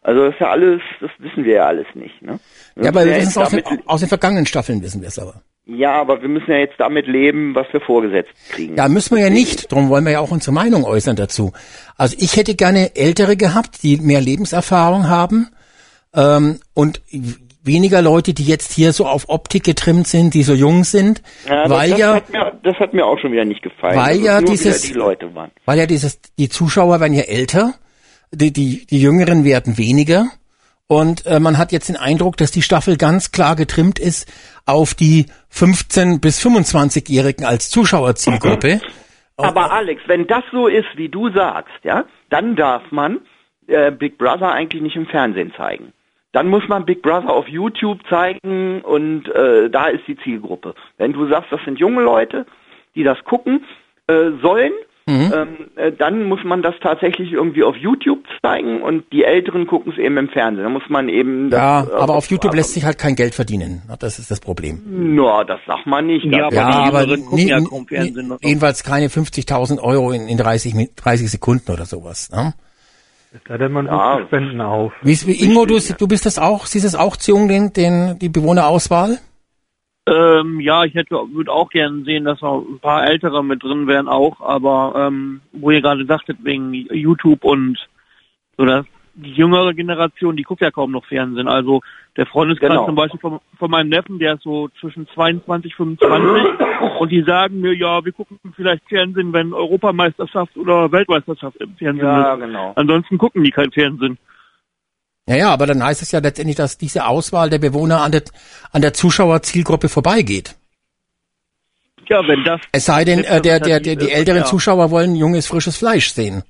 Also 0.00 0.24
das 0.24 0.34
ist 0.34 0.40
ja 0.40 0.50
alles, 0.50 0.80
das 1.00 1.10
wissen 1.18 1.44
wir 1.44 1.54
ja 1.56 1.66
alles 1.66 1.86
nicht, 1.94 2.20
ne? 2.22 2.40
Ja, 2.76 2.88
aber 2.88 3.04
wissen 3.04 3.28
es 3.28 3.36
aus 3.38 3.50
den, 3.50 3.62
aus 3.86 4.00
den 4.00 4.08
vergangenen 4.08 4.46
Staffeln, 4.46 4.82
wissen 4.82 5.00
wir 5.02 5.08
es 5.08 5.18
aber. 5.18 5.42
Ja, 5.66 5.92
aber 5.94 6.20
wir 6.22 6.28
müssen 6.28 6.50
ja 6.50 6.58
jetzt 6.58 6.74
damit 6.78 7.06
leben, 7.06 7.54
was 7.54 7.66
wir 7.72 7.80
vorgesetzt 7.80 8.30
kriegen. 8.50 8.76
Ja, 8.76 8.88
müssen 8.88 9.16
wir 9.16 9.22
ja 9.24 9.30
nicht. 9.30 9.70
Darum 9.70 9.88
wollen 9.88 10.04
wir 10.04 10.12
ja 10.12 10.20
auch 10.20 10.30
unsere 10.30 10.52
Meinung 10.52 10.84
äußern 10.84 11.16
dazu. 11.16 11.52
Also 11.96 12.16
ich 12.18 12.36
hätte 12.36 12.54
gerne 12.54 12.96
Ältere 12.96 13.36
gehabt, 13.36 13.82
die 13.82 13.96
mehr 13.98 14.20
Lebenserfahrung 14.20 15.08
haben 15.08 15.48
ähm, 16.14 16.58
und 16.74 17.00
weniger 17.64 18.02
Leute, 18.02 18.34
die 18.34 18.44
jetzt 18.44 18.72
hier 18.72 18.92
so 18.92 19.06
auf 19.06 19.28
Optik 19.28 19.62
getrimmt 19.62 20.08
sind, 20.08 20.34
die 20.34 20.42
so 20.42 20.52
jung 20.52 20.82
sind, 20.82 21.22
Ja, 21.48 21.62
das, 21.68 21.70
weil 21.70 21.90
das, 21.90 21.98
ja 22.00 22.14
hat 22.16 22.30
mir, 22.32 22.52
das 22.64 22.76
hat 22.80 22.92
mir 22.92 23.06
auch 23.06 23.18
schon 23.20 23.30
wieder 23.30 23.44
nicht 23.44 23.62
gefallen. 23.62 23.96
Weil 23.96 24.20
ja 24.20 24.40
dieses- 24.42 24.82
die 24.82 24.94
Leute 24.94 25.32
waren. 25.34 25.52
weil 25.64 25.78
ja 25.78 25.86
dieses, 25.86 26.18
die 26.38 26.48
Zuschauer 26.48 26.98
werden 27.00 27.14
ja 27.14 27.22
älter, 27.22 27.74
die, 28.32 28.52
die, 28.52 28.84
die 28.86 29.00
Jüngeren 29.00 29.44
werden 29.44 29.78
weniger. 29.78 30.26
Und 30.92 31.24
äh, 31.24 31.40
man 31.40 31.56
hat 31.56 31.72
jetzt 31.72 31.88
den 31.88 31.96
Eindruck, 31.96 32.36
dass 32.36 32.50
die 32.50 32.60
Staffel 32.60 32.98
ganz 32.98 33.32
klar 33.32 33.56
getrimmt 33.56 33.98
ist 33.98 34.30
auf 34.66 34.92
die 34.92 35.24
15- 35.50 36.20
bis 36.20 36.44
25-Jährigen 36.44 37.46
als 37.46 37.70
Zuschauerzielgruppe. 37.70 38.82
Aber 39.38 39.72
Alex, 39.72 40.02
wenn 40.06 40.26
das 40.26 40.44
so 40.52 40.66
ist, 40.66 40.88
wie 40.96 41.08
du 41.08 41.30
sagst, 41.30 41.72
ja, 41.82 42.04
dann 42.28 42.56
darf 42.56 42.82
man 42.90 43.20
äh, 43.68 43.90
Big 43.90 44.18
Brother 44.18 44.52
eigentlich 44.52 44.82
nicht 44.82 44.96
im 44.96 45.06
Fernsehen 45.06 45.54
zeigen. 45.56 45.94
Dann 46.32 46.48
muss 46.48 46.68
man 46.68 46.84
Big 46.84 47.00
Brother 47.00 47.30
auf 47.30 47.48
YouTube 47.48 48.00
zeigen 48.10 48.82
und 48.82 49.28
äh, 49.30 49.70
da 49.70 49.86
ist 49.86 50.06
die 50.06 50.18
Zielgruppe. 50.18 50.74
Wenn 50.98 51.14
du 51.14 51.26
sagst, 51.26 51.50
das 51.50 51.64
sind 51.64 51.78
junge 51.78 52.02
Leute, 52.02 52.44
die 52.94 53.02
das 53.02 53.16
gucken 53.24 53.64
äh, 54.08 54.32
sollen, 54.42 54.72
Mhm. 55.06 55.32
ähm, 55.34 55.48
äh, 55.74 55.90
dann 55.90 56.24
muss 56.28 56.44
man 56.44 56.62
das 56.62 56.74
tatsächlich 56.80 57.32
irgendwie 57.32 57.64
auf 57.64 57.74
YouTube 57.76 58.20
zeigen 58.40 58.82
und 58.82 59.04
die 59.12 59.24
Älteren 59.24 59.66
gucken 59.66 59.92
es 59.92 59.98
eben 59.98 60.16
im 60.16 60.28
Fernsehen. 60.28 60.62
Da 60.62 60.70
muss 60.70 60.84
man 60.88 61.08
eben 61.08 61.50
das, 61.50 61.58
Ja, 61.58 61.82
äh, 61.84 62.00
aber 62.00 62.14
auf 62.14 62.30
YouTube 62.30 62.54
lässt 62.54 62.74
sich 62.74 62.84
halt 62.84 62.98
kein 62.98 63.16
Geld 63.16 63.34
verdienen. 63.34 63.82
Das 63.98 64.18
ist 64.20 64.30
das 64.30 64.38
Problem. 64.38 64.80
Na, 64.86 65.42
das 65.42 65.58
sagt 65.66 65.86
man 65.86 66.06
nicht. 66.06 66.24
Ja, 66.26 66.48
Das- 66.50 66.58
aber 66.58 67.06
die 67.06 67.12
Jüngeren 67.16 67.24
gucken 67.24 67.36
nie- 67.44 67.48
ja 67.50 67.58
nie- 67.60 67.66
kaum 67.66 67.86
Fernsehen 67.88 68.28
noch. 68.28 68.38
jedenfalls 68.42 68.84
keine 68.84 69.08
50.000 69.08 69.80
Euro 69.82 70.12
in, 70.12 70.28
in 70.28 70.38
30, 70.38 70.74
Mi- 70.74 70.90
30 70.94 71.30
Sekunden 71.30 71.72
oder 71.72 71.84
sowas. 71.84 72.30
Ne? 72.30 72.54
Sei 73.48 73.58
denn, 73.58 73.72
man 73.72 73.86
Ja. 73.86 74.20
Spenden 74.26 74.60
auf. 74.60 74.92
Wie, 75.02 75.18
wie 75.26 75.44
Ingo, 75.44 75.64
du, 75.66 75.78
du 75.80 76.06
bist 76.06 76.26
das 76.26 76.38
auch, 76.38 76.66
siehst 76.66 76.84
es 76.84 76.94
auch 76.94 77.16
zu 77.16 77.32
jung, 77.32 77.48
den, 77.48 77.72
den, 77.72 78.18
die 78.20 78.28
Bewohnerauswahl? 78.28 79.18
Ähm, 80.06 80.58
ja, 80.60 80.84
ich 80.84 80.94
hätte, 80.94 81.14
würde 81.32 81.52
auch 81.52 81.70
gerne 81.70 82.02
sehen, 82.02 82.24
dass 82.24 82.40
noch 82.40 82.60
ein 82.68 82.80
paar 82.80 83.06
Ältere 83.06 83.44
mit 83.44 83.62
drin 83.62 83.86
wären 83.86 84.08
auch, 84.08 84.40
aber 84.40 84.94
ähm, 84.96 85.40
wo 85.52 85.70
ihr 85.70 85.80
gerade 85.80 86.04
sagtet, 86.06 86.38
wegen 86.42 86.72
YouTube 86.74 87.44
und 87.44 87.78
so 88.56 88.64
das, 88.64 88.84
die 89.14 89.32
jüngere 89.32 89.74
Generation, 89.74 90.36
die 90.36 90.42
guckt 90.42 90.60
ja 90.62 90.70
kaum 90.72 90.90
noch 90.90 91.04
Fernsehen. 91.04 91.46
Also 91.46 91.82
der 92.16 92.26
Freundeskreis 92.26 92.70
Genau. 92.70 92.86
zum 92.86 92.94
Beispiel 92.96 93.20
von, 93.20 93.38
von 93.58 93.70
meinem 93.70 93.90
Neffen, 93.90 94.18
der 94.18 94.34
ist 94.34 94.42
so 94.42 94.68
zwischen 94.80 95.06
22, 95.14 95.74
25 95.76 96.98
und 96.98 97.12
die 97.12 97.22
sagen 97.22 97.60
mir, 97.60 97.74
ja, 97.74 98.04
wir 98.04 98.12
gucken 98.12 98.38
vielleicht 98.56 98.82
Fernsehen, 98.88 99.32
wenn 99.32 99.52
Europameisterschaft 99.54 100.56
oder 100.56 100.90
Weltmeisterschaft 100.90 101.56
im 101.58 101.76
Fernsehen 101.76 102.06
Ja, 102.06 102.34
ist. 102.34 102.40
genau. 102.40 102.72
Ansonsten 102.74 103.18
gucken 103.18 103.44
die 103.44 103.50
kein 103.50 103.70
Fernsehen. 103.70 104.18
Ja, 105.28 105.36
ja, 105.36 105.52
aber 105.52 105.66
dann 105.66 105.82
heißt 105.82 106.02
es 106.02 106.10
ja 106.10 106.18
letztendlich, 106.18 106.56
dass 106.56 106.78
diese 106.78 107.06
Auswahl 107.06 107.48
der 107.48 107.58
Bewohner 107.58 108.00
an 108.00 108.12
der, 108.12 108.22
an 108.72 108.82
der 108.82 108.92
Zuschauerzielgruppe 108.92 109.88
vorbeigeht. 109.88 110.56
Ja, 112.08 112.26
wenn 112.26 112.42
das 112.44 112.60
Es 112.72 112.86
sei 112.86 113.04
denn, 113.04 113.22
äh, 113.24 113.40
der, 113.40 113.60
der, 113.60 113.78
der, 113.80 113.96
die 113.96 114.10
älteren 114.10 114.40
ja. 114.40 114.44
Zuschauer 114.44 114.90
wollen 114.90 115.14
junges, 115.14 115.46
frisches 115.46 115.76
Fleisch 115.76 116.10
sehen. 116.10 116.42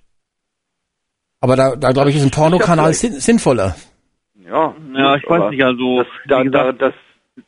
Aber 1.41 1.57
da, 1.57 1.77
da 1.77 1.93
glaube 1.93 2.11
ich, 2.11 2.17
ist 2.17 2.23
ein 2.23 2.31
Pornokanal 2.31 2.95
sin 2.95 3.21
sinnvoller. 3.21 3.77
Ja, 4.47 4.75
Ja, 4.95 5.17
ich 5.17 5.29
weiß 5.29 5.51
nicht, 5.51 5.63
also, 5.65 5.99
Das, 5.99 6.07
da, 6.27 6.45
da, 6.45 6.73
das, 6.73 6.95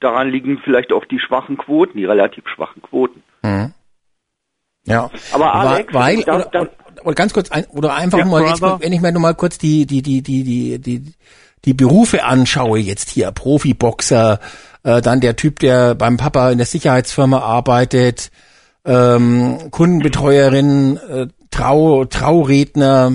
daran 0.00 0.30
liegen 0.30 0.58
vielleicht 0.62 0.92
auch 0.92 1.04
die 1.06 1.18
schwachen 1.18 1.56
Quoten, 1.56 1.96
die 1.96 2.04
relativ 2.04 2.44
schwachen 2.48 2.82
Quoten. 2.82 3.22
Mhm. 3.42 3.72
Ja. 4.84 5.10
Aber 5.32 5.54
Alex, 5.54 5.94
weil, 5.94 6.22
darf- 6.22 6.46
oder, 6.46 6.50
darf- 6.50 6.68
oder, 7.04 7.14
ganz 7.14 7.32
kurz, 7.32 7.50
ein, 7.50 7.66
oder 7.66 7.94
einfach 7.94 8.18
Ja, 8.18 8.24
mal, 8.24 8.46
jetzt, 8.46 8.62
wenn 8.62 8.92
ich 8.92 9.00
mir 9.00 9.12
nur 9.12 9.22
mal 9.22 9.34
kurz 9.34 9.58
die, 9.58 9.86
die, 9.86 10.02
die, 10.02 10.22
die, 10.22 10.42
die, 10.42 10.78
die, 10.78 11.14
die 11.64 11.74
Berufe 11.74 12.24
anschaue 12.24 12.78
jetzt 12.78 13.10
hier, 13.10 13.30
Profiboxer, 13.30 14.40
äh, 14.82 15.00
dann 15.00 15.20
der 15.20 15.36
Typ, 15.36 15.60
der 15.60 15.94
beim 15.94 16.16
Papa 16.16 16.50
in 16.50 16.58
der 16.58 16.66
Sicherheitsfirma 16.66 17.38
arbeitet, 17.38 18.30
ähm, 18.84 19.70
Kundenbetreuerin, 19.70 20.96
äh, 20.96 21.26
Trau, 21.50 22.04
Trauredner, 22.04 23.12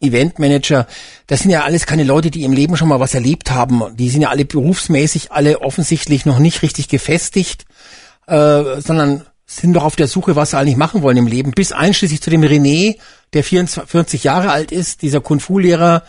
Eventmanager, 0.00 0.86
das 1.26 1.40
sind 1.40 1.50
ja 1.50 1.62
alles 1.62 1.86
keine 1.86 2.04
Leute, 2.04 2.30
die 2.30 2.42
im 2.42 2.52
Leben 2.52 2.76
schon 2.76 2.88
mal 2.88 3.00
was 3.00 3.14
erlebt 3.14 3.50
haben. 3.50 3.82
Die 3.96 4.10
sind 4.10 4.22
ja 4.22 4.30
alle 4.30 4.44
berufsmäßig, 4.44 5.32
alle 5.32 5.60
offensichtlich 5.60 6.26
noch 6.26 6.38
nicht 6.38 6.62
richtig 6.62 6.88
gefestigt, 6.88 7.64
äh, 8.26 8.80
sondern 8.80 9.24
sind 9.56 9.74
doch 9.74 9.84
auf 9.84 9.96
der 9.96 10.06
Suche, 10.06 10.36
was 10.36 10.50
sie 10.50 10.58
eigentlich 10.58 10.76
machen 10.76 11.02
wollen 11.02 11.16
im 11.16 11.26
Leben. 11.26 11.52
Bis 11.52 11.72
einschließlich 11.72 12.20
zu 12.22 12.30
dem 12.30 12.42
René, 12.42 12.96
der 13.32 13.44
24, 13.44 13.90
40 13.90 14.24
Jahre 14.24 14.50
alt 14.50 14.72
ist, 14.72 15.02
dieser 15.02 15.20
Kung-Fu-Lehrer, 15.20 16.02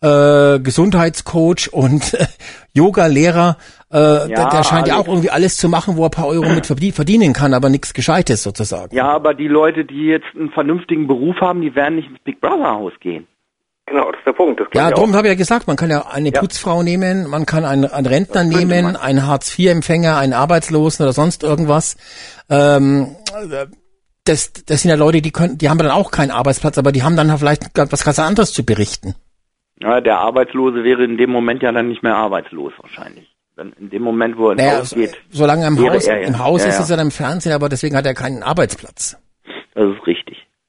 äh, 0.00 0.60
Gesundheitscoach 0.60 1.72
und 1.72 2.14
äh, 2.14 2.26
Yoga-Lehrer. 2.74 3.56
Äh, 3.90 3.94
der, 4.28 4.48
der 4.50 4.64
scheint 4.64 4.86
ja 4.88 4.96
auch 4.96 5.08
irgendwie 5.08 5.30
alles 5.30 5.56
zu 5.56 5.68
machen, 5.68 5.96
wo 5.96 6.02
er 6.02 6.08
ein 6.08 6.10
paar 6.10 6.26
Euro 6.26 6.48
mit 6.50 6.66
verdien- 6.66 6.92
verdienen 6.92 7.32
kann, 7.32 7.54
aber 7.54 7.68
nichts 7.68 7.94
Gescheites 7.94 8.42
sozusagen. 8.42 8.94
ja, 8.94 9.08
aber 9.08 9.34
die 9.34 9.48
Leute, 9.48 9.84
die 9.84 10.04
jetzt 10.06 10.26
einen 10.38 10.50
vernünftigen 10.50 11.06
Beruf 11.06 11.36
haben, 11.40 11.60
die 11.62 11.74
werden 11.74 11.96
nicht 11.96 12.08
ins 12.08 12.18
Big 12.22 12.40
Brother 12.40 12.70
Haus 12.72 12.92
gehen. 13.00 13.26
Genau, 13.88 14.10
das 14.10 14.18
ist 14.20 14.26
der 14.26 14.32
Punkt. 14.32 14.60
Das 14.60 14.68
Ja, 14.74 14.90
darum 14.90 15.14
habe 15.14 15.28
ich 15.28 15.32
ja 15.32 15.36
gesagt, 15.38 15.66
man 15.66 15.76
kann 15.76 15.90
ja 15.90 16.06
eine 16.06 16.30
Ja. 16.30 16.40
Putzfrau 16.40 16.82
nehmen, 16.82 17.28
man 17.28 17.46
kann 17.46 17.64
einen, 17.64 17.86
einen 17.86 18.06
Rentner 18.06 18.44
nehmen, 18.44 18.84
man. 18.84 18.96
einen 18.96 19.26
Hartz-IV-Empfänger, 19.26 20.18
einen 20.18 20.34
Arbeitslosen 20.34 21.04
oder 21.04 21.12
sonst 21.12 21.42
irgendwas. 21.42 21.96
Ähm, 22.50 23.16
das, 24.24 24.52
das 24.66 24.82
sind 24.82 24.90
ja 24.90 24.96
Leute, 24.96 25.22
die 25.22 25.30
können, 25.30 25.56
die 25.58 25.70
haben 25.70 25.78
dann 25.78 25.90
auch 25.90 26.10
keinen 26.10 26.30
Arbeitsplatz, 26.30 26.76
aber 26.76 26.92
die 26.92 27.02
haben 27.02 27.16
dann 27.16 27.36
vielleicht 27.38 27.62
was 27.74 28.04
ganz 28.04 28.18
anderes 28.18 28.52
zu 28.52 28.64
berichten. 28.64 29.14
Ja, 29.80 30.00
der 30.00 30.18
Arbeitslose 30.18 30.84
wäre 30.84 31.04
in 31.04 31.16
dem 31.16 31.30
Moment 31.30 31.62
ja 31.62 31.72
dann 31.72 31.88
nicht 31.88 32.02
mehr 32.02 32.16
arbeitslos 32.16 32.72
wahrscheinlich. 32.80 33.28
Dann 33.56 33.72
in 33.80 33.90
dem 33.90 34.02
Moment, 34.02 34.36
wo 34.36 34.48
er 34.48 34.52
ins 34.52 34.60
Naja, 34.62 34.78
Haus 34.80 34.90
geht, 34.90 35.16
solange 35.30 35.62
er 35.62 35.68
im 35.68 35.78
Haus, 35.78 36.06
er 36.06 36.20
ja. 36.20 36.26
im 36.28 36.38
Haus 36.38 36.62
Ja, 36.62 36.68
ist 36.68 36.76
ja. 36.76 36.82
es 36.82 36.88
ja 36.90 36.96
dann 36.96 37.06
im 37.06 37.10
Fernsehen, 37.12 37.52
aber 37.52 37.68
deswegen 37.68 37.96
hat 37.96 38.04
er 38.06 38.14
keinen 38.14 38.42
Arbeitsplatz. 38.42 39.16
das 39.74 39.84
ist 39.96 40.06
richtig. 40.06 40.27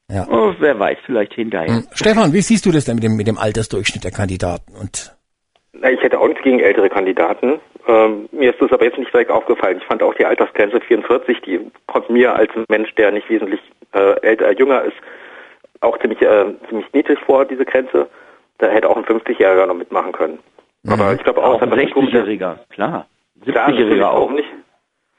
Ja. 0.10 0.28
Oh, 0.30 0.54
wer 0.60 0.78
weiß, 0.80 0.98
vielleicht 1.06 1.34
hinterher. 1.34 1.68
Hm. 1.76 1.84
Stefan, 1.94 2.34
wie 2.34 2.42
siehst 2.42 2.66
du 2.66 2.72
das 2.72 2.86
denn 2.86 2.96
mit 2.96 3.04
dem, 3.04 3.16
mit 3.16 3.28
dem 3.28 3.38
Altersdurchschnitt 3.38 4.04
der 4.04 4.12
Kandidaten? 4.12 4.74
Und 4.76 5.16
Na, 5.74 5.92
Ich 5.92 6.02
hätte 6.02 6.20
auch 6.20 6.28
nichts 6.28 6.44
gegen 6.44 6.60
ältere 6.60 6.90
Kandidaten. 6.90 7.60
Ähm, 7.88 8.28
mir 8.32 8.52
ist 8.52 8.62
das 8.62 8.72
aber 8.72 8.86
jetzt 8.86 8.98
nicht 8.98 9.14
direkt 9.14 9.32
aufgefallen. 9.32 9.78
Ich 9.80 9.86
fand 9.86 10.02
auch 10.04 10.14
die 10.16 10.26
Altersgrenze 10.26 10.80
44, 10.82 11.42
die 11.42 11.60
kommt 11.88 12.10
mir 12.10 12.36
als 12.36 12.52
Mensch, 12.70 12.94
der 12.96 13.12
nicht 13.12 13.30
wesentlich 13.30 13.60
äh, 13.94 14.20
älter, 14.22 14.50
äh, 14.50 14.56
jünger 14.58 14.82
ist, 14.84 14.98
auch 15.82 15.98
ziemlich, 16.00 16.22
äh, 16.22 16.46
ziemlich 16.68 16.92
niedrig 16.94 17.20
vor, 17.26 17.46
diese 17.46 17.66
Grenze. 17.66 18.08
Da 18.58 18.68
hätte 18.68 18.90
auch 18.90 18.98
ein 18.98 19.06
50-Jähriger 19.06 19.66
noch 19.68 19.76
mitmachen 19.76 20.12
können. 20.12 20.40
Aber 20.88 21.14
ich 21.14 21.24
glaube 21.24 21.42
auch, 21.44 21.56
Auch 21.56 21.62
ein 21.62 21.70
dass 21.70 21.80
das 21.80 21.92
komische- 21.92 22.18
60-Jähriger, 22.24 22.58
klar. 22.70 23.08
Klar, 23.46 23.70
natürlich 23.70 23.94
70-Jähriger 24.02 24.10
auch. 24.10 24.32
nicht. 24.32 24.48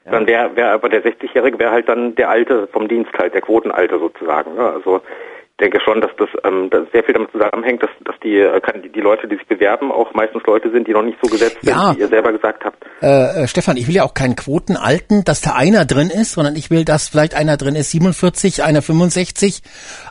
Dann 0.05 0.27
wäre 0.27 0.55
wär 0.55 0.71
aber 0.71 0.89
der 0.89 1.03
60-Jährige 1.03 1.59
wäre 1.59 1.71
halt 1.71 1.87
dann 1.87 2.15
der 2.15 2.29
Alte 2.29 2.67
vom 2.71 2.87
Dienst 2.87 3.11
halt, 3.17 3.33
der 3.33 3.41
Quotenalte 3.41 3.99
sozusagen. 3.99 4.55
Ne? 4.55 4.61
Also 4.73 4.97
ich 4.97 5.57
denke 5.69 5.79
schon, 5.85 6.01
dass 6.01 6.09
das 6.17 6.29
ähm, 6.43 6.71
dass 6.71 6.89
sehr 6.91 7.03
viel 7.03 7.13
damit 7.13 7.31
zusammenhängt, 7.31 7.83
dass, 7.83 7.91
dass 8.03 8.15
die, 8.23 8.39
äh, 8.39 8.59
die, 8.95 8.99
Leute, 8.99 9.27
die 9.27 9.35
sich 9.35 9.45
bewerben, 9.45 9.91
auch 9.91 10.11
meistens 10.15 10.41
Leute 10.47 10.71
sind, 10.71 10.87
die 10.87 10.91
noch 10.91 11.03
nicht 11.03 11.19
so 11.21 11.29
gesetzt 11.29 11.57
Ja. 11.61 11.89
sind, 11.89 11.97
wie 11.97 12.01
ihr 12.01 12.07
selber 12.07 12.31
gesagt 12.31 12.65
habt. 12.65 12.83
äh, 13.03 13.43
äh, 13.43 13.47
Stefan, 13.47 13.77
ich 13.77 13.87
will 13.87 13.93
ja 13.93 14.03
auch 14.03 14.15
keinen 14.15 14.35
Quotenalten, 14.35 15.23
dass 15.23 15.41
da 15.41 15.53
einer 15.53 15.85
drin 15.85 16.09
ist, 16.09 16.31
sondern 16.31 16.55
ich 16.55 16.71
will, 16.71 16.83
dass 16.83 17.09
vielleicht 17.09 17.35
einer 17.35 17.57
drin 17.57 17.75
ist 17.75 17.91
47, 17.91 18.63
einer 18.63 18.81
65, 18.81 19.61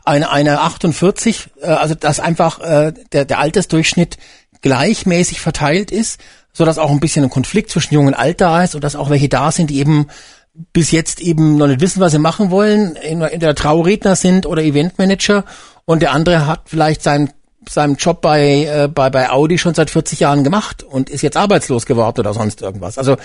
einer, 0.05 0.33
einer 0.33 0.61
48, 0.61 1.49
äh, 1.62 1.67
also 1.67 1.97
dass 1.97 2.21
einfach 2.21 2.61
äh, 2.61 2.93
der, 3.12 3.25
der 3.25 3.41
Altersdurchschnitt 3.41 4.19
gleichmäßig 4.62 5.41
verteilt 5.41 5.91
ist, 5.91 6.21
so 6.53 6.65
dass 6.65 6.79
auch 6.79 6.91
ein 6.91 7.01
bisschen 7.01 7.25
ein 7.25 7.31
Konflikt 7.31 7.71
zwischen 7.71 7.95
Jung 7.95 8.07
und 8.07 8.15
Alt 8.15 8.41
da 8.41 8.62
ist 8.62 8.75
und 8.75 8.85
dass 8.85 8.97
auch 8.97 9.11
welche 9.11 9.29
da 9.29 9.53
sind, 9.53 9.70
die 9.70 9.79
eben 9.79 10.07
bis 10.73 10.91
jetzt 10.91 11.20
eben 11.20 11.57
noch 11.57 11.69
nicht 11.69 11.81
wissen, 11.81 12.01
was 12.01 12.12
sie 12.12 12.19
machen 12.19 12.51
wollen, 12.51 12.97
in, 12.97 13.23
in 13.23 13.41
der 13.41 13.55
Trauredner 13.55 14.17
sind 14.17 14.47
oder 14.47 14.62
Eventmanager. 14.62 15.45
Und 15.85 16.03
der 16.03 16.12
andere 16.12 16.47
hat 16.47 16.62
vielleicht 16.67 17.03
seinen 17.03 17.31
seinem 17.69 17.97
Job 17.97 18.21
bei, 18.23 18.65
äh, 18.65 18.89
bei, 18.89 19.11
bei 19.11 19.31
Audi 19.31 19.59
schon 19.59 19.75
seit 19.75 19.91
40 19.91 20.21
Jahren 20.21 20.45
gemacht 20.45 20.83
und 20.83 21.11
ist 21.11 21.23
jetzt 21.23 21.37
arbeitslos 21.37 21.85
geworden 21.87 22.21
oder 22.21 22.33
sonst 22.33 22.63
irgendwas. 22.63 22.97
Also 22.99 23.17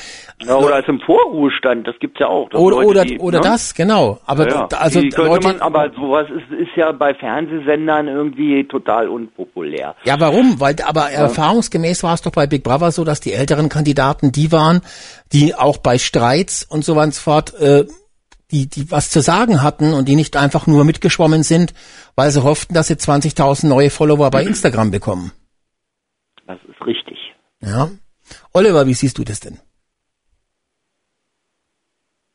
Ja, 0.45 0.55
oder 0.57 0.79
ist 0.79 0.89
im 0.89 0.99
Vorruhestand, 0.99 1.87
das 1.87 1.95
gibt's 1.99 2.19
ja 2.19 2.27
auch. 2.27 2.47
oder 2.53 2.75
Leute, 2.75 2.87
oder, 2.89 3.05
die, 3.05 3.19
oder 3.19 3.39
ne? 3.39 3.43
das, 3.45 3.73
genau. 3.73 4.19
Aber 4.25 4.47
ja, 4.49 4.67
da- 4.67 4.77
also 4.77 4.99
Leute, 4.99 5.47
man, 5.47 5.61
aber 5.61 5.89
sowas 5.95 6.27
ist, 6.29 6.59
ist 6.59 6.75
ja 6.75 6.91
bei 6.91 7.13
Fernsehsendern 7.13 8.07
irgendwie 8.07 8.67
total 8.67 9.07
unpopulär. 9.07 9.95
ja, 10.03 10.19
warum? 10.19 10.59
Weil 10.59 10.75
aber 10.85 11.09
erfahrungsgemäß 11.11 12.03
war 12.03 12.13
es 12.13 12.21
doch 12.21 12.31
bei 12.31 12.45
Big 12.47 12.63
Brother 12.63 12.91
so, 12.91 13.03
dass 13.03 13.21
die 13.21 13.33
älteren 13.33 13.69
Kandidaten 13.69 14.31
die 14.31 14.51
waren, 14.51 14.81
die 15.31 15.55
auch 15.55 15.77
bei 15.77 15.97
Streits 15.97 16.63
und 16.63 16.83
so 16.83 16.95
weiter 16.95 17.05
und 17.05 17.13
so 17.13 17.21
fort 17.21 17.53
äh, 17.59 17.85
die, 18.55 18.67
die 18.67 18.91
was 18.91 19.09
zu 19.09 19.21
sagen 19.21 19.61
hatten 19.61 19.93
und 19.93 20.07
die 20.07 20.15
nicht 20.15 20.35
einfach 20.37 20.67
nur 20.67 20.85
mitgeschwommen 20.85 21.43
sind, 21.43 21.73
weil 22.15 22.31
sie 22.31 22.43
hofften, 22.43 22.73
dass 22.73 22.87
sie 22.87 22.93
20.000 22.95 23.67
neue 23.67 23.89
Follower 23.89 24.29
bei 24.31 24.43
Instagram 24.43 24.91
bekommen. 24.91 25.31
Das 26.47 26.59
ist 26.69 26.85
richtig. 26.85 27.17
Ja. 27.61 27.89
Oliver, 28.53 28.87
wie 28.87 28.93
siehst 28.93 29.17
du 29.17 29.23
das 29.23 29.39
denn? 29.41 29.59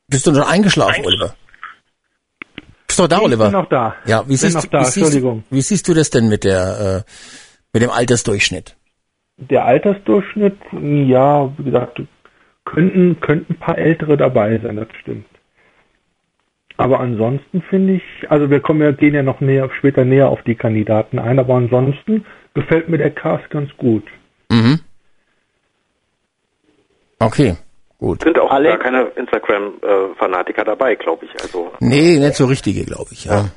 Bist 0.09 0.27
du 0.27 0.35
schon 0.35 0.43
eingeschlafen, 0.43 1.05
Oliver? 1.05 1.35
Bist 2.87 2.99
du 2.99 3.03
noch 3.05 3.09
da, 3.09 3.17
Ich 3.19 3.23
Oliver? 3.23 3.45
bin 3.45 3.53
noch 3.53 3.69
da. 3.69 3.95
Ja, 4.07 4.25
wie 4.25 4.29
Bin 4.29 4.37
siehst, 4.37 4.55
noch 4.57 4.63
du- 4.65 4.69
da, 4.71 4.81
wie, 4.81 4.85
siehst, 4.85 4.97
Entschuldigung. 4.99 5.45
wie 5.51 5.63
siehst 5.63 5.87
du 5.89 5.95
das 5.95 6.11
denn 6.11 6.29
mit 6.29 6.45
der 6.45 7.05
äh, 7.07 7.11
mit 7.73 7.83
dem 7.83 7.91
Altersdurchschnitt? 7.91 8.77
Der 9.37 9.65
Altersdurchschnitt, 9.65 10.59
ja, 10.73 11.51
wie 11.57 11.63
gesagt, 11.65 12.03
könnten, 12.65 13.19
könnten 13.21 13.55
ein 13.55 13.59
paar 13.59 13.79
Ältere 13.79 14.17
dabei 14.17 14.59
sein, 14.59 14.77
das 14.77 14.89
stimmt. 15.01 15.27
Aber 16.81 16.99
ansonsten 17.01 17.61
finde 17.69 17.93
ich, 17.97 18.31
also 18.31 18.49
wir 18.49 18.61
kommen 18.61 18.81
ja, 18.81 18.91
gehen 18.93 19.15
ja 19.15 19.23
noch 19.23 19.43
näher, 19.43 19.69
später 19.79 20.07
näher 20.07 20.31
auf 20.31 20.43
die 20.45 20.55
Kandidaten 20.55 21.19
ein, 21.19 21.39
aber 21.39 21.55
ansonsten 21.55 22.25
gefällt 22.55 22.89
mir 22.89 22.97
der 22.97 23.11
Cast 23.11 23.51
ganz 23.51 23.69
gut. 23.77 24.05
Mhm. 24.51 24.81
Okay, 27.19 27.55
gut. 27.99 28.23
Sind 28.23 28.39
auch 28.39 28.51
Alex? 28.51 28.77
gar 28.77 28.83
keine 28.83 29.03
Instagram-Fanatiker 29.15 30.65
dabei, 30.65 30.95
glaube 30.95 31.27
ich. 31.27 31.43
Also 31.43 31.71
Nee, 31.81 32.19
nicht 32.19 32.35
so 32.35 32.47
richtige, 32.47 32.87
glaube 32.87 33.11
ich. 33.13 33.27
Ja. 33.27 33.51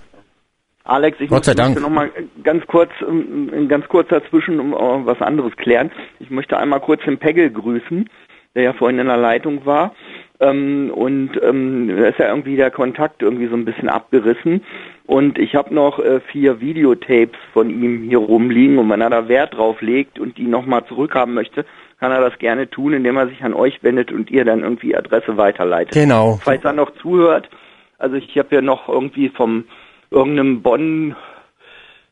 Alex, 0.84 1.18
ich 1.22 1.30
Gott 1.30 1.46
sei 1.46 1.52
möchte 1.52 1.76
Dank. 1.76 1.82
noch 1.82 1.90
mal 1.90 2.12
ganz 2.44 2.68
kurz, 2.68 2.92
ähm, 3.08 3.50
ähm, 3.54 3.70
ganz 3.70 3.88
kurz 3.88 4.10
dazwischen 4.10 4.60
um 4.60 5.06
was 5.06 5.22
anderes 5.22 5.56
klären. 5.56 5.92
Ich 6.20 6.30
möchte 6.30 6.58
einmal 6.58 6.82
kurz 6.82 7.02
den 7.06 7.20
Pegel 7.20 7.52
grüßen, 7.52 8.10
der 8.54 8.64
ja 8.64 8.74
vorhin 8.74 9.00
in 9.00 9.08
der 9.08 9.16
Leitung 9.16 9.66
war. 9.66 9.96
Ähm, 10.40 10.92
und 10.94 11.32
ähm, 11.42 11.88
da 11.96 12.08
ist 12.08 12.20
ja 12.20 12.30
irgendwie 12.30 12.56
der 12.56 12.72
Kontakt 12.72 13.22
irgendwie 13.22 13.48
so 13.48 13.56
ein 13.56 13.66
bisschen 13.66 13.90
abgerissen. 13.90 14.64
Und 15.06 15.38
ich 15.38 15.56
habe 15.56 15.74
noch 15.74 16.00
äh, 16.00 16.20
vier 16.32 16.60
Videotapes 16.60 17.38
von 17.54 17.70
ihm 17.70 18.04
hier 18.04 18.20
rumliegen. 18.20 18.78
Und 18.78 18.90
wenn 18.90 19.02
er 19.02 19.10
da 19.10 19.28
Wert 19.28 19.56
drauf 19.56 19.82
legt 19.82 20.20
und 20.20 20.38
die 20.38 20.48
nochmal 20.48 20.86
zurückhaben 20.86 21.34
möchte, 21.34 21.66
kann 22.00 22.12
er 22.12 22.22
das 22.22 22.38
gerne 22.40 22.70
tun, 22.70 22.94
indem 22.94 23.18
er 23.18 23.28
sich 23.28 23.44
an 23.44 23.54
euch 23.54 23.82
wendet 23.84 24.12
und 24.12 24.30
ihr 24.32 24.44
dann 24.44 24.62
irgendwie 24.62 24.96
Adresse 24.96 25.38
weiterleitet. 25.38 25.94
Genau. 25.94 26.40
Falls 26.42 26.64
er 26.64 26.74
noch 26.74 26.92
zuhört, 27.02 27.50
also 27.98 28.16
ich 28.16 28.38
habe 28.38 28.56
ja 28.56 28.62
noch 28.62 28.90
irgendwie 28.90 29.30
vom 29.30 29.66
irgendeinem 30.12 30.62
Bonn 30.62 31.16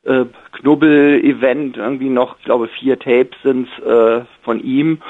äh, 0.06 0.25
Knubbel-Event 0.53 1.77
irgendwie 1.77 2.09
noch, 2.09 2.38
ich 2.40 2.45
glaube 2.45 2.67
vier 2.67 2.98
Tapes 3.00 3.38
sind 3.43 3.67
äh, 3.85 4.22
von 4.43 4.64
ihm. 4.64 5.01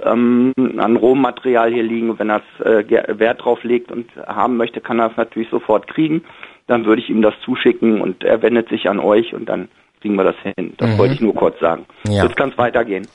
Ähm, 0.00 0.52
an 0.78 0.96
Rohmaterial 0.96 1.72
hier 1.72 1.82
liegen. 1.82 2.18
Wenn 2.18 2.30
er 2.30 2.42
äh, 2.64 3.18
Wert 3.18 3.44
drauf 3.44 3.62
legt 3.64 3.90
und 3.92 4.06
haben 4.26 4.56
möchte, 4.56 4.80
kann 4.80 4.98
er 4.98 5.10
es 5.10 5.16
natürlich 5.16 5.48
sofort 5.50 5.86
kriegen. 5.88 6.24
Dann 6.66 6.84
würde 6.86 7.02
ich 7.02 7.10
ihm 7.10 7.22
das 7.22 7.34
zuschicken 7.44 8.00
und 8.00 8.24
er 8.24 8.40
wendet 8.42 8.68
sich 8.68 8.88
an 8.88 8.98
euch 9.00 9.34
und 9.34 9.48
dann 9.48 9.68
kriegen 10.00 10.14
wir 10.16 10.24
das 10.24 10.36
hin. 10.56 10.74
Das 10.78 10.90
Mhm. 10.90 10.98
wollte 10.98 11.14
ich 11.14 11.20
nur 11.20 11.34
kurz 11.34 11.58
sagen. 11.60 11.86
Ja. 12.08 12.24
Jetzt 12.24 12.36
kann 12.36 12.50
es 12.50 12.58
weitergehen. 12.58 13.06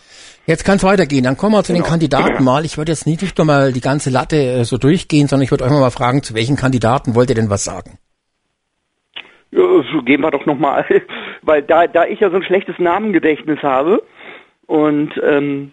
Jetzt 0.45 0.63
kann 0.63 0.77
es 0.77 0.83
weitergehen. 0.83 1.23
Dann 1.25 1.35
kommen 1.35 1.53
wir 1.55 1.63
zu 1.63 1.73
den 1.73 1.81
Genau. 1.81 1.89
Kandidaten 1.89 2.43
mal. 2.43 2.63
Ich 2.63 2.77
würde 2.77 2.91
jetzt 2.93 3.05
nicht, 3.05 3.21
nicht 3.21 3.37
nur 3.37 3.45
mal 3.45 3.73
die 3.73 3.81
ganze 3.81 4.09
Latte 4.09 4.37
äh, 4.37 4.63
so 4.63 4.77
durchgehen, 4.77 5.27
sondern 5.27 5.43
ich 5.43 5.51
würde 5.51 5.65
euch 5.65 5.71
mal 5.71 5.89
fragen, 5.91 6.23
zu 6.23 6.33
welchen 6.35 6.55
Kandidaten 6.55 7.15
wollt 7.15 7.29
ihr 7.29 7.35
denn 7.35 7.49
was 7.49 7.65
sagen? 7.65 7.97
Ja, 9.51 9.61
so 9.91 10.01
gehen 10.03 10.21
wir 10.21 10.31
doch 10.31 10.45
nochmal, 10.45 10.85
weil 11.41 11.61
da, 11.63 11.87
da 11.87 12.05
ich 12.05 12.19
ja 12.19 12.29
so 12.29 12.35
ein 12.37 12.43
schlechtes 12.43 12.77
Namengedächtnis 12.79 13.61
habe 13.63 14.03
und 14.67 15.11
ähm, 15.23 15.71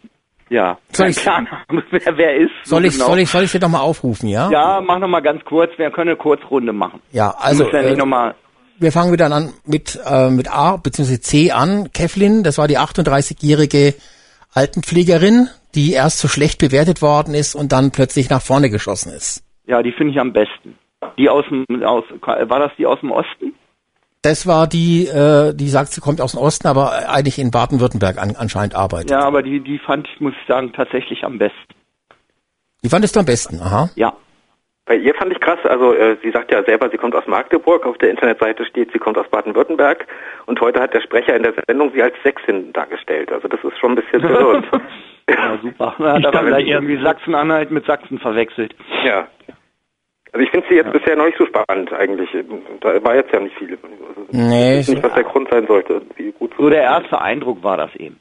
ja, 0.55 0.79
Soll 0.93 1.09
ich- 1.09 1.17
Plan 1.23 1.51
habe, 1.51 1.83
wer, 1.91 2.17
wer 2.17 2.37
ist. 2.37 2.51
so 2.65 2.77
Soll 2.77 2.85
ich, 2.87 2.93
genau. 2.95 3.07
soll 3.07 3.19
ich, 3.19 3.31
soll 3.31 3.43
ich 3.45 3.53
dir 3.53 3.59
doch 3.61 3.69
mal 3.69 3.81
aufrufen, 3.81 4.29
ja? 4.29 4.51
Ja, 4.51 4.81
mach 4.81 4.99
noch 4.99 5.09
mal 5.09 5.21
ganz 5.21 5.45
kurz. 5.45 5.71
Wir 5.77 5.91
können 5.91 6.11
eine 6.11 6.17
Kurzrunde 6.17 6.73
machen. 6.73 7.01
Ja, 7.13 7.31
also, 7.39 7.71
ja 7.71 7.81
äh, 7.81 7.97
mal, 8.07 8.35
Wir 8.79 8.93
fangen 8.93 9.13
wieder 9.13 9.27
an 9.31 9.53
mit, 9.67 9.99
äh, 10.07 10.31
mit 10.31 10.51
A 10.51 10.77
bzw. 10.77 11.19
C 11.21 11.51
an. 11.53 11.91
Kevlin, 11.93 12.43
das 12.43 12.59
war 12.59 12.69
die 12.69 12.79
38-jährige 12.79 13.95
Altenpflegerin, 14.53 15.49
die 15.75 15.93
erst 15.93 16.19
so 16.21 16.29
schlecht 16.29 16.59
bewertet 16.61 17.03
worden 17.03 17.35
ist 17.35 17.55
und 17.55 17.73
dann 17.73 17.91
plötzlich 17.91 18.31
nach 18.31 18.43
vorne 18.43 18.71
geschossen 18.71 19.13
ist. 19.13 19.43
ja, 19.67 19.83
die 19.83 19.93
finde 19.93 20.13
ich 20.13 20.21
am 20.21 20.33
besten. 20.33 20.79
Die 21.19 21.29
aus 21.29 21.45
dem, 21.51 21.67
aus, 21.85 22.05
war 22.23 22.61
das 22.61 22.73
die 22.79 22.87
aus 22.87 22.99
dem 23.01 23.11
Osten? 23.11 23.55
Das 24.25 24.47
war 24.47 24.67
die, 24.67 25.07
äh, 25.07 25.53
die 25.55 25.69
sagt, 25.69 25.89
sie 25.93 26.01
kommt 26.01 26.23
aus 26.23 26.33
dem 26.33 26.41
Osten, 26.41 26.67
aber 26.67 27.11
eigentlich 27.11 27.39
in 27.39 27.51
Baden-Württemberg 27.51 28.17
an, 28.17 28.35
anscheinend 28.39 28.75
arbeitet. 28.75 29.11
Ja, 29.11 29.21
aber 29.21 29.43
die, 29.43 29.61
die 29.61 29.79
fand 29.79 30.09
ich, 30.09 30.19
muss 30.19 30.33
ich 30.41 30.49
sagen, 30.49 30.73
tatsächlich 30.73 31.23
am 31.25 31.37
besten. 31.37 31.75
Die 32.83 32.89
fandest 32.89 33.17
du 33.17 33.21
am 33.21 33.27
besten, 33.27 33.61
aha. 33.61 33.91
Ja. 33.97 34.15
Bei 34.87 34.97
ihr 34.97 35.15
fand 35.15 35.33
ich 35.33 35.41
krass, 35.41 35.59
also 35.65 35.93
äh, 35.93 36.17
sie 36.23 36.31
sagt 36.31 36.51
ja 36.53 36.63
selber, 36.65 36.89
sie 36.91 36.97
kommt 36.97 37.15
aus 37.15 37.27
Magdeburg, 37.27 37.85
auf 37.85 37.99
der 37.99 38.11
Internetseite 38.11 38.65
steht, 38.65 38.93
sie 38.93 38.99
kommt 38.99 39.19
aus 39.19 39.29
Baden-Württemberg 39.29 40.07
und 40.47 40.59
heute 40.61 40.81
hat 40.81 40.95
der 40.95 41.03
Sprecher 41.03 41.37
in 41.37 41.43
der 41.43 41.55
Sendung 41.67 41.93
sie 41.95 42.03
als 42.03 42.15
Sächsin 42.23 42.73
dargestellt. 42.73 43.31
Also 43.31 43.47
das 43.49 43.63
ist 43.63 43.79
schon 43.79 43.93
ein 43.93 43.97
bisschen 43.97 44.21
verwirrend. 44.27 44.67
Ja, 45.29 45.59
super. 45.63 45.95
Ja, 45.99 46.19
da 46.19 46.33
war 46.33 46.45
vielleicht 46.45 46.69
irgendwie 46.69 47.03
Sachsen-Anhalt 47.03 47.71
mit 47.71 47.85
Sachsen 47.85 48.19
verwechselt. 48.19 48.75
ja. 49.05 49.29
Also 50.35 50.45
ich 50.45 50.51
finde 50.51 50.67
sie 50.69 50.75
jetzt 50.75 50.93
bisher 50.93 51.15
noch 51.15 51.27
nicht 51.27 51.39
so 51.39 51.47
spannend 51.47 51.93
eigentlich. 51.93 52.29
Da 52.81 53.03
war 53.05 53.15
jetzt 53.15 53.33
ja 53.33 53.39
nicht 53.39 53.57
viel. 53.57 53.79
Also 54.09 54.27
Nee, 54.33 54.81
ich 54.81 54.89
weiß 54.89 54.89
nicht, 54.89 55.05
was 55.05 55.15
der 55.15 55.23
Grund 55.23 55.49
sein 55.49 55.65
sollte. 55.69 56.03
Wie 56.17 56.33
gut 56.33 56.51
So 56.59 56.69
der 56.69 56.83
erste 56.83 57.21
Eindruck 57.21 57.63
war 57.63 57.77
das 57.77 57.95
eben. 57.95 58.19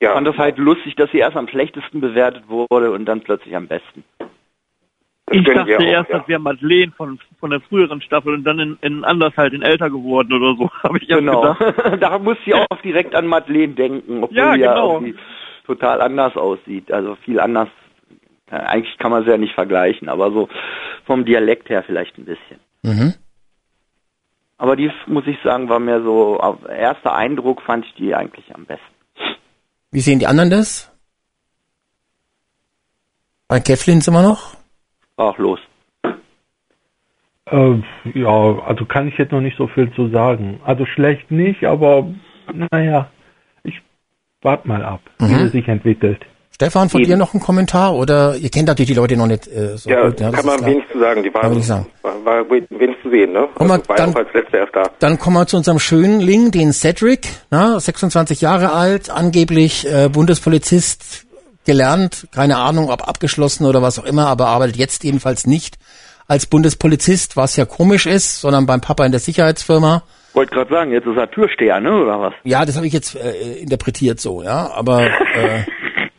Ja. 0.00 0.08
Ich 0.08 0.08
fand 0.14 0.26
das 0.26 0.38
halt 0.38 0.56
lustig, 0.56 0.96
dass 0.96 1.10
sie 1.10 1.18
erst 1.18 1.36
am 1.36 1.46
schlechtesten 1.46 2.00
bewertet 2.00 2.44
wurde 2.48 2.90
und 2.90 3.04
dann 3.04 3.20
plötzlich 3.20 3.54
am 3.54 3.66
besten. 3.68 4.02
Ich 5.30 5.44
gönnen 5.44 5.66
wir 5.66 5.76
dachte 5.76 5.86
auch, 5.88 5.92
erst, 5.92 6.10
ja. 6.10 6.18
das 6.20 6.28
wäre 6.28 6.40
Madeleine 6.40 6.92
von, 6.96 7.18
von 7.38 7.50
der 7.50 7.60
früheren 7.60 8.00
Staffel 8.00 8.32
und 8.32 8.44
dann 8.44 8.58
in, 8.58 8.78
in 8.80 9.04
anders 9.04 9.36
halt 9.36 9.52
in 9.52 9.60
älter 9.62 9.90
geworden 9.90 10.32
oder 10.32 10.54
so, 10.56 10.70
habe 10.84 10.96
ich 10.98 11.06
Genau. 11.08 11.54
gedacht. 11.54 11.74
da 12.02 12.18
muss 12.18 12.38
ich 12.46 12.54
auch 12.54 12.80
direkt 12.82 13.14
an 13.14 13.26
Madeleine 13.26 13.74
denken, 13.74 14.22
obwohl 14.22 14.38
Ja, 14.38 14.54
die 14.54 14.60
ja 14.60 14.72
genau. 14.72 14.94
irgendwie 14.94 15.16
total 15.66 16.00
anders 16.00 16.34
aussieht. 16.36 16.90
Also 16.90 17.16
viel 17.16 17.40
anders. 17.40 17.68
Ja, 18.50 18.58
Eigentlich 18.58 18.96
kann 18.98 19.10
man 19.10 19.24
sie 19.24 19.30
ja 19.30 19.38
nicht 19.38 19.54
vergleichen, 19.54 20.08
aber 20.08 20.30
so 20.30 20.48
vom 21.04 21.24
Dialekt 21.24 21.68
her 21.68 21.82
vielleicht 21.82 22.16
ein 22.18 22.24
bisschen. 22.24 22.60
Mhm. 22.82 23.14
Aber 24.58 24.76
die, 24.76 24.90
muss 25.06 25.26
ich 25.26 25.36
sagen, 25.42 25.68
war 25.68 25.80
mir 25.80 26.02
so, 26.02 26.38
auf 26.40 26.66
erster 26.68 27.14
Eindruck 27.14 27.60
fand 27.62 27.84
ich 27.84 27.94
die 27.94 28.14
eigentlich 28.14 28.54
am 28.54 28.64
besten. 28.64 28.84
Wie 29.90 30.00
sehen 30.00 30.18
die 30.18 30.26
anderen 30.26 30.50
das? 30.50 30.90
Bei 33.48 33.60
Kevlin 33.60 34.00
sind 34.00 34.14
wir 34.14 34.22
noch? 34.22 34.56
Auch 35.16 35.38
los. 35.38 35.60
Äh, 37.46 37.80
ja, 38.14 38.58
also 38.64 38.84
kann 38.86 39.06
ich 39.08 39.16
jetzt 39.18 39.30
noch 39.32 39.40
nicht 39.40 39.56
so 39.56 39.68
viel 39.68 39.92
zu 39.92 40.08
sagen. 40.08 40.60
Also 40.64 40.84
schlecht 40.86 41.30
nicht, 41.30 41.64
aber 41.64 42.12
naja, 42.72 43.10
ich 43.62 43.80
warte 44.42 44.66
mal 44.66 44.82
ab, 44.84 45.00
wie 45.18 45.34
Mhm. 45.34 45.46
es 45.46 45.52
sich 45.52 45.68
entwickelt. 45.68 46.24
Stefan, 46.56 46.88
von 46.88 47.02
Eben. 47.02 47.10
dir 47.10 47.16
noch 47.18 47.34
ein 47.34 47.40
Kommentar? 47.40 47.94
Oder 47.94 48.34
ihr 48.36 48.48
kennt 48.48 48.66
natürlich 48.68 48.88
die 48.88 48.94
Leute 48.96 49.14
noch 49.14 49.26
nicht 49.26 49.46
äh, 49.46 49.76
so 49.76 49.90
Ja, 49.90 50.06
gut. 50.06 50.18
das 50.18 50.30
kann 50.32 50.40
ist 50.40 50.46
man 50.46 50.56
klar. 50.56 50.70
wenig 50.70 50.84
zu 50.90 50.98
sagen. 50.98 51.22
Die 51.22 51.34
war, 51.34 51.40
Kann 51.42 51.50
man 51.50 51.58
nicht 51.58 51.66
sagen. 51.66 51.86
war, 52.00 52.24
war 52.24 52.50
wenig 52.50 52.96
zu 53.02 53.10
sehen, 53.10 53.32
ne? 53.32 53.46
Also 53.56 53.76
dann- 53.94 54.10
auch 54.14 54.16
als 54.16 54.28
letzter 54.32 54.58
erst 54.58 54.74
da. 54.74 54.82
Dann 54.98 55.18
kommen 55.18 55.36
wir 55.36 55.46
zu 55.46 55.58
unserem 55.58 55.78
schönen 55.78 56.20
Ling, 56.20 56.50
den 56.52 56.72
Cedric, 56.72 57.28
na, 57.50 57.78
26 57.78 58.40
Jahre 58.40 58.72
alt, 58.72 59.10
angeblich 59.10 59.86
äh, 59.86 60.08
Bundespolizist 60.08 61.26
gelernt, 61.66 62.26
keine 62.34 62.56
Ahnung, 62.56 62.88
ob 62.90 63.06
abgeschlossen 63.06 63.66
oder 63.66 63.82
was 63.82 63.98
auch 63.98 64.04
immer, 64.06 64.26
aber 64.28 64.46
arbeitet 64.46 64.76
jetzt 64.76 65.04
jedenfalls 65.04 65.46
nicht 65.46 65.76
als 66.28 66.46
Bundespolizist, 66.46 67.36
was 67.36 67.56
ja 67.56 67.66
komisch 67.66 68.06
ist, 68.06 68.40
sondern 68.40 68.64
beim 68.66 68.80
Papa 68.80 69.04
in 69.04 69.10
der 69.12 69.20
Sicherheitsfirma. 69.20 70.04
Wollte 70.32 70.54
gerade 70.54 70.70
sagen, 70.70 70.92
jetzt 70.92 71.06
ist 71.06 71.16
er 71.16 71.30
Türsteher, 71.30 71.80
ne, 71.80 71.92
oder 72.02 72.20
was? 72.20 72.32
Ja, 72.44 72.64
das 72.64 72.76
habe 72.76 72.86
ich 72.86 72.92
jetzt 72.92 73.14
äh, 73.14 73.54
interpretiert 73.60 74.20
so, 74.20 74.42
ja, 74.42 74.70
aber 74.72 75.02
äh, 75.34 75.64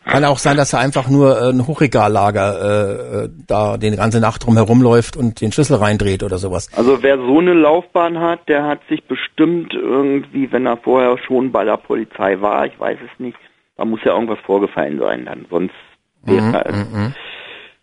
kann 0.08 0.26
auch 0.26 0.38
sein, 0.38 0.58
dass 0.58 0.74
er 0.74 0.80
einfach 0.80 1.10
nur 1.10 1.40
äh, 1.40 1.50
ein 1.50 1.68
Hochregallager 1.68 2.56
äh, 2.62 3.26
äh, 3.26 3.30
da 3.48 3.78
den 3.78 3.96
ganze 3.96 4.20
Nacht 4.20 4.46
drum 4.46 4.56
herumläuft 4.56 5.18
und 5.18 5.42
den 5.42 5.52
Schlüssel 5.52 5.78
reindreht 5.78 6.24
oder 6.24 6.38
sowas. 6.38 6.70
Also 6.76 7.04
wer 7.04 7.18
so 7.18 7.40
eine 7.40 7.54
Laufbahn 7.54 8.20
hat, 8.20 8.48
der 8.48 8.66
hat 8.66 8.80
sich 8.90 9.04
bestimmt 9.06 9.74
irgendwie, 9.74 10.52
wenn 10.52 10.66
er 10.66 10.78
vorher 10.78 11.18
schon 11.18 11.52
bei 11.52 11.64
der 11.64 11.78
Polizei 11.78 12.40
war, 12.42 12.66
ich 12.66 12.80
weiß 12.80 12.98
es 13.04 13.20
nicht, 13.20 13.38
da 13.76 13.86
muss 13.86 14.00
ja 14.04 14.14
irgendwas 14.14 14.40
vorgefallen 14.46 15.00
sein 15.00 15.26
dann. 15.26 15.46
Sonst 15.50 15.76
wäre 16.24 16.64
Mhm, 16.72 17.14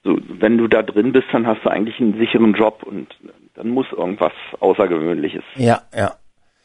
so, 0.05 0.19
wenn 0.39 0.59
du 0.59 0.69
da 0.69 0.83
drin 0.83 1.13
bist, 1.13 1.29
dann 1.33 1.47
hast 1.47 1.65
du 1.65 1.71
eigentlich 1.71 1.99
einen 1.99 2.19
sicheren 2.19 2.53
Job 2.53 2.83
und 2.83 3.09
dann 3.55 3.69
muss 3.69 3.87
irgendwas 3.91 4.33
Außergewöhnliches. 4.61 5.43
Ja, 5.57 5.83
ja. 5.97 6.13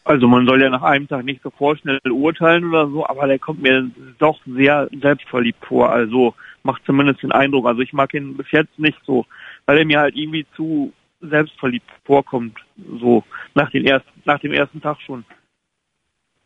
Also 0.09 0.27
man 0.27 0.47
soll 0.47 0.59
ja 0.59 0.71
nach 0.71 0.81
einem 0.81 1.07
Tag 1.07 1.23
nicht 1.23 1.43
so 1.43 1.51
vorschnell 1.51 1.99
urteilen 2.09 2.69
oder 2.69 2.87
so, 2.87 3.05
aber 3.05 3.27
der 3.27 3.37
kommt 3.37 3.61
mir 3.61 3.91
doch 4.17 4.39
sehr 4.47 4.89
selbstverliebt 4.99 5.63
vor. 5.63 5.91
Also 5.91 6.33
macht 6.63 6.81
zumindest 6.87 7.21
den 7.21 7.31
Eindruck. 7.31 7.67
Also 7.67 7.81
ich 7.81 7.93
mag 7.93 8.11
ihn 8.15 8.35
bis 8.35 8.47
jetzt 8.49 8.79
nicht 8.79 8.97
so, 9.05 9.27
weil 9.67 9.77
er 9.77 9.85
mir 9.85 9.99
halt 9.99 10.15
irgendwie 10.15 10.47
zu 10.55 10.91
selbstverliebt 11.21 11.87
vorkommt. 12.05 12.57
So 12.99 13.23
nach, 13.53 13.69
den 13.69 13.85
ersten, 13.85 14.09
nach 14.25 14.39
dem 14.39 14.51
ersten 14.51 14.81
Tag 14.81 14.99
schon. 14.99 15.25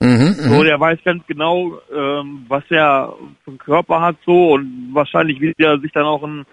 Mhm, 0.01 0.33
So, 0.33 0.59
mhm. 0.59 0.63
der 0.65 0.77
weiß 0.81 0.99
ganz 1.05 1.25
genau, 1.25 1.79
ähm, 1.95 2.45
was 2.49 2.65
er 2.69 3.13
für 3.45 3.51
einen 3.51 3.59
Körper 3.59 4.01
hat 4.01 4.17
so 4.25 4.55
und 4.55 4.89
wahrscheinlich 4.91 5.39
wie 5.39 5.53
er 5.57 5.79
sich 5.79 5.93
dann 5.93 6.03
auch 6.03 6.23
in, 6.23 6.45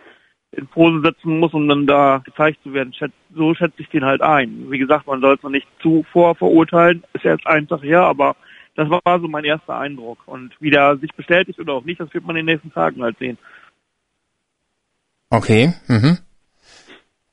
in 0.52 0.66
Pose 0.66 1.00
setzen 1.02 1.38
muss, 1.38 1.54
um 1.54 1.68
dann 1.68 1.86
da 1.86 2.22
gezeigt 2.24 2.62
zu 2.62 2.74
werden. 2.74 2.94
So 3.34 3.54
schätze 3.54 3.76
ich 3.78 3.88
den 3.88 4.04
halt 4.04 4.20
ein. 4.20 4.66
Wie 4.70 4.78
gesagt, 4.78 5.06
man 5.06 5.20
soll 5.20 5.36
es 5.36 5.42
noch 5.42 5.50
nicht 5.50 5.68
zu 5.80 6.04
vorverurteilen. 6.12 7.04
Ist 7.12 7.24
ja 7.24 7.32
jetzt 7.32 7.46
ein 7.46 7.68
Tag 7.68 7.82
her, 7.82 8.02
aber 8.02 8.36
das 8.74 8.88
war 8.88 9.20
so 9.20 9.28
mein 9.28 9.44
erster 9.44 9.78
Eindruck. 9.78 10.18
Und 10.26 10.52
wie 10.60 10.70
der 10.70 10.96
sich 10.96 11.12
bestätigt 11.14 11.58
oder 11.60 11.74
auch 11.74 11.84
nicht, 11.84 12.00
das 12.00 12.12
wird 12.12 12.24
man 12.26 12.36
in 12.36 12.46
den 12.46 12.54
nächsten 12.54 12.72
Tagen 12.72 13.02
halt 13.02 13.18
sehen. 13.18 13.38
Okay. 15.30 15.72
Mhm. 15.86 16.18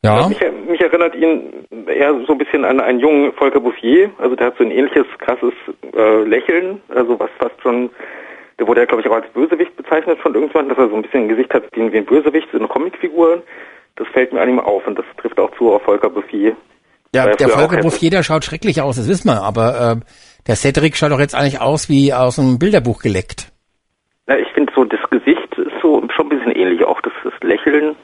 Ja. 0.04 0.30
Mich, 0.30 0.40
mich 0.70 0.82
erinnert 0.82 1.16
ihn 1.16 1.66
eher 1.88 2.14
so 2.28 2.34
ein 2.34 2.38
bisschen 2.38 2.66
an 2.66 2.80
einen 2.80 3.00
jungen 3.00 3.34
Volker 3.34 3.60
Bouffier. 3.60 4.12
Also 4.20 4.36
der 4.36 4.48
hat 4.48 4.58
so 4.58 4.64
ein 4.64 4.72
ähnliches 4.72 5.08
krasses 5.18 5.54
äh, 5.96 6.24
Lächeln, 6.24 6.82
also 6.90 7.20
was 7.20 7.32
fast 7.40 7.60
schon, 7.62 7.90
der 8.60 8.68
wurde 8.68 8.82
ja 8.82 8.86
glaube 8.86 9.02
ich 9.02 9.10
auch 9.10 9.16
als 9.16 9.28
Bösewicht 9.34 9.76
bezeichnet 9.76 10.20
von 10.20 10.34
irgendwann, 10.34 10.70
dass 10.70 10.78
er 10.78 10.90
so 10.90 10.96
ein 10.96 11.02
bisschen 11.02 11.24
ein 11.24 11.30
Gesicht 11.30 11.54
hat 11.54 11.64
wie, 11.74 11.82
ein- 11.82 12.06
Bösewicht, 12.06 12.48
so 12.52 12.58
eine 12.58 12.68
Comicfigur. 12.68 13.44
Das 13.96 14.08
fällt 14.10 14.32
mir 14.32 14.42
an 14.42 14.50
ihm 14.50 14.60
auf 14.60 14.86
und 14.86 14.98
das 14.98 15.06
trifft 15.20 15.40
auch 15.40 15.52
zu 15.58 15.74
auf 15.74 15.82
Volker 15.84 16.10
Bouffier. 16.10 16.56
Ja, 17.16 17.26
er 17.26 17.36
der 17.36 17.50
Volker 17.50 17.78
Bouffier, 17.78 18.12
der 18.12 18.22
schaut 18.24 18.44
schrecklich 18.46 18.82
aus, 18.82 18.98
das 18.98 19.08
wissen 19.10 19.28
wir, 19.30 19.42
aber 19.42 19.98
äh, 20.02 20.06
der 20.46 20.56
Cedric 20.56 20.96
schaut 20.96 21.12
doch 21.12 21.20
jetzt 21.20 21.34
eigentlich 21.36 21.62
aus 21.62 21.90
wie 21.90 22.14
aus 22.14 22.38
einem 22.38 22.60
Bilderbuch 22.60 23.02
geleckt. 23.02 23.52
Ja, 24.28 24.36
ich 24.38 24.48
finde 24.54 24.72
so, 24.76 24.84
das 24.84 25.00
Gesicht 25.10 25.52
ist 25.58 25.72
so 25.82 26.04
schon 26.16 26.26
ein 26.26 26.30
bisschen 26.30 26.52
ähnlich, 26.52 26.84
auch 26.86 27.02
das, 27.02 27.14
das 27.24 27.34
Lächeln. 27.42 27.96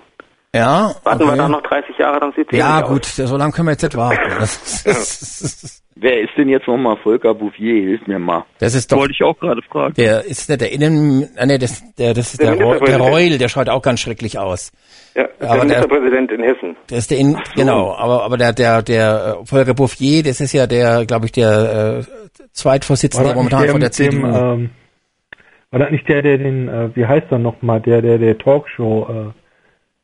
Ja, 0.56 0.94
Warten 1.04 1.22
wir 1.22 1.28
okay. 1.30 1.38
da 1.38 1.50
noch 1.50 1.64
30 1.64 1.98
Jahre, 1.98 2.20
dann 2.20 2.32
sieht 2.34 2.48
es 2.52 2.58
Ja, 2.58 2.82
gut, 2.82 3.02
aus. 3.06 3.16
so 3.16 3.38
lange 3.38 3.52
können 3.54 3.68
wir 3.68 3.72
jetzt 3.72 3.82
nicht 3.84 3.98
warten. 3.98 4.20
Das, 4.40 5.82
Wer 5.96 6.22
ist 6.22 6.32
denn 6.38 6.50
jetzt 6.50 6.68
nochmal 6.68 6.98
Volker 6.98 7.34
Bouffier? 7.34 7.74
Hilf 7.82 8.06
mir 8.08 8.20
mal. 8.20 8.46
das 8.60 8.74
ist 8.76 8.92
doch, 8.92 8.98
Wollte 8.98 9.14
ich 9.14 9.24
auch 9.24 9.38
gerade 9.40 9.62
fragen. 9.62 9.94
der 9.96 10.26
ist 10.26 10.50
der, 10.50 10.58
der 10.58 10.72
Innen, 10.72 11.30
äh, 11.38 11.46
nee, 11.46 11.58
das, 11.58 11.82
der, 11.98 12.14
das 12.14 12.34
ist 12.34 12.42
Der 12.42 12.56
der, 12.56 12.80
der. 12.80 12.98
Reul, 13.00 13.38
der 13.38 13.48
schaut 13.48 13.70
auch 13.70 13.82
ganz 13.82 14.00
schrecklich 14.02 14.38
aus. 14.38 14.72
Ja, 15.16 15.24
der 15.40 15.50
Aber 15.50 15.56
der- 15.58 15.66
Ministerpräsident 15.66 16.32
in 16.32 16.44
Hessen. 16.44 16.76
Der 16.90 16.98
ist 16.98 17.10
der 17.12 17.18
in, 17.20 17.38
genau, 17.56 17.94
aber, 17.96 18.24
aber 18.24 18.38
der, 18.38 18.54
der, 18.54 18.82
der 18.82 19.38
äh, 19.42 19.46
Volker 19.46 19.74
Bouffier, 19.76 20.24
das 20.24 20.42
ist 20.42 20.54
ja 20.54 20.68
der, 20.68 21.06
glaube 21.06 21.26
ich, 21.28 21.32
der 21.32 22.00
äh, 22.00 22.04
Zweitvorsitzende 22.52 23.34
momentan 23.36 23.68
von 23.70 23.80
der 23.80 23.90
mit 23.90 24.00
dem, 24.00 24.12
CDU. 24.12 24.26
ähm, 24.28 24.70
war 25.72 25.80
das 25.80 25.92
nicht 25.92 26.08
der, 26.10 26.22
der 26.22 26.38
den, 26.38 26.68
äh, 26.68 26.90
wie 26.96 27.06
heißt 27.06 27.28
er 27.32 27.40
nochmal, 27.40 27.82
der, 27.82 28.02
der, 28.02 28.18
der 28.18 28.38
Talkshow, 28.38 29.08
äh, 29.32 29.43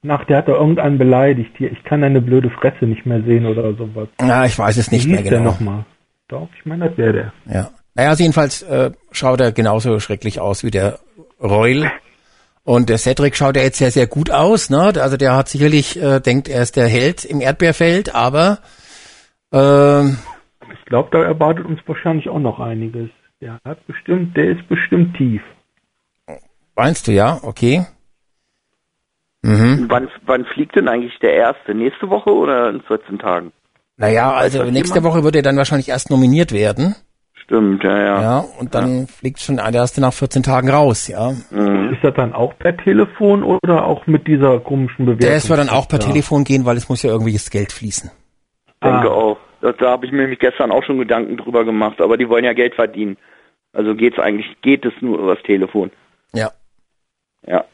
nach, 0.02 0.26
der 0.26 0.38
hat 0.38 0.48
da 0.48 0.54
irgendeinen 0.54 0.98
beleidigt, 0.98 1.52
hier, 1.58 1.72
ich 1.72 1.84
kann 1.84 2.02
deine 2.02 2.22
blöde 2.22 2.50
Fresse 2.50 2.86
nicht 2.86 3.06
mehr 3.06 3.22
sehen 3.24 3.46
oder 3.46 3.74
sowas. 3.74 4.08
ja, 4.22 4.46
ich 4.46 4.58
weiß 4.58 4.78
es 4.78 4.92
nicht 4.92 5.06
wie 5.06 5.12
mehr 5.12 5.20
hieß 5.20 5.30
der 5.30 5.40
genau. 5.40 5.52
nochmal? 5.52 5.86
Doch, 6.28 6.48
ich 6.58 6.66
meine, 6.66 6.88
das 6.88 6.98
wäre 6.98 7.14
der. 7.14 7.34
Ja. 7.46 7.70
Naja, 7.96 8.10
also 8.10 8.24
jedenfalls 8.24 8.62
äh, 8.62 8.92
schaut 9.12 9.42
er 9.42 9.52
genauso 9.52 10.00
schrecklich 10.00 10.40
aus 10.40 10.64
wie 10.64 10.72
der 10.72 11.00
Reul. 11.42 11.92
Und 12.64 12.90
der 12.90 12.98
Cedric 12.98 13.36
schaut 13.36 13.58
ja 13.58 13.64
jetzt 13.64 13.80
sehr, 13.80 13.92
sehr 13.92 14.06
gut 14.06 14.30
aus, 14.30 14.70
ne? 14.70 14.94
Also 15.02 15.18
der 15.18 15.36
hat 15.36 15.50
sicherlich, 15.50 16.02
äh, 16.02 16.20
denkt, 16.20 16.48
er 16.48 16.62
ist 16.62 16.76
der 16.76 16.88
Held 16.88 17.26
im 17.26 17.42
Erdbeerfeld, 17.42 18.14
aber 18.14 18.60
ähm, 19.52 20.20
Ich 20.72 20.86
glaube, 20.86 21.10
da 21.12 21.24
erwartet 21.24 21.66
uns 21.66 21.80
wahrscheinlich 21.88 22.30
auch 22.30 22.40
noch 22.40 22.60
einiges. 22.60 23.10
Der 23.42 23.60
hat 23.66 23.86
bestimmt, 23.88 24.38
der 24.38 24.52
ist 24.52 24.68
bestimmt 24.68 25.18
tief. 25.18 25.42
meinst 26.76 27.08
du 27.08 27.12
ja? 27.12 27.40
Okay. 27.42 27.86
Mhm. 29.42 29.86
Wann, 29.90 30.10
wann 30.26 30.46
fliegt 30.46 30.76
denn 30.76 30.88
eigentlich 30.88 31.18
der 31.20 31.34
erste? 31.34 31.74
Nächste 31.74 32.10
Woche 32.10 32.32
oder 32.32 32.70
in 32.70 32.82
14 32.82 33.20
Tagen? 33.20 33.52
Naja, 33.98 34.32
also 34.34 34.60
das 34.60 34.72
nächste 34.72 35.00
jemand? 35.00 35.14
Woche 35.16 35.24
wird 35.24 35.36
er 35.36 35.42
dann 35.42 35.58
wahrscheinlich 35.58 35.90
erst 35.90 36.10
nominiert 36.10 36.52
werden. 36.52 36.96
Stimmt, 37.44 37.84
ja, 37.84 37.98
ja. 37.98 38.22
Ja, 38.22 38.46
und 38.60 38.76
dann 38.76 39.08
fliegt 39.08 39.40
schon 39.40 39.58
der 39.58 39.74
erste 39.74 40.02
nach 40.02 40.14
14 40.14 40.44
Tagen 40.44 40.70
raus, 40.70 41.08
ja. 41.08 41.32
Mhm. 41.50 41.94
Ist 41.94 42.04
das 42.04 42.14
dann 42.16 42.34
auch 42.34 42.54
per 42.60 42.78
Telefon 42.78 43.44
oder 43.44 43.86
auch 43.86 44.06
mit 44.08 44.28
dieser 44.28 44.60
komischen 44.60 45.06
Bewertung? 45.06 45.30
Der 45.32 45.50
wird 45.50 45.60
dann 45.60 45.70
auch 45.70 45.88
per 45.88 46.00
Ja. 46.00 46.06
Telefon 46.08 46.44
gehen, 46.44 46.66
weil 46.66 46.78
es 46.78 46.90
muss 46.90 47.02
ja 47.02 47.10
irgendwie 47.10 47.34
das 47.34 47.50
Geld 47.50 47.72
fließen. 47.72 48.12
denke 48.84 49.10
Ah. 49.10 49.14
auch. 49.14 49.38
Da, 49.62 49.72
da 49.74 49.90
habe 49.92 50.06
ich 50.06 50.12
mir 50.14 50.20
nämlich 50.22 50.40
gestern 50.40 50.72
auch 50.72 50.84
schon 50.84 51.00
Gedanken 51.00 51.36
drüber 51.38 51.66
gemacht, 51.66 52.00
aber 52.00 52.16
die 52.18 52.30
wollen 52.30 52.46
ja 52.46 52.54
Geld 52.54 52.76
verdienen. 52.76 53.18
Also 53.74 53.94
geht's 53.96 54.18
eigentlich, 54.20 54.46
geht 54.62 54.86
es 54.86 54.94
nur 55.02 55.20
übers 55.20 55.42
Telefon. 55.44 55.92
Ja. 56.34 56.52
Ja. 57.46 57.66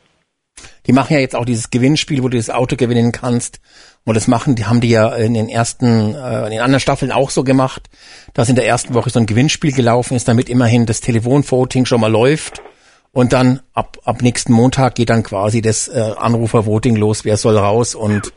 Die 0.88 0.94
machen 0.94 1.14
ja 1.14 1.20
jetzt 1.20 1.36
auch 1.36 1.46
dieses 1.46 1.70
Gewinnspiel, 1.70 2.24
wo 2.24 2.30
du 2.30 2.38
das 2.38 2.50
Auto 2.50 2.76
gewinnen 2.76 3.12
kannst. 3.12 3.60
Und 4.04 4.16
das 4.16 4.28
machen, 4.28 4.56
die 4.56 4.66
haben 4.66 4.82
die 4.82 4.90
ja 4.90 5.10
in 5.16 5.34
den 5.34 5.50
ersten, 5.50 6.14
äh, 6.14 6.46
in 6.46 6.52
den 6.52 6.62
anderen 6.62 6.80
Staffeln 6.80 7.12
auch 7.12 7.32
so 7.32 7.44
gemacht, 7.44 7.90
dass 8.34 8.50
in 8.50 8.56
der 8.56 8.68
ersten 8.68 8.94
Woche 8.94 9.10
so 9.10 9.20
ein 9.20 9.26
Gewinnspiel 9.26 9.72
gelaufen 9.72 10.16
ist, 10.16 10.28
damit 10.28 10.48
immerhin 10.48 10.86
das 10.86 11.02
Telefonvoting 11.02 11.86
schon 11.86 12.02
mal 12.02 12.12
läuft. 12.12 12.62
Und 13.12 13.34
dann 13.34 13.62
ab, 13.74 13.98
ab 14.04 14.22
nächsten 14.22 14.54
Montag 14.54 14.96
geht 14.96 15.10
dann 15.10 15.24
quasi 15.24 15.62
das 15.62 15.88
äh, 15.88 16.14
Anrufervoting 16.18 16.98
los, 16.98 17.26
wer 17.26 17.38
soll 17.38 17.58
raus 17.58 17.96
und 17.96 18.34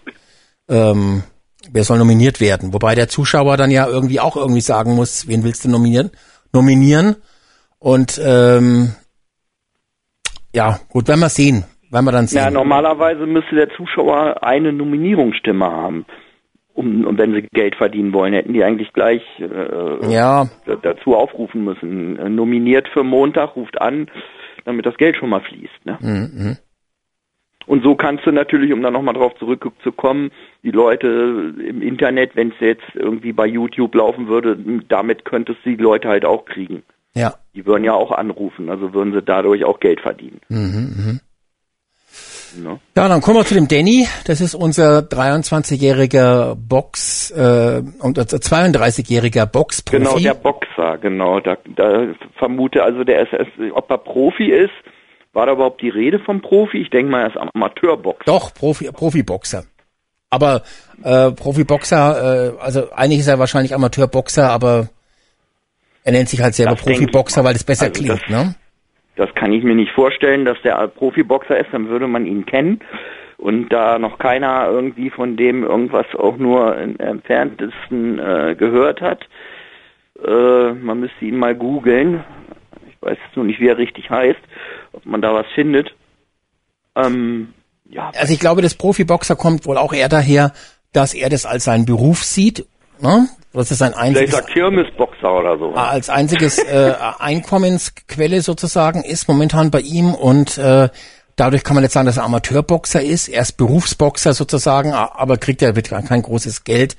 ähm, 0.68 1.24
wer 1.70 1.84
soll 1.84 1.98
nominiert 1.98 2.40
werden. 2.40 2.72
Wobei 2.72 2.94
der 2.94 3.08
Zuschauer 3.08 3.56
dann 3.56 3.70
ja 3.70 3.86
irgendwie 3.86 4.20
auch 4.20 4.36
irgendwie 4.36 4.60
sagen 4.60 4.94
muss, 4.94 5.26
wen 5.26 5.42
willst 5.42 5.64
du 5.64 5.68
nominieren? 5.68 6.10
Nominieren. 6.52 7.16
Und 7.78 8.20
ähm, 8.24 8.94
ja, 10.54 10.80
gut, 10.88 11.08
werden 11.08 11.20
wir 11.20 11.28
sehen. 11.28 11.64
Werden 11.90 12.04
wir 12.04 12.12
dann 12.12 12.26
sehen. 12.26 12.38
Ja, 12.42 12.50
normalerweise 12.50 13.26
müsste 13.26 13.54
der 13.54 13.70
Zuschauer 13.70 14.42
eine 14.42 14.72
Nominierungsstimme 14.72 15.64
haben. 15.66 16.04
Um, 16.74 17.04
und 17.06 17.18
wenn 17.18 17.32
sie 17.34 17.42
Geld 17.52 17.74
verdienen 17.74 18.12
wollen, 18.12 18.32
hätten 18.34 18.52
die 18.52 18.62
eigentlich 18.62 18.92
gleich 18.92 19.22
äh, 19.40 20.12
Ja. 20.12 20.46
da- 20.64 20.76
dazu 20.76 21.16
aufrufen 21.16 21.64
müssen. 21.64 22.12
Nominiert 22.36 22.86
für 22.88 23.02
Montag, 23.02 23.56
ruft 23.56 23.80
an, 23.80 24.06
damit 24.64 24.86
das 24.86 24.96
Geld 24.96 25.16
schon 25.16 25.30
mal 25.30 25.40
fließt. 25.40 25.86
Ne? 25.86 25.98
Mhm. 26.00 26.56
Und 27.66 27.82
so 27.82 27.96
kannst 27.96 28.24
du 28.26 28.30
natürlich, 28.32 28.72
um 28.72 28.80
da 28.80 28.90
nochmal 28.92 29.14
drauf 29.14 29.34
zurückzukommen, 29.40 30.30
die 30.62 30.70
Leute 30.70 31.52
im 31.66 31.82
Internet, 31.82 32.36
wenn 32.36 32.48
es 32.50 32.60
jetzt 32.60 32.84
irgendwie 32.94 33.32
bei 33.32 33.46
YouTube 33.46 33.94
laufen 33.96 34.28
würde, 34.28 34.56
damit 34.88 35.24
könntest 35.24 35.58
du 35.64 35.70
die 35.70 35.82
Leute 35.82 36.08
halt 36.08 36.24
auch 36.24 36.44
kriegen. 36.44 36.82
Ja. 37.14 37.34
Die 37.56 37.66
würden 37.66 37.82
ja 37.84 37.92
auch 37.94 38.12
anrufen, 38.12 38.70
also 38.70 38.94
würden 38.94 39.12
sie 39.12 39.20
dadurch 39.22 39.64
auch 39.64 39.80
Geld 39.80 40.00
verdienen. 40.00 40.40
Mhm, 40.48 41.20
Ne? 42.56 42.78
Ja, 42.96 43.08
dann 43.08 43.20
kommen 43.20 43.36
wir 43.38 43.44
zu 43.44 43.54
dem 43.54 43.68
Danny. 43.68 44.06
Das 44.26 44.40
ist 44.40 44.54
unser 44.54 45.00
23-jähriger 45.00 46.54
Box 46.56 47.30
äh, 47.30 47.82
und 48.00 48.18
32-jähriger 48.18 49.46
Boxprofi. 49.46 49.98
Genau, 49.98 50.18
der 50.18 50.34
Boxer, 50.34 50.98
genau. 50.98 51.40
Da, 51.40 51.56
da 51.76 52.06
vermute 52.38 52.82
also 52.82 53.04
der 53.04 53.20
SS, 53.22 53.46
ob 53.74 53.90
er 53.90 53.98
Profi 53.98 54.50
ist. 54.50 54.70
War 55.32 55.46
da 55.46 55.52
überhaupt 55.52 55.82
die 55.82 55.90
Rede 55.90 56.18
vom 56.18 56.40
Profi? 56.40 56.78
Ich 56.78 56.90
denke 56.90 57.10
mal, 57.12 57.22
er 57.22 57.28
ist 57.28 57.36
Amateurboxer. 57.54 58.24
Doch, 58.26 58.52
Profi, 58.54 58.90
Profiboxer. 58.90 59.64
Aber 60.30 60.62
äh, 61.04 61.30
Profiboxer, 61.32 62.54
äh, 62.56 62.60
also 62.60 62.90
eigentlich 62.92 63.20
ist 63.20 63.28
er 63.28 63.38
wahrscheinlich 63.38 63.74
Amateurboxer, 63.74 64.50
aber 64.50 64.88
er 66.04 66.12
nennt 66.12 66.28
sich 66.28 66.40
halt 66.40 66.54
selber 66.54 66.72
Das 66.72 66.82
Profiboxer, 66.82 67.44
weil 67.44 67.52
das 67.52 67.64
besser 67.64 67.86
Also 67.86 68.00
klingt, 68.02 68.20
das- 68.22 68.28
ne? 68.30 68.54
Das 69.18 69.34
kann 69.34 69.52
ich 69.52 69.64
mir 69.64 69.74
nicht 69.74 69.90
vorstellen, 69.90 70.44
dass 70.44 70.62
der 70.62 70.86
Profiboxer 70.86 71.58
ist, 71.58 71.70
dann 71.72 71.88
würde 71.88 72.06
man 72.06 72.24
ihn 72.24 72.46
kennen. 72.46 72.78
Und 73.36 73.68
da 73.70 73.98
noch 73.98 74.18
keiner 74.18 74.68
irgendwie 74.68 75.10
von 75.10 75.36
dem 75.36 75.64
irgendwas 75.64 76.06
auch 76.16 76.36
nur 76.36 76.76
im 76.78 76.98
entferntesten 76.98 78.20
äh, 78.20 78.54
gehört 78.56 79.00
hat, 79.00 79.24
äh, 80.24 80.72
man 80.72 81.00
müsste 81.00 81.24
ihn 81.24 81.36
mal 81.36 81.56
googeln. 81.56 82.24
Ich 82.88 82.96
weiß 83.00 83.18
jetzt 83.26 83.36
nur 83.36 83.44
nicht, 83.44 83.58
wie 83.58 83.66
er 83.66 83.78
richtig 83.78 84.08
heißt, 84.08 84.40
ob 84.92 85.04
man 85.04 85.20
da 85.20 85.34
was 85.34 85.46
findet. 85.52 85.92
Ähm, 86.94 87.54
ja, 87.88 88.12
Also 88.16 88.32
ich 88.32 88.38
glaube, 88.40 88.62
das 88.62 88.76
Profiboxer 88.76 89.34
kommt 89.34 89.66
wohl 89.66 89.78
auch 89.78 89.92
eher 89.92 90.08
daher, 90.08 90.52
dass 90.92 91.12
er 91.12 91.28
das 91.28 91.44
als 91.44 91.64
seinen 91.64 91.86
Beruf 91.86 92.22
sieht, 92.22 92.66
ne? 93.02 93.28
Das 93.52 93.70
ist 93.70 93.78
sein 93.78 93.92
vielleicht 93.92 94.16
einziges 94.16 94.30
sagt 94.34 94.48
Kirmesboxer 94.50 95.32
oder 95.32 95.58
so. 95.58 95.72
als 95.74 96.10
einziges 96.10 96.58
äh, 96.58 96.94
Einkommensquelle 97.18 98.40
sozusagen 98.42 99.02
ist 99.02 99.28
momentan 99.28 99.70
bei 99.70 99.80
ihm 99.80 100.14
und 100.14 100.58
äh, 100.58 100.88
dadurch 101.36 101.64
kann 101.64 101.74
man 101.74 101.82
jetzt 101.84 101.94
sagen, 101.94 102.06
dass 102.06 102.18
er 102.18 102.24
Amateurboxer 102.24 103.02
ist. 103.02 103.28
Er 103.28 103.42
ist 103.42 103.52
Berufsboxer 103.56 104.34
sozusagen, 104.34 104.92
a- 104.92 105.12
aber 105.14 105.38
kriegt 105.38 105.62
ja 105.62 105.74
kein 106.06 106.22
großes 106.22 106.64
Geld. 106.64 106.96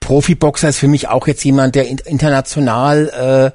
Profiboxer 0.00 0.68
ist 0.68 0.78
für 0.78 0.88
mich 0.88 1.08
auch 1.08 1.26
jetzt 1.26 1.42
jemand, 1.44 1.74
der 1.74 1.88
in, 1.88 1.98
international, 2.04 3.52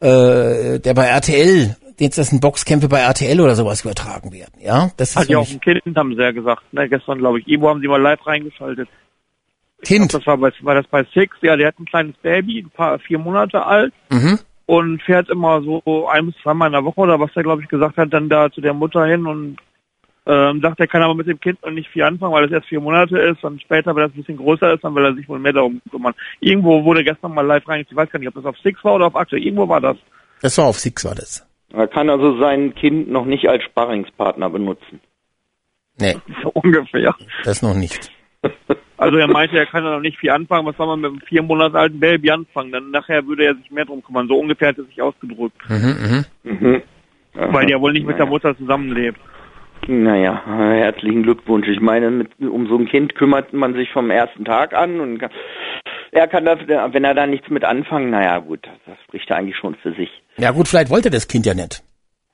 äh, 0.00 0.06
äh, 0.06 0.78
der 0.80 0.94
bei 0.94 1.06
RTL, 1.06 1.76
jetzt 1.98 2.18
das 2.18 2.28
sind 2.28 2.40
Boxkämpfe 2.40 2.88
bei 2.88 3.00
RTL 3.00 3.40
oder 3.40 3.54
sowas 3.54 3.82
übertragen 3.82 4.32
werden. 4.32 4.52
Ja, 4.60 4.90
das 4.96 5.10
ist 5.10 5.16
Hat 5.16 5.28
ja 5.28 5.38
auch 5.38 5.48
ein 5.48 5.60
Kind, 5.60 5.82
haben 5.96 6.14
sie 6.14 6.22
ja 6.22 6.32
gesagt. 6.32 6.62
Ne, 6.72 6.88
gestern, 6.88 7.18
glaube 7.18 7.40
ich. 7.40 7.46
Ivo 7.48 7.68
haben 7.68 7.80
sie 7.80 7.88
mal 7.88 8.00
live 8.00 8.26
reingeschaltet. 8.26 8.88
Kind. 9.86 10.14
Das 10.14 10.26
war, 10.26 10.36
bei, 10.36 10.50
war 10.62 10.74
das 10.74 10.86
bei 10.88 11.04
Six? 11.14 11.36
Ja, 11.42 11.56
der 11.56 11.68
hat 11.68 11.78
ein 11.78 11.84
kleines 11.86 12.16
Baby, 12.18 12.60
ein 12.60 12.70
paar, 12.70 12.98
vier 12.98 13.18
Monate 13.18 13.64
alt. 13.64 13.92
Mhm. 14.10 14.38
und 14.66 15.00
fährt 15.02 15.28
immer 15.30 15.62
so 15.62 16.08
ein 16.08 16.26
bis 16.26 16.34
zweimal 16.42 16.66
in 16.68 16.72
der 16.72 16.84
Woche 16.84 17.00
oder 17.00 17.20
was 17.20 17.30
er 17.36 17.44
glaube 17.44 17.62
ich 17.62 17.68
gesagt 17.68 17.96
hat, 17.96 18.12
dann 18.12 18.28
da 18.28 18.50
zu 18.50 18.60
der 18.60 18.74
Mutter 18.74 19.06
hin 19.06 19.24
und 19.26 19.58
ähm, 20.26 20.60
sagt, 20.60 20.80
er 20.80 20.88
kann 20.88 21.02
aber 21.02 21.14
mit 21.14 21.28
dem 21.28 21.38
Kind 21.38 21.62
noch 21.64 21.70
nicht 21.70 21.88
viel 21.88 22.02
anfangen, 22.02 22.32
weil 22.32 22.46
es 22.46 22.50
erst 22.50 22.66
vier 22.66 22.80
Monate 22.80 23.16
ist 23.16 23.44
und 23.44 23.62
später, 23.62 23.94
wenn 23.94 24.02
das 24.02 24.12
ein 24.12 24.16
bisschen 24.16 24.38
größer 24.38 24.74
ist, 24.74 24.82
dann 24.82 24.92
will 24.96 25.04
er 25.04 25.14
sich 25.14 25.28
wohl 25.28 25.38
mehr 25.38 25.52
darum 25.52 25.80
kümmern. 25.88 26.14
Irgendwo 26.40 26.82
wurde 26.82 27.04
gestern 27.04 27.32
mal 27.32 27.46
live 27.46 27.68
rein, 27.68 27.86
ich 27.88 27.94
weiß 27.94 28.10
gar 28.10 28.18
nicht, 28.18 28.26
ob 28.28 28.34
das 28.34 28.44
auf 28.44 28.58
Six 28.58 28.82
war 28.82 28.96
oder 28.96 29.06
auf 29.06 29.14
Akte, 29.14 29.38
irgendwo 29.38 29.68
war 29.68 29.80
das. 29.80 29.96
Das 30.42 30.58
war 30.58 30.64
auf 30.66 30.80
Six 30.80 31.04
war 31.04 31.14
das. 31.14 31.46
Er 31.72 31.86
kann 31.86 32.10
also 32.10 32.36
sein 32.40 32.74
Kind 32.74 33.08
noch 33.08 33.24
nicht 33.24 33.48
als 33.48 33.62
Sparringspartner 33.62 34.50
benutzen. 34.50 35.00
Nee, 36.00 36.16
So 36.42 36.50
ungefähr. 36.54 37.14
das 37.44 37.62
noch 37.62 37.74
nicht. 37.74 38.10
Also 38.98 39.18
er 39.18 39.28
meinte, 39.28 39.58
er 39.58 39.66
kann 39.66 39.84
da 39.84 39.90
noch 39.90 40.00
nicht 40.00 40.18
viel 40.18 40.30
anfangen, 40.30 40.66
was 40.66 40.76
soll 40.76 40.86
man 40.86 41.00
mit 41.00 41.10
einem 41.10 41.20
vier 41.20 41.42
Monate 41.42 41.78
alten 41.78 42.00
Baby 42.00 42.30
anfangen? 42.30 42.72
Dann 42.72 42.90
nachher 42.90 43.26
würde 43.26 43.44
er 43.44 43.54
sich 43.54 43.70
mehr 43.70 43.84
drum 43.84 44.02
kümmern. 44.02 44.26
So 44.28 44.38
ungefähr 44.38 44.68
hat 44.68 44.78
er 44.78 44.84
sich 44.84 45.02
ausgedrückt. 45.02 45.58
Mhm, 45.68 46.24
mhm. 46.44 46.60
Mhm. 46.60 46.82
Weil 47.34 47.70
er 47.70 47.80
wohl 47.80 47.92
nicht 47.92 48.06
mit 48.06 48.18
der. 48.18 48.26
Mutter 48.26 48.56
zusammenlebt. 48.56 49.20
Naja, 49.86 50.42
herzlichen 50.46 51.22
Glückwunsch. 51.22 51.68
Ich 51.68 51.80
meine, 51.80 52.10
mit, 52.10 52.30
um 52.40 52.66
so 52.66 52.76
ein 52.76 52.88
Kind 52.88 53.14
kümmert 53.14 53.52
man 53.52 53.74
sich 53.74 53.90
vom 53.92 54.10
ersten 54.10 54.44
Tag 54.44 54.74
an 54.74 54.98
und 54.98 55.18
kann, 55.18 55.30
er 56.10 56.26
kann 56.26 56.44
da, 56.44 56.56
wenn 56.92 57.04
er 57.04 57.14
da 57.14 57.26
nichts 57.26 57.48
mit 57.50 57.64
anfangen, 57.64 58.10
naja 58.10 58.38
gut, 58.38 58.66
das 58.86 58.96
spricht 59.04 59.28
ja 59.30 59.36
eigentlich 59.36 59.56
schon 59.56 59.74
für 59.76 59.92
sich. 59.92 60.10
Ja 60.38 60.50
gut, 60.50 60.66
vielleicht 60.66 60.90
wollte 60.90 61.10
das 61.10 61.28
Kind 61.28 61.46
ja 61.46 61.54
nicht. 61.54 61.82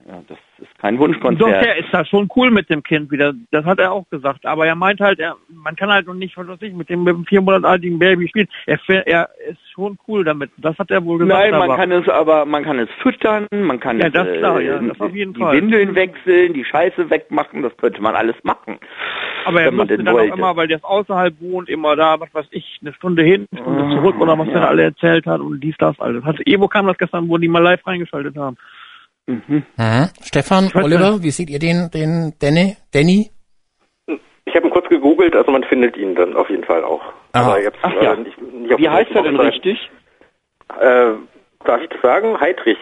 Ja, 0.07 0.23
das 0.29 0.39
ist 0.63 0.79
kein 0.79 0.97
Doch, 0.97 1.03
Wunschkonzert. 1.03 1.65
der 1.65 1.77
ist 1.77 1.89
da 1.93 2.05
schon 2.05 2.29
cool 2.37 2.51
mit 2.51 2.71
dem 2.71 2.83
Kind 2.83 3.11
wieder. 3.11 3.35
Das 3.51 3.65
hat 3.65 3.79
er 3.79 3.93
auch 3.93 4.09
gesagt. 4.11 4.47
Aber 4.47 4.67
er 4.67 4.75
meint 4.75 5.01
halt, 5.01 5.19
er, 5.19 5.37
man 5.53 5.77
kann 5.77 5.91
halt 5.93 6.07
noch 6.07 6.15
nicht, 6.15 6.37
was 6.37 6.49
weiß 6.49 6.63
ich, 6.63 6.73
mit 6.73 6.89
dem, 6.89 7.05
mit 7.05 7.15
dem 7.15 7.25
vier 7.27 7.41
Monate 7.41 7.69
alten 7.69 7.99
Baby 7.99 8.29
spielen. 8.29 8.49
Er, 8.67 8.79
er 9.07 9.29
ist 9.49 9.59
schon 9.75 9.99
cool 10.09 10.25
damit. 10.25 10.51
Das 10.59 10.79
hat 10.79 10.91
er 10.91 11.05
wohl 11.05 11.19
gesagt. 11.19 11.39
Nein, 11.39 11.51
man 11.53 11.63
aber, 11.63 11.77
kann 11.77 11.93
es 11.93 12.09
aber, 12.09 12.45
man 12.47 12.63
kann 12.65 12.79
es 12.79 12.89
füttern, 13.03 13.47
man 13.53 13.81
kann 13.81 13.99
Ja, 13.99 14.07
es, 14.07 14.13
das 14.13 14.29
klar, 14.39 14.61
ja, 14.61 14.79
äh, 14.81 14.89
das 14.89 15.01
auf 15.01 15.15
jeden 15.15 15.35
die 15.35 15.41
Fall. 15.41 15.57
Windeln 15.57 15.95
wechseln, 15.95 16.53
die 16.55 16.65
Scheiße 16.65 17.11
wegmachen, 17.11 17.63
das 17.63 17.77
könnte 17.77 18.01
man 18.01 18.15
alles 18.15 18.37
machen. 18.45 18.79
aber 19.45 19.63
er 19.63 19.73
musste 19.73 19.97
dann 19.99 20.09
auch 20.09 20.13
wollte. 20.15 20.35
immer, 20.35 20.57
weil 20.57 20.69
der 20.69 20.77
ist 20.79 20.85
außerhalb 20.85 21.35
wohnt, 21.41 21.69
immer 21.69 21.97
da, 21.97 22.21
was 22.21 22.33
weiß 22.35 22.47
ich, 22.51 22.79
eine 22.83 22.93
Stunde 22.95 23.23
hin, 23.23 23.47
eine 23.51 23.61
Stunde 23.63 23.83
Ah, 23.85 23.97
zurück 23.97 24.21
oder 24.21 24.39
was 24.39 24.49
ja. 24.49 24.55
er 24.55 24.69
alle 24.69 24.83
erzählt 24.85 25.27
hat 25.27 25.41
und 25.41 25.61
dies, 25.61 25.75
das, 25.79 25.99
alles. 26.01 26.23
Hat, 26.25 26.37
Evo 26.47 26.69
kam 26.69 26.87
das 26.87 26.99
gestern, 26.99 27.29
wo 27.29 27.39
die 27.39 27.49
mal 27.49 27.63
live 27.63 27.85
reingeschaltet 27.87 28.37
haben. 28.37 28.57
Mhm. 29.26 29.65
Mhm. 29.76 30.09
Stefan, 30.23 30.70
Oliver, 30.75 31.23
wie 31.23 31.31
seht 31.31 31.49
ihr 31.51 31.59
den, 31.59 31.91
den 31.92 32.34
Danny? 32.41 32.76
Danny? 32.92 33.31
Ich 34.44 34.55
habe 34.57 34.67
ihn 34.67 34.73
kurz 34.73 34.89
gegoogelt, 34.89 35.34
also 35.36 35.51
man 35.52 35.65
findet 35.65 35.97
ihn 35.97 36.15
dann 36.15 36.36
auf 36.36 36.51
jeden 36.51 36.65
Fall 36.65 36.83
auch. 36.84 37.02
Aha. 37.33 37.59
Jetzt, 37.59 37.78
Ach 37.83 37.92
ja. 38.02 38.12
äh, 38.15 38.17
nicht, 38.18 38.41
nicht 38.42 38.73
auf 38.75 38.81
Wie 38.81 38.89
heißt 38.89 39.10
er 39.12 39.23
denn 39.23 39.39
Website. 39.39 39.55
richtig? 39.65 39.91
Äh, 40.81 41.12
darf 41.65 41.81
ich 41.83 41.89
das 41.89 42.01
sagen? 42.02 42.39
Heidrich. 42.41 42.78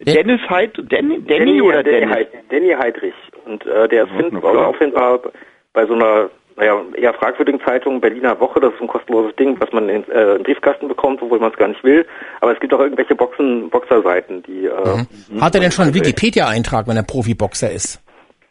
Dennis 0.00 0.40
Heid, 0.48 0.72
Danny, 0.90 1.22
Danny 1.24 1.60
oder 1.60 1.82
Danny, 1.82 2.00
Dennis? 2.00 2.26
Danny 2.48 2.68
Heidrich. 2.70 3.14
Und 3.44 3.64
äh, 3.66 3.86
der 3.88 4.04
ist 4.04 4.10
Ja, 4.12 4.16
find, 4.30 4.44
auffindbar 4.44 5.20
bei 5.72 5.86
so 5.86 5.92
einer 5.94 6.30
naja, 6.60 6.82
eher 6.94 7.14
fragwürdigen 7.14 7.60
Zeitung 7.64 8.00
Berliner 8.00 8.38
Woche. 8.38 8.60
Das 8.60 8.74
ist 8.74 8.82
ein 8.82 8.86
kostenloses 8.86 9.34
Ding, 9.36 9.58
was 9.58 9.72
man 9.72 9.88
in, 9.88 10.06
äh, 10.10 10.36
im 10.36 10.42
Briefkasten 10.42 10.88
bekommt, 10.88 11.22
obwohl 11.22 11.40
man 11.40 11.50
es 11.50 11.56
gar 11.56 11.68
nicht 11.68 11.82
will. 11.82 12.06
Aber 12.42 12.52
es 12.52 12.60
gibt 12.60 12.74
auch 12.74 12.80
irgendwelche 12.80 13.14
Boxen, 13.14 13.70
Boxerseiten, 13.70 14.42
die... 14.42 14.66
Äh, 14.66 15.40
Hat 15.40 15.54
er 15.54 15.60
denn 15.62 15.72
schon 15.72 15.86
einen 15.86 15.94
Wikipedia-Eintrag, 15.94 16.86
wenn 16.86 16.98
er 16.98 17.02
Profiboxer 17.02 17.70
ist? 17.70 18.02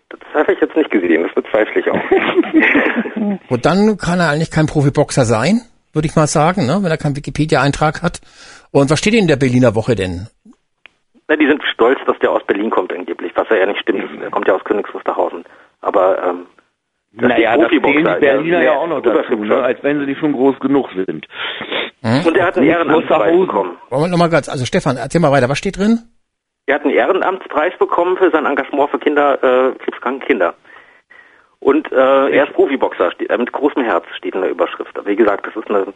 Das 0.09 0.19
habe 0.33 0.53
ich 0.53 0.59
jetzt 0.59 0.75
nicht 0.75 0.89
gesehen, 0.89 1.21
das 1.21 1.33
bezweifle 1.35 1.81
ich 1.81 1.91
auch. 1.91 3.49
Und 3.49 3.65
dann 3.65 3.97
kann 3.97 4.19
er 4.19 4.29
eigentlich 4.29 4.49
kein 4.49 4.65
Profiboxer 4.65 5.25
sein, 5.25 5.61
würde 5.93 6.07
ich 6.07 6.15
mal 6.15 6.25
sagen, 6.25 6.65
ne? 6.65 6.79
wenn 6.81 6.89
er 6.89 6.97
keinen 6.97 7.15
Wikipedia-Eintrag 7.15 8.01
hat. 8.01 8.21
Und 8.71 8.89
was 8.89 8.97
steht 8.97 9.13
in 9.13 9.27
der 9.27 9.35
Berliner 9.35 9.75
Woche 9.75 9.93
denn? 9.93 10.27
Na, 11.27 11.35
die 11.35 11.45
sind 11.45 11.61
stolz, 11.71 11.99
dass 12.07 12.17
der 12.17 12.31
aus 12.31 12.43
Berlin 12.47 12.71
kommt 12.71 12.91
angeblich, 12.91 13.33
was 13.35 13.47
ja 13.49 13.63
nicht 13.67 13.81
stimmt. 13.81 14.03
Er 14.19 14.31
kommt 14.31 14.47
ja 14.47 14.55
aus 14.55 14.63
Königs 14.63 14.91
Wusterhausen. 14.95 15.45
Aber 15.81 16.23
ähm, 16.23 16.47
dass 17.11 17.29
Naja, 17.29 17.55
die 17.55 17.61
das 17.61 17.71
Profiboxer 17.71 18.15
die 18.15 18.19
Berliner 18.19 18.63
ja 18.63 18.71
auch 18.73 18.87
noch 18.87 19.01
dazu, 19.01 19.35
ne? 19.35 19.61
als 19.61 19.83
wenn 19.83 19.99
sie 19.99 20.05
nicht 20.05 20.19
schon 20.19 20.33
groß 20.33 20.59
genug 20.59 20.89
sind. 20.93 21.27
Und 22.01 22.37
er 22.37 22.45
hat 22.45 22.57
einen 22.57 22.67
Ehrenamtspreis 22.67 23.39
bekommen. 23.39 23.77
Wollen 23.89 24.03
wir 24.03 24.07
nochmal 24.07 24.29
ganz, 24.29 24.47
also 24.47 24.65
Stefan, 24.65 24.97
erzähl 24.97 25.19
mal 25.19 25.31
weiter, 25.31 25.49
was 25.49 25.57
steht 25.57 25.77
drin? 25.77 25.99
Er 26.65 26.75
hat 26.75 26.83
einen 26.83 26.93
Ehrenamtspreis 26.93 27.73
bekommen 27.77 28.15
für 28.17 28.29
sein 28.29 28.45
Engagement 28.45 28.91
für 28.91 28.99
Kinder, 28.99 29.43
äh, 29.43 29.71
krebskranke 29.79 30.27
Kinder. 30.27 30.53
Und 31.59 31.91
äh, 31.91 32.29
er 32.29 32.47
ist 32.47 32.53
Profiboxer, 32.53 33.11
steht, 33.11 33.29
äh, 33.29 33.37
mit 33.37 33.51
großem 33.51 33.83
Herz 33.83 34.05
steht 34.17 34.35
in 34.35 34.41
der 34.41 34.51
Überschrift. 34.51 34.97
Aber 34.97 35.07
wie 35.07 35.15
gesagt, 35.15 35.45
das 35.45 35.55
ist 35.55 35.69
eine 35.69 35.93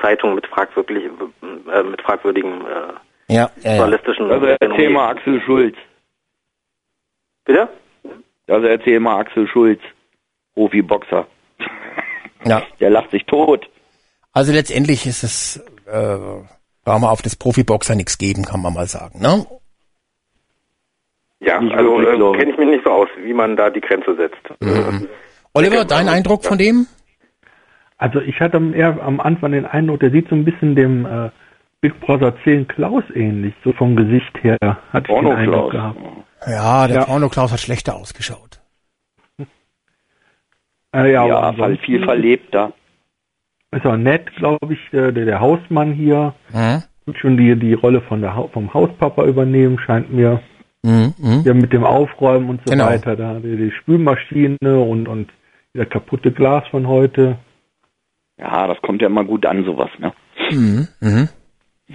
Zeitung 0.00 0.34
mit 0.34 0.46
fragwürdig, 0.46 1.04
äh, 1.04 1.82
mit 1.82 2.00
fragwürdigen 2.00 2.62
äh, 2.62 3.34
Ja, 3.34 3.50
ja. 3.62 3.76
journalistischen 3.76 4.30
Also 4.30 4.46
erzähl 4.46 4.90
mal 4.90 5.10
Axel 5.10 5.40
Schulz. 5.42 5.76
Bitte? 7.44 7.68
Also 8.48 8.66
erzähl 8.66 9.00
mal 9.00 9.18
Axel 9.20 9.46
Schulz, 9.48 9.80
Profiboxer. 10.54 11.26
ja. 12.44 12.62
Der 12.80 12.90
lacht 12.90 13.10
sich 13.10 13.24
tot. 13.26 13.68
Also 14.32 14.52
letztendlich 14.52 15.06
ist 15.06 15.22
es, 15.22 15.56
äh, 15.86 16.16
brauchen 16.84 17.02
wir 17.02 17.10
auf 17.10 17.22
das 17.22 17.36
Profiboxer 17.36 17.94
nichts 17.94 18.18
geben, 18.18 18.44
kann 18.44 18.62
man 18.62 18.72
mal 18.74 18.86
sagen, 18.86 19.20
ne? 19.20 19.46
Ja, 21.40 21.60
Nicht 21.60 21.74
also 21.74 22.00
äh, 22.00 22.38
kenne 22.38 22.52
ich 22.52 22.58
mich 22.58 22.68
nicht 22.68 22.84
so 22.84 22.90
aus, 22.92 23.08
wie 23.18 23.34
man 23.34 23.56
da 23.56 23.68
die 23.68 23.80
Grenze 23.80 24.14
setzt. 24.16 24.60
Mhm. 24.60 25.08
Oliver, 25.54 25.84
dein 25.84 26.08
Eindruck 26.08 26.44
von 26.44 26.56
dem? 26.56 26.86
Also 27.98 28.20
ich 28.20 28.38
hatte 28.40 28.58
eher 28.74 29.00
am 29.02 29.20
Anfang 29.20 29.52
den 29.52 29.66
Eindruck, 29.66 30.00
der 30.00 30.10
sieht 30.12 30.28
so 30.28 30.34
ein 30.34 30.44
bisschen 30.44 30.74
dem 30.76 31.04
äh, 31.04 31.30
Big 31.80 31.98
Brother 32.00 32.34
10 32.44 32.68
Klaus 32.68 33.02
ähnlich, 33.14 33.54
so 33.64 33.72
vom 33.72 33.96
Gesicht 33.96 34.32
her. 34.42 34.56
Hatte 34.92 35.12
ich 35.12 35.18
den 35.18 35.26
Eindruck 35.32 35.72
gehabt. 35.72 35.98
Ja, 36.46 36.86
der 36.86 36.96
Ja. 36.98 37.04
Porno-Klaus 37.04 37.52
hat 37.52 37.60
schlechter 37.60 37.96
ausgeschaut. 37.96 38.51
Äh, 40.94 41.12
ja, 41.12 41.26
Ja, 41.26 41.58
weil 41.58 41.76
viel 41.78 42.04
verlebter. 42.04 42.72
Ist 43.70 43.86
auch 43.86 43.96
nett, 43.96 44.34
glaube 44.36 44.74
ich, 44.74 44.92
äh, 44.92 45.12
der, 45.12 45.24
der 45.24 45.40
Hausmann 45.40 45.92
hier. 45.92 46.34
Mhm. 46.52 46.82
Wird 47.06 47.18
schon 47.18 47.36
die, 47.36 47.56
die 47.58 47.72
Rolle 47.72 48.00
von 48.02 48.20
der, 48.20 48.36
Hau- 48.36 48.48
vom 48.48 48.72
Hauspapa 48.74 49.24
übernehmen, 49.24 49.78
scheint 49.78 50.12
mir. 50.12 50.42
Mhm. 50.82 51.14
Mhm. 51.18 51.42
Ja, 51.44 51.54
mit 51.54 51.72
dem 51.72 51.84
Aufräumen 51.84 52.50
und 52.50 52.60
so 52.66 52.70
Genau. 52.72 52.86
weiter. 52.86 53.16
Da 53.16 53.38
die, 53.40 53.56
die 53.56 53.70
Spülmaschine 53.70 54.58
und, 54.80 55.08
und 55.08 55.30
das 55.74 55.88
kaputte 55.88 56.32
Glas 56.32 56.66
von 56.68 56.86
heute. 56.86 57.38
Ja, 58.38 58.66
das 58.66 58.80
kommt 58.82 59.00
ja 59.00 59.08
immer 59.08 59.24
gut 59.24 59.46
an, 59.46 59.64
sowas, 59.64 59.90
ne? 59.98 60.12
Mhm. 60.50 60.88
Mhm. 61.00 61.28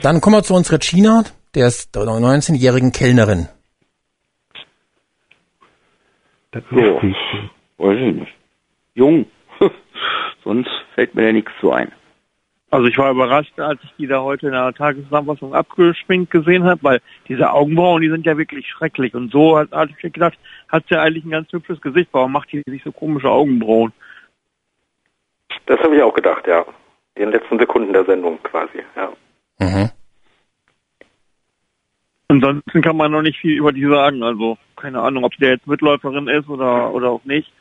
Dann 0.01 0.19
kommen 0.21 0.35
wir 0.37 0.43
zu 0.43 0.55
unserer 0.55 0.79
China, 0.79 1.23
der 1.53 1.67
ist 1.67 1.95
der 1.95 2.03
19-jährigen 2.03 2.91
Kellnerin. 2.91 3.47
Das 6.51 6.63
ist 6.63 6.69
So. 6.71 6.77
richtig. 6.97 7.15
Weiß 7.77 7.97
ich 7.99 8.15
nicht. 8.15 8.36
Jung. 8.97 9.27
Sonst 10.43 10.69
fällt 10.95 11.15
mir 11.15 11.27
ja 11.27 11.31
nichts 11.31 11.51
zu 11.61 11.71
ein. 11.71 11.91
Also 12.69 12.87
ich 12.87 12.97
war 12.97 13.11
überrascht, 13.11 13.57
als 13.59 13.79
ich 13.83 13.93
die 13.97 14.07
da 14.07 14.21
heute 14.21 14.47
in 14.47 14.51
der 14.51 14.73
Tageszusammenfassung 14.73 15.53
abgeschminkt 15.53 16.31
gesehen 16.31 16.65
habe, 16.65 16.83
weil 16.83 17.01
diese 17.29 17.51
Augenbrauen, 17.51 18.01
die 18.01 18.09
sind 18.09 18.25
ja 18.25 18.37
wirklich 18.37 18.67
schrecklich. 18.67 19.13
Und 19.13 19.31
so 19.31 19.57
hat, 19.57 19.71
hatte 19.71 19.93
ich 19.95 20.13
gedacht, 20.13 20.37
hat 20.67 20.83
sie 20.89 20.95
ja 20.95 21.01
eigentlich 21.01 21.23
ein 21.23 21.31
ganz 21.31 21.49
hübsches 21.51 21.79
Gesicht. 21.79 22.09
Warum 22.11 22.33
macht 22.33 22.51
die 22.51 22.61
sich 22.65 22.83
so 22.83 22.91
komische 22.91 23.29
Augenbrauen? 23.29 23.93
Das 25.65 25.79
habe 25.79 25.95
ich 25.95 26.01
auch 26.01 26.13
gedacht, 26.13 26.45
ja. 26.45 26.65
In 27.15 27.23
den 27.23 27.31
letzten 27.31 27.57
Sekunden 27.57 27.93
der 27.93 28.05
Sendung 28.05 28.41
quasi, 28.43 28.83
ja. 28.95 29.13
Mhm. 29.59 29.89
Ansonsten 32.27 32.81
kann 32.81 32.97
man 32.97 33.11
noch 33.11 33.21
nicht 33.21 33.39
viel 33.39 33.57
über 33.57 33.71
die 33.71 33.85
sagen. 33.85 34.23
Also 34.23 34.57
keine 34.75 35.01
Ahnung, 35.01 35.23
ob 35.23 35.33
der 35.37 35.51
jetzt 35.51 35.67
Mitläuferin 35.67 36.27
ist 36.27 36.49
oder, 36.49 36.93
oder 36.93 37.11
auch 37.11 37.23
nicht. 37.23 37.51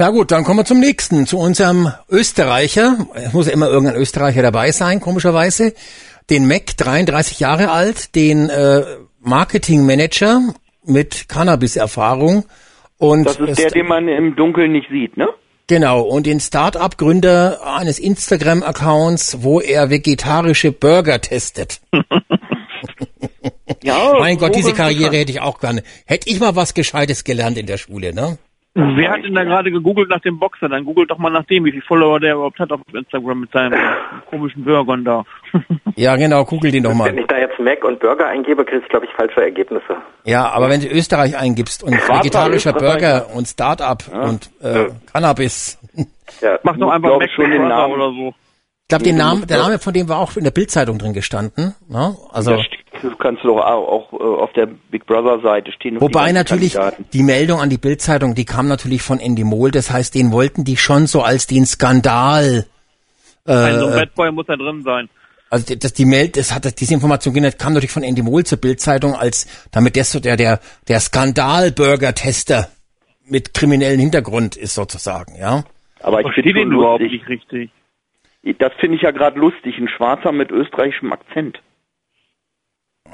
Na 0.00 0.10
gut, 0.10 0.30
dann 0.30 0.44
kommen 0.44 0.60
wir 0.60 0.64
zum 0.64 0.78
nächsten, 0.78 1.26
zu 1.26 1.38
unserem 1.38 1.92
Österreicher. 2.08 3.08
Es 3.14 3.32
muss 3.32 3.48
ja 3.48 3.52
immer 3.52 3.66
irgendein 3.66 4.00
Österreicher 4.00 4.42
dabei 4.42 4.70
sein, 4.70 5.00
komischerweise. 5.00 5.74
Den 6.30 6.46
Mac, 6.46 6.76
33 6.76 7.40
Jahre 7.40 7.72
alt, 7.72 8.14
den 8.14 8.48
äh, 8.48 8.84
Marketingmanager 9.18 10.54
mit 10.84 11.28
Cannabis-Erfahrung. 11.28 12.44
Und 12.98 13.26
Das 13.26 13.40
ist 13.40 13.58
der, 13.58 13.70
den 13.70 13.88
man 13.88 14.06
im 14.06 14.36
Dunkeln 14.36 14.70
nicht 14.70 14.88
sieht, 14.88 15.16
ne? 15.16 15.30
Genau, 15.66 16.02
und 16.02 16.26
den 16.26 16.38
Start-up-Gründer 16.38 17.58
eines 17.66 17.98
Instagram-Accounts, 17.98 19.42
wo 19.42 19.60
er 19.60 19.90
vegetarische 19.90 20.70
Burger 20.70 21.20
testet. 21.20 21.80
Ja. 23.82 24.14
mein 24.18 24.38
Gott, 24.38 24.56
diese. 24.56 24.72
Karriere 24.72 25.16
hätte 25.16 25.30
ich 25.30 25.40
auch 25.40 25.60
gerne. 25.60 25.82
Hätte 26.04 26.28
ich 26.28 26.40
mal 26.40 26.56
was 26.56 26.74
Gescheites 26.74 27.22
gelernt 27.22 27.56
in 27.58 27.66
der 27.66 27.76
Schule, 27.76 28.12
ne? 28.12 28.38
Wer 28.74 29.10
hat 29.10 29.24
denn 29.24 29.34
da 29.34 29.42
gerade 29.42 29.72
gegoogelt 29.72 30.08
nach 30.08 30.20
dem 30.20 30.38
Boxer? 30.38 30.68
Dann 30.68 30.84
googelt 30.84 31.10
doch 31.10 31.18
mal 31.18 31.30
nach 31.30 31.44
dem, 31.46 31.64
wie 31.64 31.72
viele 31.72 31.82
Follower 31.82 32.20
der 32.20 32.34
überhaupt 32.34 32.58
hat 32.60 32.70
auf 32.70 32.80
Instagram 32.92 33.40
mit 33.40 33.50
seinen 33.50 33.74
komischen 34.30 34.64
Burgern 34.64 35.04
da. 35.04 35.24
Ja, 35.96 36.14
genau, 36.14 36.44
google 36.44 36.70
den 36.70 36.84
doch 36.84 36.90
Wenn 36.90 36.98
mal. 36.98 37.18
ich 37.18 37.26
da 37.26 37.38
jetzt 37.38 37.58
Mac 37.58 37.82
und 37.82 37.98
Burger 37.98 38.28
eingebe, 38.28 38.64
kriege 38.64 38.82
ich, 38.84 38.88
glaube 38.88 39.06
ich, 39.06 39.12
falsche 39.14 39.40
Ergebnisse. 39.42 39.96
Ja, 40.24 40.48
aber 40.50 40.68
wenn 40.70 40.80
du 40.80 40.86
Österreich 40.86 41.36
eingibst 41.36 41.82
und 41.82 41.92
vegetarischer 41.94 42.72
Burger 42.72 43.26
und 43.34 43.48
Start-up 43.48 44.04
und 44.12 44.48
äh, 44.62 44.90
Cannabis. 45.12 45.76
Ja. 46.40 46.56
Mach 46.62 46.76
doch 46.76 46.90
einfach 46.90 47.18
Mac 47.18 47.30
schon 47.34 47.50
den 47.50 47.66
Namen. 47.66 47.94
oder 47.94 48.10
so. 48.12 48.32
Ich 48.88 48.90
glaube, 48.90 49.04
den 49.04 49.16
du 49.18 49.22
Namen, 49.22 49.46
der 49.46 49.58
Name 49.58 49.78
von 49.78 49.92
dem 49.92 50.08
war 50.08 50.18
auch 50.18 50.34
in 50.38 50.44
der 50.44 50.50
Bildzeitung 50.50 50.96
drin 50.98 51.12
gestanden. 51.12 51.74
Ne? 51.90 52.16
Also, 52.32 52.52
Das, 52.56 52.64
das 53.02 53.12
kannst 53.18 53.44
du 53.44 53.48
doch 53.48 53.58
auch, 53.58 53.86
auch 53.86 54.12
äh, 54.14 54.16
auf 54.42 54.50
der 54.54 54.64
Big 54.64 55.04
Brother 55.04 55.40
Seite 55.42 55.72
stehen. 55.72 55.96
die 55.96 56.00
wobei 56.00 56.20
ganzen 56.32 56.34
natürlich 56.36 56.72
Kandidaten. 56.72 57.04
die 57.12 57.22
Meldung 57.22 57.60
an 57.60 57.68
die 57.68 57.76
Bildzeitung, 57.76 58.34
die 58.34 58.46
kam 58.46 58.66
natürlich 58.66 59.02
von 59.02 59.20
Endemol. 59.20 59.72
Das 59.72 59.90
heißt, 59.90 60.14
den 60.14 60.32
wollten 60.32 60.64
die 60.64 60.78
schon 60.78 61.06
so 61.06 61.20
als 61.20 61.46
den 61.46 61.66
Skandal. 61.66 62.64
Äh, 63.46 63.52
Ein 63.52 63.78
so 63.78 63.86
ein 63.88 63.92
Bad 63.92 64.14
Boy 64.14 64.32
muss 64.32 64.46
da 64.46 64.56
drin 64.56 64.82
sein. 64.84 65.10
Also 65.50 65.66
die- 65.66 65.78
das, 65.78 65.92
die 65.92 66.06
Meld, 66.06 66.38
das 66.38 66.54
hat 66.54 66.80
diese 66.80 66.94
Information 66.94 67.34
genannt, 67.34 67.58
kam 67.58 67.74
natürlich 67.74 67.92
von 67.92 68.02
Endemol 68.02 68.44
zur 68.44 68.56
Bildzeitung 68.56 69.14
als 69.14 69.46
damit 69.70 69.96
der 69.96 70.04
so 70.04 70.18
der 70.18 70.38
der 70.38 70.60
der 70.88 71.00
Skandal-Burger-Tester 71.00 72.68
mit 73.26 73.52
kriminellen 73.52 74.00
Hintergrund 74.00 74.56
ist 74.56 74.74
sozusagen, 74.74 75.36
ja. 75.38 75.64
Aber 76.00 76.20
ich 76.20 76.24
Verstehe 76.24 76.44
finde 76.54 76.60
den 76.60 76.72
überhaupt 76.72 77.02
nicht 77.02 77.28
richtig. 77.28 77.70
Das 78.58 78.72
finde 78.74 78.96
ich 78.96 79.02
ja 79.02 79.10
gerade 79.10 79.38
lustig. 79.38 79.78
Ein 79.78 79.88
Schwarzer 79.88 80.32
mit 80.32 80.50
österreichischem 80.50 81.12
Akzent. 81.12 81.60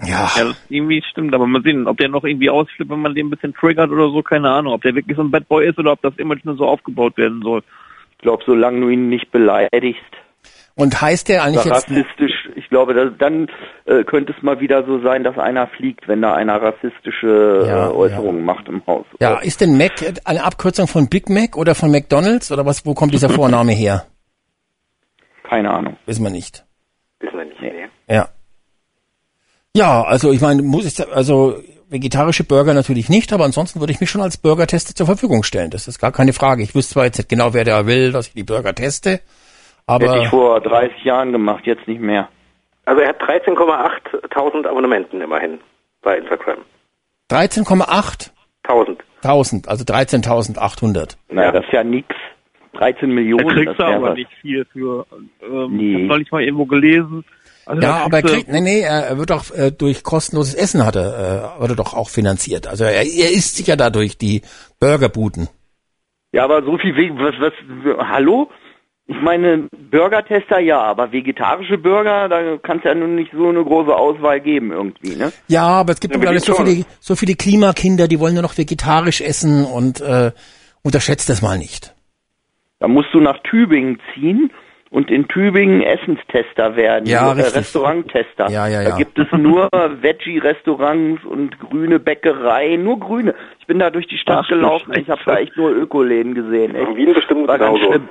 Ja, 0.03 0.31
Ja, 0.37 0.45
das 0.45 0.67
irgendwie 0.69 1.03
stimmt, 1.11 1.35
aber 1.35 1.47
mal 1.47 1.63
sehen, 1.63 1.87
ob 1.87 1.99
der 1.99 2.09
noch 2.09 2.25
irgendwie 2.25 2.51
ausflippt, 2.51 2.91
wenn 2.91 3.01
man 3.01 3.15
den 3.15 3.29
ein 3.29 3.31
bisschen 3.31 3.55
triggert 3.55 3.91
oder 3.91 4.11
so, 4.11 4.23
keine 4.23 4.51
Ahnung. 4.51 4.73
Ob 4.75 4.83
der 4.83 4.95
wirklich 4.95 5.17
so 5.17 5.23
ein 5.23 5.31
Bad 5.31 5.49
Boy 5.49 5.69
ist 5.69 5.79
oder 5.79 5.93
ob 5.93 6.03
das 6.03 6.17
Image 6.17 6.45
nur 6.45 6.57
so 6.57 6.67
aufgebaut 6.67 7.17
werden 7.17 7.43
soll. 7.43 7.63
Ich 8.13 8.19
glaube, 8.19 8.43
solange 8.47 8.81
du 8.81 8.89
ihn 8.89 9.09
nicht 9.09 9.31
beleidigst, 9.31 10.03
und 10.77 11.01
heißt 11.01 11.29
der 11.29 11.45
eigentlich 11.45 11.65
jetzt 11.65 11.89
rassistisch, 11.89 12.49
ich 12.57 12.69
glaube, 12.69 12.95
das, 12.95 13.13
dann 13.19 13.49
äh, 13.85 14.03
könnte 14.03 14.35
es 14.37 14.43
mal 14.43 14.59
wieder 14.59 14.85
so 14.85 15.01
sein, 15.03 15.23
dass 15.23 15.39
einer 15.39 15.69
fliegt, 15.69 16.09
wenn 16.09 16.21
da 16.21 16.35
einer 16.35 16.61
rassistische 16.61 17.65
Ja, 17.65 17.87
äh, 17.87 17.93
Äußerungen 17.93 18.45
macht 18.45 18.67
im 18.69 18.85
Haus. 18.87 19.07
Ja, 19.21 19.39
ist 19.39 19.61
denn 19.61 19.79
Mac 19.79 19.93
eine 20.25 20.43
Abkürzung 20.43 20.89
von 20.89 21.09
Big 21.09 21.29
Mac 21.29 21.57
oder 21.57 21.77
von 21.77 21.93
McDonald's 21.93 22.51
oder 22.51 22.67
was? 22.67 22.85
Wo 22.85 22.95
kommt 22.95 23.15
dieser 23.15 23.29
Vorname 23.29 23.73
her? 23.73 24.07
Keine 25.45 25.71
Ahnung. 25.71 25.97
Wissen 26.07 26.25
wir 26.25 26.31
nicht. 26.31 26.65
Wissen 27.21 27.39
wir 27.39 27.45
nicht. 27.45 27.61
Nee. 27.61 27.89
Ja. 28.09 28.29
Ja, 29.77 30.03
also 30.03 30.33
ich 30.33 30.41
meine, 30.41 30.63
muss 30.63 30.85
ich 30.87 31.15
also 31.15 31.57
vegetarische 31.89 32.45
Burger 32.45 32.75
natürlich 32.75 33.09
nicht, 33.09 33.33
aber 33.33 33.45
ansonsten 33.45 33.81
würde 33.81 33.93
ich 33.93 34.01
mich 34.01 34.11
schon 34.11 34.23
als 34.23 34.37
Burger-Tester 34.37 34.95
zur 34.95 35.07
Verfügung 35.07 35.43
stellen. 35.43 35.71
Das 35.71 35.87
ist 35.87 36.01
gar 36.01 36.13
keine 36.13 36.33
Frage. 36.33 36.63
Ich 36.63 36.75
wüsste 36.75 36.95
zwar 36.95 37.05
jetzt 37.05 37.19
nicht 37.19 37.29
genau, 37.29 37.55
wer 37.55 37.65
da 37.65 37.87
will, 37.87 38.13
dass 38.13 38.29
ich 38.29 38.35
die 38.35 38.43
Burger 38.43 38.75
teste, 38.75 39.21
Hätte 39.87 40.05
ich 40.07 40.11
aber 40.11 40.25
vor 40.27 40.61
30 40.61 41.05
Jahren 41.05 41.33
gemacht, 41.33 41.67
jetzt 41.67 41.87
nicht 41.87 42.01
mehr. 42.01 42.29
Also 42.87 43.03
er 43.03 43.11
hat 43.11 43.21
13,8 43.21 44.67
Abonnenten 44.67 45.21
immerhin 45.21 45.61
bei 46.03 46.17
Instagram. 46.19 46.59
13,8 47.31 48.31
1000. 48.63 49.05
1000, 49.23 49.69
also 49.69 49.85
13.800. 49.85 51.17
Na, 51.29 51.51
das 51.51 51.65
ist 51.65 51.73
ja 51.73 51.85
nix. 51.85 52.15
13 52.75 53.09
Da 53.09 53.15
Millionen. 53.15 53.49
kriegst 53.49 53.69
das 53.69 53.77
du 53.79 53.85
aber 53.85 54.09
was. 54.11 54.15
nicht 54.17 54.31
viel 54.41 54.65
für, 54.73 55.07
ähm, 55.43 55.77
Nee. 55.77 55.97
ich 55.97 56.03
hab 56.03 56.09
neulich 56.09 56.33
mal 56.33 56.43
irgendwo 56.43 56.67
gelesen. 56.67 57.25
Also 57.67 57.81
da 57.81 57.87
Ja, 57.87 58.05
aber 58.05 58.17
er 58.19 58.23
kriegst 58.23 58.35
kriegt, 58.37 58.49
nee, 58.51 58.61
nee, 58.61 58.81
er 58.81 59.17
wird 59.19 59.31
doch 59.31 59.51
äh, 59.55 59.71
durch 59.71 60.03
kostenloses 60.03 60.55
Essen 60.55 60.85
hat 60.85 60.97
er, 60.97 61.55
äh, 61.57 61.61
wird 61.61 61.71
er 61.71 61.77
doch 61.77 61.95
auch 61.95 62.11
finanziert. 62.11 62.67
Also 62.67 62.85
er, 62.85 62.93
er 63.03 63.31
isst 63.33 63.57
sich 63.57 63.67
ja 63.69 63.77
dadurch 63.77 64.19
die 64.19 64.43
Burgerbuden. 64.81 65.49
Ja, 66.33 66.45
aber 66.45 66.63
so 66.65 66.77
viel 66.79 66.95
wegen, 66.97 67.17
was, 67.19 67.35
was, 67.41 67.53
hallo? 68.09 68.51
Ich 69.07 69.21
meine, 69.21 69.69
Burger-Tester 69.91 70.59
ja, 70.61 70.81
aber 70.81 71.13
vegetarische 71.13 71.77
Burger, 71.77 72.29
da 72.31 72.57
kann 72.57 72.79
es 72.79 72.85
ja 72.85 72.95
nun 72.95 73.15
nicht 73.17 73.33
so 73.33 73.51
eine 73.51 73.63
große 73.63 73.95
Auswahl 73.95 74.41
geben 74.41 74.73
irgendwie, 74.73 75.15
ne? 75.15 75.31
Ja, 75.47 75.67
aber 75.67 75.93
es 75.93 76.01
gibt 76.01 76.15
Ja, 76.17 76.23
ja, 76.23 76.29
alles 76.31 76.45
so 76.45 76.55
viele, 76.55 76.87
so 77.01 77.15
viele 77.15 77.35
Klimakinder, 77.35 78.09
die 78.09 78.19
wollen 78.19 78.33
nur 78.35 78.43
noch 78.43 78.57
vegetarisch 78.57 79.21
essen 79.21 79.65
und 79.67 80.01
äh, 80.01 80.33
unterschätzt 80.83 81.29
das 81.29 81.43
mal 81.43 81.59
nicht. 81.59 81.95
Da 82.85 82.89
musst 82.89 83.15
du 83.15 83.21
nach 83.21 83.39
Tübingen 83.45 83.99
ziehen 84.13 84.51
und 84.91 85.11
in 85.11 85.27
Tübingen 85.27 85.81
Essenstester 85.81 86.77
werden, 86.77 87.07
Ja, 87.07 87.33
äh. 87.33 87.41
Restauranttester. 87.41 88.51
Ja, 88.51 88.69
ja, 88.69 88.83
Da 88.83 88.91
ja. 88.91 88.97
gibt 88.99 89.19
es 89.19 89.27
nur 89.33 89.71
Veggie-Restaurants 89.73 91.25
und 91.25 91.59
grüne 91.61 91.99
Bäckereien, 91.99 92.85
nur 92.85 93.01
grüne. 93.01 93.35
Ich 93.59 93.67
bin 93.67 93.79
da 93.79 93.89
durch 93.89 94.07
die 94.07 94.19
Stadt 94.19 94.41
Ach, 94.45 94.49
gelaufen, 94.51 94.93
ich 94.99 95.09
habe 95.09 95.23
da 95.25 95.39
echt 95.39 95.57
nur 95.57 95.71
Ökoläden 95.71 96.35
gesehen. 96.35 96.75
Echt. 96.75 96.87
In 96.91 96.97
Wien 96.97 97.15
bestimmt 97.15 97.49
War 97.49 97.57
ganz 97.57 97.79
schlimm. 97.79 98.07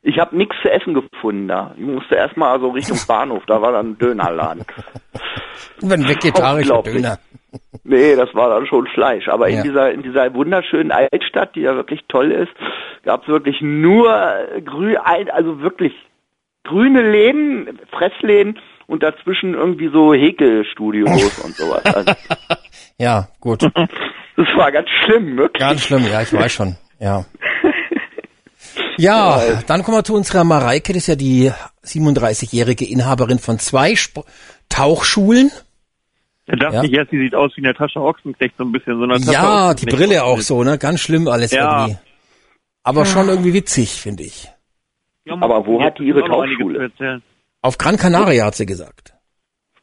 Ich 0.00 0.18
habe 0.18 0.34
nichts 0.34 0.56
zu 0.62 0.70
essen 0.70 0.94
gefunden 0.94 1.46
da. 1.48 1.74
Ich 1.76 1.84
musste 1.84 2.14
erstmal 2.14 2.48
also 2.52 2.70
Richtung 2.70 2.96
Bahnhof, 3.06 3.42
da 3.46 3.60
war 3.60 3.72
dann 3.72 3.90
ein 3.90 3.98
Dönerladen. 3.98 4.64
Wenn 5.82 6.08
vegetarischer 6.08 6.78
Unglaublich. 6.78 6.94
Döner. 6.94 7.18
Nee, 7.84 8.16
das 8.16 8.34
war 8.34 8.48
dann 8.50 8.66
schon 8.66 8.86
Fleisch. 8.88 9.28
Aber 9.28 9.48
Ja. 9.48 9.58
in 9.58 9.62
dieser 9.64 9.92
in 9.92 10.02
dieser 10.02 10.32
wunderschönen 10.34 10.90
Altstadt, 10.92 11.54
die 11.54 11.60
ja 11.60 11.74
wirklich 11.76 12.00
toll 12.08 12.30
ist, 12.32 12.52
gab 13.04 13.22
es 13.22 13.28
wirklich 13.28 13.60
nur 13.60 14.08
grün, 14.64 14.96
also 14.96 15.60
wirklich 15.60 15.92
grüne 16.64 17.02
Läden, 17.02 17.78
Fressläden 17.90 18.58
und 18.86 19.02
dazwischen 19.02 19.54
irgendwie 19.54 19.88
so 19.92 20.14
Häkelstudios 20.14 21.38
und 21.40 21.54
sowas. 21.56 21.84
Also, 21.84 22.12
Ja, 22.98 23.28
gut. 23.40 23.62
das 24.36 24.46
war 24.56 24.70
ganz 24.72 24.88
schlimm, 25.04 25.36
wirklich. 25.36 25.60
Ganz 25.60 25.82
schlimm, 25.82 26.04
ja, 26.10 26.22
ich 26.22 26.32
weiß 26.32 26.52
schon. 26.52 26.76
Ja. 27.00 27.24
Ja, 28.96 29.40
dann 29.66 29.82
kommen 29.82 29.98
wir 29.98 30.04
zu 30.04 30.14
unserer 30.14 30.44
Mareike, 30.44 30.92
das 30.92 31.02
ist 31.02 31.06
ja 31.08 31.16
die 31.16 31.50
37-jährige 31.84 32.84
Inhaberin 32.84 33.38
von 33.40 33.58
zwei 33.58 33.92
Sp 33.98 34.22
Tauchschulen. 34.68 35.50
Er 36.46 36.56
dachte 36.56 36.76
Ja. 36.76 36.82
nicht 36.82 36.94
erst, 36.94 37.10
die 37.12 37.18
sieht 37.18 37.34
aus 37.34 37.52
wie 37.56 37.64
eine 37.64 37.74
Tasche 37.74 38.00
Ochsenknecht, 38.00 38.54
so 38.58 38.64
ein 38.64 38.72
bisschen. 38.72 38.98
So 38.98 39.04
eine 39.04 39.18
Tasche 39.18 39.32
Ja, 39.32 39.74
die. 39.74 39.86
Brille 39.86 40.24
auch 40.24 40.40
so, 40.40 40.62
ne? 40.62 40.76
Ganz 40.78 41.00
schlimm 41.00 41.26
alles 41.28 41.52
Ja. 41.52 41.86
irgendwie. 41.86 41.98
Aber 42.82 43.06
schon 43.06 43.28
irgendwie 43.28 43.54
witzig, 43.54 43.92
finde 43.92 44.24
ich. 44.24 44.50
Ja, 45.24 45.36
Aber 45.40 45.66
wo 45.66 45.82
hat 45.82 45.98
die 45.98 46.04
ihre 46.04 46.20
Tauchschule? 46.26 46.90
Auf 47.62 47.78
Gran 47.78 47.96
Canaria 47.96 48.44
hat 48.44 48.56
sie 48.56 48.66
gesagt. 48.66 49.14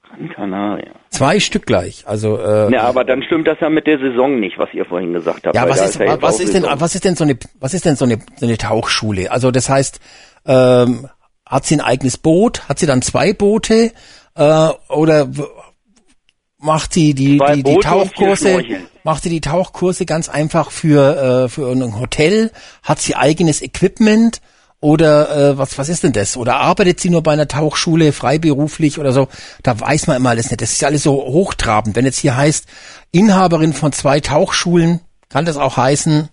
Gran 0.03 0.29
Canaria. 0.29 0.91
Zwei 1.09 1.39
Stück 1.39 1.65
gleich. 1.65 2.03
Also 2.07 2.37
äh, 2.37 2.71
Ja, 2.71 2.83
aber 2.83 3.03
dann 3.05 3.23
stimmt 3.23 3.47
das 3.47 3.57
ja 3.59 3.69
mit 3.71 3.87
der 3.87 3.97
Saison 3.97 4.39
nicht, 4.39 4.59
was 4.59 4.69
ihr 4.73 4.85
vorhin 4.85 5.13
gesagt 5.13 5.47
habt. 5.47 5.55
Ja, 5.55 5.67
was 5.67 5.81
ist, 5.81 5.99
ja 5.99 6.11
jetzt 6.11 6.21
was 6.21 6.39
ist 6.39 6.53
denn, 6.53 6.63
was 6.63 6.93
ist 6.93 7.05
denn 7.05 7.15
so 7.15 7.23
eine, 7.23 7.37
was 7.59 7.73
ist 7.73 7.85
denn 7.85 7.95
so 7.95 8.05
eine, 8.05 8.19
so 8.35 8.45
eine 8.45 8.57
Tauchschule? 8.59 9.31
Also 9.31 9.49
das 9.49 9.67
heißt, 9.67 9.99
ähm, 10.45 11.07
hat 11.43 11.65
sie 11.65 11.75
ein 11.77 11.81
eigenes 11.81 12.19
Boot? 12.19 12.69
Hat 12.69 12.77
sie 12.77 12.85
dann 12.85 13.01
zwei 13.01 13.33
Boote? 13.33 13.91
Äh, 14.35 14.69
oder 14.89 15.27
macht 16.61 16.93
sie 16.93 17.13
die, 17.13 17.37
Zwei 17.37 17.55
die, 17.55 17.63
die 17.63 17.75
Tauchkurse, 17.77 18.63
macht 19.03 19.23
sie 19.23 19.29
die 19.29 19.41
Tauchkurse 19.41 20.05
ganz 20.05 20.29
einfach 20.29 20.71
für, 20.71 21.43
äh, 21.45 21.49
für 21.49 21.71
ein 21.71 21.99
Hotel? 21.99 22.51
Hat 22.83 22.99
sie 22.99 23.15
eigenes 23.15 23.61
Equipment? 23.61 24.41
Oder 24.83 25.51
äh, 25.51 25.57
was, 25.59 25.77
was 25.77 25.89
ist 25.89 26.03
denn 26.03 26.11
das? 26.11 26.35
Oder 26.37 26.55
arbeitet 26.55 26.99
sie 26.99 27.11
nur 27.11 27.21
bei 27.21 27.33
einer 27.33 27.47
Tauchschule 27.47 28.11
freiberuflich 28.13 28.97
oder 28.97 29.11
so? 29.11 29.27
Da 29.61 29.79
weiß 29.79 30.07
man 30.07 30.17
immer 30.17 30.31
alles 30.31 30.49
nicht. 30.49 30.59
Das 30.61 30.71
ist 30.71 30.81
ja 30.81 30.87
alles 30.87 31.03
so 31.03 31.13
hochtrabend. 31.13 31.95
Wenn 31.95 32.05
jetzt 32.05 32.17
hier 32.17 32.35
heißt, 32.35 32.65
Inhaberin 33.11 33.73
von 33.73 33.91
zwei 33.91 34.19
Tauchschulen, 34.21 35.01
kann 35.29 35.45
das 35.45 35.57
auch 35.57 35.77
heißen, 35.77 36.29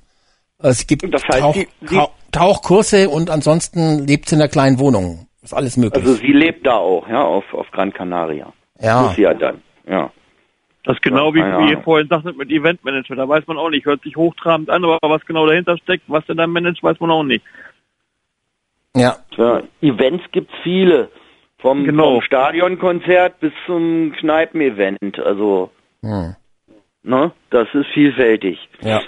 äh, 0.63 0.69
es 0.69 0.87
gibt 0.87 1.03
Das 1.13 1.23
heißt, 1.25 1.41
Tauch, 1.41 1.55
sie- 1.55 1.69
Tauch, 1.87 2.11
Tauchkurse 2.33 3.11
und 3.11 3.29
ansonsten 3.29 4.07
lebt 4.07 4.29
sie 4.31 4.37
in 4.37 4.41
einer 4.41 4.49
kleinen 4.49 4.79
Wohnung. 4.79 5.27
Ist 5.43 5.53
alles 5.53 5.77
möglich. 5.77 6.03
Also 6.03 6.15
sie 6.17 6.33
lebt 6.33 6.67
da 6.67 6.77
auch, 6.77 7.07
ja, 7.09 7.23
auf, 7.23 7.45
auf 7.53 7.67
Gran 7.73 7.93
Canaria. 7.93 8.51
ja. 8.81 9.03
Muss 9.03 9.17
sie 9.17 9.23
ja 9.23 9.35
dann, 9.35 9.61
ja. 9.87 10.11
Das 10.89 10.97
ist 10.97 11.03
genau 11.03 11.35
wie, 11.35 11.41
keine 11.41 11.59
wie 11.67 11.71
ihr 11.73 11.83
vorhin 11.83 12.09
sagtet 12.09 12.39
mit 12.39 12.51
Eventmanager. 12.51 13.15
Da 13.15 13.29
weiß 13.29 13.47
man 13.47 13.59
auch 13.59 13.69
nicht. 13.69 13.85
Hört 13.85 14.03
sich 14.03 14.17
hochtrabend 14.17 14.71
an, 14.71 14.83
aber 14.85 14.99
was 15.03 15.25
genau 15.27 15.47
dahinter 15.47 15.77
steckt, 15.77 16.05
was 16.09 16.25
denn 16.25 16.39
da 16.39 16.47
managt, 16.47 16.83
weiß 16.83 16.99
man 16.99 17.11
auch 17.11 17.23
nicht. 17.25 17.45
ja. 18.97 19.17
Ja, 19.37 19.63
Events 19.83 20.25
gibt's 20.33 20.55
viele. 20.63 21.11
Vom, 21.59 21.85
Genau. 21.85 22.15
vom 22.15 22.23
Stadionkonzert 22.23 23.39
bis 23.41 23.53
zum 23.67 24.13
Kneipen-Event. 24.19 25.19
Also, 25.19 25.71
Hm. 26.03 26.37
ne, 27.03 27.33
das 27.51 27.69
ist 27.75 27.87
vielfältig. 27.93 28.59
Ja. 28.81 29.01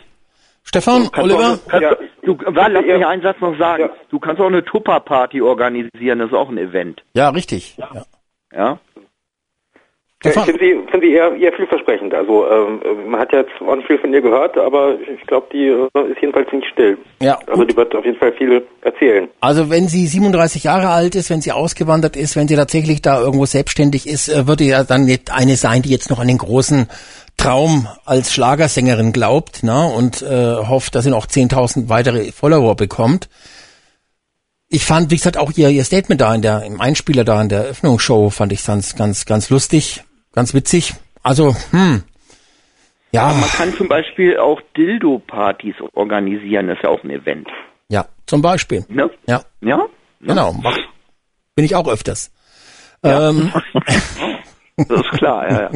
Stefan, 0.65 1.09
Oliver? 1.17 1.55
Auch, 1.55 1.68
kannst 1.68 1.83
Ja. 1.91 1.97
du, 2.25 2.39
warte, 2.44 2.73
lass 2.73 2.84
Ja. 2.86 2.99
mich 2.99 3.07
einen 3.07 3.23
Satz 3.23 3.41
noch 3.41 3.57
sagen. 3.59 3.84
Ja. 3.84 3.91
Du 4.10 4.18
kannst 4.18 4.41
auch 4.42 4.47
eine 4.49 4.65
Tupper-Party 4.65 5.41
organisieren, 5.41 6.18
das 6.18 6.28
ist 6.28 6.36
auch 6.36 6.50
ein 6.50 6.59
Event. 6.59 7.02
Ja, 7.15 7.31
richtig. 7.31 7.76
Ja. 7.78 8.05
Ja? 8.52 8.78
Ja, 10.23 10.32
ich 10.32 10.40
finde 10.40 10.60
sie, 10.60 10.78
finde 10.90 11.07
sie 11.07 11.12
eher, 11.15 11.34
eher 11.34 11.52
vielversprechend. 11.55 12.12
Also 12.12 12.47
ähm, 12.47 12.81
man 13.08 13.20
hat 13.20 13.32
ja 13.32 13.39
jetzt 13.39 13.52
auch 13.60 13.74
nicht 13.74 13.86
viel 13.86 13.99
von 13.99 14.12
ihr 14.12 14.20
gehört, 14.20 14.58
aber 14.58 14.99
ich 15.00 15.26
glaube, 15.26 15.47
die 15.50 15.68
äh, 15.68 16.12
ist 16.12 16.20
jedenfalls 16.20 16.52
nicht 16.52 16.66
still. 16.70 16.99
ja, 17.23 17.39
Also 17.47 17.65
die 17.65 17.74
wird 17.74 17.94
auf 17.94 18.05
jeden 18.05 18.18
Fall 18.18 18.32
viel 18.34 18.62
erzählen. 18.82 19.31
Also 19.40 19.70
wenn 19.70 19.89
sie 19.89 20.07
37 20.07 20.65
Jahre 20.65 20.90
alt 20.90 21.15
ist, 21.15 21.31
wenn 21.31 21.40
sie 21.40 21.52
ausgewandert 21.52 22.16
ist, 22.16 22.36
wenn 22.36 22.49
sie 22.49 22.57
tatsächlich 22.57 23.00
da 23.00 23.18
irgendwo 23.18 23.47
selbstständig 23.47 24.07
ist, 24.07 24.28
äh, 24.28 24.47
würde 24.47 24.65
ja 24.65 24.84
dann 24.84 25.07
nicht 25.07 25.32
eine 25.32 25.57
sein, 25.57 25.81
die 25.81 25.90
jetzt 25.90 26.10
noch 26.10 26.18
an 26.18 26.28
den 26.28 26.36
großen 26.36 26.89
Traum 27.39 27.89
als 28.05 28.34
Schlagersängerin 28.34 29.12
glaubt 29.12 29.62
ne, 29.62 29.86
und 29.97 30.20
äh, 30.20 30.57
hofft, 30.57 30.94
dass 30.94 31.05
sie 31.05 31.10
noch 31.10 31.26
10.000 31.26 31.89
weitere 31.89 32.31
Follower 32.32 32.76
bekommt. 32.76 33.31
Ich 34.68 34.84
fand, 34.84 35.10
wie 35.10 35.16
gesagt, 35.16 35.39
auch 35.39 35.50
ihr, 35.57 35.70
ihr 35.70 35.84
Statement 35.84 36.20
da 36.20 36.34
in 36.34 36.42
der, 36.42 36.62
im 36.65 36.78
Einspieler 36.78 37.24
da 37.24 37.40
in 37.40 37.49
der 37.49 37.60
Eröffnungsshow 37.60 38.28
fand 38.28 38.52
ich 38.52 38.65
ganz, 38.65 38.94
ganz, 38.94 39.24
ganz 39.24 39.49
lustig, 39.49 40.05
ganz 40.33 40.55
witzig. 40.55 40.94
Also, 41.23 41.55
hm, 41.70 42.02
ja, 43.12 43.33
Man 43.33 43.49
kann 43.50 43.75
zum 43.75 43.89
Beispiel 43.89 44.39
auch 44.39 44.60
Dildo-Partys 44.76 45.75
organisieren, 45.94 46.68
das 46.68 46.76
ist 46.78 46.84
ja 46.84 46.91
auch 46.91 47.02
ein 47.02 47.10
Event. 47.10 47.49
ja, 47.89 48.07
zum 48.26 48.41
Beispiel. 48.42 48.84
Ne? 48.89 49.10
Ja, 49.26 49.42
Ja? 49.60 49.86
genau. 50.20 50.52
Mach, 50.52 50.76
bin 51.57 51.65
ich 51.65 51.75
auch 51.75 51.89
öfters. 51.89 52.31
Ähm, 53.02 53.52
Das 54.89 54.99
ist 55.00 55.10
klar, 55.18 55.50
ja, 55.50 55.70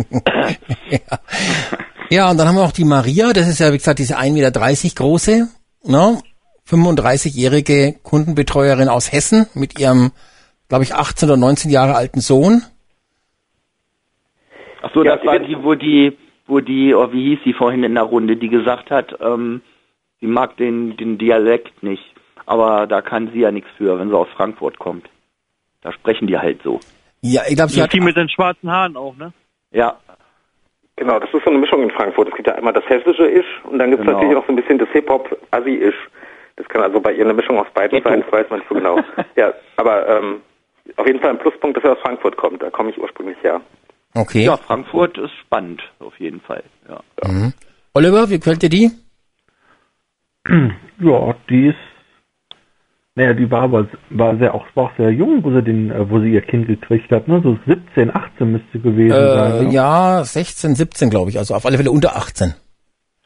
ja. 0.91 1.01
Ja, 2.11 2.31
und 2.31 2.39
dann 2.39 2.49
haben 2.49 2.55
wir 2.55 2.63
noch 2.63 2.73
die 2.73 2.85
Maria, 2.85 3.33
das 3.35 3.49
ist 3.49 3.59
ja, 3.59 3.71
wie 3.73 3.77
gesagt, 3.79 3.99
diese 3.99 4.17
1,30 4.19 4.33
Meter 4.33 4.95
große, 4.95 5.49
ne? 5.85 6.19
35-jährige 6.69 7.95
Kundenbetreuerin 8.03 8.89
aus 8.89 9.13
Hessen 9.13 9.47
mit 9.55 9.79
ihrem, 9.79 10.13
glaube 10.69 10.85
ich, 10.85 10.95
18 10.95 11.29
oder 11.29 11.37
19 11.37 11.71
Jahre 11.71 11.95
alten 11.97 12.21
Sohn. 12.21 12.63
Ach 14.85 14.91
so, 14.93 15.03
Ja, 15.05 15.17
das 15.17 15.25
war 15.27 15.39
die- 15.39 15.63
wo 15.63 15.75
die, 15.75 16.17
wo 16.47 16.61
die, 16.61 16.95
oh, 16.95 17.11
wie 17.13 17.31
hieß 17.31 17.39
sie 17.45 17.53
vorhin 17.55 17.85
in 17.85 17.95
der 17.95 18.05
Runde, 18.05 18.37
die 18.37 18.49
gesagt 18.49 18.91
hat, 18.91 19.17
ähm, 19.21 19.63
sie 20.21 20.27
mag 20.27 20.57
den, 20.59 20.97
den 20.97 21.17
Dialekt 21.19 21.83
nicht. 21.83 22.03
Aber 22.47 22.87
da 22.87 23.01
kann 23.01 23.31
sie 23.33 23.41
ja 23.41 23.51
nichts 23.51 23.71
für, 23.79 23.99
wenn 23.99 24.09
sie 24.11 24.17
aus 24.17 24.29
Frankfurt 24.37 24.79
kommt. 24.79 25.09
Da 25.81 25.93
sprechen 25.93 26.27
die 26.27 26.37
halt 26.39 26.63
so. 26.63 26.81
Ja, 27.23 27.43
ich 27.49 27.57
glaube, 27.57 27.71
sie 27.71 27.77
Das 27.77 27.85
hat, 27.85 27.93
die 27.95 28.01
mit 28.01 28.17
den 28.17 28.29
schwarzen 28.29 28.71
Haaren 28.71 28.97
auch, 28.97 29.17
ne? 29.17 29.33
Ja, 29.73 29.97
Genau, 30.97 31.19
das 31.19 31.29
ist 31.35 31.43
so 31.45 31.51
eine 31.51 31.59
Mischung 31.59 31.83
in 31.83 31.91
Frankfurt. 31.91 32.29
Es 32.29 32.35
gibt 32.37 32.47
ja 32.47 32.55
einmal 32.55 32.73
das 32.73 32.89
hessische 32.89 33.27
Isch 33.29 33.61
und 33.65 33.81
dann 33.81 33.91
gibt 33.91 34.03
es 34.03 34.07
Genau. 34.07 34.19
natürlich 34.19 34.37
noch 34.37 34.47
so 34.47 34.53
ein 34.53 34.57
bisschen 34.57 34.79
das 34.79 34.89
Hip-Hop-Assi-Isch. 34.91 36.09
Das 36.55 36.69
kann 36.69 36.83
also 36.83 37.01
bei 37.01 37.13
ihr 37.15 37.25
eine 37.25 37.35
Mischung 37.35 37.59
aus 37.59 37.67
beiden 37.75 37.97
Ghetto. 37.99 38.11
sein, 38.11 38.21
das 38.23 38.31
weiß 38.33 38.49
man 38.49 38.61
nicht 38.61 38.69
so 38.69 38.77
genau. 38.77 39.01
ja, 39.37 39.53
aber 39.77 40.09
ähm, 40.09 40.41
auf 40.97 41.05
jeden 41.09 41.19
Fall 41.19 41.31
ein 41.31 41.39
Pluspunkt, 41.41 41.77
dass 41.77 41.83
er 41.83 41.93
aus 41.95 41.99
Frankfurt 41.99 42.37
kommt. 42.37 42.63
Da 42.63 42.71
komme 42.71 42.91
ich 42.91 42.99
ursprünglich 42.99 43.37
her. 43.43 43.61
Okay. 44.15 44.45
ja, 44.45 44.57
Frankfurt 44.57 45.19
ist 45.19 45.33
spannend, 45.43 45.83
auf 45.99 46.19
jeden 46.19 46.41
Fall. 46.41 46.63
Ja. 46.89 47.01
Oliver, 47.95 48.31
wie 48.31 48.39
dir 48.39 48.69
die? 48.69 48.91
Ja, 51.01 51.35
die 51.51 51.69
ist, 51.69 51.77
naja, 53.17 53.33
die 53.33 53.51
war 53.51 53.63
aber 53.63 53.89
war 54.11 54.37
sehr 54.37 54.55
auch, 54.55 54.65
war 54.75 54.85
auch 54.85 54.97
sehr 54.97 55.11
jung, 55.11 55.43
wo 55.43 55.51
sie 55.51 55.63
den, 55.63 55.91
äh, 55.91 56.09
wo 56.09 56.21
sie 56.21 56.33
ihr 56.33 56.41
Kind 56.41 56.69
gekriegt 56.69 57.11
hat, 57.11 57.27
ne? 57.27 57.41
So 57.43 57.59
17, 57.67 58.15
18 58.15 58.53
müsste 58.53 58.79
gewesen 58.79 59.11
sein. 59.11 59.53
Äh, 59.53 59.65
ne? 59.65 59.73
ja, 59.73 60.23
16, 60.23 60.77
17, 60.77 61.11
glaube 61.11 61.31
ich, 61.31 61.39
also 61.39 61.55
auf 61.55 61.67
alle 61.67 61.79
Fälle 61.79 61.91
unter 61.91 62.17
18. 62.17 62.55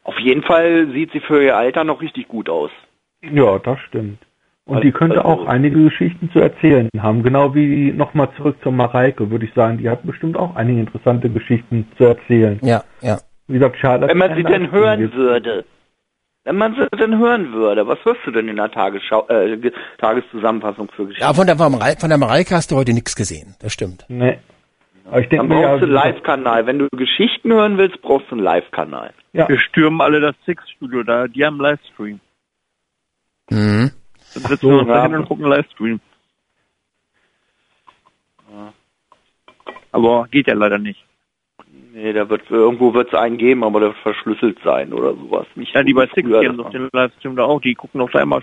Auf 0.03 0.17
jeden 0.19 0.41
Fall 0.41 0.91
sieht 0.93 1.11
sie 1.11 1.19
für 1.19 1.43
ihr 1.43 1.55
Alter 1.55 1.83
noch 1.83 2.01
richtig 2.01 2.27
gut 2.27 2.49
aus. 2.49 2.71
Ja, 3.21 3.59
das 3.59 3.79
stimmt. 3.87 4.19
Und 4.69 4.83
die 4.83 4.91
könnte 4.91 5.23
also- 5.25 5.27
auch 5.43 5.47
einige 5.47 5.83
Geschichten 5.83 6.29
zu 6.31 6.39
erzählen 6.39 6.89
haben. 6.99 7.23
Genau 7.23 7.53
wie 7.55 7.91
nochmal 7.91 8.29
zurück 8.37 8.57
zur 8.63 8.71
Mareike, 8.71 9.29
würde 9.31 9.45
ich 9.45 9.53
sagen. 9.53 9.77
Die 9.77 9.89
hat 9.89 10.03
bestimmt 10.03 10.37
auch 10.37 10.55
einige 10.55 10.79
interessante 10.79 11.29
Geschichten 11.29 11.87
zu 11.97 12.03
erzählen. 12.05 12.59
Ja, 12.61 12.83
ja. 13.01 13.19
Wie 13.47 13.53
gesagt, 13.53 13.77
schade. 13.79 14.07
Wenn 14.07 14.17
man 14.17 14.35
sie 14.35 14.43
denn 14.43 14.71
hören 14.71 14.99
gibt. 14.99 15.15
würde. 15.15 15.65
Wenn 16.45 16.55
man 16.57 16.73
sie 16.75 16.87
denn 16.97 17.17
hören 17.19 17.51
würde, 17.51 17.85
was 17.87 17.99
hörst 18.05 18.21
du 18.25 18.31
denn 18.31 18.47
in 18.47 18.55
der 18.55 18.71
Tagesschau, 18.71 19.27
äh, 19.27 19.57
Ge- 19.57 19.73
Tageszusammenfassung 19.97 20.89
für 20.95 21.05
Geschichten? 21.05 21.23
Ja, 21.27 21.33
von 21.33 21.45
der, 21.45 21.57
von 21.57 22.09
der 22.09 22.17
Mareike 22.17 22.55
hast 22.55 22.71
du 22.71 22.75
heute 22.75 22.93
nichts 22.93 23.15
gesehen, 23.15 23.55
das 23.61 23.73
stimmt. 23.73 24.05
Nee. 24.07 24.39
Aber 25.05 25.19
ich 25.21 25.29
denke 25.29 25.47
Dann 25.47 25.57
brauchst 25.57 25.81
du 25.83 25.87
ja, 25.87 26.01
einen 26.01 26.13
Live-Kanal. 26.13 26.65
Wenn 26.67 26.79
du 26.79 26.87
Geschichten 26.95 27.51
hören 27.51 27.77
willst, 27.77 28.01
brauchst 28.01 28.27
du 28.29 28.35
einen 28.35 28.43
Live-Kanal. 28.43 29.11
ja, 29.33 29.49
Wir 29.49 29.57
stürmen 29.59 30.01
alle 30.01 30.19
das 30.21 30.35
Six-Studio 30.45 31.03
da. 31.03 31.27
Die 31.27 31.43
haben 31.45 31.59
Livestream. 31.59 32.19
Mhm. 33.49 33.91
Dann 34.33 34.43
sitzen 34.43 34.61
so, 34.61 34.69
wir 34.69 34.79
uns 34.79 34.87
dahin 34.87 35.15
und 35.15 35.25
gucken 35.27 35.45
Livestream. 35.45 35.99
Aber 39.91 40.27
geht 40.29 40.47
ja 40.47 40.53
leider 40.53 40.77
nicht. 40.77 41.03
Nee, 41.91 42.13
da 42.13 42.29
wird 42.29 42.49
irgendwo 42.49 42.93
wird 42.93 43.11
es 43.11 43.19
einen 43.19 43.37
geben, 43.37 43.63
aber 43.63 43.79
der 43.79 43.89
wird 43.89 43.99
verschlüsselt 43.99 44.59
sein 44.63 44.93
oder 44.93 45.13
sowas. 45.15 45.47
Nicht 45.55 45.73
ja, 45.73 45.83
die 45.83 45.93
bei 45.93 46.07
Six 46.13 46.29
gehen 46.29 46.59
auf 46.59 46.71
den 46.71 46.87
Livestream 46.93 47.35
da 47.35 47.43
auch, 47.43 47.59
die 47.59 47.73
gucken 47.73 48.01
auf 48.01 48.11
da 48.11 48.21
immer 48.21 48.41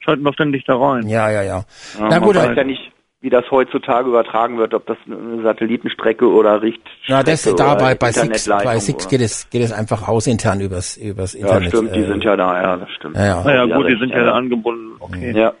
schalten 0.00 0.24
doch 0.24 0.34
ständig 0.34 0.64
da 0.64 0.76
rein. 0.76 1.08
Ja, 1.08 1.30
ja, 1.30 1.42
ja. 1.42 1.64
ja 1.98 2.08
Na 2.10 2.18
gut, 2.18 2.34
man 2.34 2.56
ja 2.56 2.64
nicht, 2.64 2.92
wie 3.20 3.30
das 3.30 3.44
heutzutage 3.50 4.08
übertragen 4.08 4.58
wird, 4.58 4.74
ob 4.74 4.86
das 4.86 4.96
eine 5.06 5.42
Satellitenstrecke 5.42 6.26
oder 6.26 6.62
Richtstrecke 6.62 7.02
Ja, 7.08 7.22
das 7.24 7.42
da 7.42 7.50
oder 7.52 7.76
bei, 7.76 7.94
bei 7.96 8.12
Six, 8.12 8.48
bei 8.48 8.78
Six 8.78 9.08
geht 9.08 9.20
es, 9.20 9.50
geht 9.50 9.62
es 9.62 9.72
einfach 9.72 10.06
hausintern 10.06 10.60
übers, 10.60 10.96
übers 10.96 11.34
Ja, 11.34 11.40
Internet. 11.40 11.68
stimmt, 11.68 11.96
die 11.96 12.00
äh, 12.00 12.06
sind 12.06 12.22
ja 12.22 12.36
da, 12.36 12.62
ja, 12.62 12.76
das 12.76 12.90
stimmt. 12.90 13.16
Ja, 13.16 13.26
ja. 13.26 13.44
Naja, 13.44 13.64
Ja, 13.64 13.76
gut, 13.76 13.88
die 13.88 13.98
sind 13.98 14.10
ja, 14.10 14.24
da 14.24 14.32
angebunden, 14.32 14.92
okay. 15.00 15.36
Ja, 15.36 15.52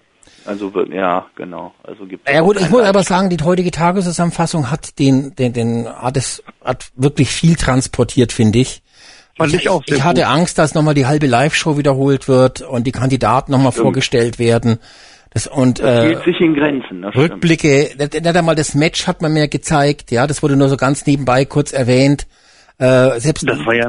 also 0.46 0.72
wird, 0.72 0.90
ja, 0.90 1.26
genau. 1.34 1.74
Also 1.82 2.06
gibt 2.06 2.28
Ja 2.30 2.42
gut, 2.42 2.60
ich 2.60 2.70
muss 2.70 2.82
aber 2.82 3.02
sagen, 3.02 3.28
die 3.28 3.42
heutige 3.42 3.72
Tageszusammenfassung 3.72 4.70
hat 4.70 4.98
den, 5.00 5.34
den, 5.34 5.52
den, 5.52 5.88
hat 5.88 6.16
es, 6.16 6.44
hat 6.64 6.90
wirklich 6.94 7.30
viel 7.30 7.56
transportiert, 7.56 8.32
finde 8.32 8.60
ich. 8.60 8.82
Fand 9.36 9.52
ich 9.52 9.68
auch 9.68 9.82
sehr 9.84 9.98
ich 9.98 10.04
hatte 10.04 10.22
gut. 10.22 10.30
Angst, 10.30 10.58
dass 10.58 10.74
nochmal 10.74 10.94
die 10.94 11.06
halbe 11.06 11.26
Live-Show 11.26 11.76
wiederholt 11.76 12.28
wird 12.28 12.60
und 12.62 12.86
die 12.86 12.92
Kandidaten 12.92 13.50
nochmal 13.52 13.72
vorgestellt 13.72 14.38
werden. 14.38 14.78
Das, 15.30 15.46
und 15.46 15.80
Das 15.80 16.04
äh, 16.04 16.24
sich 16.24 16.40
in 16.40 16.54
Grenzen. 16.54 17.04
Rückblicke, 17.04 17.90
nicht 17.98 18.14
nicht 18.14 18.36
einmal 18.36 18.54
das 18.54 18.74
Match 18.74 19.06
hat 19.06 19.22
man 19.22 19.32
mir 19.32 19.48
gezeigt, 19.48 20.10
ja, 20.10 20.26
das 20.26 20.42
wurde 20.42 20.56
nur 20.56 20.68
so 20.68 20.76
ganz 20.76 21.06
nebenbei 21.06 21.44
kurz 21.44 21.72
erwähnt. 21.72 22.26
Äh, 22.78 23.18
selbst 23.18 23.46
Das 23.48 23.58
war 23.66 23.74
ja 23.74 23.88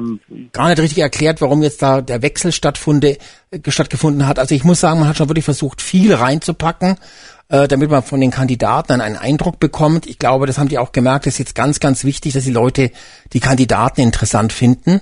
gar 0.52 0.70
nicht 0.70 0.80
richtig 0.80 1.04
erklärt, 1.04 1.42
warum 1.42 1.62
jetzt 1.62 1.82
da 1.82 2.02
der 2.02 2.24
Wechsel 2.24 2.52
stattfunde, 2.52 3.18
äh, 3.52 3.60
stattgefunden 3.68 4.28
hat. 4.28 4.40
Also 4.40 4.56
ich 4.56 4.64
muss 4.64 4.80
sagen, 4.80 5.00
man 5.00 5.08
hat 5.08 5.18
schon 5.18 5.30
wirklich 5.30 5.46
versucht, 5.46 5.82
viel 5.82 6.14
reinzupacken, 6.14 6.98
äh, 7.50 7.68
damit 7.68 7.92
man 7.92 8.02
von 8.02 8.20
den 8.20 8.32
Kandidaten 8.32 8.88
dann 8.88 9.02
einen 9.02 9.16
Eindruck 9.18 9.60
bekommt. 9.60 10.08
Ich 10.08 10.18
glaube, 10.18 10.48
das 10.48 10.58
haben 10.58 10.70
die 10.70 10.80
auch 10.80 10.92
gemerkt, 10.92 11.28
das 11.28 11.36
ist 11.36 11.40
jetzt 11.40 11.56
ganz, 11.56 11.80
ganz 11.80 12.04
wichtig, 12.04 12.34
dass 12.34 12.46
die 12.46 12.52
Leute 12.52 12.90
die 13.32 13.40
Kandidaten 13.40 14.02
interessant 14.02 14.54
finden. 14.54 15.02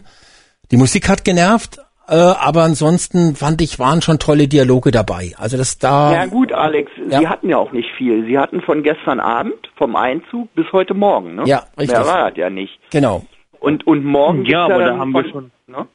Die 0.72 0.77
Musik 0.77 1.07
hat 1.07 1.24
genervt, 1.24 1.80
äh, 2.10 2.16
aber 2.16 2.64
ansonsten 2.64 3.36
fand 3.36 3.61
ich, 3.61 3.80
waren 3.80 4.02
schon 4.02 4.19
tolle 4.19 4.48
Dialoge 4.48 4.92
dabei. 4.92 5.34
Also 5.38 5.58
das 5.58 5.77
da. 5.77 6.14
Ja 6.14 6.26
gut, 6.26 6.52
Alex, 6.53 6.92
Ja. 7.10 7.19
Sie 7.19 7.27
hatten 7.27 7.50
ja 7.50 7.58
auch 7.58 7.72
nicht 7.72 7.90
viel. 7.98 8.26
Sie 8.26 8.38
hatten 8.38 8.61
von 8.61 8.84
gestern 8.84 9.19
Abend, 9.19 9.56
vom 9.76 9.95
Einzug 9.95 10.53
bis 10.56 10.66
heute 10.72 10.94
Morgen, 10.94 11.36
ne? 11.36 11.44
Ja, 11.45 11.64
richtig. 11.77 11.98
Mehr 11.98 12.06
war 12.08 12.30
das 12.30 12.38
ja 12.38 12.50
nicht. 12.50 12.80
Genau. 12.92 13.26
Und, 13.60 13.86
und 13.88 14.03
morgen 14.06 14.45
Ja, 14.45 14.66
aber 14.66 14.80
da 14.80 14.86
dann 14.88 15.00
haben 15.00 15.11
von, 15.11 15.24
wir 15.24 15.32
schon- 15.32 15.52
Ne? 15.68 15.88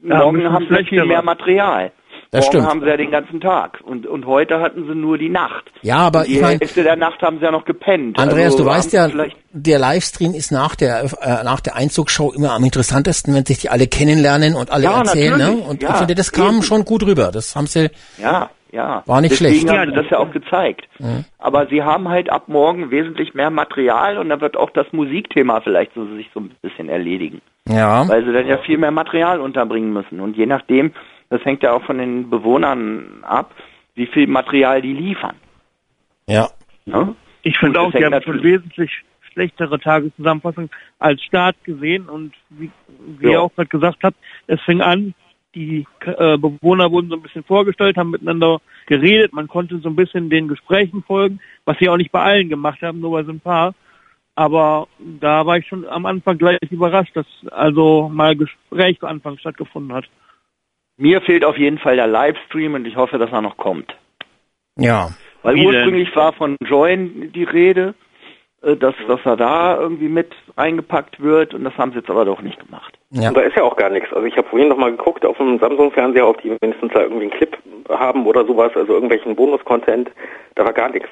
Da 0.00 0.14
haben 0.18 0.24
Morgen 0.24 0.36
wir 0.38 0.44
schon 0.44 0.52
haben 0.54 0.66
sie 0.68 0.84
viel 0.84 1.04
mehr 1.04 1.22
Material. 1.22 1.92
Das 2.30 2.44
morgen 2.44 2.52
stimmt. 2.58 2.66
haben 2.68 2.80
sie 2.82 2.86
ja 2.88 2.96
den 2.98 3.10
ganzen 3.10 3.40
Tag. 3.40 3.80
Und, 3.84 4.06
und 4.06 4.26
heute 4.26 4.60
hatten 4.60 4.86
sie 4.86 4.94
nur 4.94 5.16
die 5.16 5.30
Nacht. 5.30 5.64
Ja, 5.82 5.96
aber 5.98 6.24
die 6.24 6.34
ich 6.36 6.40
meine, 6.42 6.58
Hälfte 6.58 6.82
der 6.82 6.96
Nacht 6.96 7.22
haben 7.22 7.38
sie 7.38 7.44
ja 7.44 7.50
noch 7.50 7.64
gepennt. 7.64 8.18
Andreas, 8.18 8.52
also 8.52 8.58
du 8.58 8.66
weißt 8.66 8.92
ja, 8.92 9.08
der 9.52 9.78
Livestream 9.78 10.34
ist 10.34 10.52
nach 10.52 10.74
der 10.76 11.04
äh, 11.04 11.44
nach 11.44 11.60
der 11.60 11.76
Einzugsshow 11.76 12.30
immer 12.32 12.52
am 12.52 12.64
interessantesten, 12.64 13.34
wenn 13.34 13.46
sich 13.46 13.58
die 13.60 13.70
alle 13.70 13.86
kennenlernen 13.86 14.54
und 14.56 14.70
alle 14.70 14.84
Ja, 14.84 14.98
erzählen. 14.98 15.38
Ne? 15.38 15.52
Und 15.52 15.82
Ja, 15.82 15.90
ich 15.90 15.96
finde, 15.96 16.14
das 16.14 16.30
kam 16.32 16.56
eben. 16.56 16.62
schon 16.62 16.84
gut 16.84 17.02
rüber. 17.06 17.30
Das 17.32 17.56
haben 17.56 17.66
sie. 17.66 17.90
Ja, 18.20 18.50
ja. 18.72 19.02
War 19.06 19.22
nicht 19.22 19.32
Deswegen 19.32 19.60
schlecht. 19.66 19.70
haben 19.78 19.88
sie 19.90 19.96
das 19.96 20.10
ja 20.10 20.18
auch 20.18 20.30
gezeigt. 20.30 20.86
Mhm. 20.98 21.24
Aber 21.38 21.66
sie 21.68 21.82
haben 21.82 22.10
halt 22.10 22.28
ab 22.28 22.44
morgen 22.48 22.90
wesentlich 22.90 23.32
mehr 23.32 23.48
Material 23.48 24.18
und 24.18 24.28
dann 24.28 24.42
wird 24.42 24.58
auch 24.58 24.68
das 24.70 24.86
Musikthema 24.92 25.62
vielleicht 25.62 25.94
so 25.94 26.04
sich 26.16 26.28
so 26.34 26.40
ein 26.40 26.50
bisschen 26.60 26.90
erledigen. 26.90 27.40
Ja. 27.66 28.06
Weil 28.06 28.24
sie 28.26 28.32
dann 28.34 28.46
ja 28.46 28.58
viel 28.58 28.76
mehr 28.76 28.90
Material 28.90 29.40
unterbringen 29.40 29.94
müssen. 29.94 30.20
Und 30.20 30.36
je 30.36 30.44
nachdem, 30.46 30.92
das 31.30 31.44
hängt 31.44 31.62
ja 31.62 31.72
auch 31.72 31.84
von 31.84 31.98
den 31.98 32.30
Bewohnern 32.30 33.22
ab, 33.22 33.54
wie 33.94 34.06
viel 34.06 34.26
Material 34.26 34.80
die 34.80 34.94
liefern. 34.94 35.36
Ja. 36.26 36.48
Ne? 36.86 37.14
Ich 37.42 37.58
finde 37.58 37.80
auch, 37.80 37.90
das 37.92 38.00
die 38.00 38.04
haben 38.04 38.22
schon 38.22 38.42
wesentlich 38.42 38.90
schlechtere 39.32 39.78
Tageszusammenfassung 39.78 40.70
als 40.98 41.22
Start 41.22 41.56
gesehen 41.64 42.08
und 42.08 42.32
wie, 42.50 42.70
wie 43.18 43.26
Ja. 43.26 43.32
ihr 43.32 43.42
auch 43.42 43.54
gerade 43.54 43.68
gesagt 43.68 43.98
habt, 44.02 44.16
es 44.46 44.60
fing 44.62 44.80
an, 44.80 45.14
die 45.54 45.86
äh, 46.04 46.36
Bewohner 46.36 46.90
wurden 46.90 47.08
so 47.08 47.16
ein 47.16 47.22
bisschen 47.22 47.44
vorgestellt, 47.44 47.96
haben 47.96 48.10
miteinander 48.10 48.60
geredet, 48.86 49.32
man 49.32 49.48
konnte 49.48 49.78
so 49.78 49.88
ein 49.88 49.96
bisschen 49.96 50.30
den 50.30 50.48
Gesprächen 50.48 51.02
folgen, 51.02 51.40
was 51.64 51.78
sie 51.78 51.88
auch 51.88 51.96
nicht 51.96 52.12
bei 52.12 52.22
allen 52.22 52.48
gemacht 52.48 52.82
haben, 52.82 53.00
nur 53.00 53.12
bei 53.12 53.24
so 53.24 53.32
ein 53.32 53.40
paar. 53.40 53.74
Aber 54.34 54.86
da 55.20 55.44
war 55.46 55.58
ich 55.58 55.66
schon 55.66 55.84
am 55.86 56.06
Anfang 56.06 56.38
gleich 56.38 56.58
überrascht, 56.70 57.16
dass 57.16 57.26
also 57.50 58.08
mal 58.08 58.36
Gespräch 58.36 59.00
zu 59.00 59.06
Anfang 59.06 59.36
stattgefunden 59.38 59.92
hat. 59.92 60.04
Mir 60.98 61.20
fehlt 61.20 61.44
auf 61.44 61.56
jeden 61.56 61.78
Fall 61.78 61.96
der 61.96 62.08
Livestream 62.08 62.74
und 62.74 62.86
ich 62.86 62.96
hoffe, 62.96 63.18
dass 63.18 63.30
er 63.30 63.40
noch 63.40 63.56
kommt. 63.56 63.96
Ja. 64.76 65.10
Weil 65.42 65.54
Wie 65.54 65.60
denn? 65.60 65.68
ursprünglich 65.68 66.14
war 66.16 66.32
von 66.32 66.56
Join 66.60 67.30
die 67.32 67.44
Rede, 67.44 67.94
äh, 68.62 68.76
dass, 68.76 68.94
dass 69.06 69.20
er 69.24 69.36
da 69.36 69.78
irgendwie 69.78 70.08
mit 70.08 70.32
eingepackt 70.56 71.20
wird 71.20 71.54
und 71.54 71.62
das 71.62 71.74
haben 71.78 71.92
sie 71.92 71.98
jetzt 71.98 72.10
aber 72.10 72.24
doch 72.24 72.42
nicht 72.42 72.58
gemacht. 72.58 72.98
Ja. 73.10 73.28
Und 73.28 73.36
da 73.36 73.42
ist 73.42 73.56
ja 73.56 73.62
auch 73.62 73.76
gar 73.76 73.90
nichts. 73.90 74.12
Also 74.12 74.26
ich 74.26 74.36
habe 74.36 74.48
vorhin 74.48 74.68
noch 74.68 74.76
mal 74.76 74.90
geguckt 74.90 75.24
auf 75.24 75.36
dem 75.36 75.60
Samsung-Fernseher, 75.60 76.26
ob 76.26 76.42
die 76.42 76.50
mindestens 76.60 76.92
da 76.92 77.02
irgendwie 77.02 77.30
einen 77.30 77.30
Clip 77.30 77.56
haben 77.88 78.26
oder 78.26 78.44
sowas, 78.44 78.72
also 78.74 78.92
irgendwelchen 78.92 79.36
Bonus-Content. 79.36 80.10
Da 80.56 80.64
war 80.64 80.72
gar 80.72 80.90
nichts. 80.90 81.08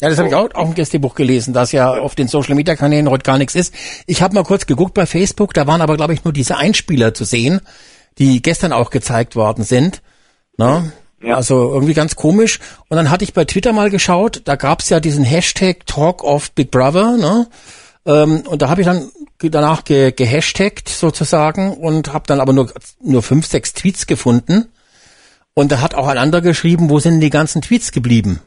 Ja, 0.00 0.08
das 0.08 0.16
habe 0.18 0.28
ich 0.28 0.34
auch, 0.34 0.48
auch 0.54 0.68
im 0.68 0.74
Gästebuch 0.74 1.14
gelesen, 1.14 1.52
dass 1.52 1.72
ja 1.72 1.90
auf 1.90 2.14
den 2.14 2.26
Social 2.26 2.54
Media 2.54 2.74
Kanälen 2.74 3.10
heute 3.10 3.24
gar 3.24 3.36
nichts 3.36 3.54
ist. 3.54 3.74
Ich 4.06 4.22
habe 4.22 4.34
mal 4.34 4.44
kurz 4.44 4.64
geguckt 4.64 4.94
bei 4.94 5.04
Facebook, 5.04 5.52
da 5.52 5.66
waren 5.66 5.82
aber 5.82 5.96
glaube 5.96 6.14
ich 6.14 6.24
nur 6.24 6.32
diese 6.32 6.56
Einspieler 6.56 7.12
zu 7.12 7.24
sehen, 7.24 7.60
die 8.18 8.42
gestern 8.42 8.72
auch 8.72 8.90
gezeigt 8.90 9.36
worden 9.36 9.64
sind. 9.64 10.02
Ne? 10.56 10.92
Ja. 11.22 11.36
Also 11.36 11.72
irgendwie 11.72 11.94
ganz 11.94 12.16
komisch. 12.16 12.58
Und 12.88 12.96
dann 12.96 13.10
hatte 13.10 13.24
ich 13.24 13.34
bei 13.34 13.44
Twitter 13.44 13.72
mal 13.72 13.90
geschaut, 13.90 14.42
da 14.44 14.56
gab's 14.56 14.88
ja 14.88 15.00
diesen 15.00 15.24
Hashtag 15.24 15.86
Talk 15.86 16.24
of 16.24 16.52
Big 16.52 16.70
Brother, 16.70 17.16
ne? 17.16 17.46
Ähm, 18.06 18.42
und 18.46 18.62
da 18.62 18.70
habe 18.70 18.80
ich 18.80 18.86
dann 18.86 19.10
danach 19.38 19.84
ge 19.84 20.12
gehashtagt 20.12 20.88
sozusagen 20.88 21.74
und 21.74 22.12
habe 22.12 22.24
dann 22.26 22.40
aber 22.40 22.54
nur 22.54 22.72
nur 23.02 23.22
fünf, 23.22 23.46
sechs 23.46 23.74
Tweets 23.74 24.06
gefunden. 24.06 24.66
Und 25.52 25.72
da 25.72 25.80
hat 25.80 25.94
auch 25.94 26.08
ein 26.08 26.16
anderer 26.16 26.40
geschrieben, 26.40 26.88
wo 26.88 26.98
sind 26.98 27.20
die 27.20 27.30
ganzen 27.30 27.60
Tweets 27.60 27.92
geblieben? 27.92 28.40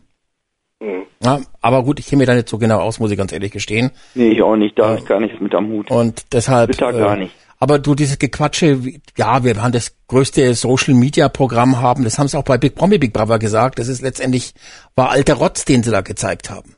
Hm. 0.82 1.04
Ja, 1.24 1.42
aber 1.62 1.84
gut, 1.84 2.00
ich 2.00 2.08
kenne 2.08 2.22
mir 2.22 2.26
da 2.26 2.34
nicht 2.34 2.50
so 2.50 2.58
genau 2.58 2.80
aus, 2.80 3.00
muss 3.00 3.12
ich 3.12 3.18
ganz 3.18 3.32
ehrlich 3.32 3.52
gestehen. 3.52 3.92
Nee, 4.16 4.30
ich 4.30 4.42
auch 4.42 4.56
nicht, 4.56 4.80
da 4.80 4.90
habe 4.90 5.00
ich 5.00 5.06
gar 5.06 5.20
nichts 5.20 5.40
mit 5.40 5.54
am 5.54 5.70
Hut. 5.70 5.92
Und 5.92 6.26
deshalb. 6.34 6.72
Bitter 6.72 6.92
gar 6.92 7.16
nicht. 7.16 7.36
Aber 7.64 7.80
du, 7.80 7.96
dieses 7.96 8.20
Gequatsche, 8.20 8.78
ja, 9.16 9.42
wir 9.46 9.56
werden 9.56 9.72
das 9.72 9.98
größte 10.10 10.54
Social 10.54 10.96
Media 10.96 11.30
Programm 11.30 11.80
haben, 11.82 12.04
das 12.04 12.20
haben 12.20 12.28
sie 12.28 12.38
auch 12.38 12.44
bei 12.44 12.58
Big 12.58 12.76
Promi 12.76 12.98
Big 12.98 13.14
Brother 13.14 13.40
gesagt, 13.40 13.80
das 13.80 13.88
ist 13.88 14.02
letztendlich, 14.02 14.54
war 14.98 15.12
alter 15.12 15.36
Rotz, 15.36 15.64
den 15.64 15.82
sie 15.82 15.90
da 15.90 16.02
gezeigt 16.02 16.50
haben. 16.50 16.76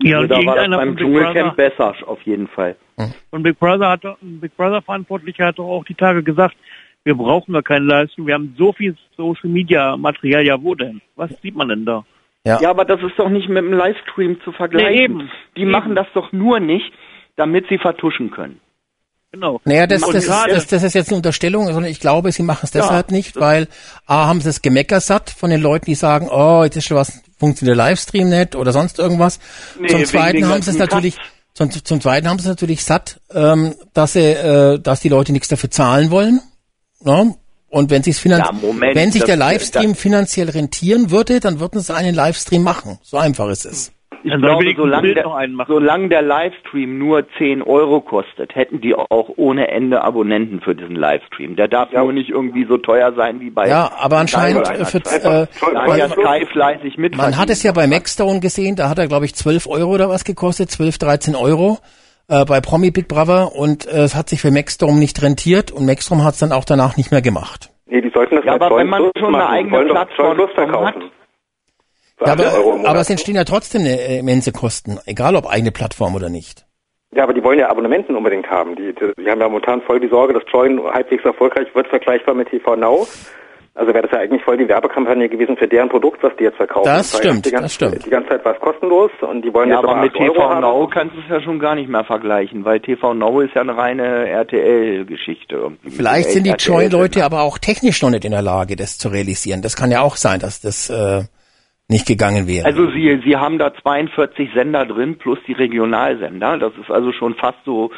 Ja, 0.00 0.20
und 0.20 0.28
da 0.28 0.36
war 0.46 0.54
das 0.54 0.68
beim 0.68 0.96
Dschungelcamp 0.96 1.56
besser, 1.56 1.92
auf 2.06 2.22
jeden 2.22 2.46
Fall. 2.46 2.76
von 3.30 3.42
Big 3.42 3.58
Brother 3.58 3.88
hat, 3.88 4.04
doch- 4.04 4.22
ein 4.22 4.38
Big 4.38 4.56
Brother 4.56 4.80
Verantwortlicher 4.80 5.46
hat 5.46 5.58
doch 5.58 5.66
auch 5.68 5.84
die 5.84 5.94
Tage 5.94 6.22
gesagt, 6.22 6.54
wir 7.02 7.16
brauchen 7.16 7.52
gar 7.54 7.64
keinen 7.64 7.88
Livestream, 7.88 8.28
wir 8.28 8.34
haben 8.34 8.54
so 8.56 8.72
viel 8.72 8.96
Social 9.16 9.50
Media 9.50 9.96
Material, 9.96 10.46
ja 10.46 10.62
wo 10.62 10.76
denn? 10.76 11.00
Was 11.16 11.30
sieht 11.42 11.56
man 11.56 11.68
denn 11.68 11.84
da? 11.84 12.04
Ja. 12.44 12.60
Ja, 12.60 12.70
aber 12.70 12.84
das 12.84 13.02
ist 13.02 13.18
doch 13.18 13.28
nicht 13.28 13.48
mit 13.48 13.64
dem 13.64 13.72
Livestream 13.72 14.40
zu 14.44 14.52
vergleichen. 14.52 14.92
Nee, 14.92 15.02
eben. 15.02 15.30
Die 15.56 15.62
Eben. 15.62 15.70
machen 15.72 15.96
das 15.96 16.06
doch 16.14 16.30
nur 16.30 16.60
nicht, 16.60 16.92
damit 17.34 17.66
sie 17.68 17.78
vertuschen 17.78 18.30
können. 18.30 18.60
Genau. 19.30 19.60
Naja, 19.64 19.86
das, 19.86 20.00
das, 20.00 20.14
ist, 20.14 20.28
das, 20.28 20.66
das 20.68 20.82
ist 20.82 20.94
jetzt 20.94 21.08
eine 21.08 21.16
Unterstellung, 21.16 21.66
sondern 21.66 21.84
ich 21.84 22.00
glaube, 22.00 22.32
sie 22.32 22.42
machen 22.42 22.60
es 22.62 22.70
deshalb 22.70 23.10
nicht, 23.10 23.36
weil 23.36 23.68
A, 24.06 24.26
haben 24.26 24.40
sie 24.40 24.46
das 24.46 24.62
Gemecker 24.62 25.00
satt 25.00 25.28
von 25.28 25.50
den 25.50 25.60
Leuten, 25.60 25.84
die 25.84 25.94
sagen, 25.94 26.28
oh, 26.30 26.64
jetzt 26.64 26.76
ist 26.76 26.86
schon 26.86 26.96
was, 26.96 27.20
funktioniert 27.38 27.76
der 27.76 27.84
Livestream 27.84 28.30
nicht 28.30 28.56
oder 28.56 28.72
sonst 28.72 28.98
irgendwas. 28.98 29.38
Nee, 29.78 29.88
zum 29.88 30.04
Zweiten 30.06 30.48
haben 30.48 30.62
sie 30.62 30.70
es 30.70 30.78
natürlich, 30.78 31.18
zum, 31.52 31.70
zum 31.70 32.00
Zweiten 32.00 32.26
haben 32.26 32.38
sie 32.38 32.44
es 32.44 32.48
natürlich 32.48 32.84
satt, 32.84 33.20
ähm, 33.34 33.74
dass 33.92 34.14
sie, 34.14 34.20
äh, 34.20 34.78
dass 34.78 35.00
die 35.00 35.10
Leute 35.10 35.32
nichts 35.32 35.48
dafür 35.48 35.70
zahlen 35.70 36.10
wollen. 36.10 36.40
Ne? 37.02 37.34
Und 37.68 37.90
wenn 37.90 38.02
sich's 38.02 38.18
finan 38.18 38.40
Ja, 38.40 38.52
Moment, 38.52 38.96
wenn 38.96 39.12
sich 39.12 39.24
der 39.24 39.36
Livestream 39.36 39.94
finanziell 39.94 40.48
rentieren 40.48 41.10
würde, 41.10 41.38
dann 41.40 41.60
würden 41.60 41.82
sie 41.82 41.94
einen 41.94 42.14
Livestream 42.14 42.62
machen. 42.62 42.98
So 43.02 43.18
einfach 43.18 43.50
ist 43.50 43.66
es. 43.66 43.92
Ich 44.24 44.30
Dann 44.30 44.40
glaube, 44.40 44.64
solange 44.76 45.14
der, 45.14 45.24
solange 45.66 46.08
der 46.08 46.22
Livestream 46.22 46.98
nur 46.98 47.24
10 47.38 47.62
Euro 47.62 48.00
kostet, 48.00 48.54
hätten 48.54 48.80
die 48.80 48.94
auch 48.94 49.30
ohne 49.36 49.68
Ende 49.68 50.02
Abonnenten 50.02 50.60
für 50.60 50.74
diesen 50.74 50.96
Livestream. 50.96 51.56
Der 51.56 51.68
darf 51.68 51.92
nur 51.92 52.12
nicht 52.12 52.30
irgendwie 52.30 52.64
so 52.64 52.78
teuer 52.78 53.12
sein 53.14 53.40
wie 53.40 53.50
bei 53.50 53.68
Ja, 53.68 53.90
aber 53.98 54.18
anscheinend 54.18 54.68
äh, 54.68 54.84
für, 54.84 54.98
äh, 54.98 55.46
hat 55.46 55.96
ja 55.96 56.08
Sky 56.08 56.46
fleißig 56.46 56.98
mit. 56.98 57.16
Man 57.16 57.38
hat 57.38 57.50
es 57.50 57.62
ja 57.62 57.72
bei 57.72 57.86
Maxstone 57.86 58.40
gesehen, 58.40 58.76
da 58.76 58.88
hat 58.88 58.98
er, 58.98 59.06
glaube 59.06 59.24
ich, 59.24 59.34
12 59.34 59.66
Euro 59.68 59.94
oder 59.94 60.08
was 60.08 60.24
gekostet, 60.24 60.70
12, 60.70 60.98
13 60.98 61.34
Euro 61.34 61.78
äh, 62.28 62.44
bei 62.44 62.60
Promi 62.60 62.90
Big 62.90 63.08
Brother 63.08 63.54
und 63.54 63.86
äh, 63.86 64.02
es 64.02 64.14
hat 64.14 64.28
sich 64.28 64.40
für 64.40 64.50
Maxstorm 64.50 64.98
nicht 64.98 65.22
rentiert 65.22 65.70
und 65.70 65.86
Maxstorm 65.86 66.24
hat 66.24 66.34
es 66.34 66.40
dann 66.40 66.52
auch 66.52 66.64
danach 66.64 66.96
nicht 66.96 67.10
mehr 67.10 67.22
gemacht. 67.22 67.70
Nee, 67.86 68.00
die 68.00 68.10
sollten 68.10 68.36
das 68.36 68.44
Ja, 68.44 68.56
bei 68.56 68.66
aber 68.66 68.76
wenn 68.78 68.88
man 68.88 69.10
schon 69.18 69.34
eine 69.34 69.48
eigene 69.48 69.84
Plattform 69.86 70.36
Join 70.36 70.36
Plus 70.36 70.50
bekommen 70.54 70.72
verkaufen. 70.72 71.02
Für 71.02 71.08
Ja, 72.20 72.32
8 72.32 72.40
Euro 72.40 72.46
im 72.46 72.56
aber, 72.56 72.76
Monat. 72.76 72.86
aber 72.90 73.00
es 73.00 73.10
entstehen 73.10 73.36
ja 73.36 73.44
trotzdem 73.44 73.84
äh, 73.86 74.18
immense 74.18 74.52
Kosten, 74.52 74.98
egal 75.06 75.36
ob 75.36 75.46
eigene 75.46 75.70
Plattform 75.72 76.14
oder 76.14 76.28
nicht. 76.28 76.66
Ja, 77.14 77.24
aber 77.24 77.32
die 77.32 77.42
wollen 77.42 77.58
ja 77.58 77.70
Abonnementen 77.70 78.16
unbedingt 78.16 78.50
haben. 78.50 78.76
Die, 78.76 78.92
die, 78.92 79.12
die 79.22 79.30
haben 79.30 79.40
ja 79.40 79.48
momentan 79.48 79.80
voll 79.82 79.98
die 79.98 80.08
Sorge, 80.08 80.34
dass 80.34 80.42
Join 80.52 80.82
halbwegs 80.84 81.24
erfolgreich 81.24 81.74
wird, 81.74 81.88
vergleichbar 81.88 82.34
mit 82.34 82.50
TV 82.50 82.76
Now. 82.76 83.06
Also 83.78 83.94
wäre 83.94 84.02
das 84.02 84.10
ja 84.10 84.18
eigentlich 84.18 84.42
voll 84.42 84.56
die 84.56 84.68
Werbekampagne 84.68 85.28
gewesen 85.28 85.56
für 85.56 85.68
deren 85.68 85.88
Produkt, 85.88 86.20
was 86.24 86.32
die 86.36 86.42
jetzt 86.42 86.56
verkaufen. 86.56 86.86
Das 86.86 87.14
war 87.14 87.20
stimmt, 87.20 87.46
die 87.46 87.52
ganze, 87.52 87.62
das 87.62 87.74
stimmt. 87.74 88.06
Die 88.06 88.10
ganze 88.10 88.30
Zeit 88.30 88.44
war 88.44 88.54
es 88.54 88.60
kostenlos 88.60 89.12
und 89.20 89.42
die 89.42 89.54
wollen 89.54 89.70
Ja, 89.70 89.76
jetzt 89.76 89.84
aber 89.84 89.92
aber 89.92 90.02
mit 90.02 90.14
8 90.16 90.20
Euro 90.20 90.32
TV 90.32 90.50
haben. 90.50 90.60
Now 90.62 90.88
kannst 90.88 91.14
du 91.14 91.20
es 91.20 91.28
ja 91.28 91.40
schon 91.40 91.60
gar 91.60 91.76
nicht 91.76 91.88
mehr 91.88 92.02
vergleichen, 92.02 92.64
weil 92.64 92.80
TV 92.80 93.14
Now 93.14 93.40
ist 93.40 93.54
ja 93.54 93.60
eine 93.62 93.76
reine 93.76 94.28
RTL-Geschichte. 94.28 95.70
Vielleicht 95.88 96.30
sind 96.30 96.44
die 96.44 96.54
Join-Leute 96.58 97.24
aber 97.24 97.42
auch 97.42 97.56
technisch 97.58 98.02
noch 98.02 98.10
nicht 98.10 98.24
in 98.24 98.32
der 98.32 98.42
Lage, 98.42 98.74
das 98.74 98.98
zu 98.98 99.10
realisieren. 99.10 99.62
Das 99.62 99.76
kann 99.76 99.92
ja 99.92 100.00
auch 100.00 100.16
sein, 100.16 100.40
dass 100.40 100.60
das 100.60 100.90
äh, 100.90 101.22
nicht 101.88 102.06
gegangen 102.06 102.46
wäre. 102.46 102.66
Also 102.66 102.90
sie, 102.90 103.20
sie 103.24 103.36
haben 103.36 103.58
da 103.58 103.72
42 103.74 104.50
Sender 104.54 104.84
drin 104.86 105.16
plus 105.16 105.38
die 105.46 105.54
Regionalsender. 105.54 106.58
Das 106.58 106.72
ist 106.80 106.90
also 106.90 107.12
schon 107.12 107.34
fast 107.34 107.58
so 107.64 107.90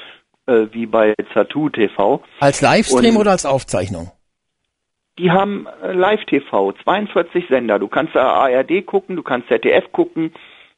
äh, 0.47 0.67
wie 0.73 0.87
bei 0.87 1.15
Zatu 1.35 1.69
TV. 1.69 2.23
als 2.39 2.61
Livestream 2.61 3.17
und- 3.17 3.21
oder 3.23 3.33
als 3.33 3.45
Aufzeichnung? 3.45 4.11
Die 5.19 5.31
haben 5.31 5.67
äh, 5.83 5.93
Live-TV, 5.93 6.73
42 6.85 7.47
Sender. 7.49 7.79
Du 7.79 7.89
kannst 7.89 8.15
da 8.15 8.33
ARD 8.33 8.87
gucken, 8.87 9.17
du 9.17 9.23
kannst 9.23 9.49
ZDF 9.49 9.93
gucken, 9.93 10.33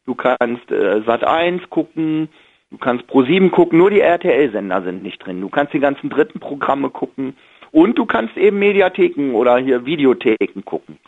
du 0.04 0.14
kannst 0.16 0.68
äh, 0.70 1.00
Sat1 1.06 1.68
gucken, 1.68 2.28
du 2.70 2.78
kannst 2.78 3.04
Pro7 3.04 3.50
gucken. 3.50 3.78
Nur 3.78 3.90
die 3.90 4.00
RTL-Sender 4.00 4.82
sind 4.82 5.02
nicht 5.04 5.24
drin. 5.24 5.40
Du 5.40 5.48
kannst 5.48 5.74
die 5.74 5.78
ganzen 5.78 6.10
dritten 6.10 6.40
Programme 6.40 6.90
gucken 6.90 7.36
und 7.70 7.96
du 7.98 8.04
kannst 8.04 8.36
eben 8.36 8.58
Mediatheken 8.58 9.34
oder 9.34 9.58
hier 9.58 9.86
Videotheken 9.86 10.62
gucken. 10.64 10.98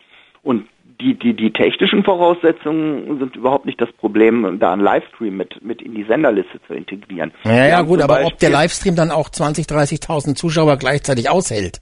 Und 0.41 0.67
die, 1.01 1.13
die, 1.15 1.33
die 1.33 1.51
technischen 1.51 2.03
Voraussetzungen 2.03 3.19
sind 3.19 3.35
überhaupt 3.35 3.65
nicht 3.65 3.79
das 3.81 3.91
Problem, 3.93 4.57
da 4.59 4.73
einen 4.73 4.81
Livestream 4.81 5.35
mit, 5.37 5.63
mit 5.63 5.81
in 5.81 5.93
die 5.95 6.03
Senderliste 6.03 6.59
zu 6.67 6.73
integrieren. 6.73 7.31
Ja, 7.43 7.67
ja, 7.67 7.81
gut, 7.81 8.01
aber 8.01 8.15
ob 8.25 8.37
der 8.39 8.47
Beispiel- 8.47 8.49
Livestream 8.51 8.95
dann 8.95 9.11
auch 9.11 9.29
20, 9.29 9.65
30.000 9.67 10.35
Zuschauer 10.35 10.77
gleichzeitig 10.77 11.29
aushält, 11.29 11.81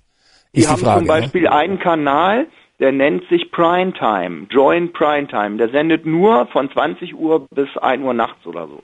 Die 0.56 0.60
ist 0.62 0.68
die 0.68 0.72
haben 0.72 0.80
Frage. 0.82 1.00
zum 1.00 1.08
Beispiel 1.08 1.48
einen 1.48 1.80
Kanal, 1.80 2.48
der 2.80 2.92
nennt 2.92 3.28
sich 3.30 3.52
Primetime, 3.52 4.48
Join 4.50 4.92
Primetime. 4.94 5.58
Der 5.58 5.70
sendet 5.70 6.06
nur 6.06 6.48
von 6.48 6.70
20 6.72 7.14
Uhr 7.16 7.48
bis 7.52 7.70
1 7.78 8.04
Uhr 8.04 8.14
nachts 8.14 8.46
oder 8.46 8.68
so. 8.68 8.82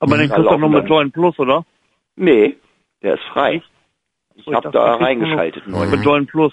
Aber 0.00 0.16
den 0.18 0.28
Da 0.28 0.34
kriegst 0.34 0.46
du 0.46 0.50
doch 0.50 0.58
noch 0.58 0.68
laufen 0.68 0.82
mit 0.82 0.88
Join 0.88 1.10
Plus, 1.12 1.38
oder? 1.38 1.64
Nee, 2.16 2.56
der 3.02 3.14
ist 3.14 3.24
frei. 3.32 3.62
Ich 4.34 4.46
Ich 4.46 4.54
habe 4.54 4.70
da 4.70 4.94
reingeschaltet. 4.96 5.66
Mit 5.66 6.04
Join 6.04 6.26
Plus. 6.26 6.52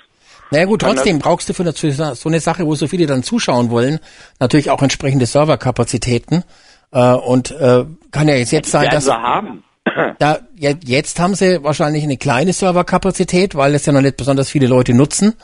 Naja 0.52 0.66
gut, 0.66 0.82
trotzdem 0.82 1.20
brauchst 1.20 1.48
du 1.50 1.54
für 1.54 1.64
eine, 1.64 1.74
so 1.74 2.30
eine 2.30 2.40
Sache, 2.40 2.66
wo 2.66 2.76
so 2.76 2.88
viele 2.88 3.06
dann 3.06 3.24
zuschauen 3.24 3.70
wollen, 3.70 4.00
natürlich 4.40 4.72
auch 4.72 4.82
entsprechende 4.82 5.26
Serverkapazitäten. 5.26 6.44
Äh, 6.92 7.14
und 7.14 7.52
äh, 7.52 7.86
kann 8.12 8.28
ja 8.28 8.36
jetzt, 8.36 8.52
jetzt 8.52 8.72
sein, 8.72 8.90
dass 8.90 9.06
sie 9.06 9.14
haben. 9.14 9.64
da, 10.20 10.40
ja, 10.56 10.72
jetzt 10.84 11.20
haben 11.20 11.36
sie 11.36 11.64
wahrscheinlich 11.64 12.04
eine 12.04 12.18
kleine 12.18 12.54
Serverkapazität, 12.54 13.56
weil 13.56 13.76
es 13.76 13.86
ja 13.86 13.94
noch 13.94 14.02
nicht 14.02 14.18
besonders 14.18 14.50
viele 14.50 14.68
Leute 14.68 14.94
nutzen. 14.94 15.36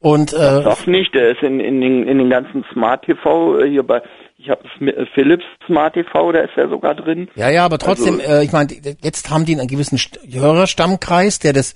Und 0.00 0.32
äh, 0.32 0.62
Doch 0.64 0.86
nicht, 0.86 1.14
der 1.14 1.30
ist 1.30 1.42
in, 1.42 1.60
in, 1.60 1.80
den, 1.80 2.06
in 2.08 2.18
den 2.18 2.28
ganzen 2.28 2.64
Smart 2.72 3.04
TV 3.04 3.60
äh, 3.60 3.70
hier 3.70 3.84
bei, 3.84 4.02
ich 4.36 4.50
habe 4.50 4.62
Philips 5.14 5.44
Smart 5.66 5.94
TV, 5.94 6.32
der 6.32 6.44
ist 6.44 6.56
ja 6.56 6.68
sogar 6.68 6.94
drin. 6.96 7.28
Ja, 7.36 7.48
ja, 7.50 7.64
aber 7.64 7.78
trotzdem, 7.78 8.18
Also- 8.20 8.32
äh, 8.32 8.44
ich 8.44 8.50
meine, 8.52 8.68
jetzt 9.00 9.30
haben 9.30 9.44
die 9.44 9.56
einen 9.56 9.68
gewissen 9.68 9.98
St- 9.98 10.18
Hörerstammkreis, 10.34 11.38
der 11.38 11.52
das 11.52 11.74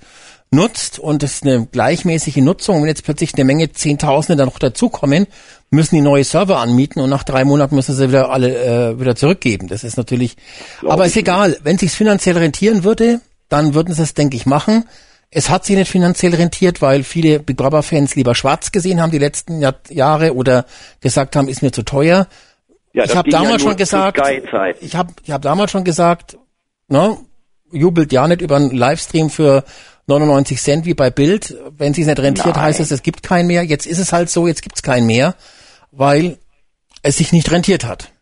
nutzt 0.51 0.99
und 0.99 1.23
ist 1.23 1.43
eine 1.43 1.65
gleichmäßige 1.65 2.37
Nutzung. 2.37 2.81
Wenn 2.81 2.87
jetzt 2.87 3.03
plötzlich 3.03 3.33
eine 3.33 3.43
Menge 3.43 3.71
Zehntausende 3.71 4.37
dann 4.37 4.47
noch 4.47 4.59
dazukommen, 4.59 5.27
müssen 5.69 5.95
die 5.95 6.01
neue 6.01 6.23
Server 6.23 6.59
anmieten 6.59 7.01
und 7.01 7.09
nach 7.09 7.23
drei 7.23 7.43
Monaten 7.43 7.75
müssen 7.75 7.95
sie 7.95 8.07
wieder 8.07 8.29
alle 8.31 8.55
äh, 8.55 8.99
wieder 8.99 9.15
zurückgeben. 9.15 9.67
Das 9.67 9.83
ist 9.83 9.97
natürlich, 9.97 10.37
aber 10.85 11.05
ist 11.05 11.17
egal. 11.17 11.57
Wenn 11.63 11.77
sich's 11.77 11.95
finanziell 11.95 12.37
rentieren 12.37 12.83
würde, 12.83 13.19
dann 13.49 13.73
würden 13.73 13.93
sie 13.93 14.03
es, 14.03 14.13
denke 14.13 14.37
ich, 14.37 14.45
machen. 14.45 14.85
Es 15.29 15.49
hat 15.49 15.65
sich 15.65 15.75
nicht 15.75 15.91
finanziell 15.91 16.33
rentiert, 16.33 16.81
weil 16.81 17.03
viele 17.03 17.39
Big 17.39 17.57
Brother 17.57 17.83
Fans 17.83 18.15
lieber 18.15 18.33
schwarz 18.33 18.71
gesehen 18.71 19.01
haben 19.01 19.11
die 19.11 19.17
letzten 19.17 19.59
Jahr 19.59 19.75
Jahre 19.89 20.33
oder 20.33 20.65
gesagt 21.01 21.35
haben, 21.35 21.49
ist 21.49 21.61
mir 21.61 21.71
zu 21.71 21.83
teuer. 21.83 22.27
Ja, 22.93 23.03
ich 23.03 23.15
habe 23.15 23.29
ging 23.29 23.33
ja 23.33 23.39
damals 23.39 23.63
nur 23.63 23.71
schon 23.71 23.77
zu 23.77 23.83
gesagt, 23.83 24.21
ich 24.79 24.95
habe 24.95 25.13
ich 25.21 25.31
hab 25.31 25.41
damals 25.41 25.71
schon 25.71 25.83
gesagt, 25.83 26.37
ne, 26.87 27.17
jubelt 27.71 28.13
ja 28.13 28.25
nicht 28.27 28.41
über 28.41 28.55
einen 28.55 28.71
Livestream 28.71 29.29
für 29.29 29.65
99 30.07 30.59
Cent 30.59 30.85
wie 30.85 30.93
bei 30.93 31.09
Bild. 31.09 31.55
Wenn 31.77 31.93
sie 31.93 32.01
es 32.01 32.07
nicht 32.07 32.19
rentiert, 32.19 32.55
Nein. 32.55 32.65
heißt 32.65 32.79
es, 32.79 32.91
es 32.91 33.03
gibt 33.03 33.23
keinen 33.23 33.47
mehr. 33.47 33.63
Jetzt 33.63 33.85
ist 33.85 33.99
es 33.99 34.13
halt 34.13 34.29
so, 34.29 34.47
jetzt 34.47 34.61
gibt's 34.61 34.81
keinen 34.81 35.05
mehr, 35.05 35.35
weil 35.91 36.37
es 37.03 37.17
sich 37.17 37.33
nicht 37.33 37.51
rentiert 37.51 37.85
hat. 37.85 38.13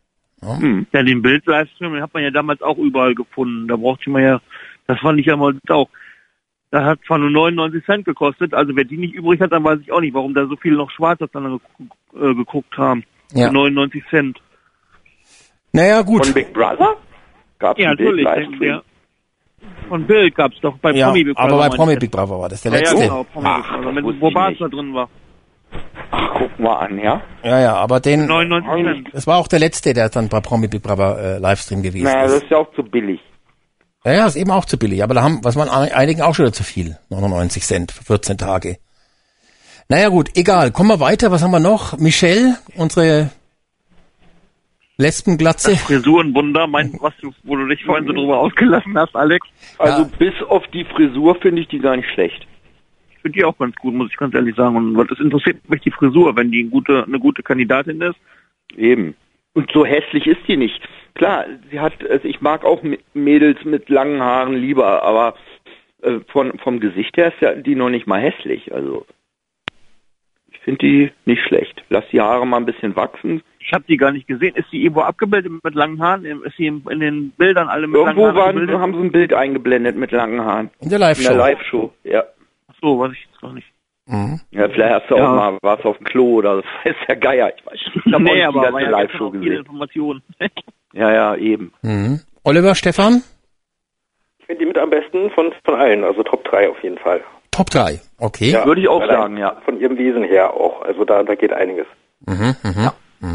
Hm. 0.41 0.85
Ja, 0.93 1.03
den 1.03 1.21
Bild-Livestream, 1.21 1.93
den 1.93 2.01
hat 2.01 2.13
man 2.13 2.23
ja 2.23 2.31
damals 2.31 2.61
auch 2.61 2.77
überall 2.77 3.15
gefunden. 3.15 3.67
Da 3.67 3.75
brauchte 3.75 4.09
man 4.09 4.23
ja, 4.23 4.41
das 4.87 4.99
fand 4.99 5.19
ich 5.19 5.25
ja 5.25 5.35
mal 5.35 5.57
auch. 5.69 5.89
Das 6.71 6.83
hat 6.83 6.99
zwar 7.07 7.19
nur 7.19 7.29
99 7.29 7.85
Cent 7.85 8.05
gekostet, 8.05 8.53
also 8.53 8.75
wer 8.75 8.83
die 8.83 8.97
nicht 8.97 9.13
übrig 9.13 9.39
hat, 9.39 9.51
dann 9.51 9.63
weiß 9.63 9.79
ich 9.81 9.91
auch 9.91 10.01
nicht, 10.01 10.13
warum 10.13 10.33
da 10.33 10.45
so 10.45 10.55
viele 10.57 10.75
noch 10.75 10.91
schwarz 10.91 11.19
dann 11.31 11.43
geguckt, 11.43 11.93
äh, 12.15 12.33
geguckt 12.33 12.77
haben. 12.77 13.03
Ja. 13.33 13.47
Für 13.47 13.53
99 13.53 14.03
Cent. 14.09 14.41
Naja, 15.71 16.01
gut. 16.01 16.25
Von 16.25 16.33
Big 16.33 16.53
Brother? 16.53 16.95
Gab's 17.59 17.79
Ja, 17.79 17.91
natürlich. 17.91 18.25
Livestream? 18.25 18.59
Der, 18.59 18.83
von 19.87 20.05
Bild 20.07 20.35
gab's 20.35 20.57
doch 20.61 20.77
bei 20.79 20.91
Ja, 20.91 21.07
Promi 21.07 21.23
Big 21.23 21.37
aber 21.37 21.47
Brother 21.49 21.57
bei 21.61 21.67
meine 21.69 21.75
Promi 21.75 21.95
Big 21.97 22.11
Brother 22.11 22.39
war 22.39 22.49
das 22.49 22.61
der 22.61 22.71
Ja, 22.73 22.77
ja, 22.77 22.83
letzte. 22.83 23.01
genau, 23.03 23.23
Promi 23.23 23.45
Big 23.47 23.53
Ach, 23.55 23.71
Brother, 23.71 23.85
das 23.85 23.93
mit, 24.03 24.21
wo 24.21 24.29
da 24.31 24.67
drin 24.67 24.93
war. 24.93 25.09
Ach, 26.11 26.29
guck 26.37 26.59
mal 26.59 26.75
an, 26.77 26.97
ja? 26.99 27.21
Ja, 27.43 27.59
ja, 27.59 27.75
aber 27.75 27.99
den, 27.99 28.25
99 28.27 28.85
Cent. 28.85 29.09
das 29.13 29.27
war 29.27 29.37
auch 29.37 29.47
der 29.47 29.59
letzte, 29.59 29.93
der 29.93 30.09
dann 30.09 30.29
bei 30.29 30.39
Promi 30.39 30.67
Big 30.67 30.81
Brother 30.83 31.17
äh, 31.19 31.37
Livestream 31.39 31.81
gewesen 31.81 32.03
Naja, 32.05 32.23
das 32.23 32.33
ist. 32.33 32.43
ist 32.43 32.51
ja 32.51 32.57
auch 32.57 32.71
zu 32.75 32.83
billig. 32.83 33.19
Ja, 34.05 34.13
ja, 34.13 34.25
ist 34.27 34.35
eben 34.35 34.51
auch 34.51 34.65
zu 34.65 34.77
billig. 34.77 35.03
Aber 35.03 35.13
da 35.15 35.23
haben, 35.23 35.39
was 35.43 35.55
man 35.55 35.67
einigen 35.67 36.21
auch 36.21 36.35
schon 36.35 36.45
wieder 36.45 36.53
zu 36.53 36.63
viel. 36.63 36.97
99 37.09 37.63
Cent 37.63 37.91
für 37.91 38.03
14 38.03 38.37
Tage. 38.37 38.77
Naja, 39.89 40.09
gut, 40.09 40.29
egal. 40.35 40.71
Kommen 40.71 40.89
wir 40.89 40.99
weiter. 40.99 41.31
Was 41.31 41.41
haben 41.41 41.51
wir 41.51 41.59
noch? 41.59 41.97
Michelle, 41.97 42.57
unsere 42.75 43.31
Lesbenglatze. 44.97 45.75
Frisurenwunder, 45.75 46.67
mein, 46.67 46.93
was 47.01 47.13
du, 47.21 47.33
wo 47.43 47.55
du 47.55 47.67
dich 47.67 47.83
vorhin 47.83 48.07
so 48.07 48.13
drüber 48.13 48.39
ausgelassen 48.39 48.97
hast, 48.97 49.15
Alex. 49.15 49.45
Also 49.77 50.03
Ja. 50.03 50.09
bis 50.17 50.33
auf 50.47 50.65
die 50.67 50.85
Frisur 50.85 51.35
finde 51.35 51.61
ich 51.61 51.67
die 51.67 51.79
gar 51.79 51.95
nicht 51.97 52.09
schlecht. 52.11 52.47
Ich 53.11 53.19
finde 53.21 53.39
die 53.39 53.43
auch 53.45 53.57
ganz 53.57 53.75
gut, 53.75 53.93
muss 53.93 54.09
ich 54.11 54.17
ganz 54.17 54.33
ehrlich 54.35 54.55
sagen. 54.55 54.75
Und 54.95 55.11
das 55.11 55.19
interessiert 55.19 55.67
mich 55.69 55.81
die 55.81 55.91
Frisur, 55.91 56.35
wenn 56.35 56.51
die 56.51 56.61
eine 56.61 56.69
gute, 56.69 57.03
eine 57.03 57.19
gute 57.19 57.43
Kandidatin 57.43 58.01
ist. 58.01 58.15
Eben. 58.77 59.15
Und 59.53 59.71
so 59.71 59.85
hässlich 59.85 60.27
ist 60.27 60.41
die 60.47 60.57
nicht. 60.57 60.79
Klar, 61.15 61.45
sie 61.71 61.79
hat, 61.79 61.93
also 62.09 62.27
ich 62.27 62.41
mag 62.41 62.63
auch 62.65 62.81
Mädels 63.13 63.63
mit 63.63 63.89
langen 63.89 64.21
Haaren 64.21 64.55
lieber, 64.55 65.01
aber 65.03 65.35
äh, 66.01 66.19
von, 66.27 66.57
vom 66.59 66.79
Gesicht 66.79 67.15
her 67.17 67.29
ist 67.33 67.41
ja 67.41 67.55
die 67.55 67.75
noch 67.75 67.89
nicht 67.89 68.05
mal 68.05 68.19
hässlich. 68.21 68.73
Also 68.73 69.05
ich 70.51 70.59
finde 70.59 70.79
die 70.85 71.11
nicht 71.25 71.41
schlecht. 71.47 71.83
Lass 71.89 72.03
die 72.11 72.21
Haare 72.21 72.45
mal 72.45 72.57
ein 72.57 72.65
bisschen 72.65 72.95
wachsen. 72.95 73.41
Ich 73.65 73.73
habe 73.73 73.83
die 73.87 73.97
gar 73.97 74.11
nicht 74.11 74.27
gesehen. 74.27 74.55
Ist 74.55 74.71
die 74.71 74.83
irgendwo 74.83 75.01
abgebildet 75.01 75.51
mit 75.63 75.73
langen 75.75 75.99
Haaren? 76.01 76.23
Ist 76.43 76.55
sie 76.57 76.67
in, 76.67 76.83
den 76.99 77.31
Bildern 77.31 77.67
alle 77.67 77.87
mit 77.87 77.95
Irgendwo 77.97 78.25
langen 78.27 78.35
Haaren 78.35 78.35
waren, 78.35 78.47
abgebildet? 78.49 78.79
haben 78.79 78.93
sie 78.93 78.99
ein 78.99 79.11
Bild 79.11 79.33
eingeblendet 79.33 79.95
mit 79.95 80.11
langen 80.11 80.41
Haaren. 80.43 80.69
In 80.81 80.89
der 80.89 80.97
In 80.97 80.99
der 80.99 80.99
Live-Show. 80.99 81.33
Live-Show, 81.35 81.93
ja. 82.03 82.23
Ach 82.69 82.75
so, 82.81 82.99
weiß 82.99 83.11
ich 83.13 83.27
jetzt 83.31 83.41
noch 83.41 83.53
nicht. 83.53 83.67
Mhm. 84.07 84.39
Ja, 84.51 84.69
vielleicht 84.69 84.93
hast 85.01 85.09
du 85.09 85.15
Ja. 85.17 85.31
auch 85.31 85.35
mal 85.35 85.57
was 85.63 85.83
auf 85.83 85.97
dem 85.97 86.05
Klo 86.05 86.35
oder 86.35 86.57
das 86.61 86.65
weiß 86.83 86.95
der 87.07 87.15
Geier. 87.15 87.51
Ich 87.57 87.65
weiß 87.65 87.73
nicht. 87.73 88.05
Ich 88.05 88.13
habe 88.13 88.23
nee, 88.23 88.43
aber 88.43 88.59
die 88.59 88.65
ganze 88.65 88.81
ja 88.83 88.89
Live-Show 88.89 89.29
gesehen. 89.31 89.53
Informationen. 89.53 90.21
Ja, 90.93 91.11
ja, 91.11 91.35
eben. 91.35 91.73
Mhm. 91.81 92.21
Oliver, 92.45 92.73
Stefan? 92.73 93.21
Ich 94.39 94.45
finde 94.45 94.59
die 94.61 94.65
mit 94.67 94.77
am 94.77 94.89
besten 94.89 95.29
von, 95.31 95.51
von 95.65 95.75
allen, 95.75 96.05
also 96.05 96.23
Top 96.23 96.45
3 96.45 96.69
auf 96.69 96.81
jeden 96.83 96.97
Fall. 96.99 97.21
Top 97.51 97.69
3. 97.69 97.99
Okay. 98.17 98.51
Ja, 98.51 98.65
Würde 98.65 98.79
ich 98.79 98.87
auch 98.87 99.05
sagen, 99.05 99.35
ja. 99.35 99.57
Von 99.65 99.77
ihrem 99.77 99.97
Wesen 99.97 100.23
her 100.23 100.53
auch, 100.53 100.83
also 100.83 101.03
da, 101.03 101.23
da 101.23 101.35
geht 101.35 101.51
einiges. 101.51 101.85
Mhm, 102.25 102.55
mhm. 102.63 102.91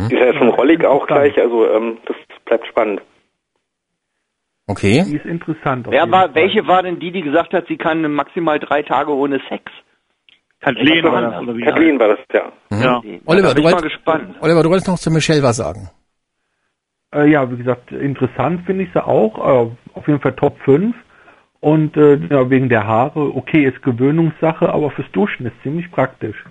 Die 0.08 0.14
ist 0.14 0.20
ja 0.20 0.34
schon 0.34 0.48
rollig 0.48 0.84
auch 0.84 1.06
gleich, 1.06 1.38
also 1.38 1.68
ähm, 1.70 1.98
das 2.06 2.16
bleibt 2.44 2.66
spannend. 2.66 3.02
Okay. 4.66 5.04
Die 5.06 5.16
ist 5.16 5.24
interessant. 5.24 5.86
Wer 5.90 6.10
war, 6.10 6.34
welche 6.34 6.66
war 6.66 6.82
denn 6.82 7.00
die, 7.00 7.10
die 7.10 7.22
gesagt 7.22 7.52
hat, 7.52 7.66
sie 7.66 7.76
kann 7.76 8.02
maximal 8.12 8.58
drei 8.60 8.82
Tage 8.82 9.12
ohne 9.12 9.40
Sex? 9.48 9.64
Kathleen 10.60 11.04
war 11.04 11.22
das, 11.22 11.32
das? 11.32 11.42
oder 11.42 11.56
wie? 11.56 11.62
Kathleen 11.62 11.98
war 11.98 12.08
das, 12.08 12.18
ja. 12.32 12.52
Mhm. 12.70 12.82
Ja. 12.82 13.02
Oliver, 13.26 13.48
du 13.48 13.54
bin 13.54 13.64
ich 13.64 13.64
mal 13.64 13.72
wolltest, 13.72 13.82
gespannt. 13.82 14.36
Oliver, 14.40 14.62
du 14.62 14.68
wolltest 14.68 14.88
noch 14.88 14.98
zu 14.98 15.10
Michelle 15.10 15.42
was 15.42 15.56
sagen. 15.56 15.90
Äh, 17.12 17.30
ja, 17.30 17.50
wie 17.50 17.56
gesagt, 17.56 17.90
interessant 17.90 18.64
finde 18.66 18.84
ich 18.84 18.90
sie 18.92 19.04
auch. 19.04 19.38
Äh, 19.38 19.70
auf 19.94 20.06
jeden 20.06 20.20
Fall 20.20 20.34
Top 20.36 20.56
5. 20.64 20.94
Und 21.60 21.96
äh, 21.96 22.16
ja, 22.30 22.48
wegen 22.48 22.68
der 22.68 22.86
Haare, 22.86 23.34
okay, 23.34 23.64
ist 23.64 23.82
Gewöhnungssache, 23.82 24.68
aber 24.68 24.90
fürs 24.92 25.10
Duschen 25.12 25.46
ist 25.46 25.62
ziemlich 25.62 25.90
praktisch. 25.90 26.44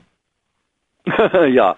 ja. 1.50 1.76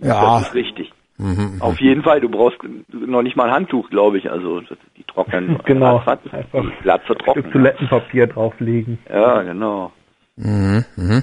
Ja. 0.00 0.38
Das 0.38 0.48
ist 0.48 0.54
richtig. 0.54 0.92
Mhm. 1.18 1.60
Auf 1.60 1.80
jeden 1.80 2.02
Fall, 2.02 2.20
du 2.20 2.30
brauchst 2.30 2.58
noch 2.88 3.22
nicht 3.22 3.36
mal 3.36 3.48
ein 3.48 3.54
Handtuch, 3.54 3.90
glaube 3.90 4.16
ich. 4.18 4.30
Also 4.30 4.62
die 4.96 5.04
trocknen 5.04 5.58
Genau. 5.64 5.96
ratzfatz, 5.96 6.32
Einfach 6.32 6.64
die 6.82 7.14
trocken. 7.24 7.50
Toilettenpapier 7.52 8.26
drauflegen. 8.26 8.98
Ja, 9.08 9.42
genau. 9.42 9.92
Mhm. 10.36 10.84
Mhm. 10.96 11.22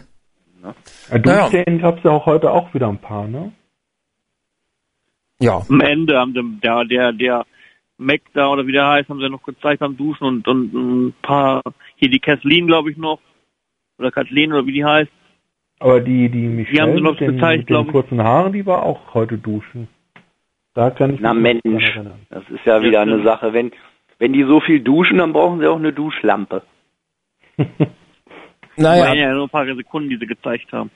Ja. 0.63 1.17
Duschstellen 1.17 1.79
gab 1.79 1.97
es 1.97 2.03
ja 2.03 2.11
auch 2.11 2.25
heute 2.27 2.51
auch 2.51 2.73
wieder 2.73 2.87
ein 2.89 2.99
paar, 2.99 3.27
ne? 3.27 3.51
Ja. 5.39 5.61
Am 5.67 5.81
Ende 5.81 6.17
haben 6.17 6.33
sie, 6.33 6.59
der, 6.61 6.83
der, 6.85 7.13
der 7.13 7.45
Mac 7.97 8.21
da, 8.33 8.49
oder 8.49 8.67
wie 8.67 8.71
der 8.73 8.87
heißt, 8.87 9.09
haben 9.09 9.19
sie 9.19 9.29
noch 9.29 9.43
gezeigt 9.43 9.81
am 9.81 9.97
Duschen 9.97 10.25
und, 10.25 10.47
und 10.47 10.73
ein 10.73 11.13
paar, 11.21 11.61
hier 11.95 12.09
die 12.09 12.19
Kathleen, 12.19 12.67
glaube 12.67 12.91
ich, 12.91 12.97
noch. 12.97 13.19
Oder 13.97 14.11
Kathleen, 14.11 14.53
oder 14.53 14.65
wie 14.65 14.73
die 14.73 14.85
heißt. 14.85 15.11
Aber 15.79 15.99
die, 16.01 16.29
die 16.29 16.47
Michelle 16.47 16.95
sie 16.95 17.01
noch 17.01 17.11
mit 17.11 17.19
den, 17.21 17.35
gezeigt, 17.35 17.69
mit 17.69 17.77
den 17.77 17.87
kurzen 17.87 18.23
Haaren, 18.23 18.51
die 18.53 18.65
war 18.65 18.83
auch 18.83 19.13
heute 19.13 19.37
duschen. 19.37 19.87
Da 20.73 20.89
kann 20.91 21.13
ich 21.13 21.19
Na 21.19 21.33
mich 21.33 21.61
Mensch, 21.63 21.99
das 22.29 22.43
ist 22.49 22.65
ja 22.65 22.81
wieder 22.81 23.01
eine 23.01 23.23
Sache. 23.23 23.53
Wenn, 23.53 23.71
wenn 24.19 24.33
die 24.33 24.43
so 24.43 24.59
viel 24.59 24.79
duschen, 24.81 25.17
dann 25.19 25.33
brauchen 25.33 25.59
sie 25.59 25.67
auch 25.67 25.77
eine 25.77 25.93
Duschlampe. 25.93 26.63
Naja, 28.79 29.05
Waren 29.05 29.17
ja 29.17 29.33
nur 29.33 29.45
ein 29.45 29.49
paar 29.49 29.65
Sekunden, 29.65 30.07
die 30.11 30.17
sie 30.17 30.27
gezeigt 30.27 30.71
haben. 30.71 30.91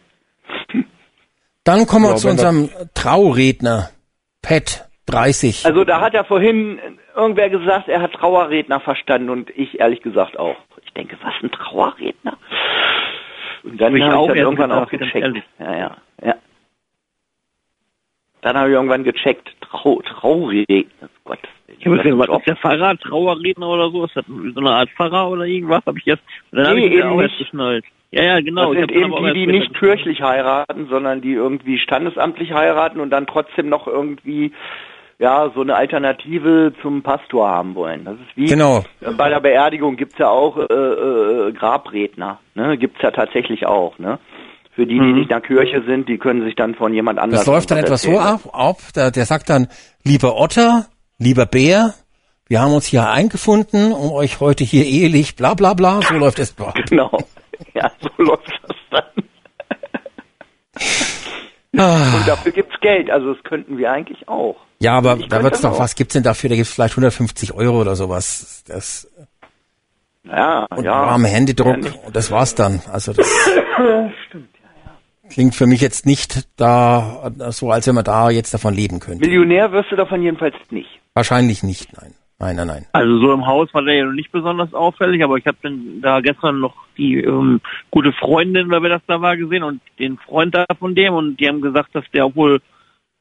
dann 1.63 1.87
kommen 1.87 2.05
wir 2.05 2.09
Ja, 2.11 2.15
zu 2.17 2.27
das- 2.27 2.33
unserem 2.33 2.69
Trauredner. 2.93 3.89
Pat, 4.43 4.87
30. 5.07 5.65
Also 5.65 5.83
da 5.83 5.99
hat 5.99 6.13
ja 6.13 6.23
vorhin 6.23 6.77
irgendwer 7.15 7.49
gesagt, 7.49 7.87
er 7.89 8.01
hat 8.03 8.13
Trauerredner 8.13 8.79
verstanden 8.81 9.31
und 9.31 9.49
ich 9.55 9.79
ehrlich 9.79 10.01
gesagt 10.03 10.37
auch. 10.37 10.57
Ich 10.85 10.93
denke, 10.93 11.17
was 11.23 11.33
ein 11.41 11.49
Trauerredner? 11.51 12.37
Und 13.63 13.79
dann 13.79 13.93
Hab 13.93 13.97
ich 13.97 14.03
habe 14.03 14.13
ich 14.13 14.17
auch 14.19 14.27
das 14.27 14.35
erst 14.37 14.45
irgendwann 14.45 14.71
auch 14.71 14.89
gecheckt. 14.89 15.43
Ja, 15.59 15.77
ja, 15.77 15.97
ja. 16.23 16.35
Dann 18.41 18.57
habe 18.57 18.69
ich 18.69 18.73
irgendwann 18.75 19.03
gecheckt, 19.03 19.55
Trau 19.61 20.01
Trauredner. 20.01 21.09
Gott. 21.23 21.39
Ich 21.67 21.85
habe 21.85 21.97
gesehen, 21.97 22.17
was 22.19 22.29
ist 22.29 22.47
der 22.47 22.55
Pfarrer, 22.57 22.97
Trauerredner 22.97 23.67
oder 23.67 23.89
so? 23.91 24.05
Ist 24.05 24.15
das 24.15 24.25
so 24.27 24.59
eine 24.59 24.71
Art 24.71 24.89
Pfarrer 24.91 25.29
oder 25.29 25.45
irgendwas? 25.45 25.85
Habe 25.85 25.99
ich 25.99 26.05
jetzt, 26.05 26.23
dann 26.51 26.67
habe 26.67 26.75
Nee, 26.75 26.87
ich 26.87 27.03
auch 27.03 27.21
erst 27.21 27.33
nicht. 27.33 27.39
geschnallt. 27.39 27.85
Ja, 28.11 28.23
ja, 28.23 28.39
genau. 28.41 28.73
das 28.73 28.87
sind 28.87 28.91
hab 28.91 29.11
dann 29.11 29.25
eben 29.25 29.33
die, 29.33 29.45
die 29.45 29.47
nicht 29.47 29.73
kirchlich 29.75 30.21
heiraten, 30.21 30.87
sondern 30.89 31.21
die 31.21 31.31
irgendwie 31.31 31.77
standesamtlich 31.79 32.51
heiraten 32.51 32.99
und 32.99 33.09
dann 33.09 33.25
trotzdem 33.25 33.69
noch 33.69 33.87
irgendwie 33.87 34.51
ja 35.21 35.51
so 35.53 35.61
eine 35.61 35.75
Alternative 35.75 36.73
zum 36.81 37.03
Pastor 37.03 37.47
haben 37.47 37.75
wollen. 37.75 38.03
Das 38.05 38.15
ist 38.15 38.35
wie 38.35 38.47
Genau. 38.47 38.83
bei 39.17 39.29
der 39.29 39.39
Beerdigung 39.39 39.95
gibt's 39.95 40.17
ja 40.17 40.29
auch 40.29 40.57
äh, 40.57 40.63
äh, 40.63 41.51
Grabredner, 41.53 42.39
ne? 42.55 42.75
Gibt's 42.77 43.01
ja 43.03 43.11
tatsächlich 43.11 43.65
auch, 43.67 43.99
ne? 43.99 44.17
Für 44.73 44.87
die, 44.87 44.95
die 44.95 44.99
Mhm. 44.99 45.13
nicht 45.13 45.23
in 45.23 45.27
der 45.29 45.41
Kirche 45.41 45.83
sind, 45.85 46.09
die 46.09 46.17
können 46.17 46.43
sich 46.43 46.55
dann 46.55 46.73
von 46.75 46.93
jemand 46.93 47.19
anderem 47.19 47.37
Das 47.39 47.45
läuft 47.47 47.69
dann 47.71 47.77
etwas 47.77 48.01
so 48.01 48.17
ab, 48.17 48.41
ab 48.51 48.77
der, 48.95 49.11
der 49.11 49.25
sagt 49.25 49.49
dann, 49.49 49.67
lieber 50.03 50.37
Otter, 50.37 50.87
lieber 51.19 51.45
Bär, 51.45 51.93
wir 52.47 52.61
haben 52.61 52.73
uns 52.73 52.87
hier 52.87 53.07
eingefunden, 53.09 53.91
um 53.93 54.11
euch 54.11 54.39
heute 54.39 54.63
hier 54.63 54.85
ehelich, 54.85 55.35
bla 55.35 55.53
bla 55.53 55.73
bla, 55.75 56.01
so 56.01 56.15
läuft 56.15 56.39
es. 56.39 56.55
Genau. 56.89 57.11
Ja, 57.75 57.91
so 58.01 58.09
läuft 58.23 58.59
das 58.67 58.75
dann. 58.89 59.23
Ah. 61.77 62.17
Und 62.17 62.27
dafür 62.27 62.51
gibt's 62.51 62.79
Geld, 62.81 63.09
also 63.09 63.33
das 63.33 63.43
könnten 63.43 63.77
wir 63.77 63.91
eigentlich 63.91 64.27
auch. 64.27 64.57
Ja, 64.79 64.97
aber 64.97 65.15
da 65.15 65.43
wird's 65.43 65.61
doch, 65.61 65.73
auch. 65.73 65.79
was 65.79 65.95
gibt's 65.95 66.13
denn 66.13 66.23
dafür? 66.23 66.49
Da 66.49 66.55
gibt's 66.55 66.73
vielleicht 66.73 66.93
150 66.93 67.53
Euro 67.53 67.79
oder 67.79 67.95
sowas. 67.95 68.63
Das, 68.67 69.09
Ja, 70.25 70.65
und 70.65 70.83
ja. 70.83 70.91
warme 70.91 71.27
Händedruck 71.27 71.83
Ja, 71.83 71.91
und 72.05 72.15
das 72.15 72.29
war's 72.31 72.55
dann. 72.55 72.81
Also 72.91 73.13
das 73.13 73.25
Stimmt, 74.27 74.49
ja, 74.61 74.69
ja. 74.85 75.29
klingt 75.29 75.55
für 75.55 75.65
mich 75.65 75.81
jetzt 75.81 76.05
nicht 76.05 76.47
da 76.57 77.31
so, 77.49 77.71
als 77.71 77.87
wenn 77.87 77.95
man 77.95 78.03
da 78.03 78.29
jetzt 78.29 78.53
davon 78.53 78.73
leben 78.73 78.99
könnte. 78.99 79.25
Millionär 79.25 79.71
wirst 79.71 79.91
du 79.91 79.95
davon 79.95 80.21
jedenfalls 80.21 80.55
nicht. 80.71 80.89
Wahrscheinlich 81.13 81.63
nicht, 81.63 81.93
nein. 81.99 82.13
Nein, 82.41 82.55
nein, 82.55 82.67
nein. 82.67 82.85
Also 82.93 83.19
so 83.19 83.33
im 83.33 83.45
Haus 83.45 83.71
war 83.71 83.83
der 83.83 83.93
ja 83.93 84.05
noch 84.05 84.13
nicht 84.13 84.31
besonders 84.31 84.73
auffällig, 84.73 85.23
aber 85.23 85.37
ich 85.37 85.45
habe 85.45 85.57
dann 85.61 86.01
da 86.01 86.21
gestern 86.21 86.59
noch 86.59 86.73
die 86.97 87.19
ähm, 87.19 87.61
gute 87.91 88.13
Freundin, 88.13 88.67
oder 88.67 88.81
wer 88.81 88.89
das 88.89 89.03
da 89.05 89.21
war, 89.21 89.37
gesehen 89.37 89.61
und 89.61 89.79
den 89.99 90.17
Freund 90.17 90.55
da 90.55 90.65
von 90.79 90.95
dem 90.95 91.13
und 91.13 91.39
die 91.39 91.47
haben 91.47 91.61
gesagt, 91.61 91.93
dass 91.93 92.03
der 92.13 92.25
obwohl 92.25 92.59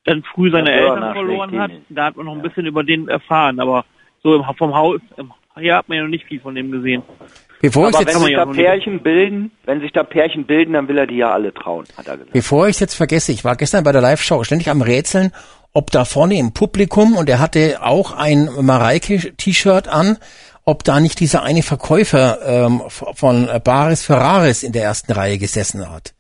dann 0.07 0.23
früh 0.23 0.51
seine 0.51 0.71
Der 0.71 0.81
Eltern 0.81 1.13
verloren 1.13 1.61
hat, 1.61 1.71
da 1.91 2.07
hat 2.07 2.17
man 2.17 2.25
noch 2.25 2.33
ein 2.35 2.41
bisschen 2.41 2.65
über 2.65 2.83
den 2.83 3.09
erfahren, 3.09 3.61
aber 3.61 3.85
so 4.23 4.35
im, 4.35 4.43
vom 4.57 4.75
Haus, 4.75 5.01
im, 5.19 5.33
hier 5.59 5.77
hat 5.77 5.89
man 5.91 5.99
ja 5.99 6.05
noch 6.05 6.11
nicht 6.11 6.25
viel 6.25 6.41
von 6.41 6.55
dem 6.55 6.71
gesehen. 6.71 7.03
Bevor 7.61 7.91
ich 7.91 7.97
Aber 7.97 8.05
jetzt 8.05 8.15
wenn 8.15 8.23
sich 8.23 8.33
ja 8.33 8.47
da 8.47 8.51
Pärchen 8.51 9.03
bilden, 9.03 9.51
wenn 9.67 9.81
sich 9.81 9.93
da 9.93 10.03
Pärchen 10.03 10.47
bilden, 10.47 10.73
dann 10.73 10.89
will 10.89 10.97
er 10.97 11.07
die 11.07 11.17
ja 11.17 11.31
alle 11.31 11.53
trauen, 11.53 11.85
hat 11.99 12.09
er 12.09 12.17
gesagt. 12.17 12.33
Bevor 12.33 12.69
ich 12.69 12.77
es 12.77 12.81
jetzt 12.81 12.95
vergesse, 12.95 13.33
ich 13.33 13.45
war 13.45 13.57
gestern 13.57 13.85
bei 13.85 13.93
der 13.93 14.01
Live-Show 14.01 14.45
ständig 14.45 14.71
am 14.71 14.81
Rätseln, 14.81 15.33
ob 15.73 15.91
da 15.91 16.05
vorne 16.05 16.37
im 16.39 16.53
Publikum, 16.53 17.17
und 17.17 17.29
er 17.29 17.39
hatte 17.39 17.79
auch 17.83 18.13
ein 18.13 18.49
Mareike-T-Shirt 18.61 19.89
an, 19.89 20.19
ob 20.65 20.85
da 20.85 21.01
nicht 21.01 21.21
dieser 21.21 21.43
eine 21.43 21.63
Verkäufer 21.63 22.39
ähm, 22.45 22.83
von 22.89 23.49
Baris 23.65 24.05
Ferraris 24.05 24.63
in 24.63 24.73
der 24.73 24.83
ersten 24.85 25.13
Reihe 25.13 25.39
gesessen 25.39 25.91
hat. 25.91 26.15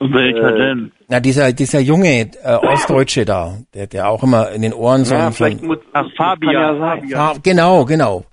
Welcher 0.00 0.54
Äh, 0.54 0.58
denn? 0.58 0.92
Na, 1.08 1.20
dieser, 1.20 1.52
dieser 1.52 1.80
junge 1.80 2.30
äh, 2.42 2.54
Ostdeutsche 2.56 3.24
da, 3.24 3.58
der, 3.72 3.86
der 3.86 4.08
auch 4.08 4.22
immer 4.22 4.50
in 4.50 4.62
den 4.62 4.74
Ohren 4.74 5.04
so, 5.04 5.14
Ja, 5.14 5.30
vielleicht 5.30 5.62
muss, 5.62 5.78
Ach, 5.92 6.04
Fabian. 6.16 6.52
ja. 6.52 6.76
Fabian. 6.76 7.40
genau, 7.42 7.84
genau. 7.84 8.24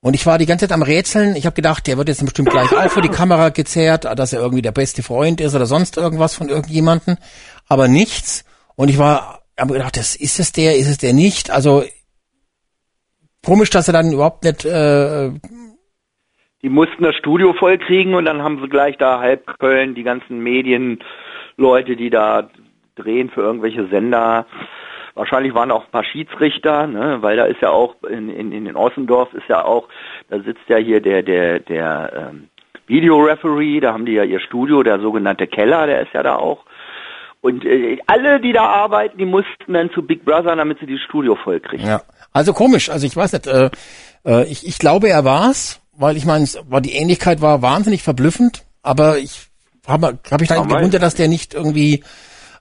Und 0.00 0.14
ich 0.14 0.26
war 0.26 0.38
die 0.38 0.46
ganze 0.46 0.66
Zeit 0.66 0.74
am 0.74 0.82
Rätseln. 0.82 1.36
Ich 1.36 1.46
habe 1.46 1.54
gedacht, 1.54 1.86
der 1.86 1.96
wird 1.96 2.08
jetzt 2.08 2.24
bestimmt 2.24 2.50
gleich 2.50 2.72
auch 2.76 2.90
vor 2.90 3.02
die 3.02 3.08
Kamera 3.08 3.50
gezerrt, 3.50 4.04
dass 4.04 4.32
er 4.32 4.40
irgendwie 4.40 4.62
der 4.62 4.72
beste 4.72 5.04
Freund 5.04 5.40
ist 5.40 5.54
oder 5.54 5.66
sonst 5.66 5.96
irgendwas 5.96 6.34
von 6.34 6.48
irgendjemanden. 6.48 7.18
Aber 7.72 7.88
nichts. 7.88 8.44
Und 8.76 8.90
ich 8.90 8.98
war, 8.98 9.40
habe 9.58 9.72
gedacht, 9.72 9.96
das 9.96 10.14
ist 10.14 10.38
es 10.38 10.52
der, 10.52 10.76
ist 10.76 10.90
es 10.90 10.98
der 10.98 11.14
nicht. 11.14 11.50
Also 11.50 11.84
komisch, 13.42 13.70
dass 13.70 13.88
er 13.88 13.94
dann 13.94 14.12
überhaupt 14.12 14.44
nicht. 14.44 14.66
Äh, 14.66 15.30
Die 16.62 16.68
mussten 16.68 17.02
das 17.02 17.16
Studio 17.16 17.54
voll 17.54 17.78
kriegen 17.78 18.14
und 18.14 18.26
dann 18.26 18.42
haben 18.42 18.60
sie 18.60 18.68
gleich 18.68 18.98
da 18.98 19.20
halb 19.20 19.58
Köln 19.58 19.94
die 19.94 20.02
ganzen 20.02 20.42
Medienleute, 20.42 21.96
die 21.96 22.10
da 22.10 22.50
drehen 22.96 23.30
für 23.30 23.40
irgendwelche 23.40 23.88
Sender. 23.88 24.44
Wahrscheinlich 25.14 25.54
waren 25.54 25.70
auch 25.70 25.86
ein 25.86 25.90
paar 25.90 26.04
Schiedsrichter, 26.04 26.86
ne, 26.86 27.22
weil 27.22 27.38
da 27.38 27.44
ist 27.46 27.62
ja 27.62 27.70
auch 27.70 27.94
in, 28.04 28.28
in, 28.28 28.52
in 28.52 28.76
Ossendorf 28.76 29.32
ist 29.32 29.48
ja 29.48 29.64
auch, 29.64 29.88
da 30.28 30.40
sitzt 30.40 30.68
ja 30.68 30.76
hier 30.76 31.00
der 31.00 31.22
der 31.22 31.60
der 31.60 32.12
ähm, 32.14 32.48
Videoreferee, 32.86 33.80
da 33.80 33.94
haben 33.94 34.04
die 34.04 34.12
ja 34.12 34.24
ihr 34.24 34.40
Studio, 34.40 34.82
der 34.82 35.00
sogenannte 35.00 35.46
Keller, 35.46 35.86
der 35.86 36.02
ist 36.02 36.12
ja 36.12 36.22
da 36.22 36.36
auch. 36.36 36.64
Und 37.42 37.64
äh, 37.66 37.98
alle, 38.06 38.40
die 38.40 38.52
da 38.52 38.64
arbeiten, 38.64 39.18
die 39.18 39.26
mussten 39.26 39.74
dann 39.74 39.90
zu 39.90 40.02
Big 40.02 40.24
Brother, 40.24 40.56
damit 40.56 40.78
sie 40.78 40.86
die 40.86 40.98
Studio 40.98 41.36
voll 41.36 41.60
kriegen. 41.60 41.86
ja. 41.86 42.02
Also 42.32 42.54
komisch. 42.54 42.88
Also 42.88 43.06
ich 43.06 43.14
weiß 43.14 43.32
nicht. 43.32 43.46
Äh, 43.46 43.68
äh, 44.24 44.44
ich, 44.44 44.66
ich 44.66 44.78
glaube, 44.78 45.10
er 45.10 45.24
war's, 45.24 45.80
weil 45.92 46.16
ich 46.16 46.24
meine, 46.24 46.44
es 46.44 46.58
war 46.66 46.80
die 46.80 46.92
Ähnlichkeit 46.92 47.42
war 47.42 47.60
wahnsinnig 47.60 48.02
verblüffend. 48.02 48.64
Aber 48.82 49.18
ich 49.18 49.48
habe 49.86 50.18
hab 50.30 50.40
mich 50.40 50.48
dann 50.48 50.66
gewundert, 50.66 51.02
dass 51.02 51.14
der 51.14 51.28
nicht 51.28 51.52
irgendwie 51.52 52.02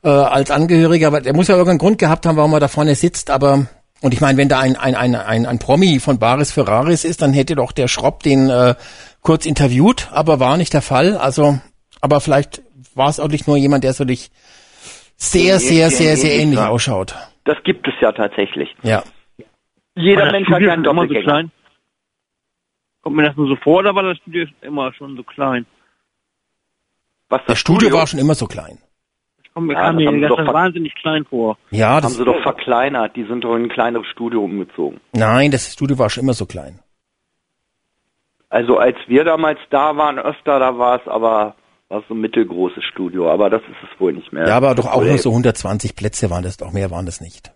äh, 0.03 0.09
als 0.09 0.51
Angehöriger, 0.51 1.07
aber 1.07 1.21
der 1.21 1.33
muss 1.33 1.47
ja 1.47 1.55
irgendeinen 1.55 1.79
Grund 1.79 1.99
gehabt 1.99 2.25
haben, 2.25 2.35
warum 2.35 2.53
er 2.53 2.59
da 2.59 2.67
vorne 2.67 2.95
sitzt, 2.95 3.29
aber 3.29 3.67
und 4.01 4.15
ich 4.15 4.21
meine, 4.21 4.35
wenn 4.39 4.49
da 4.49 4.59
ein, 4.59 4.75
ein, 4.75 4.95
ein, 4.95 5.13
ein, 5.13 5.45
ein 5.45 5.59
Promi 5.59 5.99
von 5.99 6.17
Baris 6.17 6.51
Ferraris 6.51 7.05
ist, 7.05 7.21
dann 7.21 7.33
hätte 7.33 7.53
doch 7.53 7.71
der 7.71 7.87
Schropp 7.87 8.23
den 8.23 8.49
äh, 8.49 8.73
kurz 9.21 9.45
interviewt, 9.45 10.09
aber 10.11 10.39
war 10.39 10.57
nicht 10.57 10.73
der 10.73 10.81
Fall. 10.81 11.17
Also, 11.17 11.59
aber 12.01 12.19
vielleicht 12.19 12.63
war 12.95 13.09
es 13.09 13.19
auch 13.19 13.27
nicht 13.27 13.47
nur 13.47 13.57
jemand, 13.57 13.83
der 13.83 13.93
so 13.93 14.03
dich 14.03 14.31
sehr, 15.21 15.59
sehr, 15.59 15.89
sehr 15.91 16.17
sehr, 16.17 16.33
ähnlich 16.39 16.59
ausschaut. 16.59 17.15
Das 17.45 17.61
gibt 17.63 17.87
es 17.87 17.93
ja 18.01 18.11
tatsächlich. 18.11 18.75
Ja. 18.81 19.03
Jeder 19.95 20.23
das 20.23 20.31
Mensch 20.31 20.49
hat 20.49 20.61
ja 20.61 20.73
einen 20.73 20.83
schon 20.83 20.91
immer 20.91 21.01
so 21.03 21.07
Doppelgänger. 21.07 21.23
klein? 21.23 21.51
Kommt 23.01 23.15
mir 23.15 23.23
das 23.23 23.35
nur 23.35 23.47
so 23.47 23.55
vor, 23.57 23.79
oder 23.79 23.93
war 23.95 24.03
das 24.03 24.17
Studio 24.17 24.45
immer 24.61 24.93
schon 24.93 25.15
so 25.15 25.23
klein? 25.23 25.65
Was 27.29 27.41
Das 27.45 27.59
Studio 27.59 27.91
war 27.91 28.07
schon 28.07 28.19
immer 28.19 28.35
so 28.35 28.47
klein. 28.47 28.77
Ich 29.43 29.53
komme 29.53 29.67
mir 29.67 29.73
Ja, 29.73 29.91
das 29.91 30.05
haben 30.05 30.21
das 30.21 30.29
doch 30.29 30.53
wahnsinnig 30.53 30.95
klein 30.95 31.25
vor. 31.25 31.57
Ja, 31.71 31.89
haben 31.95 32.01
das, 32.03 32.15
sie 32.15 32.25
doch 32.25 32.41
verkleinert. 32.41 33.15
Die 33.15 33.23
sind 33.25 33.43
doch 33.43 33.55
in 33.55 33.63
ein 33.63 33.69
kleineres 33.69 34.07
Studio 34.07 34.43
umgezogen. 34.43 34.99
nein, 35.13 35.51
das 35.51 35.73
Studio 35.73 35.97
war 35.99 36.09
schon 36.09 36.23
immer 36.23 36.33
so 36.33 36.45
klein. 36.45 36.79
Also 38.49 38.77
als 38.77 38.97
wir 39.07 39.23
damals 39.23 39.59
da 39.69 39.95
waren, 39.97 40.19
öfter, 40.19 40.59
da 40.59 40.77
war 40.77 40.99
es 40.99 41.07
aber 41.07 41.55
war 41.91 42.03
so 42.07 42.13
ein 42.13 42.21
mittelgroßes 42.21 42.83
Studio. 42.85 43.29
Aber 43.29 43.49
das 43.49 43.61
ist 43.63 43.77
es 43.83 43.99
wohl 43.99 44.13
nicht 44.13 44.31
mehr. 44.31 44.47
Ja, 44.47 44.55
aber 44.55 44.73
doch 44.75 44.87
auch 44.87 45.03
nur 45.03 45.17
so 45.17 45.29
120 45.29 45.95
Plätze 45.95 46.29
waren 46.29 46.43
das, 46.43 46.57
doch 46.57 46.71
mehr 46.71 46.89
waren 46.89 47.05
das 47.05 47.21
nicht. 47.21 47.51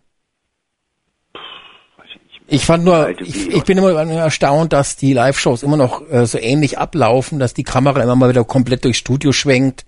Ich 2.48 2.64
fand 2.64 2.84
nur, 2.84 3.10
ich, 3.20 3.50
ich 3.50 3.64
bin 3.64 3.80
immer 3.80 3.92
erstaunt, 3.94 4.72
dass 4.72 4.98
die 4.98 5.14
Live-Shows 5.14 5.64
immer 5.64 5.78
noch 5.78 6.08
äh, 6.12 6.28
so 6.28 6.38
ähnlich 6.38 6.78
ablaufen, 6.78 7.40
dass 7.40 7.56
die 7.56 7.64
Kamera 7.64 8.04
immer 8.04 8.16
mal 8.16 8.30
wieder 8.30 8.44
komplett 8.44 8.84
durchs 8.84 9.00
Studio 9.00 9.32
schwenkt 9.32 9.84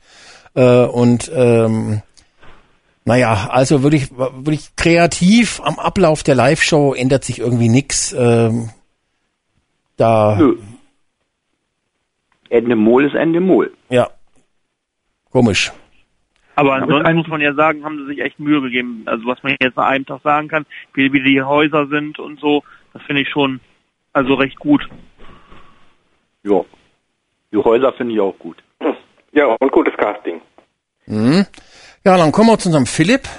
äh, 0.55 0.85
und 0.85 1.31
ähm, 1.35 2.01
naja, 3.05 3.49
also 3.51 3.83
würde 3.83 3.97
ich, 3.97 4.17
würde 4.17 4.53
ich 4.53 4.75
kreativ 4.75 5.61
am 5.63 5.77
Ablauf 5.77 6.23
der 6.23 6.33
Live-Show 6.33 6.95
ändert 6.95 7.25
sich 7.25 7.39
irgendwie 7.39 7.69
nix. 7.69 8.11
Ähm, 8.17 8.71
da, 9.95 10.35
Nö. 10.35 10.57
Ende 12.49 12.75
Mol 12.75 13.05
ist 13.05 13.13
Ende 13.13 13.39
Mol. 13.39 13.71
ja, 13.89 14.09
komisch. 15.37 15.71
Aber 16.55 16.73
ansonsten 16.73 17.15
muss 17.15 17.27
man 17.27 17.41
ja 17.41 17.53
sagen, 17.53 17.85
haben 17.85 17.99
sie 17.99 18.07
sich 18.07 18.19
echt 18.25 18.39
Mühe 18.39 18.59
gegeben. 18.61 19.03
Also 19.05 19.27
was 19.27 19.43
man 19.43 19.55
jetzt 19.61 19.77
nach 19.77 19.85
einem 19.85 20.07
Tag 20.07 20.21
sagen 20.23 20.47
kann, 20.47 20.65
wie, 20.95 21.13
wie 21.13 21.21
die 21.21 21.43
Häuser 21.43 21.85
sind 21.87 22.17
und 22.17 22.39
so, 22.39 22.63
das 22.93 23.03
finde 23.03 23.21
ich 23.21 23.29
schon 23.29 23.59
also 24.13 24.33
recht 24.33 24.57
gut. 24.57 24.89
Ja. 26.43 26.61
Die 27.51 27.57
Häuser 27.57 27.93
finde 27.93 28.15
ich 28.15 28.19
auch 28.19 28.37
gut. 28.39 28.57
Ja, 29.31 29.45
und 29.59 29.71
gutes 29.71 29.95
Casting. 29.97 30.41
Mhm. 31.05 31.45
Ja, 32.03 32.17
dann 32.17 32.31
kommen 32.31 32.49
wir 32.49 32.57
zu 32.57 32.69
unserem 32.69 32.87
Philipp. 32.87 33.29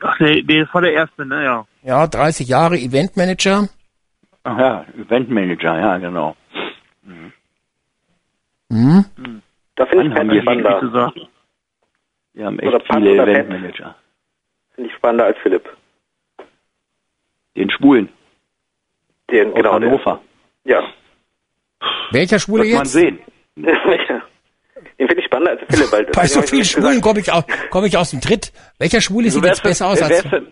Ach, 0.00 0.18
der, 0.18 0.42
der 0.42 0.68
war 0.74 0.82
der 0.82 0.92
erste, 0.92 1.24
ne, 1.24 1.44
ja. 1.44 1.66
Ja, 1.82 2.06
30 2.06 2.46
Jahre 2.46 2.76
Eventmanager. 2.76 3.68
Ach 4.44 4.58
ja, 4.58 4.84
Eventmanager, 4.98 5.78
ja, 5.80 5.96
genau. 5.96 6.36
Hm? 8.70 9.40
Da 9.80 9.86
finde 9.86 10.08
ich 10.08 10.30
wir 10.30 10.42
spannender. 10.42 10.80
gesagt. 10.80 11.18
Wir 12.34 12.44
haben 12.44 12.58
Oder 12.60 12.76
echt 12.76 12.86
viele 12.92 13.12
oder 13.14 13.24
Pet? 13.24 13.34
Eventmanager. 13.36 13.94
Finde 14.74 14.90
ich 14.90 14.96
spannender 14.96 15.24
als 15.24 15.38
Philipp. 15.42 15.68
Den 17.56 17.70
Schwulen 17.70 18.10
Den, 19.30 19.48
aus 19.48 19.54
genau. 19.54 19.78
Den, 19.78 19.88
Hannover. 19.90 20.20
ja. 20.64 20.82
Welcher 22.10 22.38
Schwule 22.38 22.64
Wird 22.64 22.74
man 22.74 22.82
jetzt? 22.82 22.92
sehen. 22.92 23.18
den 23.56 23.64
finde 25.08 25.18
ich 25.20 25.24
spannender 25.24 25.52
als 25.52 25.62
Philipp. 25.70 25.90
Weil 25.92 26.04
Bei 26.12 26.26
so 26.26 26.42
vielen 26.42 26.64
Schwulen 26.66 27.00
komme 27.00 27.20
ich, 27.20 27.30
komm 27.70 27.84
ich 27.86 27.96
aus 27.96 28.10
dem 28.10 28.20
Tritt. 28.20 28.52
Welcher 28.78 29.00
Schwule 29.00 29.30
sieht 29.30 29.42
wer 29.42 29.48
jetzt 29.48 29.62
besser 29.62 29.86
aus 29.86 29.98
wer 30.00 30.08
als... 30.08 30.24
ist 30.24 30.30
denn, 30.30 30.46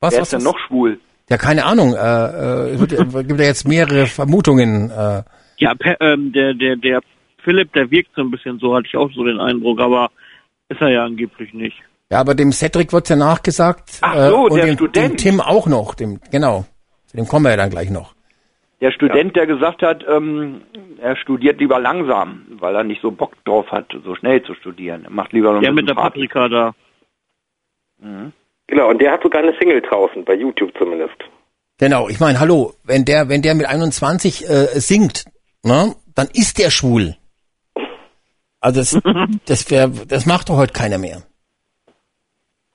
Was, 0.00 0.14
wer 0.14 0.22
ist 0.22 0.32
denn 0.32 0.42
noch 0.42 0.58
schwul? 0.66 0.98
Ja, 1.30 1.36
keine 1.36 1.66
Ahnung. 1.66 1.94
Äh, 1.94 2.72
äh, 2.74 3.24
gibt 3.24 3.38
ja 3.38 3.46
jetzt 3.46 3.68
mehrere 3.68 4.06
Vermutungen. 4.06 4.90
Äh, 4.90 5.22
Ja, 5.58 5.72
Pe 5.76 5.96
ähm, 6.00 6.32
der, 6.32 6.54
der, 6.54 6.74
der 6.74 7.00
Philipp, 7.44 7.72
der 7.72 7.90
wirkt 7.90 8.10
so 8.14 8.22
ein 8.22 8.30
bisschen 8.30 8.58
so, 8.58 8.74
hatte 8.74 8.86
ich 8.86 8.96
auch 8.96 9.10
so 9.12 9.24
den 9.24 9.40
Eindruck, 9.40 9.80
aber 9.80 10.10
ist 10.68 10.80
er 10.80 10.90
ja 10.90 11.04
angeblich 11.04 11.52
nicht. 11.52 11.76
ja, 12.10 12.20
aber 12.20 12.34
dem 12.34 12.52
Cedric 12.52 12.92
wird's 12.92 13.08
ja 13.08 13.16
nachgesagt. 13.16 13.98
Ach 14.00 14.16
äh, 14.16 14.28
so, 14.28 14.36
und 14.44 14.54
der 14.56 14.66
dem, 14.66 14.74
Student. 14.76 15.10
dem 15.10 15.16
Tim 15.16 15.40
auch 15.40 15.66
noch. 15.66 15.94
Dem, 15.94 16.20
genau. 16.30 16.64
Zu 17.06 17.16
dem 17.16 17.26
kommen 17.28 17.44
wir 17.44 17.50
ja 17.50 17.56
dann 17.56 17.70
gleich 17.70 17.90
noch. 17.90 18.14
Der 18.80 18.90
Student, 18.90 19.36
der 19.36 19.46
gesagt 19.46 19.82
hat, 19.82 20.04
ähm, 20.08 20.62
er 21.00 21.16
studiert 21.16 21.60
lieber 21.60 21.78
langsam, 21.78 22.46
weil 22.58 22.74
er 22.74 22.82
nicht 22.82 23.00
so 23.00 23.12
Bock 23.12 23.32
drauf 23.44 23.70
hat, 23.70 23.86
so 24.04 24.16
schnell 24.16 24.42
zu 24.42 24.54
studieren. 24.54 25.04
Er 25.04 25.10
macht 25.10 25.32
lieber 25.32 25.50
noch 25.50 25.58
ein 25.58 25.62
Der 25.62 25.72
mit 25.72 25.88
der 25.88 25.94
Party. 25.94 26.26
Paprika 26.26 26.48
da. 26.48 26.74
Mhm. 28.00 28.32
Genau, 28.66 28.88
und 28.88 29.00
der 29.00 29.12
hat 29.12 29.22
sogar 29.22 29.42
eine 29.42 29.56
Single 29.58 29.82
draußen, 29.82 30.24
bei 30.24 30.34
YouTube 30.34 30.72
zumindest. 30.78 31.14
Genau, 31.78 32.08
ich 32.08 32.18
meine, 32.18 32.40
hallo, 32.40 32.74
wenn 32.84 33.04
der, 33.04 33.28
wenn 33.28 33.42
der 33.42 33.54
mit 33.54 33.66
21 33.66 34.48
äh, 34.48 34.80
singt, 34.80 35.26
ne, 35.62 35.94
dann 36.14 36.28
ist 36.32 36.58
der 36.58 36.70
schwul. 36.70 37.16
Also 38.62 38.80
das, 38.80 38.98
das 39.46 39.70
wär, 39.70 39.88
das 39.88 40.24
macht 40.24 40.48
doch 40.48 40.56
heute 40.56 40.72
keiner 40.72 40.96
mehr. 40.96 41.22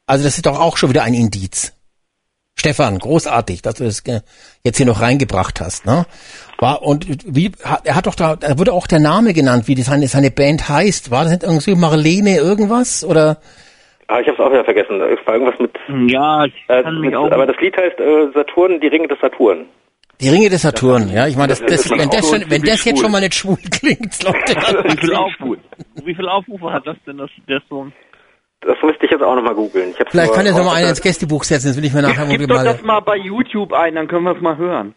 Also 0.06 0.24
das 0.24 0.36
ist 0.38 0.46
doch 0.46 0.60
auch 0.60 0.78
schon 0.78 0.90
wieder 0.92 1.04
ein 1.04 1.14
Indiz. 1.16 1.74
Stefan, 2.60 2.98
großartig, 2.98 3.62
dass 3.62 3.76
du 3.76 3.84
das 3.84 4.04
jetzt 4.64 4.78
hier 4.78 4.86
noch 4.88 5.00
reingebracht 5.02 5.62
hast, 5.62 5.86
ne? 5.86 6.06
War, 6.60 6.82
und 6.82 7.06
wie, 7.36 7.52
hat- 7.64 7.86
er 7.86 7.96
hat 7.96 8.08
doch 8.08 8.16
da, 8.16 8.36
da 8.36 8.58
wurde 8.58 8.74
auch 8.74 8.88
der 8.88 9.00
Name 9.00 9.34
genannt, 9.34 9.68
wie 9.68 9.76
die 9.76 9.84
seine, 9.84 10.08
seine 10.08 10.32
Band 10.32 10.68
heißt. 10.68 11.12
War 11.12 11.24
das 11.24 11.34
nicht 11.34 11.44
irgendwie 11.44 11.76
Marlene 11.76 12.38
irgendwas? 12.38 13.04
Oder? 13.04 13.38
Ah, 14.08 14.20
ich 14.22 14.28
habe 14.28 14.38
es 14.38 14.40
auch 14.40 14.50
wieder 14.52 14.64
vergessen. 14.66 15.00
Es 15.02 15.20
war 15.28 15.36
irgendwas 15.36 15.60
mit. 15.60 15.78
Ja, 16.12 16.46
ich 16.46 16.54
Äh, 16.68 16.82
kann 16.82 16.96
mit 17.00 17.12
mich 17.12 17.16
auch. 17.16 17.30
aber 17.32 17.46
das 17.46 17.58
Lied 17.62 17.78
heißt 17.78 18.00
äh, 18.00 18.32
Saturn, 18.34 18.80
die 18.82 18.88
Ringe 18.88 19.08
des 19.08 19.20
Saturn. 19.20 19.66
Die 20.20 20.30
Ringe 20.30 20.50
des 20.50 20.64
Saturn, 20.64 21.10
ja, 21.10 21.28
ich 21.28 21.36
meine, 21.36 21.50
das, 21.50 21.62
das 21.62 21.90
wenn 21.92 22.10
das, 22.10 22.28
so 22.28 22.36
schon, 22.36 22.50
wenn 22.50 22.64
das 22.64 22.84
jetzt 22.84 23.00
schon 23.00 23.12
mal 23.12 23.22
nicht 23.22 23.36
schwul 23.36 23.58
klingt, 23.70 24.24
Leute, 24.24 24.56
dann 24.56 24.84
wie, 24.86 24.98
viel 24.98 25.14
Auf, 25.16 25.32
schwul. 25.34 25.60
wie 26.04 26.16
viel 26.16 26.28
Aufrufe 26.28 26.72
hat 26.72 26.88
das 26.88 26.98
denn, 27.06 27.18
das, 27.18 27.30
der 27.48 27.62
Song? 27.70 27.94
Das 28.62 28.76
müsste 28.82 29.06
ich 29.06 29.12
jetzt 29.12 29.22
auch 29.22 29.36
nochmal 29.36 29.54
googeln. 29.54 29.94
Vielleicht 30.10 30.34
kann 30.34 30.46
er 30.48 30.54
noch 30.54 30.66
mal 30.66 30.74
einen 30.74 30.90
ins. 30.90 31.02
Gästebuch 31.02 31.44
setzen, 31.44 31.68
das 31.68 31.78
will 31.78 31.86
ich 31.86 31.94
mir 31.94 32.02
nachher 32.02 32.26
Gib 32.30 32.50
mal. 32.50 32.66
doch 32.66 32.74
das 32.74 32.82
mal 32.82 33.00
bei 33.02 33.18
YouTube 33.18 33.72
ein, 33.74 33.94
dann 33.94 34.08
können 34.08 34.24
wir 34.24 34.36
es 34.36 34.42
mal 34.42 34.58
hören. 34.58 34.96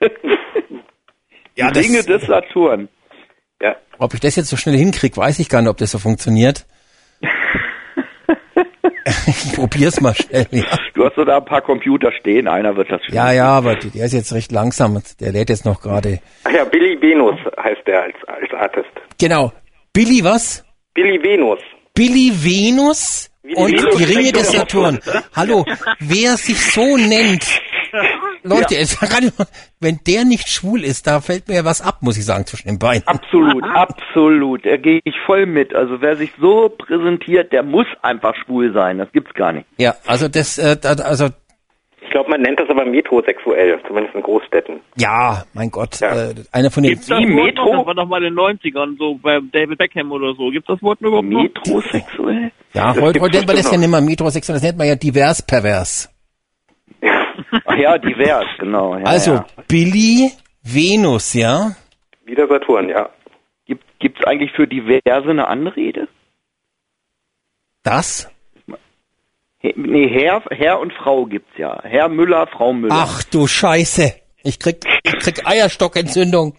Ja, 1.54 1.68
Ringe 1.68 2.02
des 2.02 2.22
Saturn. 2.22 2.88
Ja. 3.60 3.76
Ob 3.98 4.14
ich 4.14 4.20
das 4.20 4.36
jetzt 4.36 4.48
so 4.48 4.56
schnell 4.56 4.76
hinkriege, 4.76 5.16
weiß 5.16 5.38
ich 5.38 5.50
gar 5.50 5.60
nicht, 5.60 5.68
ob 5.70 5.76
das 5.76 5.90
so 5.90 5.98
funktioniert. 5.98 6.64
Ich 9.26 9.52
probier's 9.54 10.00
mal 10.00 10.14
schnell, 10.14 10.46
ja. 10.50 10.64
Du 10.94 11.04
hast 11.04 11.16
so 11.16 11.24
da 11.24 11.38
ein 11.38 11.44
paar 11.44 11.62
Computer 11.62 12.12
stehen, 12.12 12.48
einer 12.48 12.76
wird 12.76 12.90
das 12.90 13.04
schon. 13.04 13.14
Ja, 13.14 13.32
ja, 13.32 13.46
aber 13.46 13.76
der 13.76 14.04
ist 14.04 14.12
jetzt 14.12 14.32
recht 14.32 14.52
langsam, 14.52 15.02
der 15.20 15.32
lädt 15.32 15.50
jetzt 15.50 15.64
noch 15.64 15.80
gerade. 15.80 16.20
Ach 16.44 16.50
ja, 16.50 16.64
Billy 16.64 17.00
Venus 17.00 17.38
heißt 17.62 17.86
der 17.86 18.02
als, 18.02 18.16
als 18.26 18.52
Artist. 18.52 18.90
Genau. 19.18 19.52
Billy 19.92 20.22
was? 20.24 20.64
Billy 20.94 21.22
Venus. 21.22 21.60
Billy 21.94 22.32
Venus 22.32 23.30
die 23.44 23.54
und 23.54 23.72
Venus 23.72 23.96
die 23.96 24.04
Ringe 24.04 24.32
des. 24.32 24.52
Saturn. 24.52 25.00
Hallo, 25.34 25.64
wer 26.00 26.36
sich 26.36 26.58
so 26.72 26.96
nennt, 26.96 27.44
Leute, 28.44 28.76
kann, 29.08 29.30
wenn 29.80 30.00
der 30.06 30.24
nicht 30.24 30.48
schwul 30.48 30.82
ist, 30.84 31.06
da 31.06 31.20
fällt 31.20 31.48
mir 31.48 31.56
ja 31.56 31.64
was 31.64 31.80
ab, 31.80 31.98
muss 32.00 32.16
ich 32.18 32.24
sagen, 32.24 32.44
zwischen 32.46 32.68
den 32.68 32.78
Beinen. 32.78 33.02
Absolut, 33.06 33.62
absolut. 33.64 34.64
Da 34.66 34.76
gehe 34.76 35.00
ich 35.04 35.14
voll 35.26 35.46
mit. 35.46 35.74
Also 35.74 36.00
wer 36.00 36.16
sich 36.16 36.32
so 36.40 36.68
präsentiert, 36.68 37.52
der 37.52 37.62
muss 37.62 37.86
einfach 38.02 38.34
schwul 38.44 38.72
sein. 38.72 38.98
Das 38.98 39.10
gibt's 39.12 39.32
gar 39.34 39.52
nicht. 39.52 39.66
Ja, 39.78 39.94
also 40.06 40.28
das, 40.28 40.58
äh, 40.58 40.76
da- 40.76 40.94
also 41.04 41.28
Ich 42.04 42.10
glaube, 42.10 42.30
man 42.30 42.42
nennt 42.42 42.58
das 42.60 42.68
aber 42.68 42.84
metrosexuell, 42.84 43.80
zumindest 43.86 44.14
in 44.14 44.22
Großstädten. 44.22 44.80
ja, 44.96 45.44
mein 45.54 45.70
Gott, 45.70 46.00
Ja. 46.00 46.30
äh, 46.30 46.34
einer 46.52 46.70
von 46.70 46.82
den 46.82 46.90
Gibt's 46.90 47.06
das 47.06 47.18
Wort 47.20 47.28
Metro? 47.28 47.64
noch? 47.72 47.78
Das 47.78 47.86
war 47.86 47.94
doch 47.94 48.06
mal 48.08 48.18
in 48.24 48.34
den 48.34 48.34
90ern, 48.34 48.96
so 48.98 49.14
bei 49.14 49.38
David 49.52 49.78
Beckham 49.78 50.10
oder 50.12 50.34
so. 50.34 50.50
Gibt's 50.50 50.66
das 50.66 50.82
Wort 50.82 51.00
überhaupt 51.00 51.28
noch? 51.28 51.42
Metrosexuell? 51.42 52.50
Ja, 52.74 52.92
Das 52.92 53.00
heute, 53.02 53.20
heute 53.20 53.36
nennt 53.36 53.46
man 53.46 53.56
das 53.56 53.70
ja 53.70 53.78
nicht 53.78 53.88
mehr 53.90 54.00
metrosexuell, 54.00 54.56
das 54.56 54.62
nennt 54.62 54.78
man 54.78 54.88
ja 54.88 54.96
divers 54.96 55.40
pervers. 55.42 56.08
Ach 57.66 57.76
ja, 57.76 57.98
divers, 57.98 58.46
genau. 58.58 58.96
Ja, 58.96 59.04
also, 59.04 59.32
ja. 59.34 59.46
Billy 59.68 60.30
Venus, 60.62 61.34
ja? 61.34 61.74
Wieder 62.24 62.48
Saturn, 62.48 62.88
ja. 62.88 63.10
Gibt, 63.66 63.84
gibt's 63.98 64.24
eigentlich 64.24 64.52
für 64.52 64.66
diverse 64.66 65.30
eine 65.30 65.48
Anrede? 65.48 66.08
Das? 67.82 68.28
Nee, 69.62 70.08
Herr, 70.08 70.42
Herr 70.50 70.80
und 70.80 70.92
Frau 70.92 71.26
gibt's 71.26 71.52
ja. 71.56 71.80
Herr 71.84 72.08
Müller, 72.08 72.46
Frau 72.48 72.72
Müller. 72.72 72.94
Ach 72.96 73.22
du 73.24 73.46
Scheiße. 73.46 74.14
Ich 74.42 74.58
krieg, 74.58 74.84
ich 75.04 75.12
krieg 75.18 75.46
Eierstockentzündung. 75.46 76.56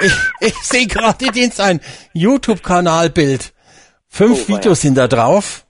ich 0.00 0.12
ich 0.40 0.54
sehe 0.54 0.86
gerade 0.86 1.26
den 1.30 1.52
ein 1.58 1.80
YouTube-Kanalbild. 2.14 3.52
Fünf 4.08 4.44
Oh. 4.48 4.54
Videos 4.54 4.80
sind 4.80 4.96
da 4.96 5.08
drauf. 5.08 5.66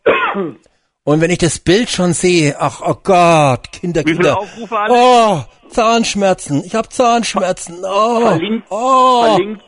Und 1.06 1.20
wenn 1.20 1.30
ich 1.30 1.38
das 1.38 1.60
Bild 1.60 1.88
schon 1.88 2.14
sehe, 2.14 2.56
ach 2.58 2.80
oh 2.84 2.96
Gott, 3.00 3.70
Kinder, 3.70 4.00
Wie 4.00 4.10
viele 4.10 4.24
Kinder. 4.24 4.40
Aufrufe 4.40 4.76
alle? 4.76 4.92
Oh, 4.92 5.68
Zahnschmerzen. 5.68 6.64
Ich 6.64 6.74
habe 6.74 6.88
Zahnschmerzen. 6.88 7.76
Oh, 7.84 8.22
Verlinkt, 8.22 8.66
oh, 8.70 9.22
verlinkt, 9.22 9.62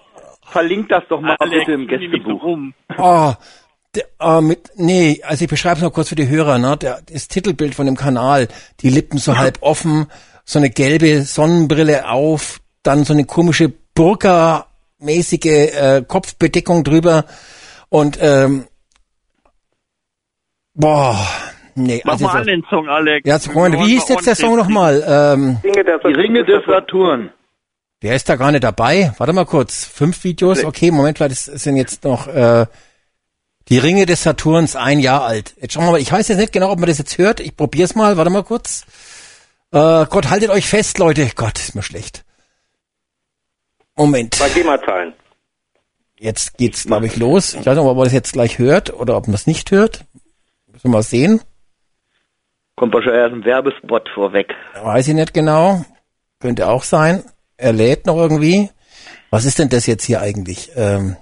verlinkt 0.51 0.91
das 0.91 1.05
doch 1.09 1.21
mal 1.21 1.37
Alex, 1.39 1.59
bitte 1.61 1.73
im 1.75 1.87
Gästebuch. 1.87 2.43
rum. 2.43 2.75
oh. 2.99 3.35
Der, 3.95 4.05
oh, 4.19 4.41
mit, 4.41 4.69
nee, 4.75 5.23
also 5.23 5.45
ich 5.45 5.49
beschreibe 5.49 5.77
es 5.77 5.83
noch 5.83 5.93
kurz 5.93 6.09
für 6.09 6.17
die 6.17 6.29
Hörer, 6.29 6.59
ne? 6.59 6.77
Der, 6.77 7.03
das 7.09 7.29
Titelbild 7.29 7.77
von 7.77 7.87
dem 7.87 7.97
Kanal, 7.97 8.49
die 8.81 8.91
Lippen 8.91 9.19
so 9.19 9.39
halb 9.39 9.59
offen, 9.61 10.09
so 10.45 10.59
eine 10.59 10.71
gelbe 10.71 11.23
Sonnenbrille 11.23 12.11
auf, 12.11 12.61
dann 12.83 13.05
so 13.05 13.13
eine 13.13 13.27
komische 13.27 13.73
Burka-mäßige 13.95 15.45
äh, 15.47 16.05
Kopfbedeckung 16.07 16.83
drüber 16.83 17.27
und 17.91 18.19
ähm, 18.21 18.67
boah, 20.79 21.19
nee, 21.75 22.01
Mach 22.05 22.13
also 22.15 22.25
mal 22.27 22.41
an 22.41 22.47
den 22.47 22.65
Song, 22.71 22.89
Alex. 22.89 23.27
ja, 23.27 23.39
Freunde, 23.39 23.79
wie 23.81 23.87
hieß 23.95 24.09
jetzt 24.09 24.27
der 24.27 24.35
Song 24.37 24.57
nochmal? 24.57 25.05
Ähm, 25.07 25.59
Ringe 25.63 25.85
der 25.85 25.99
Die 25.99 26.13
Ringe 26.15 26.45
des 26.45 26.65
Saturn. 26.67 27.31
der 28.03 28.15
ist 28.17 28.29
da 28.29 28.37
gar 28.37 28.51
nicht 28.53 28.65
dabei. 28.65 29.13
Warte 29.19 29.33
mal 29.33 29.45
kurz, 29.45 29.85
fünf 29.85 30.25
Videos, 30.25 30.65
okay, 30.65 30.91
Moment, 30.91 31.19
vielleicht 31.19 31.33
ist- 31.33 31.59
sind 31.63 31.77
jetzt 31.77 32.05
noch 32.05 32.27
äh, 32.29 32.67
die 33.69 33.79
Ringe 33.79 34.07
des 34.07 34.23
Saturns 34.23 34.77
ein 34.77 34.99
Jahr 34.99 35.25
alt. 35.25 35.55
Jetzt 35.61 35.75
schauen 35.75 35.85
wir 35.87 35.91
mal, 35.93 36.01
ich 36.01 36.11
weiß 36.11 36.29
jetzt 36.29 36.39
nicht 36.39 36.53
genau, 36.55 36.71
ob 36.71 36.79
man 36.79 36.89
das 36.89 36.97
jetzt 36.99 37.19
hört. 37.19 37.41
Ich 37.41 37.55
probier's 37.57 37.95
mal, 37.95 38.17
warte 38.17 38.31
mal 38.31 38.43
kurz. 38.45 38.85
Äh, 39.73 40.07
Gott, 40.07 40.31
haltet 40.31 40.49
euch 40.49 40.67
fest, 40.67 40.97
Leute. 40.99 41.29
Gott, 41.35 41.59
ist 41.59 41.75
mir 41.75 41.83
schlecht. 41.83 42.25
Moment. 43.97 44.39
Bei 44.39 44.49
GEMA-Zahlen. 44.49 45.13
Jetzt 46.21 46.57
geht's, 46.57 46.85
glaube 46.85 47.07
ich, 47.07 47.17
los. 47.17 47.55
Ich 47.55 47.67
weiß 47.67 47.77
nicht, 47.77 47.85
ob 47.85 47.97
man 47.97 48.05
das 48.05 48.13
jetzt 48.13 48.33
gleich 48.33 48.59
hört 48.59 48.93
oder 48.95 49.17
ob 49.17 49.27
man 49.29 49.35
es 49.35 49.47
nicht 49.47 49.71
hört. 49.71 50.05
Müssen 50.79 50.93
wir 50.93 50.99
mal 50.99 51.03
sehen. 51.03 51.41
Kommt 52.77 52.95
wahrscheinlich 52.95 53.21
erst 53.21 53.35
ein 53.35 53.45
Werbespot 53.45 54.09
vorweg. 54.15 54.55
Weiß 54.81 55.09
ich 55.09 55.15
nicht 55.15 55.35
genau. 55.35 55.85
Könnte 56.39 56.69
auch 56.69 56.85
sein. 56.85 57.25
Er 57.57 57.73
lädt 57.73 58.07
noch 58.07 58.17
irgendwie. 58.17 58.71
Was 59.31 59.45
ist 59.45 59.59
denn 59.59 59.71
das 59.71 59.87
jetzt 59.87 60.05
hier 60.05 60.21
eigentlich? 60.21 60.71
Ähm, 60.77 61.17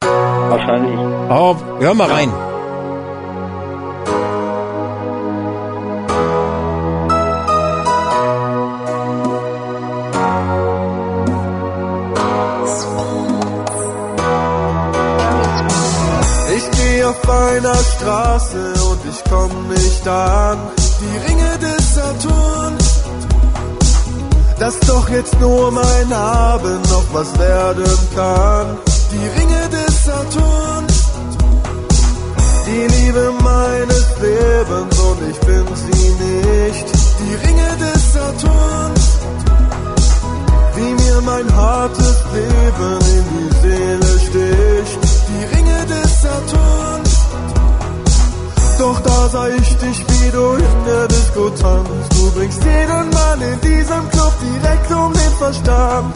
Wahrscheinlich. 0.00 0.96
oh, 0.96 1.56
hör 1.80 1.94
mal 1.94 2.08
rein. 2.08 2.47
Auf 17.28 17.52
einer 17.52 17.74
Straße 17.74 18.72
und 18.90 19.00
ich 19.08 19.22
komm 19.28 19.68
nicht 19.68 20.08
an. 20.08 20.58
Die 21.00 21.30
Ringe 21.30 21.58
des 21.58 21.94
Saturn. 21.94 22.76
Dass 24.58 24.78
doch 24.80 25.08
jetzt 25.10 25.38
nur 25.40 25.70
mein 25.70 26.12
Abend 26.12 26.82
noch 26.90 27.04
was 27.12 27.38
werden 27.38 27.98
kann. 28.14 28.78
Die 29.12 29.40
Ringe 29.40 29.68
des 29.68 30.04
Saturn. 30.04 30.86
Die 32.66 32.86
Liebe 32.96 33.32
meines 33.42 34.06
Lebens 34.20 34.98
und 34.98 35.30
ich 35.30 35.40
bin 35.40 35.64
sie 35.74 36.10
nicht. 36.24 36.86
Die 37.20 37.46
Ringe 37.46 37.70
des 37.84 38.12
Saturn. 38.12 38.92
Wie 40.76 40.94
mir 41.02 41.20
mein 41.22 41.56
hartes 41.56 42.16
Leben 42.34 42.98
in 43.16 43.24
die 43.34 43.54
Seele 43.62 44.18
sticht. 44.18 44.98
Die 45.28 45.56
Ringe 45.56 45.86
des 45.86 46.22
Saturn. 46.22 47.07
Doch 48.78 49.00
da 49.00 49.28
sah 49.28 49.48
ich 49.48 49.76
dich, 49.78 49.98
wie 50.08 50.30
du 50.30 50.54
in 50.54 50.84
der 50.86 51.08
Disco 51.08 51.50
tanzt. 51.50 52.12
Du 52.14 52.30
bringst 52.38 52.62
jeden 52.62 53.10
Mann 53.10 53.40
in 53.42 53.60
diesem 53.60 54.04
Club 54.10 54.34
direkt 54.40 54.90
um 54.92 55.12
den 55.12 55.34
Verstand. 55.42 56.14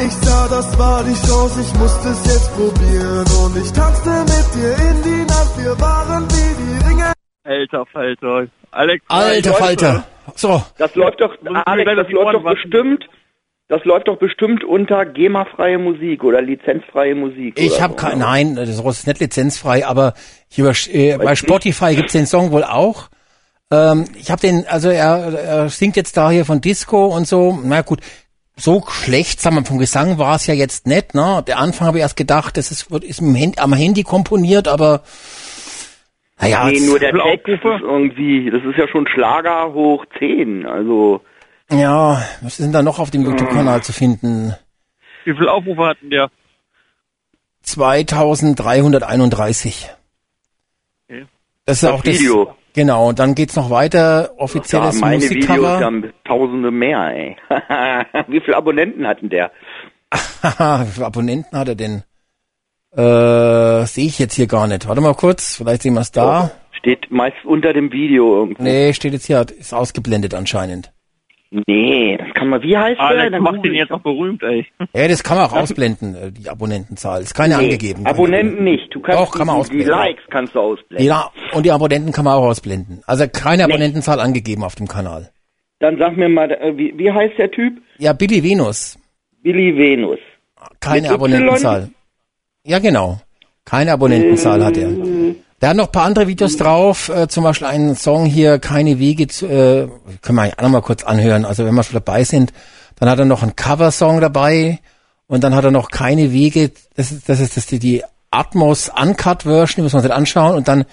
Ich 0.00 0.12
sah, 0.12 0.48
das 0.48 0.78
war 0.78 1.04
die 1.04 1.14
Chance, 1.26 1.60
ich 1.60 1.74
musste 1.78 2.08
es 2.08 2.24
jetzt 2.26 2.50
probieren. 2.56 3.26
Und 3.44 3.56
ich 3.62 3.70
tanzte 3.72 4.10
mit 4.10 4.46
dir 4.54 4.72
in 4.90 5.02
die 5.02 5.24
Nacht, 5.24 5.52
wir 5.58 5.78
waren 5.80 6.24
wie 6.30 6.50
die 6.62 6.88
Ringe. 6.88 7.12
Alter 7.44 7.84
Falter. 7.92 8.46
Alex. 8.70 9.04
Alter. 9.08 9.52
Falter. 9.52 10.04
So. 10.34 10.62
Das 10.78 10.94
läuft 10.94 11.20
doch, 11.20 11.36
Alex, 11.66 11.90
das 11.96 12.06
die 12.06 12.14
läuft 12.14 12.34
doch 12.34 12.42
bestimmt, 12.42 13.04
das 13.68 13.84
läuft 13.84 14.08
doch 14.08 14.18
bestimmt 14.18 14.62
unter 14.62 15.06
GEMA-freie 15.06 15.78
Musik 15.78 16.22
oder 16.22 16.42
lizenzfreie 16.42 17.14
Musik. 17.14 17.58
Ich 17.58 17.80
habe 17.80 17.94
so, 17.94 17.96
kein, 17.96 18.18
ne? 18.18 18.24
nein, 18.24 18.56
das 18.56 18.68
ist 18.68 19.06
nicht 19.06 19.20
lizenzfrei, 19.20 19.86
aber 19.86 20.14
hier 20.48 20.64
über, 20.64 20.74
äh, 20.92 21.16
bei 21.18 21.34
Spotify 21.34 21.94
gibt's 21.96 22.12
den 22.12 22.26
Song 22.26 22.52
wohl 22.52 22.64
auch. 22.64 23.08
Ähm, 23.70 24.04
ich 24.18 24.30
habe 24.30 24.40
den, 24.40 24.66
also 24.68 24.90
er, 24.90 25.32
er 25.32 25.68
singt 25.70 25.96
jetzt 25.96 26.16
da 26.16 26.30
hier 26.30 26.44
von 26.44 26.60
Disco 26.60 27.06
und 27.06 27.26
so. 27.26 27.58
Na 27.64 27.80
gut, 27.80 28.00
so 28.56 28.84
schlecht, 28.88 29.40
sagen 29.40 29.56
wir 29.56 29.64
vom 29.64 29.78
Gesang 29.78 30.18
war 30.18 30.36
es 30.36 30.46
ja 30.46 30.54
jetzt 30.54 30.86
nicht. 30.86 31.14
Ne? 31.14 31.42
Der 31.46 31.58
Anfang 31.58 31.86
habe 31.88 31.98
ich 31.98 32.02
erst 32.02 32.16
gedacht, 32.16 32.56
das 32.56 32.70
ist, 32.70 32.90
wird- 32.90 33.04
ist 33.04 33.20
im 33.20 33.34
Hand, 33.34 33.58
am 33.58 33.72
Handy 33.72 34.02
komponiert, 34.02 34.68
aber 34.68 35.02
naja, 36.40 36.68
nee, 36.68 36.80
nur 36.80 36.98
der 36.98 37.12
Text 37.12 37.48
ist 37.48 37.64
irgendwie, 37.64 38.50
das 38.50 38.62
ist 38.64 38.76
ja 38.76 38.88
schon 38.88 39.06
Schlager 39.06 39.72
hoch 39.72 40.04
10, 40.18 40.66
also 40.66 41.20
ja, 41.70 42.22
was 42.42 42.58
ist 42.58 42.66
denn 42.66 42.72
da 42.72 42.82
noch 42.82 42.98
auf 42.98 43.10
dem 43.10 43.22
YouTube-Kanal 43.24 43.82
zu 43.82 43.92
finden? 43.92 44.54
Wie 45.24 45.32
viele 45.34 45.50
Aufrufe 45.52 45.86
hatten 45.86 46.10
der? 46.10 46.30
2331. 47.62 49.90
Okay. 51.08 51.26
Das 51.66 51.76
ist 51.76 51.82
Das 51.82 51.90
auch 51.92 52.02
das 52.02 52.18
Video. 52.20 52.54
Genau, 52.74 53.08
und 53.08 53.18
dann 53.20 53.34
geht's 53.36 53.54
noch 53.56 53.70
weiter, 53.70 54.32
offizielles 54.36 54.98
meine 55.00 55.22
Videos 55.22 55.46
Musikcover. 55.48 55.78
haben 55.80 56.12
tausende 56.26 56.70
mehr, 56.72 57.06
ey. 57.14 57.36
Wie 58.28 58.40
viele 58.40 58.56
Abonnenten 58.56 59.06
hatten 59.06 59.28
der? 59.30 59.52
Haha, 60.42 60.82
wie 60.86 60.90
viele 60.90 61.06
Abonnenten 61.06 61.56
hat 61.56 61.68
er 61.68 61.76
denn? 61.76 62.02
Äh, 62.96 63.86
sehe 63.86 64.06
ich 64.06 64.18
jetzt 64.18 64.34
hier 64.34 64.46
gar 64.48 64.66
nicht. 64.66 64.88
Warte 64.88 65.00
mal 65.00 65.14
kurz, 65.14 65.56
vielleicht 65.56 65.82
sehen 65.82 65.94
wir 65.94 66.00
es 66.00 66.10
da. 66.12 66.50
Steht 66.72 67.10
meist 67.10 67.36
unter 67.44 67.72
dem 67.72 67.92
Video 67.92 68.40
irgendwo. 68.40 68.62
Nee, 68.62 68.92
steht 68.92 69.12
jetzt 69.12 69.26
hier, 69.26 69.46
ist 69.56 69.72
ausgeblendet 69.72 70.34
anscheinend. 70.34 70.92
Nee, 71.66 72.16
das 72.16 72.34
kann 72.34 72.48
man, 72.48 72.62
wie 72.62 72.76
heißt 72.76 72.98
der? 72.98 73.06
Alex 73.06 73.30
Dann 73.32 73.42
macht 73.42 73.64
den 73.64 73.74
jetzt 73.74 73.90
noch 73.90 74.00
berühmt, 74.02 74.42
ey. 74.42 74.66
Ja, 74.92 75.06
das 75.06 75.22
kann 75.22 75.36
man 75.36 75.46
auch 75.46 75.52
ausblenden, 75.52 76.14
äh, 76.16 76.32
die 76.32 76.48
Abonnentenzahl. 76.48 77.22
Ist 77.22 77.34
keine 77.34 77.56
Nee, 77.56 77.64
angegeben. 77.64 78.04
Abonnenten 78.06 78.64
nicht. 78.64 78.92
Du 78.92 79.00
kannst 79.00 79.20
Doch, 79.20 79.30
kann 79.38 79.46
man 79.46 79.56
die, 79.56 79.60
die 79.62 79.62
ausblenden. 79.84 79.88
Likes 79.90 80.22
kannst 80.30 80.54
du 80.56 80.60
ausblenden. 80.60 81.06
Ja, 81.06 81.30
und 81.52 81.64
die 81.64 81.70
Abonnenten 81.70 82.10
kann 82.12 82.24
man 82.24 82.34
auch 82.34 82.44
ausblenden. 82.46 83.02
Also 83.06 83.26
keine 83.28 83.64
Abonnentenzahl 83.64 84.18
angegeben 84.18 84.64
auf 84.64 84.74
dem 84.74 84.88
Kanal. 84.88 85.30
Dann 85.78 85.96
sag 85.98 86.16
mir 86.16 86.28
mal, 86.28 86.50
äh, 86.50 86.76
wie, 86.76 86.92
wie 86.98 87.12
heißt 87.12 87.38
der 87.38 87.50
Typ? 87.50 87.74
Ja, 87.98 88.12
Billy 88.14 88.42
Venus, 88.42 88.98
Billy 89.42 89.76
Venus. 89.76 90.18
keine 90.80 91.02
Mit 91.02 91.10
Y? 91.10 91.14
Abonnentenzahl. 91.14 91.90
Ja, 92.64 92.78
genau. 92.80 93.20
Keine 93.64 93.92
Abonnentenzahl 93.92 94.64
hat 94.64 94.76
er. 94.76 94.88
Hat 95.68 95.76
noch 95.76 95.92
paar 95.92 96.04
andere 96.04 96.26
Videos 96.26 96.56
drauf, 96.56 97.08
äh, 97.08 97.28
zum 97.28 97.44
Beispiel 97.44 97.66
einen 97.66 97.96
Song 97.96 98.26
hier, 98.26 98.58
Keine 98.58 98.98
Wege 98.98 99.28
zu, 99.28 99.46
äh, 99.46 99.88
können 100.22 100.36
wir 100.36 100.52
auch 100.56 100.62
noch 100.62 100.68
mal 100.68 100.82
kurz 100.82 101.04
anhören, 101.04 101.44
also 101.44 101.64
wenn 101.64 101.74
wir 101.74 101.82
schon 101.82 101.94
dabei 101.94 102.24
sind, 102.24 102.52
dann 102.96 103.08
hat 103.08 103.18
er 103.18 103.24
noch 103.24 103.42
einen 103.42 103.56
Coversong 103.56 104.20
dabei 104.20 104.80
und 105.26 105.44
dann 105.44 105.54
hat 105.54 105.64
er 105.64 105.70
noch 105.70 105.90
Keine 105.90 106.32
Wege, 106.32 106.72
das 106.96 107.12
ist, 107.12 107.28
das 107.28 107.40
ist 107.40 107.56
das, 107.56 107.66
die, 107.66 107.78
die 107.78 108.02
Atmos 108.30 108.90
Uncut 108.90 109.44
Version, 109.44 109.76
die 109.76 109.82
muss 109.82 109.92
man 109.92 110.02
sich 110.02 110.12
anschauen 110.12 110.56
und 110.56 110.68
dann, 110.68 110.84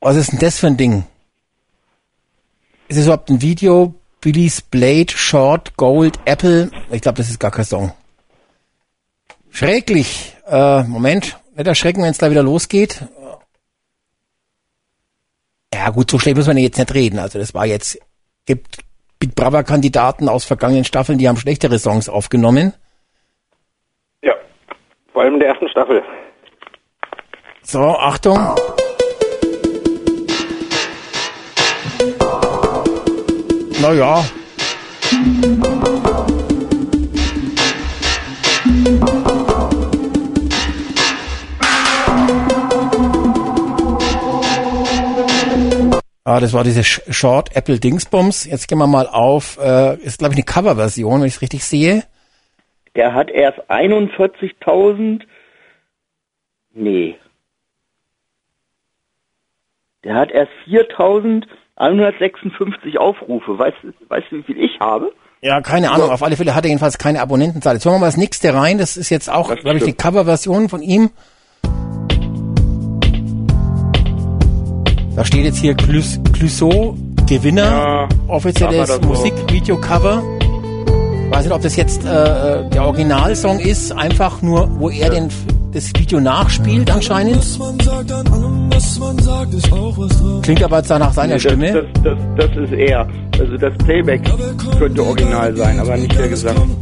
was 0.00 0.16
ist 0.16 0.32
denn 0.32 0.38
das 0.38 0.58
für 0.58 0.66
ein 0.66 0.76
Ding? 0.76 1.04
Ist 2.88 2.98
es 2.98 3.04
überhaupt 3.04 3.30
ein 3.30 3.42
Video? 3.42 3.94
Billy's 4.20 4.62
Blade, 4.62 5.12
Short, 5.14 5.76
Gold, 5.76 6.18
Apple? 6.24 6.70
Ich 6.90 7.02
glaube, 7.02 7.18
das 7.18 7.28
ist 7.30 7.38
gar 7.38 7.50
kein 7.50 7.64
Song. 7.64 7.92
Schrecklich. 9.50 10.36
Äh, 10.46 10.82
Moment, 10.84 11.38
nicht 11.56 11.66
erschrecken, 11.66 12.02
wenn 12.02 12.10
es 12.10 12.18
gleich 12.18 12.30
wieder 12.30 12.42
losgeht. 12.42 13.02
Ja 15.72 15.90
gut, 15.90 16.10
so 16.10 16.18
schlecht 16.18 16.36
muss 16.36 16.46
man 16.46 16.56
jetzt 16.56 16.78
nicht 16.78 16.94
reden. 16.94 17.18
Also 17.18 17.38
das 17.38 17.54
war 17.54 17.66
jetzt, 17.66 17.98
gibt 18.46 18.78
Big 19.18 19.34
Brother 19.34 19.64
Kandidaten 19.64 20.28
aus 20.28 20.44
vergangenen 20.44 20.84
Staffeln, 20.84 21.18
die 21.18 21.28
haben 21.28 21.36
schlechtere 21.36 21.78
Songs 21.78 22.08
aufgenommen. 22.08 22.72
Ja, 24.22 24.34
vor 25.12 25.22
allem 25.22 25.34
in 25.34 25.40
der 25.40 25.48
ersten 25.48 25.68
Staffel. 25.68 26.02
So, 27.62 27.80
Achtung. 27.80 28.54
Naja. 33.80 34.24
Ah, 46.28 46.40
das 46.40 46.52
war 46.52 46.62
diese 46.62 46.82
Sh- 46.82 47.10
Short 47.10 47.56
Apple 47.56 47.80
Dingsbums. 47.80 48.44
Jetzt 48.44 48.68
gehen 48.68 48.76
wir 48.76 48.86
mal 48.86 49.06
auf, 49.06 49.56
äh, 49.58 49.96
ist 50.02 50.18
glaube 50.18 50.34
ich 50.34 50.38
eine 50.38 50.44
Coverversion, 50.44 51.20
wenn 51.20 51.26
ich 51.26 51.36
es 51.36 51.40
richtig 51.42 51.64
sehe. 51.64 52.04
Der 52.96 53.14
hat 53.14 53.30
erst 53.30 53.60
41.000. 53.70 55.22
Nee. 56.74 57.16
Der 60.04 60.16
hat 60.16 60.30
erst 60.30 60.52
4.156 60.66 62.98
Aufrufe. 62.98 63.58
Weißt, 63.58 63.78
du- 63.82 63.94
weißt 64.10 64.26
du, 64.30 64.36
wie 64.36 64.42
viel 64.42 64.60
ich 64.62 64.78
habe? 64.80 65.10
Ja, 65.40 65.62
keine 65.62 65.90
Ahnung. 65.92 66.10
Auf 66.10 66.22
alle 66.22 66.36
Fälle 66.36 66.54
hat 66.54 66.64
er 66.64 66.68
jedenfalls 66.68 66.98
keine 66.98 67.22
Abonnentenzahl. 67.22 67.72
Jetzt 67.74 67.86
hören 67.86 67.94
wir 67.94 68.00
mal 68.00 68.06
das 68.06 68.16
nächste 68.18 68.52
rein. 68.52 68.76
Das 68.76 68.98
ist 68.98 69.08
jetzt 69.08 69.30
auch, 69.30 69.46
glaube 69.54 69.78
ich, 69.78 69.82
stimmt. 69.84 69.96
Coverversion 69.98 70.68
von 70.68 70.82
ihm. 70.82 71.08
Da 75.18 75.24
steht 75.24 75.46
jetzt 75.46 75.58
hier 75.58 75.74
Clus- 75.74 76.20
Clouseau, 76.32 76.94
Gewinner, 77.26 77.64
Ja, 77.64 78.08
offizielles. 78.28 79.00
Musikvideo-Cover. 79.00 80.22
Weiß 81.30 81.42
nicht, 81.44 81.52
ob 81.52 81.60
das 81.60 81.74
jetzt 81.74 82.04
äh, 82.04 82.68
der 82.70 82.84
Originalsong 82.84 83.58
ist, 83.58 83.90
einfach 83.90 84.42
nur, 84.42 84.70
wo 84.78 84.90
er 84.90 85.10
den, 85.10 85.28
das 85.72 85.88
Video 85.96 86.20
nachspielt 86.20 86.88
anscheinend. 86.88 87.44
Klingt 90.42 90.62
aber 90.62 90.76
jetzt 90.76 90.88
nach 90.88 91.12
seiner 91.12 91.32
das, 91.32 91.42
Stimme. 91.42 91.72
Das, 91.72 92.02
das, 92.04 92.18
das 92.36 92.56
ist 92.56 92.72
er. 92.74 93.08
Also 93.40 93.56
das 93.56 93.76
Playback 93.78 94.20
könnte 94.78 95.02
original 95.02 95.56
sein, 95.56 95.80
aber 95.80 95.96
nicht 95.96 96.16
der 96.16 96.28
Gesang. 96.28 96.76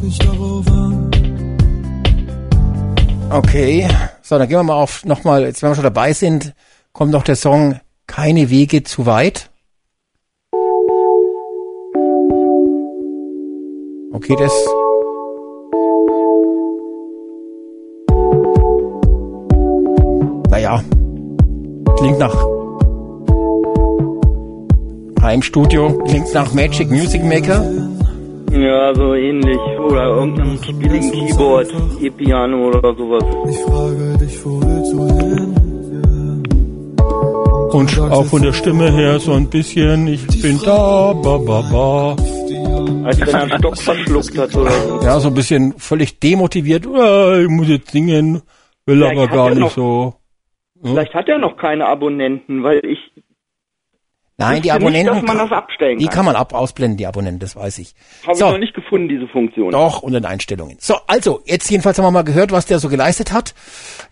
Okay, 3.31 3.89
so, 4.21 4.39
dann 4.39 4.47
gehen 4.47 4.59
wir 4.59 4.63
mal 4.63 4.75
auf 4.75 5.07
nochmal, 5.07 5.45
jetzt 5.45 5.63
wenn 5.63 5.71
wir 5.71 5.75
schon 5.75 5.85
dabei 5.85 6.13
sind, 6.13 6.53
kommt 6.93 7.13
noch 7.13 7.23
der 7.23 7.37
Song 7.37 7.81
Keine 8.07 8.51
Wege 8.51 8.83
zu 8.83 9.07
weit. 9.07 9.51
Okay, 14.13 14.37
das. 14.39 14.53
Naja, 20.51 20.83
klingt 21.99 22.19
nach 22.19 22.35
Heimstudio, 25.23 25.99
klingt 26.07 26.33
nach 26.33 26.55
Magic 26.55 26.89
Music 26.91 27.23
Maker. 27.23 27.63
Ja, 28.53 28.95
so 28.95 29.15
ähnlich. 29.15 29.59
Oder 29.79 30.05
irgendeinem 30.17 30.59
billigen 30.79 31.11
Keyboard, 31.13 31.69
E-Piano 32.01 32.69
oder 32.69 32.95
sowas. 32.95 33.25
Ich 33.51 33.59
frage 33.59 34.17
dich, 34.19 34.45
wo 34.45 34.61
willst 34.63 34.93
du 34.93 35.07
hin? 35.19 35.46
Und 37.77 37.99
auch 37.99 38.25
von 38.25 38.43
der 38.43 38.53
Stimme 38.53 38.91
her 38.91 39.19
so 39.19 39.33
ein 39.33 39.49
bisschen, 39.51 40.07
ich 40.09 40.27
bin 40.43 40.59
da, 40.65 41.13
ba, 41.13 41.39
ba, 41.39 41.61
ba. 41.71 42.17
Als 43.05 43.21
wenn 43.21 43.29
er 43.29 43.43
einen 43.43 43.59
Stock 43.59 43.77
verschluckt 43.79 44.39
hat 44.39 44.57
oder 44.57 44.71
so. 44.71 45.01
Ja, 45.03 45.21
so 45.21 45.29
ein 45.29 45.35
bisschen 45.35 45.75
völlig 45.79 46.19
demotiviert. 46.19 46.87
"Ah, 46.87 47.39
Ich 47.41 47.49
muss 47.49 47.69
jetzt 47.69 47.91
singen, 47.91 48.43
will 48.87 48.97
Vielleicht 48.99 49.19
aber 49.19 49.29
gar 49.29 49.51
nicht 49.51 49.59
noch- 49.61 49.71
so. 49.71 50.15
Vielleicht 50.83 51.15
hat 51.15 51.29
er 51.29 51.39
noch 51.39 51.57
keine 51.57 51.87
Abonnenten, 51.87 52.63
weil 52.63 52.81
ich 52.85 52.99
Nein, 54.39 54.61
die 54.61 54.71
Abonnenten, 54.71 55.15
nicht, 55.15 55.23
dass 55.25 55.35
man 55.35 55.49
das 55.49 55.51
abstellen 55.57 55.99
die 55.99 56.05
kann. 56.07 56.15
kann 56.15 56.25
man 56.27 56.37
ab 56.37 56.53
ausblenden, 56.53 56.99
die 56.99 57.07
Abonnenten, 57.07 57.39
das 57.41 57.57
weiß 57.57 57.79
ich. 57.79 57.95
Habe 58.27 58.37
So. 58.37 58.45
ich 58.47 58.53
noch 58.53 58.59
nicht 58.59 58.75
gefunden, 58.75 59.09
diese 59.09 59.27
Funktion. 59.29 59.71
Doch, 59.73 60.03
unter 60.03 60.21
den 60.21 60.27
Einstellungen. 60.27 60.77
So, 60.79 60.97
also, 61.07 61.41
jetzt 61.47 61.71
jedenfalls 61.71 61.97
haben 61.99 62.05
wir 62.05 62.11
mal 62.11 62.23
gehört, 62.23 62.53
was 62.53 62.67
der 62.67 62.79
so 62.79 62.91
geleistet 62.91 63.33
hat. 63.33 63.55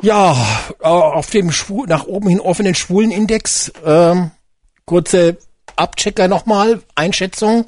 Ja, 0.00 0.34
äh, 0.80 0.86
auf 0.86 1.28
dem 1.30 1.50
Schwu 1.52 1.84
nach 1.84 2.06
oben 2.06 2.28
hin 2.30 2.40
offenen 2.40 2.74
Schwulenindex, 2.74 3.70
ähm, 3.84 4.30
kurze 4.86 5.36
Abchecker 5.76 6.26
nochmal, 6.26 6.80
Einschätzung. 6.94 7.66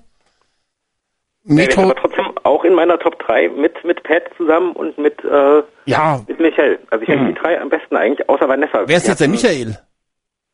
Ja, 1.44 1.50
ist 1.50 1.54
Metro 1.56 1.82
aber 1.82 1.94
trotzdem 1.96 2.24
auch 2.44 2.64
in 2.64 2.72
meiner 2.74 2.98
Top 2.98 3.18
3 3.26 3.50
mit, 3.50 3.84
mit 3.84 4.02
Pat 4.02 4.22
zusammen 4.38 4.72
und 4.72 4.96
mit, 4.96 5.22
äh, 5.24 5.62
Ja. 5.84 6.22
mit 6.26 6.40
Michelle. 6.40 6.78
Also 6.90 7.02
ich 7.02 7.06
finde 7.10 7.24
Mhm. 7.24 7.34
die 7.34 7.40
drei 7.40 7.60
am 7.60 7.68
besten 7.68 7.96
eigentlich, 7.96 8.26
außer 8.30 8.48
Vanessa. 8.48 8.82
Wer 8.86 8.96
ist 8.96 9.06
jetzt 9.08 9.20
der 9.20 9.28
Michael? 9.28 9.78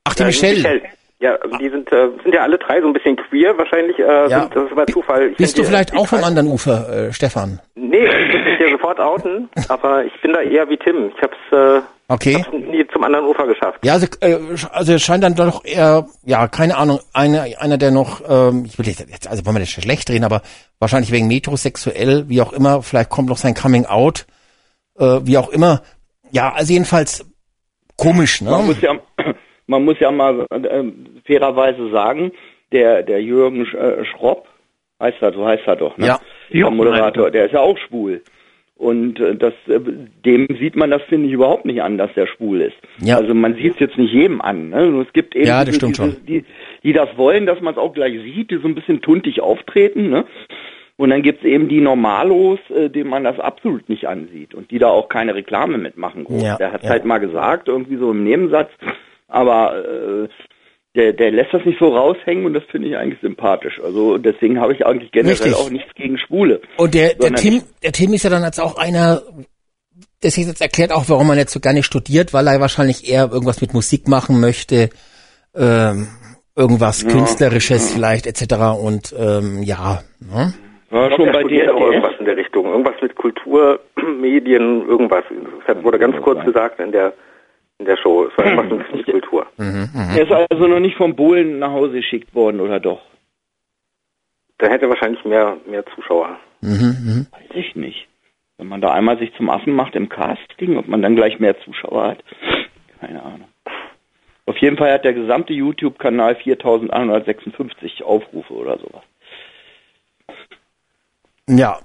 Ach, 0.04 0.14
die 0.14 0.22
Äh, 0.22 0.26
Michelle. 0.26 0.82
Ja, 1.22 1.38
die 1.60 1.70
sind, 1.70 1.90
äh, 1.92 2.08
sind 2.24 2.34
ja 2.34 2.42
alle 2.42 2.58
drei 2.58 2.80
so 2.80 2.88
ein 2.88 2.92
bisschen 2.92 3.16
queer, 3.16 3.56
wahrscheinlich, 3.56 3.96
äh, 3.98 4.02
Ja. 4.28 4.40
sind, 4.40 4.56
das 4.56 4.74
war 4.76 4.86
Zufall. 4.88 5.28
Ich 5.30 5.36
Bist 5.36 5.56
du 5.56 5.62
die- 5.62 5.68
vielleicht 5.68 5.92
die 5.92 5.96
auch 5.96 6.08
vom 6.08 6.24
anderen 6.24 6.48
Ufer, 6.48 6.88
äh, 7.08 7.12
Stefan? 7.12 7.60
Nee, 7.76 8.04
ich 8.04 8.10
würde 8.34 8.50
mich 8.50 8.60
ja 8.60 8.70
sofort 8.72 8.98
outen, 8.98 9.48
aber 9.68 10.04
ich 10.04 10.12
bin 10.20 10.32
da 10.32 10.40
eher 10.40 10.68
wie 10.68 10.76
Tim. 10.76 11.12
Ich 11.16 11.22
hab's, 11.22 11.36
äh, 11.52 11.80
Okay. 12.08 12.42
hab's 12.44 12.52
nie 12.52 12.84
zum 12.92 13.04
anderen 13.04 13.26
Ufer 13.26 13.46
geschafft. 13.46 13.78
Ja, 13.84 13.92
also, 13.92 14.06
äh, 14.20 14.36
also 14.72 14.94
es 14.94 15.02
scheint 15.02 15.22
dann 15.22 15.36
doch 15.36 15.64
eher, 15.64 16.06
ja, 16.24 16.48
keine 16.48 16.76
Ahnung, 16.76 16.98
einer, 17.14 17.46
einer 17.60 17.78
der 17.78 17.92
noch, 17.92 18.20
ähm, 18.28 18.64
ich 18.66 18.76
will 18.78 18.86
jetzt, 18.88 19.28
also 19.28 19.46
wollen 19.46 19.54
wir 19.56 19.60
das 19.60 19.70
schlecht 19.70 20.10
reden, 20.10 20.24
aber 20.24 20.42
wahrscheinlich 20.80 21.12
wegen 21.12 21.28
metrosexuell, 21.28 22.24
wie 22.28 22.42
auch 22.42 22.52
immer, 22.52 22.82
vielleicht 22.82 23.10
kommt 23.10 23.28
noch 23.28 23.36
sein 23.38 23.54
Coming 23.54 23.86
Out, 23.86 24.26
äh, 24.98 25.20
wie 25.22 25.38
auch 25.38 25.50
immer. 25.50 25.82
Ja, 26.32 26.52
also 26.52 26.72
jedenfalls 26.72 27.24
komisch, 27.96 28.40
ne? 28.40 28.50
Man 28.50 28.66
muss 28.66 28.80
ja, 28.80 28.94
man 29.66 29.84
muss 29.84 29.98
ja 30.00 30.10
mal 30.10 30.46
äh, 30.50 30.84
fairerweise 31.26 31.90
sagen, 31.90 32.32
der, 32.72 33.02
der 33.02 33.22
Jürgen 33.22 33.64
Sch- 33.64 33.76
äh, 33.76 34.04
Schropp, 34.04 34.48
heißt 35.00 35.20
er, 35.20 35.32
so 35.32 35.44
heißt 35.44 35.64
er 35.66 35.76
doch, 35.76 35.96
ne? 35.98 36.06
Ja. 36.06 36.20
Der 36.52 36.70
Moderator, 36.70 37.30
der 37.30 37.46
ist 37.46 37.52
ja 37.52 37.60
auch 37.60 37.78
schwul. 37.78 38.22
Und 38.76 39.20
äh, 39.20 39.36
das, 39.36 39.52
äh, 39.68 39.78
dem 40.24 40.48
sieht 40.58 40.74
man 40.74 40.90
das, 40.90 41.02
finde 41.02 41.28
ich, 41.28 41.32
überhaupt 41.34 41.64
nicht 41.64 41.82
an, 41.82 41.98
dass 41.98 42.12
der 42.14 42.26
schwul 42.26 42.62
ist. 42.62 42.76
Ja. 43.00 43.16
Also 43.16 43.32
man 43.34 43.54
sieht 43.54 43.74
es 43.74 43.80
jetzt 43.80 43.96
nicht 43.96 44.12
jedem 44.12 44.40
an. 44.40 44.70
Ne? 44.70 44.86
Nur 44.88 45.02
Es 45.02 45.12
gibt 45.12 45.36
eben 45.36 45.46
Ja, 45.46 45.64
das 45.64 45.66
diese, 45.66 45.76
stimmt 45.76 45.98
diese, 45.98 46.12
schon. 46.12 46.26
Die, 46.26 46.44
die 46.82 46.92
das 46.92 47.16
wollen, 47.16 47.46
dass 47.46 47.60
man 47.60 47.74
es 47.74 47.78
auch 47.78 47.94
gleich 47.94 48.20
sieht, 48.22 48.50
die 48.50 48.56
so 48.56 48.66
ein 48.66 48.74
bisschen 48.74 49.00
tuntig 49.00 49.40
auftreten. 49.40 50.10
Ne? 50.10 50.24
Und 50.96 51.10
dann 51.10 51.22
gibt 51.22 51.40
es 51.40 51.44
eben 51.44 51.68
die 51.68 51.80
Normalos, 51.80 52.58
äh, 52.74 52.88
denen 52.90 53.10
man 53.10 53.24
das 53.24 53.38
absolut 53.38 53.88
nicht 53.88 54.06
ansieht 54.06 54.54
und 54.54 54.70
die 54.70 54.78
da 54.78 54.88
auch 54.88 55.08
keine 55.08 55.34
Reklame 55.34 55.78
mitmachen. 55.78 56.26
Ja, 56.40 56.56
der 56.56 56.72
hat 56.72 56.82
ja. 56.82 56.90
halt 56.90 57.04
mal 57.04 57.18
gesagt, 57.18 57.68
irgendwie 57.68 57.96
so 57.96 58.10
im 58.10 58.24
Nebensatz, 58.24 58.70
aber 59.32 59.84
äh, 59.84 60.28
der, 60.94 61.12
der 61.14 61.30
lässt 61.30 61.52
das 61.52 61.64
nicht 61.64 61.78
so 61.78 61.88
raushängen 61.88 62.44
und 62.44 62.52
das 62.54 62.64
finde 62.70 62.88
ich 62.88 62.96
eigentlich 62.96 63.20
sympathisch. 63.20 63.80
Also 63.82 64.18
deswegen 64.18 64.60
habe 64.60 64.74
ich 64.74 64.84
eigentlich 64.84 65.10
generell 65.10 65.32
Richtig. 65.32 65.54
auch 65.54 65.70
nichts 65.70 65.92
gegen 65.94 66.18
Schwule. 66.18 66.60
Und 66.76 66.94
der, 66.94 67.14
der 67.14 67.32
Tim, 67.32 67.62
der 67.82 67.92
Tim 67.92 68.12
ist 68.12 68.24
ja 68.24 68.30
dann 68.30 68.44
jetzt 68.44 68.60
auch 68.60 68.76
einer, 68.76 69.22
das 70.20 70.36
jetzt 70.36 70.60
erklärt 70.60 70.92
auch, 70.92 71.04
warum 71.08 71.28
man 71.28 71.38
jetzt 71.38 71.52
so 71.52 71.60
gar 71.60 71.72
nicht 71.72 71.86
studiert, 71.86 72.34
weil 72.34 72.46
er 72.46 72.60
wahrscheinlich 72.60 73.10
eher 73.10 73.30
irgendwas 73.32 73.62
mit 73.62 73.72
Musik 73.72 74.06
machen 74.06 74.38
möchte, 74.40 74.90
ähm, 75.56 76.08
irgendwas 76.54 77.02
Ja. 77.02 77.08
Künstlerisches 77.08 77.94
vielleicht 77.94 78.26
etc. 78.26 78.78
Und 78.78 79.14
ähm, 79.18 79.62
ja, 79.62 80.00
ne? 80.20 80.52
War 80.90 81.08
Ich 81.08 81.16
schon 81.16 81.24
glaub, 81.24 81.36
bei 81.36 81.40
studiert 81.40 81.70
auch 81.70 81.80
irgendwas 81.80 82.12
in 82.18 82.26
der 82.26 82.36
Richtung. 82.36 82.66
Irgendwas 82.66 83.00
mit 83.00 83.14
Kultur, 83.16 83.80
Medien, 84.20 84.86
irgendwas. 84.86 85.24
Das 85.66 85.82
wurde 85.82 85.98
ganz 85.98 86.20
kurz 86.20 86.44
gesagt 86.44 86.80
in 86.80 86.92
der, 86.92 87.14
in 87.82 87.86
der 87.86 87.96
Show. 87.98 88.26
Es 88.26 88.38
war 88.38 88.46
irgendwas 88.46 88.92
mit 88.94 89.04
Kultur. 89.10 89.46
Mhm, 89.56 89.88
Er 89.94 90.22
ist 90.22 90.32
also 90.32 90.66
noch 90.66 90.80
nicht 90.80 90.96
vom 90.96 91.14
Bohlen 91.16 91.58
nach 91.58 91.70
Hause 91.72 91.92
geschickt 91.94 92.34
worden, 92.34 92.60
oder 92.60 92.80
doch? 92.80 93.00
Da 94.58 94.68
hätte 94.68 94.84
er 94.86 94.90
wahrscheinlich 94.90 95.24
mehr, 95.24 95.56
mehr 95.66 95.84
Zuschauer. 95.94 96.38
Mhm, 96.60 97.26
Weiß 97.32 97.50
ich 97.54 97.74
nicht. 97.74 98.08
Wenn 98.58 98.68
man 98.68 98.80
da 98.80 98.92
einmal 98.92 99.18
sich 99.18 99.32
zum 99.36 99.50
Affen 99.50 99.72
macht 99.74 99.96
im 99.96 100.08
Casting, 100.08 100.76
ob 100.76 100.86
man 100.86 101.02
dann 101.02 101.16
gleich 101.16 101.40
mehr 101.40 101.58
Zuschauer 101.62 102.10
hat. 102.10 102.24
Keine 103.00 103.20
Ahnung. 103.22 103.48
Auf 104.46 104.56
jeden 104.58 104.76
Fall 104.76 104.92
hat 104.92 105.04
der 105.04 105.14
gesamte 105.14 105.52
YouTube-Kanal 105.52 106.36
4156 106.36 108.04
Aufrufe 108.04 108.52
oder 108.54 108.78
sowas. 108.78 109.02
ja, 111.48 111.80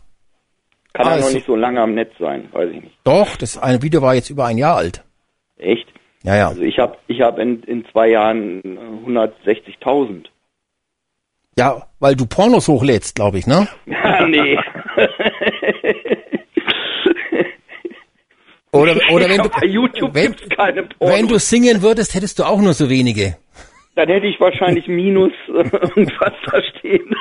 Kann 0.94 1.08
er 1.08 1.14
Also- 1.14 1.28
noch 1.28 1.34
nicht 1.36 1.46
so 1.48 1.56
lange 1.56 1.82
am 1.82 1.94
Netz 1.94 2.12
sein, 2.20 2.50
weiß 2.52 2.70
ich 2.72 2.82
nicht. 2.84 2.98
doch, 3.04 3.36
das 3.38 3.58
eine 3.58 3.82
Video 3.82 4.02
war 4.02 4.16
jetzt 4.16 4.30
über 4.30 4.46
ein 4.46 4.58
Jahr 4.58 4.76
alt. 4.78 5.04
Echt? 5.58 5.88
Ja, 6.24 6.36
ja. 6.36 6.48
Also 6.50 6.62
ich 6.62 6.78
habe 6.80 6.98
ich 7.08 7.22
hab 7.22 7.40
in, 7.40 7.64
in 7.64 7.86
zwei 7.92 8.10
Jahren 8.10 8.62
äh, 8.64 9.10
160.000. 9.10 10.26
Ja, 11.58 11.88
weil 12.00 12.16
du 12.16 12.26
Pornos 12.26 12.68
hochlädst, 12.68 13.16
glaube 13.16 13.40
ich, 13.40 13.48
ne? 13.48 13.68
Ja, 13.86 14.28
nee. 14.28 14.58
Oder, 18.72 18.96
oder 19.12 19.30
wenn 19.30 19.42
du, 19.42 19.50
Bei 19.50 19.66
YouTube 19.66 20.14
wenn, 20.14 20.34
gibt's 20.34 20.50
keine 20.56 20.84
Pornos. 20.84 21.18
wenn 21.18 21.28
du 21.28 21.40
singen 21.40 21.82
würdest, 21.82 22.14
hättest 22.14 22.38
du 22.40 22.44
auch 22.44 22.60
nur 22.60 22.74
so 22.74 22.90
wenige. 22.90 23.38
Dann 23.96 24.10
hätte 24.10 24.28
ich 24.28 24.40
wahrscheinlich 24.40 24.88
minus 24.88 25.32
äh, 25.48 25.52
irgendwas 25.72 26.34
da 26.46 26.62
stehen. 26.64 27.16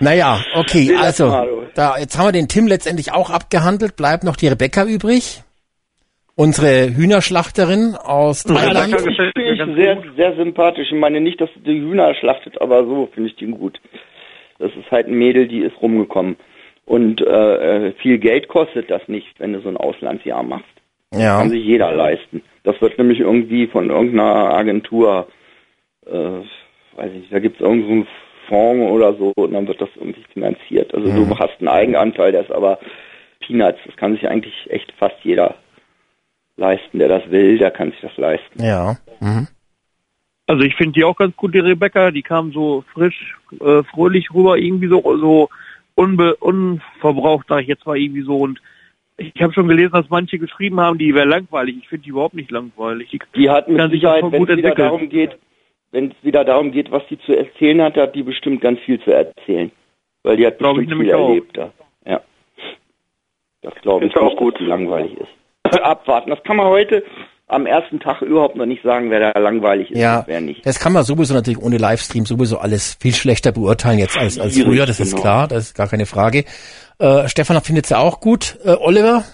Naja, 0.00 0.40
okay, 0.54 0.94
also, 0.96 1.66
da, 1.74 1.98
jetzt 1.98 2.16
haben 2.18 2.26
wir 2.26 2.32
den 2.32 2.46
Tim 2.48 2.66
letztendlich 2.68 3.12
auch 3.12 3.30
abgehandelt, 3.30 3.96
bleibt 3.96 4.22
noch 4.22 4.36
die 4.36 4.46
Rebecca 4.46 4.84
übrig. 4.84 5.42
Unsere 6.40 6.94
Hühnerschlachterin 6.94 7.96
aus 7.96 8.44
Ja, 8.44 8.54
das 8.54 8.64
Thailand. 8.64 9.00
finde 9.00 9.52
ich 9.52 9.76
sehr, 9.76 10.02
sehr 10.16 10.36
sympathisch. 10.36 10.86
Ich 10.92 10.96
meine 10.96 11.20
nicht, 11.20 11.40
dass 11.40 11.50
sie 11.54 11.60
die 11.64 11.80
Hühner 11.80 12.14
schlachtet, 12.14 12.60
aber 12.60 12.84
so 12.84 13.08
finde 13.12 13.30
ich 13.30 13.34
die 13.36 13.46
gut. 13.46 13.80
Das 14.60 14.70
ist 14.76 14.88
halt 14.92 15.08
ein 15.08 15.14
Mädel, 15.18 15.48
die 15.48 15.58
ist 15.62 15.74
rumgekommen. 15.82 16.36
Und 16.86 17.20
äh, 17.20 17.88
äh, 17.88 17.92
viel 18.00 18.18
Geld 18.18 18.46
kostet 18.46 18.88
das 18.88 19.02
nicht, 19.08 19.26
wenn 19.40 19.52
du 19.52 19.60
so 19.62 19.68
ein 19.68 19.76
Auslandsjahr 19.76 20.44
machst. 20.44 20.64
Ja. 21.12 21.38
Kann 21.40 21.50
sich 21.50 21.64
jeder 21.64 21.92
leisten. 21.92 22.42
Das 22.62 22.80
wird 22.80 22.98
nämlich 22.98 23.18
irgendwie 23.18 23.66
von 23.66 23.90
irgendeiner 23.90 24.54
Agentur, 24.54 25.26
äh, 26.06 26.12
weiß 26.12 27.10
ich 27.14 27.20
nicht, 27.22 27.32
da 27.32 27.40
gibt 27.40 27.56
es 27.56 27.62
irgendeinen 27.62 28.06
Fonds 28.48 28.92
oder 28.92 29.12
so 29.14 29.32
und 29.34 29.54
dann 29.54 29.66
wird 29.66 29.80
das 29.80 29.88
irgendwie 29.96 30.24
finanziert. 30.32 30.94
Also 30.94 31.08
Mhm. 31.10 31.30
du 31.30 31.38
hast 31.38 31.58
einen 31.58 31.68
Eigenanteil, 31.68 32.30
der 32.30 32.42
ist 32.42 32.52
aber 32.52 32.78
Peanuts. 33.40 33.80
Das 33.86 33.96
kann 33.96 34.12
sich 34.14 34.28
eigentlich 34.28 34.54
echt 34.70 34.92
fast 34.98 35.16
jeder 35.24 35.56
leisten, 36.58 36.98
der 36.98 37.08
das 37.08 37.30
will, 37.30 37.56
der 37.56 37.70
kann 37.70 37.90
sich 37.92 38.00
das 38.00 38.16
leisten. 38.16 38.62
Ja. 38.62 38.96
Mhm. 39.20 39.46
Also 40.46 40.64
ich 40.64 40.74
finde 40.76 40.92
die 40.92 41.04
auch 41.04 41.16
ganz 41.16 41.36
gut, 41.36 41.54
die 41.54 41.58
Rebecca. 41.58 42.10
Die 42.10 42.22
kam 42.22 42.52
so 42.52 42.84
frisch, 42.92 43.36
äh, 43.60 43.82
fröhlich 43.84 44.32
rüber, 44.34 44.58
irgendwie 44.58 44.88
so, 44.88 45.00
so 45.18 45.48
unbe 45.94 46.36
unverbraucht, 46.36 47.46
sag 47.48 47.62
ich 47.62 47.68
jetzt 47.68 47.86
mal 47.86 47.98
irgendwie 47.98 48.22
so. 48.22 48.38
Und 48.38 48.60
ich 49.18 49.42
habe 49.42 49.52
schon 49.52 49.68
gelesen, 49.68 49.92
dass 49.92 50.08
manche 50.08 50.38
geschrieben 50.38 50.80
haben, 50.80 50.98
die 50.98 51.14
wäre 51.14 51.26
langweilig. 51.26 51.76
Ich 51.78 51.88
finde 51.88 52.04
die 52.04 52.10
überhaupt 52.10 52.34
nicht 52.34 52.50
langweilig. 52.50 53.10
Die, 53.10 53.20
Die 53.36 53.50
hat 53.50 53.68
mit 53.68 53.90
Sicherheit, 53.90 54.24
wenn 54.30 54.40
gut 54.40 54.50
es 54.50 54.56
wieder 54.56 54.74
darum 54.74 55.08
geht, 55.08 55.36
wenn 55.90 56.10
es 56.10 56.16
wieder 56.22 56.44
darum 56.44 56.72
geht, 56.72 56.90
was 56.90 57.06
die 57.08 57.18
zu 57.20 57.36
erzählen 57.36 57.82
hat, 57.82 57.96
hat 57.96 58.14
die 58.14 58.22
bestimmt 58.22 58.60
ganz 58.60 58.80
viel 58.80 59.00
zu 59.00 59.10
erzählen. 59.10 59.70
Weil 60.22 60.36
die 60.36 60.46
hat 60.46 60.58
Glaub 60.58 60.78
ich 60.78 60.86
bestimmt 60.86 61.02
viel 61.02 61.10
erlebt 61.10 61.56
da. 61.56 61.72
Ja. 62.06 62.20
Das 63.62 63.74
glaube 63.82 64.06
ich 64.06 64.14
Ist 64.14 64.20
auch 64.20 64.30
nicht, 64.30 64.36
gut. 64.38 64.54
dass 64.54 64.60
die 64.60 64.66
langweilig 64.66 65.16
ist. 65.18 65.37
Abwarten. 65.82 66.30
Das 66.30 66.42
kann 66.44 66.56
man 66.56 66.66
heute 66.66 67.02
am 67.48 67.66
ersten 67.66 67.98
Tag 67.98 68.20
überhaupt 68.22 68.56
noch 68.56 68.66
nicht 68.66 68.82
sagen, 68.82 69.10
wer 69.10 69.32
da 69.32 69.38
langweilig 69.38 69.90
ist 69.90 69.98
Ja, 69.98 70.24
wer 70.26 70.40
nicht. 70.40 70.64
das 70.66 70.78
kann 70.78 70.92
man 70.92 71.02
sowieso 71.02 71.32
natürlich 71.34 71.60
ohne 71.60 71.78
Livestream 71.78 72.26
sowieso 72.26 72.58
alles 72.58 72.98
viel 73.00 73.14
schlechter 73.14 73.52
beurteilen 73.52 73.98
jetzt 73.98 74.18
als, 74.18 74.38
als 74.38 74.60
früher, 74.60 74.84
das 74.84 75.00
ist 75.00 75.12
genau. 75.12 75.22
klar, 75.22 75.48
das 75.48 75.68
ist 75.68 75.74
gar 75.74 75.88
keine 75.88 76.04
Frage. 76.04 76.44
Äh, 76.98 77.26
Stefan 77.28 77.60
findet 77.62 77.86
sie 77.86 77.96
auch 77.96 78.20
gut. 78.20 78.58
Äh, 78.64 78.74
Oliver, 78.78 79.24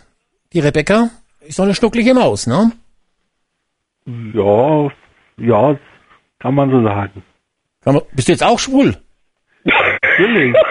die 0.52 0.60
Rebecca, 0.60 1.10
ist 1.40 1.58
doch 1.58 1.64
eine 1.64 1.74
schnucklige 1.74 2.14
Maus, 2.14 2.46
ne? 2.46 2.70
Ja, 4.06 4.88
ja, 5.38 5.76
kann 6.38 6.54
man 6.54 6.70
so 6.70 6.82
sagen. 6.84 7.24
Kann 7.82 7.94
man, 7.94 8.04
bist 8.12 8.28
du 8.28 8.32
jetzt 8.32 8.44
auch 8.44 8.58
schwul? 8.58 8.96
Natürlich. 9.64 10.54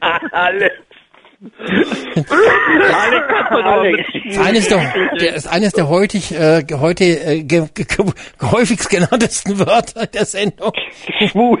Alle. 0.32 0.70
Das 1.40 1.54
eine 4.38 4.58
ist 4.58 4.72
doch, 4.72 4.82
der 5.20 5.36
ist 5.36 5.46
eines 5.46 5.72
der 5.72 5.88
heutig, 5.88 6.34
äh, 6.34 6.64
heute 6.80 7.04
äh, 7.04 7.44
ge, 7.44 7.66
ge, 7.72 7.86
häufigst 8.42 8.90
genanntesten 8.90 9.60
Wörter 9.60 10.06
der 10.06 10.24
Sendung. 10.24 10.72
Schwul. 11.28 11.60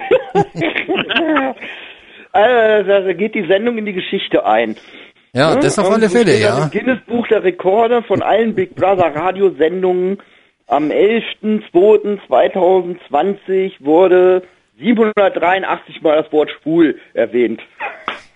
also, 2.32 2.90
da 2.90 3.12
geht 3.12 3.36
die 3.36 3.46
Sendung 3.46 3.78
in 3.78 3.86
die 3.86 3.92
Geschichte 3.92 4.44
ein. 4.44 4.74
Ja, 5.32 5.54
das 5.54 5.78
auf 5.78 5.88
alle 5.90 6.08
Fälle, 6.08 6.40
ja. 6.40 6.64
Im 6.64 6.70
Guinness 6.70 6.98
Buch 7.06 7.28
der 7.28 7.44
Rekorde 7.44 8.02
von 8.02 8.20
allen 8.22 8.56
Big 8.56 8.74
Brother 8.74 9.14
Radiosendungen 9.14 10.18
am 10.66 10.90
11.02.2020 10.90 13.74
wurde 13.78 14.42
783 14.78 16.02
Mal 16.02 16.22
das 16.22 16.32
Wort 16.32 16.50
schwul 16.50 16.98
erwähnt. 17.14 17.62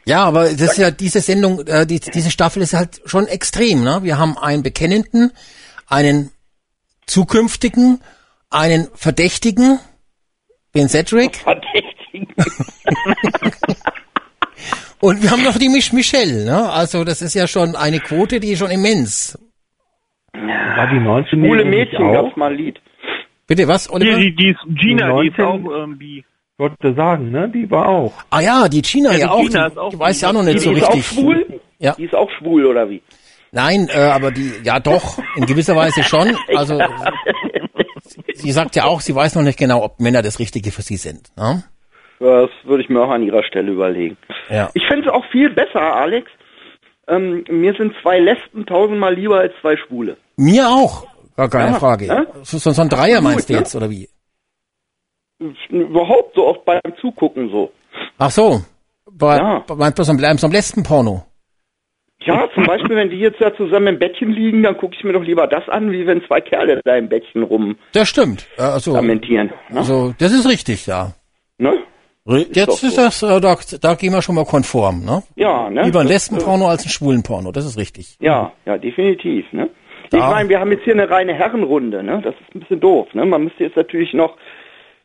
Ja, 0.05 0.25
aber 0.25 0.45
das 0.45 0.61
ist 0.63 0.79
ja 0.79 0.91
diese 0.91 1.21
Sendung, 1.21 1.67
äh, 1.67 1.87
die, 1.87 2.01
diese 2.01 2.31
Staffel 2.31 2.63
ist 2.63 2.75
halt 2.75 3.01
schon 3.05 3.27
extrem. 3.27 3.85
Ne? 3.85 4.01
Wir 4.03 4.19
haben 4.19 4.37
einen 4.37 4.63
Bekennenden, 4.63 5.33
einen 5.87 6.31
zukünftigen, 7.07 8.01
einen 8.51 8.89
Verdächtigen, 8.95 9.79
den 10.75 10.89
Cedric, 10.89 11.37
Verdächtigen. 11.37 12.27
und 15.01 15.23
wir 15.23 15.31
haben 15.31 15.45
noch 15.45 15.59
die 15.59 15.69
Mich 15.69 15.93
Michelle. 15.93 16.45
Ne? 16.45 16.71
Also 16.71 17.05
das 17.05 17.23
ist 17.23 17.35
ja 17.35 17.47
schon 17.47 17.77
eine 17.77 18.01
Quote, 18.01 18.41
die 18.41 18.53
ist 18.53 18.59
schon 18.59 18.71
immens. 18.71 19.39
War 20.33 20.89
die 20.91 20.99
19 20.99 21.39
Schwule 21.39 21.65
Mädchen 21.65 22.13
gab's 22.13 22.37
mal 22.37 22.51
ein 22.51 22.57
Lied. 22.57 22.81
Bitte 23.47 23.69
was, 23.69 23.91
Oliver? 23.91 24.17
die, 24.17 24.35
die, 24.35 24.37
die 24.37 24.49
ist 24.51 24.61
Gina, 24.81 25.21
die 25.21 25.29
ist 25.29 25.39
19 25.39 25.45
auch 25.45 25.85
ähm, 25.85 25.99
bi. 25.99 26.25
Wollte 26.63 26.95
sagen, 26.95 27.31
ne? 27.31 27.49
Die 27.49 27.71
war 27.71 27.89
auch. 27.89 28.13
Ah 28.31 28.41
ja, 28.41 28.69
die 28.69 28.83
China 28.83 29.13
ja, 29.13 29.19
Ja, 29.19 29.27
die 29.27 29.31
auch. 29.33 29.41
China 29.43 29.67
die, 29.69 29.73
ist 29.73 29.79
auch 29.79 29.91
die 29.91 29.99
weiß 29.99 30.21
ja 30.21 30.29
auch 30.29 30.33
noch 30.33 30.43
nicht 30.45 30.55
Die 30.55 30.59
so 30.61 30.73
ist 30.73 30.85
auch 30.85 30.95
richtig. 30.95 31.19
schwul? 31.19 31.61
Ja. 31.79 31.95
Die 31.99 32.05
ist 32.05 32.15
auch 32.15 32.31
schwul, 32.39 32.67
oder 32.67 32.89
wie? 32.89 33.03
Nein, 33.51 33.89
äh, 33.93 33.99
aber 33.99 34.31
die, 34.31 34.51
ja 34.65 34.81
doch, 34.81 35.19
in 35.37 35.45
gewisser 35.47 35.77
Weise 35.77 36.03
schon. 36.03 36.37
Also 36.57 36.81
sie 38.35 38.53
sagt 38.53 38.77
ja 38.77 38.85
auch, 38.85 39.01
sie 39.01 39.15
weiß 39.15 39.35
noch 39.35 39.43
nicht 39.43 39.59
genau, 39.59 39.83
ob 39.83 40.01
Männer 40.01 40.23
das 40.23 40.39
Richtige 40.39 40.71
für 40.71 40.83
sie 40.83 40.97
sind. 40.97 41.31
Ne? 41.37 41.65
Das 42.19 42.51
würde 42.65 42.83
ich 42.83 42.89
mir 42.89 43.01
auch 43.03 43.11
an 43.11 43.23
ihrer 43.23 43.43
Stelle 43.45 43.73
überlegen. 43.73 44.17
Ja. 44.49 44.71
Ich 44.75 44.85
finde 44.87 45.09
es 45.09 45.13
auch 45.13 45.25
viel 45.33 45.51
besser, 45.51 45.81
Alex. 45.81 46.31
Ähm, 47.09 47.45
mir 47.51 47.75
sind 47.75 47.93
zwei 48.01 48.21
Lesben 48.21 48.65
tausendmal 48.65 49.15
lieber 49.15 49.39
als 49.41 49.53
zwei 49.61 49.77
Schwule. 49.77 50.17
Mir 50.37 50.69
auch, 50.69 51.07
gar 51.37 51.49
keine 51.51 51.73
Ja, 51.73 51.79
Frage. 51.79 52.07
ja. 52.07 52.25
So, 52.45 52.59
so, 52.59 52.81
ein 52.81 52.89
Dreier 52.89 53.17
Gut, 53.17 53.25
meinst 53.25 53.49
du 53.49 53.55
ne? 53.55 53.59
jetzt, 53.59 53.75
oder 53.75 53.91
wie? 53.91 54.09
Überhaupt 55.71 56.35
so 56.35 56.47
oft 56.47 56.65
beim 56.65 56.81
Zugucken 57.01 57.51
so. 57.51 57.71
Ach 58.19 58.31
so, 58.31 58.61
bei, 59.11 59.37
Ja. 59.37 59.65
so 59.67 59.75
einem, 59.75 60.39
so 60.39 60.47
einem 60.47 60.53
Lesbenporno. 60.53 61.25
Ja, 62.25 62.49
zum 62.55 62.65
Beispiel, 62.65 62.95
wenn 62.95 63.11
die 63.11 63.17
jetzt 63.19 63.41
da 63.41 63.55
zusammen 63.57 63.89
im 63.89 63.99
Bettchen 63.99 64.31
liegen, 64.31 64.63
dann 64.63 64.77
gucke 64.77 64.95
ich 64.97 65.03
mir 65.03 65.13
doch 65.13 65.25
lieber 65.25 65.49
das 65.49 65.69
an, 65.69 65.91
wie 65.91 66.07
wenn 66.07 66.23
zwei 66.27 66.41
Kerle 66.41 66.81
da 66.85 66.95
im 66.97 67.09
Bettchen 67.09 67.43
rum 67.43 67.77
Das 67.93 68.09
stimmt. 68.09 68.47
Äh, 68.57 68.63
Also, 68.63 68.93
lamentieren. 68.95 69.51
Ne? 69.71 69.79
also 69.79 70.15
das 70.19 70.33
ist 70.33 70.49
richtig, 70.49 70.87
ja. 70.87 71.13
ne? 71.59 71.73
Jetzt 72.25 72.69
doch 72.69 72.75
ist 72.85 72.95
so. 72.95 73.03
das, 73.03 73.23
äh, 73.25 73.41
da, 73.41 73.57
da 73.81 73.95
gehen 73.97 74.13
wir 74.13 74.23
schon 74.23 74.37
mal 74.37 74.45
konform, 74.45 75.05
ne? 75.05 75.25
Ja, 75.35 75.69
ne? 75.69 75.83
Lieber 75.83 75.99
ein 76.01 76.07
Das, 76.07 76.13
Lesbenporno 76.31 76.69
als 76.69 76.85
ein 76.87 76.91
Schwulenporno, 76.91 77.51
das 77.51 77.67
ist 77.67 77.77
richtig. 77.77 78.17
äh, 78.21 78.27
Ja, 78.27 78.53
ja, 78.67 78.79
definitiv, 78.79 79.53
ne? 79.53 79.69
Ich 80.15 80.19
meine, 80.21 80.49
wir 80.51 80.61
haben 80.61 80.71
jetzt 80.71 80.85
hier 80.85 80.93
eine 80.93 81.09
reine 81.11 81.33
Herrenrunde, 81.35 82.03
ne? 82.05 82.21
Das 82.23 82.35
ist 82.35 82.55
ein 82.55 82.61
bisschen 82.61 82.79
doof, 82.81 83.09
ne? 83.15 83.25
Man 83.27 83.45
müsste 83.45 83.65
jetzt 83.65 83.77
natürlich 83.77 84.13
noch 84.13 84.37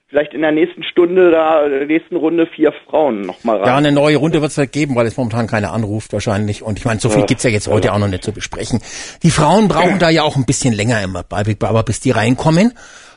vielleicht 0.10 0.34
in 0.34 0.42
der 0.42 0.52
nächsten 0.52 0.84
Stunde 0.84 1.32
da, 1.32 1.66
in 1.66 1.72
der 1.72 1.86
nächsten 1.86 2.16
Runde 2.16 2.48
vier 2.48 2.72
Frauen 2.90 3.22
noch 3.22 3.44
mal 3.44 3.58
rein. 3.58 3.68
Ja, 3.68 3.76
eine 3.77 3.92
neue 3.92 4.18
Runde 4.18 4.42
wird 4.42 4.52
es 4.52 4.58
halt 4.58 4.72
geben, 4.72 4.95
weil 4.95 5.06
es 5.06 5.18
momentan 5.18 5.48
keiner 5.48 5.74
anruft 5.74 6.14
wahrscheinlich. 6.14 6.64
Und 6.64 6.80
ich 6.80 6.86
meine, 6.86 7.00
so 7.00 7.10
viel 7.10 7.26
gibt's 7.26 7.44
ja 7.44 7.50
jetzt 7.50 7.68
heute 7.68 7.94
auch 7.94 8.00
noch 8.00 8.08
nicht 8.08 8.24
zu 8.24 8.32
besprechen. 8.32 8.82
Die 9.24 9.32
Frauen 9.32 9.68
brauchen 9.68 10.00
da 10.00 10.10
ja 10.10 10.24
auch 10.24 10.36
ein 10.38 10.45
bisschen 10.45 10.74
länger 10.74 11.02
immer 11.02 11.24
bei 11.24 11.44
Big 11.44 11.60
Brother, 11.60 11.84
bis 11.84 12.00
die 12.00 12.11
reinkommen. 12.11 12.74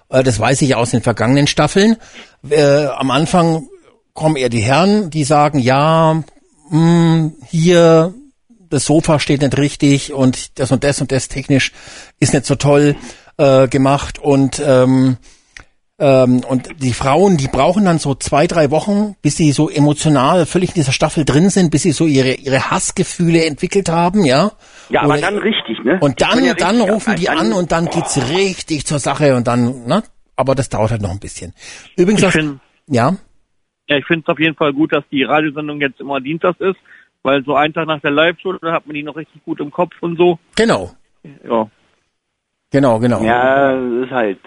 Äh, 0.09 0.23
Das 0.23 0.41
weiß 0.41 0.63
ich 0.63 0.75
aus 0.75 0.91
den 0.91 1.03
vergangenen 1.03 1.47
Staffeln. 1.47 1.97
Äh, 2.49 2.87
am 2.87 3.11
Anfang 3.11 3.69
kommen 4.13 4.37
eher 4.37 4.49
die 4.49 4.61
Herren, 4.61 5.11
die 5.11 5.25
sagen, 5.25 5.59
ja, 5.61 6.23
mh, 6.71 7.31
hier, 7.49 8.13
das 8.69 8.85
Sofa 8.87 9.19
steht 9.21 9.43
nicht 9.43 9.57
richtig 9.59 10.13
und 10.13 10.59
das 10.59 10.73
und 10.73 10.83
das 10.85 11.01
und 11.01 11.13
das 11.13 11.29
technisch 11.29 11.73
ist 12.19 12.35
nicht 12.35 12.47
so 12.47 12.57
toll 12.57 12.97
äh, 13.37 13.69
gemacht 13.69 14.19
und 14.19 14.61
ähm, 14.65 15.17
ähm, 16.01 16.41
und 16.49 16.69
die 16.83 16.93
Frauen, 16.93 17.37
die 17.37 17.47
brauchen 17.49 17.85
dann 17.85 17.99
so 17.99 18.15
zwei, 18.15 18.47
drei 18.47 18.71
Wochen, 18.71 19.15
bis 19.23 19.37
sie 19.37 19.53
so 19.53 19.69
emotional 19.69 20.47
völlig 20.47 20.71
in 20.71 20.75
dieser 20.77 20.93
Staffel 20.93 21.25
drin 21.25 21.51
sind, 21.51 21.71
bis 21.71 21.83
sie 21.83 21.93
so 21.93 22.07
ihre, 22.07 22.33
ihre 22.35 22.71
Hassgefühle 22.71 23.45
entwickelt 23.45 23.89
haben, 23.89 24.25
ja. 24.25 24.53
Ja, 24.89 25.03
aber 25.03 25.13
Oder- 25.15 25.21
dann 25.21 25.39
richtig, 25.39 25.79
ne? 25.85 25.99
Und 26.01 26.19
Die 26.21 26.25
dann, 26.25 26.45
ja 26.45 26.55
dann 26.55 26.77
richtig 26.77 26.91
rufen 26.95 27.17
die 27.17 27.25
dann- 27.27 27.39
an 27.39 27.53
und 27.53 27.71
dann 27.73 27.87
geht's 27.87 28.19
richtig 28.31 28.87
zur 28.87 28.99
Sache 28.99 29.37
und 29.37 29.47
dann, 29.47 29.85
ne? 29.87 30.03
Aber 30.37 30.55
das 30.55 30.69
dauert 30.71 30.91
halt 30.91 31.03
noch 31.03 31.11
ein 31.11 31.21
bisschen. 31.21 31.53
Übrigens, 31.97 32.21
Ich 32.23 32.27
das, 32.27 32.35
finde 32.35 32.61
ja, 32.89 33.15
ja, 33.89 33.97
ich 33.99 34.07
finde 34.07 34.25
es 34.27 34.33
auf 34.33 34.39
jeden 34.41 34.55
Fall 34.57 34.73
gut, 34.73 34.93
dass 34.93 35.05
die 35.13 35.23
Radiosendung 35.25 35.81
jetzt 35.81 36.01
immer 36.01 36.21
dienstags 36.21 36.61
ist, 36.61 36.77
weil 37.23 37.45
so 37.45 37.55
einen 37.55 37.75
Tag 37.75 37.87
nach 37.87 38.01
der 38.01 38.13
Live-Show, 38.13 38.55
da 38.55 38.73
hat 38.73 38.87
man 38.87 38.95
die 38.95 39.03
noch 39.03 39.17
richtig 39.17 39.45
gut 39.45 39.61
im 39.61 39.71
Kopf 39.71 39.93
und 40.01 40.17
so. 40.17 40.39
genau, 40.57 40.93
Ja. 41.47 41.69
Genau, 42.71 42.99
genau. 42.99 43.23
Ja, 43.23 43.73
das 43.75 44.07
ist 44.07 44.11
halt, 44.13 44.39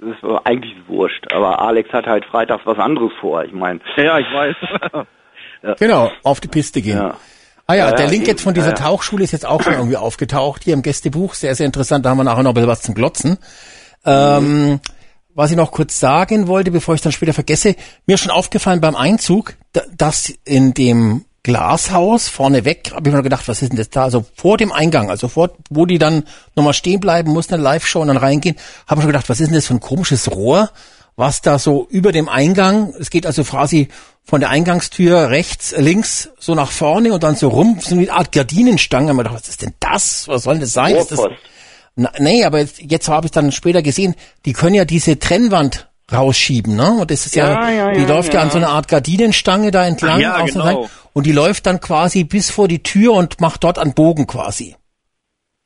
das 0.00 0.10
ist 0.16 0.40
eigentlich 0.46 0.74
wurscht. 0.88 1.32
Aber 1.32 1.60
Alex 1.60 1.92
hat 1.92 2.06
halt 2.06 2.24
freitags 2.24 2.62
was 2.64 2.78
anderes 2.78 3.12
vor. 3.20 3.44
Ich 3.44 3.52
meine, 3.52 3.80
Ja, 3.96 4.18
ich 4.18 4.26
weiß. 4.32 5.06
Genau, 5.78 6.10
auf 6.24 6.40
die 6.40 6.48
Piste 6.48 6.82
gehen. 6.82 6.96
ja. 6.96 7.14
Ah 7.68 7.74
ja, 7.74 7.90
Ja, 7.90 7.92
der 7.94 8.06
ja, 8.06 8.10
Link 8.10 8.26
jetzt 8.26 8.42
von 8.42 8.52
dieser 8.54 8.70
Ja, 8.70 8.74
ja. 8.76 8.82
Tauchschule 8.84 9.22
ist 9.22 9.30
jetzt 9.30 9.46
auch 9.46 9.62
schon 9.62 9.74
irgendwie 9.74 9.96
aufgetaucht 9.96 10.64
hier 10.64 10.74
im 10.74 10.82
Gästebuch. 10.82 11.34
Sehr, 11.34 11.54
sehr 11.54 11.66
interessant. 11.66 12.04
Da 12.04 12.10
haben 12.10 12.18
wir 12.18 12.24
nachher 12.24 12.42
noch 12.42 12.50
ein 12.50 12.54
bisschen 12.54 12.68
was 12.68 12.82
zum 12.82 12.96
Glotzen. 12.96 13.38
Ähm, 14.04 14.80
was 15.34 15.52
ich 15.52 15.56
noch 15.56 15.70
kurz 15.70 16.00
sagen 16.00 16.48
wollte, 16.48 16.72
bevor 16.72 16.96
ich 16.96 17.00
dann 17.00 17.12
später 17.12 17.32
vergesse, 17.32 17.76
mir 18.06 18.14
ist 18.14 18.20
schon 18.22 18.32
aufgefallen 18.32 18.80
beim 18.80 18.96
Einzug, 18.96 19.54
da- 19.72 19.82
dass 19.96 20.30
in 20.44 20.74
dem 20.74 21.24
Glashaus 21.44 22.28
vorneweg, 22.28 22.92
habe 22.94 23.08
ich 23.08 23.14
mir 23.14 23.22
gedacht, 23.22 23.48
was 23.48 23.62
ist 23.62 23.70
denn 23.70 23.78
das 23.78 23.90
da? 23.90 24.04
Also 24.04 24.24
vor 24.34 24.58
dem 24.58 24.70
Eingang, 24.70 25.10
also 25.10 25.26
vor, 25.26 25.50
wo 25.70 25.86
die 25.86 25.98
dann 25.98 26.24
nochmal 26.54 26.72
stehen 26.72 27.00
bleiben 27.00 27.32
mussten, 27.32 27.54
eine 27.54 27.62
Live-Show 27.64 28.00
und 28.00 28.08
dann 28.08 28.16
reingehen, 28.16 28.56
habe 28.86 29.00
ich 29.00 29.02
schon 29.02 29.12
gedacht, 29.12 29.28
was 29.28 29.40
ist 29.40 29.48
denn 29.48 29.56
das 29.56 29.66
für 29.66 29.74
ein 29.74 29.80
komisches 29.80 30.30
Rohr, 30.30 30.70
was 31.16 31.40
da 31.40 31.58
so 31.58 31.86
über 31.90 32.12
dem 32.12 32.28
Eingang, 32.28 32.94
es 32.98 33.10
geht 33.10 33.26
also 33.26 33.42
quasi 33.42 33.88
von 34.24 34.40
der 34.40 34.50
Eingangstür 34.50 35.30
rechts, 35.30 35.74
links, 35.76 36.30
so 36.38 36.54
nach 36.54 36.70
vorne 36.70 37.12
und 37.12 37.22
dann 37.24 37.34
so 37.34 37.48
rum, 37.48 37.78
so 37.80 37.96
eine 37.96 38.12
Art 38.12 38.30
Gardinenstange. 38.30 39.06
Ich 39.06 39.10
hab 39.10 39.16
mir 39.16 39.22
gedacht, 39.24 39.40
was 39.42 39.48
ist 39.48 39.62
denn 39.62 39.74
das? 39.80 40.28
Was 40.28 40.44
soll 40.44 40.54
denn 40.54 40.62
das 40.62 40.72
sein? 40.72 40.94
Ist 40.94 41.10
das, 41.10 41.20
na, 41.96 42.10
nee, 42.18 42.44
aber 42.44 42.60
jetzt, 42.60 42.80
jetzt 42.80 43.08
habe 43.08 43.26
ich 43.26 43.32
dann 43.32 43.52
später 43.52 43.82
gesehen, 43.82 44.14
die 44.46 44.52
können 44.52 44.74
ja 44.74 44.84
diese 44.84 45.18
Trennwand 45.18 45.88
rausschieben, 46.10 46.76
ne? 46.76 46.92
Und 47.00 47.10
das 47.10 47.26
ist 47.26 47.34
ja, 47.34 47.52
Ja, 47.52 47.70
ja, 47.70 47.92
die 47.92 48.02
ja, 48.02 48.08
läuft 48.08 48.34
ja. 48.34 48.40
ja. 48.40 48.46
an 48.46 48.50
so 48.50 48.58
einer 48.58 48.70
Art 48.70 48.88
Gardinenstange 48.88 49.70
da 49.70 49.86
entlang. 49.86 50.20
Ja, 50.20 50.40
genau. 50.44 50.64
rein. 50.64 50.76
Und 51.12 51.26
die 51.26 51.32
läuft 51.32 51.66
dann 51.66 51.80
quasi 51.80 52.24
bis 52.24 52.50
vor 52.50 52.68
die 52.68 52.82
Tür 52.82 53.12
und 53.12 53.40
macht 53.40 53.64
dort 53.64 53.78
einen 53.78 53.94
Bogen 53.94 54.26
quasi. 54.26 54.76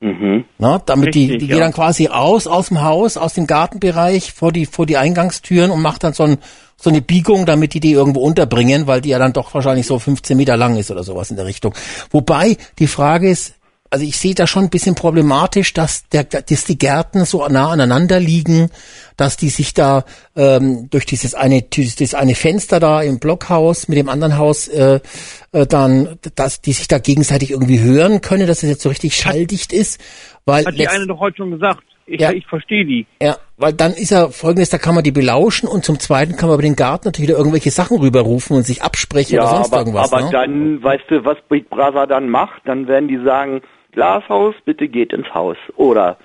Mhm. 0.00 0.44
Ne? 0.58 0.82
Damit 0.84 1.14
die, 1.14 1.22
Richtig, 1.22 1.38
die 1.40 1.46
ja. 1.46 1.54
geht 1.54 1.64
dann 1.64 1.72
quasi 1.72 2.06
raus 2.06 2.46
aus 2.46 2.68
dem 2.68 2.82
Haus, 2.82 3.16
aus 3.16 3.34
dem 3.34 3.46
Gartenbereich 3.46 4.32
vor 4.32 4.52
die, 4.52 4.66
vor 4.66 4.86
die 4.86 4.98
Eingangstüren 4.98 5.70
und 5.70 5.80
macht 5.80 6.04
dann 6.04 6.12
so, 6.12 6.24
ein, 6.24 6.38
so 6.76 6.90
eine 6.90 7.00
Biegung, 7.00 7.46
damit 7.46 7.72
die 7.72 7.80
die 7.80 7.92
irgendwo 7.92 8.20
unterbringen, 8.20 8.86
weil 8.86 9.00
die 9.00 9.10
ja 9.10 9.18
dann 9.18 9.32
doch 9.32 9.54
wahrscheinlich 9.54 9.86
so 9.86 9.98
15 9.98 10.36
Meter 10.36 10.56
lang 10.56 10.76
ist 10.76 10.90
oder 10.90 11.02
sowas 11.02 11.30
in 11.30 11.36
der 11.36 11.46
Richtung. 11.46 11.74
Wobei 12.10 12.58
die 12.78 12.86
Frage 12.86 13.30
ist, 13.30 13.54
also 13.90 14.04
ich 14.04 14.16
sehe 14.16 14.34
da 14.34 14.46
schon 14.46 14.64
ein 14.64 14.70
bisschen 14.70 14.94
problematisch, 14.94 15.72
dass, 15.72 16.08
der, 16.08 16.24
dass 16.24 16.64
die 16.64 16.78
Gärten 16.78 17.24
so 17.24 17.46
nah 17.48 17.70
aneinander 17.70 18.18
liegen, 18.20 18.70
dass 19.16 19.36
die 19.36 19.48
sich 19.48 19.74
da 19.74 20.04
ähm, 20.36 20.88
durch 20.90 21.06
dieses 21.06 21.34
eine, 21.34 21.62
dieses 21.62 22.14
eine 22.14 22.34
Fenster 22.34 22.80
da 22.80 23.02
im 23.02 23.18
Blockhaus 23.18 23.88
mit 23.88 23.98
dem 23.98 24.08
anderen 24.08 24.36
Haus 24.38 24.68
äh, 24.68 25.00
äh, 25.52 25.66
dann, 25.66 26.18
dass 26.34 26.60
die 26.60 26.72
sich 26.72 26.88
da 26.88 26.98
gegenseitig 26.98 27.50
irgendwie 27.52 27.80
hören 27.80 28.20
können, 28.20 28.46
dass 28.46 28.62
es 28.62 28.68
jetzt 28.68 28.82
so 28.82 28.88
richtig 28.88 29.14
schalldicht 29.16 29.72
ist, 29.72 30.00
weil 30.44 30.64
Hat 30.64 30.78
die 30.78 30.88
eine 30.88 31.06
doch 31.06 31.20
heute 31.20 31.36
schon 31.38 31.50
gesagt. 31.52 31.82
Ich, 32.08 32.20
Ja. 32.20 32.30
ich 32.30 32.46
verstehe 32.46 32.84
die. 32.84 33.04
ja, 33.20 33.36
weil 33.56 33.72
dann 33.72 33.92
ist 33.92 34.10
ja 34.10 34.28
folgendes, 34.28 34.70
da 34.70 34.78
kann 34.78 34.94
man 34.94 35.02
die 35.02 35.10
belauschen 35.10 35.68
und 35.68 35.84
zum 35.84 35.98
Zweiten 35.98 36.36
kann 36.36 36.48
man 36.48 36.54
über 36.54 36.62
den 36.62 36.76
Garten 36.76 37.08
natürlich 37.08 37.28
wieder 37.30 37.38
irgendwelche 37.38 37.72
Sachen 37.72 37.98
rüberrufen 37.98 38.56
und 38.56 38.62
sich 38.64 38.80
absprechen 38.82 39.34
Ja, 39.36 39.42
oder 39.42 39.50
sonst 39.50 39.72
aber, 39.72 39.78
irgendwas. 39.78 40.12
aber 40.12 40.22
ne? 40.26 40.30
dann, 40.30 40.82
weißt 40.84 41.02
du, 41.08 41.24
was 41.24 41.36
Big 41.48 41.68
Brother 41.68 42.06
dann 42.06 42.28
macht? 42.28 42.62
Dann 42.64 42.86
werden 42.86 43.08
die 43.08 43.18
sagen, 43.24 43.60
Glashaus, 43.96 44.54
bitte 44.66 44.88
geht 44.88 45.14
ins 45.14 45.32
Haus. 45.32 45.56
Oder, 45.74 46.18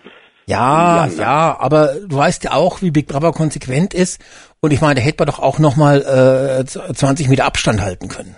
Ja, 0.46 1.08
Ja, 1.08 1.58
aber 1.58 1.96
du 2.06 2.18
weißt 2.18 2.44
ja 2.44 2.52
auch, 2.52 2.82
wie 2.82 2.92
Big 2.92 3.08
Brother 3.08 3.32
konsequent 3.32 3.94
ist. 3.94 4.22
Und 4.60 4.74
ich 4.74 4.82
meine, 4.82 4.96
da 4.96 5.02
hätte 5.02 5.20
man 5.20 5.28
doch 5.28 5.40
auch 5.40 5.58
nochmal 5.58 6.02
äh, 6.02 6.66
20 6.66 7.30
Meter 7.30 7.46
Abstand 7.46 7.82
halten 7.82 8.10
können. 8.10 8.36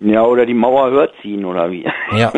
ja, 0.00 0.22
oder 0.22 0.44
die 0.44 0.54
Mauer 0.54 0.90
hört 0.90 1.14
ziehen, 1.22 1.46
oder 1.46 1.70
wie? 1.70 1.88
Ja. 2.12 2.30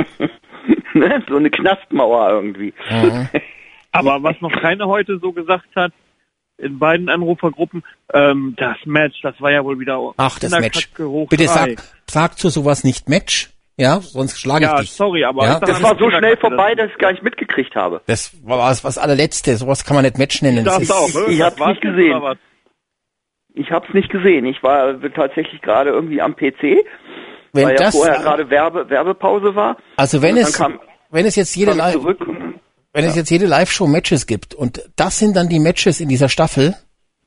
ne? 0.94 1.22
So 1.28 1.36
eine 1.36 1.50
Knastmauer 1.50 2.30
irgendwie. 2.30 2.72
Mhm. 2.88 3.28
Aber 3.92 4.22
was 4.22 4.40
noch 4.40 4.52
keiner 4.52 4.86
heute 4.86 5.18
so 5.18 5.32
gesagt 5.32 5.74
hat, 5.74 5.92
in 6.58 6.78
beiden 6.78 7.08
Anrufergruppen, 7.08 7.82
ähm, 8.14 8.54
das 8.56 8.76
Match, 8.84 9.20
das 9.22 9.34
war 9.40 9.50
ja 9.50 9.64
wohl 9.64 9.80
wieder 9.80 10.12
Ach, 10.16 10.38
das 10.38 10.52
Match. 10.52 10.90
Bitte 11.28 11.48
sag, 11.48 11.82
sag 12.06 12.38
zu 12.38 12.50
sowas 12.50 12.84
nicht 12.84 13.08
Match. 13.08 13.50
Ja, 13.80 14.00
sonst 14.02 14.38
schlage 14.38 14.66
ich 14.66 14.70
Ja, 14.70 14.80
dich. 14.80 14.92
sorry, 14.92 15.24
aber 15.24 15.44
Ja, 15.44 15.54
ich 15.54 15.60
Das 15.60 15.82
war 15.82 15.96
so 15.98 16.10
schnell 16.10 16.32
das- 16.32 16.40
vorbei, 16.40 16.74
dass 16.74 16.90
ich 16.90 16.98
gar 16.98 17.12
nicht 17.12 17.22
mitgekriegt 17.22 17.74
habe. 17.74 18.02
Das 18.06 18.32
war 18.46 18.58
was, 18.58 18.84
was 18.84 18.98
allerletzte. 18.98 19.56
Sowas 19.56 19.84
kann 19.84 19.94
man 19.94 20.04
nicht 20.04 20.18
Match 20.18 20.42
nennen. 20.42 20.64
Das 20.64 20.74
Das 20.74 20.82
ist, 20.84 20.92
auch, 20.92 21.08
ich 21.28 21.38
Das 21.38 21.46
hab's 21.46 21.60
war's 21.60 21.70
nicht 21.70 21.80
gesehen. 21.82 22.22
Ich 23.54 23.70
hab's 23.70 23.88
nicht 23.94 24.10
gesehen. 24.10 24.44
Ich 24.44 24.62
war 24.62 24.94
tatsächlich 25.14 25.60
gerade 25.62 25.90
irgendwie 25.90 26.20
am 26.20 26.36
PC, 26.36 26.84
wenn 27.52 27.64
weil 27.66 27.70
ja 27.72 27.76
das, 27.84 27.96
vorher 27.96 28.18
gerade 28.20 28.48
Werbe, 28.50 28.88
Werbepause 28.90 29.54
war. 29.54 29.76
also 29.96 30.22
wenn 30.22 30.36
es, 30.36 30.52
kam- 30.56 30.78
wenn 31.10 31.26
es 31.26 31.34
jetzt 31.36 31.54
jede 31.56 31.72
ich 31.72 31.76
Live, 31.76 31.96
wenn 32.92 33.04
es 33.04 33.16
jetzt 33.16 33.30
jede 33.30 33.46
Live-Show 33.46 33.86
Matches 33.86 34.26
gibt 34.26 34.54
und 34.54 34.82
das 34.96 35.18
sind 35.18 35.34
dann 35.36 35.48
die 35.48 35.58
Matches 35.58 36.00
in 36.00 36.08
dieser 36.08 36.28
Staffel, 36.28 36.74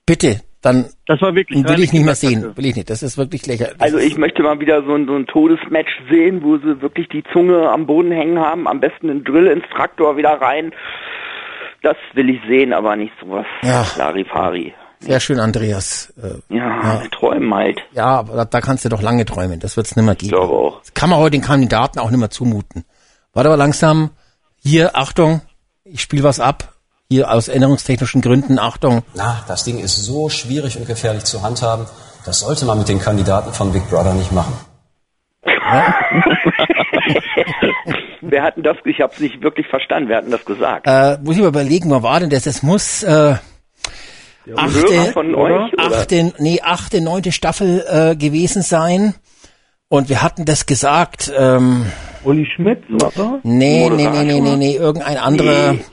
bitte, 0.06 0.42
dann 0.64 0.88
Das 1.06 1.22
war 1.22 1.36
wirklich 1.36 1.64
will 1.68 1.80
ich 1.84 1.94
nicht 1.94 2.06
mehr 2.06 2.16
sehen. 2.16 2.56
Will 2.58 2.66
ich 2.66 2.76
nicht. 2.76 2.90
Das 2.90 3.04
ist 3.04 3.18
wirklich 3.18 3.46
lächerlich. 3.46 3.80
Also 3.82 3.98
ich 3.98 4.18
möchte 4.18 4.42
mal 4.42 4.60
wieder 4.60 4.84
so 4.84 4.94
ein, 4.96 5.06
so 5.06 5.16
ein 5.16 5.28
Todesmatch 5.28 5.92
sehen, 6.10 6.42
wo 6.44 6.58
sie 6.58 6.82
wirklich 6.82 7.08
die 7.10 7.24
Zunge 7.34 7.70
am 7.70 7.86
Boden 7.86 8.12
hängen 8.12 8.40
haben, 8.40 8.68
am 8.68 8.80
besten 8.80 9.10
einen 9.10 9.24
Drill 9.24 9.48
ins 9.48 9.66
Traktor 9.76 10.18
wieder 10.18 10.42
rein. 10.42 10.72
Das 11.82 11.98
will 12.14 12.30
ich 12.30 12.40
sehen, 12.48 12.74
aber 12.74 12.96
nicht 12.96 13.12
sowas 13.22 13.46
Ja. 13.62 13.86
Larifari. 13.98 14.74
Sehr 15.00 15.20
schön, 15.20 15.38
Andreas. 15.42 16.14
Äh, 16.22 16.56
Ja, 16.56 17.02
träumen 17.12 17.54
halt. 17.54 17.82
ja, 17.92 18.06
aber 18.06 18.36
da, 18.38 18.46
da 18.46 18.62
kannst 18.62 18.86
du 18.86 18.90
doch 18.90 19.02
lange 19.02 19.26
träumen. 19.26 19.60
Das 19.60 19.76
wird's 19.76 19.98
nimmer 19.98 20.16
geben. 20.16 20.28
Ich 20.28 20.32
glaube 20.32 20.54
auch. 20.54 20.80
Das 20.80 20.94
kann 20.94 21.10
man 21.10 21.20
heute 21.20 21.32
den 21.32 21.42
Kandidaten 21.42 22.00
auch 22.00 22.10
nimmer 22.10 22.30
zumuten. 22.30 22.86
Warte 23.34 23.50
aber 23.50 23.58
langsam. 23.58 24.12
Hier, 24.64 24.96
Achtung, 24.96 25.42
ich 25.84 26.00
spiele 26.02 26.24
was 26.24 26.40
ab. 26.40 26.73
Hier 27.14 27.30
aus 27.30 27.48
erinnerungstechnischen 27.48 28.22
Gründen, 28.22 28.58
Achtung. 28.58 29.04
Na, 29.14 29.44
das 29.48 29.64
Ding 29.64 29.78
ist 29.78 30.04
so 30.04 30.30
schwierig 30.30 30.80
und 30.80 30.88
gefährlich 30.88 31.26
zu 31.26 31.44
handhaben. 31.44 31.86
Das 32.26 32.40
sollte 32.40 32.66
man 32.66 32.80
mit 32.80 32.90
den 32.90 32.98
Kandidaten 32.98 33.54
von 33.54 33.72
Big 33.72 33.88
Brother 33.88 34.16
nicht 34.16 34.32
machen. 34.32 34.56
Wer 38.22 38.42
hat 38.42 38.56
denn 38.56 38.64
das? 38.64 38.78
Ich 38.86 39.00
habe 39.00 39.14
es 39.14 39.20
nicht 39.20 39.44
wirklich 39.44 39.68
verstanden. 39.68 40.10
Wer 40.10 40.18
hat 40.18 40.24
denn 40.24 40.32
das 40.32 40.44
gesagt? 40.44 40.88
Äh, 40.88 41.20
muss 41.24 41.36
ich 41.36 41.44
mal 41.44 41.50
überlegen, 41.50 41.92
wo 41.92 42.02
war 42.02 42.20
denn 42.20 42.32
das? 42.32 42.46
Das 42.46 42.64
muss 42.64 43.04
äh, 43.04 43.36
achte, 44.56 45.12
von 45.14 45.36
euch, 45.36 45.72
oder? 45.72 45.86
achte, 45.86 46.34
nee, 46.40 46.62
achte, 46.64 47.00
neunte 47.00 47.32
Staffel 47.32 47.86
äh, 47.88 48.16
gewesen 48.16 48.64
sein. 48.64 49.14
Und 49.88 50.10
wir 50.10 50.24
hatten 50.24 50.46
das 50.46 50.66
gesagt. 50.66 51.32
Ähm, 51.38 51.86
Uli 52.24 52.48
Schmidt, 52.56 52.82
oder? 52.90 53.40
nee, 53.44 53.88
nee, 53.92 54.10
nee, 54.10 54.24
nee, 54.24 54.42
nee, 54.42 54.56
nee, 54.56 54.76
irgendein 54.78 55.18
anderer. 55.18 55.74
Nee. 55.74 55.86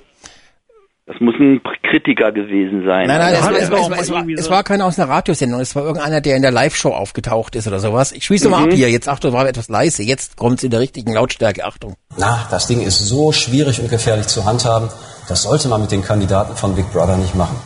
Das 1.10 1.20
muss 1.20 1.34
ein 1.40 1.60
Kritiker 1.82 2.30
gewesen 2.30 2.84
sein. 2.86 3.08
Nein, 3.08 3.18
nein, 3.18 3.34
es, 3.34 3.44
er 3.46 3.52
es, 3.62 3.70
war, 3.72 3.80
es, 3.80 3.90
war, 3.90 3.98
es, 4.00 4.10
war, 4.12 4.24
es 4.28 4.48
war 4.50 4.62
keiner 4.62 4.84
aus 4.86 4.96
einer 4.96 5.08
Radiosendung, 5.10 5.58
es 5.60 5.74
war 5.74 5.82
irgendeiner, 5.84 6.20
der 6.20 6.36
in 6.36 6.42
der 6.42 6.52
Live-Show 6.52 6.90
aufgetaucht 6.90 7.56
ist 7.56 7.66
oder 7.66 7.80
sowas. 7.80 8.12
Ich 8.12 8.24
schließe 8.24 8.48
mal 8.48 8.58
Mhm. 8.60 8.64
ab 8.66 8.72
hier, 8.74 8.90
jetzt 8.90 9.08
Achtung, 9.08 9.32
war 9.32 9.48
etwas 9.48 9.68
leise, 9.68 10.04
jetzt 10.04 10.36
kommt's 10.36 10.62
in 10.62 10.70
der 10.70 10.78
richtigen 10.78 11.12
Lautstärke, 11.12 11.64
Achtung. 11.64 11.94
Na, 12.16 12.46
das 12.52 12.68
Ding 12.68 12.80
ist 12.80 13.00
so 13.00 13.32
schwierig 13.32 13.80
und 13.80 13.90
gefährlich 13.90 14.28
zu 14.28 14.44
handhaben. 14.44 14.88
Das 15.28 15.42
sollte 15.42 15.68
man 15.68 15.80
mit 15.80 15.90
den 15.90 16.02
Kandidaten 16.02 16.54
von 16.54 16.76
Big 16.76 16.92
Brother 16.92 17.16
nicht 17.16 17.34
machen. 17.34 17.56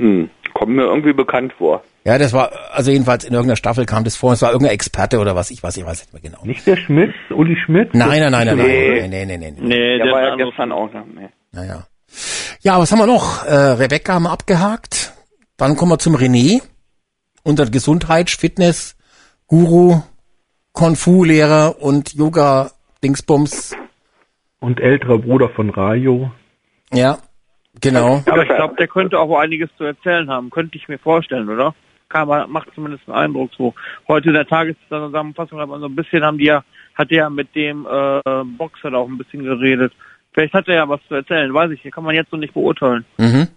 Hm, 0.00 0.30
kommt 0.54 0.72
mir 0.72 0.84
irgendwie 0.84 1.12
bekannt 1.14 1.52
vor. 1.58 1.82
Ja, 2.04 2.18
das 2.18 2.32
war, 2.32 2.50
also 2.72 2.90
jedenfalls 2.90 3.24
in 3.24 3.32
irgendeiner 3.32 3.56
Staffel 3.56 3.86
kam 3.86 4.04
das 4.04 4.14
vor, 4.14 4.32
es 4.34 4.42
war 4.42 4.52
irgendein 4.52 4.74
Experte 4.74 5.18
oder 5.18 5.34
was, 5.34 5.50
ich 5.50 5.62
weiß, 5.62 5.76
ich 5.78 5.86
weiß 5.86 6.00
nicht 6.00 6.12
mehr 6.12 6.22
genau. 6.22 6.44
Nicht 6.44 6.66
der 6.66 6.76
Schmidt, 6.76 7.12
Uli 7.30 7.56
Schmidt? 7.64 7.94
Nein, 7.94 8.20
nein, 8.20 8.30
nein, 8.30 8.46
nein, 8.46 8.56
nein, 8.58 8.66
Nee. 8.66 9.00
nein, 9.00 9.10
nein, 9.10 9.26
nein, 9.28 9.40
nein, 9.40 9.54
nein. 9.58 9.68
Nee, 9.68 9.98
Der 9.98 10.04
der 10.06 10.12
war 10.12 10.22
ja 10.22 10.36
gestern 10.36 10.70
auch 10.70 10.92
noch. 10.92 11.04
Nee. 11.06 11.28
Naja. 11.52 11.86
Ja, 12.66 12.78
was 12.78 12.90
haben 12.90 13.00
wir 13.00 13.06
noch? 13.06 13.44
Äh, 13.44 13.72
Rebecca 13.76 14.14
haben 14.14 14.22
wir 14.22 14.32
abgehakt. 14.32 15.12
Dann 15.58 15.76
kommen 15.76 15.92
wir 15.92 15.98
zum 15.98 16.16
René, 16.16 16.62
unser 17.42 17.66
Gesundheits-, 17.66 18.36
Fitness, 18.36 18.96
Guru, 19.46 20.00
Kung-Fu-Lehrer 20.72 21.82
und 21.82 22.14
Yoga-Dingsbums. 22.14 23.76
Und 24.60 24.80
älterer 24.80 25.18
Bruder 25.18 25.50
von 25.50 25.68
Rayo. 25.68 26.30
Ja, 26.90 27.18
genau. 27.82 28.22
Aber 28.24 28.44
ich 28.44 28.48
glaube, 28.48 28.76
der 28.76 28.88
könnte 28.88 29.18
auch 29.18 29.38
einiges 29.38 29.68
zu 29.76 29.84
erzählen 29.84 30.30
haben. 30.30 30.48
Könnte 30.48 30.78
ich 30.78 30.88
mir 30.88 30.98
vorstellen, 30.98 31.50
oder? 31.50 31.74
Kann 32.08 32.28
man, 32.28 32.50
macht 32.50 32.68
zumindest 32.74 33.06
einen 33.08 33.16
Eindruck 33.26 33.50
so. 33.58 33.74
Heute 34.08 34.28
in 34.28 34.34
der 34.36 34.46
Tageszusammenfassung 34.46 35.60
hat 35.60 35.68
man 35.68 35.80
so 35.80 35.86
ein 35.86 35.96
bisschen, 35.96 36.24
haben 36.24 36.38
die 36.38 36.46
ja, 36.46 36.64
hat 36.94 37.10
der 37.10 37.18
ja 37.18 37.28
mit 37.28 37.54
dem 37.54 37.84
äh, 37.84 38.42
Boxer 38.56 38.90
da 38.90 38.96
auch 38.96 39.08
ein 39.08 39.18
bisschen 39.18 39.44
geredet. 39.44 39.92
Vielleicht 40.34 40.52
hat 40.52 40.68
er 40.68 40.74
ja 40.74 40.88
was 40.88 41.00
zu 41.08 41.14
erzählen, 41.14 41.54
weiß 41.54 41.70
ich. 41.70 41.90
Kann 41.92 42.04
man 42.04 42.14
jetzt 42.14 42.30
so 42.30 42.36
nicht 42.36 42.54
beurteilen. 42.54 43.04
Mhm. 43.18 43.48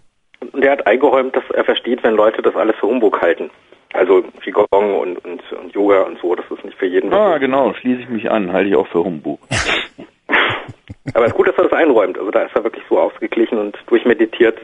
Und 0.52 0.62
der 0.62 0.72
hat 0.72 0.86
eingeräumt, 0.86 1.34
dass 1.34 1.42
er 1.52 1.64
versteht, 1.64 2.02
wenn 2.04 2.14
Leute 2.14 2.40
das 2.40 2.54
alles 2.54 2.76
für 2.76 2.86
Humbug 2.86 3.20
halten. 3.20 3.50
Also 3.92 4.22
Qigong 4.42 4.94
und, 5.00 5.24
und, 5.24 5.42
und 5.52 5.74
Yoga 5.74 6.02
und 6.02 6.20
so, 6.20 6.34
das 6.34 6.44
ist 6.50 6.64
nicht 6.64 6.78
für 6.78 6.86
jeden. 6.86 7.12
Ah, 7.12 7.38
genau, 7.38 7.74
schließe 7.74 8.02
ich 8.02 8.08
mich 8.08 8.30
an. 8.30 8.52
Halte 8.52 8.70
ich 8.70 8.76
auch 8.76 8.86
für 8.86 9.02
Humbug. 9.02 9.40
Aber 11.14 11.24
es 11.24 11.32
ist 11.32 11.36
gut, 11.36 11.48
dass 11.48 11.56
er 11.56 11.64
das 11.64 11.72
einräumt. 11.72 12.18
Also 12.18 12.30
da 12.30 12.42
ist 12.42 12.54
er 12.54 12.62
wirklich 12.62 12.84
so 12.88 13.00
ausgeglichen 13.00 13.58
und 13.58 13.76
durchmeditiert, 13.86 14.58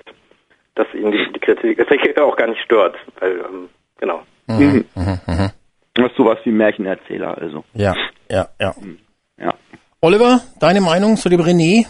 dass 0.75 0.87
ihn 0.95 1.11
die, 1.11 1.33
die 1.35 1.41
Kritik, 1.41 1.79
er 2.17 2.25
auch 2.25 2.37
gar 2.37 2.49
nicht 2.49 2.63
stört. 2.63 2.97
Weil, 3.19 3.39
ähm, 3.39 3.69
genau. 3.99 4.23
Mhm. 4.47 4.85
Das 5.95 6.11
ist 6.11 6.17
sowas 6.17 6.39
wie 6.45 6.53
Märchenerzähler, 6.53 7.39
also. 7.39 7.65
Ja, 7.73 7.95
ja, 8.31 8.49
ja. 8.61 8.75
Ja. 9.39 9.55
Oliver, 10.01 10.41
deine 10.61 10.81
Meinung 10.81 11.17
zu 11.17 11.29
dem 11.29 11.41
René? 11.41 11.87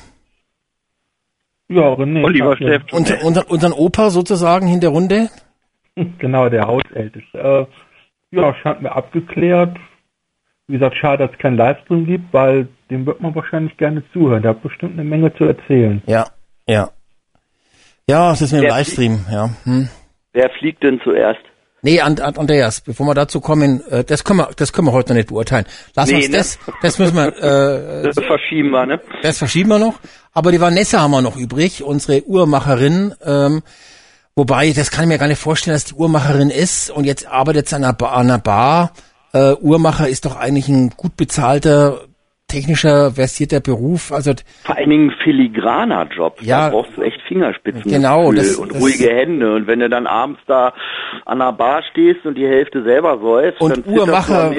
Ja, 1.69 1.83
René. 1.95 2.23
Oliver 2.25 2.57
schläft 2.57 2.91
schon. 2.91 2.99
Unser, 3.01 3.23
unser, 3.25 3.51
unseren 3.51 3.73
Opa 3.73 4.11
sozusagen 4.11 4.69
in 4.69 4.81
der 4.81 4.91
Runde? 4.91 5.29
Genau, 6.19 6.49
der 6.49 6.67
Hausälteste. 6.67 7.39
Äh, 7.39 7.67
ja, 8.37 8.53
scheint 8.57 8.83
mir 8.83 8.91
abgeklärt. 8.91 9.77
Wie 10.67 10.73
gesagt, 10.73 10.97
schade, 10.97 11.25
dass 11.25 11.33
es 11.33 11.39
keinen 11.39 11.57
Livestream 11.57 12.05
gibt, 12.05 12.33
weil 12.35 12.67
dem 12.91 13.07
wird 13.07 13.21
man 13.21 13.33
wahrscheinlich 13.37 13.77
gerne 13.77 14.03
zuhören. 14.13 14.43
Der 14.43 14.51
hat 14.53 14.63
bestimmt 14.65 14.95
eine 14.95 15.05
Menge 15.05 15.33
zu 15.37 15.45
erzählen. 15.45 16.03
Ja, 16.07 16.27
ja. 16.67 16.91
Ja, 18.09 18.33
es 18.33 18.43
ist 18.43 18.53
mit 18.53 18.63
dem 18.63 18.71
Livestream, 18.71 19.25
ja. 19.31 19.51
Hm. 19.63 19.89
Wer 20.33 20.51
fliegt 20.59 20.83
denn 20.83 21.01
zuerst? 21.05 21.39
Nee, 21.83 22.01
And 22.01 22.21
And 22.21 22.39
Andreas, 22.39 22.81
bevor 22.81 23.07
wir 23.07 23.15
dazu 23.15 23.41
kommen, 23.41 23.81
äh, 23.91 24.03
das 24.05 24.25
können 24.25 24.41
wir, 24.41 24.49
das 24.57 24.73
können 24.73 24.89
wir 24.89 24.93
heute 24.93 25.11
noch 25.13 25.17
nicht 25.19 25.29
beurteilen. 25.29 25.67
Lass 25.95 26.09
Nee, 26.11 26.17
uns 26.17 26.29
ne? 26.31 26.37
das, 26.39 26.59
das 26.83 26.99
müssen 26.99 27.15
wir, 27.15 27.29
äh, 27.29 28.03
Das 28.05 28.19
verschieben 28.25 28.71
wir, 28.71 28.87
ne? 28.87 29.01
das 29.23 29.39
verschieben 29.39 29.69
wir 29.69 29.79
noch. 29.79 29.95
Aber 30.35 30.51
die 30.51 30.61
Vanessa 30.61 31.01
haben 31.01 31.13
wir 31.13 31.23
noch 31.23 31.37
übrig, 31.37 31.85
unsere 31.85 32.27
Uhrmacherin, 32.27 33.15
ähm, 33.25 33.63
wobei, 34.35 34.73
das 34.73 34.91
kann 34.91 35.05
ich 35.05 35.09
mir 35.09 35.19
gar 35.19 35.29
nicht 35.29 35.41
vorstellen, 35.41 35.77
dass 35.77 35.85
die 35.85 35.95
Uhrmacherin 35.95 36.51
ist 36.51 36.91
und 36.91 37.05
jetzt 37.05 37.27
arbeitet 37.27 37.69
sie 37.69 37.77
an 37.77 37.85
einer 37.85 37.93
Bar. 37.93 38.17
Einer 38.17 38.39
Bar. 38.39 38.93
Äh, 39.33 39.55
Uhrmacher 39.55 40.09
ist 40.09 40.25
doch 40.25 40.35
eigentlich 40.37 40.69
ein 40.69 40.91
gut 40.91 41.17
bezahlter, 41.17 42.01
technischer, 42.49 43.13
versierter 43.13 43.61
Beruf. 43.61 44.13
Also 44.13 44.33
Vor 44.65 44.77
allen 44.77 44.91
Dingen 44.91 45.13
filigraner 45.23 46.07
Job. 46.15 46.39
Ja. 46.43 46.67
Da 46.67 46.71
brauchst 46.71 46.97
du 46.97 47.03
echt 47.03 47.21
Fingerspitzen 47.27 47.83
Genau, 47.91 48.33
das- 48.33 48.57
und 48.57 48.73
das- 48.73 48.81
ruhige 48.83 49.09
Hände. 49.11 49.55
Und 49.55 49.67
wenn 49.67 49.81
du 49.81 49.89
dann 49.89 50.07
abends 50.07 50.41
da 50.47 50.73
an 51.27 51.39
der 51.39 51.53
Bar 51.53 51.83
stehst 51.91 52.25
und 52.25 52.37
die 52.37 52.47
Hälfte 52.47 52.83
selber 52.85 53.19
säufst, 53.19 53.61
dann 53.61 53.73
Und 53.73 53.87
am 53.87 53.93
Uhrmacher. 53.95 54.55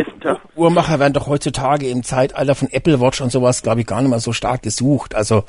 Uhrmacher 0.56 1.00
werden 1.00 1.14
doch 1.14 1.28
heutzutage 1.28 1.88
im 1.88 2.04
Zeitalter 2.04 2.56
von 2.56 2.70
Apple 2.72 3.00
Watch 3.00 3.22
und 3.22 3.32
sowas, 3.32 3.62
glaube 3.64 3.82
ich, 3.82 3.88
gar 3.88 4.02
nicht 4.02 4.10
mehr 4.10 4.20
so 4.20 4.34
stark 4.34 4.64
gesucht. 4.64 5.16
Also 5.16 5.44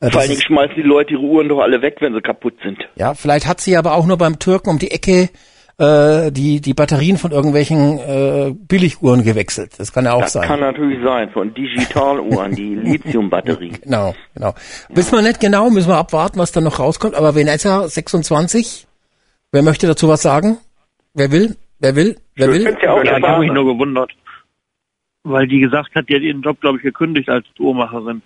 äh, 0.00 0.10
Vor 0.10 0.20
allen 0.22 0.30
Dingen 0.30 0.42
schmeißen 0.42 0.74
die 0.76 0.82
Leute 0.82 1.12
ihre 1.12 1.22
Uhren 1.22 1.48
doch 1.48 1.60
alle 1.60 1.80
weg, 1.82 1.96
wenn 2.00 2.14
sie 2.14 2.20
kaputt 2.20 2.54
sind. 2.62 2.78
ja, 2.96 3.14
vielleicht 3.14 3.46
hat 3.46 3.60
sie 3.60 3.76
aber 3.76 3.94
auch 3.94 4.06
nur 4.06 4.18
beim 4.18 4.38
Türken 4.38 4.70
um 4.70 4.78
die 4.78 4.90
Ecke 4.90 5.28
äh, 5.78 6.30
die 6.30 6.60
die 6.60 6.74
Batterien 6.74 7.16
von 7.16 7.32
irgendwelchen 7.32 7.98
äh, 7.98 8.54
Billiguhren 8.56 9.24
gewechselt. 9.24 9.72
Das 9.78 9.92
kann 9.92 10.04
ja 10.04 10.12
auch 10.12 10.22
das 10.22 10.34
sein. 10.34 10.46
kann 10.46 10.60
natürlich 10.60 11.02
sein, 11.02 11.30
von 11.30 11.52
Digitaluhren, 11.52 12.54
die 12.54 12.74
Lithiumbatterien. 12.82 13.78
Genau, 13.82 14.14
genau. 14.34 14.54
Wissen 14.90 15.16
wir 15.16 15.22
nicht 15.22 15.40
genau, 15.40 15.70
müssen 15.70 15.88
wir 15.88 15.96
abwarten, 15.96 16.38
was 16.38 16.52
da 16.52 16.60
noch 16.60 16.78
rauskommt. 16.78 17.14
Aber 17.14 17.34
Venezia 17.34 17.88
26, 17.88 18.86
wer 19.52 19.62
möchte 19.62 19.86
dazu 19.86 20.08
was 20.08 20.22
sagen? 20.22 20.58
Wer 21.14 21.32
will? 21.32 21.56
Wer 21.80 21.96
will? 21.96 22.16
Wer 22.36 22.48
will? 22.48 22.64
ja 22.64 23.02
Ja, 23.02 23.16
ich 23.18 23.22
habe 23.24 23.40
mich 23.40 23.52
nur 23.52 23.66
gewundert. 23.66 24.12
Weil 25.24 25.46
die 25.48 25.60
gesagt 25.60 25.94
hat, 25.94 26.08
die 26.08 26.14
hat 26.14 26.22
ihren 26.22 26.42
Job, 26.42 26.60
glaube 26.60 26.76
ich, 26.76 26.82
gekündigt 26.82 27.30
als 27.30 27.46
Uhrmacherin. 27.58 28.22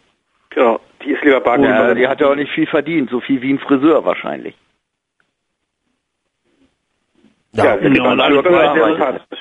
Genau. 0.50 0.80
Die 1.04 1.12
ist 1.12 1.22
lieber. 1.22 1.58
Ja, 1.60 1.94
die 1.94 2.08
hat 2.08 2.20
ja 2.20 2.28
auch 2.28 2.34
nicht 2.34 2.50
viel 2.52 2.66
verdient, 2.66 3.10
so 3.10 3.20
viel 3.20 3.40
wie 3.40 3.52
ein 3.52 3.58
Friseur 3.60 4.04
wahrscheinlich. 4.04 4.54
Ja, 7.52 7.78
sie 7.78 7.86
ist 7.86 7.96
Ja, 7.96 8.02
und 8.12 8.20
also 8.20 8.40
alles 8.40 8.42
sehr 8.42 8.52
klar. 8.52 8.88
sympathisch. 8.90 9.38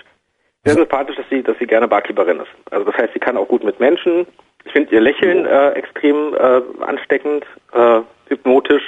Sehr 0.66 0.74
sympathisch, 0.76 1.16
dass 1.16 1.26
sie, 1.30 1.44
dass 1.44 1.58
sie 1.60 1.66
gerne 1.68 1.88
Barkeeperin 1.88 2.40
ist. 2.40 2.72
Also 2.72 2.86
das 2.86 2.95
heißt, 2.95 3.14
sie 3.14 3.19
kann 3.19 3.38
auch 3.38 3.48
gut 3.48 3.64
mit 3.64 3.80
Menschen. 3.80 4.26
Ich 4.66 4.72
finde 4.74 4.94
ihr 4.94 5.02
Lächeln 5.02 5.45
äh, 5.45 5.69
extrem 5.72 6.34
äh, 6.34 6.61
ansteckend, 6.84 7.45
äh, 7.74 8.00
hypnotisch. 8.27 8.84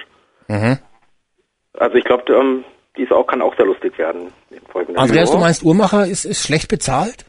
Mhm. 0.47 0.77
Also 1.77 1.95
ich 1.95 2.03
glaube, 2.03 2.31
ähm, 2.33 2.65
die 2.97 3.03
ist 3.03 3.11
auch, 3.13 3.27
kann 3.27 3.41
auch 3.41 3.55
sehr 3.55 3.65
lustig 3.65 3.97
werden. 3.97 4.33
Andreas, 4.95 5.29
du 5.29 5.33
Jahren. 5.35 5.41
meinst 5.41 5.63
Uhrmacher 5.63 6.05
ist, 6.07 6.25
ist 6.25 6.43
schlecht 6.45 6.67
bezahlt? 6.69 7.25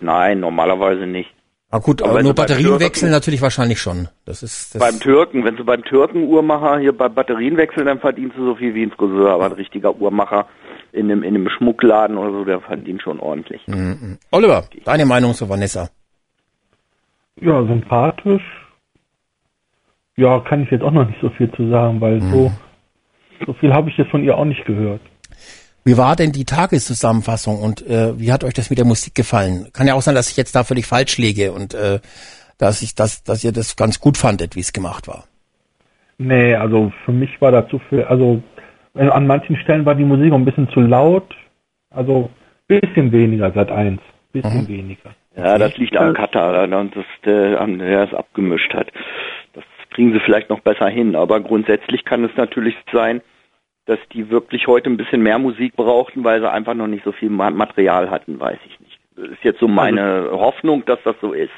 Nein, 0.00 0.40
normalerweise 0.40 1.06
nicht. 1.06 1.30
Ah 1.72 1.78
gut, 1.78 2.02
Aber 2.02 2.10
aber 2.10 2.18
wenn 2.18 2.24
nur 2.24 2.34
du 2.34 2.42
Batterien 2.42 2.66
Türken- 2.66 2.84
wechseln 2.84 3.10
natürlich 3.12 3.42
wahrscheinlich 3.42 3.80
schon. 3.80 4.08
Das 4.24 4.42
ist 4.42 4.74
das 4.74 4.80
Beim 4.80 4.98
Türken, 5.00 5.44
wenn 5.44 5.56
du 5.56 5.64
beim 5.64 5.84
Türken 5.84 6.24
Uhrmacher 6.24 6.78
hier 6.78 6.96
bei 6.96 7.08
Batterien 7.08 7.56
wechseln, 7.56 7.86
dann 7.86 8.00
verdienst 8.00 8.36
du 8.36 8.44
so 8.44 8.54
viel 8.56 8.74
wie 8.74 8.82
ein 8.84 8.90
Friseur, 8.90 9.30
aber 9.30 9.46
ein 9.46 9.52
richtiger 9.52 9.94
Uhrmacher 9.94 10.48
in 10.92 11.10
einem, 11.10 11.22
in 11.22 11.34
einem 11.34 11.48
Schmuckladen 11.48 12.16
oder 12.16 12.32
so, 12.32 12.44
der 12.44 12.60
verdient 12.60 13.02
schon 13.02 13.20
ordentlich. 13.20 13.66
Mhm. 13.66 14.18
Oliver, 14.30 14.64
deine 14.84 15.06
Meinung 15.06 15.34
zu 15.34 15.48
Vanessa? 15.48 15.90
Ja, 17.40 17.64
sympathisch. 17.64 18.42
Ja, 20.16 20.40
kann 20.40 20.62
ich 20.62 20.70
jetzt 20.70 20.82
auch 20.82 20.90
noch 20.90 21.06
nicht 21.06 21.20
so 21.20 21.30
viel 21.30 21.50
zu 21.52 21.70
sagen, 21.70 22.00
weil 22.00 22.20
so, 22.20 22.52
so 23.46 23.52
viel 23.54 23.72
habe 23.72 23.88
ich 23.88 23.96
jetzt 23.96 24.10
von 24.10 24.22
ihr 24.22 24.36
auch 24.36 24.44
nicht 24.44 24.64
gehört. 24.66 25.00
Wie 25.84 25.96
war 25.96 26.14
denn 26.14 26.32
die 26.32 26.44
Tageszusammenfassung 26.44 27.58
und 27.58 27.86
äh, 27.86 28.18
wie 28.18 28.32
hat 28.32 28.44
euch 28.44 28.52
das 28.52 28.68
mit 28.68 28.78
der 28.78 28.84
Musik 28.84 29.14
gefallen? 29.14 29.68
Kann 29.72 29.86
ja 29.86 29.94
auch 29.94 30.02
sein, 30.02 30.14
dass 30.14 30.30
ich 30.30 30.36
jetzt 30.36 30.54
da 30.54 30.62
völlig 30.62 30.86
falsch 30.86 31.16
liege 31.16 31.52
und 31.52 31.72
äh, 31.72 32.00
dass 32.58 32.82
ich 32.82 32.94
das, 32.94 33.22
dass 33.22 33.42
ihr 33.42 33.52
das 33.52 33.76
ganz 33.76 33.98
gut 33.98 34.18
fandet, 34.18 34.56
wie 34.56 34.60
es 34.60 34.74
gemacht 34.74 35.08
war. 35.08 35.24
Nee, 36.18 36.54
also 36.54 36.92
für 37.06 37.12
mich 37.12 37.40
war 37.40 37.50
da 37.50 37.66
zu 37.66 37.78
viel, 37.88 38.04
also 38.04 38.42
an 38.94 39.26
manchen 39.26 39.56
Stellen 39.56 39.84
war 39.86 39.94
die 39.94 40.04
Musik 40.04 40.32
auch 40.32 40.36
ein 40.36 40.44
bisschen 40.44 40.68
zu 40.70 40.80
laut. 40.80 41.34
Also 41.90 42.30
bisschen 42.68 43.10
weniger 43.12 43.50
seit 43.52 43.70
eins. 43.70 44.00
Bisschen 44.32 44.68
weniger. 44.68 45.10
Ja, 45.36 45.58
das 45.58 45.76
liegt 45.76 45.96
am 45.96 46.14
Katar, 46.14 46.66
da, 46.66 46.78
und 46.78 46.94
das, 46.94 47.04
der, 47.24 47.60
am- 47.60 47.78
der 47.78 48.04
es 48.04 48.14
abgemischt 48.14 48.72
hat. 48.74 48.88
Das 49.54 49.64
kriegen 49.90 50.12
sie 50.12 50.20
vielleicht 50.20 50.50
noch 50.50 50.60
besser 50.60 50.88
hin, 50.88 51.16
aber 51.16 51.40
grundsätzlich 51.40 52.04
kann 52.04 52.24
es 52.24 52.30
natürlich 52.36 52.76
sein, 52.92 53.20
dass 53.86 53.98
die 54.12 54.30
wirklich 54.30 54.66
heute 54.68 54.88
ein 54.90 54.96
bisschen 54.96 55.22
mehr 55.22 55.38
Musik 55.40 55.74
brauchten, 55.74 56.22
weil 56.22 56.40
sie 56.40 56.50
einfach 56.50 56.74
noch 56.74 56.86
nicht 56.86 57.04
so 57.04 57.10
viel 57.12 57.30
Ma- 57.30 57.50
Material 57.50 58.08
hatten, 58.10 58.38
weiß 58.38 58.58
ich 58.68 58.78
nicht. 58.80 58.98
Das 59.16 59.28
ist 59.30 59.42
jetzt 59.44 59.58
so 59.60 59.66
meine 59.66 60.28
Hoffnung, 60.30 60.84
dass 60.84 61.00
das 61.04 61.16
so 61.20 61.32
ist. 61.32 61.50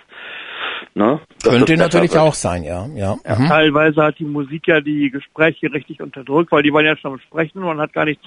Ne? 0.95 1.21
Könnte 1.43 1.77
natürlich 1.77 2.13
wird. 2.13 2.23
auch 2.23 2.35
sein, 2.35 2.63
ja. 2.65 2.87
ja. 2.95 3.17
Mhm. 3.17 3.49
Teilweise 3.49 4.03
hat 4.03 4.19
die 4.19 4.25
Musik 4.25 4.69
ja 4.69 4.81
die 4.81 5.11
Gespräche 5.11 5.73
richtig 5.73 6.01
unterdrückt, 6.01 6.53
weil 6.53 6.63
die 6.63 6.73
waren 6.73 6.85
ja 6.85 6.97
schon 6.97 7.13
am 7.13 7.21
Sprechen, 7.21 7.61
man 7.61 7.81
hat 7.81 7.93
gar 7.93 8.05
nichts 8.05 8.25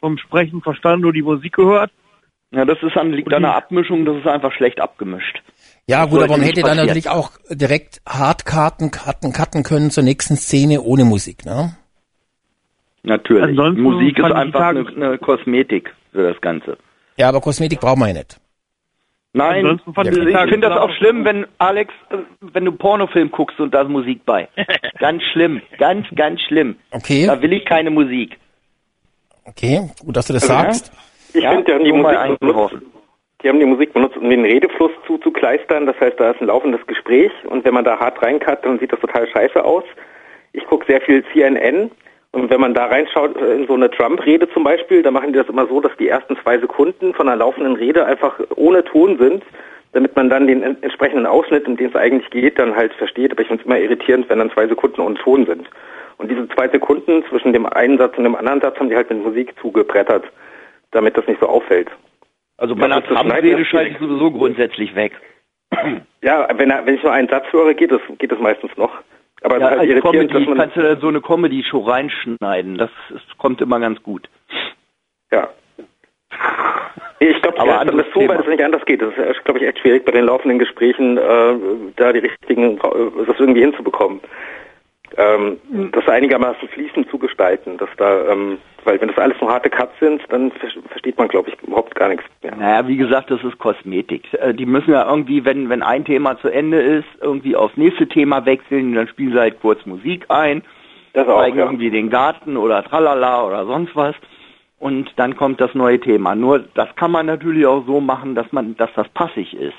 vom 0.00 0.18
Sprechen 0.18 0.60
verstanden, 0.60 1.02
nur 1.02 1.12
die 1.12 1.22
Musik 1.22 1.54
gehört. 1.54 1.90
Ja, 2.50 2.64
das 2.64 2.78
ist 2.82 2.96
an, 2.96 3.12
liegt 3.12 3.32
an 3.32 3.42
der 3.42 3.56
Abmischung, 3.56 4.04
das 4.04 4.18
ist 4.18 4.26
einfach 4.26 4.52
schlecht 4.52 4.80
abgemischt. 4.80 5.42
Ja, 5.86 6.02
Das 6.02 6.10
gut, 6.10 6.22
aber 6.22 6.36
man 6.36 6.42
hätte 6.42 6.62
dann 6.62 6.76
natürlich 6.76 7.08
auch 7.08 7.32
direkt 7.50 8.00
Hardkarten, 8.06 8.90
Karten 8.90 9.32
cutten 9.32 9.64
können 9.64 9.90
zur 9.90 10.04
nächsten 10.04 10.36
Szene 10.36 10.80
ohne 10.80 11.04
Musik, 11.04 11.44
ne? 11.44 11.76
Natürlich. 13.02 13.42
Ansonsten 13.44 13.82
Musik 13.82 14.18
ist 14.18 14.24
einfach 14.24 14.68
eine, 14.68 14.86
eine 14.86 15.18
Kosmetik 15.18 15.94
für 16.12 16.32
das 16.32 16.40
Ganze. 16.40 16.78
Ja, 17.16 17.28
aber 17.28 17.40
Kosmetik 17.40 17.80
braucht 17.80 17.98
man 17.98 18.08
ja 18.08 18.14
nicht. 18.14 18.40
Nein, 19.36 19.64
Ansonsten 19.66 19.94
fand 19.94 20.08
ich 20.08 20.14
finde 20.48 20.68
das 20.68 20.78
auch 20.78 20.90
schlimm, 20.92 21.24
wenn 21.24 21.44
Alex, 21.58 21.92
äh, 22.10 22.18
wenn 22.40 22.64
du 22.64 22.70
Pornofilm 22.72 23.32
guckst 23.32 23.58
und 23.58 23.74
da 23.74 23.82
ist 23.82 23.88
Musik 23.88 24.24
bei. 24.24 24.48
ganz 25.00 25.22
schlimm, 25.32 25.60
ganz, 25.78 26.06
ganz 26.14 26.40
schlimm. 26.42 26.76
Okay, 26.92 27.26
Da 27.26 27.42
will 27.42 27.52
ich 27.52 27.64
keine 27.64 27.90
Musik. 27.90 28.38
okay, 29.44 29.80
gut, 30.04 30.16
dass 30.16 30.28
du 30.28 30.32
das 30.34 30.48
Also, 30.48 30.54
sagst. 30.54 30.92
Ich 31.34 31.42
Ja, 31.42 31.50
finde, 31.50 31.64
die 31.64 31.72
haben 31.72 31.84
die 31.84 31.92
Musik 31.92 32.38
benutzt, 32.38 32.76
die 33.42 33.48
haben 33.48 33.58
die 33.58 33.66
Musik 33.66 33.92
benutzt, 33.92 34.16
um 34.16 34.30
den 34.30 34.44
Redefluss 34.44 34.92
zuzukleistern. 35.08 35.86
Das 35.86 35.98
heißt, 36.00 36.18
da 36.20 36.30
ist 36.30 36.40
ein 36.40 36.46
laufendes 36.46 36.86
Gespräch 36.86 37.32
und 37.48 37.64
wenn 37.64 37.74
man 37.74 37.84
da 37.84 37.98
hart 37.98 38.22
reinkat, 38.22 38.64
dann 38.64 38.78
sieht 38.78 38.92
das 38.92 39.00
total 39.00 39.26
scheiße 39.28 39.64
aus. 39.64 39.82
Ich 40.52 40.64
gucke 40.66 40.86
sehr 40.86 41.00
viel 41.00 41.24
CNN 41.32 41.90
und 42.34 42.50
wenn 42.50 42.60
man 42.60 42.74
da 42.74 42.86
reinschaut 42.86 43.36
äh, 43.36 43.54
in 43.54 43.66
so 43.66 43.74
eine 43.74 43.90
Trump-Rede 43.90 44.48
zum 44.50 44.64
Beispiel, 44.64 45.02
dann 45.02 45.14
machen 45.14 45.32
die 45.32 45.38
das 45.38 45.48
immer 45.48 45.66
so, 45.66 45.80
dass 45.80 45.96
die 45.96 46.08
ersten 46.08 46.36
zwei 46.38 46.58
Sekunden 46.58 47.14
von 47.14 47.28
einer 47.28 47.36
laufenden 47.38 47.76
Rede 47.76 48.04
einfach 48.04 48.38
ohne 48.56 48.84
Ton 48.84 49.16
sind, 49.18 49.42
damit 49.92 50.14
man 50.16 50.28
dann 50.28 50.46
den 50.46 50.62
en- 50.62 50.82
entsprechenden 50.82 51.26
Ausschnitt, 51.26 51.66
um 51.66 51.76
den 51.76 51.90
es 51.90 51.96
eigentlich 51.96 52.28
geht, 52.30 52.58
dann 52.58 52.74
halt 52.74 52.92
versteht. 52.94 53.32
Aber 53.32 53.42
ich 53.42 53.48
finde 53.48 53.62
es 53.62 53.66
immer 53.66 53.78
irritierend, 53.78 54.28
wenn 54.28 54.38
dann 54.40 54.50
zwei 54.50 54.66
Sekunden 54.66 55.00
ohne 55.00 55.14
Ton 55.14 55.46
sind. 55.46 55.68
Und 56.18 56.30
diese 56.30 56.48
zwei 56.48 56.68
Sekunden 56.68 57.24
zwischen 57.28 57.52
dem 57.52 57.66
einen 57.66 57.98
Satz 57.98 58.16
und 58.18 58.24
dem 58.24 58.36
anderen 58.36 58.60
Satz 58.60 58.78
haben 58.78 58.88
die 58.88 58.96
halt 58.96 59.10
mit 59.10 59.24
Musik 59.24 59.54
zugebrettert, 59.60 60.24
damit 60.90 61.16
das 61.16 61.26
nicht 61.26 61.40
so 61.40 61.46
auffällt. 61.46 61.88
Also 62.56 62.74
bei 62.74 62.84
einer 62.84 63.00
Das 63.00 63.08
das 63.08 63.18
Trump-Rede 63.18 63.64
schalte 63.64 63.90
ich 63.90 63.98
sowieso 63.98 64.30
grundsätzlich 64.30 64.94
weg. 64.94 65.12
Ja, 66.22 66.48
wenn, 66.56 66.70
wenn 66.70 66.94
ich 66.94 67.02
nur 67.02 67.12
einen 67.12 67.28
Satz 67.28 67.46
höre, 67.52 67.74
geht 67.74 67.90
es 67.90 68.00
geht 68.18 68.30
es 68.30 68.38
meistens 68.38 68.76
noch. 68.76 68.92
Aber 69.44 69.58
Ja, 69.60 69.70
halt 69.70 69.90
als 69.90 70.02
Comedy 70.02 70.46
kannst 70.56 70.76
du 70.76 70.82
da 70.82 70.96
so 70.96 71.08
eine 71.08 71.20
Comedy-Show 71.20 71.80
reinschneiden. 71.80 72.78
Das 72.78 72.90
ist, 73.10 73.36
kommt 73.38 73.60
immer 73.60 73.78
ganz 73.78 74.02
gut. 74.02 74.28
ja. 75.30 75.48
Ich 77.20 77.40
glaube, 77.42 77.58
Aber 77.60 77.72
das 77.72 77.80
anderes 77.82 78.06
ist 78.06 78.12
so, 78.14 78.20
weil 78.20 78.28
Thema. 78.28 78.40
es 78.40 78.46
nicht 78.48 78.62
anders 78.62 78.84
geht. 78.86 79.00
Das 79.00 79.14
ist, 79.16 79.44
glaube 79.44 79.60
ich, 79.60 79.66
echt 79.66 79.78
schwierig 79.78 80.04
bei 80.04 80.12
den 80.12 80.24
laufenden 80.24 80.58
Gesprächen, 80.58 81.16
äh, 81.16 81.54
da 81.96 82.12
die 82.12 82.18
richtigen, 82.18 82.76
äh, 82.78 83.24
das 83.26 83.38
irgendwie 83.38 83.60
hinzubekommen. 83.60 84.20
Ähm, 85.16 85.58
das 85.92 86.08
einigermaßen 86.08 86.68
fließend 86.68 87.08
zu 87.08 87.18
gestalten, 87.18 87.76
dass 87.78 87.88
da, 87.96 88.32
ähm, 88.32 88.58
weil 88.84 89.00
wenn 89.00 89.08
das 89.08 89.18
alles 89.18 89.40
nur 89.40 89.50
harte 89.50 89.70
Cuts 89.70 89.92
sind, 90.00 90.20
dann 90.30 90.50
ver 90.50 90.68
versteht 90.88 91.16
man, 91.18 91.28
glaube 91.28 91.50
ich, 91.50 91.62
überhaupt 91.62 91.94
gar 91.94 92.08
nichts 92.08 92.24
mehr. 92.42 92.54
Naja, 92.56 92.88
wie 92.88 92.96
gesagt, 92.96 93.30
das 93.30 93.42
ist 93.44 93.58
Kosmetik. 93.58 94.32
Äh, 94.34 94.54
Die 94.54 94.66
müssen 94.66 94.90
ja 94.90 95.08
irgendwie, 95.08 95.44
wenn, 95.44 95.68
wenn 95.68 95.82
ein 95.82 96.04
Thema 96.04 96.38
zu 96.40 96.48
Ende 96.48 96.80
ist, 96.80 97.06
irgendwie 97.20 97.54
aufs 97.54 97.76
nächste 97.76 98.08
Thema 98.08 98.44
wechseln, 98.44 98.94
dann 98.94 99.06
spielen 99.08 99.32
sie 99.32 99.38
halt 99.38 99.60
kurz 99.60 99.84
Musik 99.86 100.24
ein, 100.28 100.62
Das 101.12 101.28
auch, 101.28 101.40
zeigen 101.40 101.58
ja. 101.58 101.64
irgendwie 101.66 101.90
den 101.90 102.10
Garten 102.10 102.56
oder 102.56 102.82
tralala 102.82 103.46
oder 103.46 103.66
sonst 103.66 103.94
was. 103.94 104.14
Und 104.80 105.12
dann 105.16 105.36
kommt 105.36 105.60
das 105.60 105.74
neue 105.74 106.00
Thema. 106.00 106.34
Nur 106.34 106.58
das 106.74 106.94
kann 106.96 107.10
man 107.12 107.26
natürlich 107.26 107.64
auch 107.66 107.86
so 107.86 108.00
machen, 108.00 108.34
dass 108.34 108.50
man, 108.52 108.76
dass 108.76 108.90
das 108.94 109.08
passig 109.10 109.54
ist. 109.54 109.76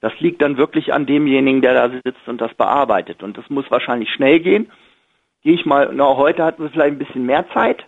Das 0.00 0.12
liegt 0.20 0.40
dann 0.42 0.56
wirklich 0.56 0.92
an 0.92 1.06
demjenigen, 1.06 1.60
der 1.60 1.74
da 1.74 1.90
sitzt 1.90 2.26
und 2.26 2.40
das 2.40 2.54
bearbeitet. 2.54 3.22
Und 3.22 3.36
das 3.36 3.48
muss 3.50 3.68
wahrscheinlich 3.70 4.10
schnell 4.12 4.40
gehen. 4.40 4.70
Gehe 5.42 5.54
ich 5.54 5.66
mal, 5.66 5.90
na, 5.92 6.16
heute 6.16 6.44
hatten 6.44 6.62
wir 6.62 6.70
vielleicht 6.70 6.92
ein 6.92 6.98
bisschen 6.98 7.26
mehr 7.26 7.44
Zeit, 7.52 7.84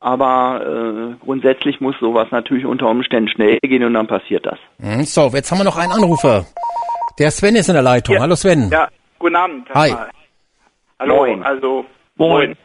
aber 0.00 1.14
äh, 1.18 1.24
grundsätzlich 1.24 1.80
muss 1.80 1.94
sowas 2.00 2.28
natürlich 2.30 2.64
unter 2.66 2.88
Umständen 2.88 3.28
schnell 3.30 3.58
gehen 3.62 3.84
und 3.84 3.94
dann 3.94 4.06
passiert 4.06 4.44
das. 4.46 4.58
Hm, 4.80 5.02
So, 5.04 5.28
jetzt 5.34 5.50
haben 5.50 5.58
wir 5.58 5.64
noch 5.64 5.76
einen 5.78 5.92
Anrufer. 5.92 6.44
Der 7.18 7.30
Sven 7.30 7.56
ist 7.56 7.68
in 7.68 7.74
der 7.74 7.82
Leitung. 7.82 8.16
Ja. 8.16 8.20
Hallo 8.22 8.34
Sven. 8.34 8.68
Ja, 8.70 8.88
guten 9.18 9.36
Abend. 9.36 9.68
Hi. 9.74 9.94
Hallo, 10.98 11.16
Moin. 11.16 11.42
also 11.42 11.84
Moin. 12.16 12.56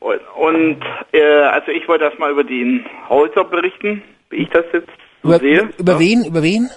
Und, 0.00 0.20
und 0.36 0.82
äh, 1.12 1.22
also 1.44 1.70
ich 1.70 1.86
wollte 1.88 2.04
erstmal 2.04 2.32
über 2.32 2.44
den 2.44 2.84
Häuser 3.08 3.44
berichten, 3.44 4.02
wie 4.30 4.36
ich 4.36 4.50
das 4.50 4.64
jetzt 4.72 4.88
so 5.22 5.28
Über, 5.28 5.38
sehe. 5.38 5.70
über 5.78 5.92
Ja. 5.92 5.98
wen? 6.00 6.24
Über 6.24 6.42
wen? 6.42 6.68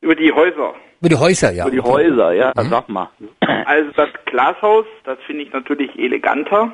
Über 0.00 0.14
die 0.14 0.32
Häuser. 0.32 0.74
Über 1.00 1.08
die 1.08 1.16
Häuser, 1.16 1.52
ja. 1.52 1.64
Für 1.64 1.70
die 1.70 1.80
okay. 1.80 1.90
Häuser, 1.90 2.32
ja, 2.32 2.52
sag 2.54 2.88
mal. 2.88 3.08
Also 3.66 3.90
das 3.96 4.08
Glashaus, 4.26 4.86
das 5.04 5.18
finde 5.26 5.42
ich 5.44 5.52
natürlich 5.52 5.96
eleganter, 5.98 6.72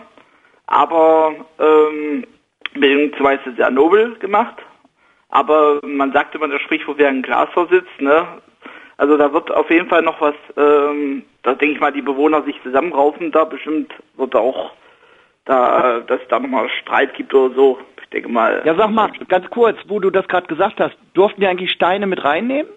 aber 0.66 1.34
ähm, 1.58 2.24
beziehungsweise 2.74 3.54
sehr 3.56 3.70
nobel 3.70 4.14
gemacht. 4.16 4.56
Aber 5.28 5.80
man 5.82 6.12
sagt 6.12 6.34
immer 6.34 6.48
das 6.48 6.62
Sprichwort, 6.62 6.98
wer 6.98 7.08
im 7.08 7.22
Glashaus 7.22 7.68
sitzt, 7.68 8.00
ne? 8.00 8.26
Also 8.98 9.16
da 9.16 9.32
wird 9.32 9.50
auf 9.50 9.70
jeden 9.70 9.88
Fall 9.88 10.02
noch 10.02 10.20
was, 10.20 10.34
ähm, 10.56 11.24
da 11.42 11.54
denke 11.54 11.74
ich 11.74 11.80
mal, 11.80 11.92
die 11.92 12.02
Bewohner 12.02 12.42
sich 12.44 12.56
zusammenraufen, 12.62 13.30
da 13.30 13.44
bestimmt 13.44 13.92
wird 14.16 14.34
auch 14.34 14.72
da, 15.44 16.00
dass 16.00 16.20
es 16.22 16.28
da 16.28 16.38
nochmal 16.38 16.68
Streit 16.80 17.14
gibt 17.14 17.34
oder 17.34 17.54
so. 17.54 17.78
Ich 18.02 18.08
denke 18.10 18.28
mal. 18.28 18.62
Ja, 18.64 18.74
sag 18.74 18.90
mal, 18.90 19.10
ganz 19.28 19.50
kurz, 19.50 19.76
wo 19.86 20.00
du 20.00 20.10
das 20.10 20.26
gerade 20.28 20.46
gesagt 20.46 20.80
hast, 20.80 20.96
durften 21.14 21.40
die 21.40 21.46
eigentlich 21.46 21.72
Steine 21.72 22.06
mit 22.06 22.24
reinnehmen? 22.24 22.70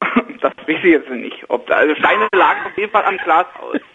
Das 0.40 0.52
weiß 0.58 0.78
ich 0.78 0.84
jetzt 0.84 1.10
nicht. 1.10 1.44
Ob 1.48 1.66
da, 1.66 1.76
also 1.76 1.94
Steine 1.94 2.28
lagen 2.34 2.60
auf 2.66 2.76
jeden 2.78 2.92
Fall 2.92 3.04
am 3.04 3.16
Glashaus. 3.18 3.80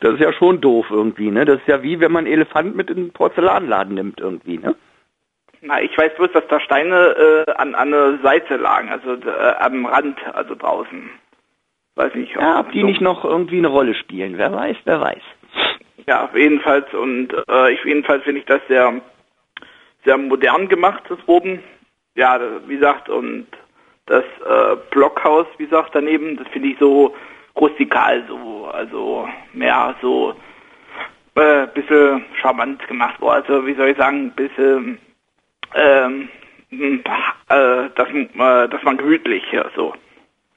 Das 0.00 0.14
ist 0.14 0.20
ja 0.20 0.32
schon 0.32 0.62
doof 0.62 0.86
irgendwie, 0.88 1.30
ne? 1.30 1.44
Das 1.44 1.58
ist 1.58 1.68
ja 1.68 1.82
wie, 1.82 2.00
wenn 2.00 2.10
man 2.12 2.24
einen 2.24 2.32
Elefant 2.32 2.74
mit 2.76 2.88
in 2.88 2.96
den 2.96 3.12
Porzellanladen 3.12 3.92
nimmt 3.94 4.18
irgendwie, 4.18 4.56
ne? 4.56 4.74
Na, 5.60 5.82
ich 5.82 5.96
weiß 5.98 6.14
bloß, 6.16 6.32
dass 6.32 6.46
da 6.48 6.58
Steine 6.60 7.44
äh, 7.46 7.52
an, 7.52 7.74
an 7.74 7.90
der 7.90 8.18
Seite 8.22 8.56
lagen, 8.56 8.88
also 8.88 9.16
äh, 9.16 9.54
am 9.58 9.84
Rand, 9.84 10.18
also 10.34 10.54
draußen. 10.54 11.10
Weiß 11.96 12.14
nicht. 12.14 12.34
Ja, 12.34 12.60
ob 12.60 12.72
die 12.72 12.80
so- 12.80 12.86
nicht 12.86 13.02
noch 13.02 13.22
irgendwie 13.26 13.58
eine 13.58 13.68
Rolle 13.68 13.94
spielen, 13.94 14.38
wer 14.38 14.50
weiß, 14.50 14.78
wer 14.84 14.98
weiß. 15.02 15.22
Ja, 16.06 16.30
jedenfalls 16.34 16.90
und 16.94 17.28
äh, 17.46 17.72
ich 17.74 17.84
jedenfalls 17.84 18.24
finde 18.24 18.40
ich 18.40 18.46
das 18.46 18.62
sehr 18.66 19.02
sehr 20.06 20.16
modern 20.16 20.68
gemacht, 20.70 21.02
das 21.10 21.18
oben. 21.26 21.62
Ja, 22.14 22.40
wie 22.66 22.76
gesagt 22.76 23.10
und 23.10 23.46
das 24.10 24.24
äh, 24.24 24.76
Blockhaus, 24.90 25.46
wie 25.58 25.64
gesagt, 25.64 25.90
daneben, 25.94 26.36
das 26.36 26.48
finde 26.48 26.68
ich 26.68 26.78
so 26.78 27.14
rustikal, 27.56 28.24
so 28.28 28.68
also 28.72 29.28
mehr 29.52 29.94
so 30.02 30.34
äh, 31.36 31.66
bisschen 31.68 32.24
charmant 32.40 32.86
gemacht 32.88 33.20
worden. 33.20 33.44
Also 33.46 33.66
wie 33.66 33.74
soll 33.74 33.90
ich 33.90 33.96
sagen, 33.96 34.32
bisschen 34.32 34.98
ähm, 35.76 36.28
äh, 36.72 37.88
dass, 37.94 38.08
äh, 38.08 38.68
dass 38.68 38.82
man 38.82 38.96
gemütlich 38.96 39.44
ja, 39.52 39.64
so. 39.76 39.94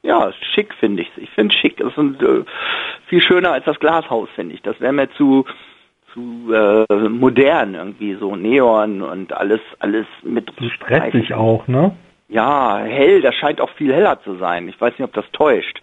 Ja, 0.01 0.31
schick 0.53 0.73
finde 0.79 1.03
ich. 1.03 1.11
Ich 1.17 1.29
finde 1.29 1.55
schick. 1.55 1.77
Das 1.77 1.93
ist 1.95 2.21
äh, 2.21 2.43
viel 3.07 3.21
schöner 3.21 3.53
als 3.53 3.65
das 3.65 3.79
Glashaus, 3.79 4.29
finde 4.35 4.55
ich. 4.55 4.61
Das 4.63 4.79
wäre 4.81 4.93
mir 4.93 5.09
zu 5.11 5.45
zu 6.13 6.53
äh, 6.53 7.09
modern 7.09 7.73
irgendwie 7.73 8.15
so 8.15 8.35
Neon 8.35 9.01
und 9.01 9.33
alles 9.33 9.61
alles 9.79 10.05
mit 10.23 10.51
Stressig 10.75 11.33
auch, 11.33 11.67
ne? 11.67 11.95
Ja, 12.29 12.77
hell, 12.77 13.21
das 13.21 13.35
scheint 13.35 13.61
auch 13.61 13.69
viel 13.71 13.93
heller 13.93 14.21
zu 14.23 14.35
sein. 14.37 14.67
Ich 14.67 14.79
weiß 14.79 14.93
nicht, 14.97 15.03
ob 15.07 15.13
das 15.13 15.29
täuscht. 15.31 15.81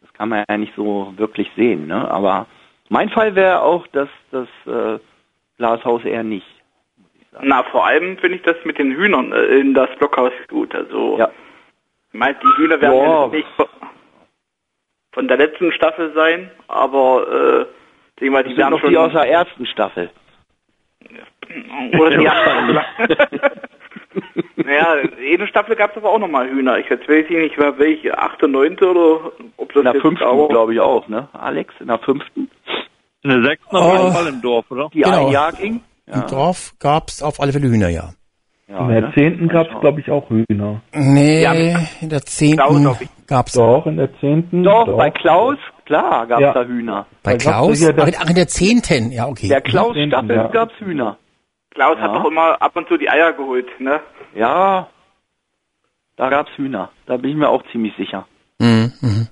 Das 0.00 0.12
kann 0.14 0.28
man 0.28 0.44
ja 0.48 0.56
nicht 0.56 0.74
so 0.76 1.12
wirklich 1.16 1.50
sehen, 1.56 1.86
ne? 1.86 2.10
Aber 2.10 2.46
mein 2.88 3.08
Fall 3.10 3.34
wäre 3.34 3.62
auch, 3.62 3.86
dass 3.88 4.08
das 4.30 4.48
äh, 4.66 4.98
Glashaus 5.58 6.04
eher 6.04 6.22
nicht. 6.22 6.46
Na, 7.40 7.62
vor 7.64 7.86
allem 7.86 8.18
finde 8.18 8.36
ich 8.36 8.42
das 8.42 8.56
mit 8.64 8.78
den 8.78 8.92
Hühnern 8.92 9.32
äh, 9.32 9.42
in 9.58 9.74
das 9.74 9.88
Blockhaus 9.98 10.32
gut. 10.48 10.74
Also, 10.74 11.18
Ja. 11.18 11.30
ich 12.12 12.18
meine, 12.18 12.36
die 12.42 12.56
Hühner 12.62 12.80
werden 12.80 12.96
Ja. 12.96 13.22
ja 13.22 13.26
nicht 13.28 13.48
von- 15.12 15.28
der 15.28 15.36
letzten 15.38 15.72
Staffel 15.72 16.12
sein, 16.14 16.50
aber 16.68 17.66
äh, 17.66 17.66
denke 18.20 18.32
mal, 18.32 18.42
Das 18.42 18.48
die 18.50 18.54
sind 18.54 18.58
werden 18.58 18.70
noch 18.72 18.80
schon 18.80 18.90
die 18.90 18.98
aus 18.98 19.12
der 19.12 19.28
ersten 19.30 19.66
Staffel. 19.66 20.10
oder 21.98 22.16
die 22.16 22.24
erste. 22.24 22.86
naja, 24.56 24.86
jede 25.20 25.46
Staffel 25.46 25.76
gab 25.76 25.90
es 25.92 25.96
aber 25.96 26.10
auch 26.10 26.18
nochmal 26.18 26.48
Hühner. 26.48 26.78
Ich 26.78 26.88
jetzt 26.88 27.08
weiß 27.08 27.24
ich 27.28 27.36
nicht, 27.36 27.58
wer 27.58 27.78
welche, 27.78 28.16
achte, 28.18 28.48
neunte 28.48 28.90
oder 28.90 29.32
ob 29.56 29.68
das 29.72 29.76
In 29.78 29.84
der 29.84 29.92
jetzt 29.94 30.02
fünften, 30.02 30.24
auch- 30.24 30.48
glaube 30.48 30.74
ich 30.74 30.80
auch, 30.80 31.08
ne? 31.08 31.28
Alex, 31.32 31.74
in 31.80 31.88
der 31.88 31.98
fünften? 31.98 32.50
In 33.24 33.30
der 33.30 33.42
sechsten 33.44 33.76
auf 33.76 33.92
jeden 33.98 34.12
Fall 34.12 34.26
im 34.28 34.42
Dorf, 34.42 34.70
oder? 34.70 34.88
Die 34.92 35.00
Genau. 35.00 35.26
ein 35.26 35.32
Jahr 35.32 35.52
ging? 35.52 35.80
Im 36.06 36.26
Dorf 36.28 36.72
gab's 36.80 37.22
auf 37.22 37.40
alle 37.40 37.52
Fälle 37.52 37.68
Hühner, 37.68 37.88
ja. 37.88 38.10
Ja, 38.68 38.80
In 38.80 38.88
der 38.88 39.00
ne? 39.02 39.12
zehnten 39.14 39.48
gab 39.48 39.66
es, 39.72 39.80
glaube 39.80 40.00
ich, 40.00 40.10
auch 40.10 40.28
Hühner. 40.30 40.80
Nee, 40.94 41.42
Ja. 41.42 41.52
in 42.00 42.08
der 42.08 42.22
zehnten 42.22 42.56
Klaus, 42.56 42.98
gab's 43.26 43.52
Doch, 43.52 43.86
in 43.86 43.96
der 43.96 44.08
zehnten. 44.18 44.62
Doch, 44.64 44.96
bei 44.96 45.10
Klaus, 45.10 45.56
klar, 45.84 46.26
gab's 46.26 46.40
Ja. 46.42 46.52
da 46.54 46.64
Hühner. 46.64 47.06
bei 47.22 47.36
Klaus. 47.36 47.80
ja 47.82 47.90
Ach, 47.96 48.28
in 48.30 48.34
der 48.34 48.48
zehnten, 48.48 49.12
ja, 49.12 49.26
okay. 49.28 49.48
Der 49.48 49.60
Klaus-Staffel 49.60 50.36
Ja. 50.36 50.46
gab's 50.48 50.72
Hühner. 50.78 51.18
Klaus 51.74 51.98
hat 51.98 52.12
Ja. 52.12 52.18
doch 52.18 52.24
immer 52.30 52.60
ab 52.60 52.76
und 52.76 52.88
zu 52.88 52.96
die 52.96 53.08
Eier 53.10 53.32
geholt, 53.32 53.68
ne? 53.80 54.00
Ja, 54.34 54.88
da 56.16 56.28
gab's 56.28 56.50
Hühner. 56.56 56.90
Da 57.06 57.16
bin 57.16 57.30
ich 57.30 57.36
mir 57.36 57.48
auch 57.48 57.62
ziemlich 57.72 57.94
sicher. 57.96 58.26
Mhm, 58.58 58.92
mhm. 59.00 59.28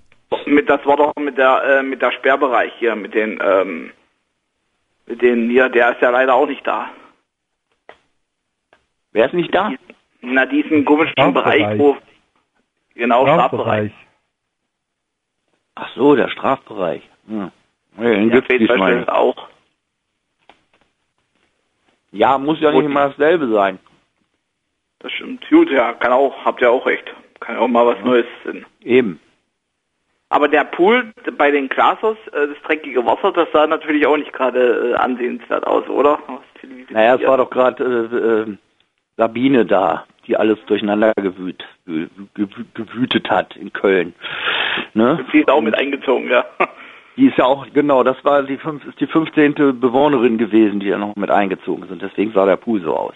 Mit, 0.47 0.69
das 0.71 0.85
war 0.87 0.97
doch 0.97 1.15
mit 1.17 1.37
der 1.39 1.63
äh, 1.65 1.83
mit 1.83 2.01
der 2.03 2.13
Sperrbereich 2.13 2.73
hier, 2.79 2.97
mit 2.97 3.15
den 3.15 3.39
ähm, 3.43 3.93
mit 5.07 5.23
den 5.23 5.51
hier, 5.51 5.69
der 5.69 5.93
ist 5.93 6.01
ja 6.03 6.11
leider 6.11 6.35
auch 6.35 6.47
nicht 6.47 6.67
da. 6.67 6.89
Wer 9.13 9.27
ist 9.27 9.35
nicht 9.35 9.55
da? 9.55 9.73
Na, 10.23 10.47
diesen 10.47 10.85
komischen 10.85 11.13
Strafbereich. 11.13 11.63
Bereich, 11.63 11.79
wo, 11.79 11.97
genau, 12.95 13.27
Strafbereich. 13.27 13.93
Ach 15.75 15.89
so, 15.95 16.15
der 16.15 16.29
Strafbereich. 16.29 17.03
Hm. 17.27 17.51
Nee, 17.97 18.15
den 18.15 18.29
Ja, 18.31 18.35
gibt's 18.41 18.49
diesmal 18.57 19.09
auch. 19.09 19.49
Ja, 22.13 22.39
muss 22.39 22.61
ja 22.61 22.73
nicht 22.73 22.85
immer 22.85 23.09
dasselbe 23.09 23.49
sein. 23.49 23.79
Das 25.01 25.13
stimmt. 25.13 25.49
Gut, 25.49 25.71
ja, 25.71 25.93
kann 25.95 26.13
auch, 26.13 26.45
habt 26.45 26.61
ihr 26.61 26.71
auch 26.71 26.87
recht. 26.87 27.05
Kann 27.41 27.57
ja 27.57 27.61
auch 27.63 27.69
mal 27.69 27.87
was 27.87 28.05
Neues 28.05 28.27
sein. 28.45 28.67
Eben. 28.83 29.21
Aber 30.29 30.47
der 30.47 30.65
Pool 30.65 31.13
bei 31.37 31.51
den 31.51 31.69
Glasers, 31.69 32.17
äh, 32.29 32.49
das 32.49 32.63
dreckige 32.65 33.05
Wasser, 33.05 33.33
das 33.33 33.49
sah 33.53 33.67
natürlich 33.67 34.07
auch 34.07 34.17
nicht 34.17 34.33
gerade 34.33 34.93
äh, 34.93 34.95
ansehenswert 34.95 35.67
aus, 35.67 35.89
oder? 35.89 36.19
Naja, 36.91 37.17
es 37.17 37.27
war 37.27 37.39
doch 37.39 37.51
gerade 37.51 37.83
äh, 38.13 38.51
äh, 38.51 38.57
Sabine 39.17 39.67
da, 39.67 40.07
die 40.27 40.37
alles 40.37 40.59
durcheinander 40.67 41.13
gewüt, 41.17 41.65
ge, 41.87 42.09
ge, 42.35 42.47
gewütet 42.75 43.29
hat 43.29 43.57
in 43.57 43.73
Köln. 43.73 44.15
Ne? 44.95 45.25
Sie 45.33 45.41
ist 45.41 45.51
auch 45.51 45.61
mit 45.61 45.75
eingezogen, 45.75 46.31
ja. 46.31 46.45
Die 47.17 47.27
ist 47.27 47.37
ja 47.37 47.45
auch, 47.45 47.67
genau, 47.75 48.03
das 48.03 48.17
war 48.25 48.43
die, 48.43 48.57
fünf, 48.57 48.85
ist 48.87 49.01
die 49.01 49.07
15. 49.07 49.55
Bewohnerin 49.81 50.39
gewesen, 50.39 50.81
die 50.81 50.89
da 50.91 50.97
noch 50.99 51.17
mit 51.17 51.31
eingezogen 51.31 51.87
sind. 51.89 52.01
Deswegen 52.03 52.33
sah 52.33 52.47
der 52.47 52.57
Pool 52.57 52.81
so 52.83 52.97
aus. 52.97 53.15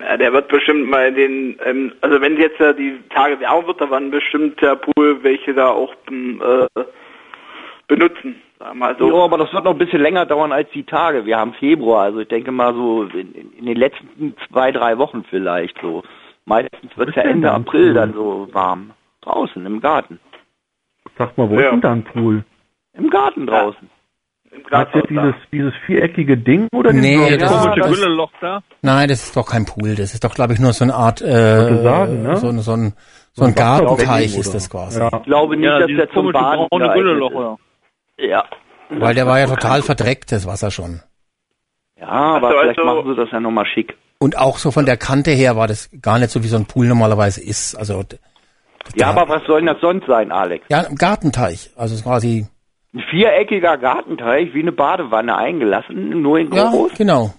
Ja, 0.00 0.16
der 0.18 0.32
wird 0.32 0.48
bestimmt 0.48 0.90
mal 0.90 1.10
den, 1.12 1.58
ähm, 1.64 1.92
also 2.02 2.20
wenn 2.20 2.36
jetzt 2.38 2.60
ja 2.60 2.72
die 2.74 3.00
Tage 3.08 3.40
wärmer 3.40 3.66
wird, 3.66 3.80
da 3.80 3.90
werden 3.90 4.10
bestimmt 4.10 4.60
der 4.60 4.76
Pool 4.76 5.22
welche 5.22 5.54
da 5.54 5.68
auch 5.70 5.94
ähm, 6.10 6.42
äh, 6.44 6.82
benutzen. 7.88 8.42
Sagen 8.58 8.78
wir 8.78 8.86
mal 8.86 8.96
so. 8.98 9.08
Ja, 9.08 9.24
aber 9.24 9.38
das 9.38 9.52
wird 9.54 9.64
noch 9.64 9.72
ein 9.72 9.78
bisschen 9.78 10.02
länger 10.02 10.26
dauern 10.26 10.52
als 10.52 10.68
die 10.70 10.84
Tage. 10.84 11.24
Wir 11.24 11.38
haben 11.38 11.54
Februar, 11.54 12.02
also 12.04 12.20
ich 12.20 12.28
denke 12.28 12.52
mal 12.52 12.74
so 12.74 13.04
in, 13.04 13.34
in 13.56 13.64
den 13.66 13.76
letzten 13.76 14.34
zwei, 14.50 14.70
drei 14.72 14.98
Wochen 14.98 15.24
vielleicht 15.30 15.78
so. 15.80 16.02
Meistens 16.44 16.96
wird 16.96 17.10
es 17.10 17.14
ja 17.16 17.22
Ende 17.22 17.50
April 17.50 17.94
dann 17.94 18.12
so 18.12 18.48
warm. 18.52 18.90
Draußen 19.22 19.64
im 19.64 19.80
Garten. 19.80 20.20
Sag 21.18 21.36
mal, 21.38 21.48
wo 21.48 21.54
Ja. 21.54 21.62
ist 21.66 21.70
denn 21.72 21.80
da 21.80 21.92
ein 21.92 22.04
Pool? 22.04 22.44
Im 22.96 23.10
Garten 23.10 23.46
draußen. 23.46 23.90
Im 24.50 24.64
Hat 24.70 24.94
jetzt 24.94 25.10
dieses, 25.10 25.34
dieses 25.52 25.72
viereckige 25.84 26.36
Ding 26.36 26.68
oder 26.72 26.92
Nee, 26.92 27.36
das-? 27.36 27.50
Komische 27.52 27.80
das- 27.80 27.90
Gülleloch 27.90 28.30
da. 28.40 28.62
Nein, 28.82 29.08
das 29.08 29.24
ist 29.24 29.36
doch 29.36 29.46
kein 29.46 29.66
Pool. 29.66 29.94
Das 29.96 30.14
ist 30.14 30.24
doch, 30.24 30.34
glaube 30.34 30.54
ich, 30.54 30.58
nur 30.60 30.72
so 30.72 30.84
eine 30.84 30.94
Art, 30.94 31.20
äh, 31.20 31.82
sagen, 31.82 32.22
ne? 32.22 32.36
so, 32.38 32.48
ein- 32.48 32.58
so 32.60 32.72
ein, 32.72 32.94
so 33.32 33.44
ein 33.44 33.54
Gartenteich 33.54 34.36
ist 34.38 34.54
das 34.54 34.70
quasi. 34.70 34.98
Ja. 35.00 35.10
Ich 35.14 35.22
glaube 35.24 35.56
nicht, 35.56 35.66
Ja, 35.66 35.78
dass 35.80 35.88
der 35.88 36.10
zum 36.10 36.32
Baden 36.32 36.66
braune 36.70 36.92
Gülleloch, 36.94 37.30
ist. 37.30 37.36
oder? 37.36 37.56
Ja. 38.18 38.44
Weil 38.88 39.14
der 39.14 39.26
war 39.26 39.38
ja 39.40 39.46
total 39.46 39.82
verdreckt, 39.82 40.32
das 40.32 40.46
Wasser 40.46 40.70
schon. 40.70 41.00
Ja, 42.00 42.06
aber 42.08 42.48
Also, 42.48 42.60
vielleicht 42.60 42.78
also- 42.78 42.94
machen 42.94 43.10
sie 43.10 43.16
das 43.20 43.30
ja 43.32 43.40
nochmal 43.40 43.66
schick. 43.66 43.96
Und 44.18 44.38
auch 44.38 44.56
so 44.56 44.70
von 44.70 44.86
der 44.86 44.96
Kante 44.96 45.32
her 45.32 45.56
war 45.56 45.66
das 45.68 45.90
gar 46.00 46.18
nicht 46.18 46.30
so, 46.30 46.42
wie 46.42 46.48
so 46.48 46.56
ein 46.56 46.64
Pool 46.64 46.86
normalerweise 46.86 47.42
ist. 47.42 47.74
Also, 47.74 48.02
Ja, 48.94 49.10
aber 49.10 49.28
was 49.28 49.42
soll 49.46 49.60
denn 49.60 49.66
das 49.66 49.80
sonst 49.82 50.06
sein, 50.06 50.32
Alex? 50.32 50.64
ja, 50.70 50.80
ein 50.86 50.94
Gartenteich. 50.96 51.70
Also 51.76 51.92
es 51.94 52.00
ist 52.00 52.04
quasi, 52.06 52.46
Ein 52.96 53.04
viereckiger 53.10 53.76
Gartenteich, 53.76 54.54
wie 54.54 54.62
eine 54.62 54.72
Badewanne 54.72 55.36
eingelassen, 55.36 56.22
nur 56.22 56.38
in 56.38 56.50
ja, 56.52 56.70
groß. 56.70 56.94
genau. 56.94 57.34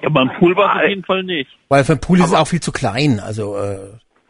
Ja, 0.00 0.08
aber 0.08 0.22
ein 0.22 0.32
Pool 0.38 0.56
war 0.56 0.74
es 0.76 0.82
auf 0.82 0.88
jeden 0.88 1.04
Fall 1.04 1.22
nicht. 1.22 1.50
Weil 1.68 1.84
für 1.84 1.92
ein 1.92 2.00
Pool 2.00 2.18
ist 2.18 2.26
es 2.26 2.34
auch 2.34 2.46
viel 2.48 2.60
zu 2.60 2.72
klein. 2.72 3.20
Also, 3.24 3.56
äh, 3.56 3.78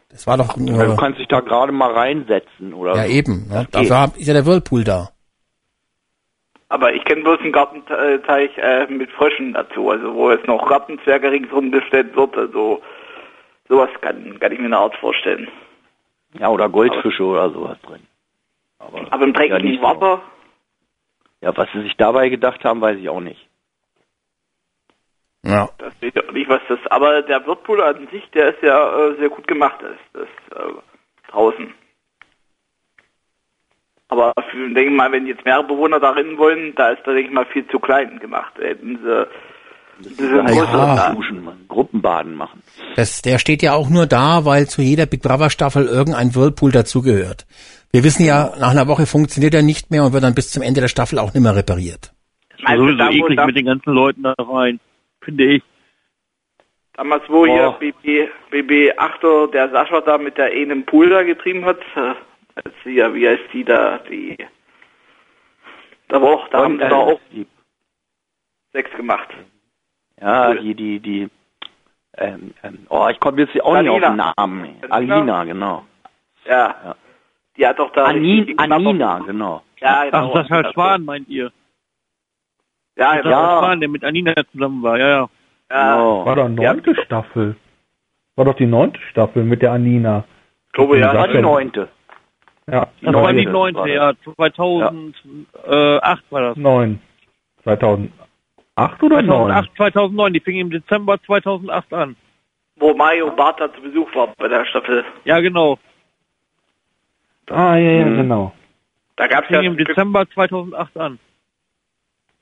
das 0.09 0.27
war 0.27 0.37
doch 0.37 0.55
Ja, 0.57 0.65
Du 0.65 0.71
nur, 0.87 0.95
kannst 0.97 1.17
dich 1.19 1.27
da 1.29 1.39
gerade 1.39 1.71
mal 1.71 1.91
reinsetzen 1.91 2.73
oder 2.73 2.95
ja 2.95 3.05
so. 3.05 3.09
eben. 3.11 3.47
Ne? 3.47 3.67
Dafür 3.71 3.99
hab- 3.99 4.17
ist 4.17 4.27
ja 4.27 4.33
der 4.35 4.45
Whirlpool 4.45 4.83
da. 4.83 5.09
Aber 6.69 6.93
ich 6.93 7.03
kenne 7.05 7.23
bloß 7.23 7.39
einen 7.39 7.51
Gartenteich 7.51 8.51
äh, 8.57 8.85
mit 8.87 9.09
Fröschen 9.11 9.53
dazu, 9.53 9.89
also 9.89 10.13
wo 10.13 10.31
jetzt 10.31 10.47
noch 10.47 10.67
Gartenzwerge 10.69 11.31
ringsrum 11.31 11.71
gestellt 11.71 12.15
wird, 12.15 12.37
also 12.37 12.81
sowas 13.67 13.89
kann, 14.01 14.39
kann 14.39 14.51
ich 14.51 14.59
mir 14.59 14.65
eine 14.65 14.77
Art 14.77 14.95
vorstellen. 14.97 15.47
Ja, 16.39 16.49
oder 16.49 16.69
Goldfische 16.69 17.23
oder 17.23 17.49
sowas 17.49 17.77
drin. 17.81 18.01
Aber, 18.79 19.01
Aber 19.09 19.23
im 19.23 19.33
dreckigen 19.33 19.65
nicht 19.65 19.81
so. 19.81 19.87
Wasser, 19.87 20.21
Ja, 21.41 21.55
was 21.57 21.67
sie 21.73 21.81
sich 21.81 21.97
dabei 21.97 22.29
gedacht 22.29 22.63
haben, 22.63 22.81
weiß 22.81 22.97
ich 22.99 23.09
auch 23.09 23.19
nicht. 23.19 23.47
Ja. 25.43 25.69
das 25.79 25.93
weiß 26.01 26.11
ich 26.13 26.27
auch 26.27 26.31
nicht, 26.31 26.49
was 26.49 26.61
das, 26.69 26.79
aber 26.89 27.23
der 27.23 27.45
Wirtpool 27.47 27.81
an 27.81 28.07
sich, 28.11 28.29
der 28.31 28.49
ist 28.53 28.61
ja 28.61 29.07
äh, 29.07 29.15
sehr 29.17 29.29
gut 29.29 29.47
gemacht, 29.47 29.81
ist, 29.81 29.99
das 30.13 30.57
äh, 30.57 30.71
draußen. 31.31 31.73
Aber 34.07 34.33
für, 34.51 34.57
denke 34.73 34.91
ich 34.91 34.91
mal, 34.91 35.11
wenn 35.11 35.25
jetzt 35.25 35.45
mehrere 35.45 35.63
Bewohner 35.63 35.99
darin 35.99 36.37
wollen, 36.37 36.75
da 36.75 36.89
ist 36.89 37.01
da, 37.05 37.13
denke 37.13 37.29
ich 37.29 37.33
mal, 37.33 37.45
viel 37.45 37.65
zu 37.69 37.79
klein 37.79 38.19
gemacht. 38.19 38.53
Da 38.57 38.63
Hätten 38.65 38.99
sie, 39.01 40.15
größer 40.17 40.53
Ja. 40.53 40.95
da. 40.95 41.13
Duschen, 41.13 41.47
Gruppenbaden 41.69 42.35
machen. 42.35 42.61
Das, 42.97 43.21
der 43.21 43.39
steht 43.39 43.63
ja 43.63 43.73
auch 43.73 43.89
nur 43.89 44.07
da, 44.07 44.43
weil 44.45 44.67
zu 44.67 44.81
jeder 44.81 45.05
Big 45.05 45.21
Brother 45.21 45.49
Staffel 45.49 45.85
irgendein 45.87 46.35
Whirlpool 46.35 46.71
dazugehört. 46.73 47.45
Wir 47.91 48.03
wissen 48.03 48.25
ja, 48.25 48.53
nach 48.57 48.71
einer 48.71 48.87
Woche 48.87 49.05
funktioniert 49.05 49.53
er 49.53 49.63
nicht 49.63 49.91
mehr 49.91 50.03
und 50.03 50.13
wird 50.13 50.23
dann 50.23 50.35
bis 50.35 50.49
zum 50.51 50.63
Ende 50.63 50.79
der 50.81 50.87
Staffel 50.87 51.19
auch 51.19 51.33
nicht 51.33 51.43
mehr 51.43 51.55
repariert. 51.55 52.13
Also 52.63 52.83
wo, 52.83 52.89
eklig 52.89 53.45
mit 53.45 53.55
den 53.55 53.65
ganzen 53.65 53.93
Leuten 53.93 54.23
da 54.23 54.33
rein. 54.37 54.79
Finde 55.21 55.55
ich. 55.55 55.63
damals, 56.93 57.23
wo 57.27 57.45
hier 57.45 57.71
Boah. 57.71 57.79
BB, 57.79 58.29
BB 58.49 58.97
Achter, 58.97 59.47
der 59.47 59.69
Sascha 59.69 60.01
da 60.01 60.17
mit 60.17 60.37
der 60.37 60.51
einen 60.51 60.85
Pool 60.85 61.09
da 61.09 61.23
getrieben 61.23 61.65
hat, 61.65 61.79
äh, 61.95 62.13
als 62.55 62.73
sie 62.83 62.95
ja, 62.95 63.13
wie 63.13 63.27
heißt 63.27 63.43
die 63.53 63.63
da, 63.63 63.99
die, 64.09 64.37
da 66.07 66.21
war 66.21 66.29
auch, 66.29 66.47
da 66.49 66.63
haben 66.63 66.77
sie 66.77 66.87
da 66.87 66.95
auch 66.95 67.19
die, 67.31 67.45
Sex 68.73 68.89
gemacht. 68.95 69.29
ja, 70.21 70.49
Cool. 70.49 70.59
die, 70.59 70.75
die, 70.75 70.99
die, 70.99 71.29
ähm, 72.17 72.53
ähm, 72.63 72.85
oh, 72.89 73.07
ich 73.09 73.19
komme 73.19 73.41
jetzt 73.41 73.59
auch 73.61 73.77
nicht 73.79 73.89
auf 73.89 73.99
den 73.99 74.03
Alina. 74.05 74.33
Namen. 74.37 74.75
Alina? 74.89 75.15
Alina, 75.15 75.43
genau. 75.43 75.85
Ja. 76.45 76.75
Ja. 76.83 76.95
Die 77.57 77.67
hat 77.67 77.79
doch 77.79 77.91
da. 77.91 78.05
Anin. 78.05 78.57
Anina, 78.57 79.19
genau. 79.19 79.61
Ja, 79.79 79.99
Ach, 79.99 80.03
genau. 80.05 80.33
das 80.35 80.49
Herr 80.49 80.71
Schwan, 80.73 81.03
meint 81.05 81.27
ihr? 81.29 81.51
Ja, 82.97 83.15
Das 83.15 83.23
genau. 83.23 83.35
Herr 83.35 83.41
Ja. 83.41 83.59
Schwan, 83.59 83.79
der 83.79 83.89
mit 83.89 84.03
Anina 84.03 84.33
zusammen 84.51 84.83
war, 84.83 84.97
ja, 84.99 85.09
ja. 85.09 85.29
Ja, 85.69 85.93
Genau. 85.95 86.25
War 86.25 86.35
doch 86.35 86.49
neunte 86.49 86.95
Staffel. 87.03 87.55
War 88.35 88.45
doch 88.45 88.55
die 88.55 88.65
neunte 88.65 88.99
Staffel 89.09 89.43
mit 89.43 89.61
der 89.61 89.71
Anina. 89.73 90.23
ich 90.67 90.73
glaube, 90.73 90.99
ja. 90.99 91.07
Das 91.13 91.21
war 91.21 91.27
die 91.27 91.33
Sascha. 91.35 91.41
neunte. 91.47 91.87
Ja, 92.67 92.87
Das 93.01 93.13
war 93.15 93.33
die 93.33 93.45
Neunte 93.45 93.89
ja. 93.89 94.13
2008 94.23 96.31
war 96.31 96.41
das. 96.41 96.57
neun. 96.57 96.99
2008 97.63 99.03
oder 99.03 99.21
neun? 99.21 99.49
2008, 99.51 99.75
2009. 99.77 100.33
Die 100.33 100.39
fing 100.39 100.57
im 100.57 100.69
Dezember 100.69 101.21
2008 101.23 101.93
an. 101.93 102.15
Wo 102.77 102.93
Mario 102.93 103.31
Barth 103.31 103.59
da 103.59 103.73
zu 103.73 103.81
Besuch 103.81 104.13
war 104.15 104.27
bei 104.37 104.47
der 104.47 104.65
Staffel. 104.65 105.03
Ja, 105.25 105.39
genau. 105.39 105.77
Ah, 107.51 107.75
ja, 107.77 107.91
ja, 107.91 108.05
Mhm. 108.05 108.17
genau. 108.17 108.51
Da 109.15 109.27
gab's 109.27 109.47
Fing 109.47 109.55
ja. 109.63 109.69
im 109.69 109.77
Dezember 109.77 110.27
2008 110.29 110.97
an. 110.97 111.19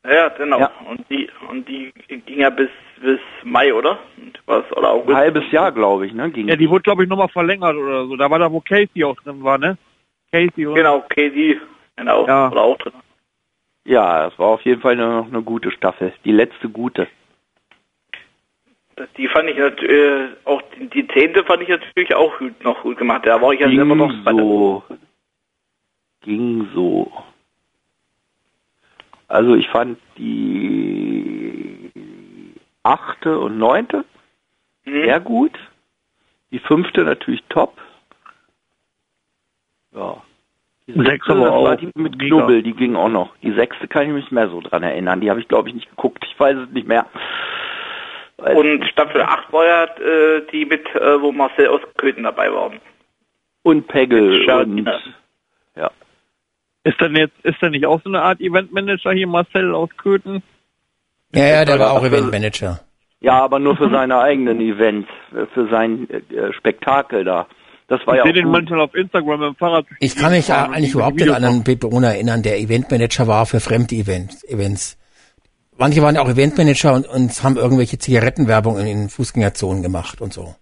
Ja, 0.10 0.30
genau. 0.30 0.60
Ja. 0.60 0.72
Und 0.90 1.06
die 1.10 1.30
und 1.50 1.68
die 1.68 1.92
ging 2.08 2.40
ja 2.40 2.50
bis 2.50 2.70
bis 3.02 3.20
Mai, 3.44 3.74
oder? 3.74 3.98
Was 4.46 4.64
oder 4.72 4.90
Ein 4.94 5.00
August? 5.02 5.16
halbes 5.18 5.52
Jahr, 5.52 5.72
glaube 5.72 6.08
ich, 6.08 6.14
ne? 6.14 6.30
Ging 6.32 6.48
Ja, 6.48 6.56
die 6.56 6.70
wurde, 6.70 6.84
glaube 6.84 7.04
ich, 7.04 7.10
nochmal 7.10 7.28
verlängert 7.30 7.76
oder 7.76 8.06
so. 8.06 8.16
Da 8.16 8.30
war 8.30 8.40
da, 8.40 8.52
wo 8.52 8.62
Casey 8.62 9.04
auch 9.04 9.16
drin 9.22 9.44
war, 9.44 9.58
ne? 9.58 9.78
Casey 10.32 10.66
und 10.66 10.76
Genau, 10.76 11.02
Casey, 11.10 11.60
genau, 11.98 12.28
Ja. 12.28 12.50
oder 12.50 12.62
auch 12.62 12.78
drin. 12.78 12.94
Ja, 13.86 14.30
das 14.30 14.38
war 14.40 14.48
auf 14.48 14.62
jeden 14.62 14.82
Fall 14.82 14.94
eine, 14.94 15.26
eine 15.30 15.42
gute 15.42 15.72
Staffel. 15.72 16.14
Die 16.24 16.32
letzte 16.32 16.70
gute. 16.70 17.08
Die 19.18 19.28
fand 19.28 19.50
ich 19.50 19.58
natürlich, 19.58 19.92
äh, 19.92 20.28
auch 20.46 20.62
die, 20.94 21.08
zehnte 21.08 21.44
fand 21.44 21.64
ich 21.64 21.70
natürlich 21.70 22.16
auch 22.16 22.38
gut, 22.38 22.64
noch 22.64 22.82
gut 22.82 22.98
gemacht. 22.98 23.26
Da 23.26 23.42
war 23.42 23.54
ich 23.54 23.60
ja 23.60 23.68
Ging 23.68 23.80
immer 23.80 23.96
noch 23.96 24.14
bei 24.24 24.34
der, 24.34 24.44
so. 24.44 24.84
Ging 26.22 26.68
so. 26.74 27.12
Also 29.28 29.56
ich 29.56 29.68
fand 29.70 30.00
die 30.18 31.92
achte 32.84 33.40
und 33.40 33.58
neunte 33.58 34.04
Mhm. 34.86 35.04
sehr 35.04 35.20
gut. 35.20 35.58
Die 36.52 36.60
fünfte 36.60 37.04
natürlich 37.04 37.44
top. 37.50 37.78
Ja. 39.94 40.22
Die 40.88 40.94
Sechs 40.94 41.06
sechste, 41.08 41.32
aber 41.34 41.42
das 41.42 41.52
war 41.52 41.74
auch 41.74 41.76
die 41.76 41.92
mit 41.96 42.18
mega. 42.18 42.38
Knubbel, 42.38 42.64
die 42.64 42.74
ging 42.74 42.96
auch 42.96 43.10
noch. 43.10 43.36
Die 43.44 43.52
sechste 43.52 43.88
kann 43.88 44.08
ich 44.08 44.14
mich 44.14 44.32
mehr 44.32 44.50
so 44.50 44.60
dran 44.62 44.82
erinnern. 44.82 45.22
Die 45.22 45.30
habe 45.30 45.40
ich, 45.40 45.48
glaube 45.48 45.70
ich, 45.70 45.76
nicht 45.76 45.90
geguckt. 45.90 46.26
Ich 46.28 46.40
weiß 46.40 46.58
es 46.58 46.70
nicht 46.72 46.88
mehr. 46.88 47.06
Und 48.56 48.86
Staffel 48.92 49.22
8 49.22 49.52
war 49.54 49.66
ja 49.66 49.84
äh, 49.86 50.42
die 50.52 50.66
mit, 50.66 50.86
äh, 50.96 51.22
wo 51.22 51.32
Marcel 51.32 51.68
aus 51.68 51.82
Köthen 51.98 52.24
dabei 52.24 52.52
war. 52.52 52.72
und 53.64 53.88
Peggle 53.88 54.44
Shoutout, 54.46 54.70
und 54.72 54.90
ja. 55.76 55.92
Ist 56.84 57.00
dann 57.02 57.16
jetzt, 57.16 57.34
ist 57.44 57.58
dann 57.62 57.72
nicht 57.72 57.86
auch 57.86 58.02
so 58.04 58.10
eine 58.10 58.22
Art 58.22 58.40
Eventmanager 58.40 59.12
hier, 59.12 59.28
Marcel 59.28 59.74
aus 59.76 59.90
Köthen? 59.98 60.42
Ja, 61.36 61.46
ja, 61.48 61.66
der 61.66 61.78
war 61.80 61.92
auch 61.92 62.04
Eventmanager. 62.06 62.80
Ja, 63.22 63.44
aber 63.44 63.60
nur 63.60 63.76
für 63.76 63.90
seine 63.92 64.20
eigenen 64.20 64.62
Events, 64.62 65.10
äh, 65.36 65.46
für 65.54 65.68
sein 65.70 66.08
äh, 66.10 66.54
Spektakel 66.54 67.24
da. 67.26 67.48
Das 67.90 68.00
war 68.06 68.14
Ich 68.14 68.20
ja 68.20 68.24
sehe 68.26 68.34
den 68.34 68.46
gut. 68.46 68.54
manchmal 68.54 68.82
auf 68.82 68.94
Instagram 68.96 69.44
im 69.44 69.56
Fahrrad. 69.56 69.86
Ich 70.00 70.16
kann 70.16 70.32
mich 70.32 70.48
ja 70.48 70.70
eigentlich 70.70 70.94
überhaupt 70.94 71.16
nicht 71.18 71.30
an 71.32 71.44
einen 71.44 71.64
Bewohner 71.64 72.10
erinnern, 72.10 72.44
der 72.44 72.60
Eventmanager 72.60 73.28
war 73.28 73.46
für 73.46 73.60
fremde 73.60 73.96
Events. 73.96 74.96
Manche 75.80 76.02
waren 76.02 76.16
ja 76.16 76.22
auch 76.22 76.30
Eventmanager 76.30 76.94
und, 76.94 77.08
und 77.08 77.44
haben 77.44 77.56
irgendwelche 77.56 77.98
Zigarettenwerbung 77.98 78.78
in 78.78 78.86
den 78.86 79.10
Fußgängerzonen 79.10 79.82
gemacht 79.82 80.20
und 80.22 80.34
so. 80.34 80.56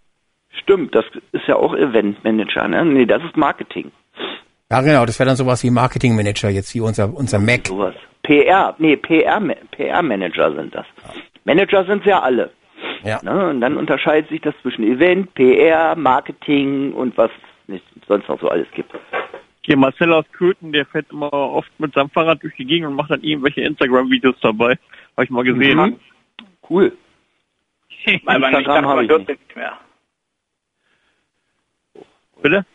Stimmt, 0.61 0.93
das 0.93 1.05
ist 1.31 1.47
ja 1.47 1.55
auch 1.55 1.75
Eventmanager, 1.75 2.67
ne? 2.67 2.85
Nee, 2.85 3.05
das 3.05 3.23
ist 3.23 3.35
Marketing. 3.35 3.91
Ja, 4.69 4.81
genau, 4.81 5.05
das 5.05 5.17
wäre 5.19 5.27
dann 5.27 5.37
sowas 5.37 5.63
wie 5.63 5.71
Marketingmanager 5.71 6.49
jetzt, 6.49 6.75
wie 6.75 6.81
unser, 6.81 7.13
unser 7.13 7.39
Mac. 7.39 7.67
Sowas. 7.67 7.95
PR, 8.21 8.75
nee, 8.77 8.97
PR, 8.97 9.41
PR-Manager 9.71 10.53
sind 10.53 10.75
das. 10.75 10.85
Manager 11.45 11.85
sind 11.85 12.05
ja 12.05 12.19
alle. 12.19 12.51
Ja. 13.03 13.19
Ne? 13.23 13.49
Und 13.49 13.61
dann 13.61 13.77
unterscheidet 13.77 14.29
sich 14.29 14.41
das 14.41 14.53
zwischen 14.61 14.83
Event, 14.83 15.33
PR, 15.33 15.95
Marketing 15.95 16.93
und 16.93 17.17
was 17.17 17.31
es 17.67 17.81
sonst 18.07 18.27
noch 18.27 18.39
so 18.39 18.49
alles 18.49 18.67
gibt. 18.73 18.91
Hier 19.61 19.77
Marcel 19.77 20.13
aus 20.13 20.25
Köthen, 20.31 20.71
der 20.71 20.85
fährt 20.85 21.07
immer 21.11 21.31
oft 21.33 21.71
mit 21.79 21.93
seinem 21.93 22.09
Fahrrad 22.09 22.43
durch 22.43 22.55
die 22.55 22.65
Gegend 22.65 22.87
und 22.87 22.95
macht 22.95 23.11
dann 23.11 23.23
irgendwelche 23.23 23.61
Instagram-Videos 23.61 24.35
dabei. 24.41 24.77
Habe 25.17 25.25
ich 25.25 25.31
mal 25.31 25.43
gesehen. 25.43 25.77
Mhm. 25.77 25.99
Cool. 26.69 26.95
Weil 28.23 28.39
man, 28.39 28.53
ich 28.55 28.65
dachte, 28.65 28.81
man 28.83 29.03
ich 29.03 29.09
hört 29.09 29.19
nicht. 29.19 29.29
den 29.29 29.37
nicht 29.39 29.55
mehr. 29.55 29.77
Bitte? 32.41 32.65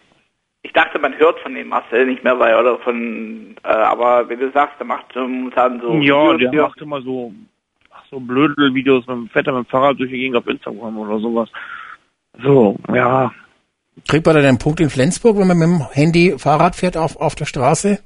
Ich 0.65 0.73
dachte, 0.73 0.99
man 0.99 1.17
hört 1.17 1.39
von 1.41 1.55
dem 1.55 1.69
Marcel 1.69 2.07
nicht 2.07 2.23
mehr, 2.23 2.39
weil, 2.39 2.55
oder 2.55 2.79
von, 2.79 3.57
äh, 3.65 3.69
aber 3.69 4.29
wenn 4.29 4.39
du 4.39 4.51
sagst, 4.53 4.79
der 4.79 4.87
macht 4.87 5.15
momentan 5.15 5.81
so. 5.81 5.95
ja, 5.95 6.35
Videos, 6.35 6.39
der 6.39 6.63
macht 6.63 6.81
immer 6.81 7.03
so, 7.03 7.33
ach, 7.91 8.05
so 8.11 8.21
Blödel-Videos 8.21 9.07
mit 9.07 9.17
dem 9.17 9.29
Vetter 9.29 9.53
mit 9.53 9.67
dem 9.67 9.71
Fahrrad 9.71 9.99
durch 9.99 10.11
die 10.11 10.19
Gegend 10.19 10.37
auf 10.37 10.47
Instagram 10.47 10.99
oder 10.99 11.19
sowas. 11.19 11.49
So, 12.43 12.77
ja. 12.93 13.33
Kriegt 14.09 14.25
man 14.27 14.37
da 14.37 14.43
den 14.43 14.59
Punkt 14.59 14.81
in 14.81 14.91
Flensburg, 14.91 15.37
wenn 15.37 15.49
man 15.49 15.59
mit 15.59 15.69
dem 15.69 15.91
Handy 15.93 16.39
Fahrrad 16.39 16.77
fährt 16.77 16.97
auf, 16.97 17.17
auf 17.17 17.35
der 17.35 17.45
Straße? 17.45 17.99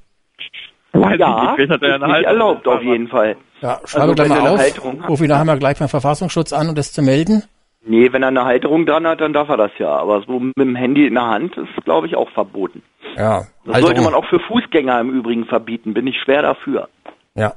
Weiß 0.93 1.19
ja, 1.19 1.57
nicht, 1.57 1.71
hat 1.71 1.83
er 1.83 1.97
ist 1.97 2.07
nicht 2.07 2.25
erlaubt 2.25 2.67
auf 2.67 2.83
jeden 2.83 3.09
Fall. 3.09 3.37
Ja, 3.61 3.81
schreibe 3.85 4.03
Also, 4.03 4.15
gleich 4.15 4.29
mal 4.29 4.47
auf. 4.49 4.59
Halterung. 4.59 5.05
Ruf 5.05 5.21
ihn 5.21 5.29
nachher 5.29 5.45
mal 5.45 5.59
gleich 5.59 5.79
beim 5.79 5.89
Verfassungsschutz 5.89 6.53
an, 6.53 6.69
um 6.69 6.75
das 6.75 6.93
zu 6.93 7.03
melden. 7.03 7.43
Nee, 7.89 8.13
wenn 8.13 8.23
er 8.23 8.29
eine 8.29 8.45
Halterung 8.45 8.85
dran 8.85 9.07
hat, 9.07 9.21
dann 9.21 9.33
darf 9.33 9.49
er 9.49 9.57
das 9.57 9.71
ja. 9.79 9.91
Aber 9.91 10.23
so 10.23 10.41
mit 10.41 10.57
dem 10.59 10.75
Handy 10.75 11.07
in 11.07 11.15
der 11.15 11.27
Hand 11.27 11.57
ist, 11.57 11.85
glaube 11.85 12.09
ich, 12.09 12.17
auch 12.17 12.29
verboten. 12.31 12.83
Ja. 13.17 13.45
Das 13.65 13.81
sollte 13.81 14.03
man 14.03 14.13
auch 14.15 14.27
für 14.27 14.41
Fußgänger 14.41 15.01
im 15.01 15.11
Übrigen 15.11 15.45
verbieten. 15.47 15.95
Bin 15.95 16.07
ich 16.07 16.21
schwer 16.21 16.43
dafür. 16.43 16.89
Ja. 17.35 17.55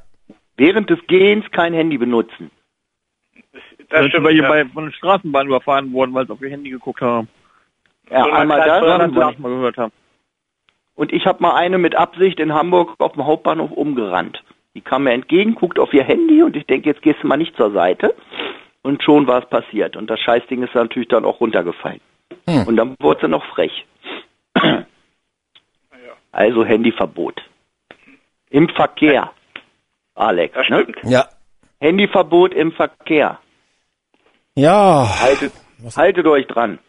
Während 0.56 0.90
des 0.90 1.00
Gehens 1.08 1.46
kein 1.52 1.74
Handy 1.74 1.98
benutzen. 1.98 2.52
Da 3.90 3.98
stimmt, 3.98 4.14
sind 4.14 4.24
wir 4.24 4.32
hier 4.32 4.44
ja. 4.44 4.50
bei, 4.50 4.66
von 4.66 4.86
der 4.86 4.92
Straßenbahn 4.92 5.48
überfahren 5.48 5.92
worden, 5.94 6.14
weil 6.14 6.28
sie 6.28 6.34
auf 6.34 6.42
ihr 6.42 6.52
Handy 6.52 6.70
geguckt 6.70 7.02
haben. 7.02 7.28
Ja, 8.12 8.24
So, 8.24 8.32
einmal 8.32 8.60
das. 8.60 9.40
mal 9.40 9.50
gehört 9.50 9.78
habe. 9.78 9.92
Und 10.96 11.12
ich 11.12 11.26
habe 11.26 11.42
mal 11.42 11.56
eine 11.56 11.78
mit 11.78 11.96
Absicht 11.96 12.40
in 12.40 12.54
Hamburg 12.54 12.96
auf 13.00 13.14
dem 13.14 13.26
Hauptbahnhof 13.26 13.72
umgerannt. 13.72 14.44
Die 14.76 14.82
kam 14.82 15.04
mir 15.04 15.14
entgegen, 15.14 15.56
guckt 15.56 15.80
auf 15.80 15.94
ihr 15.94 16.04
Handy 16.04 16.44
und 16.44 16.56
ich 16.56 16.66
denke, 16.68 16.90
jetzt 16.90 17.02
gehst 17.02 17.22
du 17.24 17.28
mal 17.28 17.38
nicht 17.38 17.56
zur 17.56 17.72
Seite. 17.72 18.16
Und 18.82 19.04
schon 19.04 19.28
war 19.28 19.44
es 19.44 19.50
passiert. 19.50 19.96
Und 19.98 20.10
das 20.10 20.20
Scheißding 20.22 20.64
ist 20.64 20.74
natürlich 20.76 21.10
dann 21.10 21.26
auch 21.26 21.40
runtergefallen. 21.42 22.00
Hm. 22.48 22.68
Und 22.68 22.78
dann 22.78 22.96
wurde 23.00 23.22
sie 23.22 23.28
noch 23.28 23.44
frech. 23.48 23.86
Also 26.32 26.64
Handyverbot. 26.64 27.42
Im 28.52 28.70
Verkehr. 28.70 29.32
Alex, 30.16 30.54
Das 30.56 30.70
ne? 30.70 30.82
stimmt. 30.84 30.98
Ja. 31.04 31.26
Handyverbot 31.82 32.54
im 32.54 32.72
Verkehr. 32.72 33.40
Ja. 34.56 35.08
Haltet, 35.22 35.54
haltet 35.96 36.28
euch 36.28 36.46
dran. 36.48 36.80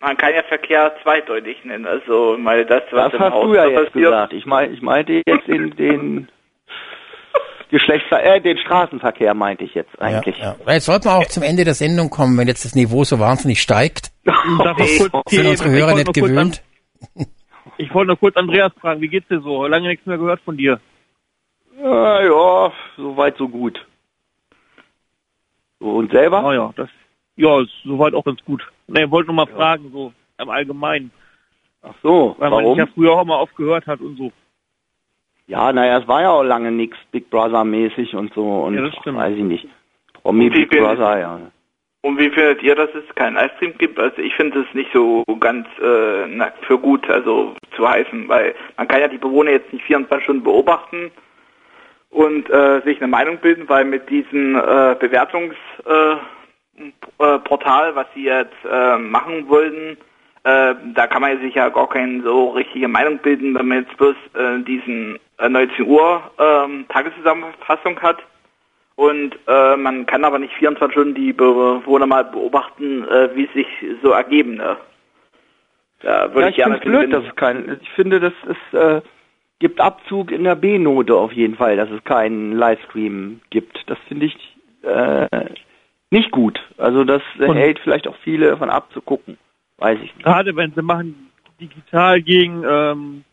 Man 0.00 0.16
kann 0.16 0.34
ja 0.34 0.42
Verkehr 0.44 0.94
zweideutig 1.02 1.64
nennen, 1.64 1.86
also 1.86 2.36
mal 2.38 2.64
das, 2.66 2.82
was 2.90 3.04
Das 3.10 3.14
im 3.14 3.20
hast 3.20 3.32
Auto 3.32 3.48
du 3.48 3.54
ja 3.54 3.66
jetzt 3.66 3.86
passiert. 3.86 4.04
gesagt. 4.04 4.32
Ich, 4.34 4.46
mein, 4.46 4.72
ich 4.74 4.82
meinte 4.82 5.22
jetzt 5.26 5.46
den, 5.48 5.74
den 5.76 6.28
Geschlechtsver 7.70 8.22
äh, 8.22 8.40
den 8.40 8.58
Straßenverkehr 8.58 9.34
meinte 9.34 9.64
ich 9.64 9.74
jetzt 9.74 10.00
eigentlich. 10.00 10.38
Ja, 10.38 10.56
ja. 10.64 10.72
Jetzt 10.72 10.86
sollten 10.86 11.06
wir 11.06 11.16
auch 11.16 11.26
zum 11.26 11.42
Ende 11.42 11.64
der 11.64 11.74
Sendung 11.74 12.10
kommen, 12.10 12.38
wenn 12.38 12.46
jetzt 12.46 12.64
das 12.64 12.74
Niveau 12.74 13.02
so 13.02 13.18
wahnsinnig 13.18 13.60
steigt. 13.60 14.12
Darf 14.24 14.78
ich 14.78 14.98
kurz 14.98 15.30
Sind 15.30 15.46
unsere 15.46 15.68
ich 15.68 15.74
Hörer 15.74 15.88
wollte 15.88 15.96
nicht 15.96 16.06
noch 16.06 16.14
kurz 16.14 16.28
gewöhnt? 16.28 16.62
An, 17.16 17.26
ich 17.78 17.92
wollte 17.92 18.12
noch 18.12 18.20
kurz 18.20 18.36
Andreas 18.36 18.72
fragen, 18.80 19.00
wie 19.00 19.08
geht's 19.08 19.28
dir 19.28 19.40
so? 19.40 19.66
Lange 19.66 19.88
nichts 19.88 20.06
mehr 20.06 20.18
gehört 20.18 20.40
von 20.42 20.56
dir. 20.56 20.80
Ja, 21.82 22.22
ja, 22.22 22.72
so 22.96 23.16
weit, 23.16 23.36
so 23.36 23.48
gut. 23.48 23.84
Und 25.78 26.10
selber? 26.12 26.44
Ah 26.44 26.54
ja, 26.54 26.72
das 26.76 26.88
ja, 27.36 27.60
ist 27.60 27.70
soweit 27.84 28.14
auch 28.14 28.24
ganz 28.24 28.42
gut. 28.44 28.66
Ne, 28.86 29.10
wollte 29.10 29.26
nur 29.32 29.44
mal 29.44 29.52
fragen, 29.52 29.90
so 29.92 30.12
im 30.38 30.48
Allgemeinen. 30.48 31.10
Ach 31.82 31.94
so, 32.02 32.34
Weil 32.38 32.50
man 32.50 32.64
warum? 32.64 32.78
sich 32.78 32.86
ja 32.86 32.92
früher 32.94 33.12
auch 33.12 33.24
mal 33.24 33.36
aufgehört 33.36 33.86
hat 33.86 34.00
und 34.00 34.16
so. 34.16 34.32
Ja, 35.46 35.72
naja, 35.72 35.98
es 35.98 36.08
war 36.08 36.22
ja 36.22 36.30
auch 36.30 36.42
lange 36.42 36.72
nichts 36.72 36.96
Big 37.12 37.30
Brother 37.30 37.64
mäßig 37.64 38.14
und 38.14 38.34
so 38.34 38.62
und 38.64 38.74
Ja, 38.74 38.82
das 38.82 38.96
stimmt. 38.96 39.18
weiß 39.18 39.36
ich 39.36 39.44
nicht. 39.44 39.68
Promi 40.22 40.46
Und 40.46 40.54
wie 40.54 40.66
Big 40.66 40.70
Brother, 40.80 41.18
ja. 41.18 41.40
Und 42.02 42.18
wie 42.18 42.30
findet 42.30 42.62
ihr, 42.62 42.74
dass 42.76 42.90
es 42.94 43.14
keinen 43.16 43.34
Livestream 43.34 43.74
gibt? 43.78 43.98
Also 43.98 44.18
ich 44.22 44.34
finde 44.34 44.60
es 44.60 44.74
nicht 44.74 44.92
so 44.92 45.24
ganz 45.40 45.66
äh, 45.82 46.26
na, 46.28 46.52
für 46.62 46.78
gut, 46.78 47.08
also 47.10 47.54
zu 47.74 47.88
heißen, 47.88 48.28
weil 48.28 48.54
man 48.76 48.86
kann 48.86 49.00
ja 49.00 49.08
die 49.08 49.18
Bewohner 49.18 49.50
jetzt 49.52 49.72
nicht 49.72 49.84
24 49.86 50.22
Stunden 50.24 50.44
beobachten 50.44 51.10
und 52.10 52.48
äh, 52.48 52.80
sich 52.82 52.98
eine 52.98 53.08
Meinung 53.08 53.38
bilden, 53.38 53.68
weil 53.68 53.84
mit 53.84 54.08
diesem 54.08 54.54
äh, 54.56 54.94
Bewertungsportal, 55.00 56.20
äh, 57.18 57.38
Portal, 57.40 57.94
was 57.96 58.06
sie 58.14 58.24
jetzt 58.24 58.54
äh, 58.70 58.98
machen 58.98 59.48
wollten, 59.48 59.96
äh, 60.44 60.74
da 60.94 61.06
kann 61.08 61.22
man 61.22 61.40
sich 61.40 61.54
ja 61.54 61.68
gar 61.70 61.88
keine 61.88 62.22
so 62.22 62.50
richtige 62.50 62.86
Meinung 62.86 63.18
bilden, 63.18 63.54
wenn 63.54 63.66
man 63.66 63.78
jetzt 63.78 63.96
bloß 63.96 64.14
äh, 64.34 64.62
diesen 64.62 65.16
äh, 65.16 65.18
19 65.40 65.86
Uhr 65.86 66.22
ähm, 66.38 66.86
Tageszusammenfassung 66.88 68.00
hat. 68.00 68.18
Und 68.94 69.36
äh, 69.46 69.76
man 69.76 70.06
kann 70.06 70.24
aber 70.24 70.38
nicht 70.38 70.54
24 70.54 70.92
Stunden 70.92 71.14
die 71.14 71.32
Bewohner 71.34 72.06
mal 72.06 72.24
beobachten, 72.24 73.04
äh, 73.06 73.28
wie 73.34 73.44
es 73.44 73.52
sich 73.52 73.66
so 74.02 74.10
ergeben. 74.12 74.54
Ne? 74.54 74.76
Da 76.00 76.28
würde 76.32 76.40
Ja, 76.42 76.46
ich 76.48 76.50
ich 76.52 76.56
gerne 76.56 76.78
finde 76.78 76.88
blöd, 76.88 77.00
finden, 77.02 77.12
dass 77.22 77.28
es 77.30 77.36
kein, 77.36 77.78
ich 77.82 77.90
finde, 77.90 78.20
das 78.20 78.32
ist, 78.48 78.74
äh, 78.78 79.02
gibt 79.58 79.80
Abzug 79.80 80.30
in 80.30 80.44
der 80.44 80.54
B-Note 80.54 81.14
auf 81.14 81.32
jeden 81.32 81.56
Fall, 81.56 81.76
dass 81.76 81.90
es 81.90 82.02
keinen 82.04 82.52
Livestream 82.52 83.40
gibt. 83.50 83.78
Das 83.86 83.98
finde 84.08 84.26
ich 84.26 84.56
äh, 84.82 85.26
nicht 86.10 86.30
gut. 86.30 86.58
Also 86.78 87.04
das 87.04 87.22
äh, 87.38 87.44
Und- 87.46 87.56
hält 87.56 87.78
vielleicht 87.80 88.08
auch 88.08 88.16
viele 88.22 88.48
davon 88.48 88.70
ab 88.70 88.88
zu 88.92 89.02
gucken. 89.02 89.36
Weiß 89.78 89.98
ich 90.02 90.14
nicht. 90.14 90.24
Gerade 90.24 90.56
wenn 90.56 90.72
sie 90.72 90.80
machen 90.82 91.30
digital 91.60 92.22
gegen 92.22 92.64
ähm, 92.66 93.24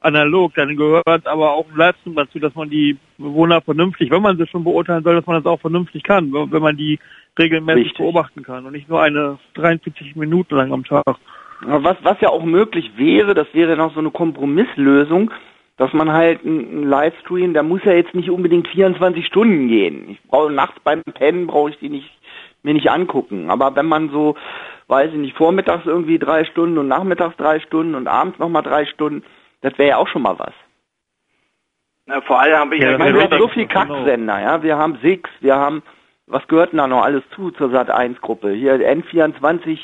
analog, 0.00 0.54
dann 0.54 0.76
gehört 0.76 1.26
aber 1.26 1.52
auch 1.52 1.66
ein 1.70 1.76
Livestream 1.76 2.14
dazu, 2.14 2.38
dass 2.38 2.54
man 2.54 2.70
die 2.70 2.96
Bewohner 3.18 3.60
vernünftig, 3.60 4.10
wenn 4.10 4.22
man 4.22 4.36
sie 4.36 4.46
schon 4.46 4.64
beurteilen 4.64 5.04
soll, 5.04 5.14
dass 5.14 5.26
man 5.26 5.42
das 5.42 5.50
auch 5.50 5.60
vernünftig 5.60 6.02
kann, 6.02 6.32
wenn 6.32 6.62
man 6.62 6.76
die 6.76 6.98
regelmäßig 7.38 7.84
Richtig. 7.84 7.98
beobachten 7.98 8.42
kann 8.42 8.66
und 8.66 8.72
nicht 8.72 8.88
nur 8.88 9.02
eine 9.02 9.38
43 9.54 10.16
Minuten 10.16 10.56
lang 10.56 10.72
am 10.72 10.84
Tag. 10.84 11.04
Was, 11.62 11.96
was 12.02 12.20
ja 12.20 12.30
auch 12.30 12.44
möglich 12.44 12.92
wäre, 12.96 13.34
das 13.34 13.46
wäre 13.52 13.76
noch 13.76 13.92
so 13.92 14.00
eine 14.00 14.10
Kompromisslösung, 14.10 15.30
dass 15.76 15.92
man 15.92 16.10
halt 16.10 16.44
einen 16.44 16.88
Livestream, 16.88 17.52
der 17.52 17.62
muss 17.62 17.84
ja 17.84 17.92
jetzt 17.92 18.14
nicht 18.14 18.30
unbedingt 18.30 18.68
24 18.68 19.26
Stunden 19.26 19.68
gehen. 19.68 20.10
Ich 20.10 20.22
brauche 20.28 20.50
nachts 20.50 20.80
beim 20.82 21.02
Pennen 21.02 21.46
brauche 21.46 21.70
ich 21.70 21.78
die 21.78 21.90
nicht 21.90 22.10
mir 22.62 22.74
nicht 22.74 22.90
angucken. 22.90 23.50
Aber 23.50 23.74
wenn 23.76 23.86
man 23.86 24.10
so, 24.10 24.36
weiß 24.88 25.12
ich 25.12 25.18
nicht, 25.18 25.36
vormittags 25.36 25.86
irgendwie 25.86 26.18
drei 26.18 26.44
Stunden 26.44 26.78
und 26.78 26.88
nachmittags 26.88 27.36
drei 27.36 27.60
Stunden 27.60 27.94
und 27.94 28.06
abends 28.06 28.38
nochmal 28.38 28.62
drei 28.62 28.86
Stunden, 28.86 29.22
das 29.62 29.76
wäre 29.78 29.90
ja 29.90 29.96
auch 29.98 30.08
schon 30.08 30.22
mal 30.22 30.38
was. 30.38 30.52
Na, 32.06 32.20
vor 32.22 32.40
allem 32.40 32.56
habe 32.56 32.76
ich 32.76 32.82
Ja, 32.82 32.92
ja, 32.92 32.98
meine, 32.98 33.14
wir 33.14 33.22
haben 33.24 33.38
so 33.38 33.48
viel 33.48 33.66
genau. 33.66 33.80
Kacksender, 33.86 34.40
ja. 34.40 34.62
Wir 34.62 34.76
haben 34.76 34.98
Six, 35.02 35.28
wir 35.40 35.56
haben, 35.56 35.82
was 36.26 36.46
gehört 36.48 36.72
denn 36.72 36.78
da 36.78 36.86
noch 36.86 37.02
alles 37.02 37.22
zu 37.34 37.50
zur 37.52 37.70
Sat 37.70 37.90
1 37.90 38.20
Gruppe? 38.20 38.50
Hier 38.52 38.74
N24 38.76 39.78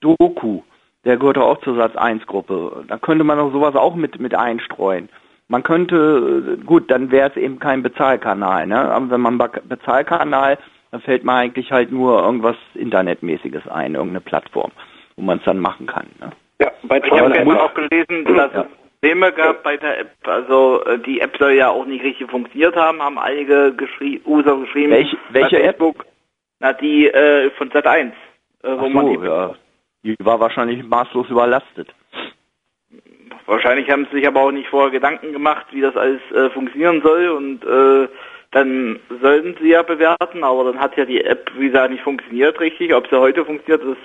Doku, 0.00 0.62
der 1.04 1.16
gehört 1.16 1.36
doch 1.36 1.46
auch 1.46 1.60
zur 1.60 1.76
Sat 1.76 1.96
1 1.96 2.26
Gruppe. 2.26 2.84
Da 2.88 2.98
könnte 2.98 3.24
man 3.24 3.38
doch 3.38 3.52
sowas 3.52 3.74
auch 3.74 3.94
mit, 3.94 4.18
mit 4.20 4.34
einstreuen. 4.34 5.08
Man 5.48 5.62
könnte, 5.62 6.58
gut, 6.64 6.90
dann 6.90 7.10
wäre 7.10 7.30
es 7.30 7.36
eben 7.36 7.58
kein 7.58 7.82
Bezahlkanal, 7.82 8.66
ne? 8.66 8.78
Aber 8.90 9.10
wenn 9.10 9.20
man 9.20 9.36
Be- 9.38 9.62
Bezahlkanal, 9.64 10.58
dann 10.90 11.00
fällt 11.02 11.24
mir 11.24 11.34
eigentlich 11.34 11.70
halt 11.70 11.92
nur 11.92 12.22
irgendwas 12.22 12.56
Internetmäßiges 12.74 13.66
ein, 13.68 13.94
irgendeine 13.94 14.20
Plattform, 14.22 14.70
wo 15.16 15.22
man 15.22 15.38
es 15.38 15.44
dann 15.44 15.58
machen 15.58 15.86
kann. 15.86 16.06
Ne? 16.18 16.30
Ja, 16.64 16.72
bei 16.84 16.98
ich 16.98 17.10
habe 17.10 17.30
gestern 17.32 17.58
auch 17.58 17.74
gelesen, 17.74 18.24
dass 18.36 18.52
Ja. 18.52 18.60
es 18.62 18.66
Probleme 19.00 19.32
gab 19.32 19.62
bei 19.62 19.76
der 19.76 20.00
App. 20.00 20.12
Also 20.24 20.82
äh, 20.84 20.98
die 20.98 21.20
App 21.20 21.36
soll 21.38 21.52
ja 21.52 21.68
auch 21.68 21.84
nicht 21.84 22.02
richtig 22.04 22.30
funktioniert 22.30 22.74
haben, 22.76 23.02
haben 23.02 23.18
einige 23.18 23.72
geschrie 23.74 24.20
User 24.24 24.56
geschrieben. 24.56 24.92
Welche- 24.92 25.16
welche 25.30 25.62
App? 25.62 25.82
Na, 26.60 26.72
die 26.72 27.08
äh, 27.08 27.50
von 27.52 27.70
Sat1. 27.70 28.12
Äh, 28.12 28.12
wo 28.62 28.86
Ach 28.86 28.88
man 28.88 29.06
so, 29.06 29.16
die, 29.20 29.26
ja. 29.26 29.54
Die 30.04 30.16
war 30.20 30.38
wahrscheinlich 30.40 30.82
maßlos 30.84 31.28
überlastet. 31.30 31.88
Wahrscheinlich 33.46 33.90
haben 33.90 34.06
sie 34.10 34.18
sich 34.18 34.26
aber 34.26 34.40
auch 34.40 34.50
nicht 34.52 34.68
vorher 34.68 34.90
Gedanken 34.90 35.32
gemacht, 35.32 35.66
wie 35.72 35.80
das 35.82 35.96
alles 35.96 36.20
äh, 36.32 36.48
funktionieren 36.50 37.02
soll 37.02 37.28
und 37.28 37.64
äh, 37.64 38.08
dann 38.52 39.00
sollten 39.20 39.56
sie 39.60 39.70
ja 39.70 39.82
bewerten, 39.82 40.44
aber 40.44 40.64
dann 40.64 40.80
hat 40.80 40.96
ja 40.96 41.04
die 41.04 41.22
App, 41.24 41.50
wie 41.58 41.66
gesagt, 41.66 41.90
nicht 41.90 42.02
funktioniert 42.04 42.58
richtig. 42.60 42.94
Ob 42.94 43.06
sie 43.08 43.18
heute 43.18 43.44
funktioniert, 43.44 43.82
das 43.82 43.98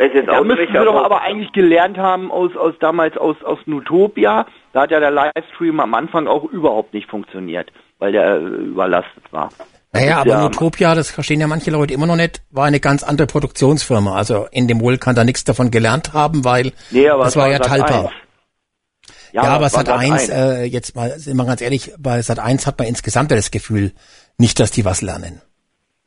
weiß 0.00 0.10
jetzt 0.14 0.28
Da 0.28 0.42
müssten 0.42 0.72
wir 0.72 0.84
doch 0.84 1.04
aber 1.04 1.22
eigentlich 1.22 1.52
gelernt 1.52 1.98
haben 1.98 2.30
aus, 2.32 2.56
aus 2.56 2.74
damals 2.80 3.16
aus, 3.16 3.36
aus 3.44 3.58
Nutopia. 3.66 4.46
Da 4.72 4.82
hat 4.82 4.90
ja 4.90 5.00
der 5.00 5.10
Livestream 5.10 5.78
am 5.80 5.94
Anfang 5.94 6.26
auch 6.26 6.44
überhaupt 6.44 6.94
nicht 6.94 7.08
funktioniert. 7.08 7.70
weil 7.98 8.12
der 8.12 8.36
äh, 8.36 8.38
überlastet 8.40 9.24
war. 9.30 9.50
Naja, 9.92 10.18
aber 10.20 10.30
Ja. 10.30 10.40
Nutopia, 10.42 10.94
das 10.94 11.10
verstehen 11.10 11.40
ja 11.40 11.46
manche 11.46 11.70
Leute 11.70 11.92
immer 11.92 12.06
noch 12.06 12.16
nicht, 12.16 12.40
war 12.50 12.64
eine 12.64 12.80
ganz 12.80 13.02
andere 13.02 13.26
Produktionsfirma. 13.26 14.14
Also 14.16 14.46
Endemol 14.52 14.96
kann 14.98 15.14
da 15.14 15.24
nichts 15.24 15.44
davon 15.44 15.70
gelernt 15.70 16.12
haben, 16.14 16.44
weil 16.44 16.72
Nee, 16.90 17.08
aber 17.08 17.24
das 17.24 17.36
war 17.36 17.44
war 17.44 17.50
ja. 17.52 17.58
Talpa. 17.58 18.00
1. 18.04 18.10
Ja, 19.32 19.44
Ja, 19.44 19.50
aber 19.50 19.68
Sat 19.68 19.88
1, 19.88 20.26
Sat. 20.28 20.36
äh, 20.36 20.64
jetzt 20.64 20.96
mal, 20.96 21.10
sind 21.18 21.36
wir 21.36 21.44
ganz 21.44 21.60
ehrlich, 21.60 21.92
bei 21.98 22.22
Sat 22.22 22.38
1 22.38 22.66
hat 22.66 22.78
man 22.78 22.88
insgesamt 22.88 23.30
ja 23.32 23.36
das 23.36 23.50
Gefühl, 23.50 23.92
nicht, 24.38 24.58
dass 24.60 24.70
die 24.70 24.84
was 24.84 25.02
lernen. 25.02 25.42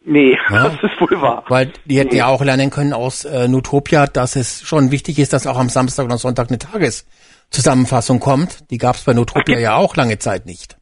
Nee, 0.05 0.37
Ja? 0.49 0.69
das 0.69 0.91
ist 0.91 0.99
wohl 1.01 1.21
wahr. 1.21 1.45
Weil 1.47 1.71
die 1.85 1.97
hätten 1.97 2.15
ja 2.15 2.27
auch 2.27 2.43
lernen 2.43 2.69
können 2.69 2.93
aus 2.93 3.23
äh, 3.25 3.47
Nutopia, 3.47 4.05
dass 4.07 4.35
es 4.35 4.61
schon 4.67 4.91
wichtig 4.91 5.17
ist, 5.19 5.31
dass 5.33 5.47
auch 5.47 5.57
am 5.57 5.69
Samstag 5.69 6.05
oder 6.05 6.17
Sonntag 6.17 6.49
eine 6.49 6.59
Tageszusammenfassung 6.59 8.19
kommt. 8.19 8.69
Die 8.71 8.77
gab 8.77 8.95
es 8.95 9.03
bei 9.03 9.13
Nutopia 9.13 9.59
ja 9.59 9.75
auch 9.75 9.95
lange 9.95 10.17
Zeit 10.19 10.45
nicht. 10.45 10.77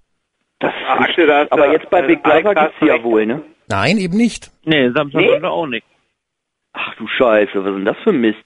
Das 0.60 0.74
Akte, 0.88 1.26
da 1.28 1.42
hast 1.42 1.52
aber 1.52 1.68
du- 1.68 1.74
jetzt 1.74 1.90
bei 1.90 2.02
Big 2.02 2.20
Alex, 2.24 2.44
Brother 2.48 2.62
gibt's 2.66 2.78
die 2.82 2.88
ja 2.88 3.04
wohl, 3.04 3.26
ne? 3.26 3.42
Nein, 3.68 3.98
eben 3.98 4.18
nicht. 4.18 4.52
Nee, 4.66 4.90
Samstag 4.92 5.22
Nee? 5.22 5.40
nee? 5.40 5.48
auch 5.48 5.66
nicht. 5.68 5.86
Ach 6.74 6.96
du 6.98 7.08
Scheiße, 7.08 7.52
was 7.56 7.66
ist 7.68 7.76
denn 7.76 7.86
das 7.86 7.98
für 8.04 8.12
Mist? 8.14 8.38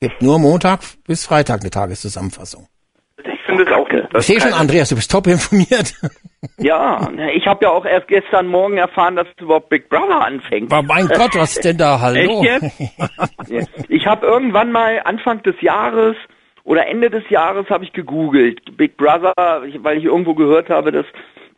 Gibt 0.00 0.20
nur 0.20 0.38
Montag 0.38 0.80
bis 1.06 1.26
Freitag 1.26 1.60
eine 1.60 1.70
Tageszusammenfassung. 1.70 2.66
Ich 3.24 3.40
finde 3.46 3.64
es 3.64 3.70
auch 3.72 3.88
nicht. 3.88 4.08
Ich 4.18 4.26
sehe 4.26 4.40
schon, 4.40 4.52
Andreas, 4.52 4.88
du 4.88 4.96
bist 4.96 5.10
top 5.10 5.26
informiert. 5.26 5.94
Ja, 6.58 7.08
ich 7.34 7.46
habe 7.46 7.66
ja 7.66 7.70
auch 7.70 7.84
erst 7.84 8.08
gestern 8.08 8.48
Morgen 8.48 8.76
erfahren, 8.76 9.14
dass 9.16 9.28
überhaupt 9.40 9.68
Big 9.68 9.88
Brother 9.88 10.24
anfängt. 10.24 10.72
Aber 10.72 10.82
mein 10.82 11.06
Gott, 11.06 11.36
was 11.36 11.54
denn 11.54 11.78
da? 11.78 12.00
Hallo? 12.00 12.44
Ich 13.88 14.06
habe 14.06 14.26
irgendwann 14.26 14.72
mal 14.72 15.00
Anfang 15.04 15.42
des 15.42 15.60
Jahres 15.60 16.16
oder 16.64 16.86
Ende 16.86 17.10
des 17.10 17.28
Jahres 17.30 17.68
habe 17.70 17.84
ich 17.84 17.92
gegoogelt 17.92 18.76
Big 18.76 18.96
Brother, 18.96 19.34
weil 19.36 19.98
ich 19.98 20.04
irgendwo 20.04 20.34
gehört 20.34 20.68
habe, 20.68 20.90
dass 20.90 21.06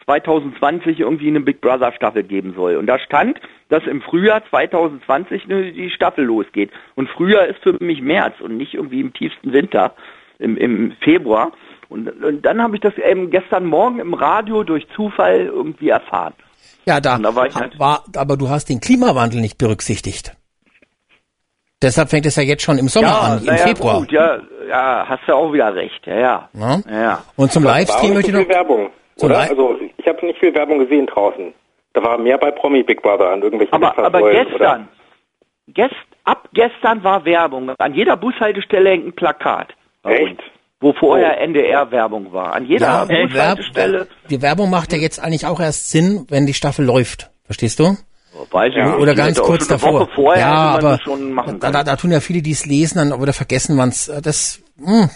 2020 0.04 1.00
irgendwie 1.00 1.28
eine 1.28 1.40
Big 1.40 1.60
Brother 1.60 1.92
Staffel 1.92 2.22
geben 2.22 2.54
soll. 2.54 2.76
Und 2.76 2.86
da 2.86 2.98
stand, 2.98 3.40
dass 3.70 3.84
im 3.86 4.02
Frühjahr 4.02 4.42
2020 4.50 5.46
ne- 5.46 5.72
die 5.72 5.90
Staffel 5.90 6.24
losgeht. 6.24 6.70
Und 6.94 7.08
Frühjahr 7.08 7.46
ist 7.46 7.62
für 7.62 7.76
mich 7.80 8.02
März 8.02 8.40
und 8.40 8.56
nicht 8.56 8.74
irgendwie 8.74 9.00
im 9.00 9.12
tiefsten 9.12 9.52
Winter, 9.52 9.94
im, 10.38 10.56
im 10.56 10.92
Februar. 11.00 11.52
Und, 11.88 12.08
und 12.22 12.42
dann 12.42 12.62
habe 12.62 12.76
ich 12.76 12.82
das 12.82 12.96
eben 12.98 13.30
gestern 13.30 13.66
Morgen 13.66 13.98
im 13.98 14.14
Radio 14.14 14.64
durch 14.64 14.86
Zufall 14.94 15.40
irgendwie 15.46 15.90
erfahren. 15.90 16.34
Ja, 16.86 17.00
da, 17.00 17.18
da 17.18 17.34
war 17.34 17.46
ich 17.46 17.54
halt- 17.54 17.78
war, 17.78 18.04
aber 18.16 18.36
du 18.36 18.48
hast 18.48 18.68
den 18.68 18.80
Klimawandel 18.80 19.40
nicht 19.40 19.58
berücksichtigt. 19.58 20.36
Deshalb 21.82 22.08
fängt 22.08 22.24
es 22.26 22.36
ja 22.36 22.42
jetzt 22.42 22.62
schon 22.62 22.78
im 22.78 22.88
Sommer 22.88 23.08
ja, 23.08 23.20
an, 23.20 23.38
im 23.40 23.44
naja, 23.44 23.66
Februar. 23.66 23.98
Gut, 23.98 24.12
ja, 24.12 24.38
ja, 24.68 25.04
hast 25.06 25.22
du 25.26 25.34
auch 25.34 25.52
wieder 25.52 25.74
recht. 25.74 26.06
Ja, 26.06 26.18
ja. 26.18 26.48
Ja? 26.54 26.80
ja. 26.90 27.24
Und 27.36 27.52
zum 27.52 27.64
Livestream 27.64 28.14
möchte 28.14 28.32
so 28.32 28.38
ich 28.38 28.46
viel 28.46 28.48
noch. 28.48 28.54
Werbung, 28.54 28.90
Zum 29.16 29.30
oder? 29.30 29.40
Also 29.40 29.78
ich 29.98 30.06
habe 30.06 30.24
nicht 30.24 30.38
viel 30.38 30.54
Werbung 30.54 30.78
gesehen 30.78 31.06
draußen. 31.06 31.52
Da 31.92 32.02
war 32.02 32.18
mehr 32.18 32.38
bei 32.38 32.50
Promi 32.50 32.82
Big 32.82 33.02
Brother 33.02 33.30
an 33.30 33.42
irgendwelchen 33.42 33.74
Aber, 33.74 33.96
aber 33.98 34.30
gestern, 34.32 34.88
gest, 35.68 35.94
ab 36.24 36.48
gestern 36.52 37.04
war 37.04 37.24
Werbung. 37.24 37.70
An 37.78 37.94
jeder 37.94 38.16
Bushaltestelle 38.16 38.90
hängt 38.90 39.06
ein 39.06 39.12
Plakat. 39.12 39.74
Echt? 40.04 40.42
Wo 40.84 40.92
vorher 40.92 41.40
NDR-Werbung 41.40 42.34
war. 42.34 42.52
An 42.52 42.66
jeder 42.66 43.06
Ja, 43.08 43.08
Werb, 43.08 43.58
die 44.28 44.42
Werbung 44.42 44.68
macht 44.68 44.92
ja 44.92 44.98
jetzt 44.98 45.18
eigentlich 45.18 45.46
auch 45.46 45.58
erst 45.58 45.90
Sinn, 45.90 46.26
wenn 46.28 46.44
die 46.44 46.52
Staffel 46.52 46.84
läuft. 46.84 47.30
Verstehst 47.46 47.80
du? 47.80 47.96
Weiß 48.50 48.68
ich 48.76 48.84
nicht. 48.84 48.98
Oder 48.98 49.14
ganz 49.14 49.40
kurz 49.40 49.66
davor. 49.66 50.00
Woche 50.00 50.10
vorher 50.14 50.42
ja, 50.42 50.52
man 50.52 50.74
aber 50.74 50.90
das 50.90 51.00
schon 51.00 51.32
machen 51.32 51.58
da, 51.58 51.70
da, 51.70 51.84
da 51.84 51.96
tun 51.96 52.10
ja 52.10 52.20
viele, 52.20 52.42
die 52.42 52.50
es 52.50 52.66
lesen, 52.66 52.98
dann 52.98 53.18
wieder 53.18 53.32
vergessen, 53.32 53.78
wann's 53.78 54.08
äh, 54.08 54.20
das. 54.20 54.62
Hm, 54.76 55.08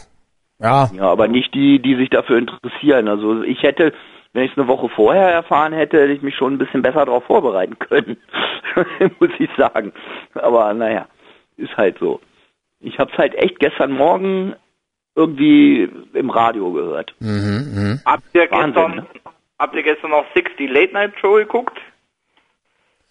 ja, 0.59 0.91
Ja, 0.95 1.03
aber 1.03 1.29
nicht 1.29 1.53
die, 1.53 1.83
die 1.83 1.97
sich 1.97 2.09
dafür 2.09 2.39
interessieren. 2.39 3.07
Also 3.07 3.43
ich 3.43 3.63
hätte, 3.63 3.93
wenn 4.33 4.45
ich 4.45 4.53
es 4.53 4.57
eine 4.57 4.69
Woche 4.69 4.89
vorher 4.89 5.29
erfahren 5.29 5.75
hätte, 5.75 6.01
hätte 6.01 6.15
ich 6.15 6.23
mich 6.23 6.37
schon 6.37 6.55
ein 6.55 6.59
bisschen 6.59 6.81
besser 6.81 7.05
darauf 7.05 7.25
vorbereiten 7.25 7.79
können. 7.79 8.17
Muss 9.21 9.31
ich 9.39 9.51
sagen. 9.59 9.93
Aber 10.33 10.73
naja, 10.73 11.09
ist 11.59 11.77
halt 11.77 11.99
so. 11.99 12.21
Ich 12.81 12.99
habe 12.99 13.11
es 13.13 13.19
halt 13.19 13.35
echt 13.35 13.61
gestern 13.61 13.93
Morgen 13.93 14.55
irgendwie 15.19 15.91
im 16.15 16.31
Radio 16.31 16.73
gehört. 16.73 17.15
mhm, 17.19 18.01
Habt 18.05 18.23
ihr 18.35 18.49
Wahnsinn, 18.51 18.73
gestern, 18.75 18.95
ne? 18.97 19.07
habt 19.59 19.75
ihr 19.75 19.83
gestern 19.83 20.11
noch 20.13 20.25
60 20.35 20.71
Late 20.71 20.93
Night 20.93 21.13
Show 21.21 21.35
geguckt? 21.35 21.77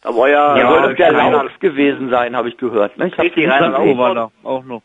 Da 0.02 0.10
war 0.16 0.30
ja, 0.30 0.58
Ja, 0.58 0.70
soll 0.70 0.90
doch 0.90 0.96
der 0.96 1.12
Lauf 1.12 1.60
gewesen 1.60 2.10
sein, 2.10 2.36
habe 2.36 2.50
ich 2.50 2.58
gehört. 2.58 2.98
Ne? 2.98 3.08
Ich. 3.08 3.36
Lauf 3.36 3.98
war 3.98 4.16
da 4.16 4.32
auch 4.44 4.64
noch. 4.64 4.82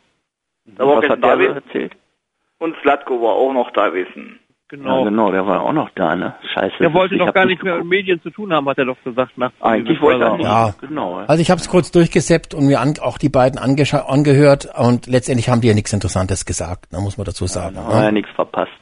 Da 0.65 0.87
war 0.87 1.03
Was 1.03 1.09
hat 1.09 1.23
der 1.23 1.55
erzählt? 1.57 1.93
und 2.59 2.77
Slatko 2.83 3.21
war 3.21 3.35
auch 3.35 3.53
noch 3.53 3.71
da 3.73 3.89
gewesen. 3.89 4.39
Genau. 4.73 5.01
Ja, 5.01 5.05
genau, 5.05 5.31
der 5.31 5.47
war 5.47 5.61
auch 5.61 5.75
noch 5.75 5.91
da, 5.95 6.17
ne? 6.17 6.35
Scheiße. 6.55 6.77
Der 6.81 6.95
wollte 6.95 7.19
doch 7.19 7.35
gar 7.35 7.45
nicht 7.45 7.63
nichts 7.63 7.63
mehr 7.65 7.77
mit 7.77 7.89
Medien 7.89 8.23
zu 8.23 8.31
tun 8.31 8.55
haben, 8.55 8.67
hat 8.71 8.79
er 8.79 8.87
doch 8.87 8.97
gesagt. 9.05 9.37
Nach 9.37 9.53
Eigentlich 9.61 10.01
wollte 10.01 10.25
er 10.25 10.37
nicht. 10.39 10.47
Ja. 10.47 10.75
Genau. 10.81 11.21
ja. 11.21 11.27
Also 11.27 11.43
ich 11.43 11.51
habe 11.51 11.61
es 11.61 11.69
kurz 11.69 11.91
durchgeseppt 11.93 12.55
und 12.55 12.65
mir 12.65 12.81
an, 12.81 12.95
auch 13.03 13.19
die 13.19 13.29
beiden 13.29 13.59
angehört 13.59 14.71
und 14.79 15.07
letztendlich 15.09 15.51
haben 15.51 15.61
die 15.61 15.69
ja 15.69 15.75
nichts 15.75 15.93
Interessantes 15.93 16.47
gesagt, 16.47 16.87
da 16.91 17.01
muss 17.01 17.19
man 17.19 17.27
dazu 17.27 17.47
sagen. 17.47 17.75
Da 17.75 17.83
haben 17.83 17.91
wir 17.91 17.97
ja 17.97 18.05
ne? 18.07 18.13
nichts 18.13 18.31
verpasst. 18.35 18.73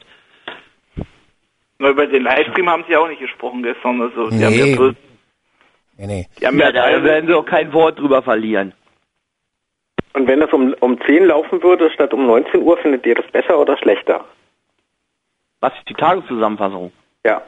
Nur 1.77 1.89
über 1.89 2.07
den 2.07 2.23
Livestream 2.23 2.69
haben 2.69 2.85
sie 2.87 2.95
auch 2.95 3.09
nicht 3.09 3.19
gesprochen 3.19 3.61
gestern. 3.61 4.01
Also, 4.01 4.29
die 4.29 4.37
Nee. 4.37 4.45
haben 4.45 4.53
ja, 4.69 4.75
bloß, 4.77 4.95
Nee, 5.97 6.07
nee. 6.07 6.27
die 6.39 6.47
haben 6.47 6.57
Ja, 6.57 6.69
ja, 6.69 6.91
da 6.99 7.03
werden 7.03 7.27
sie 7.27 7.33
auch 7.33 7.45
kein 7.45 7.73
Wort 7.73 7.99
drüber 7.99 8.21
verlieren. 8.21 8.71
Und 10.13 10.25
wenn 10.25 10.39
das 10.39 10.53
um, 10.53 10.73
um 10.79 10.97
10 11.05 11.25
laufen 11.25 11.61
würde 11.61 11.91
statt 11.91 12.13
um 12.13 12.25
19 12.27 12.61
Uhr, 12.61 12.77
findet 12.77 13.05
ihr 13.05 13.15
das 13.15 13.29
besser 13.33 13.59
oder 13.59 13.77
schlechter? 13.77 14.23
Was 15.61 15.71
ist 15.79 15.87
die 15.89 15.93
Tageszusammenfassung? 15.93 16.91
Ja. 17.25 17.41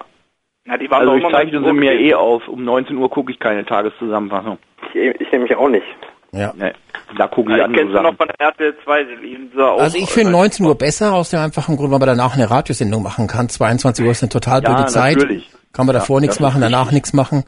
na, 0.65 0.77
die 0.77 0.89
waren 0.89 1.01
Also 1.01 1.15
ich 1.15 1.31
zeichne 1.31 1.63
sie 1.63 1.73
mir 1.73 1.93
eh 1.99 2.13
auf. 2.13 2.47
Um 2.47 2.63
19 2.63 2.95
Uhr 2.97 3.09
gucke 3.09 3.31
ich 3.31 3.39
keine 3.39 3.65
Tageszusammenfassung. 3.65 4.57
Ich, 4.93 5.19
ich 5.19 5.31
nämlich 5.31 5.55
auch 5.55 5.67
nicht. 5.69 5.85
Ja. 6.31 6.51
Nee, 6.55 6.73
da 7.17 7.27
gucke 7.27 7.51
ich 7.51 7.57
Ja, 7.57 7.63
ich 7.65 7.69
andere 7.77 7.91
Sachen. 7.91 8.03
noch 8.05 8.15
von 8.17 8.29
RTL 8.29 8.75
2, 8.83 9.03
die 9.03 9.15
liefen 9.27 9.51
sie 9.55 9.61
auch. 9.63 9.79
Also 9.79 9.97
ich 9.97 10.09
finde 10.09 10.31
19 10.31 10.65
Uhr 10.65 10.75
besser, 10.75 11.13
aus 11.13 11.29
dem 11.29 11.39
einfachen 11.41 11.75
Grund, 11.77 11.91
weil 11.91 11.99
man 11.99 12.07
danach 12.07 12.33
eine 12.35 12.49
Radiosendung 12.49 13.03
machen 13.03 13.27
kann. 13.27 13.49
22 13.49 14.03
Uhr 14.05 14.11
ist 14.11 14.23
eine 14.23 14.29
total 14.29 14.63
Ja, 14.63 14.73
blöde 14.73 14.87
Zeit. 14.89 15.17
natürlich. 15.17 15.51
Kann 15.73 15.85
man 15.85 15.93
davor 15.93 16.17
Ja, 16.17 16.21
nichts 16.21 16.39
machen, 16.39 16.61
danach 16.61 16.81
richtig. 16.81 16.93
nichts 16.93 17.13
machen. 17.13 17.43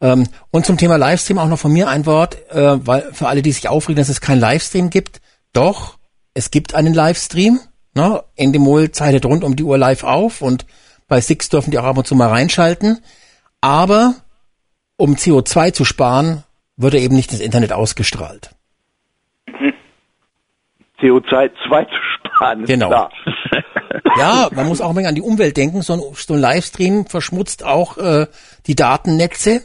Ähm, 0.00 0.24
und 0.50 0.64
zum 0.66 0.76
Thema 0.78 0.96
Livestream 0.96 1.38
auch 1.38 1.48
noch 1.48 1.58
von 1.58 1.72
mir 1.72 1.88
ein 1.88 2.06
Wort, 2.06 2.36
äh, 2.50 2.86
weil 2.86 3.02
für 3.12 3.28
alle, 3.28 3.42
die 3.42 3.50
sich 3.52 3.68
aufregen, 3.68 3.96
dass 3.96 4.08
es 4.08 4.20
keinen 4.20 4.40
Livestream 4.40 4.90
gibt. 4.90 5.20
Doch, 5.54 5.98
es 6.34 6.50
gibt 6.50 6.74
einen 6.74 6.94
Livestream. 6.94 7.60
Ne? 7.98 8.22
Endemol 8.36 8.92
zeichnet 8.92 9.26
rund 9.26 9.42
um 9.42 9.56
die 9.56 9.64
Uhr 9.64 9.76
live 9.76 10.04
auf 10.04 10.40
und 10.40 10.66
bei 11.08 11.20
Six 11.20 11.48
dürfen 11.48 11.72
die 11.72 11.80
auch 11.80 11.84
ab 11.84 11.98
und 11.98 12.06
zu 12.06 12.14
mal 12.14 12.28
reinschalten. 12.28 13.02
Aber 13.60 14.14
um 14.96 15.14
CO2 15.14 15.72
zu 15.72 15.84
sparen, 15.84 16.44
wird 16.76 16.94
er 16.94 17.00
eben 17.00 17.16
nicht 17.16 17.32
ins 17.32 17.40
Internet 17.40 17.72
ausgestrahlt. 17.72 18.50
CO2 21.00 21.50
2 21.66 21.84
zu 21.84 21.90
sparen. 22.14 22.60
ist 22.60 22.68
Genau. 22.68 22.88
Klar. 22.88 23.10
Ja, 24.16 24.48
man 24.52 24.66
muss 24.68 24.80
auch 24.80 24.90
ein 24.90 24.96
wenig 24.96 25.08
an 25.08 25.14
die 25.14 25.22
Umwelt 25.22 25.56
denken. 25.56 25.82
So 25.82 25.94
ein, 25.94 26.02
so 26.14 26.34
ein 26.34 26.40
Livestream 26.40 27.06
verschmutzt 27.06 27.64
auch 27.64 27.98
äh, 27.98 28.26
die 28.66 28.74
Datennetze. 28.74 29.62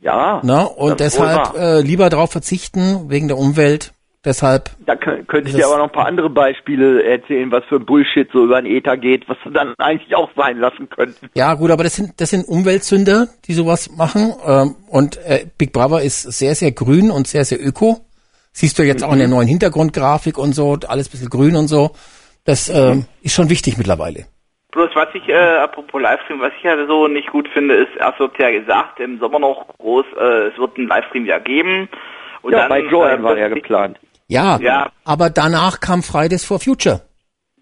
Ja. 0.00 0.40
Ne? 0.42 0.68
Und 0.68 1.00
deshalb 1.00 1.54
äh, 1.56 1.80
lieber 1.80 2.10
darauf 2.10 2.30
verzichten 2.30 3.10
wegen 3.10 3.28
der 3.28 3.38
Umwelt. 3.38 3.92
Deshalb, 4.24 4.70
Da 4.86 4.94
kö- 4.94 5.22
könnte 5.26 5.50
ich 5.50 5.54
dir 5.56 5.66
aber 5.66 5.76
noch 5.76 5.84
ein 5.84 5.92
paar 5.92 6.06
andere 6.06 6.30
Beispiele 6.30 7.02
erzählen, 7.04 7.50
was 7.52 7.64
für 7.66 7.76
ein 7.76 7.84
Bullshit 7.84 8.28
so 8.32 8.44
über 8.44 8.60
den 8.62 8.70
Ether 8.74 8.96
geht, 8.96 9.28
was 9.28 9.36
wir 9.44 9.52
dann 9.52 9.74
eigentlich 9.78 10.14
auch 10.16 10.30
sein 10.36 10.58
lassen 10.58 10.88
könnten. 10.88 11.28
ja 11.34 11.52
gut, 11.54 11.70
aber 11.70 11.84
das 11.84 11.94
sind 11.96 12.20
das 12.20 12.30
sind 12.30 12.48
Umweltsünder, 12.48 13.28
die 13.46 13.52
sowas 13.52 13.90
machen. 13.96 14.32
Ähm, 14.46 14.76
und 14.88 15.18
äh, 15.26 15.46
Big 15.58 15.72
Brother 15.72 16.02
ist 16.02 16.22
sehr 16.22 16.54
sehr 16.54 16.72
grün 16.72 17.10
und 17.10 17.26
sehr 17.26 17.44
sehr 17.44 17.58
öko. 17.64 17.98
Siehst 18.52 18.78
du 18.78 18.82
jetzt 18.82 19.02
auch 19.04 19.08
in 19.10 19.16
Mhm. 19.16 19.20
der 19.20 19.28
neuen 19.28 19.48
Hintergrundgrafik 19.48 20.38
und 20.38 20.52
so, 20.54 20.78
alles 20.88 21.08
bisschen 21.08 21.28
grün 21.28 21.56
und 21.56 21.66
so. 21.68 21.90
Das 22.44 22.68
ähm, 22.68 23.06
ist 23.22 23.34
schon 23.34 23.50
wichtig 23.50 23.76
mittlerweile. 23.78 24.26
Bloß 24.72 24.90
was 24.94 25.08
ich, 25.14 25.28
äh, 25.28 25.34
apropos 25.58 26.00
Livestream, 26.02 26.40
was 26.40 26.52
ich 26.58 26.64
ja 26.64 26.76
so 26.86 27.08
nicht 27.08 27.30
gut 27.30 27.48
finde, 27.52 27.74
ist, 27.74 27.90
erst 27.98 28.18
wird 28.20 28.32
ja 28.38 28.50
gesagt, 28.50 29.00
im 29.00 29.18
Sommer 29.18 29.38
noch 29.38 29.66
groß, 29.78 30.04
äh, 30.18 30.48
es 30.48 30.58
wird 30.58 30.76
einen 30.76 30.88
Livestream 30.88 31.26
ja 31.26 31.38
geben. 31.38 31.88
Und 32.42 32.52
ja, 32.52 32.60
dann, 32.60 32.68
bei 32.68 32.80
Joanne 32.80 33.20
äh, 33.20 33.22
war 33.22 33.38
ja 33.38 33.48
geplant. 33.48 33.98
Ja, 34.28 34.58
Ja. 34.60 34.90
aber 35.04 35.30
danach 35.30 35.80
kam 35.80 36.02
Fridays 36.02 36.44
for 36.44 36.58
Future. 36.60 37.02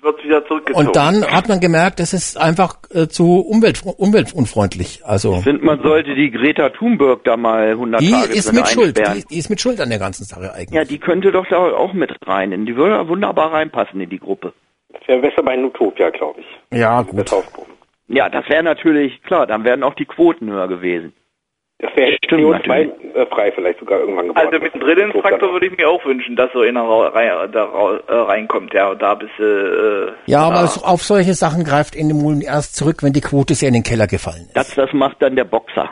wird 0.01 0.25
wieder 0.25 0.45
zurückgezogen. 0.47 0.87
Und 0.89 0.97
dann 0.97 1.25
hat 1.31 1.49
man 1.49 1.61
gemerkt, 1.61 2.01
das 2.01 2.13
ist 2.13 2.37
einfach 2.37 2.75
äh, 2.93 3.07
zu 3.07 3.39
umwelt, 3.41 3.83
umweltunfreundlich. 3.87 5.03
Also 5.05 5.35
Ich 5.37 5.45
finde, 5.45 5.65
man 5.65 5.81
sollte 5.83 6.15
die 6.17 6.31
Greta 6.33 6.71
Thunberg 6.71 7.23
da 7.25 7.37
mal 7.37 7.69
100 7.71 8.01
die 8.01 8.11
Tage 8.11 8.33
ist 8.33 8.53
mit 8.53 8.67
Schuld. 8.69 8.99
Die, 8.99 9.25
die 9.31 9.39
ist 9.39 9.49
mit 9.49 9.61
Schuld 9.61 9.81
an 9.81 9.91
der 9.91 10.01
ganzen 10.01 10.25
Sache 10.25 10.53
eigentlich. 10.53 10.71
Ja, 10.75 10.85
die 10.85 10.99
könnte 10.99 11.31
doch 11.31 11.47
da 11.49 11.57
auch 11.57 11.93
mit 11.93 12.11
rein. 12.27 12.67
Die 12.67 12.75
würde 12.77 13.07
wunderbar 13.09 13.53
reinpassen 13.53 14.01
in 14.01 14.11
die 14.11 14.19
Gruppe. 14.19 14.53
Das 14.93 15.07
wäre 15.07 15.21
besser 15.21 15.43
bei 15.45 15.57
Nutopia, 15.57 16.11
glaube 16.11 16.41
ich. 16.41 16.79
Ja, 16.79 17.03
gut. 17.03 17.31
Ja, 18.09 18.29
das 18.29 18.49
wäre 18.49 18.63
natürlich 18.65 19.23
klar. 19.23 19.47
Dann 19.47 19.63
wären 19.65 19.83
auch 19.85 19.95
die 19.95 20.05
Quoten 20.05 20.51
höher 20.51 20.67
gewesen. 20.69 21.13
Das 21.83 21.91
wäre 21.97 22.17
Stimmt, 22.25 22.43
CO2-frei 22.45 23.51
vielleicht 23.57 23.81
sogar 23.81 23.99
irgendwann 23.99 24.29
gebaut. 24.29 24.45
Also 24.47 24.59
mit 24.61 24.73
dem 24.73 24.81
Dritteltraktor 24.83 25.53
würde 25.53 25.67
ich 25.67 25.77
mir 25.77 25.89
auch 25.89 26.05
wünschen, 26.05 26.37
dass 26.37 26.53
so 26.53 26.61
einer 26.61 26.83
rein, 26.85 27.51
da 27.51 27.65
äh, 27.65 28.15
reinkommt, 28.15 28.73
ja, 28.73 28.95
da 28.95 29.17
bist 29.17 29.33
du, 29.37 29.43
äh, 29.45 30.31
Ja, 30.31 30.43
aber 30.43 30.63
auf 30.85 31.03
solche 31.03 31.35
Sachen 31.35 31.65
greift 31.65 31.97
Endemol 31.97 32.41
erst 32.41 32.77
zurück, 32.77 33.03
wenn 33.03 33.13
die 33.13 33.21
Quote 33.21 33.55
sehr 33.57 33.67
in 33.69 33.75
den 33.75 33.83
Keller 33.83 34.07
gefallen 34.07 34.45
ist. 34.47 34.57
Das, 34.57 34.73
das 34.77 34.93
macht 34.93 35.21
dann 35.21 35.35
der 35.35 35.43
Boxer. 35.45 35.91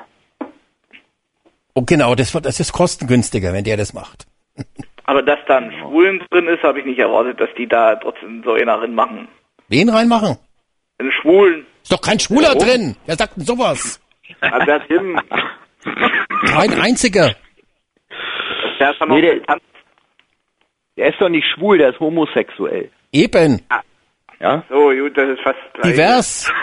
Oh, 1.74 1.82
genau, 1.82 2.14
das, 2.14 2.34
wird- 2.34 2.46
das 2.46 2.60
ist 2.60 2.72
kostengünstiger, 2.72 3.52
wenn 3.52 3.64
der 3.64 3.76
das 3.76 3.92
macht. 3.92 4.26
aber 5.06 5.22
dass 5.22 5.40
da 5.48 5.56
ein 5.56 5.72
Schwulen 5.80 6.22
drin 6.30 6.46
ist, 6.46 6.62
habe 6.62 6.78
ich 6.78 6.84
nicht 6.86 7.00
erwartet, 7.00 7.40
dass 7.40 7.50
die 7.58 7.66
da 7.66 7.96
trotzdem 7.96 8.42
so 8.44 8.52
einer 8.52 8.78
drin 8.78 8.94
machen. 8.94 9.26
Wen 9.66 9.88
reinmachen? 9.88 10.38
Einen 10.98 11.10
Schwulen. 11.10 11.66
Ist 11.82 11.90
doch 11.92 12.00
kein 12.00 12.20
Schwuler 12.20 12.54
Warum? 12.54 12.62
drin. 12.62 12.96
Wer 13.06 13.16
sagt 13.16 13.36
denn 13.36 13.44
sowas? 13.44 14.00
Also 14.40 14.66
der 14.66 14.86
Tim, 14.86 15.18
Kein 16.46 16.74
einziger. 16.80 17.34
der 18.78 18.90
ist 18.90 19.00
Nee, 19.06 19.20
der-. 19.22 19.40
Der 20.96 21.08
ist 21.08 21.20
doch 21.20 21.28
nicht 21.30 21.46
schwul, 21.54 21.78
der 21.78 21.90
ist 21.90 22.00
homosexuell. 22.00 22.90
Eben. 23.12 23.62
Ja? 24.40 24.62
So, 24.68 24.90
gut, 24.90 25.16
das 25.16 25.28
ist 25.30 25.40
fast 25.42 25.58
gleich. 25.74 25.92
Divers. 25.94 26.52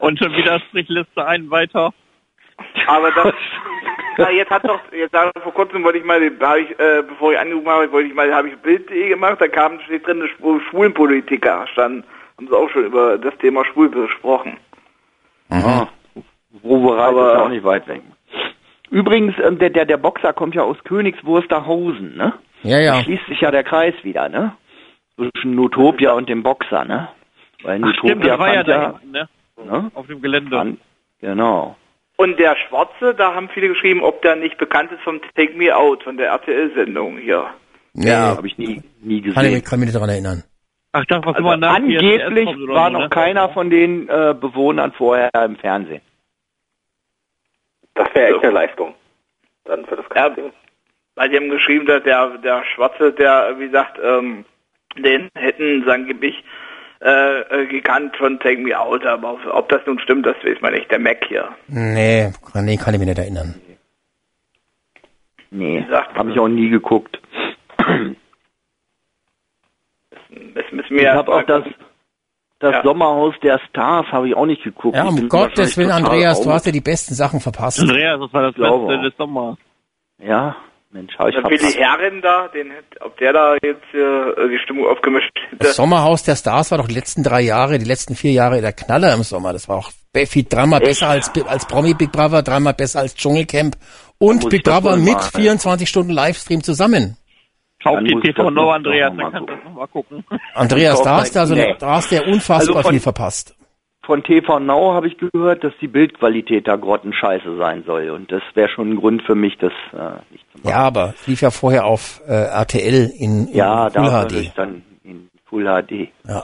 Und 0.00 0.18
schon 0.18 0.34
wieder 0.36 0.60
Strichliste 0.68 1.26
ein 1.26 1.50
weiter. 1.50 1.92
Aber 2.86 3.10
das, 3.10 3.34
na, 4.18 4.30
jetzt 4.30 4.50
hat 4.50 4.64
doch, 4.64 4.80
jetzt 4.92 5.14
vor 5.42 5.52
kurzem 5.54 5.82
wollte 5.82 5.98
ich 5.98 6.04
mal, 6.04 6.20
habe 6.40 6.60
ich, 6.60 6.70
äh, 6.78 7.02
bevor 7.06 7.32
ich 7.32 7.38
angerufen 7.38 7.68
habe, 7.68 7.90
wollte 7.92 8.08
ich 8.08 8.14
mal, 8.14 8.32
habe 8.32 8.48
ich 8.48 8.56
Bild.de 8.58 9.08
gemacht, 9.08 9.40
da 9.40 9.48
kam, 9.48 9.80
steht 9.80 10.06
drin, 10.06 10.22
Schwul- 10.38 10.60
Schwulenpolitiker 10.70 11.66
stand, 11.72 12.04
haben 12.36 12.46
sie 12.46 12.56
auch 12.56 12.70
schon 12.70 12.84
über 12.86 13.18
das 13.18 13.36
Thema 13.38 13.64
Schwul 13.64 13.88
besprochen. 13.88 14.56
Wobereit 16.62 17.08
Aber- 17.08 17.32
ist 17.32 17.38
ja 17.38 17.44
auch 17.44 17.48
nicht 17.48 17.64
weit 17.64 17.86
weg. 17.88 18.02
Übrigens, 18.90 19.34
ähm, 19.44 19.58
der, 19.58 19.70
der, 19.70 19.86
der 19.86 19.96
Boxer 19.96 20.32
kommt 20.32 20.54
ja 20.54 20.62
aus 20.62 20.76
Königswusterhausen, 20.84 22.16
ne? 22.16 22.34
Ja, 22.62 22.78
ja. 22.80 22.96
Da 22.96 23.02
schließt 23.02 23.26
sich 23.26 23.40
ja 23.40 23.50
der 23.50 23.64
Kreis 23.64 23.94
wieder, 24.02 24.28
ne? 24.28 24.52
Zwischen 25.16 25.54
Nutopia 25.54 26.12
und 26.12 26.28
dem 26.28 26.42
Boxer, 26.42 26.84
ne? 26.84 27.08
Weil 27.62 27.80
Ach, 27.84 27.92
stimmt, 27.94 28.22
Nutopia 28.24 28.30
das 28.30 28.38
war 28.38 28.54
ja 28.54 28.62
da 28.62 28.82
hinten, 29.00 29.10
ne? 29.12 29.28
ne? 29.64 29.90
Auf 29.94 30.06
dem 30.06 30.20
Gelände. 30.22 30.56
Fand, 30.56 30.78
genau. 31.20 31.76
Und 32.16 32.38
der 32.38 32.56
Schwarze, 32.56 33.14
da 33.16 33.34
haben 33.34 33.48
viele 33.48 33.68
geschrieben, 33.68 34.02
ob 34.02 34.22
der 34.22 34.36
nicht 34.36 34.58
bekannt 34.58 34.92
ist 34.92 35.02
vom 35.02 35.20
Take 35.34 35.54
Me 35.56 35.74
Out, 35.74 36.04
von 36.04 36.16
der 36.16 36.28
RTL-Sendung 36.28 37.18
hier. 37.18 37.46
Nee, 37.94 38.08
Ja, 38.10 38.36
habe 38.36 38.46
ich 38.46 38.56
nie, 38.58 38.82
nie 39.00 39.20
kann 39.22 39.28
ich 39.30 39.34
gesehen. 39.34 39.52
mich, 39.54 39.64
kann 39.64 39.78
mich 39.80 39.86
nicht 39.86 39.96
daran 39.96 40.10
erinnern. 40.10 40.44
Ach, 40.96 41.04
das, 41.06 41.18
was 41.24 41.34
Also 41.34 41.38
immer 41.40 41.56
nach 41.56 41.74
angeblich 41.74 42.46
war 42.68 42.88
noch 42.88 43.00
ne? 43.00 43.08
keiner 43.08 43.48
von 43.48 43.68
den 43.68 44.08
äh, 44.08 44.32
Bewohnern 44.38 44.92
vorher 44.92 45.28
im 45.44 45.56
Fernsehen. 45.56 46.00
Das 47.94 48.08
wäre 48.14 48.34
echt 48.34 48.44
eine 48.44 48.52
Leistung. 48.52 48.94
Dann 49.64 49.84
für 49.86 49.96
das 49.96 50.04
Ja, 50.14 50.28
ganze 50.28 50.42
Ding. 50.42 50.52
weil 51.16 51.28
die 51.30 51.36
haben 51.36 51.48
geschrieben, 51.50 51.86
dass 51.86 52.02
der, 52.04 52.38
der 52.38 52.64
Schwarze, 52.64 53.12
der, 53.12 53.58
wie 53.58 53.66
gesagt, 53.66 53.98
ähm, 54.02 54.44
den 54.96 55.28
hätten 55.34 55.82
sie 55.84 55.90
angeblich 55.92 56.44
äh, 57.00 57.40
äh, 57.40 57.66
gekannt 57.66 58.16
von 58.16 58.38
Take 58.38 58.60
Me 58.60 58.78
Out, 58.78 59.04
aber 59.04 59.32
ob, 59.32 59.46
ob 59.52 59.68
das 59.70 59.80
nun 59.86 59.98
stimmt, 59.98 60.24
das 60.26 60.36
weiß 60.44 60.60
man 60.60 60.74
nicht. 60.74 60.88
Der 60.92 61.00
Mac 61.00 61.24
hier. 61.26 61.48
Nee, 61.66 62.30
kann, 62.52 62.64
nee, 62.66 62.76
kann 62.76 62.94
ich 62.94 63.00
mich 63.00 63.08
nicht 63.08 63.18
erinnern. 63.18 63.60
Nee, 65.50 65.84
habe 65.90 66.30
ich 66.30 66.38
auch 66.38 66.48
nie 66.48 66.68
geguckt. 66.70 67.20
Das 70.54 70.64
müssen 70.72 70.96
wir 70.96 71.02
Ich 71.02 71.08
habe 71.08 71.32
auch 71.32 71.42
das, 71.44 71.64
gucken. 71.64 71.84
das 72.58 72.72
Ja. 72.72 72.82
Sommerhaus 72.82 73.34
der 73.42 73.60
Stars 73.68 74.06
habe 74.12 74.28
ich 74.28 74.34
auch 74.34 74.46
nicht 74.46 74.62
geguckt. 74.62 74.96
Ja, 74.96 75.04
um 75.04 75.28
Gottes 75.28 75.76
Willen, 75.76 75.90
Andreas, 75.90 76.40
du 76.42 76.50
hast 76.50 76.66
ja 76.66 76.72
die 76.72 76.80
besten 76.80 77.14
Sachen 77.14 77.40
verpasst. 77.40 77.80
Andreas, 77.80 78.20
das 78.20 78.32
war 78.32 78.42
das 78.42 78.54
glaube 78.54 78.86
Beste 78.86 79.02
des 79.02 79.16
Sommers. 79.16 79.56
Ja, 80.18 80.56
Mensch, 80.90 81.18
habe 81.18 81.30
ich 81.30 81.36
Billy 81.36 81.58
verpasst. 81.58 81.78
Herren 81.78 82.22
da, 82.22 82.48
den, 82.48 82.72
ob 83.00 83.16
der 83.18 83.32
da 83.32 83.54
jetzt 83.54 83.82
äh, 83.92 84.48
die 84.48 84.58
Stimmung 84.62 84.86
aufgemischt 84.86 85.30
hätte. 85.50 85.56
Das 85.56 85.76
Sommerhaus 85.76 86.22
der 86.22 86.36
Stars 86.36 86.70
war 86.70 86.78
doch 86.78 86.86
die 86.86 86.94
letzten 86.94 87.24
drei 87.24 87.40
Jahre, 87.40 87.78
die 87.78 87.84
letzten 87.84 88.14
vier 88.14 88.32
Jahre 88.32 88.60
der 88.60 88.72
Knaller 88.72 89.12
im 89.12 89.24
Sommer. 89.24 89.52
Das 89.52 89.68
war 89.68 89.78
auch 89.78 89.90
viel 90.26 90.44
dreimal 90.44 90.80
besser 90.80 91.08
als, 91.08 91.32
als 91.46 91.66
Promi 91.66 91.94
Big 91.94 92.12
Brother, 92.12 92.42
dreimal 92.42 92.74
besser 92.74 93.00
als 93.00 93.16
Dschungelcamp 93.16 93.76
und 94.18 94.48
Big 94.48 94.62
das 94.62 94.72
Brother 94.72 94.96
mit 94.96 95.14
machen. 95.14 95.30
24 95.34 95.88
Stunden 95.88 96.12
Livestream 96.12 96.62
zusammen. 96.62 97.16
Kauf 97.84 97.94
Dann 97.96 98.04
die 98.06 98.20
TV 98.20 98.42
Now, 98.44 98.50
noch 98.50 98.72
Andreas, 98.72 99.12
dann 99.16 99.30
kannst 99.30 99.34
du 99.34 99.38
gucken. 99.40 99.54
das 99.56 99.64
nochmal 99.64 99.86
gucken. 99.88 100.24
Andreas, 100.54 101.02
da 101.02 101.16
hast 101.18 101.36
du 101.36 101.40
also, 101.40 101.54
nee. 101.54 101.74
da 101.78 101.86
hast 101.96 102.10
du 102.10 102.14
ja 102.16 102.22
unfassbar 102.22 102.58
Also 102.76 102.82
von- 102.82 102.90
viel 102.90 103.00
verpasst. 103.00 103.54
Von 104.06 104.22
TV 104.22 104.58
Now 104.58 104.92
habe 104.94 105.06
ich 105.08 105.16
gehört, 105.16 105.64
dass 105.64 105.72
die 105.80 105.88
Bildqualität 105.88 106.68
da 106.68 106.76
grottenscheiße 106.76 107.56
sein 107.56 107.84
soll. 107.86 108.10
Und 108.10 108.30
das 108.32 108.42
wäre 108.54 108.68
schon 108.68 108.90
ein 108.90 108.96
Grund 108.96 109.22
für 109.22 109.34
mich, 109.34 109.56
das 109.58 109.72
äh, 109.92 110.20
nicht 110.30 110.44
zu 110.52 110.58
machen. 110.58 110.68
Ja, 110.68 110.76
aber 110.78 111.14
es 111.18 111.26
lief 111.26 111.40
ja 111.40 111.50
vorher 111.50 111.86
auf 111.86 112.20
äh, 112.26 112.32
RTL 112.34 113.10
in, 113.18 113.48
in 113.48 113.54
Ja, 113.54 113.88
Full 113.88 114.02
da 114.04 114.26
HD. 114.28 114.52
dann 114.56 114.82
in 115.04 115.30
Full 115.46 115.64
HD. 115.64 116.08
Ja. 116.28 116.42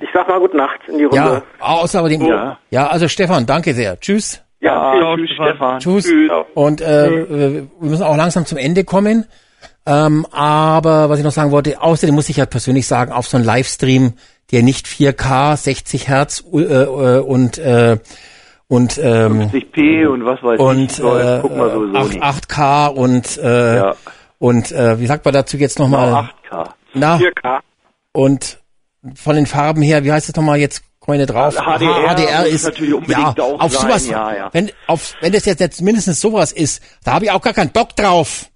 Ich 0.00 0.08
sag 0.14 0.28
mal 0.28 0.38
gute 0.38 0.56
Nacht 0.56 0.80
in 0.88 0.96
die 0.98 1.04
Runde. 1.04 1.16
Ja, 1.16 1.42
außer 1.58 2.08
dem, 2.08 2.22
ja. 2.24 2.56
Ja. 2.70 2.86
also 2.86 3.08
Stefan, 3.08 3.44
danke 3.46 3.74
sehr. 3.74 3.98
Tschüss. 3.98 4.42
Ja, 4.60 4.94
Ciao, 4.98 5.16
tschüss, 5.16 5.30
Stefan. 5.30 5.48
Stefan. 5.50 5.78
Tschüss. 5.80 6.04
Tschüss. 6.06 6.30
Und 6.54 6.80
äh, 6.80 7.06
äh, 7.08 7.68
wir 7.80 7.90
müssen 7.90 8.04
auch 8.04 8.16
langsam 8.16 8.46
zum 8.46 8.58
Ende 8.58 8.84
kommen. 8.84 9.26
Ähm, 9.88 10.26
aber 10.32 11.08
was 11.08 11.18
ich 11.18 11.24
noch 11.24 11.32
sagen 11.32 11.50
wollte, 11.50 11.80
außerdem 11.80 12.14
muss 12.14 12.28
ich 12.28 12.36
ja 12.36 12.44
persönlich 12.46 12.86
sagen, 12.86 13.10
auf 13.12 13.26
so 13.26 13.36
einen 13.38 13.46
Livestream, 13.46 14.12
der 14.52 14.62
nicht 14.62 14.86
4K, 14.86 15.56
60 15.56 16.08
Hertz 16.08 16.44
äh, 16.52 16.58
äh, 16.58 17.18
und 17.20 17.56
äh, 17.58 17.98
und 18.68 18.98
ähm, 18.98 19.50
50p 19.50 20.06
und 20.08 20.26
was 20.26 20.42
weiß 20.42 20.60
und 20.60 20.90
ich. 20.90 20.96
soll, 20.98 21.20
äh, 21.20 21.40
gucken 21.40 21.56
wir 21.58 21.70
sowieso 21.70 21.96
8, 21.96 22.08
nicht. 22.10 22.22
8K 22.22 22.86
und 22.88 23.38
äh, 23.38 23.76
Ja. 23.76 23.94
und 24.38 24.72
äh, 24.72 25.00
wie 25.00 25.06
sagt 25.06 25.24
man 25.24 25.32
dazu 25.32 25.56
jetzt 25.56 25.78
nochmal? 25.78 26.28
Genau, 26.50 26.62
8K. 26.64 26.68
Na 26.94 27.16
4K. 27.16 27.58
und 28.12 28.58
von 29.14 29.36
den 29.36 29.46
Farben 29.46 29.80
her, 29.80 30.04
wie 30.04 30.12
heißt 30.12 30.28
es 30.28 30.36
nochmal 30.36 30.58
jetzt? 30.58 30.82
Komm 31.00 31.14
ich 31.14 31.20
nicht 31.20 31.32
drauf. 31.32 31.54
HDR 31.54 32.14
HDR 32.14 32.40
muss 32.42 32.50
ist 32.52 32.64
natürlich 32.64 32.92
unbedingt 32.92 33.38
ja 33.38 33.44
auch 33.44 33.58
auf 33.60 33.72
sein, 33.72 33.82
sowas. 33.88 34.08
ja, 34.08 34.34
ja. 34.36 34.48
Wenn 34.52 34.70
auf 34.86 35.14
wenn 35.22 35.32
das 35.32 35.46
jetzt, 35.46 35.60
jetzt 35.60 35.80
mindestens 35.80 36.20
sowas 36.20 36.52
ist, 36.52 36.82
da 37.04 37.12
habe 37.14 37.24
ich 37.24 37.30
auch 37.30 37.40
gar 37.40 37.54
keinen 37.54 37.70
Bock 37.70 37.96
drauf. 37.96 38.50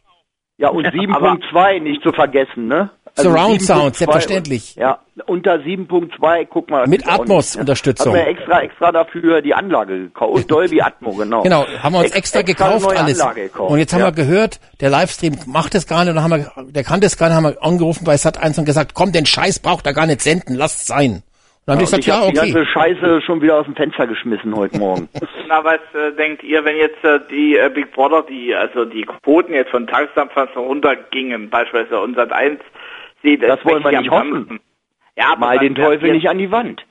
Ja, 0.59 0.69
und 0.69 0.87
7.2 0.87 1.81
nicht 1.81 2.03
zu 2.03 2.13
vergessen, 2.13 2.69
ne? 2.69 2.91
Surround 3.15 3.61
Sound, 3.61 3.95
7.2 3.95 3.99
selbstverständlich. 3.99 4.75
Ja, 4.77 5.01
unter 5.27 5.57
7.2, 5.57 6.47
guck 6.49 6.71
mal. 6.71 6.87
Mit 6.87 7.07
Atmos-Unterstützung. 7.07 8.15
Haben 8.15 8.21
wir 8.21 8.27
extra, 8.27 8.61
extra 8.63 8.93
dafür 8.93 9.43
die 9.43 9.55
Anlage 9.55 9.99
gekauft. 9.99 10.35
Und 10.35 10.51
Dolby 10.51 10.81
Atmo, 10.81 11.13
genau. 11.13 11.43
Genau, 11.43 11.67
haben 11.67 11.93
wir 11.93 11.99
uns 11.99 12.09
Ex- 12.09 12.17
extra 12.17 12.43
gekauft 12.43 12.87
alles. 12.97 13.21
Anlage 13.21 13.43
gekauft. 13.43 13.71
Und 13.71 13.79
jetzt 13.79 13.93
haben 13.93 14.01
ja. 14.01 14.07
wir 14.07 14.13
gehört, 14.13 14.61
der 14.81 14.89
Livestream 14.89 15.37
macht 15.47 15.75
das 15.75 15.87
gar 15.87 16.01
nicht, 16.05 16.11
und 16.11 16.17
dann 16.17 16.25
haben 16.25 16.31
wir, 16.31 16.65
der 16.71 16.85
kann 16.85 17.01
das 17.01 17.19
gar 17.19 17.29
nicht, 17.29 17.37
haben 17.37 17.45
wir 17.45 17.63
angerufen 17.63 18.05
bei 18.05 18.15
Sat1 18.15 18.59
und 18.59 18.65
gesagt, 18.65 18.95
komm, 18.95 19.13
den 19.13 19.27
Scheiß 19.27 19.59
braucht 19.59 19.87
er 19.87 19.93
gar 19.93 20.07
nicht 20.07 20.23
senden, 20.23 20.55
lasst 20.55 20.87
sein. 20.87 21.23
Dann 21.67 21.79
die 21.79 21.85
Und 21.85 21.87
gesagt, 21.87 22.01
ich 22.01 22.07
ja, 22.09 22.17
hab 22.17 22.33
die 22.33 22.39
okay. 22.39 22.53
ganze 22.53 22.67
Scheiße 22.67 23.23
schon 23.23 23.41
wieder 23.41 23.57
aus 23.57 23.67
dem 23.67 23.77
Fenster 23.77 24.07
geschmissen 24.09 24.55
heute 24.57 24.79
Morgen. 24.79 25.09
Na, 25.49 25.63
was 25.63 25.81
äh, 25.95 26.13
denkt 26.17 26.43
ihr, 26.43 26.65
wenn 26.65 26.77
jetzt 26.77 27.05
äh, 27.05 27.21
die 27.31 27.57
äh, 27.57 27.71
Big 27.73 27.93
Brother, 27.93 28.25
die, 28.29 28.53
also 28.55 28.85
die 28.85 29.03
Quoten 29.03 29.55
jetzt 29.55 29.71
von 29.71 29.87
Tageszusammenfassung 29.87 30.67
runtergingen, 30.67 31.51
beispielsweise 31.51 32.01
unser 32.01 32.31
1 32.33 32.61
sieht, 33.23 33.43
Das 33.43 33.65
wollen 33.65 33.85
wir 33.85 34.01
nicht 34.01 34.11
hoffen. 34.11 34.59
Ja, 35.17 35.33
aber 35.33 35.47
Mal 35.47 35.59
den 35.59 35.75
Teufel 35.77 36.13
nicht 36.13 36.29
an 36.29 36.39
die 36.39 36.51
Wand. 36.51 36.83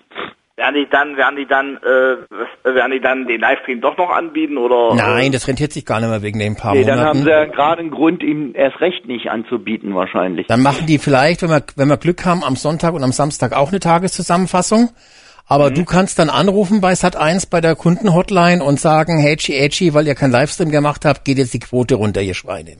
Werden 0.57 0.75
die 0.75 0.87
dann, 0.91 1.17
werden 1.17 1.35
die 1.37 1.47
dann, 1.47 1.77
äh, 1.77 2.69
werden 2.75 2.91
die 2.91 2.99
dann 2.99 3.25
den 3.27 3.39
Livestream 3.41 3.81
doch 3.81 3.97
noch 3.97 4.09
anbieten 4.11 4.57
oder? 4.57 4.93
Nein, 4.95 5.31
das 5.31 5.47
rentiert 5.47 5.71
sich 5.73 5.85
gar 5.85 5.99
nicht 5.99 6.09
mehr 6.09 6.21
wegen 6.21 6.39
den 6.39 6.55
paar 6.55 6.73
Nee, 6.73 6.83
dann 6.83 6.97
Monaten. 6.99 7.17
haben 7.19 7.23
sie 7.25 7.29
ja 7.31 7.45
gerade 7.45 7.79
einen 7.81 7.91
Grund, 7.91 8.21
ihm 8.21 8.53
erst 8.53 8.79
recht 8.81 9.07
nicht 9.07 9.29
anzubieten 9.31 9.95
wahrscheinlich. 9.95 10.47
Dann 10.47 10.61
machen 10.61 10.85
die 10.85 10.99
vielleicht, 10.99 11.41
wenn 11.41 11.49
wir, 11.49 11.63
wenn 11.77 11.87
wir 11.87 11.97
Glück 11.97 12.25
haben, 12.25 12.43
am 12.43 12.55
Sonntag 12.55 12.93
und 12.93 13.03
am 13.03 13.11
Samstag 13.11 13.53
auch 13.53 13.69
eine 13.69 13.79
Tageszusammenfassung. 13.79 14.89
Aber 15.47 15.69
Mhm. 15.69 15.73
du 15.75 15.85
kannst 15.85 16.19
dann 16.19 16.29
anrufen 16.29 16.79
bei 16.81 16.93
Sat1 16.93 17.49
bei 17.49 17.59
der 17.61 17.75
Kundenhotline 17.75 18.63
und 18.63 18.79
sagen, 18.79 19.17
Hedgy, 19.19 19.53
Hedgy, 19.53 19.93
weil 19.93 20.05
ihr 20.07 20.15
keinen 20.15 20.31
Livestream 20.31 20.69
gemacht 20.69 21.05
habt, 21.05 21.25
geht 21.25 21.37
jetzt 21.39 21.53
die 21.53 21.59
Quote 21.59 21.95
runter, 21.95 22.21
ihr 22.21 22.35
Schweine. 22.35 22.77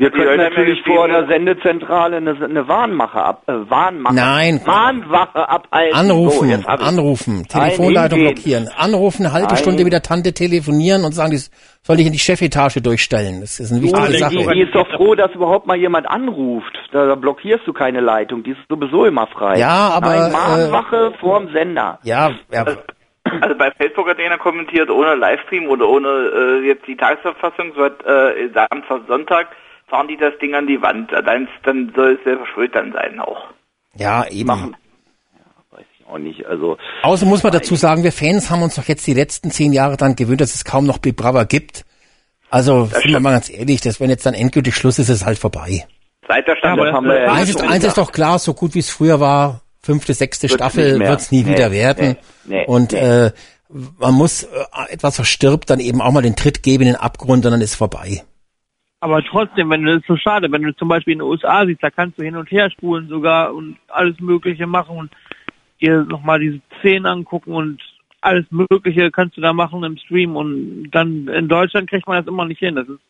Wir 0.00 0.10
können 0.10 0.38
natürlich 0.38 0.82
vor 0.86 1.08
der 1.08 1.26
Sendezentrale 1.26 2.16
eine, 2.16 2.30
eine 2.42 2.66
Warnmache 2.66 3.22
ab, 3.22 3.42
äh, 3.46 3.52
Warnmache, 3.68 4.14
Nein. 4.14 4.60
Warnwache 4.64 5.46
abhalten. 5.46 5.92
So, 5.94 6.00
Anrufen, 6.00 6.50
ich's. 6.50 6.66
anrufen, 6.66 7.34
Nein, 7.36 7.48
Telefonleitung 7.48 8.18
hingehen. 8.18 8.34
blockieren, 8.34 8.68
anrufen, 8.78 9.26
eine 9.26 9.34
halbe 9.34 9.48
Nein. 9.48 9.56
Stunde 9.58 9.84
mit 9.84 9.92
der 9.92 10.00
Tante 10.00 10.32
telefonieren 10.32 11.04
und 11.04 11.12
sagen, 11.12 11.32
die 11.32 11.36
soll 11.36 12.00
ich 12.00 12.06
in 12.06 12.12
die 12.12 12.18
Chefetage 12.18 12.80
durchstellen. 12.82 13.42
Das 13.42 13.60
ist 13.60 13.72
eine 13.72 13.82
wichtige 13.82 14.06
Du, 14.06 14.18
Sache. 14.18 14.30
die, 14.30 14.46
die 14.54 14.60
ist 14.62 14.74
doch 14.74 14.88
froh, 14.96 15.14
dass 15.14 15.32
überhaupt 15.32 15.66
mal 15.66 15.76
jemand 15.76 16.08
anruft. 16.08 16.78
Da, 16.92 17.04
da 17.06 17.14
blockierst 17.14 17.66
du 17.66 17.74
keine 17.74 18.00
Leitung, 18.00 18.42
die 18.42 18.52
ist 18.52 18.60
sowieso 18.70 19.04
immer 19.04 19.26
frei. 19.26 19.58
Ja, 19.58 19.90
aber, 19.90 20.08
Nein, 20.08 20.30
äh, 20.30 20.34
Warnwache 20.34 21.12
vorm 21.20 21.52
Sender. 21.52 21.98
Ja, 22.04 22.30
ja, 22.50 22.64
Also 23.42 23.54
bei 23.54 23.70
Facebook 23.72 24.08
hat 24.08 24.18
einer 24.18 24.38
kommentiert, 24.38 24.88
ohne 24.90 25.14
Livestream 25.14 25.68
oder 25.68 25.86
ohne 25.86 26.08
äh, 26.08 26.66
jetzt 26.66 26.86
die 26.86 26.96
Tagesverfassung, 26.96 27.72
so 27.76 27.84
hat 27.84 28.02
äh, 28.06 28.48
Samstag, 28.54 29.02
Sonntag 29.06 29.48
fahren 29.90 30.08
die 30.08 30.16
das 30.16 30.32
Ding 30.40 30.54
an 30.54 30.66
die 30.66 30.80
Wand. 30.80 31.12
Dann, 31.12 31.48
dann 31.64 31.92
soll 31.94 32.16
es 32.18 32.24
selber 32.24 32.46
schuld 32.54 32.74
dann 32.74 32.92
sein 32.92 33.20
auch. 33.20 33.48
ja, 33.94 34.26
eben. 34.28 34.74
auch 36.10 36.18
nicht. 36.18 36.44
Also 36.46 36.76
Außer 37.02 37.26
muss 37.26 37.42
man 37.42 37.52
dazu 37.52 37.76
sagen, 37.76 38.02
wir 38.02 38.12
Fans 38.12 38.50
haben 38.50 38.62
uns 38.62 38.74
doch 38.74 38.88
jetzt 38.88 39.06
die 39.06 39.14
letzten 39.14 39.50
zehn 39.50 39.72
Jahre 39.72 39.96
dann 39.96 40.16
gewöhnt, 40.16 40.40
dass 40.40 40.54
es 40.54 40.64
kaum 40.64 40.86
noch 40.86 40.98
Big 40.98 41.16
Brother 41.16 41.44
gibt. 41.44 41.84
Also 42.50 42.86
sind 42.86 43.12
wir 43.12 43.20
mal 43.20 43.30
ganz 43.30 43.48
ehrlich, 43.48 43.80
dass 43.80 44.00
wenn 44.00 44.10
jetzt 44.10 44.26
dann 44.26 44.34
endgültig 44.34 44.74
Schluss 44.74 44.98
ist, 44.98 45.08
ist 45.08 45.20
es 45.20 45.26
halt 45.26 45.38
vorbei. 45.38 45.86
Seit 46.26 46.46
der 46.48 46.56
Staffel 46.56 46.84
das 46.86 46.94
haben 46.94 47.06
wir 47.06 47.22
ja 47.22 47.32
Eins 47.32 47.50
ist, 47.50 47.62
eins 47.62 47.84
ist 47.84 47.98
doch 47.98 48.12
klar, 48.12 48.38
so 48.38 48.54
gut 48.54 48.74
wie 48.74 48.80
es 48.80 48.90
früher 48.90 49.20
war, 49.20 49.60
fünfte, 49.80 50.14
sechste 50.14 50.48
Wird's 50.48 50.54
Staffel 50.54 50.98
mehr. 50.98 51.10
wird's 51.10 51.30
nie 51.30 51.44
Nee, 51.44 51.52
wieder 51.52 51.70
werden. 51.70 52.16
nee, 52.44 52.56
nee, 52.56 52.66
und 52.66 52.92
nee. 52.92 52.98
Äh, 52.98 53.30
man 53.98 54.14
muss 54.14 54.42
äh, 54.42 54.48
etwas 54.88 55.14
verstirbt, 55.14 55.70
dann 55.70 55.78
eben 55.78 56.00
auch 56.00 56.10
mal 56.10 56.22
den 56.22 56.34
Tritt 56.34 56.64
geben 56.64 56.82
in 56.82 56.88
den 56.88 56.96
Abgrund 56.96 57.46
und 57.46 57.52
dann 57.52 57.60
ist 57.60 57.76
vorbei. 57.76 58.22
Aber 59.00 59.24
trotzdem, 59.24 59.70
wenn 59.70 59.82
du 59.82 59.92
das 59.92 60.02
ist 60.02 60.08
so 60.08 60.16
schade, 60.16 60.52
wenn 60.52 60.62
du 60.62 60.76
zum 60.76 60.88
Beispiel 60.88 61.14
in 61.14 61.20
den 61.20 61.28
USA 61.28 61.64
siehst, 61.64 61.82
da 61.82 61.90
kannst 61.90 62.18
du 62.18 62.22
hin 62.22 62.36
und 62.36 62.50
her 62.50 62.70
spulen 62.70 63.08
sogar 63.08 63.54
und 63.54 63.76
alles 63.88 64.20
Mögliche 64.20 64.66
machen 64.66 64.96
und 64.96 65.10
dir 65.80 66.04
nochmal 66.04 66.38
diese 66.38 66.60
Szenen 66.78 67.06
angucken 67.06 67.54
und 67.54 67.80
alles 68.20 68.44
Mögliche 68.50 69.10
kannst 69.10 69.38
du 69.38 69.40
da 69.40 69.54
machen 69.54 69.82
im 69.82 69.96
Stream 69.96 70.36
und 70.36 70.90
dann 70.90 71.28
in 71.28 71.48
Deutschland 71.48 71.88
kriegt 71.88 72.06
man 72.06 72.18
das 72.18 72.26
immer 72.26 72.44
nicht 72.44 72.58
hin. 72.58 72.74
Das 72.74 72.88
ist 72.88 73.00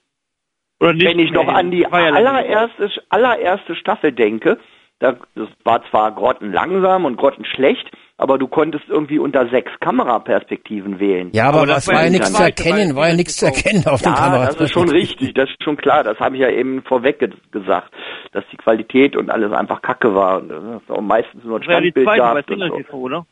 oder 0.81 0.95
nicht 0.95 1.07
Wenn 1.07 1.19
ich 1.19 1.33
noch 1.33 1.49
an 1.49 1.71
die 1.71 1.87
allererste, 1.87 2.91
allererste 3.11 3.75
Staffel 3.75 4.13
denke, 4.13 4.59
da, 4.99 5.17
das 5.35 5.49
war 5.65 5.83
zwar 5.91 6.13
grottenlangsam 6.13 7.05
und 7.05 7.17
grottenschlecht, 7.17 7.91
aber 8.21 8.37
du 8.39 8.47
konntest 8.49 8.85
irgendwie 8.89 9.19
unter 9.19 9.49
sechs 9.49 9.71
Kameraperspektiven 9.81 11.01
wählen. 11.01 11.31
Ja, 11.33 11.49
aber, 11.49 11.59
Aber 11.59 11.67
das 11.69 11.87
was 11.89 11.95
war 11.95 12.01
ja 12.01 12.05
ja 12.05 12.11
nichts 12.11 12.33
zu 12.33 12.43
erkennen, 12.43 12.95
war 12.95 13.09
ja 13.09 13.15
nichts 13.15 13.37
zu 13.39 13.47
erkennen 13.47 13.87
auf 13.87 14.03
den 14.03 14.13
Ja, 14.13 14.19
Kameras. 14.19 14.57
das 14.57 14.67
ist 14.67 14.73
schon 14.73 14.91
richtig, 14.91 15.33
das 15.35 15.49
ist 15.49 15.63
schon 15.65 15.77
klar, 15.79 16.05
das 16.05 16.19
habe 16.19 16.37
ich 16.37 16.43
ja 16.43 16.51
eben 16.51 16.83
vorweg 16.83 17.19
ge 17.19 17.31
gesagt, 17.51 17.91
dass 18.33 18.45
die 18.53 18.57
Qualität 18.59 19.17
und 19.17 19.31
alles 19.31 19.53
einfach 19.53 19.81
kacke 19.83 20.15
war 20.15 20.39
und 20.43 20.51
es 20.51 20.91
auch 20.91 21.01
meistens 21.01 21.43
nur 21.45 21.57
ein 21.59 21.63
Das 21.63 21.69
ja 21.69 21.79
Standbild 21.79 22.07
zweite 22.07 22.23
bei 22.23 22.57
gab. 22.57 22.69
so. 22.69 22.77
TV, 22.77 22.97
oder? 22.99 23.27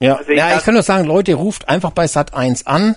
Ja, 0.00 0.16
Also 0.16 0.32
ich 0.32 0.38
ja, 0.38 0.56
ich 0.56 0.64
kann 0.64 0.74
nur 0.74 0.82
sagen, 0.82 1.06
Leute, 1.06 1.34
ruft 1.34 1.68
einfach 1.68 1.92
bei 1.92 2.06
Sat 2.08 2.34
1 2.34 2.66
an. 2.66 2.96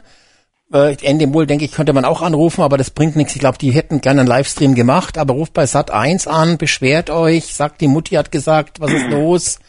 Äh, 0.73 0.95
Endemol, 1.03 1.45
denke 1.45 1.63
ich, 1.63 1.71
könnte 1.71 1.93
man 1.93 2.05
auch 2.05 2.21
anrufen, 2.23 2.61
aber 2.63 2.77
das 2.77 2.89
bringt 2.89 3.15
nichts. 3.15 3.35
Ich 3.35 3.39
glaube, 3.39 3.57
die 3.59 3.69
hätten 3.71 4.01
gerne 4.01 4.21
einen 4.21 4.27
Livestream 4.27 4.73
gemacht, 4.73 5.17
aber 5.19 5.35
ruft 5.35 5.53
bei 5.53 5.67
Sat 5.67 5.91
1 5.91 6.27
an, 6.27 6.57
beschwert 6.57 7.11
euch, 7.11 7.53
sagt, 7.53 7.81
die 7.81 7.87
Mutti 7.87 8.15
hat 8.15 8.31
gesagt, 8.31 8.79
was 8.79 8.91
ist 8.91 9.09
los? 9.09 9.59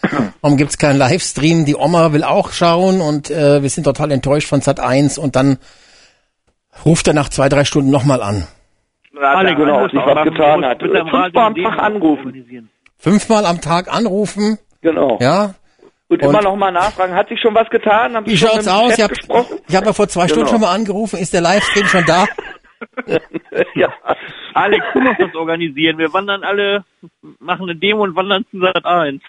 Warum 0.41 0.57
gibt's 0.57 0.79
keinen 0.79 0.99
Livestream? 0.99 1.67
Die 1.67 1.77
Oma 1.77 2.13
will 2.13 2.25
auch 2.25 2.51
schauen 2.51 3.03
und 3.03 3.31
äh, 3.31 3.63
wir 3.63 3.69
sind 3.69 3.85
total 3.85 4.11
enttäuscht 4.11 4.49
von 4.49 4.63
Sat 4.63 4.81
1 4.81 5.19
und 5.19 5.37
dann 5.37 5.59
ruft 6.85 7.07
er 7.09 7.15
nach 7.15 7.29
zwei, 7.29 7.49
drei 7.51 7.65
Stunden 7.65 7.91
nochmal 7.91 8.23
an. 8.23 8.47
Alle 9.23 9.55
genau, 9.55 9.85
sich 9.89 9.95
was 9.95 10.25
getan 10.25 10.65
hat. 10.65 10.81
Fünfmal 10.81 11.31
am 11.35 11.55
Tag 11.55 11.79
anrufen. 11.79 12.71
Fünfmal 12.99 13.47
am 13.47 13.61
Tag 13.61 13.93
anrufen, 13.95 14.59
Genau. 14.83 15.19
ja. 15.21 15.55
Und, 16.09 16.23
Und- 16.23 16.31
immer 16.31 16.43
noch 16.43 16.57
mal 16.57 16.71
nachfragen, 16.71 17.15
hat 17.15 17.29
sich 17.29 17.41
schon 17.41 17.55
was 17.55 17.69
getan? 17.69 18.15
Haben 18.15 18.27
Wie 18.27 18.37
schaut's 18.37 18.69
aus? 18.69 18.95
Chef 18.95 19.11
Ich 19.13 19.29
habe 19.29 19.47
ich 19.69 19.77
hab 19.77 19.87
ja 19.87 19.93
vor 19.93 20.09
zwei 20.09 20.27
Stunden 20.29 20.45
Genau. 20.47 20.53
schon 20.53 20.61
mal 20.61 20.73
angerufen. 20.75 21.19
Ist 21.19 21.33
der 21.35 21.41
Livestream 21.41 21.87
schon 21.87 22.05
da? 22.07 22.27
ja. 23.75 23.93
Alex, 24.55 24.85
du 24.93 25.01
musst 25.01 25.21
das 25.21 25.35
organisieren. 25.35 25.99
Wir 25.99 26.13
wandern 26.13 26.45
alle, 26.45 26.85
machen 27.41 27.63
eine 27.69 27.77
Demo 27.77 28.05
und 28.05 28.15
wandern 28.17 28.45
zu 28.51 28.61
Sat 28.61 28.85
1. 28.85 29.21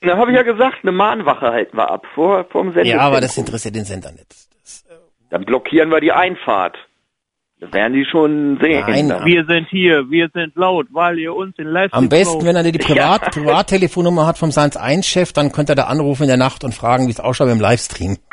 Da 0.00 0.16
habe 0.16 0.30
ich 0.30 0.36
ja 0.36 0.42
gesagt, 0.42 0.78
eine 0.82 0.92
Mahnwache 0.92 1.46
halten 1.50 1.76
wir 1.76 1.90
ab 1.90 2.04
vor 2.14 2.44
vom 2.50 2.72
Sender. 2.72 2.88
Ja, 2.88 3.00
aber 3.00 3.20
das 3.20 3.36
interessiert 3.36 3.74
den 3.76 3.84
Sender 3.84 4.12
nicht. 4.12 4.26
Dann 5.30 5.44
blockieren 5.44 5.90
wir 5.90 6.00
die 6.00 6.12
Einfahrt. 6.12 6.76
Das 7.60 7.72
werden 7.72 7.92
die 7.92 8.04
schon 8.04 8.58
sehen. 8.62 8.84
Nein. 8.86 9.24
Wir 9.24 9.44
sind 9.44 9.68
hier, 9.68 10.08
wir 10.10 10.28
sind 10.32 10.54
laut, 10.54 10.86
weil 10.92 11.18
ihr 11.18 11.34
uns 11.34 11.58
in 11.58 11.66
Livestream 11.66 12.04
Am 12.04 12.08
besten, 12.08 12.46
wenn 12.46 12.54
er 12.54 12.62
die 12.62 12.78
Privat 12.78 13.22
Ja. 13.22 13.30
Privattelefonnummer 13.30 14.26
hat 14.26 14.38
vom 14.38 14.52
Science 14.52 14.76
1 14.76 15.06
Chef, 15.06 15.32
dann 15.32 15.50
könnte 15.50 15.72
er 15.72 15.76
da 15.76 15.84
anrufen 15.84 16.22
in 16.22 16.28
der 16.28 16.36
Nacht 16.36 16.62
und 16.62 16.72
fragen, 16.72 17.06
wie 17.08 17.10
es 17.10 17.18
ausschaut 17.20 17.48
im 17.48 17.60
Livestream. 17.60 18.16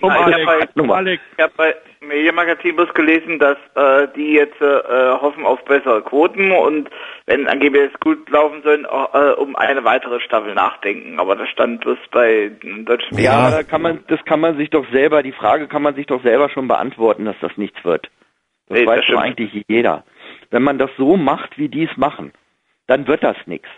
Um 0.00 0.10
Ja, 0.10 0.28
ich 0.28 0.34
Alex, 0.34 0.46
hab 0.46 0.74
bei- 0.74 0.82
um 0.82 0.90
Alex. 0.92 1.22
Ich 1.36 1.42
habe 1.42 1.52
bei 1.56 1.74
Medienmagazin 2.00 2.76
bloß 2.76 2.94
gelesen, 2.94 3.38
dass 3.40 3.56
äh, 3.74 4.06
die 4.14 4.32
jetzt 4.34 4.60
äh, 4.60 5.10
hoffen 5.20 5.44
auf 5.44 5.64
bessere 5.64 6.02
Quoten 6.02 6.52
und 6.52 6.88
wenn 7.26 7.48
angeblich 7.48 7.90
es 7.92 8.00
gut 8.00 8.28
laufen 8.30 8.62
sollen, 8.62 8.86
auch, 8.86 9.12
äh, 9.14 9.32
um 9.32 9.56
eine 9.56 9.82
weitere 9.84 10.20
Staffel 10.20 10.54
nachdenken. 10.54 11.18
Aber 11.18 11.34
das 11.34 11.48
stand 11.48 11.80
bloß 11.80 11.98
bei 12.12 12.50
den 12.62 12.84
deutschen 12.84 13.18
Ja, 13.18 13.22
Ja. 13.22 13.50
da 13.50 13.62
kann 13.64 13.82
man, 13.82 14.00
das 14.08 14.24
kann 14.24 14.38
man 14.40 14.56
sich 14.56 14.70
doch 14.70 14.84
selber, 14.92 15.22
die 15.24 15.32
Frage 15.32 15.66
kann 15.66 15.82
man 15.82 15.94
sich 15.96 16.06
doch 16.06 16.22
selber 16.22 16.48
schon 16.48 16.68
beantworten, 16.68 17.24
dass 17.24 17.36
das 17.40 17.56
nichts 17.56 17.84
wird. 17.84 18.08
Das 18.68 18.78
Nee, 18.78 18.84
das 18.84 18.96
weiß 18.96 19.04
stimmt. 19.04 19.20
eigentlich 19.20 19.64
jeder. 19.68 20.04
Wenn 20.50 20.62
man 20.62 20.78
das 20.78 20.90
so 20.96 21.16
macht, 21.16 21.58
wie 21.58 21.68
die 21.68 21.84
es 21.84 21.96
machen, 21.96 22.32
dann 22.86 23.06
wird 23.06 23.22
das 23.22 23.36
nichts. 23.46 23.68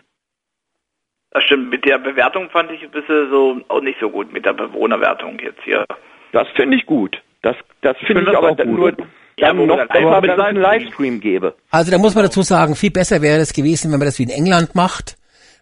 Das 1.30 1.44
stimmt. 1.44 1.70
Mit 1.70 1.84
der 1.84 1.98
Bewertung 1.98 2.50
fand 2.50 2.70
ich 2.72 2.82
ein 2.82 2.90
bisschen 2.90 3.30
so 3.30 3.60
auch 3.68 3.80
nicht 3.80 3.98
so 4.00 4.10
gut 4.10 4.32
mit 4.32 4.44
der 4.44 4.52
Bewohnerwertung 4.52 5.38
jetzt 5.38 5.62
hier. 5.64 5.84
Das 6.32 6.48
finde 6.56 6.76
ich 6.76 6.86
gut. 6.86 7.20
Das, 7.42 7.56
das 7.82 7.96
finde 7.98 8.22
ich 8.22 8.28
das 8.28 8.36
aber 8.36 8.50
auch 8.50 8.56
dann 8.56 8.68
gut. 8.68 8.98
nur 8.98 9.06
Ja, 9.36 9.48
dann 9.48 9.58
wo 9.58 9.66
noch 9.66 9.76
dann 9.76 9.90
einfach 9.90 10.20
mit 10.20 10.30
es 10.30 10.38
einen 10.38 10.60
Livestream 10.60 11.20
gäbe. 11.20 11.54
Also 11.70 11.90
da 11.90 11.98
muss 11.98 12.14
man 12.14 12.24
dazu 12.24 12.42
sagen, 12.42 12.74
viel 12.74 12.90
besser 12.90 13.22
wäre 13.22 13.40
es 13.40 13.52
gewesen, 13.52 13.92
wenn 13.92 13.98
man 13.98 14.06
das 14.06 14.18
wie 14.18 14.24
in 14.24 14.30
England 14.30 14.74
macht, 14.74 15.16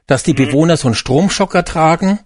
dass 0.07 0.23
die 0.23 0.35
Bewohner 0.35 0.77
so 0.77 0.89
einen 0.89 0.95
Stromschocker 0.95 1.65
tragen 1.65 2.21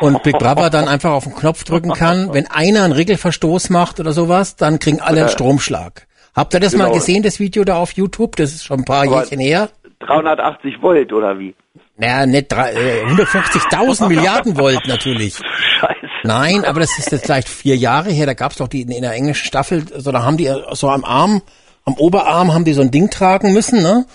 und 0.00 0.22
Big 0.22 0.38
Brother 0.38 0.70
dann 0.70 0.88
einfach 0.88 1.10
auf 1.12 1.24
den 1.24 1.34
Knopf 1.34 1.64
drücken 1.64 1.92
kann. 1.92 2.30
Wenn 2.32 2.50
einer 2.50 2.84
einen 2.84 2.92
Regelverstoß 2.92 3.70
macht 3.70 4.00
oder 4.00 4.12
sowas, 4.12 4.56
dann 4.56 4.78
kriegen 4.78 5.00
alle 5.00 5.20
einen 5.20 5.28
Stromschlag. 5.28 6.06
Habt 6.34 6.54
ihr 6.54 6.60
das 6.60 6.74
mal 6.74 6.84
Genau. 6.84 6.94
gesehen, 6.96 7.22
das 7.22 7.40
Video 7.40 7.64
da 7.64 7.76
auf 7.76 7.92
YouTube? 7.92 8.36
Das 8.36 8.52
ist 8.52 8.64
schon 8.64 8.80
ein 8.80 8.84
paar 8.84 9.02
Aber- 9.02 9.16
Jährchen 9.20 9.40
her. 9.40 9.68
380 10.00 10.80
Volt 10.80 11.12
oder 11.12 11.38
wie? 11.38 11.54
Naja, 11.98 12.24
nicht 12.24 12.52
äh, 12.52 13.04
150.000 13.04 14.08
Milliarden 14.08 14.56
Volt 14.56 14.86
natürlich. 14.86 15.34
Scheiße. 15.36 16.06
Nein, 16.24 16.64
aber 16.64 16.80
das 16.80 16.98
ist 16.98 17.12
jetzt 17.12 17.24
vielleicht 17.26 17.48
vier 17.48 17.76
Jahre 17.76 18.10
her. 18.10 18.24
Da 18.26 18.32
gab's 18.34 18.56
doch 18.56 18.68
die 18.68 18.82
in 18.82 19.02
der 19.02 19.12
englischen 19.12 19.44
Staffel, 19.46 19.84
so 19.98 20.10
da 20.12 20.22
haben 20.22 20.36
die 20.38 20.50
so 20.72 20.88
am 20.88 21.04
Arm, 21.04 21.42
am 21.84 21.94
Oberarm 21.94 22.54
haben 22.54 22.64
die 22.64 22.72
so 22.72 22.80
ein 22.82 22.90
Ding 22.90 23.10
tragen 23.10 23.52
müssen, 23.52 23.82
ne? 23.82 24.06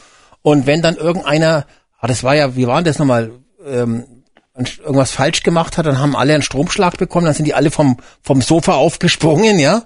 Und 0.41 0.65
wenn 0.67 0.81
dann 0.81 0.95
irgendeiner, 0.95 1.65
ah, 1.99 2.07
das 2.07 2.23
war 2.23 2.35
ja, 2.35 2.55
wie 2.55 2.65
war 2.67 2.77
denn 2.77 2.85
das 2.85 2.99
nochmal, 2.99 3.31
ähm, 3.67 4.05
irgendwas 4.57 5.11
falsch 5.11 5.43
gemacht 5.43 5.77
hat, 5.77 5.85
dann 5.85 5.99
haben 5.99 6.15
alle 6.15 6.33
einen 6.33 6.43
Stromschlag 6.43 6.97
bekommen, 6.97 7.25
dann 7.25 7.33
sind 7.35 7.45
die 7.45 7.53
alle 7.53 7.69
vom 7.71 7.97
vom 8.21 8.41
Sofa 8.41 8.73
aufgesprungen, 8.73 9.59
ja. 9.59 9.83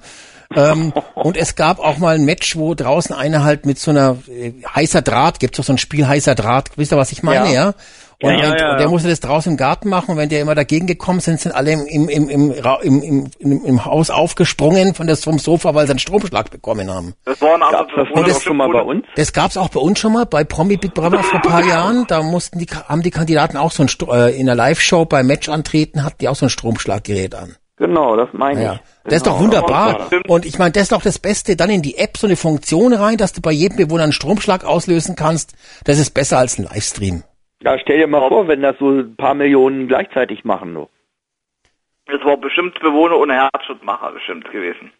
Ähm, 0.56 0.94
und 1.16 1.38
es 1.38 1.56
gab 1.56 1.80
auch 1.80 1.98
mal 1.98 2.16
ein 2.16 2.26
Match, 2.26 2.56
wo 2.56 2.74
draußen 2.76 3.16
einer 3.16 3.44
halt 3.44 3.66
mit 3.66 3.78
so 3.80 3.92
einer 3.92 4.18
äh, 4.28 4.53
heißer 4.76 5.02
Draht, 5.02 5.40
gibt's 5.40 5.58
doch 5.58 5.64
so 5.66 5.74
ein 5.74 5.78
Spiel 5.78 6.08
heißer 6.08 6.36
Draht, 6.36 6.72
wisst 6.76 6.92
ihr, 6.94 6.98
was 6.98 7.11
ich 7.11 7.24
meine, 7.24 7.48
ja? 7.48 7.53
Ja. 7.53 7.74
Und, 8.22 8.32
Ja, 8.32 8.38
ja, 8.44 8.52
und, 8.52 8.60
ja, 8.60 8.72
und 8.74 8.80
der 8.82 8.90
musste 8.90 9.08
das 9.08 9.22
draußen 9.22 9.53
im 9.53 9.58
Garten 9.58 9.88
machen 9.88 10.11
und 10.11 10.18
wenn 10.18 10.28
der 10.28 10.42
immer 10.42 10.53
dagegen 10.53 10.88
gekommen 10.88 11.22
sind, 11.22 11.40
sind 11.40 11.53
alle 11.53 11.72
im, 11.72 11.86
im, 11.86 12.10
im, 12.10 12.30
im, 12.30 12.52
im, 12.82 13.02
im, 13.02 13.32
im, 13.40 13.64
im 13.66 13.86
Haus 13.86 14.10
aufgesprungen 14.10 14.94
von 14.94 15.08
das 15.08 15.24
vom 15.24 15.40
Sofa, 15.40 15.74
weil 15.74 15.86
sie 15.86 15.92
einen 15.92 16.00
Stromschlag 16.00 16.52
bekommen 16.52 16.92
haben. 16.94 17.14
Das 17.24 17.40
waren 17.42 17.61
aber 17.64 17.72
Gab's 17.88 17.94
das 17.95 18.26
nicht 18.26 18.36
auch 18.36 18.42
schon 18.42 18.58
mal 18.58 18.69
bei 18.69 18.82
uns? 18.82 19.06
Das 19.16 19.32
gab's 19.32 19.56
auch 19.56 19.69
bei 19.69 19.80
uns 19.80 20.00
schon 20.00 20.11
mal, 20.11 20.26
bei 20.26 20.44
Promi 20.44 20.76
Big 20.76 20.94
Brother 20.94 21.24
vor 21.24 21.36
ein 21.42 21.50
paar 21.50 21.64
Jahren. 21.66 22.08
Da 22.10 22.22
mussten 22.22 22.60
die, 22.60 22.66
haben 22.66 23.03
die 23.03 23.11
Kandidaten 23.11 23.56
auch 23.56 23.72
so 23.72 23.84
ein, 23.84 23.88
Stro- 23.88 24.14
äh, 24.14 24.38
in 24.38 24.48
der 24.48 24.56
Live-Show 24.56 25.06
beim 25.06 25.26
Match 25.26 25.48
antreten, 25.48 26.03
hatten 26.03 26.18
die 26.19 26.28
auch 26.28 26.36
so 26.36 26.48
ein 26.48 26.50
Stromschlaggerät 26.50 27.36
an. 27.36 27.56
Genau, 27.80 28.16
das 28.17 28.30
meine 28.33 28.61
Ja. 28.64 28.74
ich. 28.74 28.80
Das 29.06 29.14
ist 29.16 29.25
doch 29.27 29.40
Genau. 29.40 29.43
wunderbar. 29.45 30.09
Und 30.27 30.45
ich 30.45 30.59
meine, 30.59 30.72
das 30.72 30.83
ist 30.83 30.91
doch 30.91 31.01
das 31.01 31.17
Beste, 31.17 31.56
dann 31.56 31.69
in 31.69 31.82
die 31.82 31.98
App 31.98 32.17
so 32.17 32.27
eine 32.27 32.35
Funktion 32.35 32.93
rein, 32.93 33.17
dass 33.17 33.32
du 33.33 33.41
bei 33.41 33.51
jedem 33.51 33.77
Bewohner 33.77 34.03
einen 34.03 34.11
Stromschlag 34.11 34.66
auslösen 34.66 35.16
kannst. 35.16 35.56
Das 35.85 35.98
ist 35.98 36.11
besser 36.14 36.38
als 36.38 36.59
ein 36.59 36.66
Livestream. 36.66 37.24
Ja, 37.64 37.77
stell 37.80 37.98
dir 37.98 38.08
mal 38.08 38.27
vor, 38.27 38.48
wenn 38.48 38.61
das 38.61 38.75
so 38.80 38.90
ein 38.90 39.16
paar 39.16 39.33
Millionen 39.33 39.88
gleichzeitig 39.88 40.43
machen. 40.43 40.74
Nur. 40.74 40.90
Das 42.08 42.24
war 42.25 42.38
bestimmt 42.38 42.77
Bewohner 42.82 43.17
ohne 43.17 43.33
Herzschrittmacher 43.33 44.11
bestimmt 44.11 44.45
gewesen. 44.51 44.91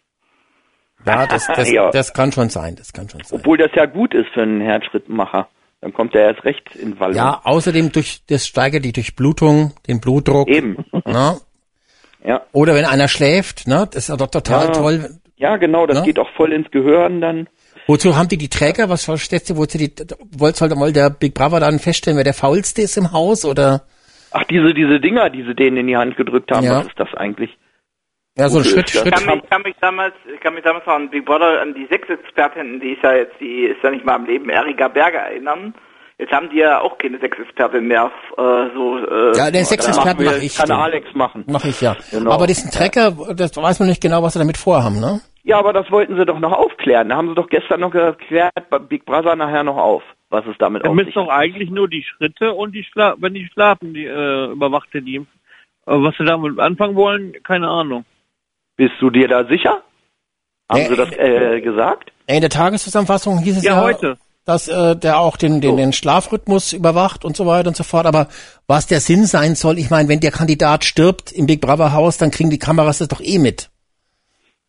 Ja, 1.06 1.26
das, 1.26 1.46
das, 1.46 1.70
Ja. 1.72 1.90
das 1.90 2.12
kann 2.14 2.32
schon 2.32 2.48
sein, 2.50 2.76
das 2.76 2.92
kann 2.92 3.08
schon 3.08 3.22
sein. 3.24 3.38
Obwohl 3.40 3.56
das 3.58 3.70
ja 3.74 3.86
gut 3.86 4.14
ist 4.14 4.28
für 4.32 4.42
einen 4.42 4.60
Herzschrittmacher. 4.60 5.48
Dann 5.82 5.94
kommt 5.94 6.14
er 6.14 6.28
erst 6.32 6.44
recht 6.44 6.76
in 6.76 7.00
Wallung. 7.00 7.16
Ja, 7.16 7.40
außerdem 7.42 7.90
durch, 7.92 8.20
das 8.28 8.46
steigert 8.46 8.84
die 8.84 8.92
Durchblutung, 8.92 9.72
den 9.88 9.98
Blutdruck. 10.00 10.46
Eben. 10.48 10.84
Ne? 11.06 11.40
Ja. 12.24 12.42
Oder 12.52 12.74
wenn 12.74 12.84
einer 12.84 13.08
schläft, 13.08 13.66
ne? 13.66 13.86
Das 13.90 14.04
ist 14.04 14.08
ja 14.08 14.16
doch 14.16 14.30
total 14.30 14.66
Ja. 14.66 14.72
toll. 14.72 15.10
Ja, 15.36 15.56
genau, 15.56 15.86
das 15.86 15.98
Ne? 16.00 16.04
geht 16.04 16.18
auch 16.18 16.28
voll 16.36 16.52
ins 16.52 16.70
Gehirn 16.70 17.20
dann. 17.20 17.48
Wozu 17.86 18.16
haben 18.16 18.28
die 18.28 18.36
die 18.36 18.48
Träger? 18.50 18.88
Was 18.90 19.04
verstehst 19.06 19.48
du? 19.48 19.56
Wozu 19.56 19.78
die, 19.78 19.90
wollt's 20.36 20.60
halt 20.60 20.74
mal 20.76 20.92
der 20.92 21.08
Big 21.10 21.32
Brother 21.34 21.60
dann 21.60 21.78
feststellen, 21.78 22.18
wer 22.18 22.24
der 22.24 22.34
faulste 22.34 22.82
ist 22.82 22.96
im 22.98 23.12
Haus 23.12 23.44
oder? 23.46 23.82
Ach, 24.32 24.44
diese, 24.44 24.74
diese 24.74 25.00
Dinger, 25.00 25.30
die 25.30 25.42
sie 25.44 25.54
denen 25.54 25.78
in 25.78 25.86
die 25.86 25.96
Hand 25.96 26.16
gedrückt 26.16 26.52
haben, 26.52 26.64
Ja. 26.66 26.80
was 26.80 26.88
ist 26.88 27.00
das 27.00 27.12
eigentlich? 27.14 27.56
Ja, 28.36 28.48
so 28.48 28.58
ein 28.58 28.64
Schritt? 28.64 28.90
Schritt. 28.90 29.06
Ich 29.06 29.12
kann 29.26 29.34
mich, 29.38 29.50
kann 29.50 29.62
mich 29.62 29.74
damals, 29.80 30.14
ich 30.32 30.40
kann 30.40 30.54
mich 30.54 30.62
damals 30.62 30.86
noch 30.86 30.94
an 30.94 31.10
Big 31.10 31.24
Brother, 31.24 31.60
an 31.62 31.74
die 31.74 31.86
Sexexpertin, 31.90 32.78
die 32.80 32.92
ist 32.92 33.02
ja 33.02 33.14
jetzt, 33.14 33.34
die 33.40 33.64
ist 33.64 33.82
ja 33.82 33.90
nicht 33.90 34.04
mal 34.04 34.14
am 34.14 34.26
Leben, 34.26 34.50
Erika 34.50 34.88
Berger 34.88 35.18
erinnern. 35.20 35.74
Jetzt 36.20 36.32
haben 36.32 36.50
die 36.50 36.58
ja 36.58 36.82
auch 36.82 36.98
keine 36.98 37.18
Sexexpertin 37.18 37.88
mehr, 37.88 38.10
äh, 38.36 38.42
so, 38.74 38.98
äh, 38.98 39.36
Ja, 39.38 39.50
den 39.50 39.64
Sexexperten 39.64 40.22
mache 40.22 40.44
ich. 40.44 40.54
Kann 40.54 40.66
den. 40.68 40.76
Alex 40.76 41.14
machen. 41.14 41.44
Mach 41.46 41.64
ich 41.64 41.80
ja. 41.80 41.96
Genau. 42.10 42.30
Aber 42.32 42.46
diesen 42.46 42.70
Trecker, 42.70 43.12
das 43.34 43.56
weiß 43.56 43.80
man 43.80 43.88
nicht 43.88 44.02
genau, 44.02 44.22
was 44.22 44.34
sie 44.34 44.38
damit 44.38 44.58
vorhaben, 44.58 45.00
ne? 45.00 45.22
Ja, 45.44 45.58
aber 45.58 45.72
das 45.72 45.90
wollten 45.90 46.18
sie 46.18 46.26
doch 46.26 46.38
noch 46.38 46.52
aufklären. 46.52 47.08
Da 47.08 47.16
haben 47.16 47.28
sie 47.30 47.34
doch 47.34 47.48
gestern 47.48 47.80
noch 47.80 47.90
geklärt, 47.90 48.52
bei 48.68 48.78
Big 48.78 49.06
Brother 49.06 49.34
nachher 49.34 49.64
noch 49.64 49.78
auf, 49.78 50.02
was 50.28 50.44
es 50.44 50.56
damit 50.58 50.84
auf 50.84 50.94
sich 50.98 51.14
doch 51.14 51.28
eigentlich 51.30 51.70
nur 51.70 51.88
die 51.88 52.04
Schritte 52.04 52.52
und 52.52 52.72
die 52.72 52.84
Schla 52.84 53.14
wenn 53.18 53.32
die 53.32 53.48
schlafen, 53.54 53.94
die 53.94 54.04
äh, 54.04 54.50
überwacht 54.52 54.90
er 54.92 55.00
die. 55.00 55.26
Aber 55.86 56.02
was 56.02 56.14
sie 56.18 56.26
damit 56.26 56.58
anfangen 56.58 56.96
wollen, 56.96 57.32
keine 57.44 57.68
Ahnung. 57.68 58.04
Bist 58.76 58.92
du 59.00 59.08
dir 59.08 59.26
da 59.26 59.46
sicher? 59.46 59.82
Haben 60.70 60.80
Nee. 60.82 60.88
sie 60.88 60.96
das 60.96 61.12
äh, 61.12 61.60
gesagt? 61.62 62.12
In 62.26 62.42
der 62.42 62.50
Tageszusammenfassung 62.50 63.38
hieß 63.38 63.56
es 63.56 63.64
ja, 63.64 63.76
Ja, 63.76 63.80
heute. 63.82 64.18
Dass 64.50 64.68
äh, 64.68 64.96
der 64.96 65.18
auch 65.18 65.36
den, 65.36 65.60
den, 65.60 65.76
den 65.76 65.92
Schlafrhythmus 65.92 66.72
überwacht 66.72 67.24
und 67.24 67.36
so 67.36 67.46
weiter 67.46 67.68
und 67.68 67.76
so 67.76 67.84
fort. 67.84 68.06
Aber 68.06 68.26
was 68.66 68.86
der 68.86 69.00
Sinn 69.00 69.24
sein 69.24 69.54
soll, 69.54 69.78
ich 69.78 69.90
meine, 69.90 70.08
wenn 70.08 70.20
der 70.20 70.32
Kandidat 70.32 70.84
stirbt 70.84 71.32
im 71.32 71.46
Big 71.46 71.60
Brother 71.60 71.92
Haus, 71.92 72.18
dann 72.18 72.30
kriegen 72.30 72.50
die 72.50 72.58
Kameras 72.58 72.98
das 72.98 73.08
doch 73.08 73.20
eh 73.22 73.38
mit. 73.38 73.70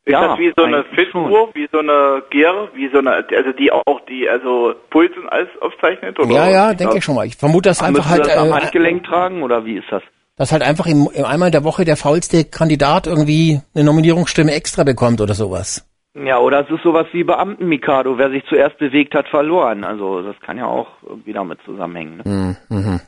Ist 0.03 0.16
das 0.16 0.40
wie 0.40 0.51
so 0.56 0.64
eine 0.64 0.84
Fituhr, 0.95 1.50
wie 1.53 1.68
so 1.72 1.80
eine 1.80 2.24
Gear, 2.32 2.69
wie 2.74 2.90
so 2.92 3.00
eine, 3.00 3.11
also 3.11 3.51
die 3.58 3.72
auch 3.72 4.01
die, 4.10 4.27
also 4.27 4.74
Puls 4.90 5.11
und 5.16 5.30
alles 5.30 5.50
aufzeichnet? 5.61 6.19
Oder 6.19 6.34
ja, 6.34 6.50
ja, 6.50 6.74
denke 6.74 6.98
ich 6.98 7.03
schon 7.03 7.16
mal. 7.16 7.26
Ich 7.26 7.35
vermute, 7.35 7.69
dass 7.69 7.84
einfach 7.84 8.10
halt, 8.10 8.26
das 8.26 8.38
am 8.38 8.50
äh, 8.50 8.51
Handgelenk 8.53 9.03
tragen 9.03 9.43
oder 9.43 9.66
wie 9.66 9.77
ist 9.77 9.88
das? 9.92 10.03
dass 10.38 10.51
halt 10.51 10.64
einfach 10.64 10.88
im, 10.88 11.08
im 11.14 11.26
einmal 11.26 11.50
in 11.50 11.51
der 11.51 11.64
Woche 11.64 11.85
der 11.85 11.98
faulste 11.98 12.45
Kandidat 12.45 13.06
irgendwie 13.06 13.61
eine 13.76 13.84
Nominierungsstimme 13.84 14.51
extra 14.51 14.84
bekommt 14.84 15.22
oder 15.22 15.35
sowas. 15.35 15.85
Ja, 16.14 16.40
oder 16.40 16.61
es 16.61 16.69
ist 16.69 16.83
sowas 16.83 17.07
wie 17.14 17.23
Beamten-Mikado. 17.23 18.17
Wer 18.17 18.30
sich 18.31 18.43
zuerst 18.49 18.77
bewegt 18.77 19.15
hat, 19.15 19.27
verloren. 19.30 19.83
Also 19.83 20.22
das 20.22 20.38
kann 20.41 20.57
ja 20.57 20.65
auch 20.65 20.88
irgendwie 21.07 21.33
damit 21.33 21.59
zusammenhängen. 21.64 22.17
Ne? 22.17 22.57
Mhm. 22.69 22.77
Mhm. 22.77 22.99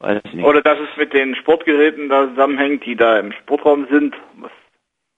Weiß 0.00 0.20
ich 0.24 0.34
nicht. 0.34 0.44
Oder 0.44 0.60
dass 0.62 0.78
es 0.78 0.96
mit 0.96 1.12
den 1.12 1.36
Sportgeräten 1.36 2.08
da 2.08 2.28
zusammenhängt, 2.28 2.84
die 2.86 2.96
da 2.96 3.18
im 3.18 3.32
Sportraum 3.32 3.86
sind. 3.90 4.14
Was, 4.40 4.50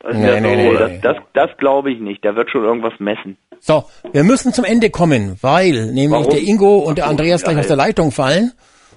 das 0.00 0.14
Nee, 0.16 0.26
ja 0.26 0.40
nee, 0.40 0.66
so, 0.66 0.72
nee, 0.72 0.78
das 0.78 1.00
das, 1.00 1.16
das 1.32 1.56
glaube 1.56 1.90
ich 1.92 2.00
nicht. 2.00 2.22
Der 2.24 2.36
wird 2.36 2.50
schon 2.50 2.64
irgendwas 2.64 2.98
messen. 2.98 3.38
So, 3.60 3.84
wir 4.12 4.24
müssen 4.24 4.52
zum 4.52 4.64
Ende 4.64 4.90
kommen, 4.90 5.38
weil 5.40 5.86
nämlich 5.86 6.10
Warum? 6.10 6.30
der 6.30 6.42
Ingo 6.42 6.78
und 6.78 6.98
der 6.98 7.06
Andreas 7.06 7.42
ja, 7.42 7.48
gleich 7.48 7.60
aus 7.60 7.68
der. 7.68 7.76
Leitung 7.76 8.10
fallen 8.10 8.52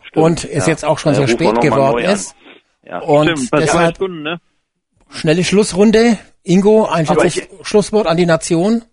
Stimmt, 0.07 0.25
und 0.25 0.43
es 0.43 0.65
ja. 0.65 0.73
jetzt 0.73 0.83
auch 0.83 0.97
schon 0.97 1.13
Ja, 1.13 1.19
sehr 1.19 1.27
spät 1.27 1.61
geworden 1.61 2.03
ist. 2.03 2.35
Ja. 2.83 2.99
Und 2.99 3.27
Stimmt, 3.27 3.51
bei 3.51 3.57
zwei 3.59 3.65
deshalb 3.65 3.95
Stunden, 3.95 4.23
ne? 4.23 4.39
Schnelle 5.09 5.43
Schlussrunde. 5.43 6.17
Ingo, 6.43 6.85
ein 6.85 7.05
letztes 7.05 7.47
Schlusswort 7.63 8.07
an 8.07 8.17
die 8.17 8.25
Nation. 8.25 8.83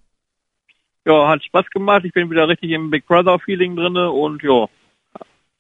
Ja, 1.04 1.28
hat 1.28 1.44
Spaß 1.44 1.66
gemacht. 1.70 2.04
Ich 2.04 2.12
bin 2.12 2.30
wieder 2.30 2.48
richtig 2.48 2.70
im 2.70 2.90
Big 2.90 3.06
Brother 3.06 3.38
Feeling 3.38 3.76
drinne 3.76 4.10
und 4.10 4.42
ja, 4.42 4.66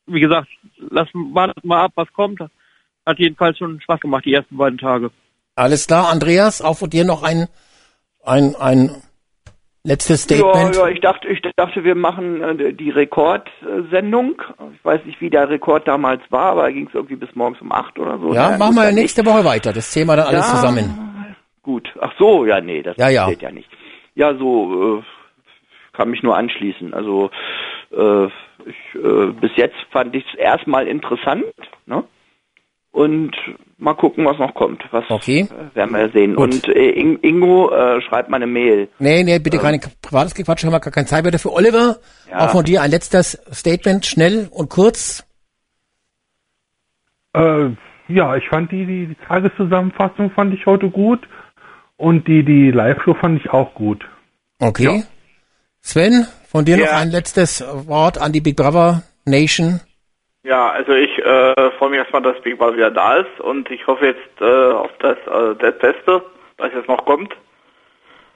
wie 0.06 0.20
gesagt, 0.20 0.48
lassen 0.78 1.34
wartet 1.34 1.64
mal 1.64 1.84
ab, 1.84 1.92
was 1.96 2.12
kommt. 2.12 2.40
Hat 2.40 3.18
jedenfalls 3.18 3.58
schon 3.58 3.80
Spaß 3.80 4.00
gemacht 4.00 4.24
die 4.24 4.34
ersten 4.34 4.56
beiden 4.56 4.78
Tage. 4.78 5.10
Alles 5.54 5.86
klar, 5.86 6.08
Andreas, 6.08 6.62
auch 6.62 6.78
von 6.78 6.90
dir 6.90 7.04
noch 7.04 7.22
ein, 7.22 7.48
ein, 8.24 8.54
ein 8.56 9.02
letztes 9.84 10.28
Ja, 10.28 10.36
Statement. 10.36 10.76
ja, 10.76 10.88
ich 10.88 11.00
dachte, 11.00 11.28
ich 11.28 11.40
dachte, 11.56 11.84
wir 11.84 11.94
machen 11.94 12.40
äh, 12.60 12.72
die 12.72 12.90
Rekordsendung. 12.90 14.40
Ich 14.74 14.84
weiß 14.84 15.04
nicht, 15.04 15.20
wie 15.20 15.30
der 15.30 15.48
Rekord 15.48 15.86
damals 15.88 16.22
war, 16.30 16.52
aber 16.52 16.62
da 16.62 16.70
ging 16.70 16.86
es 16.88 16.94
irgendwie 16.94 17.16
bis 17.16 17.34
morgens 17.34 17.60
um 17.60 17.72
acht 17.72 17.98
oder 17.98 18.18
so. 18.18 18.32
Ja, 18.34 18.46
Naja, 18.50 18.58
machen 18.58 18.76
wir 18.76 18.92
nächste 18.92 19.24
Woche 19.26 19.44
weiter. 19.44 19.72
Das 19.72 19.94
wir 19.94 20.16
dann 20.16 20.26
alles 20.26 20.46
Ja. 20.48 20.54
zusammen. 20.56 21.34
Gut. 21.62 21.92
Ach 22.00 22.12
so, 22.18 22.44
ja, 22.44 22.60
nee, 22.60 22.82
das 22.82 22.96
Ja, 22.96 23.08
ja. 23.08 23.28
ja 23.30 23.50
nicht. 23.50 23.68
Ja, 24.14 24.34
so 24.36 24.98
äh, 24.98 25.02
kann 25.96 26.10
mich 26.10 26.22
nur 26.22 26.36
anschließen. 26.36 26.92
Also 26.94 27.30
äh, 27.92 28.26
ich, 28.26 28.94
äh, 28.94 29.26
bis 29.40 29.50
jetzt 29.56 29.76
fand 29.90 30.14
ich 30.14 30.24
es 30.32 30.34
erstmal 30.38 30.86
interessant, 30.88 31.44
ne? 31.86 32.04
Und 32.90 33.34
mal 33.82 33.94
gucken, 33.94 34.24
was 34.24 34.38
noch 34.38 34.54
kommt. 34.54 34.82
Was 34.92 35.04
Okay. 35.10 35.40
äh, 35.50 35.74
werden 35.76 35.94
wir 35.94 36.10
sehen. 36.10 36.34
Gut. 36.36 36.54
Und 36.54 36.68
äh, 36.68 36.90
In- 36.90 37.18
Ingo 37.20 37.70
äh, 37.70 38.00
schreibt 38.02 38.28
mal 38.30 38.36
eine 38.36 38.46
Mail. 38.46 38.88
Nee, 38.98 39.22
nee, 39.24 39.38
bitte 39.38 39.58
keine 39.58 39.80
privates 40.00 40.34
Gequatsche, 40.34 40.66
haben 40.66 40.72
wir 40.74 40.80
gar 40.80 40.92
keine 40.92 41.06
Zeit 41.06 41.22
mehr 41.24 41.32
dafür. 41.32 41.52
Oliver, 41.52 41.96
Ja. 42.30 42.38
auch 42.46 42.50
von 42.50 42.64
dir 42.64 42.80
ein 42.82 42.90
letztes 42.90 43.38
Statement, 43.52 44.06
schnell 44.06 44.48
und 44.50 44.70
kurz. 44.70 45.24
Äh, 47.34 47.70
ja, 48.08 48.36
ich 48.36 48.48
fand 48.48 48.70
die, 48.72 48.84
die, 48.86 49.06
die 49.06 49.16
Tageszusammenfassung 49.26 50.30
fand 50.32 50.54
ich 50.54 50.66
heute 50.66 50.90
gut 50.90 51.20
und 51.96 52.26
die, 52.28 52.44
die 52.44 52.70
Live-Show 52.70 53.14
fand 53.20 53.40
ich 53.40 53.50
auch 53.50 53.74
gut. 53.74 54.04
Okay. 54.60 55.04
Sven, 55.80 56.26
von 56.48 56.64
dir 56.64 56.76
noch 56.76 56.84
Ja. 56.86 56.98
ein 56.98 57.10
letztes 57.10 57.64
Wort 57.88 58.18
an 58.18 58.32
die 58.32 58.40
Big 58.40 58.56
Brother 58.56 59.02
Nation. 59.24 59.80
Ja, 60.44 60.70
also 60.70 60.92
ich 60.92 61.16
äh, 61.18 61.70
freue 61.78 61.90
mich 61.90 61.98
erstmal, 61.98 62.22
dass 62.22 62.40
Big 62.42 62.58
Brother 62.58 62.76
wieder 62.76 62.90
da 62.90 63.18
ist 63.18 63.40
und 63.40 63.70
ich 63.70 63.86
hoffe 63.86 64.06
jetzt 64.06 64.40
äh, 64.40 64.72
auf 64.72 64.90
das, 64.98 65.16
äh, 65.18 65.54
das 65.58 65.78
Beste, 65.78 66.22
was 66.58 66.72
jetzt 66.74 66.88
noch 66.88 67.04
kommt. 67.04 67.34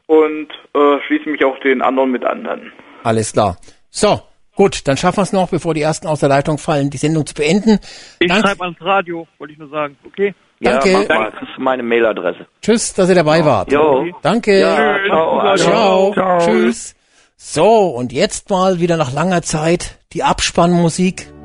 Und 0.07 0.49
äh, 0.73 1.01
schließe 1.07 1.29
mich 1.29 1.45
auch 1.45 1.59
den 1.61 1.83
anderen 1.83 2.13
mit 2.13 2.25
an 2.25 2.45
dann. 2.45 2.73
Alles 3.03 3.33
klar. 3.33 3.57
So, 3.91 4.21
gut, 4.55 4.87
dann 4.87 4.97
schaffen 4.97 5.19
wir 5.19 5.23
es 5.25 5.33
noch, 5.33 5.51
bevor 5.51 5.75
die 5.75 5.83
ersten 5.83 6.07
aus 6.07 6.21
der 6.21 6.29
Leitung 6.29 6.59
fallen, 6.59 6.91
die 6.91 6.97
Sendung 6.97 7.27
zu 7.27 7.35
beenden. 7.35 7.81
Ich 8.21 8.29
Danke. 8.29 8.49
schreibe 8.49 8.63
ans 8.63 8.81
Radio, 8.81 9.27
wollte 9.39 9.55
ich 9.55 9.59
nur 9.59 9.69
sagen. 9.69 9.99
Okay? 10.07 10.33
Danke. 10.61 10.93
Ja, 10.93 10.99
mal, 11.09 11.33
das 11.33 11.43
ist 11.43 11.59
meine 11.59 11.83
Mailadresse. 11.83 12.47
Tschüss, 12.63 12.95
dass 12.95 13.09
ihr 13.09 13.17
dabei 13.17 13.45
wart. 13.45 13.73
Jo. 13.73 14.07
Danke. 14.23 14.61
Ja, 14.61 14.99
ciao. 15.07 15.57
Ciao. 15.57 16.13
Ciao. 16.13 16.39
Tschüss. 16.39 16.95
So, 17.37 17.89
und 17.89 18.13
jetzt 18.13 18.49
mal 18.49 18.79
wieder 18.79 18.97
nach 18.97 19.13
langer 19.13 19.43
Zeit 19.43 19.99
die 20.13 20.23
Abspannmusik. 20.23 21.36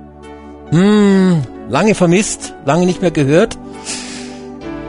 Hm, 0.72 1.42
lange 1.70 1.96
vermisst, 1.96 2.54
lange 2.66 2.86
nicht 2.86 3.02
mehr 3.02 3.12
gehört. 3.12 3.58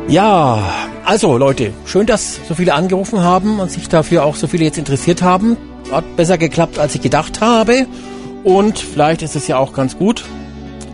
Ja, 0.09 0.63
also 1.05 1.37
Leute, 1.37 1.73
schön, 1.85 2.07
dass 2.07 2.39
so 2.49 2.55
viele 2.55 2.75
angerufen 2.75 3.21
haben 3.21 3.59
und 3.59 3.71
sich 3.71 3.89
dafür 3.89 4.25
auch 4.25 4.37
so 4.37 4.47
viele 4.47 4.65
jetzt 4.65 4.79
interessiert 4.79 5.23
haben. 5.23 5.57
Hat 5.91 6.17
besser 6.17 6.39
geklappt, 6.39 6.79
als 6.79 6.95
ich 6.95 7.01
gedacht 7.01 7.41
habe. 7.41 7.87
Und 8.45 8.79
vielleicht 8.79 9.23
ist 9.23 9.35
es 9.37 9.49
ja 9.49 9.59
auch 9.59 9.73
ganz 9.73 9.99
gut, 9.99 10.25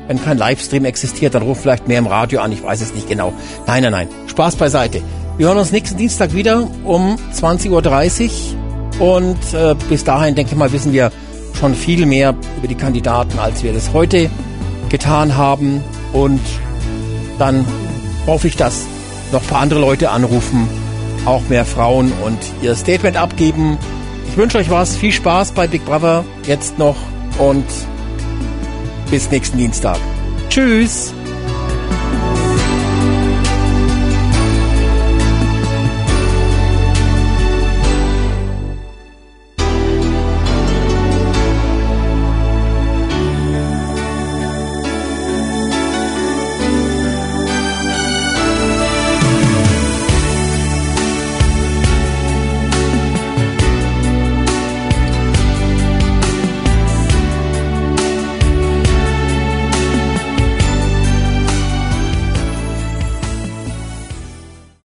wenn 0.07 0.23
kein 0.23 0.39
Livestream 0.39 0.87
existiert, 0.87 1.35
dann 1.35 1.43
ruft 1.43 1.63
vielleicht 1.63 1.87
mehr 1.87 1.99
im 1.99 2.07
Radio 2.07 2.41
an, 2.41 2.51
ich 2.53 2.63
weiß 2.63 2.81
es 2.81 2.95
nicht 2.95 3.09
genau. 3.09 3.33
Nein, 3.67 3.83
nein, 3.83 3.93
nein, 3.93 4.09
Spaß 4.27 4.57
beiseite. 4.57 5.03
Wir 5.37 5.49
hören 5.49 5.59
uns 5.59 5.71
nächsten 5.71 5.99
Dienstag 5.99 6.35
wieder 6.35 6.67
um 6.85 7.17
20.30 7.35 8.31
Uhr 9.01 9.07
und 9.07 9.55
äh, 9.55 9.75
bis 9.89 10.05
dahin, 10.05 10.35
denke 10.35 10.53
ich 10.53 10.59
mal, 10.59 10.73
wissen 10.73 10.93
wir 10.93 11.13
schon 11.59 11.75
viel 11.75 12.07
mehr 12.07 12.35
über 12.57 12.69
die 12.69 12.75
Kandidaten, 12.75 13.39
als 13.39 13.63
wir 13.63 13.73
das 13.73 13.93
heute 13.93 14.31
getan 14.89 15.37
haben 15.37 15.83
und 16.13 16.41
dann 17.39 17.65
hoffe 18.27 18.49
ich, 18.49 18.57
dass 18.57 18.87
noch 19.33 19.43
ein 19.43 19.47
paar 19.49 19.61
andere 19.61 19.81
Leute 19.81 20.11
anrufen, 20.11 20.69
auch 21.25 21.43
mehr 21.49 21.65
Frauen 21.65 22.13
und 22.25 22.39
ihr 22.63 22.75
Statement 22.75 23.17
abgeben. 23.17 23.79
Ich 24.29 24.37
wünsche 24.37 24.59
euch 24.59 24.71
was, 24.71 24.97
viel 24.97 25.13
Spaß 25.13 25.53
bei 25.53 25.67
Big 25.67 25.85
Brother 25.85 26.25
jetzt 26.47 26.79
noch 26.79 26.97
und 27.39 27.65
bis 29.11 29.31
nächsten 29.31 29.59
Dienstag. 29.59 29.99
Tschüss! 30.49 31.15